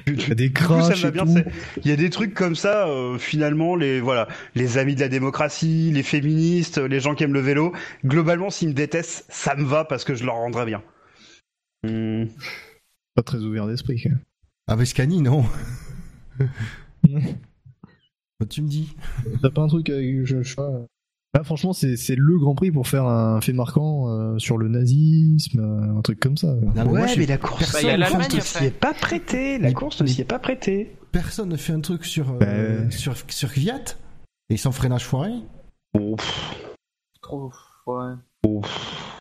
Du, 0.06 0.16
Il 0.16 0.28
y 0.28 0.32
a 0.32 0.36
des 0.36 0.50
du 0.50 0.54
coup, 0.54 0.82
ça 0.82 0.94
crashs 0.94 0.98
me 0.98 1.02
va 1.04 1.08
et 1.10 1.12
bien. 1.12 1.26
tout. 1.26 1.50
Il 1.84 1.90
y 1.90 1.94
a 1.94 1.96
des 1.96 2.10
trucs 2.10 2.34
comme 2.34 2.56
ça, 2.56 2.88
euh, 2.88 3.18
finalement, 3.18 3.76
les 3.76 4.02
voilà, 4.02 4.28
les 4.56 4.78
amis 4.78 4.96
de 4.96 5.00
la 5.02 5.08
démocratie, 5.08 5.92
les 5.94 6.04
féministes, 6.04 6.80
les 6.80 7.00
gens 7.00 7.16
qui 7.16 7.24
aiment 7.24 7.34
le 7.34 7.40
vélo. 7.42 7.74
Globalement, 8.06 8.50
s'ils 8.50 8.70
me 8.70 8.74
détestent, 8.74 9.26
ça 9.30 9.56
me 9.56 9.64
va 9.64 9.86
parce 9.86 10.04
que 10.04 10.16
je 10.16 10.26
leur 10.26 10.36
rendrai 10.36 10.66
bien. 10.66 10.82
Hmm. 11.84 12.26
Pas 13.18 13.24
très 13.24 13.40
ouvert 13.40 13.66
d'esprit, 13.66 14.00
même. 14.06 14.20
Ah 14.68 14.76
mais 14.76 14.86
Scani, 14.86 15.22
non. 15.22 15.44
Bah, 18.40 18.46
tu 18.48 18.62
me 18.62 18.68
dis. 18.68 18.96
T'as 19.42 19.50
pas 19.50 19.64
un 19.64 19.68
truc 19.68 19.90
avec. 19.90 20.24
Je, 20.24 20.44
je 20.44 20.50
sais 20.50 20.56
pas. 20.56 20.70
Là, 21.34 21.44
franchement, 21.44 21.74
c'est 21.74 21.98
c'est 21.98 22.16
le 22.16 22.38
Grand 22.38 22.54
Prix 22.54 22.72
pour 22.72 22.88
faire 22.88 23.06
un 23.06 23.42
fait 23.42 23.54
marquant 23.54 24.10
euh, 24.10 24.38
sur 24.38 24.60
le 24.60 24.68
nazisme, 24.68 25.60
euh, 25.60 25.98
un 25.98 26.02
truc 26.02 26.20
comme 26.20 26.38
ça. 26.38 26.56
Ah, 26.76 26.86
mais 26.86 26.86
moi, 26.86 27.08
je 27.08 27.20
la 27.24 27.38
course, 27.40 27.74
Bah, 27.74 27.98
la 27.98 28.08
course 28.12 28.36
ne 28.36 28.40
s'y 28.40 28.66
est 28.66 28.80
pas 28.80 28.94
prêtée. 28.94 29.58
La 29.58 29.74
course 29.74 30.02
ne 30.02 30.06
s'y 30.08 30.22
est 30.22 30.26
pas 30.26 30.38
prêtée. 30.38 30.96
Personne 31.12 31.50
ne 31.50 31.58
fait 31.58 31.74
un 31.74 31.80
truc 31.82 32.06
sur, 32.06 32.38
euh, 32.44 32.84
Bah. 32.84 32.92
sur, 32.92 33.16
sur 33.30 33.50
Fiat 33.50 33.96
Et 34.52 34.58
sans 34.58 34.72
freinage 34.72 35.06
foiré 35.06 35.32
Oh, 35.96 36.16
ouais. 37.88 38.14
oh, 38.44 38.62
pff. 38.62 39.17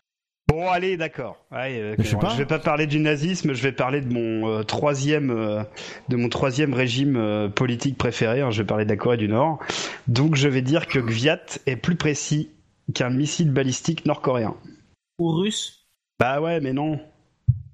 Bon, 0.57 0.67
allez, 0.71 0.97
d'accord. 0.97 1.37
Euh, 1.53 1.95
Je 1.99 2.03
je 2.03 2.37
vais 2.37 2.45
pas 2.47 2.57
parler 2.57 2.87
du 2.87 2.97
nazisme, 2.99 3.53
je 3.53 3.61
vais 3.61 3.71
parler 3.71 4.01
de 4.01 4.11
mon 4.11 4.47
euh, 4.49 4.63
troisième, 4.63 5.29
euh, 5.29 5.61
de 6.09 6.15
mon 6.15 6.29
troisième 6.29 6.73
régime 6.73 7.15
euh, 7.15 7.47
politique 7.47 7.95
préféré. 7.95 8.41
hein, 8.41 8.49
je 8.49 8.63
vais 8.63 8.65
parler 8.65 8.83
de 8.85 8.89
la 8.89 8.95
Corée 8.97 9.17
du 9.17 9.27
Nord. 9.27 9.59
Donc, 10.07 10.33
je 10.35 10.47
vais 10.47 10.63
dire 10.63 10.87
que 10.87 10.97
Gviat 10.97 11.41
est 11.67 11.75
plus 11.75 11.95
précis 11.95 12.49
qu'un 12.95 13.11
missile 13.11 13.51
balistique 13.51 14.07
nord-coréen. 14.07 14.55
Ou 15.19 15.29
russe. 15.31 15.85
Bah 16.19 16.41
ouais, 16.41 16.59
mais 16.59 16.73
non. 16.73 16.99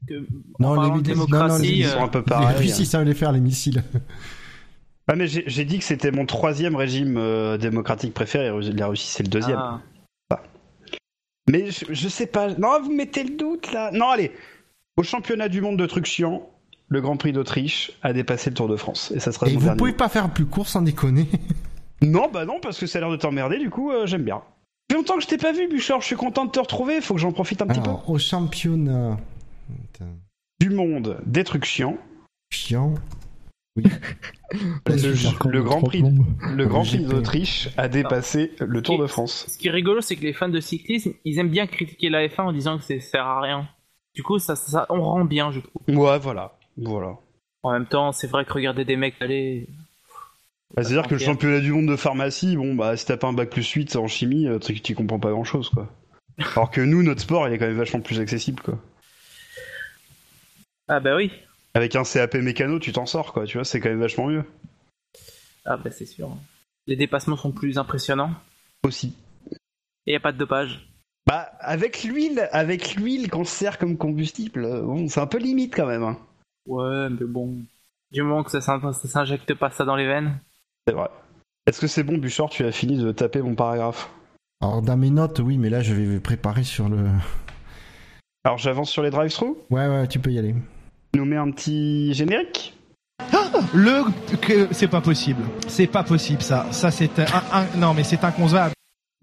Que, 0.09 0.15
Non, 0.59 0.73
les- 0.73 0.81
de 0.81 0.87
non, 0.87 0.95
non, 0.95 1.01
démocratie, 1.01 1.61
les- 1.61 1.77
Ils 1.77 1.85
euh, 1.85 1.89
sont 1.91 2.03
un 2.03 2.07
peu 2.09 2.19
Les 2.19 2.25
pareils. 2.25 2.57
Russes, 2.57 2.79
ils 2.79 2.85
savent 2.85 3.05
les 3.05 3.13
faire, 3.13 3.31
les 3.31 3.39
missiles. 3.39 3.81
Ah, 5.07 5.15
mais 5.15 5.27
j'ai 5.27 5.43
j'ai 5.47 5.63
dit 5.63 5.79
que 5.79 5.85
c'était 5.85 6.11
mon 6.11 6.25
troisième 6.25 6.75
régime 6.75 7.15
euh, 7.17 7.57
démocratique 7.57 8.13
préféré. 8.13 8.51
La 8.73 8.87
Russie, 8.87 9.07
c'est 9.07 9.23
le 9.23 9.29
deuxième. 9.29 9.57
ah. 9.57 9.81
Mais 11.49 11.71
je, 11.71 11.85
je 11.89 12.07
sais 12.09 12.27
pas. 12.27 12.53
Non, 12.55 12.81
vous 12.81 12.91
mettez 12.91 13.23
le 13.23 13.35
doute 13.35 13.71
là. 13.71 13.91
Non, 13.91 14.09
allez. 14.09 14.31
Au 14.97 15.03
championnat 15.03 15.49
du 15.49 15.61
monde 15.61 15.77
de 15.77 15.85
trucs 15.85 16.05
chiants, 16.05 16.49
le 16.87 17.01
Grand 17.01 17.17
Prix 17.17 17.33
d'Autriche 17.33 17.91
a 18.03 18.13
dépassé 18.13 18.49
le 18.49 18.55
Tour 18.55 18.67
de 18.67 18.75
France. 18.75 19.11
Et 19.15 19.19
ça 19.19 19.31
sera 19.31 19.47
Et 19.47 19.53
vous 19.55 19.61
dernier. 19.63 19.77
pouvez 19.77 19.93
pas 19.93 20.09
faire 20.09 20.29
plus 20.31 20.45
court 20.45 20.67
sans 20.67 20.81
déconner. 20.81 21.27
Non, 22.01 22.27
bah 22.29 22.43
non, 22.43 22.59
parce 22.61 22.77
que 22.77 22.85
ça 22.85 22.97
a 22.97 23.01
l'air 23.01 23.09
de 23.11 23.15
t'emmerder, 23.15 23.57
du 23.59 23.69
coup, 23.69 23.89
euh, 23.89 24.05
j'aime 24.05 24.23
bien. 24.23 24.41
Fait 24.91 24.97
longtemps 24.97 25.15
que 25.15 25.23
je 25.23 25.27
t'ai 25.27 25.37
pas 25.37 25.53
vu, 25.53 25.69
Bouchard. 25.69 26.01
Je 26.01 26.07
suis 26.07 26.17
content 26.17 26.43
de 26.43 26.51
te 26.51 26.59
retrouver. 26.59 26.99
Faut 26.99 27.13
que 27.13 27.21
j'en 27.21 27.31
profite 27.31 27.61
un 27.61 27.67
petit 27.67 27.79
Alors, 27.79 28.09
au 28.09 28.17
championnat. 28.19 29.17
Peu. 29.97 30.03
Du 30.59 30.69
monde 30.69 31.21
des 31.25 31.45
trucs 31.45 31.63
chiants. 31.63 31.95
Chiant. 32.51 32.95
Le, 34.85 35.49
le 35.49 35.63
Grand 35.63 35.81
Prix, 35.81 36.03
le 36.55 36.67
Grand 36.67 36.83
Prix 36.83 36.99
GP. 36.99 37.09
d'Autriche 37.09 37.69
a 37.75 37.87
dépassé 37.87 38.51
le 38.59 38.83
Tour 38.83 38.99
de 38.99 39.07
France. 39.07 39.47
Ce 39.49 39.57
qui 39.57 39.67
est 39.67 39.71
rigolo, 39.71 39.99
c'est 40.01 40.15
que 40.15 40.21
les 40.21 40.33
fans 40.33 40.49
de 40.49 40.59
cyclisme, 40.59 41.13
ils 41.25 41.39
aiment 41.39 41.49
bien 41.49 41.65
critiquer 41.65 42.09
la 42.09 42.27
F1 42.27 42.41
en 42.41 42.51
disant 42.51 42.77
que 42.77 42.83
ça 42.83 42.99
sert 42.99 43.25
à 43.25 43.41
rien. 43.41 43.67
Du 44.13 44.21
coup, 44.21 44.37
ça, 44.37 44.55
ça, 44.55 44.85
on 44.89 45.01
rend 45.01 45.25
bien, 45.25 45.51
je 45.51 45.59
trouve. 45.59 45.97
Ouais, 45.97 46.19
voilà, 46.19 46.55
voilà. 46.77 47.17
En 47.63 47.71
même 47.71 47.87
temps, 47.87 48.11
c'est 48.11 48.27
vrai 48.27 48.45
que 48.45 48.53
regarder 48.53 48.85
des 48.85 48.95
mecs 48.95 49.19
aller. 49.21 49.67
Bah, 50.75 50.83
C'est-à-dire 50.83 51.07
que 51.07 51.15
le 51.15 51.19
championnat 51.19 51.59
du 51.59 51.71
monde 51.71 51.87
de 51.87 51.95
pharmacie, 51.95 52.55
bon, 52.55 52.75
bah, 52.75 52.95
si 52.95 53.07
t'as 53.07 53.17
pas 53.17 53.27
un 53.27 53.33
bac 53.33 53.49
plus 53.49 53.67
8 53.67 53.95
en 53.95 54.07
chimie, 54.07 54.47
euh, 54.47 54.59
tu 54.59 54.79
tu 54.79 54.93
comprends 54.93 55.19
pas 55.19 55.31
grand-chose, 55.31 55.69
quoi. 55.69 55.89
Alors 56.55 56.69
que 56.69 56.81
nous, 56.81 57.01
notre 57.01 57.21
sport, 57.21 57.47
il 57.47 57.53
est 57.53 57.57
quand 57.57 57.67
même 57.67 57.77
vachement 57.77 58.01
plus 58.01 58.19
accessible, 58.19 58.61
quoi. 58.61 58.77
Ah 60.87 60.99
bah 60.99 61.15
oui. 61.15 61.31
Avec 61.73 61.95
un 61.95 62.03
CAP 62.03 62.35
mécano, 62.35 62.79
tu 62.79 62.91
t'en 62.91 63.05
sors, 63.05 63.33
quoi, 63.33 63.45
tu 63.45 63.57
vois, 63.57 63.65
c'est 63.65 63.79
quand 63.79 63.89
même 63.89 63.99
vachement 63.99 64.27
mieux. 64.27 64.43
Ah 65.65 65.77
bah 65.77 65.91
c'est 65.91 66.05
sûr. 66.05 66.35
Les 66.87 66.95
dépassements 66.95 67.37
sont 67.37 67.51
plus 67.51 67.77
impressionnants. 67.77 68.31
Aussi. 68.83 69.15
Et 70.05 70.13
y 70.13 70.15
a 70.15 70.19
pas 70.19 70.31
de 70.33 70.37
dopage. 70.37 70.87
Bah, 71.25 71.51
avec 71.59 72.03
l'huile, 72.03 72.49
avec 72.51 72.95
l'huile 72.95 73.29
qu'on 73.29 73.45
sert 73.45 73.77
comme 73.77 73.97
combustible, 73.97 74.65
euh, 74.65 74.81
bon, 74.81 75.07
c'est 75.07 75.21
un 75.21 75.27
peu 75.27 75.37
limite 75.37 75.73
quand 75.73 75.87
même, 75.87 76.03
hein. 76.03 76.17
Ouais, 76.67 77.09
mais 77.09 77.25
bon. 77.25 77.55
Du 78.11 78.21
moment 78.21 78.43
que 78.43 78.51
ça 78.51 78.61
s'in- 78.61 78.93
ça 78.93 79.07
s'injecte 79.07 79.53
pas 79.53 79.71
ça 79.71 79.85
dans 79.85 79.95
les 79.95 80.05
veines. 80.05 80.37
C'est 80.85 80.93
vrai. 80.93 81.09
Est-ce 81.65 81.79
que 81.79 81.87
c'est 81.87 82.03
bon, 82.03 82.17
Bouchard, 82.17 82.49
tu 82.49 82.65
as 82.65 82.73
fini 82.73 82.97
de 82.97 83.11
taper 83.13 83.41
mon 83.41 83.55
paragraphe? 83.55 84.09
Alors, 84.61 84.81
dans 84.81 84.97
mes 84.97 85.09
notes, 85.09 85.39
oui, 85.39 85.57
mais 85.57 85.69
là, 85.69 85.81
je 85.81 85.93
vais 85.93 86.19
préparer 86.19 86.63
sur 86.63 86.89
le. 86.89 87.09
Alors, 88.43 88.57
j'avance 88.57 88.91
sur 88.91 89.01
les 89.01 89.09
drive-through? 89.09 89.55
Ouais, 89.69 89.87
ouais, 89.87 90.07
tu 90.09 90.19
peux 90.19 90.31
y 90.31 90.39
aller. 90.39 90.53
Nous 91.15 91.25
met 91.25 91.35
un 91.37 91.51
petit 91.51 92.13
générique 92.13 92.73
Le 93.73 94.03
que 94.37 94.73
c'est 94.73 94.87
pas 94.87 95.01
possible. 95.01 95.43
C'est 95.67 95.87
pas 95.87 96.03
possible 96.03 96.41
ça. 96.41 96.71
Ça 96.71 96.91
c'est 96.91 97.19
un, 97.19 97.25
un- 97.51 97.77
non 97.77 97.93
mais 97.93 98.03
c'est 98.03 98.23
inconcevable. 98.23 98.73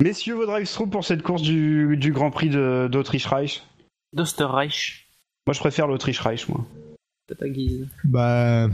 Messieurs, 0.03 0.35
vos 0.35 0.47
drive-through 0.47 0.89
pour 0.89 1.05
cette 1.05 1.23
course 1.23 1.43
du, 1.43 1.97
du 1.99 2.12
Grand 2.12 2.31
Prix 2.31 2.49
d'Autriche-Reich 2.49 3.62
D'Osterreich. 4.15 5.07
Moi, 5.47 5.53
je 5.55 5.61
préfère 5.61 5.87
l'Autriche-Reich, 5.87 6.49
moi. 6.49 6.65
Ta 7.39 7.49
guise. 7.49 7.87
Bah. 8.03 8.69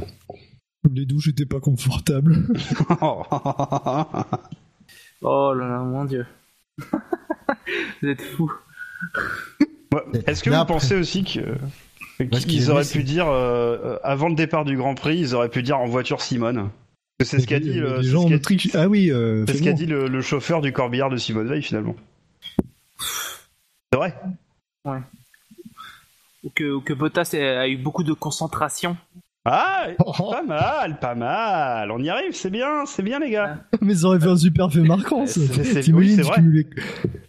Les 0.90 1.04
douches 1.04 1.28
étaient 1.28 1.44
pas 1.46 1.58
confortables. 1.60 2.36
Oh 5.22 5.52
là 5.54 5.66
là, 5.66 5.78
mon 5.80 6.04
dieu. 6.04 6.26
Vous 8.02 8.08
êtes 8.08 8.22
fous. 8.22 8.52
Ouais. 9.92 10.20
Est-ce 10.26 10.42
que 10.44 10.50
vous 10.50 10.64
pensez 10.66 10.94
aussi 10.94 11.24
que 11.24 11.56
Parce 12.18 12.44
qu'il 12.44 12.52
qu'ils 12.58 12.70
auraient 12.70 12.84
pu 12.84 13.02
dire 13.02 13.28
euh, 13.28 13.76
euh, 13.84 13.98
avant 14.02 14.28
le 14.28 14.34
départ 14.34 14.64
du 14.64 14.76
Grand 14.76 14.94
Prix, 14.94 15.18
ils 15.18 15.34
auraient 15.34 15.48
pu 15.50 15.62
dire 15.62 15.78
en 15.78 15.86
voiture 15.86 16.22
Simone 16.22 16.70
C'est 17.22 17.40
ce 17.40 17.46
qu'a 17.46 17.60
dit, 17.60 17.74
le- 17.74 17.98
des 17.98 18.04
c'est 18.04 18.10
gens 18.10 18.20
ce 18.22 18.26
en 18.26 18.28
qu'a- 18.30 18.34
Autriche. 18.36 18.68
Ah 18.74 18.88
oui, 18.88 19.10
euh, 19.10 19.44
c'est 19.46 19.54
ce 19.58 19.62
qu'a 19.62 19.72
dit 19.72 19.86
le, 19.86 20.08
le 20.08 20.20
chauffeur 20.22 20.60
du 20.62 20.72
corbillard 20.72 21.10
de 21.10 21.16
Simone 21.18 21.48
Veil 21.48 21.62
finalement. 21.62 21.94
C'est 23.92 23.98
vrai. 23.98 24.14
Ou 26.44 26.50
que, 26.54 26.64
ou 26.74 26.80
que 26.80 26.92
Bottas 26.92 27.30
a 27.34 27.60
a 27.62 27.68
eu 27.68 27.76
beaucoup 27.76 28.04
de 28.04 28.12
concentration. 28.12 28.96
Ah, 29.48 29.86
Oh, 30.04 30.12
pas 30.32 30.42
mal, 30.42 30.98
pas 30.98 31.14
mal. 31.14 31.90
On 31.92 31.98
y 32.00 32.08
arrive, 32.10 32.32
c'est 32.32 32.50
bien, 32.50 32.84
c'est 32.84 33.02
bien 33.04 33.20
les 33.20 33.30
gars. 33.30 33.58
mais 33.80 33.94
ça 33.94 34.08
aurait 34.08 34.18
fait 34.18 34.28
un 34.28 34.36
super 34.36 34.72
fait 34.72 34.80
marquant. 34.80 35.24
ça. 35.26 35.40
C'est- 35.62 35.92
oui, 35.92 36.16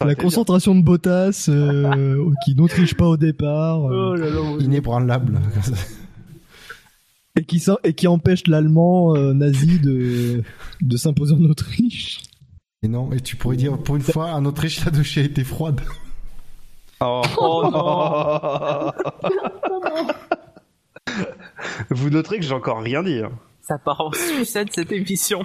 la 0.04 0.16
concentration 0.16 0.74
de 0.74 0.82
Bottas 0.82 1.46
euh, 1.50 2.26
qui 2.46 2.56
n'autriche 2.56 2.96
pas 2.96 3.06
au 3.06 3.18
départ 3.18 3.86
euh, 3.92 4.14
Oh 4.14 4.16
là 4.16 4.30
là. 4.32 4.40
Inébranlable. 4.60 5.40
et, 7.36 7.44
qui, 7.46 7.64
et 7.84 7.94
qui 7.94 8.08
empêche 8.08 8.48
l'allemand 8.48 9.16
euh, 9.16 9.34
nazi 9.34 9.80
de, 9.80 10.42
de 10.82 10.98
s'imposer 10.98 11.36
en 11.36 11.44
Autriche. 11.44 12.22
Et 12.82 12.88
non, 12.88 13.12
et 13.12 13.20
tu 13.20 13.36
pourrais 13.36 13.58
dire, 13.58 13.78
pour 13.78 13.96
une 13.96 14.02
fois, 14.02 14.34
en 14.34 14.44
Autriche, 14.46 14.84
la 14.86 14.92
douche 14.92 15.18
a 15.20 15.22
été 15.22 15.44
froide. 15.44 15.82
Oh, 17.00 17.22
Oh 17.40 17.70
non. 17.72 18.92
Vous 21.90 22.10
noterez 22.10 22.38
que 22.40 22.46
j'ai 22.46 22.54
encore 22.54 22.82
rien 22.82 23.04
dit. 23.04 23.20
hein. 23.20 23.32
Ça 23.62 23.78
part 23.78 24.02
en 24.02 24.12
sucette 24.12 24.74
cette 24.74 24.92
émission. 24.92 25.44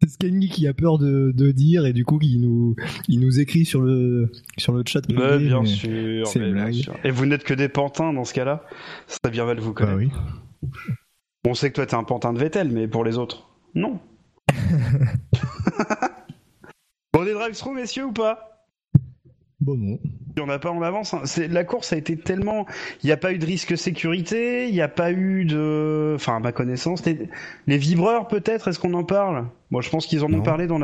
C'est 0.00 0.08
Scanny 0.10 0.48
qui 0.48 0.66
a 0.66 0.74
peur 0.74 0.98
de, 0.98 1.32
de 1.34 1.52
dire 1.52 1.86
et 1.86 1.92
du 1.92 2.04
coup 2.04 2.18
il 2.22 2.40
nous, 2.40 2.74
il 3.08 3.20
nous 3.20 3.38
écrit 3.40 3.64
sur 3.64 3.80
le, 3.82 4.32
sur 4.58 4.72
le 4.72 4.82
chat. 4.86 5.00
Mais 5.08 5.14
privé, 5.14 5.38
bien 5.46 5.60
mais- 5.60 5.66
sûr. 5.66 6.26
c'est 6.26 6.38
mais 6.40 6.48
une 6.48 6.54
bien 6.54 6.62
blague. 6.64 6.74
sûr. 6.74 6.94
Et 7.04 7.10
vous 7.10 7.26
n'êtes 7.26 7.44
que 7.44 7.54
des 7.54 7.68
pantins 7.68 8.12
dans 8.12 8.24
ce 8.24 8.34
cas-là? 8.34 8.64
Ça 9.06 9.18
serait 9.22 9.30
bien 9.32 9.44
mal 9.44 9.56
de 9.56 9.60
vous 9.60 9.72
Bah 9.74 9.86
connaître. 9.86 10.20
oui. 10.62 10.70
On 11.46 11.54
sait 11.54 11.70
que 11.70 11.74
toi 11.76 11.86
t'es 11.86 11.94
un 11.94 12.04
pantin 12.04 12.32
de 12.32 12.38
Vettel, 12.38 12.70
mais 12.70 12.88
pour 12.88 13.04
les 13.04 13.18
autres, 13.18 13.48
non. 13.74 14.00
bon, 17.12 17.20
on 17.20 17.26
est 17.26 17.32
drive-through, 17.34 17.74
messieurs, 17.74 18.06
ou 18.06 18.12
pas? 18.12 18.51
Bon 19.64 19.76
non. 19.76 19.98
On 20.40 20.46
n'a 20.46 20.58
pas 20.58 20.70
en 20.72 20.82
avance. 20.82 21.14
hein. 21.14 21.22
La 21.48 21.62
course 21.62 21.92
a 21.92 21.96
été 21.96 22.16
tellement, 22.16 22.66
il 23.02 23.06
n'y 23.06 23.12
a 23.12 23.16
pas 23.16 23.32
eu 23.32 23.38
de 23.38 23.46
risque 23.46 23.78
sécurité, 23.78 24.66
il 24.68 24.74
n'y 24.74 24.80
a 24.80 24.88
pas 24.88 25.12
eu 25.12 25.44
de, 25.44 26.12
enfin 26.16 26.36
à 26.36 26.40
ma 26.40 26.50
connaissance, 26.50 27.04
les, 27.06 27.28
les 27.68 27.78
vibreurs 27.78 28.26
peut-être. 28.26 28.66
Est-ce 28.68 28.80
qu'on 28.80 28.94
en 28.94 29.04
parle? 29.04 29.46
Moi, 29.70 29.80
je 29.80 29.88
pense 29.88 30.06
qu'ils 30.06 30.24
en 30.24 30.32
ont 30.32 30.42
parlé 30.42 30.66
dans 30.66 30.78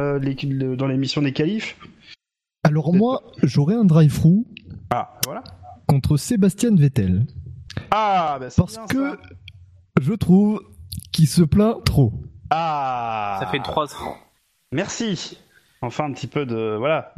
l'émission 0.87 1.23
des 1.23 1.33
qualifs. 1.33 1.77
Alors 2.63 2.95
moi, 2.95 3.23
j'aurais 3.43 3.75
un 3.75 3.85
drive-through 3.85 4.45
Ah, 4.91 5.19
voilà. 5.27 5.43
contre 5.89 6.17
Sébastien 6.17 6.75
Vettel. 6.77 7.27
Ah, 7.91 8.37
bah 8.41 8.51
c'est 8.51 8.61
Parce 8.63 8.75
bien, 8.75 8.87
que 8.87 9.11
ça. 9.11 9.17
je 10.01 10.13
trouve 10.13 10.61
qu'il 11.13 11.27
se 11.27 11.43
plaint 11.43 11.83
trop. 11.85 12.13
ah, 12.51 13.39
Ça 13.41 13.47
fait 13.49 13.61
trois 13.63 13.93
ans. 13.97 14.17
Merci. 14.73 15.39
Enfin 15.83 16.05
un 16.05 16.13
petit 16.13 16.27
peu 16.29 16.45
de, 16.47 16.77
voilà. 16.79 17.13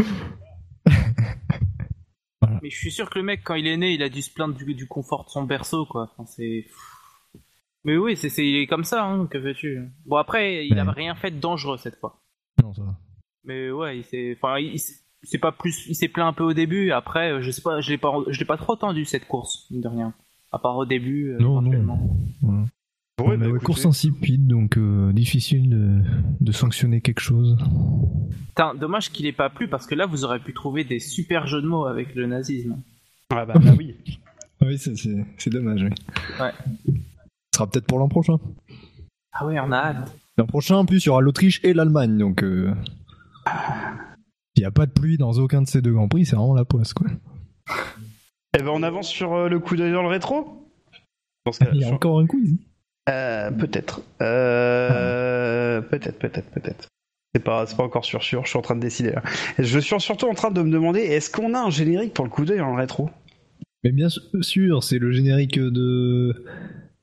Mais 2.62 2.70
je 2.70 2.77
suis 2.77 2.91
sûr 2.91 3.09
que 3.11 3.19
le 3.19 3.24
mec, 3.24 3.41
quand 3.45 3.55
il 3.55 3.66
est 3.66 3.77
né, 3.77 3.95
il 3.95 4.03
a 4.03 4.09
dû 4.09 4.23
se 4.23 4.32
plaindre 4.32 4.55
du, 4.55 4.74
du 4.74 4.87
confort 4.87 5.24
de 5.24 5.31
son 5.31 5.45
berceau, 5.45 5.87
quoi. 5.87 6.11
Enfin, 6.12 6.27
c'est. 6.27 6.66
Mais 7.85 7.97
oui, 7.97 8.16
c'est 8.16 8.28
c'est- 8.28 8.47
il 8.47 8.57
est 8.57 8.66
comme 8.66 8.85
ça, 8.85 9.05
hein, 9.05 9.27
que 9.27 9.39
veux-tu. 9.39 9.81
Bon, 10.07 10.16
après, 10.16 10.66
il 10.66 10.74
Ouais. 10.74 10.81
avait 10.81 10.91
rien 10.91 11.15
fait 11.15 11.31
de 11.31 11.41
dangereux 11.41 11.78
cette 11.78 11.97
fois. 11.97 12.20
Non, 12.62 12.74
ça 12.74 12.82
va. 12.82 12.95
Mais 13.45 13.70
ouais, 13.70 13.99
il 13.99 14.05
s'est. 14.05 14.37
Enfin, 14.37 14.59
il, 14.59 14.78
s'est 14.78 15.39
pas 15.39 15.53
plus. 15.53 15.87
Il 15.87 15.95
s'est 15.95 16.09
plaint 16.09 16.28
un 16.28 16.32
peu 16.35 16.45
au 16.45 16.53
début, 16.53 16.91
après, 16.93 17.32
euh, 17.32 17.41
je 17.43 17.51
sais 17.51 17.62
pas, 17.62 17.81
je 17.81 17.91
l'ai 17.91 17.99
pas, 17.99 18.12
je 18.28 18.39
l'ai 18.39 18.45
pas 18.47 18.59
trop 18.59 18.77
tendu 18.77 19.05
cette 19.07 19.27
course, 19.27 19.66
mine 19.70 19.81
de 19.81 19.89
rien. 19.89 20.12
À 20.53 20.59
part 20.59 20.77
au 20.77 20.85
début, 20.85 21.31
euh, 21.32 21.39
Non, 21.39 21.62
non. 21.62 21.73
éventuellement. 21.73 22.16
Ouais, 23.29 23.37
Mais 23.37 23.45
bah, 23.45 23.51
écoutez. 23.51 23.65
course 23.65 23.87
insipide, 23.87 24.47
donc 24.47 24.77
euh, 24.79 25.13
difficile 25.13 25.69
de, 25.71 26.01
de 26.41 26.53
sanctionner 26.53 27.01
quelque 27.01 27.21
chose. 27.21 27.57
Dommage 28.79 29.11
qu'il 29.11 29.27
ait 29.27 29.33
pas 29.33 29.49
plu, 29.51 29.69
parce 29.69 29.87
que 29.87 29.95
là, 29.95 30.07
vous 30.07 30.25
aurez 30.25 30.39
pu 30.39 30.53
trouver 30.53 30.85
des 30.85 30.99
super 31.01 31.47
jeux 31.47 31.63
de 31.63 31.67
mots 31.67 31.87
avec 31.87 32.15
le 32.15 32.27
nazisme. 32.27 32.77
Ah 33.31 33.47
bah, 33.47 33.55
bah 33.57 33.73
oui. 33.79 33.97
Oui, 34.63 34.77
c'est- 34.77 35.49
dommage. 35.49 35.83
Oui. 35.85 35.89
Ouais. 36.39 36.53
Ce 36.87 36.93
sera 37.57 37.67
peut-être 37.71 37.87
pour 37.87 37.99
l'an 37.99 38.09
prochain. 38.09 38.37
Ah 39.33 39.47
ouais, 39.47 39.59
on 39.59 39.73
a 39.73 39.77
hâte. 39.79 40.15
L'an 40.37 40.45
prochain, 40.47 40.77
en 40.77 40.85
plus, 40.85 41.03
il 41.03 41.07
y 41.07 41.09
aura 41.09 41.23
l'Autriche 41.23 41.61
et 41.65 41.73
l'Allemagne, 41.73 42.19
donc 42.19 42.43
euh, 42.43 42.71
s'il 44.55 44.63
n'y 44.63 44.67
a 44.67 44.71
pas 44.71 44.85
de 44.85 44.91
pluie 44.93 45.17
dans 45.17 45.33
aucun 45.33 45.63
de 45.63 45.67
ces 45.67 45.81
deux 45.81 45.93
grands 45.93 46.09
prix, 46.09 46.27
c'est 46.27 46.37
vraiment 46.37 46.53
la 46.55 46.67
poisse, 46.67 46.93
quoi. 46.93 47.07
Eh 48.55 48.63
ben 48.63 48.69
on 48.69 48.83
avance 48.83 49.09
sur 49.09 49.33
euh, 49.33 49.49
le 49.49 49.59
coup 49.61 49.77
d'œil 49.77 49.93
dans 49.93 50.03
le 50.03 50.09
rétro. 50.09 50.71
Dans 51.47 51.53
ce 51.53 51.61
cas, 51.61 51.71
Il 51.73 51.81
y 51.81 51.85
a 51.85 51.87
sur- 51.87 51.95
encore 51.97 52.21
un 52.21 52.27
quiz. 52.27 52.59
Euh, 53.11 53.51
peut-être. 53.51 54.03
Euh, 54.23 55.81
Peut-être, 55.82 56.19
peut-être, 56.19 56.51
peut-être. 56.51 56.89
C'est 57.35 57.43
pas, 57.43 57.65
c'est 57.66 57.77
pas 57.77 57.85
encore 57.85 58.05
sûr, 58.05 58.23
sûr. 58.23 58.45
Je 58.45 58.51
suis 58.51 58.59
en 58.59 58.62
train 58.62 58.74
de 58.77 58.81
décider. 58.81 59.12
Là. 59.12 59.23
Je 59.59 59.78
suis 59.78 60.01
surtout 60.01 60.27
en 60.27 60.35
train 60.35 60.51
de 60.51 60.62
me 60.62 60.70
demander 60.70 61.01
est-ce 61.01 61.31
qu'on 61.31 61.55
a 61.55 61.61
un 61.61 61.70
générique 61.70 62.12
pour 62.12 62.24
le 62.24 62.31
coup 62.31 62.45
d'œil 62.45 62.59
le 62.59 62.77
rétro? 62.77 63.09
Mais 63.85 63.93
bien 63.93 64.09
sûr, 64.09 64.82
c'est 64.82 64.99
le 64.99 65.12
générique 65.12 65.59
de. 65.59 66.45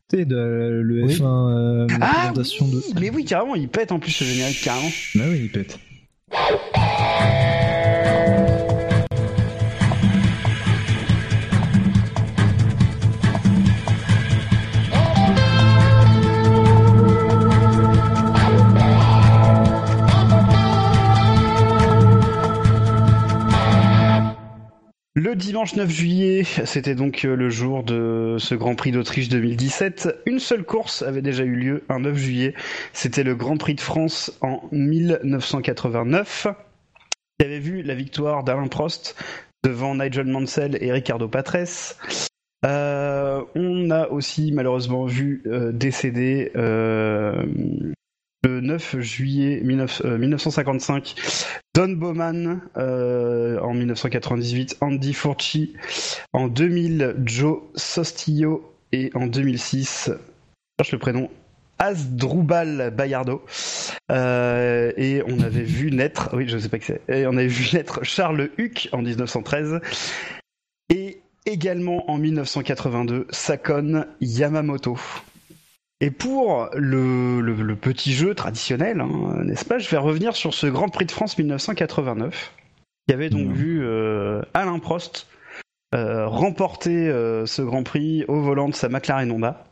Tu 0.09 0.19
sais, 0.19 0.25
de 0.25 0.81
le 0.83 1.03
Oui. 1.03 1.15
F1 1.15 1.23
euh, 1.23 1.87
Ah 2.01 2.31
oui, 2.35 2.43
de. 2.43 2.99
Mais 2.99 3.09
oui, 3.09 3.25
carrément, 3.25 3.55
il 3.55 3.67
pète 3.67 3.91
en 3.91 3.99
plus 3.99 4.11
ce 4.11 4.23
générique 4.23 4.61
carrément. 4.61 4.89
Bah 5.15 5.23
oui, 5.29 5.41
il 5.43 5.51
pète. 5.51 5.79
Le 25.19 25.33
dimanche 25.35 25.75
9 25.75 25.89
juillet, 25.89 26.43
c'était 26.43 26.93
donc 26.93 27.25
euh, 27.25 27.35
le 27.35 27.49
jour 27.49 27.81
de 27.81 28.35
ce 28.37 28.53
Grand 28.53 28.75
Prix 28.75 28.91
d'Autriche 28.91 29.29
2017. 29.29 30.09
Une 30.27 30.37
seule 30.37 30.63
course 30.63 31.01
avait 31.01 31.23
déjà 31.23 31.43
eu 31.43 31.55
lieu 31.55 31.83
un 31.89 32.01
9 32.01 32.15
juillet. 32.15 32.53
C'était 32.93 33.23
le 33.23 33.33
Grand 33.33 33.57
Prix 33.57 33.73
de 33.73 33.81
France 33.81 34.31
en 34.41 34.61
1989. 34.71 36.45
Qui 37.39 37.45
avait 37.47 37.57
vu 37.57 37.81
la 37.81 37.95
victoire 37.95 38.43
d'Alain 38.43 38.67
Prost 38.67 39.15
devant 39.65 39.95
Nigel 39.95 40.27
Mansell 40.27 40.77
et 40.81 40.91
Ricardo 40.91 41.27
Patrese. 41.27 41.95
Euh, 42.63 43.41
on 43.55 43.89
a 43.89 44.09
aussi 44.09 44.51
malheureusement 44.51 45.05
vu 45.05 45.41
euh, 45.47 45.71
décéder 45.71 46.51
le 48.47 48.61
9 48.61 48.99
juillet 48.99 49.61
19 49.61 50.01
euh, 50.05 50.17
1955 50.17 51.15
Don 51.75 51.89
Bowman 51.89 52.61
euh, 52.77 53.59
en 53.59 53.73
1998, 53.73 54.77
Andy 54.81 55.13
Furchi 55.13 55.73
en 56.33 56.47
2000, 56.47 57.17
Joe 57.25 57.59
Sostillo 57.75 58.73
et 58.91 59.11
en 59.13 59.27
2006, 59.27 60.09
je 60.09 60.13
cherche 60.79 60.91
le 60.93 60.97
prénom, 60.97 61.29
Asdrubal 61.77 62.91
Bayardo. 62.95 63.43
Euh, 64.11 64.91
et 64.97 65.21
on 65.27 65.39
avait 65.41 65.61
vu 65.63 65.91
naître, 65.91 66.29
oui, 66.33 66.47
je 66.47 66.57
sais 66.57 66.69
pas 66.69 66.79
que 66.79 66.85
c'est, 66.85 67.01
et 67.09 67.27
on 67.27 67.33
avait 67.33 67.47
vu 67.47 67.75
naître 67.75 68.03
Charles 68.03 68.49
Huck 68.57 68.89
en 68.93 69.01
1913 69.01 69.79
et 70.89 71.19
également 71.45 72.09
en 72.09 72.17
1982 72.17 73.27
Sakon 73.29 74.05
Yamamoto. 74.21 74.97
Et 75.99 76.11
pour 76.11 76.69
le, 76.75 77.41
le- 77.41 77.53
le 77.63 77.75
petit 77.75 78.13
jeu 78.13 78.35
traditionnel, 78.35 79.01
hein, 79.01 79.41
n'est-ce 79.43 79.65
pas, 79.65 79.79
je 79.79 79.89
vais 79.89 79.97
revenir 79.97 80.35
sur 80.35 80.53
ce 80.53 80.67
Grand 80.67 80.89
Prix 80.89 81.05
de 81.05 81.11
France 81.11 81.37
1989, 81.37 82.53
qui 83.07 83.13
avait 83.15 83.29
donc 83.31 83.47
Mhm. 83.47 83.53
vu 83.53 83.83
euh, 83.83 84.41
Alain 84.53 84.77
Prost 84.79 85.25
euh, 85.95 86.27
remporter 86.27 87.07
euh, 87.09 87.45
ce 87.47 87.61
Grand 87.63 87.81
Prix 87.83 88.25
au 88.27 88.41
volant 88.41 88.69
de 88.69 88.75
sa 88.75 88.89
McLaren 88.89 89.31
Honda. 89.31 89.63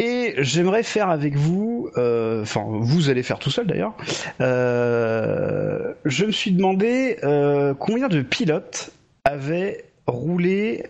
Et 0.00 0.34
j'aimerais 0.38 0.82
faire 0.82 1.08
avec 1.08 1.36
vous, 1.36 1.88
enfin 1.96 2.64
vous 2.68 3.10
allez 3.10 3.22
faire 3.22 3.38
tout 3.38 3.50
seul 3.50 3.66
d'ailleurs, 3.68 3.94
je 4.40 6.24
me 6.26 6.32
suis 6.32 6.50
demandé 6.50 7.16
combien 7.78 8.08
de 8.08 8.22
pilotes 8.22 8.90
avaient 9.24 9.84
roulé 10.08 10.84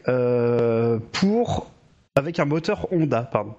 pour 1.13 1.71
avec 2.15 2.39
un 2.39 2.45
moteur 2.45 2.93
Honda, 2.93 3.23
pardon. 3.23 3.55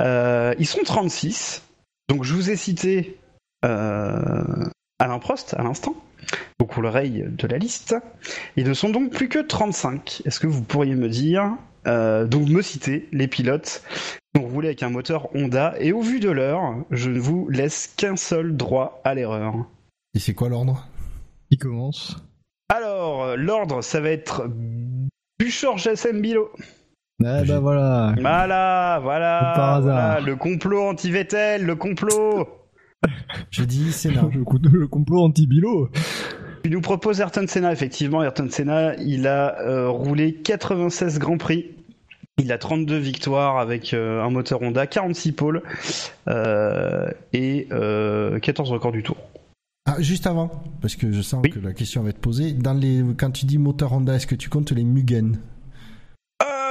Euh, 0.00 0.54
ils 0.58 0.66
sont 0.66 0.82
36. 0.84 1.62
Donc 2.08 2.24
je 2.24 2.34
vous 2.34 2.50
ai 2.50 2.56
cité 2.56 3.18
euh, 3.64 4.64
Alain 4.98 5.18
Prost 5.18 5.54
à 5.54 5.62
l'instant, 5.62 5.94
donc 6.58 6.72
pour 6.72 6.82
l'oreille 6.82 7.24
de 7.28 7.46
la 7.46 7.58
liste. 7.58 7.94
Ils 8.56 8.66
ne 8.66 8.74
sont 8.74 8.90
donc 8.90 9.12
plus 9.12 9.28
que 9.28 9.38
35. 9.38 10.22
Est-ce 10.24 10.40
que 10.40 10.46
vous 10.46 10.62
pourriez 10.62 10.94
me 10.94 11.08
dire, 11.08 11.56
euh, 11.86 12.26
donc 12.26 12.48
me 12.48 12.62
citer 12.62 13.08
les 13.12 13.28
pilotes 13.28 13.82
qui 14.34 14.40
ont 14.40 14.46
roulé 14.46 14.68
avec 14.68 14.82
un 14.82 14.90
moteur 14.90 15.34
Honda? 15.36 15.74
Et 15.78 15.92
au 15.92 16.00
vu 16.00 16.20
de 16.20 16.30
l'heure, 16.30 16.74
je 16.90 17.10
ne 17.10 17.20
vous 17.20 17.48
laisse 17.48 17.94
qu'un 17.96 18.16
seul 18.16 18.56
droit 18.56 19.00
à 19.04 19.14
l'erreur. 19.14 19.54
Et 20.14 20.18
c'est 20.18 20.34
quoi 20.34 20.48
l'ordre? 20.48 20.88
Il 21.50 21.58
commence. 21.58 22.16
Alors, 22.68 23.36
l'ordre, 23.36 23.82
ça 23.82 24.00
va 24.00 24.10
être 24.10 24.48
Buchor 25.38 25.78
Jassem 25.78 26.20
Bilo. 26.20 26.50
Ah 27.24 27.42
bah 27.46 27.58
voilà. 27.60 28.14
Voilà, 28.20 28.98
voilà, 29.02 29.38
Comme 29.40 29.54
par 29.62 29.74
hasard. 29.74 29.82
voilà, 29.82 30.20
le 30.20 30.36
complot 30.36 30.88
anti-Vettel, 30.88 31.64
le 31.64 31.76
complot. 31.76 32.48
J'ai 33.50 33.66
dit 33.66 33.92
Sénat. 33.92 34.28
Le, 34.32 34.86
complot 34.86 35.22
anti-Bilo. 35.24 35.90
Il 36.64 36.72
nous 36.72 36.80
propose 36.80 37.20
Ayrton 37.20 37.46
Senna, 37.46 37.72
effectivement. 37.72 38.22
Ayrton 38.22 38.48
Senna, 38.50 38.94
il 38.96 39.26
a 39.26 39.58
euh, 39.60 39.88
roulé 39.88 40.34
96 40.34 41.18
Grands 41.18 41.38
Prix. 41.38 41.66
Il 42.38 42.52
a 42.52 42.58
32 42.58 42.96
victoires 42.96 43.58
avec 43.58 43.92
euh, 43.92 44.22
un 44.22 44.30
moteur 44.30 44.62
Honda, 44.62 44.86
46 44.86 45.32
pôles 45.32 45.62
euh, 46.28 47.08
et 47.34 47.68
euh, 47.70 48.38
14 48.38 48.70
records 48.70 48.92
du 48.92 49.02
tour. 49.02 49.16
Ah, 49.86 49.96
juste 49.98 50.26
avant, 50.26 50.50
parce 50.80 50.96
que 50.96 51.10
je 51.12 51.20
sens 51.20 51.40
Oui. 51.44 51.50
que 51.50 51.58
la 51.58 51.72
question 51.72 52.02
va 52.02 52.10
être 52.10 52.18
posée. 52.20 52.52
Dans 52.52 52.72
les, 52.74 53.02
quand 53.18 53.30
tu 53.30 53.44
dis 53.46 53.58
moteur 53.58 53.92
Honda, 53.92 54.14
est-ce 54.14 54.26
que 54.26 54.34
tu 54.34 54.48
comptes 54.48 54.72
les 54.72 54.84
Mugen? 54.84 55.38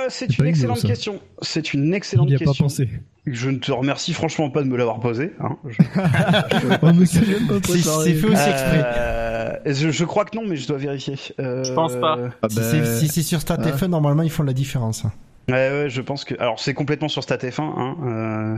C'est 0.09 0.37
une 0.37 0.45
excellente 0.45 0.81
question. 0.81 1.19
C'est 1.41 1.73
une 1.73 1.85
Il 1.87 1.93
excellente 1.93 2.27
n'y 2.29 2.35
a 2.35 2.39
pas 2.39 2.45
question. 2.45 2.65
pensé. 2.65 2.89
Je 3.25 3.49
ne 3.49 3.57
te 3.57 3.71
remercie 3.71 4.13
franchement 4.13 4.49
pas 4.49 4.63
de 4.63 4.67
me 4.67 4.77
l'avoir 4.77 4.99
posée. 4.99 5.33
hein. 5.39 5.57
Je- 5.67 5.77
pas 6.79 6.93
C'est 7.03 8.13
fait 8.13 8.25
aussi 8.27 8.49
exprès. 8.49 8.83
Euh, 8.85 9.53
je, 9.65 9.91
je 9.91 10.05
crois 10.05 10.25
que 10.25 10.35
non, 10.37 10.43
mais 10.47 10.55
je 10.55 10.67
dois 10.67 10.77
vérifier. 10.77 11.15
Euh, 11.39 11.63
Je 11.63 11.73
pense 11.73 11.95
pas. 11.95 12.17
Ah 12.41 12.49
Si 12.49 12.55
bah, 12.57 12.61
c'est 12.63 12.85
si 12.99 13.07
c'est 13.07 13.21
sur 13.21 13.39
StatF1, 13.39 13.87
normalement, 13.87 14.23
ils 14.23 14.31
font 14.31 14.43
la 14.43 14.53
différence. 14.53 15.03
Ouais, 15.49 15.53
ouais, 15.71 15.85
je 15.89 16.01
pense 16.01 16.25
que. 16.25 16.35
Alors, 16.39 16.59
c'est 16.59 16.73
complètement 16.73 17.07
sur 17.09 17.21
StatF1, 17.23 17.61
hein. 17.61 17.97
euh, 18.03 18.57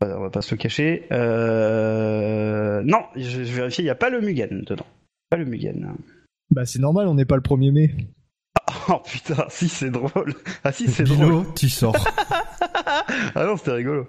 on 0.00 0.06
va- 0.06 0.18
on 0.18 0.22
va 0.22 0.30
pas 0.30 0.42
se 0.42 0.54
le 0.54 0.58
cacher. 0.58 1.04
Euh... 1.12 2.82
Non, 2.84 3.00
je, 3.16 3.22
je 3.44 3.52
vérifie, 3.52 3.82
il 3.82 3.84
n'y 3.86 3.90
a 3.90 3.94
pas 3.96 4.10
le 4.10 4.20
Mugen 4.20 4.64
dedans. 4.66 4.86
Pas 5.28 5.36
le 5.36 5.44
Mugen. 5.44 5.88
Bah 6.50 6.64
c'est 6.66 6.78
normal, 6.80 7.06
on 7.08 7.14
n'est 7.14 7.24
pas 7.24 7.36
le 7.36 7.42
1er 7.42 7.72
mai. 7.72 7.94
Oh 8.88 9.00
putain, 9.04 9.46
si, 9.48 9.68
c'est 9.68 9.90
drôle. 9.90 10.34
Ah, 10.64 10.72
si, 10.72 10.88
c'est 10.88 11.04
drôle. 11.04 11.44
Tu 11.54 11.68
sors. 11.68 11.94
Ah 13.34 13.44
non, 13.46 13.56
c'était 13.56 13.72
rigolo. 13.72 14.06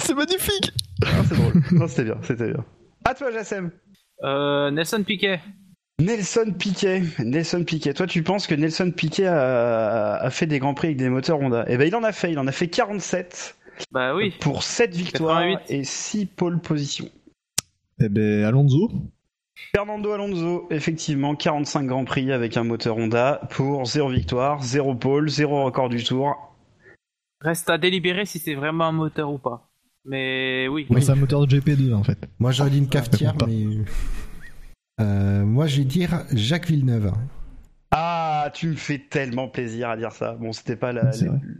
C'est 0.00 0.14
magnifique 0.14 0.72
Non, 1.02 1.24
c'est 1.28 1.34
drôle. 1.34 1.62
Non, 1.72 1.88
c'était 1.88 2.04
bien, 2.04 2.16
c'était 2.22 2.52
bien. 2.52 2.64
À 3.04 3.14
toi, 3.14 3.30
Jassem. 3.32 3.70
Euh, 4.22 4.70
Nelson 4.70 5.02
Piquet. 5.04 5.40
Nelson 6.00 6.52
Piquet. 6.56 7.02
Nelson 7.18 7.64
Piquet. 7.64 7.92
Toi, 7.94 8.06
tu 8.06 8.22
penses 8.22 8.46
que 8.46 8.54
Nelson 8.54 8.92
Piquet 8.94 9.26
a, 9.26 10.14
a 10.16 10.30
fait 10.30 10.46
des 10.46 10.58
grands 10.58 10.74
prix 10.74 10.88
avec 10.88 10.98
des 10.98 11.08
moteurs 11.08 11.40
Honda? 11.40 11.64
Eh 11.68 11.76
ben, 11.76 11.86
il 11.88 11.94
en 11.96 12.04
a 12.04 12.12
fait. 12.12 12.30
Il 12.32 12.38
en 12.38 12.46
a 12.46 12.52
fait 12.52 12.68
47 12.68 13.56
Bah 13.92 14.14
oui. 14.14 14.32
pour 14.40 14.62
7 14.62 14.94
victoires 14.94 15.40
88. 15.42 15.74
et 15.80 15.84
6 15.84 16.26
pole 16.26 16.60
positions. 16.60 17.08
Eh 18.00 18.08
ben 18.08 18.44
Alonso. 18.44 18.90
Fernando 19.74 20.10
Alonso, 20.12 20.66
effectivement, 20.70 21.34
45 21.36 21.86
grands 21.86 22.04
prix 22.04 22.32
avec 22.32 22.56
un 22.56 22.64
moteur 22.64 22.96
Honda 22.96 23.40
pour 23.50 23.84
0 23.86 24.08
victoire, 24.10 24.62
0 24.62 24.94
pole, 24.96 25.28
0 25.28 25.64
record 25.64 25.88
du 25.88 26.02
tour. 26.02 26.34
Reste 27.40 27.70
à 27.70 27.78
délibérer 27.78 28.24
si 28.26 28.38
c'est 28.38 28.54
vraiment 28.54 28.84
un 28.86 28.92
moteur 28.92 29.30
ou 29.32 29.38
pas. 29.38 29.68
Mais 30.06 30.66
oui. 30.68 30.86
C'est 31.00 31.10
un 31.10 31.14
moteur 31.14 31.46
de 31.46 31.56
GP2 31.56 31.94
en 31.94 32.02
fait. 32.02 32.18
Moi, 32.38 32.50
j'aurais 32.52 32.70
dit 32.70 32.78
une 32.78 32.88
cafetière, 32.88 33.34
pas. 33.34 33.46
mais. 33.46 33.64
Euh, 35.00 35.44
moi, 35.44 35.66
je 35.66 35.78
vais 35.78 35.84
dire 35.84 36.24
Jacques 36.32 36.66
Villeneuve. 36.68 37.12
Ah, 37.90 38.50
tu 38.52 38.68
me 38.68 38.74
fais 38.74 38.98
tellement 38.98 39.48
plaisir 39.48 39.88
à 39.88 39.96
dire 39.96 40.10
ça. 40.12 40.32
Bon, 40.34 40.52
c'était 40.52 40.76
pas 40.76 40.92
la, 40.92 41.10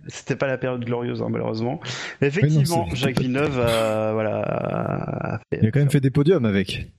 c'était 0.08 0.36
pas 0.36 0.46
la 0.48 0.58
période 0.58 0.84
glorieuse, 0.84 1.22
hein, 1.22 1.28
malheureusement. 1.30 1.80
Mais 2.20 2.26
effectivement, 2.28 2.82
Oui, 2.84 2.90
non, 2.90 2.90
c'est- 2.90 2.96
Jacques 2.96 3.20
Villeneuve, 3.20 3.58
a- 3.60 4.12
voilà, 4.12 4.40
a 4.42 5.38
fait- 5.38 5.60
Il 5.62 5.68
a 5.68 5.70
quand 5.70 5.78
même 5.78 5.90
fait 5.90 6.00
des 6.00 6.10
podiums 6.10 6.44
avec. 6.44 6.92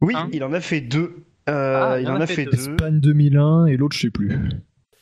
Oui, 0.00 0.14
Hein 0.16 0.28
il 0.32 0.44
en 0.44 0.52
a 0.52 0.60
fait 0.60 0.80
deux. 0.80 1.24
Euh, 1.48 1.92
Ah, 1.94 2.00
il 2.00 2.08
en 2.08 2.20
a 2.20 2.26
fait 2.26 2.44
deux. 2.44 2.52
Espagne 2.54 3.00
2001 3.00 3.66
et 3.66 3.76
l'autre 3.76 3.96
je 3.96 4.02
sais 4.02 4.10
plus. 4.10 4.38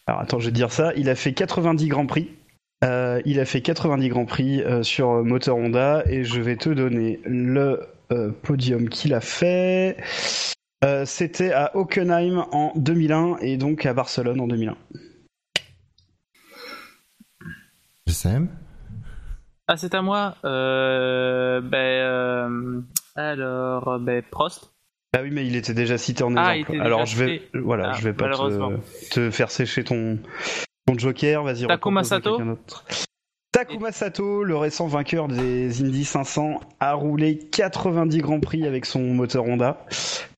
Alors 0.06 0.20
attends, 0.20 0.38
je 0.38 0.46
vais 0.46 0.52
te 0.52 0.56
dire 0.56 0.70
ça. 0.72 0.92
Il 0.96 1.08
a 1.10 1.14
fait 1.14 1.32
90 1.32 1.88
grands 1.88 2.06
prix. 2.06 2.30
Euh, 2.84 3.20
il 3.24 3.40
a 3.40 3.44
fait 3.44 3.62
90 3.62 4.08
grands 4.08 4.26
prix 4.26 4.62
euh, 4.62 4.82
sur 4.82 5.10
euh, 5.10 5.22
moteur 5.22 5.56
Honda 5.56 6.04
et 6.06 6.24
je 6.24 6.40
vais 6.40 6.56
te 6.56 6.68
donner 6.68 7.20
le 7.24 7.80
euh, 8.12 8.30
podium 8.42 8.88
qu'il 8.88 9.14
a 9.14 9.20
fait. 9.20 9.96
Euh, 10.84 11.04
C'était 11.06 11.52
à 11.52 11.74
Hockenheim 11.74 12.46
en 12.52 12.72
2001 12.76 13.38
et 13.40 13.56
donc 13.56 13.86
à 13.86 13.94
Barcelone 13.94 14.40
en 14.40 14.46
2001. 14.46 14.76
Je 18.06 18.12
sais. 18.12 18.38
Ah, 19.68 19.76
c'est 19.76 19.94
à 19.94 20.02
moi. 20.02 20.36
Euh, 20.44 21.60
ben, 21.60 21.76
euh, 21.76 22.80
alors, 23.16 23.98
ben, 23.98 24.22
Prost. 24.30 24.72
Ah 25.14 25.20
oui, 25.22 25.30
mais 25.32 25.46
il 25.46 25.56
était 25.56 25.74
déjà 25.74 25.96
cité 25.98 26.24
en 26.24 26.36
Ah, 26.36 26.56
il 26.56 26.60
exemple. 26.60 26.76
était 26.78 26.84
Alors 26.86 27.00
déjà 27.00 27.12
je 27.16 27.24
vais, 27.24 27.38
cité. 27.38 27.58
voilà, 27.58 27.90
Ah, 27.92 27.96
je 27.98 28.04
vais 28.04 28.12
pas 28.12 28.30
te, 28.30 29.10
te 29.14 29.30
faire 29.30 29.50
sécher 29.50 29.82
ton, 29.84 30.18
ton 30.86 30.98
joker. 30.98 31.42
Vas-y. 31.42 31.66
Takuma 31.66 32.04
Sato. 32.04 32.38
Takuma 33.52 33.92
Sato, 33.92 34.44
le 34.44 34.56
récent 34.56 34.86
vainqueur 34.86 35.28
des 35.28 35.80
Indy 35.82 36.04
500, 36.04 36.60
a 36.80 36.92
roulé 36.94 37.38
90 37.38 38.18
grands 38.18 38.40
prix 38.40 38.66
avec 38.66 38.84
son 38.84 39.00
moteur 39.00 39.44
Honda 39.44 39.86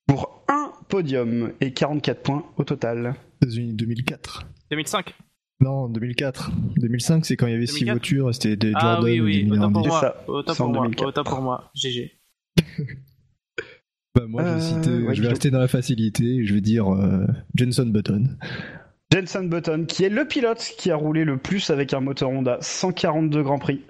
pour 0.07 0.43
un 0.47 0.71
podium 0.87 1.51
et 1.59 1.73
44 1.73 2.21
points 2.21 2.45
au 2.57 2.63
total. 2.63 3.15
États-Unis 3.41 3.73
2004. 3.73 4.43
2005. 4.71 5.13
Non, 5.61 5.89
2004. 5.89 6.51
2005, 6.77 7.25
c'est 7.25 7.35
quand 7.35 7.47
il 7.47 7.51
y 7.53 7.55
avait 7.55 7.65
6 7.65 7.83
2004. 7.85 7.93
voitures, 7.97 8.33
c'était 8.33 8.55
des 8.55 8.71
Ah 8.75 8.79
Jordan 8.95 9.03
oui, 9.03 9.17
et 9.17 9.21
oui, 9.21 9.43
des 9.43 9.51
autant 9.51 9.71
pour 9.73 9.83
C'est 9.83 9.89
moi. 9.89 9.99
ça. 9.99 10.23
Autant 10.27 10.53
C'est 10.53 10.61
en 10.61 10.65
pour 10.65 10.73
moi. 10.75 10.83
2004. 10.83 11.07
Autant 11.09 11.23
pour 11.25 11.41
moi. 11.41 11.71
GG. 11.75 12.11
Bah, 14.19 14.25
moi, 14.27 14.43
je 14.43 14.49
vais, 14.49 14.55
Euh, 14.55 14.59
citer- 14.59 14.89
ouais, 15.07 15.15
je 15.15 15.21
vais 15.21 15.27
je- 15.27 15.29
rester 15.29 15.51
dans 15.51 15.59
la 15.59 15.67
facilité 15.67 16.23
et 16.37 16.45
je 16.45 16.53
vais 16.53 16.61
dire 16.61 16.93
euh, 16.93 17.25
Jenson 17.55 17.85
Button. 17.85 18.37
Jenson 19.11 19.43
Button, 19.45 19.85
qui 19.87 20.03
est 20.03 20.09
le 20.09 20.25
pilote 20.25 20.59
qui 20.77 20.91
a 20.91 20.95
roulé 20.95 21.23
le 21.23 21.37
plus 21.37 21.69
avec 21.71 21.93
un 21.93 21.99
moteur 21.99 22.29
Honda, 22.29 22.57
142 22.61 23.41
grands 23.41 23.57
prix 23.57 23.81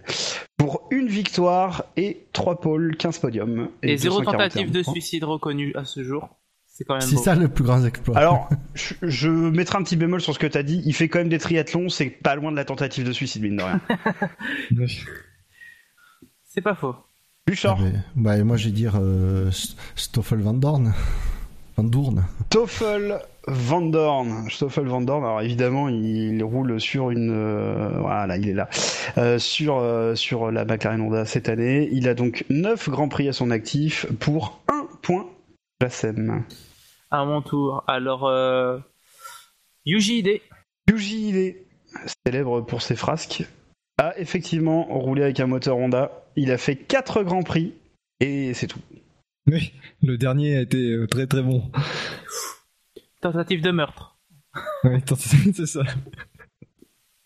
pour 0.57 0.87
une 0.91 1.07
victoire 1.07 1.83
et 1.97 2.27
3 2.31 2.61
pôles, 2.61 2.95
15 2.95 3.19
podiums. 3.19 3.67
Et 3.83 3.97
zéro 3.97 4.19
241 4.19 4.47
tentative 4.49 4.71
de 4.71 4.83
suicide 4.83 5.23
reconnue 5.25 5.73
à 5.75 5.83
ce 5.83 6.03
jour. 6.03 6.29
C'est 6.67 6.85
quand 6.85 6.93
même 6.93 7.01
C'est 7.01 7.15
beau. 7.17 7.21
ça 7.21 7.35
le 7.35 7.49
plus 7.49 7.65
grand 7.65 7.83
exploit. 7.83 8.17
Alors, 8.17 8.49
je, 8.75 8.93
je 9.01 9.29
mettrai 9.29 9.77
un 9.79 9.83
petit 9.83 9.97
bémol 9.97 10.21
sur 10.21 10.33
ce 10.33 10.39
que 10.39 10.47
t'as 10.47 10.63
dit. 10.63 10.81
Il 10.85 10.93
fait 10.93 11.09
quand 11.09 11.19
même 11.19 11.27
des 11.27 11.37
triathlons, 11.39 11.89
c'est 11.89 12.09
pas 12.09 12.35
loin 12.35 12.51
de 12.51 12.55
la 12.55 12.63
tentative 12.63 13.05
de 13.05 13.11
suicide, 13.11 13.41
mine 13.41 13.57
de 13.57 13.63
rien. 13.63 13.81
C'est 16.45 16.61
pas 16.61 16.75
faux. 16.75 16.95
Bouchard, 17.49 17.77
Ah, 17.79 17.83
mais- 17.83 17.99
bah, 18.37 18.43
moi, 18.43 18.57
je 18.57 18.65
vais 18.65 18.71
dire 18.73 18.93
euh, 19.01 19.49
St- 19.51 19.75
Stoffel 19.95 20.39
Van 20.39 20.53
Dorn. 20.53 20.93
Van. 21.77 22.15
Stoffel 22.47 23.19
Van 23.47 23.81
Dorn. 23.81 24.49
Stoffel 24.49 24.85
Van 24.87 24.99
Dorn, 25.01 25.23
alors 25.23 25.41
évidemment, 25.41 25.87
il 25.87 26.43
roule 26.43 26.79
sur 26.81 27.09
une. 27.09 27.31
euh, 27.31 27.99
voilà, 27.99 28.35
il 28.37 28.49
est 28.49 28.53
là. 28.53 28.67
Euh, 29.17 29.39
sur, 29.39 29.77
euh, 29.77 30.13
sur 30.15 30.51
la 30.51 30.65
McLaren 30.65 30.99
Honda 31.01 31.23
cette 31.25 31.47
année. 31.47 31.87
Il 31.93 32.09
a 32.09 32.15
donc 32.15 32.43
9 32.49 32.89
grands 32.89 33.07
prix 33.07 33.29
à 33.29 33.33
son 33.33 33.49
actif 33.49 34.05
pour 34.19 34.59
1 34.67 34.87
point. 35.01 35.25
Jassem. 35.81 36.43
À 37.11 37.23
mon 37.23 37.41
tour. 37.41 37.83
Alors, 37.87 38.27
euh... 38.27 38.77
Yuji 39.85 40.19
Ide. 40.19 40.41
Yuji 40.89 41.29
Ide, 41.29 41.55
célèbre 42.25 42.59
pour 42.61 42.81
ses 42.81 42.95
frasques, 42.97 43.45
a 43.97 44.19
effectivement 44.19 44.83
roulé 44.83 45.23
avec 45.23 45.39
un 45.39 45.47
moteur 45.47 45.77
Honda. 45.77 46.11
Il 46.39 46.51
a 46.51 46.57
fait 46.57 46.77
4 46.77 47.23
grands 47.23 47.43
prix 47.43 47.73
et 48.21 48.53
c'est 48.53 48.67
tout. 48.67 48.79
Oui, 49.47 49.73
le 50.01 50.17
dernier 50.17 50.55
a 50.55 50.61
été 50.61 50.91
euh, 50.93 51.05
très 51.05 51.27
très 51.27 51.41
bon. 51.41 51.69
Tentative 53.19 53.61
de 53.61 53.71
meurtre. 53.71 54.17
Attends, 54.85 55.17
c'est 55.53 55.65
ça. 55.65 55.81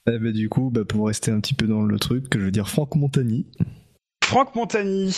Eh 0.07 0.17
ben, 0.17 0.31
du 0.31 0.49
coup, 0.49 0.71
bah, 0.71 0.83
pour 0.83 1.05
rester 1.05 1.29
un 1.29 1.39
petit 1.41 1.53
peu 1.53 1.67
dans 1.67 1.83
le 1.83 1.99
truc, 1.99 2.25
je 2.33 2.39
veux 2.39 2.49
dire 2.49 2.67
Franck 2.67 2.95
Montagny. 2.95 3.45
Franck 4.23 4.55
Montagny, 4.55 5.15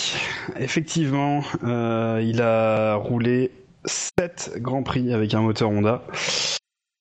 effectivement, 0.58 1.42
euh, 1.64 2.22
il 2.22 2.42
a 2.42 2.96
roulé 2.96 3.52
7 3.86 4.56
grands 4.58 4.84
prix 4.84 5.14
avec 5.14 5.34
un 5.34 5.42
moteur 5.42 5.70
Honda. 5.70 6.04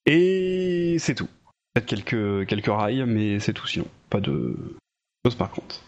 Et 0.07 0.95
c'est 1.01 1.17
tout. 1.17 1.29
Peut-être 1.73 1.87
quelques, 1.87 2.47
quelques 2.47 2.67
rails, 2.67 3.05
mais 3.05 3.41
c'est 3.41 3.53
tout 3.53 3.67
sinon. 3.67 3.89
Pas 4.11 4.21
de 4.21 4.55
choses 5.27 5.35
par 5.35 5.51
contre. 5.51 5.81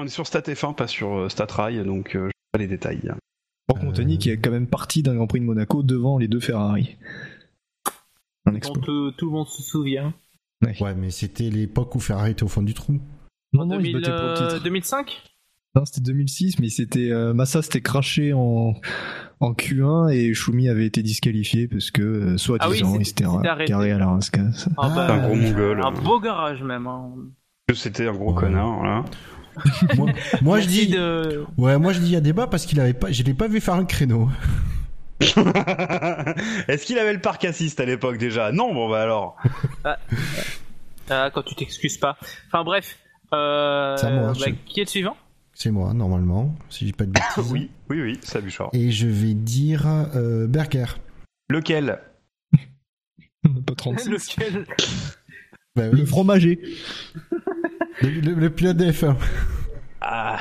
On 0.00 0.04
est 0.04 0.08
sur 0.08 0.26
Stat 0.26 0.40
F1, 0.40 0.74
pas 0.74 0.86
sur 0.86 1.12
euh, 1.14 1.28
Stat 1.28 1.46
Rail, 1.50 1.84
donc 1.84 2.16
euh, 2.16 2.24
je 2.26 2.28
sais 2.28 2.50
pas 2.52 2.58
les 2.58 2.66
détails. 2.66 3.12
Franck 3.70 3.82
Montagny 3.84 4.18
qui 4.18 4.30
est 4.30 4.38
quand 4.38 4.50
même 4.50 4.66
parti 4.66 5.02
d'un 5.02 5.14
Grand 5.14 5.26
Prix 5.26 5.40
de 5.40 5.44
Monaco 5.44 5.82
devant 5.82 6.18
les 6.18 6.26
deux 6.28 6.40
Ferrari. 6.40 6.96
Un 8.46 8.54
exploit. 8.54 8.80
tout, 8.82 9.12
tout 9.12 9.26
le 9.26 9.32
monde 9.32 9.46
se 9.48 9.62
souvient. 9.62 10.14
Ouais, 10.80 10.94
mais 10.94 11.10
c'était 11.10 11.50
l'époque 11.50 11.94
où 11.94 12.00
Ferrari 12.00 12.32
était 12.32 12.42
au 12.42 12.48
fond 12.48 12.62
du 12.62 12.74
trou. 12.74 12.94
Non, 13.52 13.66
non, 13.66 13.78
il 13.80 13.86
se 13.86 13.92
2000, 13.92 13.92
battait 14.00 14.10
pour 14.16 14.22
le 14.26 14.30
euh, 14.30 14.48
titre. 14.50 14.64
2005 14.64 15.22
Non, 15.74 15.84
c'était 15.84 16.00
2006, 16.00 16.58
mais 16.58 16.68
c'était 16.68 17.10
euh, 17.10 17.32
Massa 17.34 17.62
s'était 17.62 17.80
craché 17.80 18.32
en, 18.32 18.74
en 19.40 19.52
Q1 19.52 20.10
et 20.12 20.34
Schumi 20.34 20.68
avait 20.68 20.86
été 20.86 21.02
disqualifié 21.02 21.68
parce 21.68 21.90
que, 21.90 22.02
euh, 22.02 22.26
Ah 22.28 22.32
oui, 22.32 22.38
soi-disant, 22.38 22.88
c'était- 22.88 22.98
il 23.00 23.06
s'était 23.06 23.24
carré 23.66 23.92
à 23.92 23.98
la 23.98 24.08
rascasse. 24.08 24.68
Ah 24.78 24.90
bah, 24.94 25.12
un 25.14 25.26
gros 25.26 25.36
mongol. 25.36 25.80
Un 25.84 25.92
beau 25.92 26.18
garage 26.20 26.62
même. 26.62 26.86
hein. 26.86 27.12
Que 27.68 27.74
C'était 27.74 28.08
un 28.08 28.12
gros 28.12 28.32
Ouais. 28.32 28.40
connard, 28.40 28.78
voilà. 28.78 29.04
Moi, 29.96 30.10
moi, 30.42 30.60
je 30.60 30.66
dis, 30.68 30.88
de... 30.88 31.44
ouais, 31.58 31.78
moi 31.78 31.92
je 31.92 31.98
dis 31.98 32.06
il 32.06 32.12
y 32.12 32.16
a 32.16 32.20
débat 32.20 32.46
parce 32.46 32.66
qu'il 32.66 32.80
avait 32.80 32.94
pas, 32.94 33.10
je 33.12 33.22
l'ai 33.22 33.34
pas 33.34 33.48
vu 33.48 33.60
faire 33.60 33.74
un 33.74 33.84
créneau. 33.84 34.28
Est-ce 35.20 36.84
qu'il 36.86 36.98
avait 36.98 37.12
le 37.12 37.20
parc 37.20 37.44
assist 37.44 37.78
à 37.80 37.84
l'époque 37.84 38.16
déjà? 38.18 38.52
Non, 38.52 38.72
bon 38.72 38.88
bah 38.88 39.02
alors. 39.02 39.36
Ah, 41.10 41.30
quand 41.34 41.42
tu 41.42 41.54
t'excuses 41.54 41.98
pas. 41.98 42.16
Enfin 42.46 42.64
bref. 42.64 42.98
Euh, 43.34 43.96
C'est 43.96 44.06
à 44.06 44.10
moi, 44.10 44.32
bah, 44.32 44.46
je- 44.46 44.72
Qui 44.72 44.80
est 44.80 44.84
le 44.84 44.88
suivant? 44.88 45.16
C'est 45.52 45.70
moi 45.70 45.92
normalement, 45.92 46.54
si 46.70 46.86
j'ai 46.86 46.92
pas 46.92 47.04
de 47.04 47.10
bêtises. 47.10 47.52
Oui, 47.52 47.70
oui, 47.90 48.00
oui, 48.00 48.18
ça 48.22 48.40
Bouchard. 48.40 48.70
Et 48.72 48.90
je 48.90 49.06
vais 49.06 49.34
dire 49.34 49.84
euh, 50.14 50.46
Berger. 50.46 50.86
Lequel? 51.50 51.98
Pas 53.66 53.74
36. 53.76 54.08
Lequel? 54.08 54.64
Bah 55.76 55.84
oui, 55.92 55.98
Le 56.00 56.06
fromager. 56.06 56.60
le, 58.02 58.08
le- 58.10 58.34
le 58.34 58.50
pilote 58.50 58.76
de 58.76 58.90
F1. 58.90 59.14
Ah. 60.00 60.38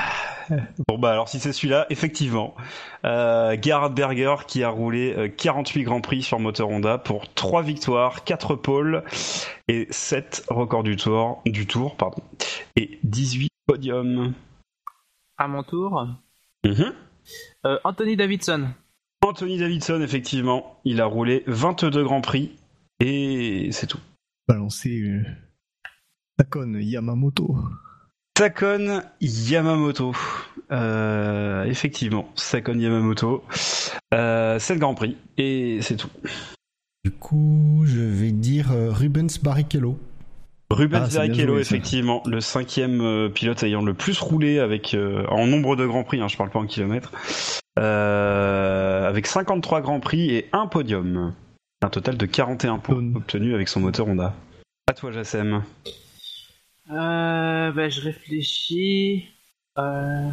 Bon 0.87 0.97
bah 0.97 1.11
alors 1.11 1.29
si 1.29 1.39
c'est 1.39 1.53
celui-là, 1.53 1.85
effectivement, 1.91 2.55
euh, 3.05 3.55
Gerhard 3.61 3.91
Berger 3.93 4.35
qui 4.47 4.63
a 4.63 4.69
roulé 4.69 5.13
euh, 5.15 5.27
48 5.27 5.83
grands 5.83 6.01
prix 6.01 6.23
sur 6.23 6.39
moteur 6.39 6.69
Honda 6.69 6.97
pour 6.97 7.31
3 7.35 7.61
victoires, 7.61 8.23
4 8.23 8.55
pôles 8.55 9.03
et 9.67 9.85
7 9.91 10.45
records 10.49 10.81
du 10.81 10.95
tour, 10.95 11.43
du 11.45 11.67
tour 11.67 11.95
pardon, 11.97 12.23
et 12.75 12.97
18 13.03 13.49
podiums. 13.67 14.33
À 15.37 15.47
mon 15.47 15.61
tour. 15.61 16.07
Mhm. 16.65 16.93
Euh, 17.67 17.77
Anthony 17.83 18.15
Davidson. 18.17 18.69
Anthony 19.21 19.59
Davidson, 19.59 20.01
effectivement, 20.01 20.79
il 20.83 20.99
a 20.99 21.05
roulé 21.05 21.43
22 21.45 22.03
grands 22.03 22.21
prix 22.21 22.57
et 22.99 23.69
c'est 23.71 23.85
tout. 23.85 23.99
Balancer. 24.47 24.99
euh, 24.99 25.21
Takon 26.39 26.73
Yamamoto. 26.79 27.57
Sakon 28.37 29.01
Yamamoto. 29.19 30.15
Euh, 30.71 31.65
effectivement, 31.65 32.29
Sakon 32.35 32.79
Yamamoto. 32.79 33.43
Euh, 34.13 34.57
c'est 34.57 34.73
le 34.73 34.79
Grand 34.79 34.95
Prix 34.95 35.17
et 35.37 35.79
c'est 35.81 35.97
tout. 35.97 36.09
Du 37.03 37.11
coup, 37.11 37.83
je 37.85 37.99
vais 37.99 38.31
dire 38.31 38.71
euh, 38.71 38.89
Rubens 38.89 39.37
Barrichello. 39.43 39.99
Rubens 40.71 41.09
Ah, 41.11 41.13
Barrichello, 41.13 41.55
joué, 41.55 41.61
effectivement, 41.61 42.23
le 42.25 42.39
cinquième 42.39 43.01
euh, 43.01 43.27
pilote 43.27 43.61
ayant 43.63 43.81
le 43.81 43.93
plus 43.93 44.17
roulé 44.21 44.59
avec 44.59 44.93
euh, 44.93 45.25
en 45.27 45.45
nombre 45.45 45.75
de 45.75 45.85
grands 45.85 46.05
prix, 46.05 46.21
hein, 46.21 46.29
je 46.29 46.37
parle 46.37 46.51
pas 46.51 46.59
en 46.59 46.67
kilomètres, 46.67 47.11
euh, 47.77 49.09
avec 49.09 49.27
53 49.27 49.81
grands 49.81 49.99
prix 49.99 50.33
et 50.33 50.47
un 50.53 50.67
podium. 50.67 51.33
Un 51.81 51.89
total 51.89 52.15
de 52.15 52.25
41 52.25 52.77
points 52.77 53.03
obtenus 53.15 53.53
avec 53.53 53.67
son 53.67 53.81
moteur 53.81 54.07
Honda. 54.07 54.33
À 54.87 54.93
toi, 54.93 55.11
Jassem. 55.11 55.63
Euh, 56.89 57.71
bah, 57.71 57.89
je 57.89 58.01
réfléchis. 58.01 59.27
Euh... 59.77 60.29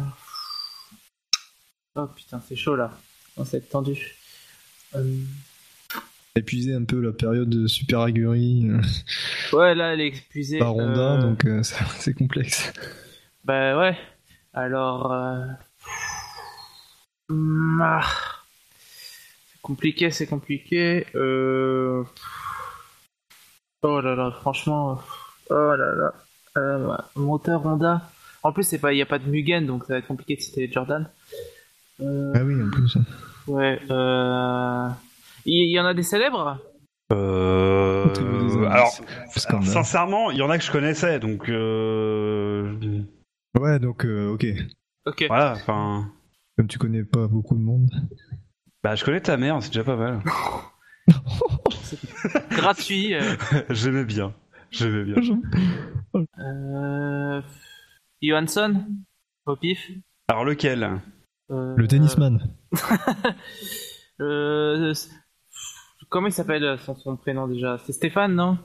Oh 1.95 2.07
putain, 2.07 2.41
c'est 2.47 2.55
chaud 2.55 2.75
là. 2.75 2.91
On 3.37 3.45
s'est 3.45 3.61
tendu. 3.61 4.15
Euh, 4.95 5.03
Épuisé 6.35 6.73
un 6.73 6.83
peu 6.83 6.99
la 7.01 7.11
période 7.11 7.49
de 7.49 7.67
Super 7.67 8.01
Aguri 8.01 8.67
Ouais, 9.53 9.73
là, 9.75 9.93
elle 9.93 10.01
est 10.01 10.07
épuisée. 10.07 10.59
par 10.59 10.75
Honda, 10.75 11.13
Euh, 11.13 11.21
donc 11.21 11.45
euh, 11.45 11.61
c'est 11.99 12.13
complexe. 12.13 12.71
Bah 13.43 13.77
ouais. 13.79 13.97
Alors. 14.53 15.11
Euh... 15.13 15.45
hmm, 17.29 17.81
ah. 17.81 18.07
C'est 19.51 19.61
compliqué, 19.61 20.11
c'est 20.11 20.27
compliqué. 20.27 21.05
Euh... 21.15 22.03
Oh 23.83 24.01
là 24.01 24.15
là, 24.15 24.31
franchement. 24.31 24.99
Oh 25.49 25.75
là 25.75 25.93
là. 25.95 26.13
Euh, 26.57 26.87
ouais, 26.87 26.97
moteur 27.15 27.65
Honda. 27.65 28.09
En 28.43 28.51
plus, 28.51 28.63
c'est 28.63 28.79
pas, 28.79 28.93
il 28.93 28.97
y 28.97 29.01
a 29.01 29.05
pas 29.05 29.19
de 29.19 29.29
Mugen, 29.29 29.65
donc 29.65 29.85
ça 29.85 29.93
va 29.93 29.99
être 29.99 30.07
compliqué 30.07 30.35
de 30.35 30.41
citer 30.41 30.69
Jordan. 30.71 31.09
Euh, 32.01 32.33
Ah 32.35 32.43
oui, 32.43 32.61
en 32.61 32.69
plus. 32.69 32.97
ouais. 33.47 33.79
Euh... 33.89 34.87
Il 35.45 35.53
il 35.69 35.71
y 35.71 35.79
en 35.79 35.85
a 35.85 35.93
des 35.93 36.03
célèbres? 36.03 36.59
Euh, 37.13 38.05
alors, 38.69 38.91
sincèrement, 39.63 40.29
il 40.31 40.37
y 40.37 40.41
en 40.41 40.49
a 40.49 40.57
que 40.57 40.63
je 40.63 40.71
connaissais, 40.71 41.19
donc 41.19 41.47
euh, 41.49 42.73
Ouais, 43.57 43.79
donc 43.79 44.05
euh, 44.05 44.29
ok. 44.33 44.45
Ok. 45.05 45.25
voilà. 45.29 45.53
Enfin, 45.53 46.11
Comme 46.57 46.67
tu 46.67 46.77
connais 46.77 47.03
pas 47.03 47.27
beaucoup 47.27 47.55
de 47.55 47.61
monde. 47.61 47.89
bah, 48.83 48.95
je 48.95 49.05
connais 49.05 49.21
ta 49.21 49.37
mère, 49.37 49.57
c'est 49.61 49.69
déjà 49.69 49.85
pas 49.85 49.95
mal. 49.95 50.21
Gratuit. 52.51 53.13
euh, 53.15 53.21
J'aimais 53.69 54.03
bien. 54.05 54.33
J'aimais 54.71 55.03
bien. 55.03 55.21
Euh... 56.39 57.41
Johansson 58.21 58.85
Au 59.45 59.55
pif 59.55 59.89
Alors 60.27 60.45
lequel? 60.45 60.99
Euh, 61.51 61.75
Le 61.75 61.87
tennisman. 61.87 62.41
Euh... 64.19 64.93
Comment 66.09 66.27
il 66.27 66.33
s'appelle 66.33 66.79
son, 66.79 66.95
son 66.95 67.17
prénom 67.17 67.47
déjà? 67.47 67.77
C'est 67.85 67.93
Stéphane, 67.93 68.33
non? 68.33 68.57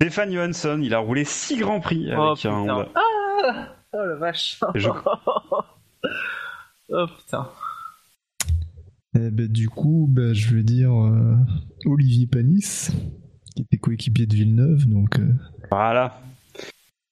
Stéphane 0.00 0.32
Johansson, 0.32 0.80
il 0.82 0.94
a 0.94 0.98
roulé 0.98 1.24
6 1.24 1.58
grands 1.58 1.80
prix 1.80 2.08
Oh, 2.16 2.20
avec 2.28 2.46
un. 2.46 2.52
Honda. 2.52 2.88
Ah 2.94 3.74
Oh 3.92 4.04
la 4.06 4.14
vache 4.14 4.60
je- 4.76 4.88
Oh 6.90 7.06
putain. 7.18 7.48
Eh 9.16 9.30
ben, 9.32 9.48
du 9.48 9.68
coup, 9.68 10.06
ben, 10.08 10.32
je 10.32 10.54
vais 10.54 10.62
dire 10.62 10.92
euh, 10.92 11.34
Olivier 11.86 12.28
Panis, 12.28 12.90
qui 13.54 13.62
était 13.62 13.78
coéquipier 13.78 14.26
de 14.26 14.34
Villeneuve, 14.34 14.86
donc 14.86 15.18
euh, 15.18 15.32
Voilà. 15.70 16.20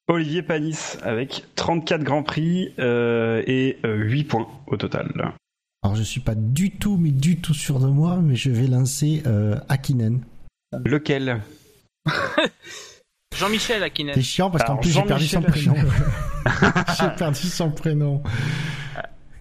Olivier 0.08 0.42
Panis 0.42 0.96
avec 1.02 1.44
34 1.54 2.02
grands 2.02 2.22
prix 2.22 2.72
euh, 2.78 3.42
et 3.46 3.78
euh, 3.84 3.96
8 3.96 4.24
points 4.24 4.48
au 4.66 4.76
total. 4.76 5.12
Alors, 5.82 5.96
je 5.96 6.02
suis 6.02 6.20
pas 6.20 6.34
du 6.34 6.70
tout, 6.70 6.96
mais 6.96 7.10
du 7.10 7.40
tout 7.40 7.54
sûr 7.54 7.78
de 7.78 7.86
moi, 7.86 8.18
mais 8.22 8.34
je 8.34 8.50
vais 8.50 8.66
lancer 8.66 9.22
euh, 9.26 9.56
Akinen. 9.68 10.22
Lequel? 10.84 11.42
Jean-Michel 13.36 13.82
Akinen. 13.82 14.14
C'est 14.14 14.22
chiant 14.22 14.50
parce 14.50 14.64
qu'en 14.64 14.76
plus 14.78 14.90
j'ai 14.90 15.02
perdu 15.02 15.26
son 15.26 15.40
Jean-Michel 15.42 15.74
prénom. 15.74 15.90
j'ai 16.98 17.16
perdu 17.16 17.46
son 17.46 17.70
prénom. 17.70 18.22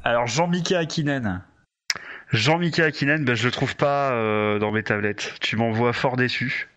Alors 0.03 0.27
Jean-Mickey 0.27 0.75
Akinen. 0.75 1.41
Jean-Mickey 2.31 2.83
Akinen, 2.83 3.23
ben, 3.23 3.35
je 3.35 3.45
le 3.45 3.51
trouve 3.51 3.75
pas 3.75 4.11
euh, 4.11 4.59
dans 4.59 4.71
mes 4.71 4.83
tablettes. 4.83 5.33
Tu 5.39 5.55
m'envoies 5.55 5.93
fort 5.93 6.17
déçu. 6.17 6.67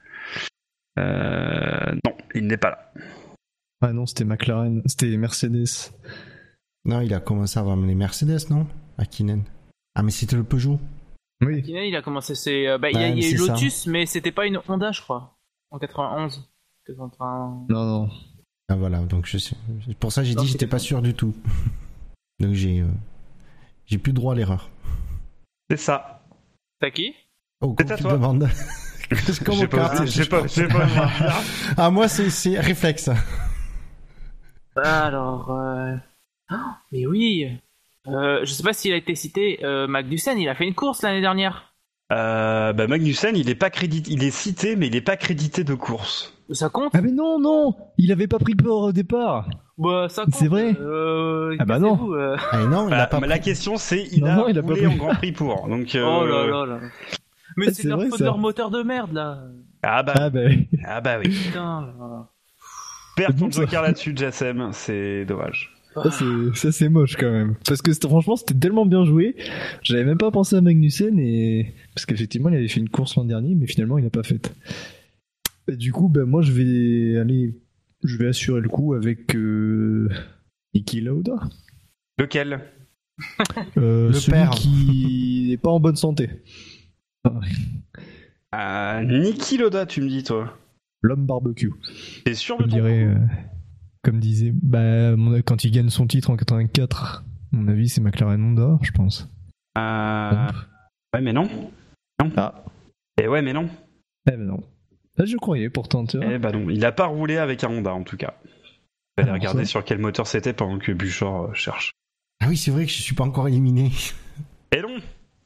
Euh, 1.01 1.93
non, 2.05 2.17
il 2.35 2.47
n'est 2.47 2.57
pas 2.57 2.71
là. 2.71 2.93
ah 3.81 3.93
non, 3.93 4.07
c'était 4.07 4.25
McLaren, 4.25 4.83
c'était 4.87 5.17
Mercedes. 5.17 5.93
Non, 6.85 7.01
il 7.01 7.13
a 7.15 7.21
commencé 7.21 7.59
à 7.59 7.63
avoir 7.63 7.77
les 7.77 7.95
Mercedes, 7.95 8.49
non? 8.51 8.67
Akinen. 8.99 9.45
Ah, 9.95 10.03
mais 10.03 10.11
c'était 10.11 10.37
le 10.37 10.45
Peugeot. 10.45 10.79
Oui, 11.45 11.59
Akinen, 11.59 11.85
il 11.85 11.97
a 11.97 12.03
commencé 12.03 12.35
ses... 12.35 12.67
euh, 12.67 12.79
bah, 12.79 12.91
il 12.91 12.95
y 12.95 12.99
a, 12.99 13.01
Ouais, 13.09 13.13
il 13.13 13.23
y 13.23 13.27
a 13.27 13.29
eu 13.31 13.37
c'est 13.39 13.47
ça. 13.47 13.53
Lotus, 13.55 13.87
mais 13.87 14.07
c'était 14.07 14.33
pas 14.33 14.47
une 14.47 14.61
Honda, 14.69 14.93
je 14.93 15.01
crois. 15.01 15.39
En 15.71 15.79
91. 15.79 16.49
81. 16.87 17.67
non, 17.69 17.85
non. 17.85 18.11
Ah, 18.69 18.77
voilà, 18.77 18.99
donc 19.01 19.27
je 19.27 19.39
sais. 19.39 19.57
c'est 19.87 19.97
Pour 19.99 20.13
ça, 20.13 20.23
j'ai 20.23 20.35
dit, 20.35 20.47
j'étais 20.47 20.61
c'est- 20.61 20.67
pas 20.67 20.79
sûr 20.79 21.03
du 21.03 21.15
tout. 21.15 21.35
donc 22.41 22.53
j'ai. 22.55 22.81
euh, 22.83 22.89
J'ai 23.87 23.99
plus 23.99 24.13
droit 24.13 24.35
à 24.35 24.37
l'erreur. 24.37 24.71
C'est 25.71 25.77
ça. 25.77 26.23
T'as 26.81 26.91
qui? 26.91 27.15
Oh, 27.61 27.75
C'est 27.79 27.91
à 27.91 27.97
tu 27.97 28.03
toi. 28.03 28.13
Comme 29.45 29.69
cartes. 29.69 30.01
osé- 30.01 30.07
j'ai 30.07 30.25
pas- 30.29 30.47
j'ai 30.47 30.69
pas. 30.69 30.87
Ah, 31.77 31.91
moi, 31.91 32.09
c'est 32.09 32.31
c'est 32.31 32.59
réflexe. 32.59 33.11
Alors... 34.77 35.51
Euh... 35.51 35.97
oh, 36.53 36.55
mais 36.93 37.07
oui 37.07 37.47
euh, 38.09 38.41
Je 38.45 38.53
sais 38.53 38.63
pas 38.63 38.73
s'il 38.73 38.93
a 38.93 38.97
été 38.97 39.15
cité, 39.15 39.61
euh, 39.65 39.87
Magnussen, 39.87 40.39
il 40.39 40.49
a 40.49 40.55
fait 40.55 40.67
une 40.67 40.75
course 40.75 41.03
l'année 41.03 41.21
dernière. 41.21 41.75
Euh, 42.13 42.73
bah, 42.73 42.87
Magnussen, 42.87 43.37
il 43.37 43.49
est 43.51 43.55
pas 43.55 43.71
crédité, 43.71 44.11
il 44.13 44.25
est 44.25 44.31
cité, 44.31 44.75
mais 44.77 44.87
il 44.89 44.97
est 44.97 45.01
pas 45.01 45.17
crédité 45.17 45.63
de 45.65 45.75
course. 45.75 46.35
Ça 46.53 46.69
compte? 46.69 46.91
Ah 46.95 47.01
mais 47.01 47.13
non, 47.13 47.39
non 47.39 47.77
Il 47.97 48.11
avait 48.11 48.27
pas 48.27 48.39
pris 48.41 48.57
peur 48.57 48.79
au 48.79 48.93
départ 48.93 49.49
Bah, 49.79 50.09
ça 50.09 50.25
compte. 50.25 50.35
C'est 50.35 50.49
vrai 50.49 50.75
euh, 50.81 51.55
Ah 51.61 51.65
bah 51.65 51.79
non. 51.79 52.13
euh. 52.13 52.37
Ah, 52.51 52.63
et 52.63 52.67
non, 52.67 52.89
il 52.89 52.91
Bah, 52.91 53.03
a 53.03 53.07
pas. 53.07 53.21
mais 53.21 53.29
la 53.29 53.39
question 53.39 53.77
c'est, 53.77 54.03
il 54.11 54.25
Non, 54.25 54.31
a 54.31 54.35
non, 54.35 54.49
il 54.49 54.59
a 54.59 54.63
pas 54.63 54.69
roulé 54.69 54.83
pris. 54.87 54.93
en 54.93 54.97
Grand 54.97 55.15
Prix 55.15 55.31
pour. 55.33 55.69
Donc, 55.69 55.95
euh, 55.95 56.05
Oh 56.05 56.27
là 56.27 56.47
là 56.47 56.67
là. 56.67 56.81
Mais 57.57 57.67
Ah, 57.69 57.73
c'est 57.73 57.89
leur 57.89 57.99
vrai, 57.99 58.09
faute 58.09 58.19
ça. 58.19 58.25
de 58.25 58.29
leur 58.29 58.39
moteur 58.39 58.71
de 58.71 58.83
merde 58.83 59.13
là. 59.13 59.45
Ah 59.83 60.03
bah, 60.03 60.13
Ah 60.17 60.31
bah 60.31 60.41
oui. 60.47 60.69
ah 60.85 61.01
bah 61.01 61.19
oui. 61.25 61.31
Putain. 61.31 61.81
là. 61.99 62.29
Perds 63.17 63.37
ton 63.37 63.51
joker 63.51 63.83
là-dessus, 63.83 64.15
Jassem, 64.17 64.71
c'est 64.73 65.25
dommage. 65.25 65.77
Ça 65.95 66.11
c'est, 66.13 66.25
ça, 66.55 66.71
c'est 66.71 66.89
moche 66.89 67.17
quand 67.17 67.31
même. 67.31 67.57
Parce 67.67 67.83
que 67.83 67.93
franchement 67.93 68.37
c'était 68.37 68.55
tellement 68.55 68.87
bien 68.87 69.05
joué. 69.05 69.35
J'avais 69.83 70.05
même 70.05 70.19
pas 70.19 70.31
pensé 70.31 70.55
à 70.55 70.61
Magnussen 70.61 71.19
et 71.19 71.75
parce 71.95 72.07
qu'effectivement 72.07 72.49
il 72.49 72.55
avait 72.57 72.69
fait 72.69 72.79
une 72.79 72.89
course 72.89 73.17
l'an 73.17 73.25
dernier 73.25 73.57
mais 73.57 73.67
finalement 73.67 73.99
il 73.99 74.07
a 74.07 74.11
pas 74.11 74.23
faite. 74.23 74.55
Et 75.69 75.77
du 75.77 75.93
coup 75.93 76.09
ben 76.09 76.25
moi 76.25 76.43
je 76.43 76.53
vais 76.53 77.19
aller, 77.19 77.61
je 78.05 78.17
vais 78.19 78.29
assurer 78.29 78.61
le 78.61 78.69
coup 78.69 78.95
avec 78.95 79.35
euh, 79.35 80.09
Niki 80.75 81.01
Lauda, 81.01 81.41
Lequel? 82.19 82.61
Euh, 83.77 84.07
Le 84.09 84.13
celui 84.13 84.33
père. 84.33 84.51
qui 84.51 85.51
est 85.53 85.57
pas 85.61 85.71
en 85.71 85.81
bonne 85.81 85.97
santé. 85.97 86.31
Euh, 87.27 89.03
Niki 89.03 89.59
Loda, 89.59 89.87
tu 89.87 90.01
me 90.03 90.09
dis 90.09 90.23
toi. 90.25 90.57
L'homme 91.03 91.27
barbecue. 91.27 91.73
T'es 92.25 92.35
sûr 92.35 92.59
de 92.59 92.65
coup 92.65 92.77
euh, 92.77 93.15
comme 94.03 94.19
disait, 94.21 94.53
bah 94.55 95.15
quand 95.47 95.65
il 95.65 95.71
gagne 95.71 95.89
son 95.91 96.07
titre 96.07 96.31
en 96.31 96.37
84, 96.37 97.25
à 97.53 97.57
mon 97.57 97.69
avis 97.69 97.89
c'est 97.89 98.01
McLaren 98.01 98.43
Honda, 98.43 98.79
je 98.83 98.91
pense. 98.93 99.29
Euh, 99.79 100.49
Ouais, 101.15 101.21
mais 101.21 101.33
non. 101.33 101.49
Non. 102.21 102.31
Ah. 102.37 102.65
Et 103.21 103.27
ouais, 103.27 103.43
mais 103.43 103.53
non. 103.53 103.69
Eh 104.31 104.37
ben 104.37 104.47
non. 104.47 104.63
Là 105.17 105.25
je 105.25 105.37
croyais 105.37 105.69
pourtant. 105.71 106.05
Tu 106.07 106.19
vois. 106.19 106.27
Eh 106.33 106.39
bah 106.39 106.53
non, 106.53 106.71
il 106.71 106.85
a 106.85 106.93
pas 106.93 107.07
roulé 107.07 107.37
avec 107.37 107.65
un 107.65 107.69
Honda 107.71 107.93
en 107.93 108.05
tout 108.05 108.17
cas. 108.17 108.35
Je 109.19 109.23
vais 109.25 109.29
aller 109.29 109.31
Ah, 109.31 109.35
regarder 109.35 109.65
sur 109.65 109.85
quel 109.85 109.99
moteur 109.99 110.27
c'était 110.27 110.53
pendant 110.53 110.79
que 110.79 110.93
Buchor 110.93 111.47
euh, 111.51 111.55
cherche. 111.55 111.93
Ah 112.41 112.47
oui, 112.49 112.57
c'est 112.57 112.71
vrai 112.71 112.87
que 112.87 112.93
je 112.93 113.03
suis 113.03 113.15
pas 113.15 113.25
encore 113.25 113.49
éliminé. 113.49 113.91
Et 114.73 114.81
non 114.83 114.99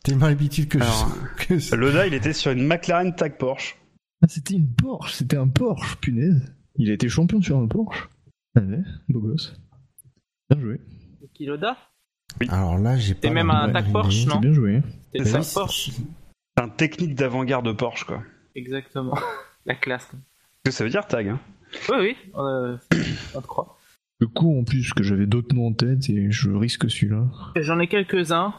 Tellement 0.05 0.29
l'habitude 0.29 0.69
que 0.69 0.79
Alors, 0.79 1.17
je. 1.41 1.47
que 1.47 1.59
c'est- 1.59 1.77
Loda, 1.77 2.07
il 2.07 2.15
était 2.15 2.33
sur 2.33 2.53
une 2.53 2.67
McLaren 2.67 3.15
Tag 3.17 3.37
Porsche. 3.39 3.77
Ah, 4.23 4.27
c'était 4.29 4.55
une 4.55 4.73
Porsche, 4.73 5.15
c'était 5.15 5.37
un 5.37 5.49
Porsche, 5.49 5.97
punaise. 5.97 6.55
Il 6.77 6.91
a 6.91 6.95
été 6.95 7.09
champion 7.09 7.41
sur 7.41 7.59
un 7.59 7.67
Porsche. 7.67 8.09
Ah 8.57 8.61
ouais, 8.61 8.81
beau 9.09 9.21
gosse. 9.21 9.59
Bien 10.51 10.61
joué. 10.61 10.81
Kiloda 11.33 11.77
Alors 12.49 12.79
là, 12.79 12.97
j'ai 12.97 13.15
pas. 13.15 13.21
C'est 13.29 13.35
même 13.35 13.51
un 13.51 13.71
idée. 13.81 13.93
Porsche, 13.93 14.23
C'est 14.25 14.29
non 14.29 14.41
bien 14.41 14.53
joué. 14.53 14.83
C'était 15.13 15.25
C'est 15.25 15.43
ça. 15.43 15.61
Porsche. 15.61 15.91
C'est 16.57 16.63
un 16.63 16.69
technique 16.69 17.15
d'avant-garde 17.15 17.67
de 17.67 17.73
Porsche, 17.73 18.05
quoi. 18.05 18.23
Exactement. 18.55 19.19
La 19.67 19.75
classe. 19.75 20.07
Qu'est-ce 20.63 20.63
que 20.65 20.71
ça 20.71 20.85
veut 20.85 20.91
dire, 20.91 21.07
Tag 21.07 21.29
hein? 21.29 21.41
Oui, 21.89 21.97
oui, 21.99 22.17
euh, 22.37 22.77
on 23.35 23.41
te 23.41 23.47
croit. 23.47 23.79
Le 24.21 24.27
coup, 24.29 24.57
en 24.59 24.63
plus, 24.65 24.93
que 24.93 25.03
j'avais 25.03 25.27
d'autres 25.27 25.55
noms 25.57 25.69
en 25.69 25.73
tête 25.73 26.09
et 26.09 26.31
je 26.31 26.51
risque 26.51 26.89
celui-là. 26.91 27.25
J'en 27.57 27.81
ai 27.81 27.89
quelques-uns. 27.89 28.55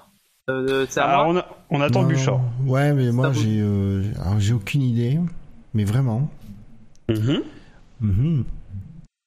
Euh, 0.49 0.85
moi 0.95 1.25
on, 1.27 1.37
a- 1.37 1.47
on 1.71 1.81
attend 1.81 2.03
Non, 2.03 2.07
Buchor. 2.07 2.41
Ouais, 2.65 2.93
mais 2.93 3.11
moi, 3.11 3.31
j'ai. 3.33 3.59
euh, 3.61 4.03
j'ai 4.37 4.53
aucune 4.53 4.83
idée. 4.83 5.19
Mais 5.73 5.83
vraiment. 5.85 6.29
Mhm. 7.09 7.41
Mhm. 8.01 8.43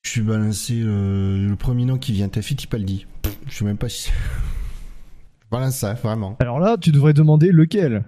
Je 0.04 0.10
suis 0.10 0.20
balancé 0.22 0.80
euh, 0.80 1.48
le 1.48 1.56
premier 1.56 1.84
nom 1.84 1.98
qui 1.98 2.12
vient, 2.12 2.28
t'as 2.28 2.40
Fittipaldi. 2.42 3.06
Pff, 3.22 3.36
Je 3.48 3.54
sais 3.56 3.64
même 3.64 3.76
pas 3.76 3.88
si. 3.88 4.10
Je 4.10 5.46
balance 5.50 5.76
ça, 5.76 5.94
vraiment. 5.94 6.36
Alors 6.40 6.60
là, 6.60 6.76
tu 6.80 6.92
devrais 6.92 7.12
demander 7.14 7.50
lequel. 7.50 8.04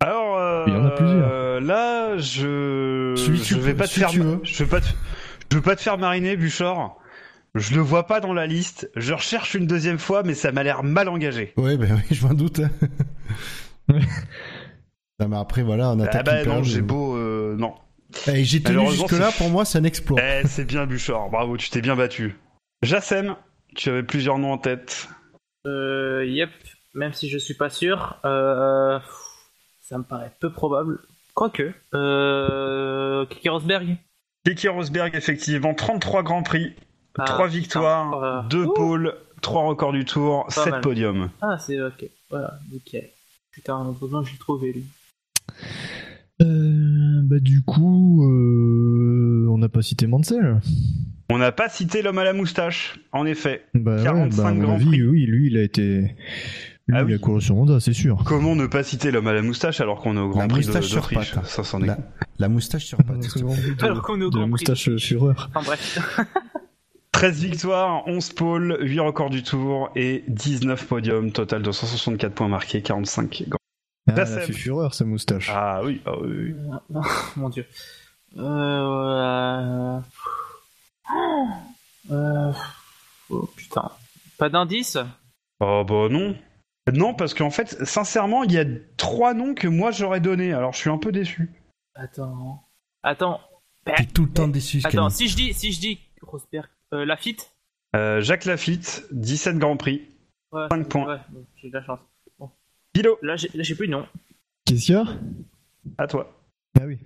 Alors, 0.00 0.36
euh, 0.36 0.64
Il 0.66 0.74
y 0.74 0.76
en 0.76 0.84
a 0.84 0.90
plusieurs. 0.90 1.28
euh, 1.32 1.60
là, 1.60 2.18
je, 2.18 3.14
Celui 3.16 3.38
je 3.38 3.44
tu 3.44 3.54
vais 3.54 3.72
peux- 3.72 3.78
pas 3.78 3.86
te 3.86 3.92
faire, 3.92 4.10
tu 4.10 4.20
veux. 4.20 4.40
je 4.42 4.62
veux 4.62 4.68
pas 4.68 4.80
te, 4.80 4.88
je 5.50 5.56
veux 5.56 5.62
pas 5.62 5.74
te 5.74 5.80
faire 5.80 5.96
mariner, 5.98 6.36
Buchor. 6.36 7.00
Je 7.54 7.74
le 7.74 7.80
vois 7.80 8.06
pas 8.06 8.20
dans 8.20 8.32
la 8.32 8.46
liste. 8.46 8.90
Je 8.96 9.12
recherche 9.14 9.54
une 9.54 9.66
deuxième 9.66 9.98
fois, 9.98 10.22
mais 10.24 10.34
ça 10.34 10.50
m'a 10.52 10.62
l'air 10.64 10.82
mal 10.82 11.08
engagé. 11.08 11.52
Ouais, 11.56 11.76
ben 11.76 11.94
oui, 11.94 12.16
je 12.16 12.26
m'en 12.26 12.34
doute. 12.34 12.60
hein. 12.60 12.70
non, 15.20 15.28
mais 15.28 15.36
après, 15.36 15.62
voilà, 15.62 15.90
on 15.90 16.00
Ah 16.00 16.04
attaque 16.04 16.24
bah 16.24 16.44
non, 16.44 16.62
j'ai 16.62 16.82
beau, 16.82 17.16
euh, 17.16 17.54
non. 17.56 17.74
Eh, 18.28 18.44
j'ai 18.44 18.62
tenu 18.62 18.90
jusque-là, 18.90 19.30
c'est- 19.30 19.38
pour 19.38 19.50
moi, 19.50 19.64
c'est 19.64 19.78
un 19.78 19.84
exploit. 19.84 20.20
Eh, 20.20 20.46
c'est 20.46 20.64
bien, 20.64 20.86
Buchor. 20.86 21.30
Bravo, 21.30 21.56
tu 21.56 21.70
t'es 21.70 21.80
bien 21.80 21.96
battu. 21.96 22.36
Jassem, 22.82 23.36
tu 23.76 23.88
avais 23.90 24.02
plusieurs 24.02 24.38
noms 24.38 24.52
en 24.52 24.58
tête. 24.58 25.08
Euh, 25.66 26.24
yep, 26.26 26.50
même 26.94 27.12
si 27.12 27.28
je 27.28 27.38
suis 27.38 27.54
pas 27.54 27.70
sûr, 27.70 28.18
euh, 28.24 28.98
ça 29.80 29.98
me 29.98 30.04
paraît 30.04 30.32
peu 30.40 30.52
probable. 30.52 30.98
Quoique, 31.34 31.72
euh, 31.94 33.26
Kiki 33.26 33.48
Rosberg 33.48 33.96
Kiki 34.44 34.68
Rosberg, 34.68 35.14
effectivement, 35.16 35.74
33 35.74 36.22
grands 36.22 36.42
prix, 36.42 36.74
Ah, 37.18 37.24
3 37.24 37.46
putain, 37.46 37.58
victoires. 37.58 38.48
2 38.48 38.64
Ouh. 38.64 38.72
pôles, 38.74 39.14
3 39.40 39.62
records 39.64 39.92
du 39.92 40.04
tour, 40.04 40.44
Pas 40.46 40.50
7 40.64 40.70
mal. 40.72 40.80
podiums. 40.80 41.30
Ah, 41.40 41.58
c'est 41.58 41.80
ok, 41.80 42.04
voilà, 42.30 42.54
nickel. 42.72 43.08
Putain, 43.52 43.94
que 44.00 44.28
j'ai 44.30 44.38
trouvé 44.38 44.72
lui. 44.72 44.84
Euh, 46.42 47.20
bah 47.22 47.38
du 47.38 47.62
coup, 47.62 48.28
euh, 48.28 49.46
on 49.48 49.58
n'a 49.58 49.68
pas 49.68 49.82
cité 49.82 50.06
Mansell. 50.08 50.60
On 51.30 51.38
n'a 51.38 51.52
pas 51.52 51.68
cité 51.68 52.02
l'homme 52.02 52.18
à 52.18 52.24
la 52.24 52.32
moustache, 52.32 52.98
en 53.12 53.24
effet. 53.26 53.62
Bah, 53.74 53.96
ouais, 53.96 54.02
45 54.02 54.42
bah, 54.58 54.64
Grands 54.64 54.74
avis, 54.74 54.86
Prix. 54.86 55.02
oui, 55.04 55.26
lui, 55.26 55.46
il 55.46 55.56
a 55.56 55.62
été. 55.62 56.16
Lui, 56.86 56.96
Ah 56.96 57.00
il 57.02 57.06
oui. 57.06 57.14
a 57.14 57.18
couru 57.18 57.40
sur 57.40 57.56
Honda, 57.56 57.78
c'est 57.80 57.92
sûr. 57.94 58.22
Comment 58.26 58.54
ne 58.56 58.66
pas 58.66 58.82
citer 58.82 59.10
l'homme 59.10 59.28
à 59.28 59.32
la 59.32 59.40
moustache 59.42 59.80
alors 59.80 60.00
qu'on 60.02 60.16
est 60.16 60.20
au 60.20 60.28
Grand 60.28 60.40
La 60.40 60.48
Prix 60.48 60.62
de- 60.62 60.66
moustache 60.66 60.86
sur 60.86 61.00
d'Autriche 61.00 61.34
patte. 61.34 61.46
Ça 61.46 61.62
s'en 61.64 61.80
est. 61.82 61.86
La, 61.86 61.98
la 62.40 62.48
moustache 62.48 62.84
sur 62.84 62.98
patte. 62.98 63.24
Alors 63.82 64.02
qu'on 64.02 64.20
est 64.20 64.24
au 64.24 64.30
de 64.30 64.34
la 64.36 64.40
Grand 64.46 64.50
Prix. 64.56 64.64
moustache 64.68 64.96
fureur. 64.96 65.48
Enfin 65.54 65.64
bref. 65.64 66.18
13 67.24 67.40
victoires, 67.40 68.06
11 68.06 68.32
pôles, 68.34 68.76
8 68.82 69.00
records 69.00 69.30
du 69.30 69.42
tour 69.42 69.88
et 69.96 70.24
19 70.28 70.86
podiums, 70.86 71.32
total 71.32 71.62
de 71.62 71.72
164 71.72 72.34
points 72.34 72.48
marqués, 72.48 72.82
45 72.82 73.44
grands. 73.48 73.58
Ah, 74.14 74.26
fait 74.26 74.52
fureur, 74.52 74.92
sa 74.92 75.06
moustache. 75.06 75.48
Ah 75.50 75.80
oui, 75.82 76.02
ah 76.04 76.18
oui, 76.20 76.52
oui. 76.52 77.00
Mon 77.36 77.48
dieu. 77.48 77.66
Euh, 78.36 80.00
euh, 82.10 82.52
oh 83.30 83.48
putain. 83.56 83.90
Pas 84.36 84.50
d'indice? 84.50 84.98
Oh 85.60 85.82
bah 85.88 86.08
non. 86.10 86.36
Non, 86.92 87.14
parce 87.14 87.32
qu'en 87.32 87.48
fait, 87.48 87.86
sincèrement, 87.86 88.44
il 88.44 88.52
y 88.52 88.58
a 88.58 88.66
trois 88.98 89.32
noms 89.32 89.54
que 89.54 89.66
moi 89.66 89.92
j'aurais 89.92 90.20
donné, 90.20 90.52
alors 90.52 90.74
je 90.74 90.78
suis 90.80 90.90
un 90.90 90.98
peu 90.98 91.10
déçu. 91.10 91.50
Attends. 91.94 92.62
Attends. 93.02 93.40
T'es 93.86 94.04
tout 94.04 94.26
le 94.26 94.30
temps 94.30 94.48
déçu, 94.48 94.82
ce 94.82 94.88
Attends, 94.88 95.08
si 95.08 95.26
je 95.26 95.36
dis, 95.36 95.54
si 95.54 95.72
je 95.72 95.80
dis 95.80 96.00
Rosberg, 96.20 96.68
Lafitte 96.98 97.50
Euh, 97.96 98.20
Jacques 98.20 98.44
Lafitte, 98.44 99.04
17 99.12 99.58
Grands 99.58 99.76
Prix. 99.76 100.02
Ouais, 100.52 100.66
Cinq 100.70 100.88
points. 100.88 101.06
ouais, 101.08 101.20
bon, 101.32 101.44
j'ai 101.56 101.68
de 101.68 101.74
la 101.74 101.84
chance. 101.84 101.98
Pilo, 102.92 103.18
Là, 103.22 103.34
j'ai 103.36 103.48
là, 103.54 103.62
j'ai 103.64 103.74
plus 103.74 103.86
de 103.88 103.92
nom. 103.92 104.06
Qu'est-ce 104.64 104.86
qu'il 104.86 104.94
y 104.94 104.98
a 104.98 105.04
à 105.98 106.06
toi. 106.06 106.40
Ah 106.80 106.84
oui. 106.86 106.98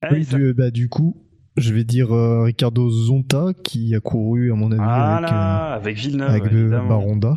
Allez, 0.00 0.18
Oui, 0.18 0.24
ça- 0.24 0.36
du- 0.36 0.54
bah 0.54 0.70
du 0.70 0.88
coup, 0.88 1.16
je 1.56 1.72
vais 1.74 1.82
dire 1.84 2.12
euh, 2.14 2.44
Ricardo 2.44 2.88
Zonta 2.90 3.52
qui 3.64 3.94
a 3.96 4.00
couru 4.00 4.52
à 4.52 4.54
mon 4.54 4.70
avis 4.72 4.80
avec, 4.80 5.28
Voilà, 5.28 5.72
avec 5.74 5.96
euh, 5.96 6.00
Villeneuve, 6.00 6.30
avec 6.30 6.44
le 6.52 6.60
évidemment. 6.60 6.88
Baronda. 6.88 7.36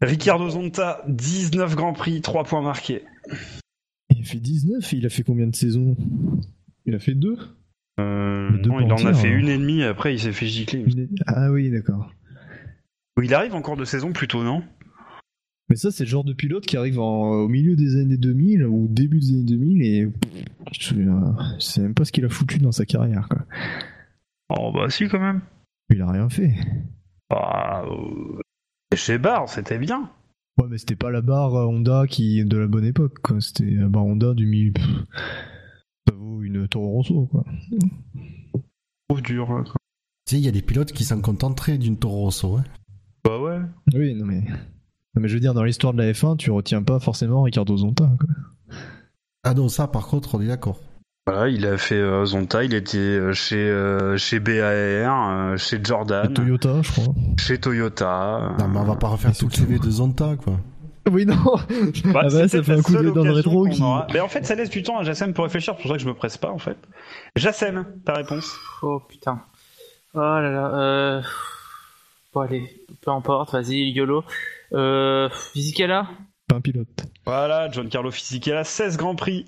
Ricardo 0.00 0.48
Zonta, 0.50 1.02
19 1.08 1.76
Grands 1.76 1.92
Prix, 1.92 2.20
3 2.22 2.44
points 2.44 2.62
marqués. 2.62 3.04
Il 4.10 4.20
a 4.20 4.24
fait 4.24 4.38
19, 4.40 4.92
il 4.92 5.06
a 5.06 5.08
fait 5.08 5.22
combien 5.22 5.46
de 5.46 5.54
saisons? 5.54 5.96
Il 6.86 6.94
a 6.94 6.98
fait 6.98 7.14
deux 7.14 7.38
Euh, 8.00 8.50
non, 8.50 8.80
il 8.80 8.90
en 8.92 8.96
a 9.04 9.12
fait 9.12 9.28
hein. 9.28 9.36
une 9.38 9.48
et 9.48 9.58
demie, 9.58 9.82
après 9.82 10.14
il 10.14 10.18
s'est 10.18 10.32
fait 10.32 10.46
gicler. 10.46 10.84
Ah 11.26 11.50
oui, 11.50 11.70
d'accord. 11.70 12.12
Il 13.22 13.34
arrive 13.34 13.54
en 13.54 13.60
cours 13.62 13.76
de 13.76 13.84
saison 13.84 14.12
plutôt, 14.12 14.42
non? 14.42 14.62
Mais 15.68 15.76
ça, 15.76 15.90
c'est 15.90 16.04
le 16.04 16.08
genre 16.10 16.24
de 16.24 16.32
pilote 16.32 16.66
qui 16.66 16.76
arrive 16.76 16.98
en- 16.98 17.30
au 17.30 17.48
milieu 17.48 17.76
des 17.76 17.96
années 18.00 18.16
2000 18.16 18.64
ou 18.64 18.88
début 18.90 19.20
des 19.20 19.30
années 19.30 19.44
2000 19.44 19.82
et 19.82 20.08
je 20.72 20.94
euh, 20.94 21.58
sais 21.58 21.80
même 21.82 21.94
pas 21.94 22.04
ce 22.04 22.12
qu'il 22.12 22.24
a 22.24 22.28
foutu 22.28 22.58
dans 22.58 22.72
sa 22.72 22.84
carrière. 22.84 23.28
Quoi. 23.28 23.44
Oh 24.48 24.72
bah 24.72 24.90
si 24.90 25.08
quand 25.08 25.20
même. 25.20 25.40
Il 25.90 26.00
a 26.02 26.10
rien 26.10 26.28
fait. 26.28 26.54
Ah, 27.30 27.84
euh, 27.86 28.40
Chez 28.94 29.18
Barre, 29.18 29.48
c'était 29.48 29.78
bien. 29.78 30.10
Ouais, 30.58 30.66
mais 30.68 30.76
c'était 30.78 30.96
pas 30.96 31.10
la 31.10 31.22
barre 31.22 31.54
euh, 31.54 31.66
Honda 31.66 32.06
qui 32.06 32.44
de 32.44 32.56
la 32.58 32.66
bonne 32.66 32.84
époque. 32.84 33.18
quoi. 33.22 33.40
C'était 33.40 33.70
la 33.70 33.88
barre 33.88 34.04
Honda 34.06 34.34
du 34.34 34.46
milieu. 34.46 34.72
Une 36.54 36.68
Toro 36.68 36.88
Rosso. 36.90 37.28
Quoi. 37.30 37.44
Trop 39.08 39.20
dur. 39.20 39.52
là, 39.52 39.62
quoi. 39.64 39.74
Tu 40.26 40.34
sais, 40.36 40.40
il 40.40 40.44
y 40.44 40.48
a 40.48 40.52
des 40.52 40.62
pilotes 40.62 40.92
qui 40.92 41.04
s'en 41.04 41.20
contenteraient 41.20 41.78
d'une 41.78 41.96
Toro 41.98 42.22
Rosso. 42.22 42.56
Hein. 42.56 42.64
Bah 43.24 43.38
ouais. 43.38 43.58
Oui, 43.94 44.14
non 44.14 44.26
mais. 44.26 44.40
Non, 45.14 45.20
mais 45.20 45.28
je 45.28 45.34
veux 45.34 45.40
dire, 45.40 45.54
dans 45.54 45.64
l'histoire 45.64 45.92
de 45.92 45.98
la 45.98 46.10
F1, 46.12 46.36
tu 46.36 46.50
retiens 46.50 46.82
pas 46.82 46.98
forcément 46.98 47.42
Ricardo 47.42 47.76
Zonta. 47.76 48.10
Quoi. 48.18 48.28
Ah 49.44 49.54
non, 49.54 49.68
ça, 49.68 49.86
par 49.88 50.06
contre, 50.06 50.34
on 50.36 50.40
est 50.40 50.46
d'accord. 50.48 50.80
Voilà, 51.26 51.48
il 51.48 51.66
a 51.66 51.76
fait 51.78 51.94
euh, 51.96 52.24
Zonta, 52.24 52.64
il 52.64 52.74
était 52.74 52.96
euh, 52.98 53.32
chez, 53.32 53.56
euh, 53.56 54.16
chez 54.16 54.40
BAR, 54.40 55.30
euh, 55.30 55.56
chez 55.56 55.78
Jordan, 55.82 56.28
Et 56.30 56.34
Toyota, 56.34 56.82
je 56.82 56.90
crois. 56.90 57.14
chez 57.38 57.58
Toyota. 57.58 58.54
Non, 58.58 58.68
mais 58.68 58.78
on 58.78 58.84
va 58.84 58.96
pas 58.96 59.08
refaire 59.08 59.36
tout 59.36 59.46
le 59.48 59.52
CV 59.54 59.78
de 59.78 59.90
Zonta, 59.90 60.34
quoi. 60.36 60.58
Oui, 61.10 61.26
non 61.26 61.34
Bah, 61.34 62.22
Ah 62.24 62.28
bah, 62.30 62.48
ça 62.48 62.62
fait 62.62 62.72
un 62.72 62.82
coup 62.82 62.92
de 62.96 63.10
dans 63.10 63.24
le 63.24 63.32
rétro 63.32 63.66
qui. 63.68 63.82
Mais 64.12 64.20
en 64.20 64.28
fait, 64.28 64.44
ça 64.44 64.54
laisse 64.54 64.70
du 64.70 64.82
temps 64.82 64.98
à 64.98 65.02
Jassem 65.02 65.34
pour 65.34 65.44
réfléchir, 65.44 65.74
c'est 65.76 65.82
pour 65.82 65.90
ça 65.90 65.96
que 65.96 66.02
je 66.02 66.08
me 66.08 66.14
presse 66.14 66.38
pas 66.38 66.50
en 66.50 66.58
fait. 66.58 66.76
Jassem, 67.36 67.86
ta 68.04 68.14
réponse 68.14 68.56
Oh 68.82 69.00
putain. 69.08 69.42
Oh 70.14 70.18
là 70.20 70.50
là. 70.50 70.74
Euh... 70.78 71.22
Bon 72.32 72.40
allez, 72.40 72.84
peu 73.00 73.10
importe, 73.10 73.52
vas-y, 73.52 73.90
YOLO. 73.90 74.24
Euh... 74.72 75.28
Fisichella 75.52 76.08
Pas 76.48 76.56
un 76.56 76.60
pilote. 76.60 77.04
Voilà, 77.26 77.70
Giancarlo 77.70 78.10
Fisichella, 78.10 78.64
16 78.64 78.96
Grands 78.96 79.16
Prix, 79.16 79.46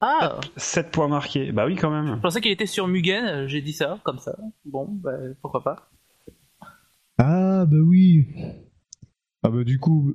Ah 0.00 0.38
7 0.56 0.90
points 0.90 1.08
marqués. 1.08 1.52
Bah 1.52 1.66
oui, 1.66 1.76
quand 1.76 1.90
même. 1.90 2.16
Je 2.16 2.20
pensais 2.20 2.40
qu'il 2.40 2.52
était 2.52 2.66
sur 2.66 2.88
Mugen, 2.88 3.46
j'ai 3.48 3.60
dit 3.60 3.72
ça, 3.72 3.98
comme 4.02 4.18
ça. 4.18 4.36
Bon, 4.64 4.86
bah 4.88 5.12
pourquoi 5.42 5.62
pas. 5.62 5.88
Ah 7.18 7.64
bah 7.66 7.76
oui. 7.84 8.26
Ah 9.42 9.48
bah 9.50 9.64
du 9.64 9.78
coup, 9.78 10.14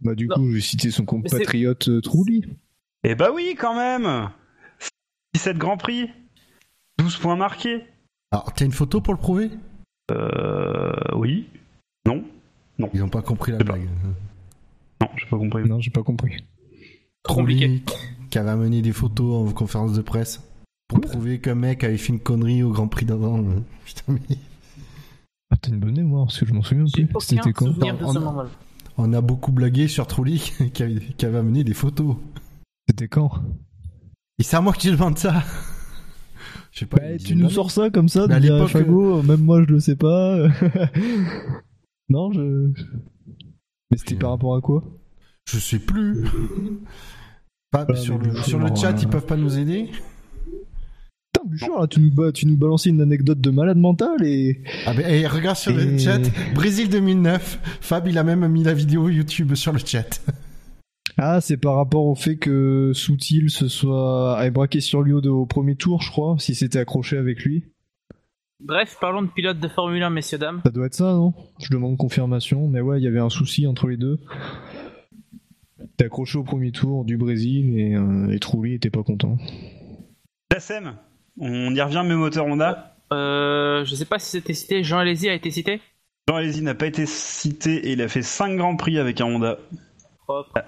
bah 0.00 0.14
du 0.14 0.26
Non. 0.28 0.36
coup, 0.36 0.48
je 0.50 0.54
vais 0.54 0.60
citer 0.60 0.90
son 0.90 1.04
compatriote 1.04 1.88
euh, 1.88 2.00
Trulli. 2.00 2.44
Eh 3.04 3.14
bah 3.14 3.30
oui, 3.34 3.54
quand 3.58 3.74
même 3.76 4.30
17 5.34 5.56
Grands 5.58 5.76
Prix, 5.76 6.10
12 6.98 7.16
points 7.18 7.36
marqués. 7.36 7.84
Alors, 8.30 8.52
t'as 8.52 8.64
une 8.64 8.72
photo 8.72 9.00
pour 9.00 9.14
le 9.14 9.20
prouver? 9.20 9.50
Euh. 10.10 10.92
Oui. 11.16 11.48
Non 12.06 12.22
Ils 12.92 13.02
ont 13.02 13.08
pas 13.08 13.22
compris 13.22 13.52
la 13.52 13.58
pas. 13.58 13.64
blague. 13.64 13.88
Non, 15.00 15.08
j'ai 15.16 15.26
pas 15.26 15.38
compris. 15.38 15.64
Non, 15.68 15.80
j'ai 15.80 15.90
pas 15.90 16.02
compris. 16.02 16.44
Trop 17.22 17.36
compliqué. 17.36 17.82
Qui 18.30 18.38
avait 18.38 18.50
amené 18.50 18.82
des 18.82 18.92
photos 18.92 19.48
en 19.48 19.52
conférence 19.52 19.92
de 19.94 20.02
presse 20.02 20.42
pour 20.88 21.00
prouver 21.00 21.40
qu'un 21.40 21.54
mec 21.54 21.84
avait 21.84 21.96
fait 21.96 22.12
une 22.12 22.20
connerie 22.20 22.62
au 22.62 22.70
Grand 22.70 22.88
Prix 22.88 23.06
d'avant. 23.06 23.38
euh. 23.38 23.60
Putain, 23.84 24.12
mais 24.12 24.36
Ah, 25.50 25.56
t'as 25.60 25.70
une 25.70 25.78
bonne 25.78 25.96
mémoire, 25.96 26.26
parce 26.26 26.38
que 26.40 26.46
je 26.46 26.52
m'en 26.52 26.62
souviens 26.62 26.84
plus. 26.84 27.08
C'était 27.20 27.52
quand? 27.52 27.72
On 28.96 29.12
a- 29.12 29.20
beaucoup 29.20 29.52
blagué 29.52 29.88
sur 29.88 30.06
Trulli 30.06 30.38
qui 30.74 30.82
avait, 30.82 31.00
qui 31.00 31.26
avait 31.26 31.38
amené 31.38 31.64
des 31.64 31.74
photos. 31.74 32.16
C'était 32.88 33.08
quand 33.08 33.30
Et 34.38 34.42
c'est 34.42 34.56
à 34.56 34.60
moi 34.60 34.72
que 34.72 34.78
tu 34.78 34.90
demandes 34.90 35.18
ça. 35.18 35.42
Je 36.72 36.80
sais 36.80 36.86
pas. 36.86 36.98
Bah, 36.98 37.12
une 37.12 37.18
Tu 37.18 37.36
nous 37.36 37.50
sors 37.50 37.70
ça 37.70 37.90
comme 37.90 38.08
ça, 38.08 38.26
à 38.28 38.38
l'époque, 38.38 38.68
Fago, 38.68 39.22
même 39.22 39.40
moi 39.40 39.62
je 39.62 39.72
le 39.72 39.80
sais 39.80 39.96
pas. 39.96 40.36
non, 42.08 42.32
je. 42.32 42.72
Mais 43.90 43.96
c'était 43.96 44.16
par 44.16 44.30
euh, 44.30 44.32
rapport 44.34 44.56
à 44.56 44.60
quoi 44.60 44.82
Je 45.48 45.58
sais 45.58 45.78
plus. 45.78 46.24
Ah, 47.72 47.86
sur, 47.94 48.18
le, 48.18 48.34
sur 48.42 48.58
le 48.60 48.74
chat, 48.74 48.92
euh, 48.92 48.98
ils 49.00 49.08
peuvent 49.08 49.26
pas 49.26 49.36
nous 49.36 49.58
aider 49.58 49.90
Bouchard, 51.46 51.80
là, 51.80 51.86
tu 51.86 52.00
nous, 52.00 52.10
ba- 52.10 52.32
tu 52.32 52.46
nous 52.46 52.56
balançais 52.56 52.90
une 52.90 53.00
anecdote 53.00 53.40
de 53.40 53.50
malade 53.50 53.76
mental 53.78 54.24
et. 54.24 54.62
Ah 54.86 54.94
ben, 54.94 55.04
eh, 55.08 55.26
regarde 55.26 55.56
sur 55.56 55.72
le 55.72 55.98
chat, 55.98 56.20
Brésil 56.54 56.88
2009. 56.88 57.58
Fab, 57.80 58.06
il 58.08 58.16
a 58.18 58.24
même 58.24 58.46
mis 58.48 58.62
la 58.64 58.74
vidéo 58.74 59.08
YouTube 59.08 59.54
sur 59.54 59.72
le 59.72 59.78
chat. 59.78 60.20
Ah, 61.16 61.40
c'est 61.40 61.58
par 61.58 61.76
rapport 61.76 62.06
au 62.06 62.16
fait 62.16 62.34
que 62.34 62.90
Soutil 62.92 63.48
se 63.48 63.68
soit 63.68 64.50
braqué 64.50 64.80
sur 64.80 65.00
lui 65.00 65.12
au, 65.12 65.20
au 65.24 65.46
premier 65.46 65.76
tour, 65.76 66.02
je 66.02 66.10
crois, 66.10 66.34
si 66.40 66.56
c'était 66.56 66.80
accroché 66.80 67.16
avec 67.16 67.44
lui. 67.44 67.62
Bref, 68.58 68.96
parlons 69.00 69.22
de 69.22 69.28
pilote 69.28 69.60
de 69.60 69.68
Formule 69.68 70.02
1, 70.02 70.10
messieurs, 70.10 70.38
dames. 70.38 70.60
Ça 70.64 70.72
doit 70.72 70.86
être 70.86 70.94
ça, 70.94 71.12
non? 71.12 71.32
Je 71.60 71.70
demande 71.70 71.96
confirmation, 71.98 72.66
mais 72.66 72.80
ouais, 72.80 73.00
il 73.00 73.04
y 73.04 73.06
avait 73.06 73.20
un 73.20 73.30
souci 73.30 73.68
entre 73.68 73.86
les 73.86 73.96
deux. 73.96 74.18
T'es 75.96 76.06
accroché 76.06 76.36
au 76.36 76.42
premier 76.42 76.72
tour 76.72 77.04
du 77.04 77.16
Brésil 77.16 77.78
et, 77.78 77.94
euh, 77.94 78.30
et 78.30 78.40
Trulli 78.40 78.74
était 78.74 78.90
pas 78.90 79.04
content. 79.04 79.36
Jassem, 80.52 80.94
on 81.38 81.74
y 81.74 81.80
revient, 81.80 82.02
mes 82.06 82.14
moteurs 82.14 82.46
Honda 82.46 82.96
Euh, 83.12 83.84
je 83.84 83.94
sais 83.94 84.04
pas 84.04 84.18
si 84.18 84.30
c'était 84.30 84.54
cité. 84.54 84.82
Jean 84.84 84.98
Alési 84.98 85.28
a 85.28 85.34
été 85.34 85.50
cité. 85.50 85.80
Jean 86.28 86.36
Alesi 86.36 86.62
n'a 86.62 86.74
pas 86.74 86.86
été 86.86 87.04
cité 87.06 87.88
et 87.88 87.92
il 87.92 88.02
a 88.02 88.08
fait 88.08 88.22
5 88.22 88.56
grands 88.56 88.76
prix 88.76 88.98
avec 88.98 89.20
un 89.20 89.26
Honda. 89.26 89.58
Propre. 90.26 90.58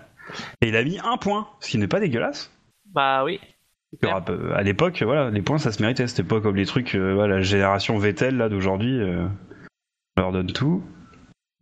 Et 0.61 0.69
il 0.69 0.77
a 0.77 0.85
mis 0.85 0.99
un 0.99 1.17
point, 1.17 1.49
ce 1.61 1.71
qui 1.71 1.79
n'est 1.79 1.89
pas 1.89 2.01
dégueulasse. 2.01 2.51
Bah 2.93 3.25
oui. 3.25 3.41
Euh, 4.05 4.53
À 4.55 4.63
l'époque, 4.63 5.03
voilà, 5.03 5.31
les 5.31 5.41
points 5.43 5.59
ça 5.59 5.73
se 5.73 5.81
méritait. 5.81 6.07
C'était 6.07 6.25
pas 6.25 6.41
comme 6.41 6.57
les 6.57 6.67
trucs, 6.67 6.95
euh, 6.95 7.15
voilà, 7.15 7.37
la 7.37 7.43
génération 7.43 7.97
Vettel 7.99 8.37
là 8.37 8.49
d'aujourd'hui. 8.49 9.01
euh, 9.01 9.27
on 10.19 10.21
leur 10.21 10.33
donne 10.33 10.53
tout. 10.53 10.83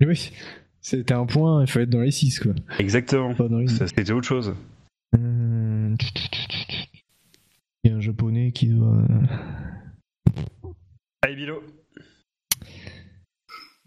Mais 0.01 0.07
oui, 0.07 0.33
c'était 0.81 1.13
un 1.15 1.27
point, 1.27 1.63
il 1.63 1.71
fallait 1.71 1.85
être 1.85 1.91
dans 1.91 2.01
les 2.01 2.11
6 2.11 2.41
quoi. 2.41 2.53
Exactement. 2.79 3.33
C'était 3.69 4.11
autre 4.13 4.27
chose. 4.27 4.55
Hum, 5.15 5.97
Il 7.85 7.91
y 7.93 7.95
qui 8.53 8.69
doit. 8.69 9.03
Allez, 11.23 11.37
Bilo. 11.37 11.63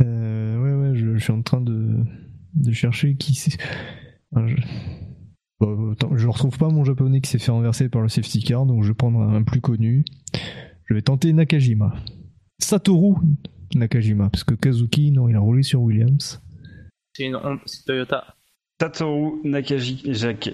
Euh, 0.04 0.58
ouais, 0.62 0.90
ouais, 0.90 0.96
je, 0.96 1.16
je 1.16 1.24
suis 1.24 1.34
en 1.34 1.42
train 1.42 1.62
de, 1.62 2.04
de 2.54 2.72
chercher 2.72 3.16
qui 3.16 3.36
c'est. 3.36 3.58
Je... 4.36 4.56
Bon, 5.60 5.92
attends, 5.92 6.16
je 6.16 6.28
retrouve 6.28 6.58
pas 6.58 6.70
mon 6.70 6.84
japonais 6.84 7.20
qui 7.20 7.32
s'est 7.32 7.40
fait 7.40 7.52
renverser 7.52 7.90
par 7.90 8.02
le 8.02 8.10
safety 8.10 8.44
car, 8.44 8.66
donc 8.66 8.84
je 8.84 8.90
vais 8.90 8.96
prendre 8.96 9.22
un 9.22 9.44
plus 9.44 9.62
connu. 9.62 10.06
Je 10.86 10.94
vais 10.94 11.02
tenter 11.02 11.34
Nakajima. 11.34 11.96
Satoru 12.60 13.16
Nakajima, 13.76 14.30
parce 14.30 14.44
que 14.44 14.54
Kazuki, 14.54 15.12
non, 15.12 15.28
il 15.28 15.36
a 15.36 15.40
roulé 15.40 15.64
sur 15.64 15.82
Williams. 15.82 16.42
C'est 17.14 17.26
une 17.26 17.36
honte, 17.36 17.62
c'est 17.66 17.86
Toyota. 17.86 18.36
Satoru 18.80 19.42
Nakaji, 19.44 20.04
Jacques, 20.14 20.50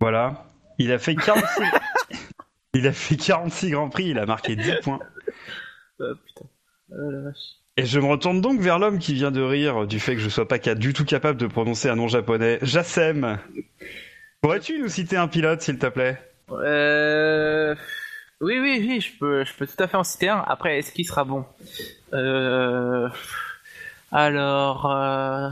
voilà. 0.00 0.50
Il 0.78 0.90
a 0.92 0.98
fait 0.98 1.14
46. 1.14 1.62
il 2.78 2.86
a 2.86 2.92
fait 2.92 3.16
46 3.16 3.70
grands 3.70 3.88
prix. 3.88 4.08
Il 4.10 4.18
a 4.18 4.26
marqué 4.26 4.56
10 4.56 4.72
points. 4.82 5.00
Oh, 6.00 6.04
putain. 6.26 6.46
Oh, 6.92 7.10
la 7.10 7.20
vache. 7.20 7.36
Et 7.78 7.84
je 7.84 8.00
me 8.00 8.06
retourne 8.06 8.40
donc 8.40 8.60
vers 8.60 8.78
l'homme 8.78 8.98
qui 8.98 9.12
vient 9.12 9.30
de 9.30 9.42
rire 9.42 9.86
du 9.86 10.00
fait 10.00 10.14
que 10.14 10.20
je 10.20 10.30
sois 10.30 10.48
pas 10.48 10.58
du 10.58 10.94
tout 10.94 11.04
capable 11.04 11.38
de 11.38 11.46
prononcer 11.46 11.90
un 11.90 11.96
nom 11.96 12.08
japonais. 12.08 12.58
Jassem. 12.62 13.38
Pourrais-tu 14.40 14.78
nous 14.78 14.88
citer 14.88 15.16
un 15.16 15.28
pilote, 15.28 15.60
s'il 15.60 15.78
te 15.78 15.86
plaît? 15.86 16.18
Euh... 16.50 17.74
Oui, 18.40 18.58
oui, 18.60 18.84
oui, 18.86 19.00
je 19.00 19.18
peux, 19.18 19.44
je 19.44 19.52
peux 19.54 19.66
tout 19.66 19.82
à 19.82 19.88
fait 19.88 19.96
en 19.96 20.04
citer 20.04 20.28
un. 20.28 20.42
Après, 20.46 20.78
est-ce 20.78 20.92
qu'il 20.92 21.04
sera 21.06 21.24
bon? 21.24 21.44
Euh... 22.14 23.08
Alors... 24.10 24.86
euh, 24.90 25.50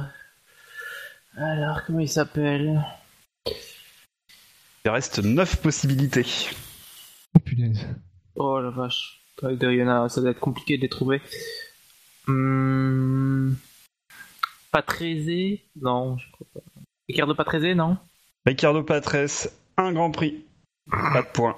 Alors, 1.37 1.85
comment 1.87 2.01
il 2.01 2.09
s'appelle? 2.09 2.83
Il 4.87 4.91
reste 4.91 5.19
9 5.19 5.61
possibilités. 5.61 6.27
Oh 7.35 7.39
punaise. 7.41 7.87
Oh 8.37 8.61
la 8.61 8.71
vache. 8.71 9.21
Avec 9.43 9.63
il 9.63 9.75
y 9.75 9.83
en 9.83 9.89
a, 9.89 10.09
ça 10.09 10.21
doit 10.21 10.31
être 10.31 10.41
compliqué 10.41 10.77
de 10.77 10.83
les 10.83 10.89
trouver. 10.89 11.21
Hum... 12.29 13.57
Patrese 14.71 15.61
Non, 15.81 16.17
je 16.19 16.31
crois 16.33 16.47
pas. 16.55 16.61
Ricardo 17.09 17.35
Patrese, 17.35 17.77
non? 17.77 17.99
Ricardo 18.47 18.83
Patrese, 18.83 19.51
un 19.77 19.93
grand 19.93 20.11
prix. 20.11 20.45
Pas 20.91 21.23
de 21.23 21.29
points. 21.29 21.57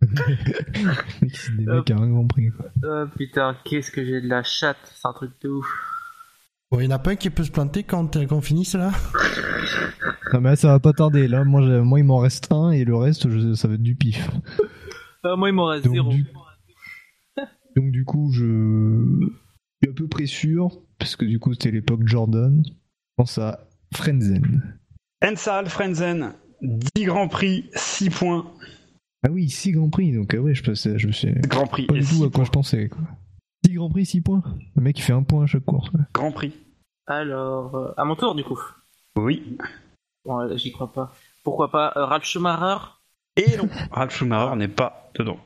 Le 0.00 0.08
mec, 1.22 1.36
c'est 1.36 1.56
des 1.56 1.64
mecs 1.64 1.90
à 1.90 1.96
un 1.96 2.08
grand 2.08 2.26
prix, 2.26 2.50
quoi. 2.50 2.66
Oh 2.84 3.08
putain, 3.16 3.56
qu'est-ce 3.64 3.90
que 3.90 4.04
j'ai 4.04 4.20
de 4.20 4.28
la 4.28 4.42
chatte, 4.42 4.78
c'est 4.84 5.06
un 5.06 5.12
truc 5.12 5.32
de 5.42 5.48
ouf. 5.50 5.66
Bon, 6.72 6.80
il 6.80 6.84
y 6.84 6.88
en 6.88 6.90
a 6.92 6.98
pas 6.98 7.10
un 7.10 7.16
qui 7.16 7.28
peut 7.28 7.44
se 7.44 7.50
planter 7.50 7.82
quand 7.82 8.16
euh, 8.16 8.26
qu'on 8.26 8.40
finisse 8.40 8.74
là? 8.74 8.92
Non, 10.32 10.40
mais 10.40 10.48
là, 10.48 10.56
ça 10.56 10.68
va 10.68 10.80
pas 10.80 10.94
tarder. 10.94 11.28
Là, 11.28 11.44
moi, 11.44 11.60
moi 11.82 12.00
il 12.00 12.04
m'en 12.04 12.16
reste 12.16 12.50
un 12.50 12.70
et 12.70 12.86
le 12.86 12.96
reste, 12.96 13.28
je- 13.28 13.52
ça 13.52 13.68
va 13.68 13.74
être 13.74 13.82
du 13.82 13.94
pif. 13.94 14.26
Euh, 15.26 15.36
moi, 15.36 15.50
il 15.50 15.52
m'en 15.52 15.66
reste 15.66 15.84
Donc, 15.84 15.92
zéro. 15.94 16.10
du... 16.10 16.24
Donc 17.76 17.90
du 17.90 18.06
coup, 18.06 18.32
je 18.32 19.04
suis 19.82 19.90
à 19.90 19.92
peu 19.94 20.08
près 20.08 20.24
sûr, 20.24 20.70
parce 20.98 21.14
que 21.14 21.26
du 21.26 21.38
coup 21.38 21.52
c'était 21.52 21.70
l'époque 21.70 22.06
Jordan, 22.06 22.62
je 22.64 22.72
pense 23.16 23.36
à 23.36 23.68
Frenzen. 23.94 24.78
Ensal 25.22 25.66
Frenzen, 25.68 26.32
10 26.96 27.04
grands 27.04 27.28
prix, 27.28 27.68
6 27.74 28.08
points. 28.08 28.50
Ah 29.22 29.30
oui, 29.30 29.50
6 29.50 29.72
grands 29.72 29.90
prix, 29.90 30.12
donc 30.12 30.32
ah 30.34 30.38
ouais, 30.40 30.54
je, 30.54 30.62
pensais, 30.62 30.98
je 30.98 31.10
sais 31.12 31.34
Grand 31.48 31.66
prix 31.66 31.86
pas 31.86 31.96
et 31.96 32.00
du 32.00 32.06
tout 32.06 32.14
6 32.14 32.24
à 32.24 32.30
quoi 32.30 32.44
je 32.44 32.50
pensais. 32.50 32.88
Quoi. 32.88 33.02
6 33.64 33.74
grands 33.74 33.88
prix, 33.90 34.06
6 34.06 34.20
points. 34.20 34.42
Le 34.76 34.82
mec 34.82 34.98
il 34.98 35.02
fait 35.02 35.12
un 35.12 35.22
point 35.22 35.44
à 35.44 35.46
chaque 35.46 35.64
course. 35.64 35.90
Grand 36.14 36.32
prix. 36.32 36.52
Alors, 37.06 37.74
euh, 37.74 37.92
à 37.96 38.04
mon 38.04 38.14
tour, 38.16 38.34
du 38.34 38.44
coup. 38.44 38.58
Oui. 39.16 39.58
Bon, 40.24 40.38
là, 40.38 40.56
j'y 40.56 40.72
crois 40.72 40.92
pas. 40.92 41.12
Pourquoi 41.44 41.70
pas 41.70 41.92
euh, 41.96 42.04
Ralf 42.04 42.24
Schumacher 42.24 42.76
Et 43.36 43.56
non, 43.56 43.68
Ralf 43.90 44.14
Schumacher 44.16 44.56
n'est 44.56 44.68
pas 44.68 45.10
dedans. 45.18 45.38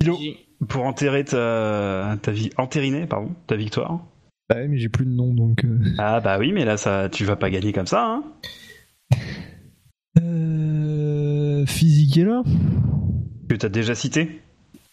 Milo, 0.00 0.16
J- 0.16 0.36
pour 0.68 0.84
enterrer 0.84 1.24
ta, 1.24 2.16
ta 2.22 2.32
vie, 2.32 2.50
entériner, 2.56 3.06
pardon, 3.06 3.34
ta 3.46 3.56
victoire. 3.56 4.00
Bah 4.48 4.56
ouais, 4.56 4.68
mais 4.68 4.78
j'ai 4.78 4.88
plus 4.88 5.04
de 5.06 5.10
nom 5.12 5.32
donc. 5.34 5.64
euh. 5.64 5.78
Ah 5.98 6.20
bah 6.20 6.38
oui, 6.38 6.52
mais 6.52 6.64
là, 6.64 6.76
ça, 6.76 7.08
tu 7.10 7.24
vas 7.24 7.36
pas 7.36 7.50
gagner 7.50 7.72
comme 7.72 7.86
ça, 7.86 8.04
hein. 8.06 8.24
Euh... 10.18 11.66
Physique 11.66 12.16
est 12.16 12.24
là 12.24 12.42
Que 13.48 13.54
t'as 13.54 13.68
déjà 13.68 13.94
cité. 13.94 14.40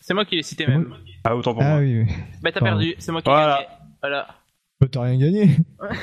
C'est 0.08 0.14
moi 0.14 0.24
qui 0.24 0.38
l'ai 0.38 0.44
cité 0.44 0.66
même. 0.66 0.88
Ah, 1.26 1.36
autant 1.36 1.54
pour 1.54 1.62
Ah 1.64 1.72
moi. 1.72 1.80
oui, 1.80 2.04
oui. 2.04 2.14
Bah, 2.42 2.50
t'as 2.54 2.62
perdu, 2.62 2.96
c'est 2.98 3.12
moi 3.12 3.22
qui 3.22 3.28
Voilà. 3.30 3.58
l'ai 3.60 3.66
gagné. 3.66 3.78
Voilà. 4.02 4.28
Bah, 4.80 4.88
T'as 4.90 5.02
rien 5.02 5.18
gagné. 5.20 5.50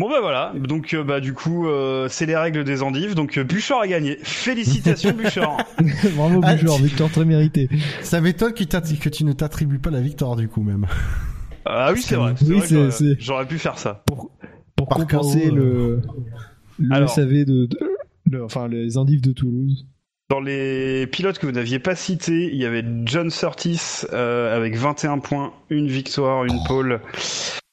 Bon 0.00 0.08
bah 0.08 0.20
voilà, 0.20 0.52
donc 0.56 0.94
euh, 0.94 1.02
bah 1.02 1.18
du 1.18 1.34
coup, 1.34 1.66
euh, 1.66 2.06
c'est 2.08 2.24
les 2.24 2.36
règles 2.36 2.62
des 2.62 2.84
endives, 2.84 3.16
donc 3.16 3.36
euh, 3.36 3.42
Bouchard 3.42 3.80
a 3.80 3.88
gagné. 3.88 4.16
Félicitations 4.22 5.10
Bouchard. 5.22 5.56
Bravo 6.14 6.40
Ah, 6.44 6.54
Bouchard, 6.54 6.76
tu- 6.76 6.84
victoire 6.84 7.10
très 7.10 7.24
méritée. 7.24 7.68
Ça 8.02 8.20
m'étonne 8.20 8.52
que, 8.54 8.62
que 8.62 9.08
tu 9.08 9.24
ne 9.24 9.32
t'attribues 9.32 9.80
pas 9.80 9.90
la 9.90 10.00
victoire 10.00 10.36
du 10.36 10.46
coup 10.48 10.62
même. 10.62 10.86
Ah 11.64 11.90
oui, 11.92 12.00
c'est 12.00 12.14
vrai. 12.14 12.32
Oui, 12.46 12.60
j'aurais- 13.18 13.46
pu 13.48 13.58
faire 13.58 13.76
ça. 13.76 14.04
Pour 14.06 14.30
Par 14.76 14.86
compenser 14.98 15.50
le, 15.50 16.00
le 16.78 16.94
Alors. 16.94 17.10
SAV 17.10 17.44
de, 17.44 17.68
enfin 18.44 18.68
les 18.68 18.98
endives 18.98 19.20
de 19.20 19.32
Toulouse. 19.32 19.84
Dans 20.30 20.40
les 20.40 21.06
pilotes 21.06 21.38
que 21.38 21.46
vous 21.46 21.52
n'aviez 21.52 21.78
pas 21.78 21.94
cités, 21.94 22.50
il 22.52 22.56
y 22.56 22.66
avait 22.66 22.84
John 23.06 23.30
Surtees 23.30 24.06
euh, 24.12 24.54
avec 24.54 24.76
21 24.76 25.20
points, 25.20 25.54
une 25.70 25.88
victoire, 25.88 26.44
une 26.44 26.58
pole 26.66 27.00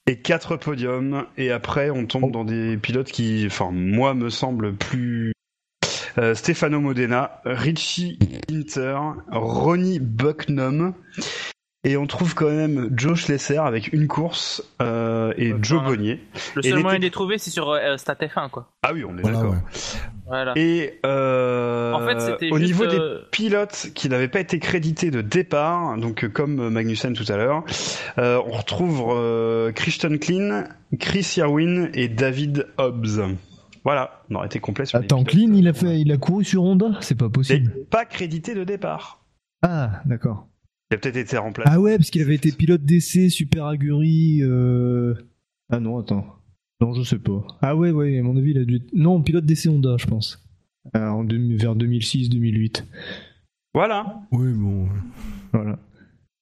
et 0.07 0.21
4 0.21 0.55
podiums. 0.55 1.25
Et 1.35 1.51
après, 1.51 1.89
on 1.89 2.05
tombe 2.05 2.31
dans 2.31 2.45
des 2.45 2.77
pilotes 2.77 3.11
qui, 3.11 3.43
enfin, 3.45 3.71
moi, 3.71 4.13
me 4.13 4.29
semblent 4.29 4.73
plus... 4.73 5.33
Euh, 6.17 6.33
Stefano 6.33 6.79
Modena, 6.79 7.41
Richie 7.43 8.17
Inter, 8.49 8.99
Ronnie 9.33 9.99
Bucknum. 9.99 10.93
Et 11.83 11.97
on 11.97 12.07
trouve 12.07 12.35
quand 12.35 12.49
même 12.49 12.89
Joe 12.95 13.19
Schlesser 13.19 13.57
avec 13.57 13.91
une 13.91 14.07
course 14.07 14.63
euh, 14.81 15.33
et 15.37 15.53
Joe 15.61 15.83
Bonnier. 15.83 16.21
Le 16.55 16.61
seul 16.63 16.79
moyen 16.79 16.99
de 16.99 17.03
les 17.03 17.11
trouver, 17.11 17.37
c'est 17.37 17.51
sur 17.51 17.69
euh, 17.69 17.97
Stat 17.97 18.15
F1, 18.15 18.49
quoi. 18.49 18.71
Ah 18.81 18.91
oui, 18.93 19.03
on 19.03 19.17
est 19.17 19.21
Voilà, 19.21 19.37
d'accord. 19.39 19.53
ouais. 19.53 19.59
Voilà. 20.27 20.53
Et 20.55 20.99
euh, 21.05 21.93
En 21.93 22.05
fait, 22.05 22.51
au 22.51 22.57
juste, 22.57 22.67
niveau 22.71 22.85
des 22.87 22.97
euh, 22.99 23.19
pilotes 23.31 23.91
qui 23.93 24.09
n'avaient 24.09 24.27
pas 24.27 24.39
été 24.39 24.59
crédités 24.59 25.11
de 25.11 25.21
départ, 25.21 25.97
donc 25.97 26.23
euh, 26.23 26.29
comme 26.29 26.69
Magnussen 26.69 27.13
tout 27.13 27.31
à 27.31 27.37
l'heure, 27.37 27.63
euh, 28.17 28.41
on 28.47 28.51
retrouve 28.51 29.03
euh, 29.09 29.71
Christian 29.71 30.17
Klein, 30.17 30.65
Chris 30.99 31.35
Irwin 31.37 31.89
et 31.93 32.07
David 32.07 32.67
Hobbs. 32.77 33.35
Voilà, 33.83 34.23
on 34.31 34.35
aurait 34.35 34.47
été 34.47 34.59
complet 34.59 34.85
sur 34.85 34.97
Attends, 34.97 35.19
les. 35.19 35.25
Clean, 35.25 35.53
il 35.53 35.67
a 35.67 35.73
fait, 35.73 36.01
il 36.01 36.11
a 36.11 36.17
couru 36.17 36.43
sur 36.43 36.63
Honda, 36.63 36.97
c'est 37.01 37.15
pas 37.15 37.25
Mais 37.25 37.31
possible. 37.31 37.71
pas 37.91 38.05
crédité 38.05 38.55
de 38.55 38.63
départ. 38.63 39.23
Ah, 39.61 40.01
d'accord. 40.05 40.47
Il 40.89 40.95
a 40.95 40.97
peut-être 40.97 41.17
été 41.17 41.37
remplacé. 41.37 41.69
Ah 41.71 41.79
ouais, 41.79 41.97
parce 41.97 42.09
qu'il 42.09 42.21
avait 42.23 42.35
été 42.35 42.51
pilote 42.51 42.81
d'essai, 42.83 43.29
Super 43.29 43.65
Aguri. 43.65 44.39
Euh... 44.41 45.13
Ah 45.69 45.79
non, 45.79 45.99
attends. 45.99 46.25
Non, 46.81 46.93
je 46.93 47.03
sais 47.03 47.19
pas. 47.19 47.45
Ah 47.61 47.75
ouais, 47.75 47.91
ouais, 47.91 48.19
à 48.19 48.23
mon 48.23 48.35
avis, 48.37 48.51
il 48.51 48.57
a 48.57 48.65
dû. 48.65 48.81
Non, 48.93 49.21
pilote 49.21 49.45
d'essai 49.45 49.69
Honda, 49.69 49.95
je 49.97 50.07
pense. 50.07 50.43
Euh, 50.95 51.07
en 51.07 51.23
deux- 51.23 51.55
vers 51.57 51.75
2006-2008. 51.75 52.85
Voilà. 53.73 54.21
Oui, 54.31 54.51
bon. 54.53 54.87
Voilà. 55.53 55.79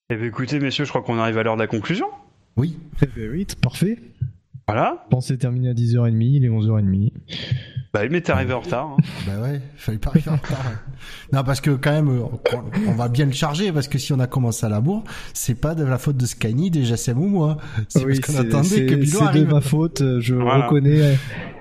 Eh 0.10 0.16
bien, 0.16 0.26
écoutez, 0.26 0.60
messieurs, 0.60 0.86
je 0.86 0.90
crois 0.90 1.02
qu'on 1.02 1.18
arrive 1.18 1.38
à 1.38 1.44
l'heure 1.44 1.56
de 1.56 1.62
la 1.62 1.68
conclusion. 1.68 2.08
Oui. 2.58 2.78
Très 2.98 3.08
vite, 3.30 3.56
parfait. 3.56 4.00
Voilà. 4.68 5.04
Je 5.06 5.10
pensais 5.10 5.38
terminer 5.38 5.70
à 5.70 5.74
10h30, 5.74 6.22
il 6.22 6.46
est 6.46 6.50
11h30. 6.50 7.12
Bah, 7.94 8.02
mais 8.10 8.22
t'es 8.22 8.32
arrivé 8.32 8.54
en 8.54 8.62
retard. 8.62 8.88
hein. 8.88 8.98
Bah 9.28 9.40
ouais, 9.42 9.62
fallait 9.76 9.98
pas 10.00 10.10
arriver 10.10 10.32
en 10.32 10.36
retard. 10.38 10.64
Non, 11.32 11.44
parce 11.44 11.62
que 11.62 11.72
quand 11.72 11.92
même, 11.92 12.10
euh, 12.10 12.22
on, 12.24 12.90
on 12.90 12.94
va 12.94 13.08
bien 13.08 13.26
le 13.28 13.32
charger, 13.34 13.72
parce 13.72 13.88
que 13.88 13.98
si 14.00 14.14
on 14.14 14.20
a 14.20 14.26
commencé 14.28 14.66
à 14.66 14.70
la 14.70 14.82
bourre, 14.82 15.04
c'est 15.34 15.54
pas 15.56 15.76
de 15.76 15.84
la 15.84 15.98
faute 16.00 16.18
de 16.18 16.26
Skyny, 16.26 16.72
déjà 16.72 16.98
c'est 16.98 17.14
ou 17.14 17.28
moi. 17.28 17.58
C'est 17.90 18.04
parce 18.06 18.20
qu'on 18.22 18.36
attendait 18.36 18.86
que 18.88 18.96
Bilo 18.96 19.06
c'est 19.12 19.20
de 19.20 19.24
arrive. 19.26 19.48
ma 19.54 19.62
faute, 19.62 20.02
je 20.20 20.34
Voilà. 20.36 20.66
reconnais. 20.66 21.18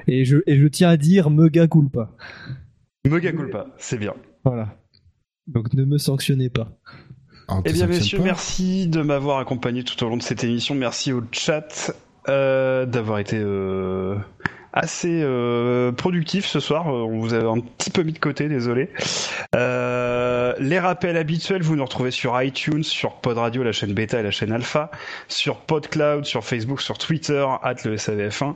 Et 0.06 0.24
je, 0.24 0.39
et 0.47 0.56
je 0.58 0.66
tiens 0.68 0.89
à 0.90 0.97
dire, 0.97 1.28
mega 1.31 1.66
culpa. 1.68 2.10
Mega 3.08 3.32
culpa, 3.32 3.66
c'est 3.78 3.98
bien. 3.98 4.14
Voilà. 4.44 4.74
Donc 5.48 5.74
ne 5.74 5.84
me 5.84 5.98
sanctionnez 5.98 6.48
pas. 6.50 6.68
Ah, 7.48 7.60
Eh 7.64 7.72
bien, 7.72 7.86
messieurs, 7.89 8.18
pas. 8.18 8.24
merci 8.24 8.86
de 8.86 9.02
m'avoir 9.02 9.39
accompagné 9.39 9.82
tout 9.84 10.02
au 10.05 10.08
long 10.08 10.16
de 10.16 10.22
cette 10.22 10.44
émission. 10.44 10.74
Merci 10.76 11.12
au 11.12 11.22
chat 11.32 11.90
euh, 11.90 11.92
d'avoir 12.26 13.18
été 13.18 13.39
euh, 13.39 14.17
assez 14.73 15.20
euh, 15.23 15.92
productif 15.92 16.47
ce 16.47 16.60
soir. 16.60 16.89
Euh, 16.89 17.02
On 17.02 17.20
vous 17.20 17.34
avait 17.34 17.49
un 17.49 17.60
petit 17.60 17.91
peu 17.91 18.02
mis 18.02 18.12
de 18.12 18.18
côté, 18.18 18.49
désolé. 18.49 18.91
Euh, 19.55 20.55
les 20.59 20.78
rappels 20.78 21.17
habituels, 21.17 21.62
vous 21.62 21.76
nous 21.76 21.84
retrouvez 21.84 22.10
sur 22.10 22.41
iTunes, 22.41 22.83
sur 22.83 23.15
Pod 23.17 23.36
Radio, 23.36 23.62
la 23.62 23.73
chaîne 23.73 23.92
bêta 23.92 24.20
et 24.20 24.23
la 24.23 24.31
chaîne 24.31 24.52
alpha, 24.52 24.91
sur 25.28 25.60
PodCloud, 25.60 26.25
sur 26.25 26.44
Facebook, 26.44 26.81
sur 26.81 26.99
Twitter, 26.99 27.47
at 27.62 27.76
le 27.84 27.97
SAVF1, 27.97 28.55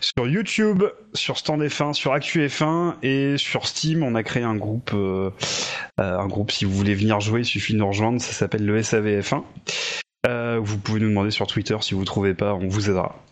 sur 0.00 0.26
YouTube, 0.26 0.84
sur 1.12 1.38
Stand 1.38 1.62
F1, 1.62 1.92
sur 1.92 2.12
Actu 2.12 2.46
F1 2.46 2.94
et 3.02 3.36
sur 3.36 3.66
Steam, 3.66 4.02
on 4.02 4.14
a 4.14 4.22
créé 4.22 4.42
un 4.42 4.56
groupe, 4.56 4.92
euh, 4.94 5.30
euh, 6.00 6.18
un 6.18 6.26
groupe 6.26 6.50
si 6.50 6.64
vous 6.64 6.72
voulez 6.72 6.94
venir 6.94 7.20
jouer, 7.20 7.40
il 7.40 7.46
suffit 7.46 7.74
de 7.74 7.78
nous 7.78 7.88
rejoindre, 7.88 8.20
ça 8.20 8.32
s'appelle 8.32 8.64
le 8.64 8.80
SAVF1. 8.80 9.42
Euh, 10.26 10.58
vous 10.60 10.78
pouvez 10.78 11.00
nous 11.00 11.08
demander 11.08 11.30
sur 11.30 11.46
Twitter 11.46 11.76
si 11.80 11.94
vous 11.94 12.04
trouvez 12.04 12.34
pas, 12.34 12.54
on 12.54 12.68
vous 12.68 12.90
aidera. 12.90 13.22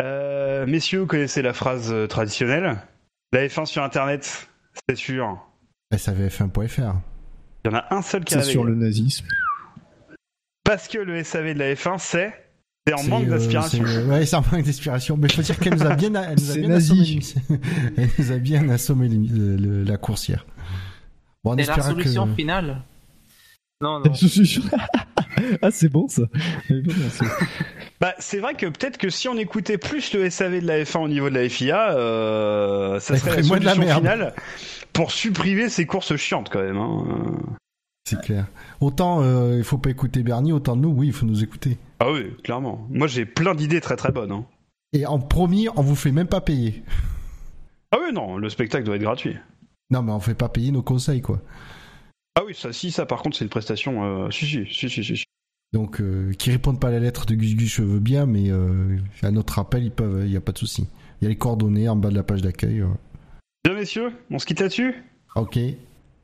Euh, 0.00 0.66
messieurs, 0.66 1.00
vous 1.00 1.06
connaissez 1.06 1.42
la 1.42 1.52
phrase 1.52 1.92
euh, 1.92 2.06
traditionnelle 2.06 2.78
La 3.32 3.46
F1 3.46 3.66
sur 3.66 3.82
Internet, 3.82 4.48
c'est 4.88 4.96
sûr. 4.96 5.38
SAVF1.fr. 5.94 6.94
Il 7.64 7.70
y 7.70 7.74
en 7.74 7.78
a 7.78 7.86
un 7.94 8.02
seul 8.02 8.24
qui 8.24 8.34
a 8.34 8.42
C'est 8.42 8.50
sur 8.50 8.64
le 8.64 8.74
nazisme. 8.74 9.26
Parce 10.64 10.88
que 10.88 10.98
le 10.98 11.22
SAV 11.24 11.54
de 11.54 11.58
la 11.58 11.74
F1, 11.74 11.98
c'est 11.98 12.32
c'est 12.86 12.94
en 12.94 13.02
manque 13.04 13.26
euh, 13.26 13.30
d'inspiration. 13.30 13.84
c'est- 13.86 14.04
ouais, 14.04 14.24
c'est 14.26 14.36
en 14.36 14.42
manque 14.50 14.62
d'inspiration. 14.64 15.16
Mais 15.18 15.28
faut 15.28 15.42
dire 15.42 15.58
qu'elle 15.58 15.74
nous 15.74 15.84
a 15.86 15.94
bien, 15.94 16.14
elle 16.22 16.36
nous 16.38 16.50
a 16.50 16.54
bien 16.56 16.70
assommé, 16.70 17.20
elle 17.98 18.08
nous 18.18 18.32
a 18.32 18.36
bien 18.38 18.68
assommé 18.70 19.08
l'émi- 19.08 19.28
le- 19.30 19.56
le- 19.56 19.82
la 19.84 19.96
coursière. 19.98 20.46
Bon, 21.44 21.52
on 21.52 21.56
C'est 21.58 21.66
la 21.66 21.82
solution 21.82 22.26
que. 22.28 22.34
finale. 22.34 22.82
Non, 23.80 24.00
non. 24.00 24.12
ah, 25.62 25.70
c'est 25.70 25.88
bon 25.88 26.08
ça. 26.08 26.22
C'est 26.66 26.80
bon, 26.82 26.92
c'est- 27.10 27.24
Bah, 28.00 28.14
c'est 28.18 28.38
vrai 28.38 28.54
que 28.54 28.66
peut-être 28.66 28.96
que 28.98 29.08
si 29.10 29.28
on 29.28 29.36
écoutait 29.36 29.78
plus 29.78 30.12
le 30.14 30.28
SAV 30.30 30.60
de 30.60 30.66
la 30.66 30.82
F1 30.84 30.98
au 30.98 31.08
niveau 31.08 31.28
de 31.30 31.34
la 31.34 31.48
FIA, 31.48 31.92
euh, 31.96 33.00
ça 33.00 33.16
Ça 33.16 33.20
serait 33.30 33.42
la 33.42 33.48
moins 33.48 33.58
de 33.58 33.64
la 33.64 33.74
solution 33.74 34.00
merde. 34.00 34.02
finale 34.02 34.34
pour 34.92 35.10
supprimer 35.12 35.68
ces 35.68 35.86
courses 35.86 36.14
chiantes 36.16 36.48
quand 36.50 36.62
même. 36.62 36.76
hein. 36.76 37.04
C'est 38.04 38.20
clair. 38.20 38.46
Autant 38.80 39.20
euh, 39.22 39.56
il 39.58 39.64
faut 39.64 39.78
pas 39.78 39.90
écouter 39.90 40.22
Bernie, 40.22 40.52
autant 40.52 40.76
nous, 40.76 40.88
oui, 40.90 41.08
il 41.08 41.12
faut 41.12 41.26
nous 41.26 41.42
écouter. 41.44 41.76
Ah 42.00 42.10
oui, 42.10 42.34
clairement. 42.42 42.86
Moi 42.90 43.06
j'ai 43.06 43.26
plein 43.26 43.54
d'idées 43.54 43.80
très 43.80 43.96
très 43.96 44.10
bonnes. 44.12 44.32
hein. 44.32 44.44
Et 44.92 45.04
en 45.06 45.18
promis, 45.18 45.68
on 45.76 45.82
vous 45.82 45.94
fait 45.96 46.12
même 46.12 46.28
pas 46.28 46.40
payer. 46.40 46.82
Ah 47.92 47.98
oui, 48.00 48.12
non, 48.12 48.38
le 48.38 48.48
spectacle 48.48 48.84
doit 48.84 48.96
être 48.96 49.02
gratuit. 49.02 49.36
Non, 49.90 50.02
mais 50.02 50.12
on 50.12 50.20
fait 50.20 50.34
pas 50.34 50.48
payer 50.48 50.70
nos 50.72 50.82
conseils, 50.82 51.20
quoi. 51.22 51.40
Ah 52.40 52.44
oui, 52.46 52.54
ça, 52.54 52.72
si, 52.72 52.92
ça 52.92 53.04
par 53.04 53.20
contre 53.22 53.36
c'est 53.36 53.44
une 53.44 53.50
prestation. 53.50 54.04
Euh, 54.26 54.30
si, 54.30 54.46
si, 54.46 54.64
si, 54.70 54.88
si, 54.88 55.02
si. 55.16 55.24
Donc, 55.72 56.00
euh, 56.00 56.32
qui 56.38 56.50
répondent 56.52 56.78
pas 56.80 56.88
à 56.88 56.90
la 56.92 57.00
lettre 57.00 57.26
de 57.26 57.34
Gus 57.34 57.56
Gus, 57.56 57.74
je 57.74 57.82
veux 57.82 57.98
bien, 57.98 58.26
mais 58.26 58.50
euh, 58.50 58.96
à 59.22 59.30
notre 59.32 59.58
appel, 59.58 59.82
ils 59.82 59.90
peuvent, 59.90 60.22
il 60.24 60.30
y 60.32 60.36
a 60.36 60.40
pas 60.40 60.52
de 60.52 60.58
souci. 60.58 60.86
Il 61.20 61.24
y 61.24 61.26
a 61.26 61.30
les 61.30 61.36
coordonnées 61.36 61.88
en 61.88 61.96
bas 61.96 62.10
de 62.10 62.14
la 62.14 62.22
page 62.22 62.42
d'accueil. 62.42 62.80
euh. 62.80 62.86
Bien 63.64 63.74
messieurs, 63.74 64.12
on 64.30 64.38
se 64.38 64.46
quitte 64.46 64.60
là-dessus? 64.60 64.94
Ok. 65.34 65.58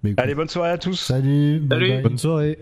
Mais 0.03 0.15
Allez, 0.19 0.35
bonne 0.35 0.49
soirée 0.49 0.71
à 0.71 0.79
tous. 0.79 0.95
salut. 0.95 1.59
bye 1.59 1.79
Salut. 1.81 1.93
bye. 1.95 2.03
Bonne 2.03 2.19
soirée. 2.19 2.59